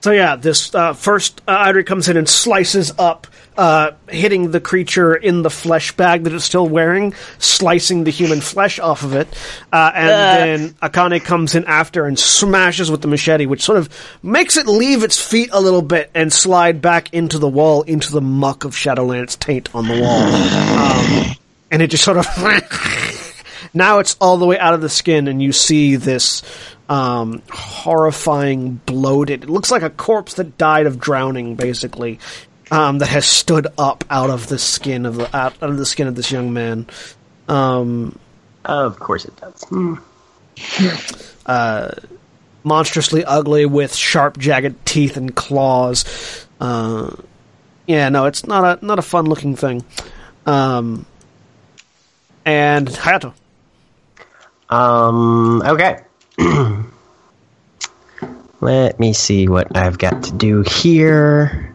So 0.02 0.10
yeah, 0.10 0.34
this 0.34 0.74
uh, 0.74 0.94
first 0.94 1.42
uh, 1.46 1.64
Idri 1.64 1.86
comes 1.86 2.08
in 2.08 2.16
and 2.16 2.28
slices 2.28 2.92
up, 2.98 3.28
uh, 3.56 3.92
hitting 4.08 4.50
the 4.50 4.58
creature 4.58 5.14
in 5.14 5.42
the 5.42 5.50
flesh 5.50 5.92
bag 5.92 6.24
that 6.24 6.32
it's 6.32 6.44
still 6.44 6.68
wearing, 6.68 7.14
slicing 7.38 8.02
the 8.02 8.10
human 8.10 8.40
flesh 8.40 8.80
off 8.80 9.04
of 9.04 9.14
it, 9.14 9.28
uh, 9.72 9.92
and 9.94 10.08
then 10.10 10.70
Akane 10.82 11.24
comes 11.24 11.54
in 11.54 11.64
after 11.66 12.04
and 12.04 12.18
smashes 12.18 12.90
with 12.90 13.00
the 13.00 13.06
machete, 13.06 13.46
which 13.46 13.62
sort 13.62 13.78
of 13.78 13.88
makes 14.24 14.56
it 14.56 14.66
leave 14.66 15.04
its 15.04 15.24
feet 15.24 15.50
a 15.52 15.60
little 15.60 15.82
bit 15.82 16.10
and 16.16 16.32
slide 16.32 16.82
back 16.82 17.14
into 17.14 17.38
the 17.38 17.48
wall, 17.48 17.82
into 17.82 18.10
the 18.10 18.20
muck 18.20 18.64
of 18.64 18.76
Shadowland's 18.76 19.36
taint 19.36 19.72
on 19.72 19.86
the 19.86 20.00
wall, 20.00 20.24
um, 20.24 21.36
and 21.70 21.80
it 21.80 21.90
just 21.90 22.02
sort 22.02 22.16
of. 22.16 22.26
now 23.72 24.00
it's 24.00 24.16
all 24.20 24.36
the 24.36 24.46
way 24.46 24.58
out 24.58 24.74
of 24.74 24.80
the 24.80 24.88
skin, 24.88 25.28
and 25.28 25.40
you 25.40 25.52
see 25.52 25.94
this 25.94 26.42
um, 26.92 27.40
horrifying, 27.50 28.74
bloated. 28.84 29.44
It 29.44 29.48
looks 29.48 29.70
like 29.70 29.80
a 29.80 29.88
corpse 29.88 30.34
that 30.34 30.58
died 30.58 30.84
of 30.84 31.00
drowning, 31.00 31.56
basically. 31.56 32.18
Um, 32.70 32.98
that 32.98 33.08
has 33.08 33.26
stood 33.26 33.66
up 33.76 34.04
out 34.08 34.30
of 34.30 34.46
the 34.48 34.58
skin 34.58 35.04
of 35.04 35.16
the 35.16 35.34
out, 35.36 35.62
of 35.62 35.76
the 35.76 35.84
skin 35.84 36.06
of 36.06 36.14
this 36.14 36.30
young 36.30 36.52
man. 36.52 36.86
Um, 37.48 38.18
Of 38.64 38.98
course 38.98 39.24
it 39.26 39.34
does. 39.36 39.62
Hmm. 39.64 39.94
monstrously 42.64 43.24
ugly 43.24 43.66
with 43.66 43.94
sharp, 43.94 44.38
jagged 44.38 44.86
teeth 44.86 45.16
and 45.16 45.34
claws. 45.34 46.46
Uh, 46.60 47.14
yeah, 47.86 48.08
no, 48.08 48.26
it's 48.26 48.46
not 48.46 48.82
a 48.82 48.84
not 48.84 48.98
a 48.98 49.02
fun 49.02 49.26
looking 49.26 49.56
thing. 49.56 49.84
Um, 50.46 51.04
and 52.44 52.88
Hayato. 52.88 53.34
Um, 54.70 55.62
okay. 55.62 56.00
Let 58.60 59.00
me 59.00 59.12
see 59.12 59.48
what 59.48 59.76
I've 59.76 59.98
got 59.98 60.22
to 60.24 60.32
do 60.32 60.62
here. 60.62 61.74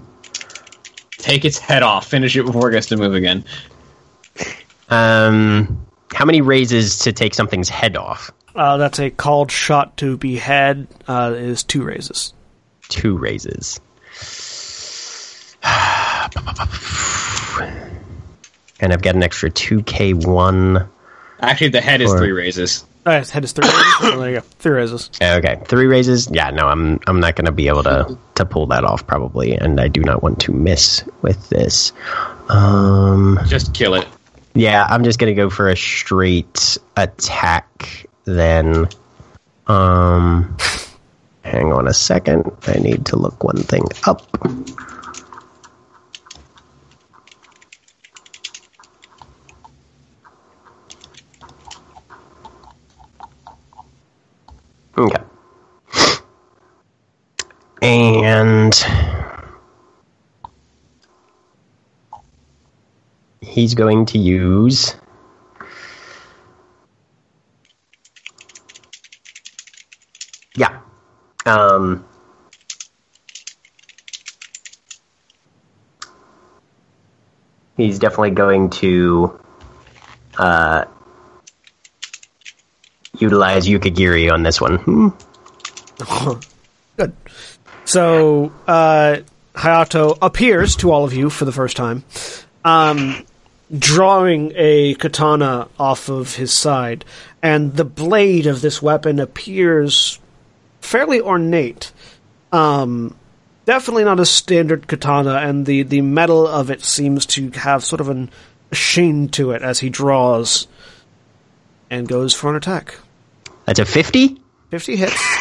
Take 1.17 1.45
its 1.45 1.57
head 1.57 1.83
off. 1.83 2.07
Finish 2.07 2.35
it 2.35 2.45
before 2.45 2.69
it 2.69 2.73
gets 2.73 2.87
to 2.87 2.97
move 2.97 3.13
again. 3.13 3.45
Um, 4.89 5.85
how 6.13 6.25
many 6.25 6.41
raises 6.41 6.99
to 6.99 7.11
take 7.11 7.33
something's 7.33 7.69
head 7.69 7.97
off? 7.97 8.31
Uh, 8.55 8.77
that's 8.77 8.99
a 8.99 9.09
called 9.09 9.51
shot 9.51 9.97
to 9.97 10.17
behead. 10.17 10.87
Uh, 11.07 11.33
is 11.35 11.63
two 11.63 11.83
raises. 11.83 12.33
Two 12.89 13.17
raises. 13.17 13.79
And 18.79 18.93
I've 18.93 19.01
got 19.01 19.15
an 19.15 19.23
extra 19.23 19.49
2k1. 19.49 20.87
Actually, 21.39 21.69
the 21.69 21.81
head 21.81 21.99
is 21.99 22.13
three 22.13 22.31
raises. 22.31 22.85
Uh, 23.07 23.19
his 23.19 23.29
head 23.31 23.43
is 23.45 23.53
three 23.53 23.65
raises. 23.67 23.93
Oh, 24.01 24.19
there 24.19 24.29
you 24.29 24.35
go. 24.35 24.41
Three 24.59 24.71
raises. 24.73 25.09
Okay, 25.21 25.61
three 25.65 25.85
raises. 25.85 26.29
Yeah, 26.29 26.49
no, 26.51 26.67
I'm 26.67 26.99
I'm 27.07 27.19
not 27.21 27.35
going 27.35 27.45
to 27.45 27.51
be 27.53 27.67
able 27.69 27.83
to 27.83 28.17
to 28.35 28.45
pull 28.45 28.67
that 28.67 28.83
off 28.83 29.07
probably, 29.07 29.53
and 29.55 29.79
I 29.79 29.87
do 29.87 30.01
not 30.01 30.21
want 30.21 30.41
to 30.41 30.51
miss 30.51 31.03
with 31.21 31.47
this. 31.49 31.93
Um, 32.49 33.39
Just 33.45 33.73
kill 33.73 33.95
it. 33.95 34.05
yeah, 34.55 34.85
I'm 34.89 35.03
just 35.05 35.19
going 35.19 35.33
to 35.33 35.41
go 35.41 35.49
for 35.49 35.69
a 35.69 35.77
straight 35.77 36.77
attack 36.97 38.07
then. 38.25 38.87
Um, 39.67 40.57
hang 41.43 41.71
on 41.71 41.87
a 41.87 41.93
second. 41.93 42.51
I 42.67 42.73
need 42.79 43.05
to 43.07 43.15
look 43.17 43.43
one 43.43 43.57
thing 43.57 43.83
up. 44.05 44.21
Okay. 54.97 55.23
And 57.81 58.73
he's 63.41 63.73
going 63.75 64.05
to 64.07 64.17
use 64.17 64.95
Yeah. 70.55 70.79
Um 71.45 72.03
He's 77.77 77.99
definitely 77.99 78.31
going 78.31 78.71
to 78.81 79.39
uh 80.39 80.85
utilize 83.19 83.67
Yukigiri 83.67 84.31
on 84.31 84.43
this 84.43 84.61
one. 84.61 84.77
Hmm. 84.77 85.09
Good. 86.97 87.15
So 87.85 88.51
uh, 88.67 89.17
Hayato 89.53 90.17
appears 90.21 90.75
to 90.77 90.91
all 90.91 91.03
of 91.03 91.13
you 91.13 91.29
for 91.29 91.45
the 91.45 91.51
first 91.51 91.77
time, 91.77 92.03
um, 92.63 93.25
drawing 93.75 94.51
a 94.55 94.95
katana 94.95 95.67
off 95.79 96.09
of 96.09 96.35
his 96.35 96.51
side, 96.51 97.05
and 97.41 97.73
the 97.75 97.85
blade 97.85 98.45
of 98.45 98.61
this 98.61 98.81
weapon 98.81 99.19
appears 99.19 100.19
fairly 100.81 101.21
ornate. 101.21 101.91
Um, 102.51 103.15
definitely 103.65 104.03
not 104.03 104.19
a 104.19 104.25
standard 104.25 104.87
katana, 104.87 105.35
and 105.35 105.65
the, 105.65 105.83
the 105.83 106.01
metal 106.01 106.47
of 106.47 106.69
it 106.69 106.83
seems 106.83 107.25
to 107.27 107.49
have 107.51 107.83
sort 107.83 108.01
of 108.01 108.09
an, 108.09 108.29
sheen 108.71 109.29
to 109.29 109.51
it 109.51 109.61
as 109.61 109.79
he 109.79 109.89
draws 109.89 110.67
and 111.89 112.07
goes 112.07 112.33
for 112.33 112.49
an 112.49 112.55
attack. 112.55 112.99
That's 113.67 113.79
a 113.79 113.85
50? 113.85 114.41
50 114.71 114.95
hits. 114.95 115.37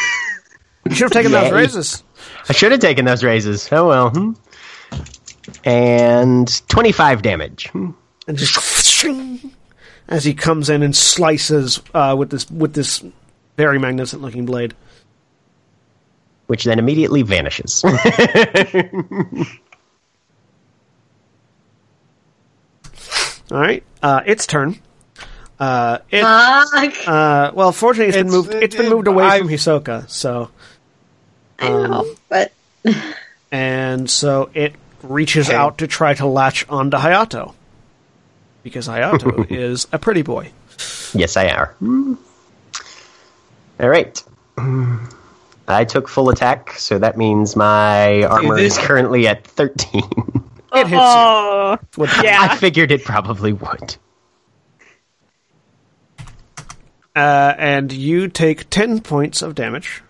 You 0.85 0.95
should 0.95 1.05
have 1.05 1.11
taken 1.11 1.31
those 1.31 1.51
raises. 1.51 2.03
I 2.49 2.53
should 2.53 2.71
have 2.71 2.81
taken 2.81 3.05
those 3.05 3.23
raises. 3.23 3.67
Oh 3.71 3.87
well. 3.87 4.09
Hmm. 4.09 4.33
And 5.63 6.67
25 6.67 7.21
damage. 7.21 7.69
Hmm. 7.69 7.91
and 8.27 8.37
just 8.37 9.05
as 10.09 10.23
he 10.23 10.33
comes 10.33 10.69
in 10.69 10.83
and 10.83 10.95
slices 10.95 11.81
uh, 11.93 12.15
with 12.17 12.29
this 12.29 12.49
with 12.51 12.73
this 12.73 13.03
very 13.57 13.79
magnificent 13.79 14.21
looking 14.21 14.45
blade. 14.45 14.75
Which 16.47 16.63
then 16.63 16.79
immediately 16.79 17.23
vanishes. 17.23 17.83
All 23.49 23.59
right, 23.59 23.83
uh, 24.01 24.21
its 24.25 24.45
turn. 24.45 24.79
Uh, 25.59 25.97
it, 26.11 26.21
Fuck. 26.21 27.07
uh, 27.07 27.51
well, 27.53 27.71
fortunately, 27.71 28.09
it's 28.09 28.17
been 28.17 28.29
moved. 28.29 28.53
It's 28.53 28.75
been 28.75 28.89
moved 28.89 29.07
away 29.07 29.25
I- 29.25 29.39
from 29.39 29.47
Hisoka. 29.49 30.07
So, 30.09 30.49
I 31.59 31.69
know, 31.69 32.05
but 32.29 32.51
and 33.51 34.09
so 34.09 34.49
it 34.53 34.75
reaches 35.03 35.49
Okay. 35.49 35.57
out 35.57 35.79
to 35.79 35.87
try 35.87 36.13
to 36.15 36.25
latch 36.27 36.67
onto 36.69 36.97
Hayato 36.97 37.53
because 38.63 38.87
Hayato 38.87 39.49
is 39.51 39.87
a 39.91 39.97
pretty 39.99 40.21
boy. 40.21 40.51
yes, 41.13 41.35
I 41.37 41.49
are. 41.49 41.75
All 43.79 43.89
right. 43.89 44.23
I 45.67 45.85
took 45.85 46.07
full 46.07 46.29
attack, 46.29 46.71
so 46.73 46.97
that 46.99 47.17
means 47.17 47.55
my 47.55 48.23
armor 48.23 48.57
is 48.57 48.77
currently 48.77 49.27
at 49.27 49.43
13. 49.45 50.01
It 50.73 50.87
hits 50.87 50.91
you. 50.91 50.97
Oh, 50.99 51.77
With- 51.97 52.09
I 52.13 52.55
figured 52.55 52.91
it 52.91 53.03
probably 53.03 53.53
would. 53.53 53.95
Uh, 57.17 57.55
and 57.57 57.91
you 57.91 58.27
take 58.27 58.69
ten 58.69 59.01
points 59.01 59.41
of 59.41 59.55
damage. 59.55 60.03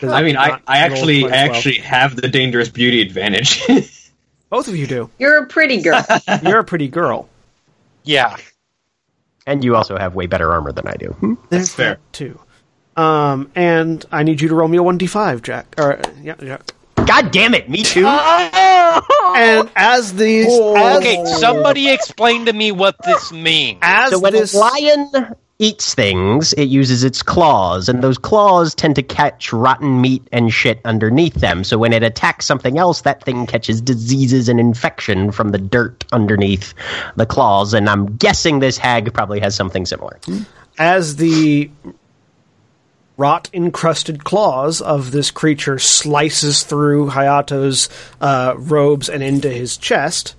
I 0.00 0.22
mean, 0.22 0.36
I, 0.36 0.60
I 0.66 0.78
actually, 0.78 1.24
I 1.24 1.26
as 1.26 1.30
well. 1.30 1.56
actually 1.56 1.78
have 1.78 2.16
the 2.16 2.28
dangerous 2.28 2.68
beauty 2.68 3.02
advantage. 3.02 3.62
both 4.50 4.68
of 4.68 4.76
you 4.76 4.86
do. 4.86 5.10
You're 5.18 5.44
a 5.44 5.46
pretty 5.46 5.82
girl. 5.82 6.04
You're 6.42 6.60
a 6.60 6.64
pretty 6.64 6.88
girl. 6.88 7.28
Yeah. 8.04 8.36
And 9.46 9.64
you 9.64 9.76
also 9.76 9.96
have 9.98 10.14
way 10.14 10.26
better 10.26 10.52
armor 10.52 10.72
than 10.72 10.86
I 10.86 10.94
do. 10.94 11.08
Hmm? 11.08 11.34
There's 11.50 11.74
fair. 11.74 11.94
that 11.94 12.12
too. 12.12 12.38
Um, 12.96 13.50
and 13.54 14.04
I 14.12 14.22
need 14.22 14.40
you 14.40 14.48
to 14.48 14.54
roll 14.54 14.68
me 14.68 14.76
a 14.76 14.82
one 14.82 14.98
d 14.98 15.06
five, 15.06 15.42
Jack. 15.42 15.74
Or 15.78 16.00
yeah, 16.20 16.34
yeah. 16.40 16.58
God 16.94 17.32
damn 17.32 17.54
it, 17.54 17.68
me 17.68 17.82
too. 17.82 18.06
And 19.34 19.70
as 19.74 20.12
these, 20.12 20.46
as, 20.46 20.98
Okay, 20.98 21.24
somebody 21.24 21.90
explain 21.90 22.44
to 22.46 22.52
me 22.52 22.70
what 22.70 22.96
this 23.02 23.32
means. 23.32 23.78
as 23.80 24.10
so 24.10 24.18
when 24.18 24.34
this, 24.34 24.52
a 24.52 24.58
lion 24.58 25.10
eats 25.62 25.94
things, 25.94 26.52
it 26.54 26.64
uses 26.64 27.04
its 27.04 27.22
claws, 27.22 27.88
and 27.88 28.02
those 28.02 28.18
claws 28.18 28.74
tend 28.74 28.96
to 28.96 29.02
catch 29.02 29.52
rotten 29.52 30.00
meat 30.00 30.26
and 30.32 30.52
shit 30.52 30.80
underneath 30.84 31.34
them. 31.34 31.62
So 31.62 31.78
when 31.78 31.92
it 31.92 32.02
attacks 32.02 32.46
something 32.46 32.78
else, 32.78 33.02
that 33.02 33.22
thing 33.22 33.46
catches 33.46 33.80
diseases 33.80 34.48
and 34.48 34.58
infection 34.58 35.30
from 35.30 35.50
the 35.50 35.58
dirt 35.58 36.04
underneath 36.10 36.74
the 37.14 37.26
claws. 37.26 37.74
And 37.74 37.88
I'm 37.88 38.16
guessing 38.16 38.58
this 38.58 38.76
hag 38.76 39.14
probably 39.14 39.38
has 39.40 39.54
something 39.54 39.86
similar. 39.86 40.18
as 40.78 41.16
the 41.16 41.70
rot 43.16 43.48
encrusted 43.52 44.24
claws 44.24 44.80
of 44.80 45.12
this 45.12 45.30
creature 45.30 45.78
slices 45.78 46.64
through 46.64 47.10
Hayato's 47.10 47.88
uh, 48.20 48.54
robes 48.56 49.08
and 49.08 49.22
into 49.22 49.48
his 49.48 49.76
chest. 49.76 50.34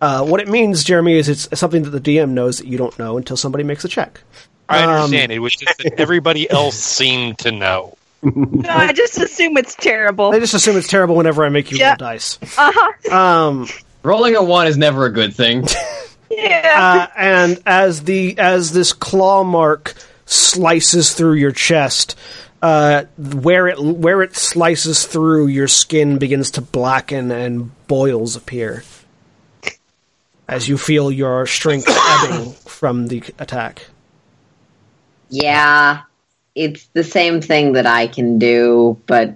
Uh, 0.00 0.24
what 0.24 0.40
it 0.40 0.48
means, 0.48 0.82
Jeremy, 0.82 1.14
is 1.14 1.28
it's 1.28 1.48
something 1.58 1.84
that 1.84 1.90
the 1.90 2.00
DM 2.00 2.30
knows 2.30 2.58
that 2.58 2.66
you 2.66 2.76
don't 2.76 2.98
know 2.98 3.16
until 3.16 3.36
somebody 3.36 3.64
makes 3.64 3.84
a 3.84 3.88
check. 3.88 4.22
I 4.68 4.82
Um, 4.82 4.90
understand. 4.90 5.32
it 5.32 5.38
was 5.38 5.54
just 5.54 5.78
that 5.78 5.94
everybody 6.00 6.48
else 6.50 6.76
seemed 6.76 7.38
to 7.40 7.52
know. 7.52 7.96
No, 8.22 8.68
I 8.70 8.92
just 8.92 9.18
assume 9.18 9.56
it's 9.56 9.74
terrible. 9.76 10.32
I 10.32 10.40
just 10.40 10.54
assume 10.54 10.76
it's 10.76 10.88
terrible 10.88 11.14
whenever 11.14 11.44
I 11.44 11.48
make 11.48 11.70
you 11.70 11.78
Yeah. 11.78 11.90
roll 11.90 11.96
dice. 11.98 12.38
Uh-huh. 12.42 13.14
Um, 13.16 13.68
Rolling 14.02 14.34
a 14.36 14.42
one 14.42 14.66
is 14.66 14.76
never 14.76 15.06
a 15.06 15.10
good 15.12 15.34
thing. 15.34 15.66
Yeah. 16.28 17.06
uh, 17.08 17.12
and 17.16 17.62
as 17.66 18.02
the 18.02 18.36
as 18.38 18.72
this 18.72 18.92
claw 18.92 19.44
mark 19.44 19.94
slices 20.26 21.14
through 21.14 21.34
your 21.34 21.52
chest, 21.52 22.16
uh, 22.62 23.04
where 23.16 23.68
it 23.68 23.78
where 23.80 24.22
it 24.22 24.34
slices 24.34 25.06
through, 25.06 25.46
your 25.46 25.68
skin 25.68 26.18
begins 26.18 26.50
to 26.52 26.60
blacken 26.62 27.30
and 27.30 27.70
boils 27.86 28.34
appear 28.34 28.82
as 30.48 30.68
you 30.68 30.76
feel 30.78 31.12
your 31.12 31.46
strength 31.46 31.86
ebbing 32.24 32.52
from 32.66 33.06
the 33.06 33.22
attack. 33.38 33.86
Yeah, 35.28 36.02
it's 36.54 36.84
the 36.94 37.04
same 37.04 37.40
thing 37.40 37.72
that 37.74 37.86
I 37.86 38.06
can 38.06 38.38
do, 38.38 39.00
but 39.06 39.34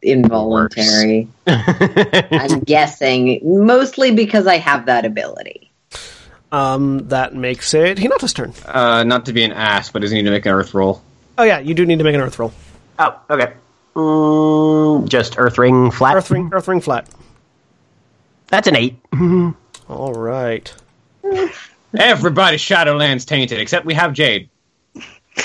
involuntary. 0.00 1.28
I'm 1.46 2.60
guessing 2.64 3.40
mostly 3.66 4.10
because 4.12 4.46
I 4.46 4.56
have 4.58 4.86
that 4.86 5.04
ability. 5.04 5.70
Um, 6.50 7.08
that 7.08 7.34
makes 7.34 7.72
it 7.72 7.96
Hinata's 7.98 8.32
turn. 8.34 8.52
uh, 8.66 9.04
not 9.04 9.24
to 9.26 9.32
be 9.32 9.42
an 9.44 9.52
ass, 9.52 9.90
but 9.90 10.02
does 10.02 10.10
he 10.10 10.18
need 10.18 10.24
to 10.24 10.30
make 10.30 10.44
an 10.44 10.52
earth 10.52 10.74
roll? 10.74 11.02
Oh 11.38 11.44
yeah, 11.44 11.60
you 11.60 11.72
do 11.74 11.86
need 11.86 11.98
to 11.98 12.04
make 12.04 12.14
an 12.14 12.20
earth 12.20 12.38
roll. 12.38 12.52
Oh, 12.98 13.18
okay. 13.30 13.54
Mm, 13.94 15.08
just 15.08 15.38
earth 15.38 15.56
ring 15.58 15.90
flat. 15.90 16.14
Earth 16.16 16.30
ring, 16.30 16.50
earth 16.52 16.68
ring 16.68 16.80
flat. 16.80 17.08
That's 18.48 18.68
an 18.68 18.76
eight. 18.76 18.96
All 19.88 20.12
right, 20.12 20.72
Everybody 21.96 22.56
Shadowlands 22.56 23.26
tainted, 23.26 23.58
except 23.60 23.84
we 23.86 23.94
have 23.94 24.12
Jade. 24.12 24.48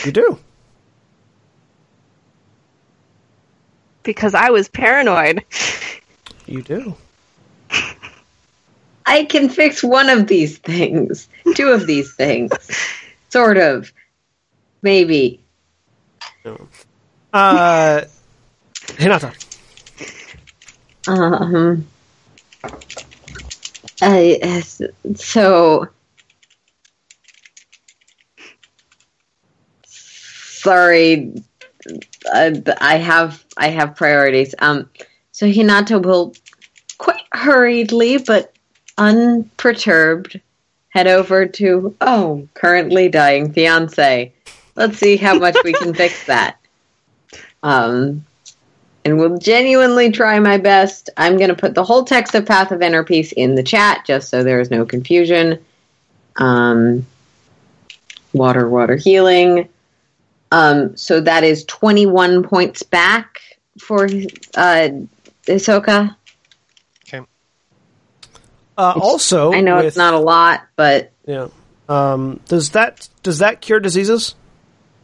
You 0.06 0.11
do. 0.11 0.40
because 4.07 4.33
I 4.33 4.49
was 4.49 4.69
paranoid. 4.69 5.43
You 6.48 6.61
do. 6.64 6.95
I 9.06 9.25
can 9.25 9.49
fix 9.49 9.83
one 9.83 10.09
of 10.09 10.27
these 10.27 10.57
things, 10.57 11.27
two 11.56 11.67
of 11.67 11.85
these 11.85 12.16
things, 12.16 12.53
sort 13.30 13.57
of, 13.57 13.91
maybe. 14.82 15.41
Uh, 17.33 18.01
Hinata. 18.95 19.33
Um, 21.09 21.85
I, 24.01 24.40
uh, 24.41 25.16
so 25.16 25.90
sorry. 30.67 31.33
Uh, 32.33 32.51
I 32.81 32.97
have 32.97 33.45
I 33.55 33.69
have 33.69 33.95
priorities. 33.95 34.53
Um, 34.59 34.89
so 35.31 35.47
Hinata 35.47 36.03
will 36.03 36.35
quite 36.97 37.23
hurriedly 37.31 38.17
but 38.17 38.53
unperturbed 38.97 40.41
head 40.89 41.07
over 41.07 41.45
to 41.45 41.95
oh 42.01 42.47
currently 42.53 43.07
dying 43.07 43.53
fiance. 43.53 44.33
Let's 44.75 44.97
see 44.97 45.15
how 45.15 45.39
much 45.39 45.55
we 45.63 45.71
can 45.71 45.93
fix 45.93 46.25
that. 46.33 46.57
Um, 47.63 48.25
and 49.05 49.17
will 49.17 49.37
genuinely 49.37 50.11
try 50.11 50.37
my 50.39 50.57
best. 50.57 51.09
I'm 51.15 51.37
going 51.37 51.49
to 51.49 51.55
put 51.55 51.75
the 51.75 51.83
whole 51.83 52.03
text 52.03 52.35
of 52.35 52.45
Path 52.45 52.73
of 52.73 52.81
Inner 52.81 53.05
Peace 53.05 53.31
in 53.31 53.55
the 53.55 53.63
chat 53.63 54.05
just 54.05 54.29
so 54.29 54.43
there 54.43 54.59
is 54.59 54.69
no 54.69 54.85
confusion. 54.85 55.63
Um, 56.35 57.07
water, 58.33 58.67
water 58.67 58.97
healing. 58.97 59.69
Um, 60.51 60.95
so 60.95 61.19
that 61.22 61.43
is 61.43 61.66
21 61.66 62.43
points 62.43 62.84
back 62.84 63.42
for 63.80 64.06
uh, 64.06 64.90
Hisoka. 65.45 66.16
Okay. 67.08 67.26
Uh, 68.77 68.93
also, 69.01 69.51
I 69.53 69.61
know 69.61 69.77
with- 69.77 69.85
it's 69.85 69.98
not 69.98 70.14
a 70.14 70.19
lot, 70.19 70.67
but 70.76 71.11
Yeah. 71.26 71.48
Um, 71.90 72.42
does 72.48 72.72
that 72.72 73.08
does 73.24 73.40
that 73.40 73.61
cure 73.61 73.80
diseases, 73.80 74.35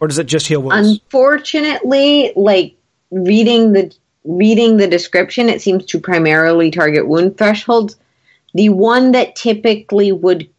or 0.01 0.07
does 0.09 0.17
it 0.19 0.25
just 0.25 0.47
heal 0.47 0.61
wounds? 0.61 0.89
unfortunately, 0.89 2.33
like 2.35 2.75
reading 3.09 3.71
the 3.71 3.93
reading 4.25 4.75
the 4.77 4.87
description, 4.87 5.47
it 5.47 5.61
seems 5.61 5.85
to 5.85 5.99
primarily 5.99 6.71
target 6.71 7.07
wound 7.07 7.37
thresholds. 7.37 7.95
The 8.53 8.67
one 8.69 9.13
that 9.13 9.35
typically 9.35 10.11
would 10.11 10.49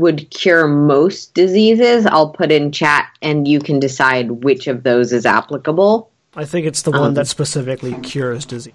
would 0.00 0.30
cure 0.30 0.66
most 0.66 1.34
diseases, 1.34 2.06
I'll 2.06 2.30
put 2.30 2.50
in 2.52 2.72
chat, 2.72 3.08
and 3.22 3.46
you 3.46 3.60
can 3.60 3.78
decide 3.80 4.30
which 4.30 4.66
of 4.66 4.82
those 4.82 5.12
is 5.12 5.26
applicable. 5.26 6.10
I 6.36 6.44
think 6.44 6.66
it's 6.66 6.82
the 6.82 6.90
one 6.90 7.02
um, 7.02 7.14
that 7.14 7.28
specifically 7.28 7.94
cures 8.02 8.44
disease. 8.44 8.74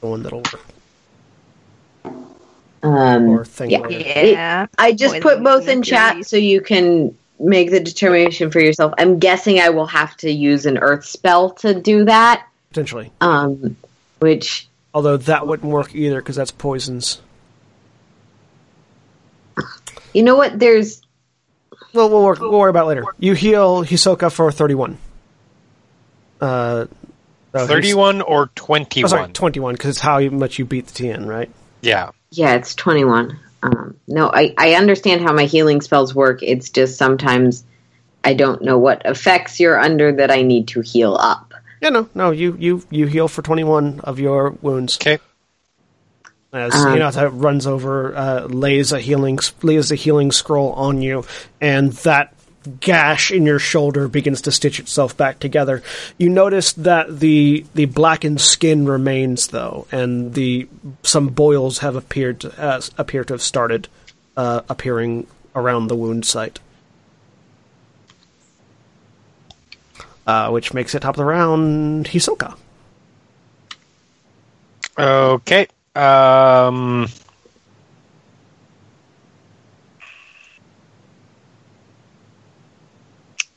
The 0.00 0.06
one 0.06 0.22
that'll 0.22 0.40
work. 0.40 0.64
Um, 2.82 3.28
Or 3.30 3.44
thing 3.44 3.70
yeah. 3.70 3.80
related. 3.80 4.32
Yeah. 4.32 4.66
I 4.78 4.92
just 4.92 5.14
Poison 5.14 5.22
put 5.22 5.42
both 5.42 5.68
in 5.68 5.82
chat 5.82 6.12
curities. 6.12 6.28
so 6.28 6.36
you 6.36 6.60
can 6.60 7.16
make 7.40 7.70
the 7.70 7.80
determination 7.80 8.50
for 8.50 8.60
yourself. 8.60 8.92
I'm 8.98 9.18
guessing 9.18 9.58
I 9.60 9.70
will 9.70 9.86
have 9.86 10.16
to 10.18 10.30
use 10.30 10.66
an 10.66 10.78
earth 10.78 11.04
spell 11.04 11.50
to 11.50 11.80
do 11.80 12.04
that, 12.04 12.46
Potentially, 12.68 13.10
um, 13.20 13.76
which 14.20 14.68
although 14.94 15.16
that 15.16 15.46
wouldn't 15.46 15.70
work 15.70 15.94
either 15.94 16.20
because 16.20 16.36
that's 16.36 16.50
poisons. 16.50 17.20
You 20.14 20.22
know 20.22 20.36
what? 20.36 20.58
There's 20.58 21.02
Well, 21.92 22.08
we'll, 22.10 22.22
work, 22.24 22.40
we'll 22.40 22.52
worry 22.58 22.70
about 22.70 22.84
it 22.84 22.88
later. 22.88 23.04
You 23.18 23.34
heal 23.34 23.84
Hisoka 23.84 24.30
for 24.32 24.50
thirty-one. 24.52 24.98
Uh, 26.40 26.86
so 27.54 27.66
31 27.66 28.20
or 28.20 28.42
Oh, 28.44 28.48
21? 28.54 29.08
sorry, 29.08 29.32
twenty-one 29.32 29.74
because 29.74 29.90
it's 29.90 30.00
how 30.00 30.20
much 30.20 30.58
you 30.58 30.64
beat 30.64 30.86
the 30.86 31.04
TN, 31.04 31.26
right? 31.26 31.50
Yeah. 31.80 32.10
Yeah, 32.30 32.54
it's 32.54 32.74
21. 32.74 33.38
Um, 33.62 33.96
no, 34.06 34.30
I, 34.32 34.54
I 34.56 34.74
understand 34.74 35.22
how 35.22 35.32
my 35.32 35.44
healing 35.46 35.80
spells 35.80 36.14
work. 36.14 36.42
It's 36.42 36.70
just 36.70 36.96
sometimes 36.96 37.64
I 38.22 38.34
don't 38.34 38.62
know 38.62 38.78
what 38.78 39.02
effects 39.04 39.58
you're 39.58 39.78
under 39.80 40.12
that 40.12 40.30
I 40.30 40.42
need 40.42 40.68
to 40.68 40.80
heal 40.80 41.16
up. 41.18 41.54
Yeah, 41.80 41.88
no, 41.90 42.08
no. 42.14 42.30
You 42.32 42.56
you 42.58 42.82
you 42.90 43.06
heal 43.06 43.28
for 43.28 43.42
twenty-one 43.42 44.00
of 44.04 44.18
your 44.20 44.50
wounds. 44.62 44.96
Okay. 44.96 45.18
As 46.52 46.74
Um, 46.74 46.96
Hinata 46.96 47.30
runs 47.32 47.66
over, 47.66 48.16
uh, 48.16 48.46
lays 48.46 48.92
a 48.92 49.00
healing 49.00 49.38
lays 49.62 49.90
a 49.90 49.94
healing 49.94 50.32
scroll 50.32 50.72
on 50.72 51.02
you, 51.02 51.24
and 51.60 51.92
that 52.04 52.32
gash 52.80 53.30
in 53.30 53.46
your 53.46 53.58
shoulder 53.58 54.08
begins 54.08 54.40
to 54.42 54.50
stitch 54.50 54.80
itself 54.80 55.16
back 55.16 55.38
together. 55.40 55.82
You 56.16 56.30
notice 56.30 56.72
that 56.72 57.20
the 57.20 57.66
the 57.74 57.84
blackened 57.84 58.40
skin 58.40 58.86
remains 58.86 59.48
though, 59.48 59.86
and 59.92 60.32
the 60.34 60.68
some 61.02 61.28
boils 61.28 61.78
have 61.78 61.96
appeared 61.96 62.40
to, 62.40 62.60
uh, 62.62 62.80
appear 62.96 63.24
to 63.24 63.34
have 63.34 63.42
started 63.42 63.88
uh, 64.36 64.62
appearing 64.70 65.26
around 65.54 65.88
the 65.88 65.96
wound 65.96 66.24
site. 66.24 66.60
Uh, 70.26 70.50
which 70.50 70.74
makes 70.74 70.94
it 70.94 71.00
top 71.00 71.14
of 71.14 71.16
the 71.16 71.24
round, 71.24 72.06
Hisoka. 72.06 72.54
Okay. 74.98 75.68
Um, 75.98 77.08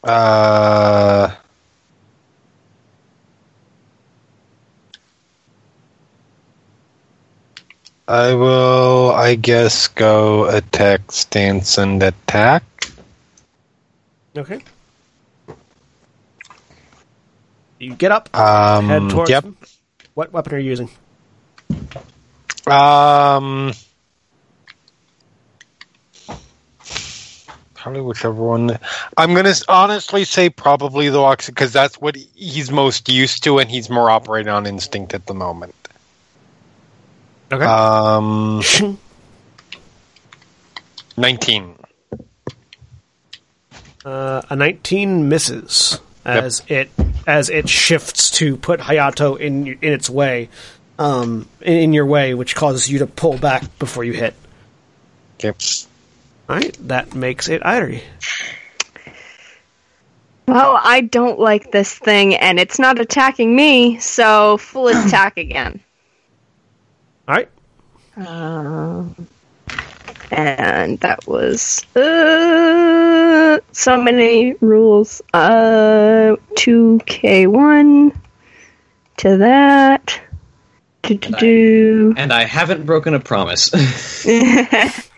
Uh, 0.04 1.36
I 8.08 8.34
will, 8.34 9.12
I 9.12 9.36
guess, 9.36 9.88
go 9.88 10.46
attack, 10.50 11.12
stance, 11.12 11.78
and 11.78 12.02
attack. 12.02 12.64
Okay. 14.36 14.60
You 17.80 17.96
get 17.96 18.12
up, 18.12 18.36
Um, 18.36 18.88
head 18.90 19.10
towards 19.12 19.30
yep. 19.30 19.44
them. 19.44 19.58
What 20.16 20.34
weapon 20.34 20.54
are 20.54 20.58
you 20.60 20.70
using? 20.70 20.90
Um, 22.68 23.74
probably 27.74 28.02
whichever 28.02 28.34
one. 28.34 28.78
I'm 29.18 29.34
gonna 29.34 29.54
honestly 29.68 30.24
say 30.26 30.50
probably 30.50 31.10
the 31.10 31.20
ox 31.20 31.48
because 31.48 31.74
that's 31.74 32.00
what 32.00 32.16
he's 32.16 32.72
most 32.72 33.10
used 33.10 33.44
to, 33.44 33.60
and 33.60 33.70
he's 33.70 33.90
more 33.90 34.10
operating 34.10 34.52
on 34.52 34.66
instinct 34.68 35.14
at 35.14 35.26
the 35.26 35.34
moment. 35.34 35.76
Okay. 37.52 37.66
Um, 37.66 38.62
nineteen. 41.18 41.76
Uh, 44.04 44.42
a 44.50 44.56
19 44.56 45.30
misses 45.30 46.00
as 46.26 46.64
it 46.68 46.90
as 47.28 47.50
it 47.50 47.70
shifts 47.70 48.32
to 48.32 48.58
put 48.58 48.80
Hayato 48.80 49.40
in 49.40 49.68
in 49.68 49.94
its 49.94 50.10
way, 50.10 50.50
um, 51.02 51.48
in, 51.62 51.78
in 51.78 51.94
your 51.94 52.06
way, 52.06 52.34
which 52.36 52.56
causes 52.56 52.90
you 52.90 53.00
to 53.00 53.08
pull 53.08 53.38
back 53.38 53.80
before 53.80 54.04
you 54.04 54.14
hit. 54.14 54.36
Okay. 55.44 55.58
All 56.48 56.56
right, 56.58 56.78
that 56.88 57.16
makes 57.16 57.50
it 57.50 57.64
Airi. 57.64 58.04
Well, 60.48 60.80
I 60.84 61.02
don't 61.02 61.40
like 61.40 61.72
this 61.72 61.98
thing, 61.98 62.36
and 62.36 62.60
it's 62.60 62.78
not 62.78 63.00
attacking 63.00 63.56
me, 63.56 64.00
so 64.00 64.58
full 64.58 64.88
attack 64.90 65.38
again. 65.38 65.80
All 67.28 67.36
right, 67.36 67.50
Um, 68.18 69.28
and 70.30 71.00
that 71.00 71.26
was 71.26 71.86
uh, 71.96 73.60
so 73.72 74.02
many 74.02 74.54
rules. 74.60 75.22
Uh, 75.34 76.36
two 76.56 77.00
K 77.06 77.48
one 77.48 78.12
to 79.18 79.38
that. 79.38 80.22
Do 81.04 81.16
do 81.18 81.32
do. 81.40 82.14
And 82.18 82.32
I 82.32 82.44
haven't 82.46 82.86
broken 82.86 83.14
a 83.14 83.20
promise. 83.20 83.72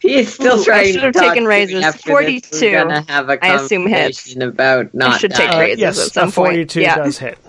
He's 0.00 0.34
still 0.34 0.58
Ooh, 0.58 0.72
I 0.72 0.84
should 0.90 0.94
to 0.94 1.00
have 1.06 1.14
talk 1.14 1.22
taken 1.22 1.44
raises. 1.44 1.94
42. 1.94 2.66
We're 2.66 2.82
gonna 2.82 3.04
have 3.08 3.30
a 3.30 3.44
I 3.44 3.54
assume 3.54 3.86
hits. 3.86 4.34
about 4.34 4.92
not 4.92 5.20
should 5.20 5.30
take 5.30 5.50
dying. 5.50 5.60
raises. 5.60 5.80
yes, 5.80 6.06
at 6.06 6.12
some 6.12 6.28
a 6.28 6.32
42 6.32 6.80
point. 6.80 6.86
Yeah. 6.86 6.96
does 6.96 7.18
hit. 7.18 7.38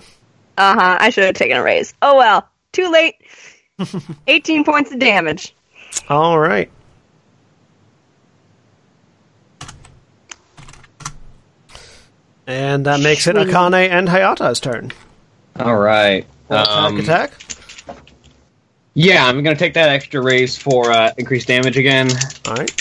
Uh 0.55 0.75
huh. 0.75 0.97
I 0.99 1.09
should 1.09 1.23
have 1.23 1.33
taken 1.33 1.57
a 1.57 1.63
raise. 1.63 1.95
Oh 1.99 2.15
well. 2.15 2.47
Too 2.73 2.91
late. 2.91 3.15
18 4.27 4.63
points 4.63 4.91
of 4.91 4.99
damage. 4.99 5.55
All 6.09 6.37
right. 6.37 6.69
And 12.47 12.85
that 12.85 12.99
makes 12.99 13.27
it 13.27 13.35
Akane 13.35 13.89
and 13.89 14.07
Hayato's 14.07 14.59
turn. 14.59 14.91
All 15.59 15.75
right. 15.77 16.25
Attack, 16.49 16.67
Um, 16.69 16.99
attack. 16.99 17.31
Yeah, 18.95 19.25
I'm 19.25 19.41
gonna 19.43 19.55
take 19.55 19.73
that 19.75 19.89
extra 19.89 20.21
raise 20.21 20.57
for 20.57 20.91
uh, 20.91 21.11
increased 21.17 21.47
damage 21.47 21.77
again. 21.77 22.09
All 22.47 22.53
right. 22.55 22.71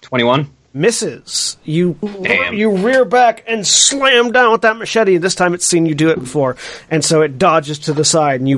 Twenty-one. 0.00 0.50
Misses. 0.72 1.56
You 1.64 1.96
Damn. 2.22 2.54
you 2.54 2.76
rear 2.76 3.04
back 3.04 3.44
and 3.46 3.66
slam 3.66 4.32
down 4.32 4.52
with 4.52 4.62
that 4.62 4.76
machete. 4.76 5.16
This 5.16 5.34
time 5.34 5.54
it's 5.54 5.64
seen 5.66 5.86
you 5.86 5.94
do 5.94 6.10
it 6.10 6.18
before, 6.18 6.56
and 6.90 7.04
so 7.04 7.22
it 7.22 7.38
dodges 7.38 7.78
to 7.80 7.92
the 7.92 8.04
side 8.04 8.40
and 8.40 8.48
you 8.48 8.56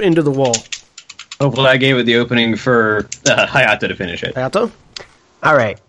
into 0.00 0.22
the 0.22 0.30
wall. 0.30 0.54
Hopefully, 1.40 1.68
I 1.68 1.76
gave 1.78 1.96
it 1.96 2.04
the 2.04 2.16
opening 2.16 2.56
for 2.56 3.08
uh, 3.26 3.46
Hayato 3.46 3.88
to 3.88 3.94
finish 3.96 4.22
it. 4.22 4.34
Hayata. 4.34 4.70
All 5.42 5.56
right. 5.56 5.80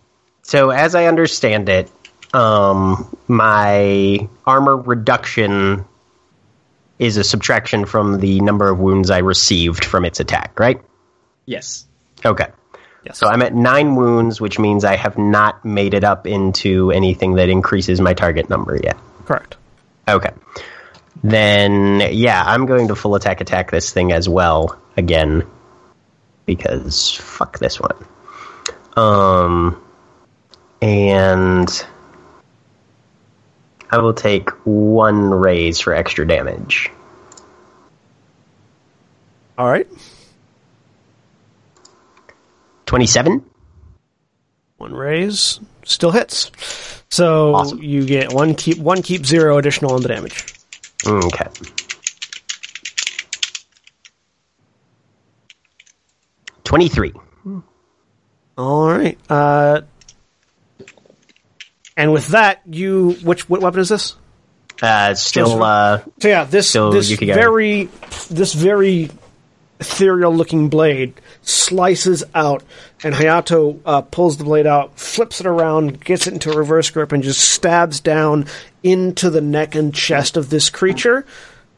So 0.43 0.69
as 0.69 0.95
I 0.95 1.05
understand 1.05 1.67
it, 1.69 1.91
um, 2.33 3.17
my 3.27 4.27
armor 4.45 4.77
reduction 4.77 5.85
is 6.99 7.17
a 7.17 7.23
subtraction 7.23 7.85
from 7.85 8.19
the 8.19 8.39
number 8.41 8.69
of 8.69 8.79
wounds 8.79 9.09
I 9.09 9.19
received 9.19 9.83
from 9.83 10.05
its 10.05 10.19
attack, 10.19 10.59
right? 10.59 10.81
Yes. 11.45 11.85
Okay. 12.23 12.47
Yes. 13.03 13.17
So 13.17 13.27
I'm 13.27 13.41
at 13.41 13.55
nine 13.55 13.95
wounds, 13.95 14.39
which 14.39 14.59
means 14.59 14.85
I 14.85 14.95
have 14.95 15.17
not 15.17 15.65
made 15.65 15.95
it 15.95 16.03
up 16.03 16.27
into 16.27 16.91
anything 16.91 17.33
that 17.35 17.49
increases 17.49 17.99
my 17.99 18.13
target 18.13 18.49
number 18.49 18.79
yet. 18.81 18.97
correct. 19.25 19.57
Okay. 20.07 20.31
Then, 21.23 22.01
yeah, 22.11 22.43
I'm 22.45 22.65
going 22.65 22.87
to 22.89 22.95
full 22.95 23.15
attack 23.15 23.41
attack 23.41 23.71
this 23.71 23.91
thing 23.91 24.11
as 24.11 24.27
well 24.29 24.79
again 24.97 25.43
because 26.45 27.11
fuck 27.15 27.59
this 27.59 27.79
one. 27.79 27.95
Um, 28.95 29.83
and 30.81 31.85
I 33.91 33.97
will 33.97 34.13
take 34.13 34.49
one 34.65 35.29
raise 35.31 35.79
for 35.79 35.93
extra 35.93 36.25
damage. 36.25 36.89
All 39.57 39.67
right. 39.69 39.87
Twenty-seven. 42.85 43.43
One 44.77 44.93
raise 44.93 45.59
still 45.83 46.11
hits. 46.11 46.51
So 47.09 47.53
Awesome. 47.55 47.83
you 47.83 48.05
get 48.05 48.31
one 48.33 48.55
keep 48.55 48.77
one 48.77 49.01
keep 49.01 49.25
zero 49.25 49.57
additional 49.57 49.93
on 49.93 50.01
the 50.01 50.07
damage. 50.07 50.45
Okay. 51.05 51.47
Twenty-three. 56.63 57.13
All 58.57 58.87
right. 58.87 59.17
Uh, 59.29 59.81
and 61.97 62.11
with 62.13 62.29
that, 62.29 62.61
you 62.65 63.11
which 63.23 63.49
what 63.49 63.61
weapon 63.61 63.79
is 63.79 63.89
this? 63.89 64.15
Uh, 64.81 65.13
still, 65.13 65.61
uh, 65.63 66.01
So 66.19 66.27
yeah, 66.27 66.43
this 66.43 66.71
this 66.91 67.09
very 67.35 67.89
this 68.29 68.53
very 68.53 69.11
ethereal 69.79 70.33
looking 70.33 70.69
blade 70.69 71.13
slices 71.41 72.23
out, 72.33 72.63
and 73.03 73.13
Hayato 73.13 73.79
uh, 73.85 74.01
pulls 74.01 74.37
the 74.37 74.43
blade 74.43 74.67
out, 74.67 74.97
flips 74.97 75.39
it 75.39 75.47
around, 75.47 76.03
gets 76.03 76.27
it 76.27 76.33
into 76.33 76.51
a 76.51 76.57
reverse 76.57 76.89
grip, 76.89 77.11
and 77.11 77.23
just 77.23 77.41
stabs 77.41 77.99
down 77.99 78.45
into 78.83 79.29
the 79.29 79.41
neck 79.41 79.75
and 79.75 79.93
chest 79.93 80.37
of 80.37 80.49
this 80.49 80.69
creature, 80.69 81.25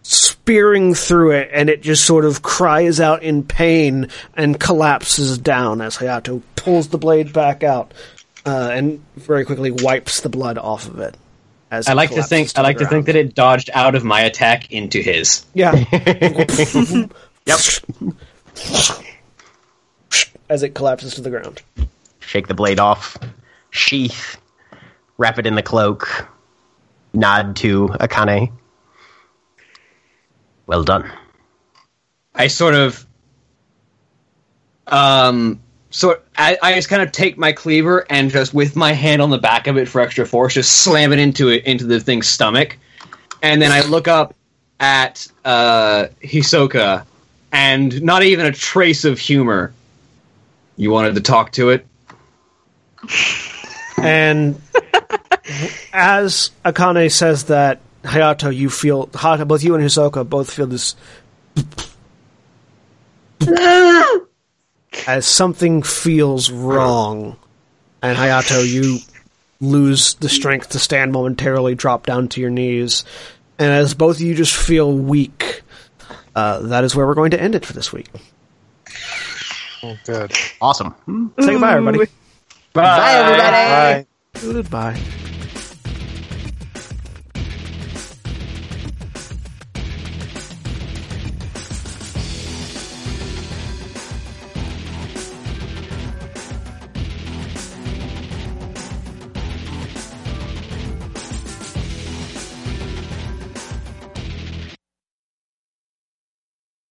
spearing 0.02 0.94
through 0.94 1.32
it, 1.32 1.50
and 1.54 1.70
it 1.70 1.82
just 1.82 2.06
sort 2.06 2.26
of 2.26 2.42
cries 2.42 3.00
out 3.00 3.24
in 3.24 3.44
pain 3.44 4.08
and 4.36 4.60
collapses 4.60 5.38
down 5.38 5.82
as 5.82 5.98
Hayato 5.98 6.42
pulls 6.56 6.90
the 6.90 6.98
blade 6.98 7.34
back 7.34 7.64
out. 7.64 7.94
Uh, 8.46 8.70
and 8.74 9.04
very 9.16 9.46
quickly 9.46 9.72
wipes 9.72 10.20
the 10.22 10.30
blood 10.30 10.58
off 10.58 10.88
of 10.88 11.00
it. 11.00 11.16
As 11.72 11.88
I 11.88 11.94
like 11.94 12.12
to 12.12 12.22
think. 12.22 12.54
collapses 12.54 12.58
I 12.58 12.62
like 12.62 12.78
the 12.78 12.84
to 12.84 12.90
think 12.90 13.08
that 13.08 13.16
it 13.16 13.34
dodged 13.34 13.72
out 13.74 13.96
of 13.96 14.04
my 14.04 14.22
attack 14.22 14.72
into 14.72 15.02
his. 15.02 15.44
Yeah. 15.56 15.74
yep. 17.48 17.60
As 20.50 20.62
it 20.62 20.76
collapses 20.76 21.16
to 21.16 21.22
the 21.22 21.32
ground. 21.32 21.64
Shake 22.20 22.48
the 22.48 22.54
blade 22.54 22.80
off, 22.80 23.18
sheath, 23.72 24.38
wrap 25.18 25.40
it 25.40 25.48
in 25.48 25.56
the 25.56 25.64
cloak, 25.64 26.28
nod 27.14 27.56
to 27.56 27.88
Akane. 27.88 28.52
Well 30.68 30.84
done. 30.84 31.12
I 32.36 32.48
sort 32.48 32.76
of, 32.76 33.08
um, 34.86 35.63
sort. 35.94 36.26
I, 36.38 36.58
I 36.62 36.76
just 36.76 36.90
kind 36.90 37.02
of 37.02 37.12
take 37.12 37.38
my 37.38 37.54
cleaver 37.54 38.06
and 38.10 38.30
just 38.30 38.54
with 38.54 38.76
my 38.76 38.92
hand 38.92 39.22
on 39.22 39.30
the 39.30 39.38
back 39.38 39.68
of 39.68 39.78
it 39.78 39.88
for 39.88 40.02
extra 40.02 40.26
force, 40.26 40.56
just 40.56 40.80
slam 40.80 41.14
it 41.14 41.20
into 41.20 41.50
it 41.50 41.66
into 41.66 41.86
the 41.86 42.00
thing's 42.00 42.28
stomach, 42.28 42.78
and 43.42 43.62
then 43.62 43.72
I 43.72 43.82
look 43.82 44.08
up 44.08 44.36
at 44.80 45.28
uh, 45.46 46.08
Hisoka, 46.22 47.06
and 47.52 48.02
not 48.02 48.24
even 48.24 48.46
a 48.46 48.52
trace 48.52 49.06
of 49.06 49.20
humor. 49.20 49.74
You 50.76 50.92
wanted 50.92 51.16
to 51.16 51.22
talk 51.22 51.54
to 51.54 51.70
it. 51.70 51.86
And 54.04 54.62
as 55.94 56.52
Akane 56.66 57.10
says 57.10 57.46
that, 57.46 57.80
Hayato, 58.04 58.54
you 58.54 58.70
feel, 58.70 59.08
Hayato, 59.08 59.48
both 59.48 59.64
you 59.64 59.76
and 59.76 59.84
Hisoka 59.84 60.28
both 60.28 60.52
feel 60.52 60.68
this. 60.68 60.96
as 65.08 65.26
something 65.26 65.84
feels 65.84 66.52
wrong. 66.52 67.38
And 68.02 68.18
Hayato, 68.18 68.68
you 68.68 69.00
lose 69.62 70.16
the 70.16 70.30
strength 70.30 70.70
to 70.70 70.80
stand 70.80 71.12
momentarily, 71.12 71.76
drop 71.76 72.06
down 72.06 72.28
to 72.30 72.42
your 72.42 72.50
knees. 72.50 73.06
And 73.58 73.72
as 73.72 73.94
both 73.94 74.18
of 74.18 74.22
you 74.22 74.36
just 74.36 74.56
feel 74.56 74.92
weak, 74.96 75.62
uh, 76.36 76.60
that 76.64 76.84
is 76.84 76.96
where 76.96 77.08
we're 77.08 77.14
going 77.14 77.32
to 77.32 77.42
end 77.42 77.56
it 77.56 77.66
for 77.66 77.74
this 77.74 77.94
week. 77.94 78.10
Oh, 79.84 79.98
good. 80.06 80.32
Awesome. 80.62 80.94
Say 81.40 81.54
goodbye, 81.54 81.76
everybody. 81.76 82.10
Bye, 82.74 84.06
Bye. 84.34 84.42
Goodbye. 84.42 85.00